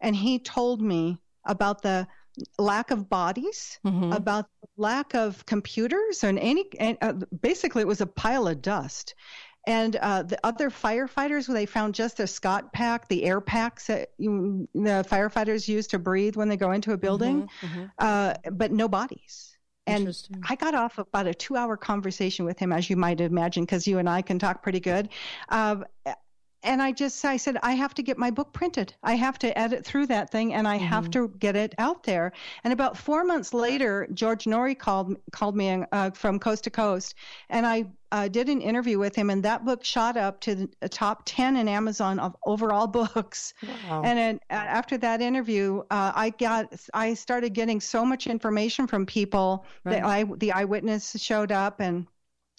And 0.00 0.14
he 0.14 0.38
told 0.38 0.82
me 0.82 1.18
about 1.46 1.82
the 1.82 2.06
lack 2.58 2.90
of 2.90 3.08
bodies, 3.08 3.78
Mhm. 3.84 4.14
about 4.14 4.46
the 4.62 4.68
lack 4.76 5.14
of 5.14 5.44
computers, 5.46 6.22
and 6.24 6.38
any, 6.38 6.66
and, 6.78 6.96
uh, 7.00 7.14
basically, 7.40 7.82
it 7.82 7.88
was 7.88 8.00
a 8.00 8.06
pile 8.06 8.46
of 8.46 8.60
dust. 8.62 9.14
And 9.66 9.96
uh, 9.96 10.22
the 10.22 10.38
other 10.44 10.70
firefighters, 10.70 11.46
they 11.46 11.66
found 11.66 11.94
just 11.94 12.16
the 12.16 12.26
Scott 12.26 12.72
pack, 12.72 13.08
the 13.08 13.24
air 13.24 13.40
packs 13.40 13.88
that 13.88 14.10
you, 14.16 14.68
the 14.74 15.04
firefighters 15.08 15.68
use 15.68 15.86
to 15.88 15.98
breathe 15.98 16.36
when 16.36 16.48
they 16.48 16.56
go 16.56 16.72
into 16.72 16.92
a 16.92 16.96
building, 16.96 17.48
uh, 17.98 18.34
but 18.52 18.72
no 18.72 18.88
bodies. 18.88 19.56
And 19.86 20.14
I 20.48 20.54
got 20.54 20.74
off 20.74 20.98
about 20.98 21.26
a 21.26 21.34
two 21.34 21.56
hour 21.56 21.76
conversation 21.76 22.44
with 22.44 22.58
him, 22.58 22.72
as 22.72 22.88
you 22.88 22.96
might 22.96 23.20
imagine, 23.20 23.64
because 23.64 23.86
you 23.86 23.98
and 23.98 24.08
I 24.08 24.22
can 24.22 24.38
talk 24.38 24.62
pretty 24.62 24.80
good. 24.80 25.08
Uh, 25.48 25.84
and 26.62 26.82
I 26.82 26.92
just 26.92 27.24
I 27.24 27.36
said 27.36 27.56
I 27.62 27.72
have 27.72 27.94
to 27.94 28.02
get 28.02 28.18
my 28.18 28.30
book 28.30 28.52
printed. 28.52 28.94
I 29.02 29.14
have 29.14 29.38
to 29.40 29.58
edit 29.58 29.84
through 29.84 30.06
that 30.06 30.30
thing, 30.30 30.54
and 30.54 30.68
I 30.68 30.76
have 30.76 31.10
to 31.12 31.28
get 31.38 31.56
it 31.56 31.74
out 31.78 32.02
there. 32.02 32.32
And 32.64 32.72
about 32.72 32.96
four 32.96 33.24
months 33.24 33.54
later, 33.54 34.06
George 34.12 34.44
Noory 34.44 34.78
called 34.78 35.16
called 35.32 35.56
me 35.56 35.84
uh, 35.92 36.10
from 36.10 36.38
Coast 36.38 36.64
to 36.64 36.70
Coast, 36.70 37.14
and 37.48 37.66
I 37.66 37.86
uh, 38.12 38.28
did 38.28 38.48
an 38.48 38.60
interview 38.60 38.98
with 38.98 39.14
him, 39.14 39.30
and 39.30 39.42
that 39.44 39.64
book 39.64 39.84
shot 39.84 40.16
up 40.16 40.40
to 40.40 40.68
the 40.80 40.88
top 40.88 41.22
ten 41.24 41.56
in 41.56 41.68
Amazon 41.68 42.18
of 42.18 42.36
overall 42.44 42.86
books. 43.00 43.54
Wow. 43.88 44.02
And 44.04 44.18
then 44.18 44.40
uh, 44.50 44.54
after 44.54 44.98
that 44.98 45.22
interview, 45.22 45.80
uh, 45.90 46.12
I 46.14 46.30
got 46.30 46.74
I 46.92 47.14
started 47.14 47.54
getting 47.54 47.80
so 47.80 48.04
much 48.04 48.26
information 48.26 48.86
from 48.86 49.06
people 49.06 49.64
that 49.84 50.04
I 50.04 50.24
the 50.24 50.52
eyewitness 50.52 51.16
showed 51.18 51.52
up 51.52 51.80
and 51.80 52.06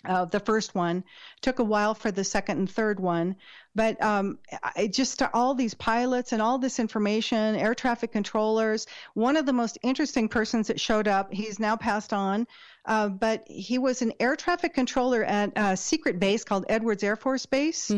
uh, 0.06 0.26
the 0.26 0.40
first 0.40 0.74
one 0.74 1.04
took 1.42 1.60
a 1.60 1.64
while 1.64 1.94
for 1.94 2.12
the 2.12 2.24
second 2.24 2.58
and 2.58 2.70
third 2.70 3.00
one 3.00 3.36
but 3.74 4.02
um, 4.04 4.38
I 4.76 4.88
just 4.88 5.22
all 5.34 5.54
these 5.56 5.74
pilots 5.74 6.34
and 6.34 6.42
all 6.42 6.58
this 6.58 6.80
information 6.80 7.56
air 7.56 7.74
traffic 7.74 8.12
controllers 8.12 8.86
one 9.14 9.38
of 9.38 9.46
the 9.46 9.54
most 9.54 9.78
interesting 9.84 10.28
persons 10.28 10.68
that 10.68 10.80
showed 10.80 11.08
up 11.08 11.32
he's 11.34 11.60
now 11.60 11.76
passed 11.76 12.12
on 12.14 12.48
uh, 12.86 13.08
but 13.10 13.44
he 13.48 13.78
was 13.78 14.02
an 14.02 14.12
air 14.20 14.36
traffic 14.36 14.74
controller 14.74 15.24
at 15.24 15.52
a 15.56 15.78
secret 15.78 16.20
base 16.20 16.44
called 16.44 16.66
edwards 16.70 17.04
air 17.04 17.16
force 17.16 17.46
base 17.46 17.92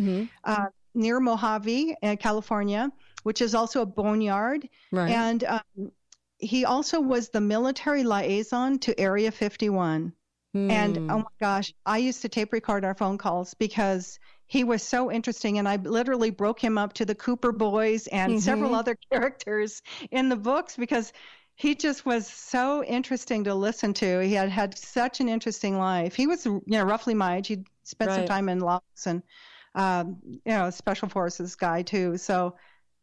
uh, 0.43 0.65
near 0.93 1.19
mojave 1.19 1.95
uh, 2.03 2.15
california 2.19 2.91
which 3.23 3.41
is 3.41 3.55
also 3.55 3.81
a 3.81 3.85
boneyard 3.85 4.67
Right. 4.91 5.09
and 5.11 5.43
um, 5.43 5.91
he 6.37 6.65
also 6.65 6.99
was 6.99 7.29
the 7.29 7.41
military 7.41 8.03
liaison 8.03 8.77
to 8.79 8.99
area 8.99 9.31
51 9.31 10.13
and 10.55 10.97
Hmm. 10.97 11.09
oh 11.09 11.17
my 11.17 11.23
gosh, 11.41 11.73
I 11.83 11.97
used 11.97 12.21
to 12.21 12.29
tape 12.29 12.53
record 12.53 12.85
our 12.85 12.93
phone 12.93 13.17
calls 13.17 13.55
because 13.55 14.19
he 14.53 14.63
was 14.63 14.83
so 14.83 15.11
interesting. 15.11 15.57
And 15.57 15.67
I 15.67 15.77
literally 15.77 16.29
broke 16.29 16.59
him 16.63 16.77
up 16.77 16.93
to 16.93 17.05
the 17.05 17.15
Cooper 17.15 17.51
boys 17.51 18.05
and 18.07 18.37
several 18.37 18.75
Mhm. 18.75 18.75
other 18.75 18.95
characters 19.11 19.81
in 20.11 20.29
the 20.29 20.35
books 20.35 20.77
because 20.77 21.11
he 21.55 21.73
just 21.73 22.05
was 22.05 22.27
so 22.27 22.83
interesting 22.83 23.43
to 23.45 23.55
listen 23.55 23.93
to. 23.95 24.19
He 24.19 24.33
had 24.33 24.49
had 24.49 24.77
such 24.77 25.19
an 25.21 25.27
interesting 25.27 25.79
life. 25.79 26.13
He 26.15 26.27
was, 26.27 26.45
you 26.45 26.61
know, 26.67 26.83
roughly 26.83 27.15
my 27.15 27.37
age. 27.37 27.47
He'd 27.47 27.65
spent 27.83 28.13
some 28.13 28.25
time 28.25 28.47
in 28.47 28.59
Laos 28.59 28.81
and, 29.07 29.23
um, 29.73 30.21
you 30.23 30.41
know, 30.45 30.69
special 30.69 31.09
forces 31.09 31.55
guy 31.55 31.81
too. 31.81 32.17
So 32.17 32.55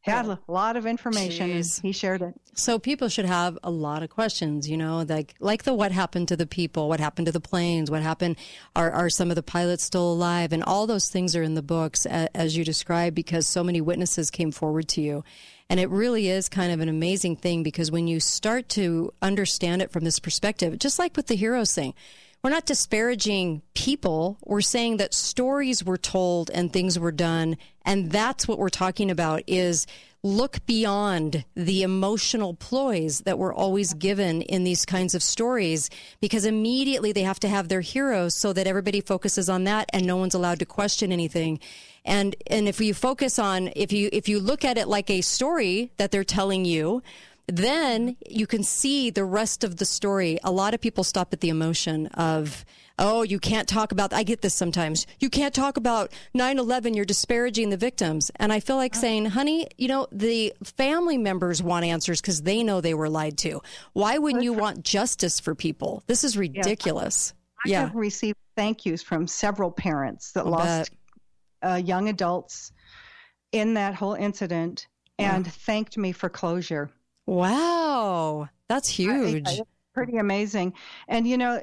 had 0.02 0.26
a 0.26 0.38
lot 0.48 0.76
of 0.76 0.86
information. 0.86 1.50
Jeez. 1.50 1.82
he 1.82 1.92
shared 1.92 2.22
it. 2.22 2.34
So 2.54 2.78
people 2.78 3.08
should 3.08 3.26
have 3.26 3.58
a 3.62 3.70
lot 3.70 4.02
of 4.02 4.10
questions, 4.10 4.68
you 4.68 4.76
know, 4.76 5.04
like 5.08 5.34
like 5.40 5.64
the 5.64 5.74
what 5.74 5.92
happened 5.92 6.28
to 6.28 6.36
the 6.36 6.46
people, 6.46 6.88
what 6.88 7.00
happened 7.00 7.26
to 7.26 7.32
the 7.32 7.40
planes, 7.40 7.90
what 7.90 8.02
happened, 8.02 8.36
are 8.74 8.90
are 8.90 9.10
some 9.10 9.30
of 9.30 9.36
the 9.36 9.42
pilots 9.42 9.84
still 9.84 10.12
alive, 10.12 10.52
and 10.52 10.64
all 10.64 10.86
those 10.86 11.08
things 11.08 11.36
are 11.36 11.42
in 11.42 11.54
the 11.54 11.62
books 11.62 12.06
as 12.06 12.56
you 12.56 12.64
described 12.64 13.14
because 13.14 13.46
so 13.46 13.62
many 13.62 13.80
witnesses 13.80 14.30
came 14.30 14.50
forward 14.50 14.88
to 14.88 15.02
you, 15.02 15.22
and 15.68 15.78
it 15.78 15.90
really 15.90 16.28
is 16.28 16.48
kind 16.48 16.72
of 16.72 16.80
an 16.80 16.88
amazing 16.88 17.36
thing 17.36 17.62
because 17.62 17.90
when 17.90 18.06
you 18.06 18.20
start 18.20 18.68
to 18.70 19.12
understand 19.20 19.82
it 19.82 19.90
from 19.90 20.04
this 20.04 20.18
perspective, 20.18 20.78
just 20.78 20.98
like 20.98 21.16
with 21.16 21.26
the 21.26 21.36
heroes 21.36 21.74
thing. 21.74 21.94
We're 22.42 22.50
not 22.50 22.64
disparaging 22.64 23.60
people. 23.74 24.38
We're 24.44 24.62
saying 24.62 24.96
that 24.96 25.12
stories 25.12 25.84
were 25.84 25.98
told 25.98 26.50
and 26.50 26.72
things 26.72 26.98
were 26.98 27.12
done. 27.12 27.58
And 27.84 28.10
that's 28.10 28.48
what 28.48 28.58
we're 28.58 28.70
talking 28.70 29.10
about 29.10 29.42
is 29.46 29.86
look 30.22 30.64
beyond 30.66 31.44
the 31.54 31.82
emotional 31.82 32.54
ploys 32.54 33.20
that 33.20 33.38
were 33.38 33.52
always 33.52 33.94
given 33.94 34.42
in 34.42 34.64
these 34.64 34.84
kinds 34.84 35.14
of 35.14 35.22
stories 35.22 35.88
because 36.20 36.44
immediately 36.44 37.12
they 37.12 37.22
have 37.22 37.40
to 37.40 37.48
have 37.48 37.68
their 37.68 37.80
heroes 37.80 38.34
so 38.34 38.52
that 38.52 38.66
everybody 38.66 39.00
focuses 39.00 39.48
on 39.48 39.64
that 39.64 39.88
and 39.92 40.06
no 40.06 40.16
one's 40.16 40.34
allowed 40.34 40.58
to 40.58 40.66
question 40.66 41.12
anything. 41.12 41.58
And, 42.04 42.36
and 42.46 42.68
if 42.68 42.80
you 42.80 42.94
focus 42.94 43.38
on, 43.38 43.70
if 43.76 43.92
you, 43.92 44.08
if 44.12 44.28
you 44.28 44.40
look 44.40 44.64
at 44.64 44.78
it 44.78 44.88
like 44.88 45.10
a 45.10 45.20
story 45.20 45.90
that 45.98 46.10
they're 46.10 46.24
telling 46.24 46.64
you, 46.64 47.02
then 47.56 48.16
you 48.28 48.46
can 48.46 48.62
see 48.62 49.10
the 49.10 49.24
rest 49.24 49.64
of 49.64 49.76
the 49.76 49.84
story. 49.84 50.38
A 50.44 50.50
lot 50.50 50.74
of 50.74 50.80
people 50.80 51.04
stop 51.04 51.32
at 51.32 51.40
the 51.40 51.48
emotion 51.48 52.06
of, 52.08 52.64
oh, 52.98 53.22
you 53.22 53.38
can't 53.38 53.68
talk 53.68 53.92
about, 53.92 54.12
I 54.12 54.22
get 54.22 54.42
this 54.42 54.54
sometimes. 54.54 55.06
You 55.18 55.30
can't 55.30 55.54
talk 55.54 55.76
about 55.76 56.12
9 56.34 56.58
11, 56.58 56.94
you're 56.94 57.04
disparaging 57.04 57.70
the 57.70 57.76
victims. 57.76 58.30
And 58.36 58.52
I 58.52 58.60
feel 58.60 58.76
like 58.76 58.94
saying, 58.94 59.26
honey, 59.26 59.68
you 59.78 59.88
know, 59.88 60.06
the 60.12 60.52
family 60.62 61.18
members 61.18 61.62
want 61.62 61.84
answers 61.84 62.20
because 62.20 62.42
they 62.42 62.62
know 62.62 62.80
they 62.80 62.94
were 62.94 63.08
lied 63.08 63.38
to. 63.38 63.62
Why 63.92 64.18
wouldn't 64.18 64.44
you 64.44 64.52
want 64.52 64.84
justice 64.84 65.40
for 65.40 65.54
people? 65.54 66.02
This 66.06 66.24
is 66.24 66.36
ridiculous. 66.36 67.34
I 67.64 67.68
yeah. 67.68 67.80
have 67.80 67.94
received 67.94 68.38
thank 68.56 68.86
yous 68.86 69.02
from 69.02 69.26
several 69.26 69.70
parents 69.70 70.32
that 70.32 70.44
I'll 70.44 70.52
lost 70.52 70.90
uh, 71.62 71.80
young 71.82 72.08
adults 72.08 72.72
in 73.52 73.74
that 73.74 73.94
whole 73.94 74.14
incident 74.14 74.86
and 75.18 75.46
thanked 75.46 75.98
me 75.98 76.12
for 76.12 76.28
closure. 76.28 76.90
Wow. 77.30 78.48
That's 78.68 78.88
huge. 78.88 79.46
I- 79.46 79.50
I- 79.52 79.60
pretty 79.92 80.16
amazing. 80.18 80.72
And, 81.08 81.26
you 81.26 81.36
know, 81.36 81.62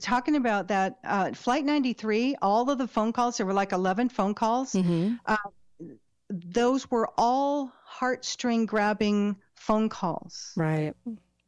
talking 0.00 0.36
about 0.36 0.68
that, 0.68 0.98
uh, 1.04 1.32
Flight 1.32 1.64
93, 1.64 2.34
all 2.40 2.68
of 2.70 2.78
the 2.78 2.88
phone 2.88 3.12
calls, 3.12 3.36
there 3.36 3.46
were 3.46 3.52
like 3.52 3.72
11 3.72 4.08
phone 4.08 4.34
calls. 4.34 4.72
Mm-hmm. 4.72 5.14
Uh, 5.26 5.36
those 6.30 6.90
were 6.90 7.08
all 7.18 7.72
heartstring 8.00 8.66
grabbing 8.66 9.36
phone 9.54 9.88
calls. 9.88 10.52
Right. 10.56 10.94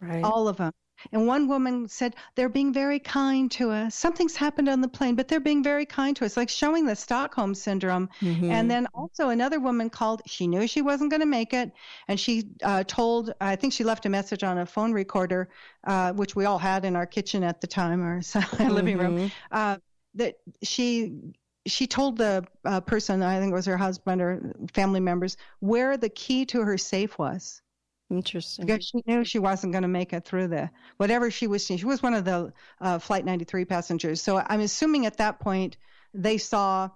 Right. 0.00 0.24
All 0.24 0.46
of 0.48 0.56
them. 0.56 0.72
And 1.12 1.26
one 1.26 1.48
woman 1.48 1.88
said, 1.88 2.16
they're 2.34 2.48
being 2.48 2.72
very 2.72 2.98
kind 2.98 3.50
to 3.52 3.70
us. 3.70 3.94
Something's 3.94 4.36
happened 4.36 4.68
on 4.68 4.80
the 4.80 4.88
plane, 4.88 5.14
but 5.14 5.28
they're 5.28 5.40
being 5.40 5.62
very 5.62 5.86
kind 5.86 6.16
to 6.16 6.24
us, 6.24 6.36
like 6.36 6.48
showing 6.48 6.86
the 6.86 6.96
Stockholm 6.96 7.54
syndrome. 7.54 8.08
Mhm. 8.20 8.50
And 8.50 8.70
then 8.70 8.86
also 8.94 9.30
another 9.30 9.60
woman 9.60 9.90
called. 9.90 10.22
She 10.26 10.46
knew 10.46 10.66
she 10.66 10.82
wasn't 10.82 11.10
going 11.10 11.20
to 11.20 11.26
make 11.26 11.52
it. 11.54 11.72
And 12.08 12.18
she 12.18 12.50
uh, 12.62 12.84
told, 12.86 13.32
I 13.40 13.56
think 13.56 13.72
she 13.72 13.84
left 13.84 14.06
a 14.06 14.08
message 14.08 14.44
on 14.44 14.58
a 14.58 14.66
phone 14.66 14.92
recorder, 14.92 15.48
uh, 15.84 16.12
which 16.12 16.36
we 16.36 16.44
all 16.44 16.58
had 16.58 16.84
in 16.84 16.96
our 16.96 17.06
kitchen 17.06 17.42
at 17.42 17.60
the 17.60 17.66
time, 17.66 18.02
our 18.60 18.70
living 18.70 18.98
room, 18.98 19.16
Mhm. 19.18 19.32
uh, 19.50 19.76
that 20.14 20.36
she. 20.62 21.12
She 21.66 21.86
told 21.86 22.16
the 22.16 22.42
uh, 22.64 22.80
person, 22.80 23.22
I 23.22 23.38
think 23.38 23.52
it 23.52 23.54
was 23.54 23.66
her 23.66 23.76
husband 23.76 24.22
or 24.22 24.54
family 24.72 24.98
members, 24.98 25.36
where 25.58 25.98
the 25.98 26.08
key 26.08 26.46
to 26.46 26.62
her 26.62 26.78
safe 26.78 27.18
was 27.18 27.60
Interesting. 28.10 28.66
because 28.66 28.84
she 28.84 29.02
knew 29.06 29.24
she 29.24 29.38
wasn't 29.38 29.72
going 29.72 29.82
to 29.82 29.88
make 29.88 30.12
it 30.12 30.24
through 30.24 30.48
the 30.48 30.70
whatever 30.96 31.30
she 31.30 31.46
was 31.46 31.64
seeing. 31.64 31.78
She 31.78 31.86
was 31.86 32.02
one 32.02 32.14
of 32.14 32.24
the 32.24 32.52
uh, 32.80 32.98
Flight 32.98 33.24
93 33.24 33.64
passengers. 33.64 34.20
So 34.20 34.42
I'm 34.44 34.60
assuming 34.60 35.06
at 35.06 35.18
that 35.18 35.38
point 35.38 35.76
they 36.12 36.38
saw 36.38 36.90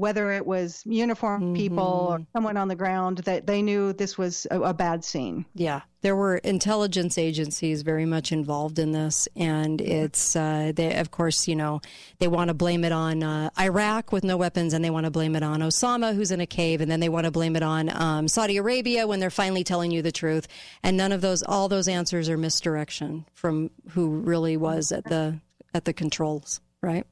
whether 0.00 0.32
it 0.32 0.46
was 0.46 0.82
uniformed 0.86 1.54
people 1.54 2.08
or 2.10 2.26
someone 2.32 2.56
on 2.56 2.68
the 2.68 2.74
ground 2.74 3.18
that 3.18 3.46
they 3.46 3.60
knew 3.60 3.92
this 3.92 4.16
was 4.16 4.46
a, 4.50 4.60
a 4.60 4.74
bad 4.74 5.04
scene. 5.04 5.44
Yeah, 5.54 5.82
there 6.00 6.16
were 6.16 6.38
intelligence 6.38 7.18
agencies 7.18 7.82
very 7.82 8.06
much 8.06 8.32
involved 8.32 8.78
in 8.78 8.92
this, 8.92 9.28
and 9.36 9.80
it's 9.80 10.34
uh, 10.34 10.72
they, 10.74 10.94
of 10.94 11.10
course, 11.10 11.46
you 11.46 11.54
know, 11.54 11.82
they 12.18 12.28
want 12.28 12.48
to 12.48 12.54
blame 12.54 12.82
it 12.84 12.92
on 12.92 13.22
uh, 13.22 13.50
Iraq 13.60 14.10
with 14.10 14.24
no 14.24 14.38
weapons, 14.38 14.72
and 14.72 14.82
they 14.82 14.90
want 14.90 15.04
to 15.04 15.10
blame 15.10 15.36
it 15.36 15.42
on 15.42 15.60
Osama 15.60 16.14
who's 16.14 16.30
in 16.30 16.40
a 16.40 16.46
cave, 16.46 16.80
and 16.80 16.90
then 16.90 17.00
they 17.00 17.10
want 17.10 17.26
to 17.26 17.30
blame 17.30 17.54
it 17.54 17.62
on 17.62 17.90
um, 17.94 18.26
Saudi 18.26 18.56
Arabia 18.56 19.06
when 19.06 19.20
they're 19.20 19.30
finally 19.30 19.64
telling 19.64 19.90
you 19.90 20.00
the 20.00 20.12
truth, 20.12 20.48
and 20.82 20.96
none 20.96 21.12
of 21.12 21.20
those, 21.20 21.42
all 21.42 21.68
those 21.68 21.88
answers 21.88 22.30
are 22.30 22.38
misdirection 22.38 23.26
from 23.34 23.70
who 23.90 24.08
really 24.08 24.56
was 24.56 24.92
at 24.92 25.04
the 25.04 25.38
at 25.74 25.84
the 25.84 25.92
controls, 25.92 26.60
right? 26.80 27.06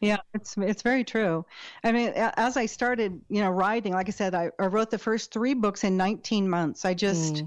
Yeah, 0.00 0.18
it's 0.32 0.56
it's 0.56 0.82
very 0.82 1.02
true. 1.02 1.44
I 1.82 1.90
mean, 1.92 2.12
as 2.14 2.56
I 2.56 2.66
started, 2.66 3.20
you 3.28 3.40
know, 3.40 3.50
writing, 3.50 3.92
like 3.92 4.08
I 4.08 4.12
said, 4.12 4.34
I, 4.34 4.50
I 4.58 4.66
wrote 4.66 4.90
the 4.90 4.98
first 4.98 5.32
three 5.32 5.54
books 5.54 5.82
in 5.82 5.96
19 5.96 6.48
months. 6.48 6.84
I 6.84 6.94
just, 6.94 7.42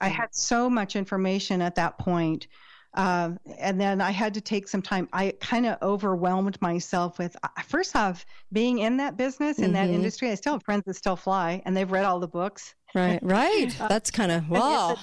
I 0.00 0.08
had 0.08 0.28
so 0.34 0.70
much 0.70 0.96
information 0.96 1.60
at 1.60 1.74
that 1.74 1.98
point. 1.98 2.48
Uh, 2.94 3.32
and 3.58 3.80
then 3.80 4.00
I 4.02 4.10
had 4.10 4.34
to 4.34 4.40
take 4.40 4.68
some 4.68 4.82
time. 4.82 5.08
I 5.12 5.34
kind 5.40 5.66
of 5.66 5.78
overwhelmed 5.82 6.60
myself 6.60 7.18
with 7.18 7.36
first 7.66 7.96
off 7.96 8.24
being 8.52 8.78
in 8.80 8.98
that 8.98 9.16
business 9.16 9.58
in 9.58 9.72
that 9.72 9.88
Mhm. 9.88 9.94
industry. 9.94 10.30
I 10.30 10.34
still 10.34 10.54
have 10.54 10.62
friends 10.64 10.84
that 10.86 10.94
still 10.94 11.16
fly, 11.16 11.62
and 11.64 11.76
they've 11.76 11.90
read 11.90 12.04
all 12.04 12.20
the 12.20 12.28
books. 12.28 12.74
Right, 12.94 13.18
right. 13.22 13.74
That's 13.78 14.10
kind 14.10 14.32
of 14.32 14.48
wow. 14.48 14.98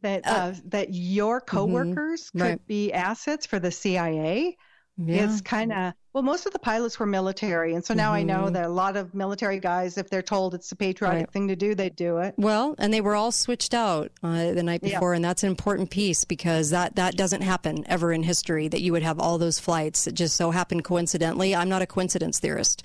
That 0.00 0.26
uh, 0.26 0.54
that 0.68 0.94
your 0.94 1.40
coworkers 1.42 2.30
could 2.30 2.40
Right. 2.42 2.66
be 2.66 2.92
assets 2.94 3.44
for 3.44 3.58
the 3.58 3.70
CIA 3.70 4.56
Yeah. 4.98 5.24
is 5.24 5.40
kind 5.40 5.72
of 5.72 5.94
well 6.12 6.22
most 6.22 6.44
of 6.44 6.52
the 6.52 6.58
pilots 6.58 6.98
were 7.00 7.06
military 7.06 7.74
and 7.74 7.82
so 7.82 7.94
now 7.94 8.12
i 8.12 8.22
know 8.22 8.44
Mhm. 8.44 8.52
that 8.52 8.64
a 8.66 8.68
lot 8.68 8.94
of 8.98 9.14
military 9.14 9.58
guys 9.58 9.96
if 9.96 10.10
they're 10.10 10.20
told 10.20 10.54
it's 10.54 10.70
a 10.70 10.76
patriotic 10.76 11.20
Right. 11.20 11.32
thing 11.32 11.48
to 11.48 11.56
do 11.56 11.74
they 11.74 11.88
do 11.88 12.18
it 12.18 12.34
Well, 12.36 12.74
and 12.78 12.92
they 12.92 13.00
were 13.00 13.14
all 13.14 13.32
switched 13.32 13.72
out 13.72 14.12
uh, 14.22 14.52
the 14.52 14.62
night 14.62 14.80
Yeah. 14.82 14.96
before, 14.96 15.14
and 15.14 15.24
that's 15.24 15.42
an 15.42 15.48
important 15.48 15.88
piece 15.90 16.24
because 16.26 16.68
that 16.70 16.96
that 16.96 17.16
doesn't 17.16 17.40
happen 17.40 17.84
ever 17.88 18.12
in 18.12 18.22
history. 18.22 18.68
That 18.68 18.82
you 18.82 18.92
would 18.92 19.02
have 19.02 19.18
all 19.18 19.38
those 19.38 19.58
flights 19.58 20.04
that 20.04 20.12
just 20.12 20.36
so 20.36 20.50
happened 20.50 20.84
coincidentally. 20.84 21.56
I'm 21.56 21.70
not 21.70 21.80
a 21.80 21.86
coincidence 21.86 22.38
theorist, 22.38 22.82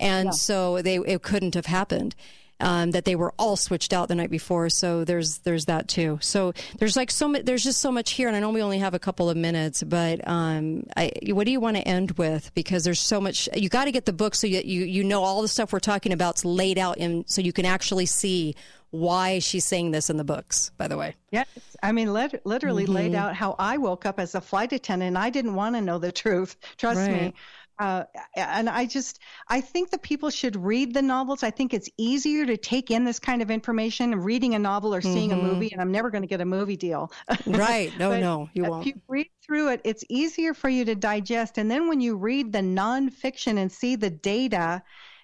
and 0.00 0.34
so 0.34 0.80
they 0.80 0.96
it 0.96 1.22
couldn't 1.22 1.54
have 1.54 1.66
happened. 1.66 2.14
Um, 2.60 2.92
that 2.92 3.04
they 3.04 3.16
were 3.16 3.32
all 3.38 3.56
switched 3.56 3.92
out 3.92 4.08
the 4.08 4.14
night 4.14 4.30
before, 4.30 4.68
so 4.70 5.04
there's 5.04 5.38
there's 5.38 5.64
that 5.64 5.88
too. 5.88 6.18
So 6.22 6.52
there's 6.78 6.96
like 6.96 7.10
so 7.10 7.26
much. 7.28 7.44
There's 7.44 7.64
just 7.64 7.80
so 7.80 7.90
much 7.90 8.12
here, 8.12 8.28
and 8.28 8.36
I 8.36 8.40
know 8.40 8.50
we 8.50 8.62
only 8.62 8.78
have 8.78 8.94
a 8.94 8.98
couple 8.98 9.28
of 9.28 9.36
minutes, 9.36 9.82
but 9.82 10.26
um, 10.28 10.84
I, 10.96 11.10
what 11.28 11.44
do 11.46 11.50
you 11.52 11.60
want 11.60 11.76
to 11.76 11.82
end 11.88 12.12
with? 12.12 12.52
Because 12.54 12.84
there's 12.84 13.00
so 13.00 13.20
much. 13.20 13.48
You 13.54 13.68
got 13.68 13.86
to 13.86 13.92
get 13.92 14.04
the 14.06 14.12
book 14.12 14.34
so 14.34 14.46
that 14.48 14.64
you 14.66 14.84
you 14.84 15.02
know 15.02 15.24
all 15.24 15.42
the 15.42 15.48
stuff 15.48 15.72
we're 15.72 15.80
talking 15.80 16.12
about 16.12 16.20
about's 16.20 16.44
laid 16.44 16.76
out 16.76 16.98
in, 16.98 17.24
so 17.26 17.40
you 17.40 17.50
can 17.52 17.64
actually 17.64 18.04
see 18.04 18.54
why 18.90 19.38
she's 19.38 19.64
saying 19.64 19.90
this 19.92 20.10
in 20.10 20.16
the 20.18 20.24
books. 20.24 20.70
By 20.76 20.86
the 20.88 20.96
way, 20.98 21.14
yeah 21.30 21.42
it's- 21.56 21.76
i 21.82 21.92
mean 21.92 22.12
lit- 22.12 22.44
literally 22.44 22.84
laid 22.84 23.12
Mhm. 23.12 23.16
out 23.16 23.34
how 23.34 23.54
i 23.58 23.78
woke 23.78 24.04
up 24.04 24.18
as 24.20 24.34
a 24.34 24.40
flight 24.40 24.70
attendant 24.72 25.06
and 25.08 25.16
i 25.16 25.30
didn't 25.30 25.54
want 25.54 25.76
to 25.76 25.80
know 25.80 25.98
the 25.98 26.12
truth 26.12 26.56
trust 26.76 26.98
Right. 26.98 27.22
me 27.22 27.34
uh, 27.80 28.04
and 28.36 28.68
I 28.68 28.86
just, 28.86 29.20
I 29.48 29.60
think 29.60 29.90
that 29.90 30.02
people 30.02 30.30
should 30.30 30.54
read 30.54 30.94
the 30.94 31.02
novels. 31.02 31.42
I 31.42 31.50
think 31.50 31.74
it's 31.74 31.88
easier 31.96 32.46
to 32.46 32.56
take 32.56 32.90
in 32.90 33.04
this 33.04 33.18
kind 33.18 33.42
of 33.42 33.50
information 33.50 34.14
reading 34.14 34.54
a 34.54 34.58
novel 34.58 34.94
or 34.94 35.00
seeing 35.00 35.30
Mhm. 35.30 35.34
a 35.34 35.36
movie. 35.36 35.72
And 35.72 35.80
I'm 35.80 35.90
never 35.90 36.10
going 36.10 36.22
to 36.22 36.28
get 36.28 36.40
a 36.40 36.44
movie 36.44 36.76
deal. 36.76 37.10
right? 37.46 37.92
No, 37.98 38.16
no, 38.16 38.48
you 38.54 38.66
won't. 38.66 38.86
If 38.86 38.94
you 38.94 39.00
read 39.08 39.28
through 39.44 39.70
it, 39.70 39.80
it's 39.84 40.04
easier 40.08 40.54
for 40.54 40.68
you 40.68 40.84
to 40.84 40.94
digest. 40.94 41.58
And 41.58 41.70
then 41.70 41.88
when 41.88 42.00
you 42.00 42.16
read 42.16 42.52
the 42.52 42.60
nonfiction 42.60 43.58
and 43.58 43.72
see 43.72 43.96
the 43.96 44.10
data, 44.10 44.82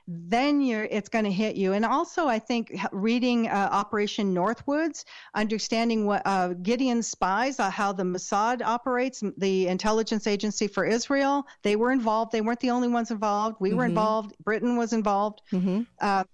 then 0.08 0.60
you're 0.60 0.84
it's 0.84 1.08
going 1.08 1.24
to 1.24 1.32
hit 1.32 1.56
you. 1.56 1.72
And 1.72 1.84
also, 1.84 2.28
I 2.28 2.38
think 2.38 2.78
reading 2.92 3.48
uh, 3.48 3.68
Operation 3.72 4.32
Northwoods, 4.34 5.04
understanding 5.34 6.06
what 6.06 6.22
uh, 6.24 6.54
Gideon 6.62 7.02
spies, 7.02 7.58
uh, 7.58 7.70
how 7.70 7.92
the 7.92 8.04
Mossad 8.04 8.62
operates, 8.62 9.22
the 9.36 9.66
intelligence 9.68 10.26
agency 10.26 10.68
for 10.68 10.84
Israel, 10.84 11.46
they 11.62 11.74
were 11.76 11.90
involved. 11.90 12.30
They 12.32 12.40
weren't 12.40 12.60
the 12.60 12.70
only 12.70 12.88
ones 12.88 13.10
involved. 13.10 13.56
We 13.60 13.74
were 13.74 13.84
Mhm. 13.84 13.88
involved. 13.88 14.34
Britain 14.44 14.76
was 14.76 14.92
involved. 14.92 15.42
Mm-hmm. 15.52 15.82
Uh, 16.00 16.24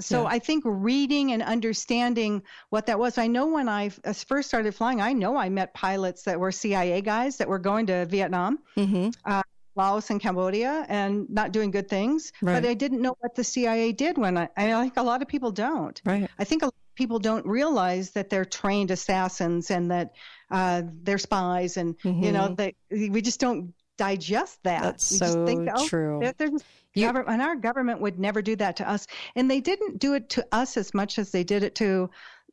so 0.00 0.22
Yeah. 0.22 0.28
I 0.28 0.38
think 0.40 0.64
reading 0.66 1.32
and 1.32 1.42
understanding 1.42 2.42
what 2.70 2.86
that 2.86 2.98
was. 2.98 3.18
I 3.18 3.28
know 3.28 3.46
when 3.46 3.68
I 3.68 3.90
uh, 4.04 4.12
first 4.12 4.48
started 4.48 4.74
flying, 4.74 5.00
I 5.00 5.12
know 5.12 5.36
I 5.36 5.48
met 5.48 5.72
pilots 5.74 6.24
that 6.24 6.38
were 6.40 6.52
CIA 6.52 7.00
guys 7.02 7.36
that 7.38 7.48
were 7.48 7.60
going 7.60 7.86
to 7.86 8.04
Vietnam, 8.06 8.58
Mm-hmm. 8.76 9.10
uh, 9.24 9.42
Laos, 9.76 10.10
and 10.10 10.20
Cambodia, 10.20 10.84
and 10.88 11.28
not 11.30 11.52
doing 11.52 11.70
good 11.70 11.88
things. 11.88 12.32
Right. 12.42 12.60
But 12.60 12.68
I 12.68 12.74
didn't 12.74 13.02
know 13.02 13.16
what 13.20 13.34
the 13.34 13.44
CIA 13.44 13.92
did 13.92 14.18
when 14.18 14.36
I. 14.38 14.48
I 14.56 14.80
think 14.82 14.96
a 14.96 15.02
lot 15.02 15.22
of 15.22 15.28
people 15.28 15.50
don't. 15.52 16.00
Right. 16.04 16.28
I 16.38 16.44
think 16.44 16.62
a 16.62 16.66
lot 16.66 16.74
of 16.74 16.94
people 16.94 17.18
don't 17.18 17.46
realize 17.46 18.10
that 18.12 18.30
they're 18.30 18.44
trained 18.44 18.90
assassins 18.90 19.70
and 19.70 19.90
that 19.90 20.14
uh, 20.50 20.82
they're 21.02 21.18
spies, 21.18 21.76
and 21.76 21.96
you 22.04 22.32
know 22.32 22.48
Mhm. 22.48 22.56
that 22.56 22.74
we 22.90 23.20
just 23.20 23.40
don't 23.40 23.74
digest 23.98 24.58
that. 24.64 24.82
That's 24.82 25.10
we 25.12 25.18
so 25.18 25.24
just 25.26 25.38
think, 25.46 25.68
oh, 25.74 25.86
true. 25.88 26.18
they're- 26.20 26.34
they're 26.36 26.48
just- 26.50 26.64
and 26.94 27.42
our 27.42 27.56
government 27.56 28.00
would 28.00 28.18
never 28.18 28.40
do 28.40 28.56
that 28.56 28.76
to 28.76 28.88
us, 28.88 29.06
and 29.34 29.50
they 29.50 29.60
didn't 29.60 29.98
do 29.98 30.14
it 30.14 30.30
to 30.30 30.46
us 30.52 30.76
as 30.78 30.94
much 30.94 31.18
as 31.18 31.30
they 31.30 31.44
did 31.44 31.62
it 31.62 31.74
to. 31.76 32.08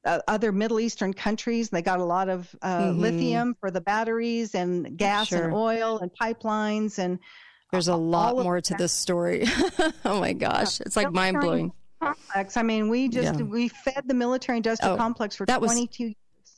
Uh, 0.06 0.20
other 0.28 0.52
Middle 0.52 0.80
Eastern 0.82 1.14
countries, 1.14 1.70
they 1.70 1.82
got 1.82 2.00
a 2.00 2.04
lot 2.04 2.28
of 2.28 2.54
uh, 2.62 2.80
Mhm. 2.90 3.00
lithium 3.00 3.56
for 3.60 3.72
the 3.72 3.80
batteries 3.80 4.54
and 4.54 4.98
gas 4.98 5.28
Sure. 5.30 5.46
and 5.46 5.54
oil 5.54 6.00
and 6.00 6.12
pipelines 6.22 7.00
and 7.00 7.20
There's 7.72 7.88
a 7.88 7.96
lot 7.96 8.36
more 8.36 8.60
to 8.62 8.74
this 8.78 8.92
story. 8.92 9.46
oh 10.06 10.20
my 10.20 10.34
gosh, 10.34 10.82
it's 10.82 10.96
like 10.98 11.12
mind 11.12 11.40
blowing. 11.40 11.72
complex. 12.02 12.58
I 12.58 12.64
mean, 12.64 12.90
we 12.90 13.08
just 13.08 13.40
Yeah. 13.40 13.46
we 13.46 13.70
fed 13.70 14.04
the 14.06 14.14
military 14.14 14.58
industrial 14.58 14.96
Oh, 14.96 14.98
complex 14.98 15.36
for 15.38 15.46
that 15.46 15.62
was- 15.62 15.72
22 15.72 16.14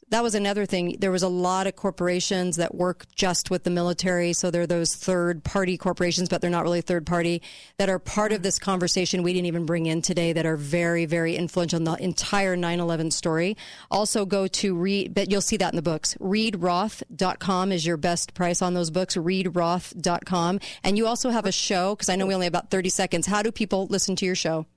That 0.09 0.21
was 0.21 0.35
another 0.35 0.67
thing. 0.67 0.97
There 0.99 1.09
was 1.09 1.23
a 1.23 1.27
lot 1.27 1.65
of 1.65 1.75
corporations 1.75 2.57
that 2.57 2.75
work 2.75 3.05
just 3.15 3.49
with 3.49 3.63
the 3.63 3.71
military. 3.71 4.33
So 4.33 4.51
they're 4.51 4.67
those 4.67 4.93
third 4.95 5.43
party 5.43 5.79
corporations, 5.79 6.29
but 6.29 6.41
they're 6.41 6.51
not 6.51 6.63
really 6.63 6.81
third 6.81 7.07
party 7.07 7.41
that 7.77 7.89
are 7.89 7.97
part 7.97 8.31
of 8.31 8.43
this 8.43 8.59
conversation 8.59 9.23
we 9.23 9.33
didn't 9.33 9.47
even 9.47 9.65
bring 9.65 9.87
in 9.87 10.03
today 10.03 10.31
that 10.33 10.45
are 10.45 10.57
very, 10.57 11.05
very 11.05 11.35
influential 11.35 11.77
in 11.77 11.85
the 11.85 11.95
entire 11.95 12.55
9 12.55 12.79
11 12.79 13.09
story. 13.09 13.57
Also, 13.89 14.25
go 14.25 14.45
to 14.45 14.75
read, 14.75 15.15
but 15.15 15.31
you'll 15.31 15.41
see 15.41 15.57
that 15.57 15.73
in 15.73 15.75
the 15.75 15.81
books. 15.81 16.13
ReadRoth.com 16.19 17.71
is 17.71 17.83
your 17.83 17.97
best 17.97 18.35
price 18.35 18.61
on 18.61 18.75
those 18.75 18.91
books. 18.91 19.15
ReadRoth.com. 19.15 20.59
And 20.83 20.97
you 20.99 21.07
also 21.07 21.31
have 21.31 21.47
a 21.47 21.51
show, 21.51 21.95
because 21.95 22.09
I 22.09 22.15
know 22.15 22.27
we 22.27 22.35
only 22.35 22.45
have 22.45 22.51
about 22.51 22.69
30 22.69 22.89
seconds. 22.89 23.25
How 23.25 23.41
do 23.41 23.51
people 23.51 23.87
listen 23.87 24.15
to 24.17 24.25
your 24.25 24.35
show? 24.35 24.67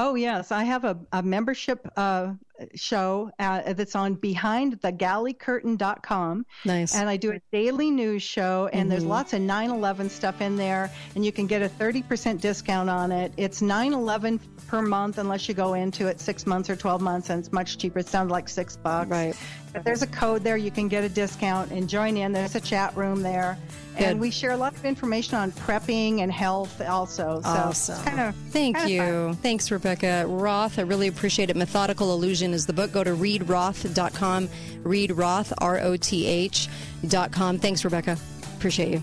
Oh 0.00 0.14
yes, 0.14 0.52
I 0.52 0.62
have 0.62 0.84
a, 0.84 0.96
a 1.12 1.24
membership 1.24 1.88
uh, 1.96 2.34
show 2.74 3.30
uh, 3.38 3.72
that's 3.72 3.94
on 3.94 4.16
behindthegalleycurtain.com. 4.16 6.46
Nice. 6.64 6.94
And 6.94 7.08
I 7.08 7.16
do 7.16 7.32
a 7.32 7.40
daily 7.52 7.90
news 7.90 8.22
show, 8.22 8.68
and 8.72 8.90
there's 8.90 9.04
Mhm. 9.04 9.08
lots 9.08 9.32
of 9.32 9.40
9/11 9.40 10.10
stuff 10.10 10.40
in 10.40 10.56
there, 10.56 10.90
and 11.14 11.24
you 11.24 11.32
can 11.32 11.46
get 11.46 11.62
a 11.62 11.68
30% 11.68 12.40
discount 12.40 12.90
on 12.90 13.12
it. 13.12 13.32
It's 13.36 13.62
9/11 13.62 14.40
per 14.66 14.82
month 14.82 15.18
unless 15.18 15.48
you 15.48 15.54
go 15.54 15.74
into 15.74 16.06
it 16.08 16.20
six 16.20 16.46
months 16.46 16.68
or 16.68 16.76
12 16.76 17.00
months, 17.00 17.30
and 17.30 17.38
it's 17.40 17.52
much 17.52 17.78
cheaper. 17.78 18.00
It 18.00 18.08
sounds 18.08 18.30
like 18.30 18.48
six 18.48 18.76
bucks. 18.76 19.10
Right. 19.10 19.34
But 19.78 19.84
there's 19.84 20.02
a 20.02 20.06
code 20.06 20.42
there. 20.42 20.56
You 20.56 20.70
can 20.70 20.88
get 20.88 21.04
a 21.04 21.08
discount 21.08 21.70
and 21.70 21.88
join 21.88 22.16
in. 22.16 22.32
There's 22.32 22.54
a 22.54 22.60
chat 22.60 22.96
room 22.96 23.22
there. 23.22 23.58
Good. 23.96 24.04
And 24.04 24.20
we 24.20 24.30
share 24.30 24.52
a 24.52 24.56
lot 24.56 24.74
of 24.74 24.84
information 24.84 25.36
on 25.36 25.50
prepping 25.52 26.20
and 26.20 26.30
health 26.30 26.80
also. 26.80 27.40
So 27.42 27.48
Awesome. 27.48 28.04
kind 28.04 28.20
of 28.20 28.34
Thank 28.50 28.76
kind 28.76 28.86
of 28.86 28.90
you. 28.90 29.34
Thanks, 29.42 29.70
Rebecca 29.70 30.24
Roth. 30.28 30.78
I 30.78 30.82
really 30.82 31.08
appreciate 31.08 31.50
it. 31.50 31.56
Methodical 31.56 32.12
Illusion 32.12 32.52
is 32.54 32.66
the 32.66 32.72
book. 32.72 32.92
Go 32.92 33.02
to 33.02 33.10
readroth.com. 33.10 34.48
Read 34.84 35.12
Roth, 35.12 35.52
R 35.58 35.80
O 35.80 35.96
T 35.96 36.26
H 36.26 36.68
dot 37.08 37.32
com. 37.32 37.58
Thanks, 37.58 37.84
Rebecca. 37.84 38.16
Appreciate 38.56 38.92
you. 38.92 39.02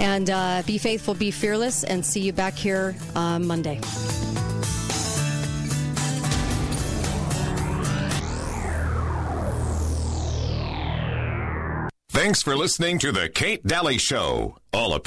And 0.00 0.30
uh, 0.30 0.62
be 0.66 0.78
faithful, 0.78 1.14
be 1.14 1.30
fearless, 1.30 1.84
and 1.84 2.04
see 2.04 2.20
you 2.20 2.32
back 2.32 2.54
here 2.54 2.96
uh, 3.14 3.38
Monday. 3.38 3.80
Thanks 12.12 12.42
for 12.42 12.54
listening 12.54 12.98
to 12.98 13.10
the 13.10 13.30
Kate 13.30 13.66
Dalley 13.66 13.96
Show. 13.96 14.58
All 14.74 14.92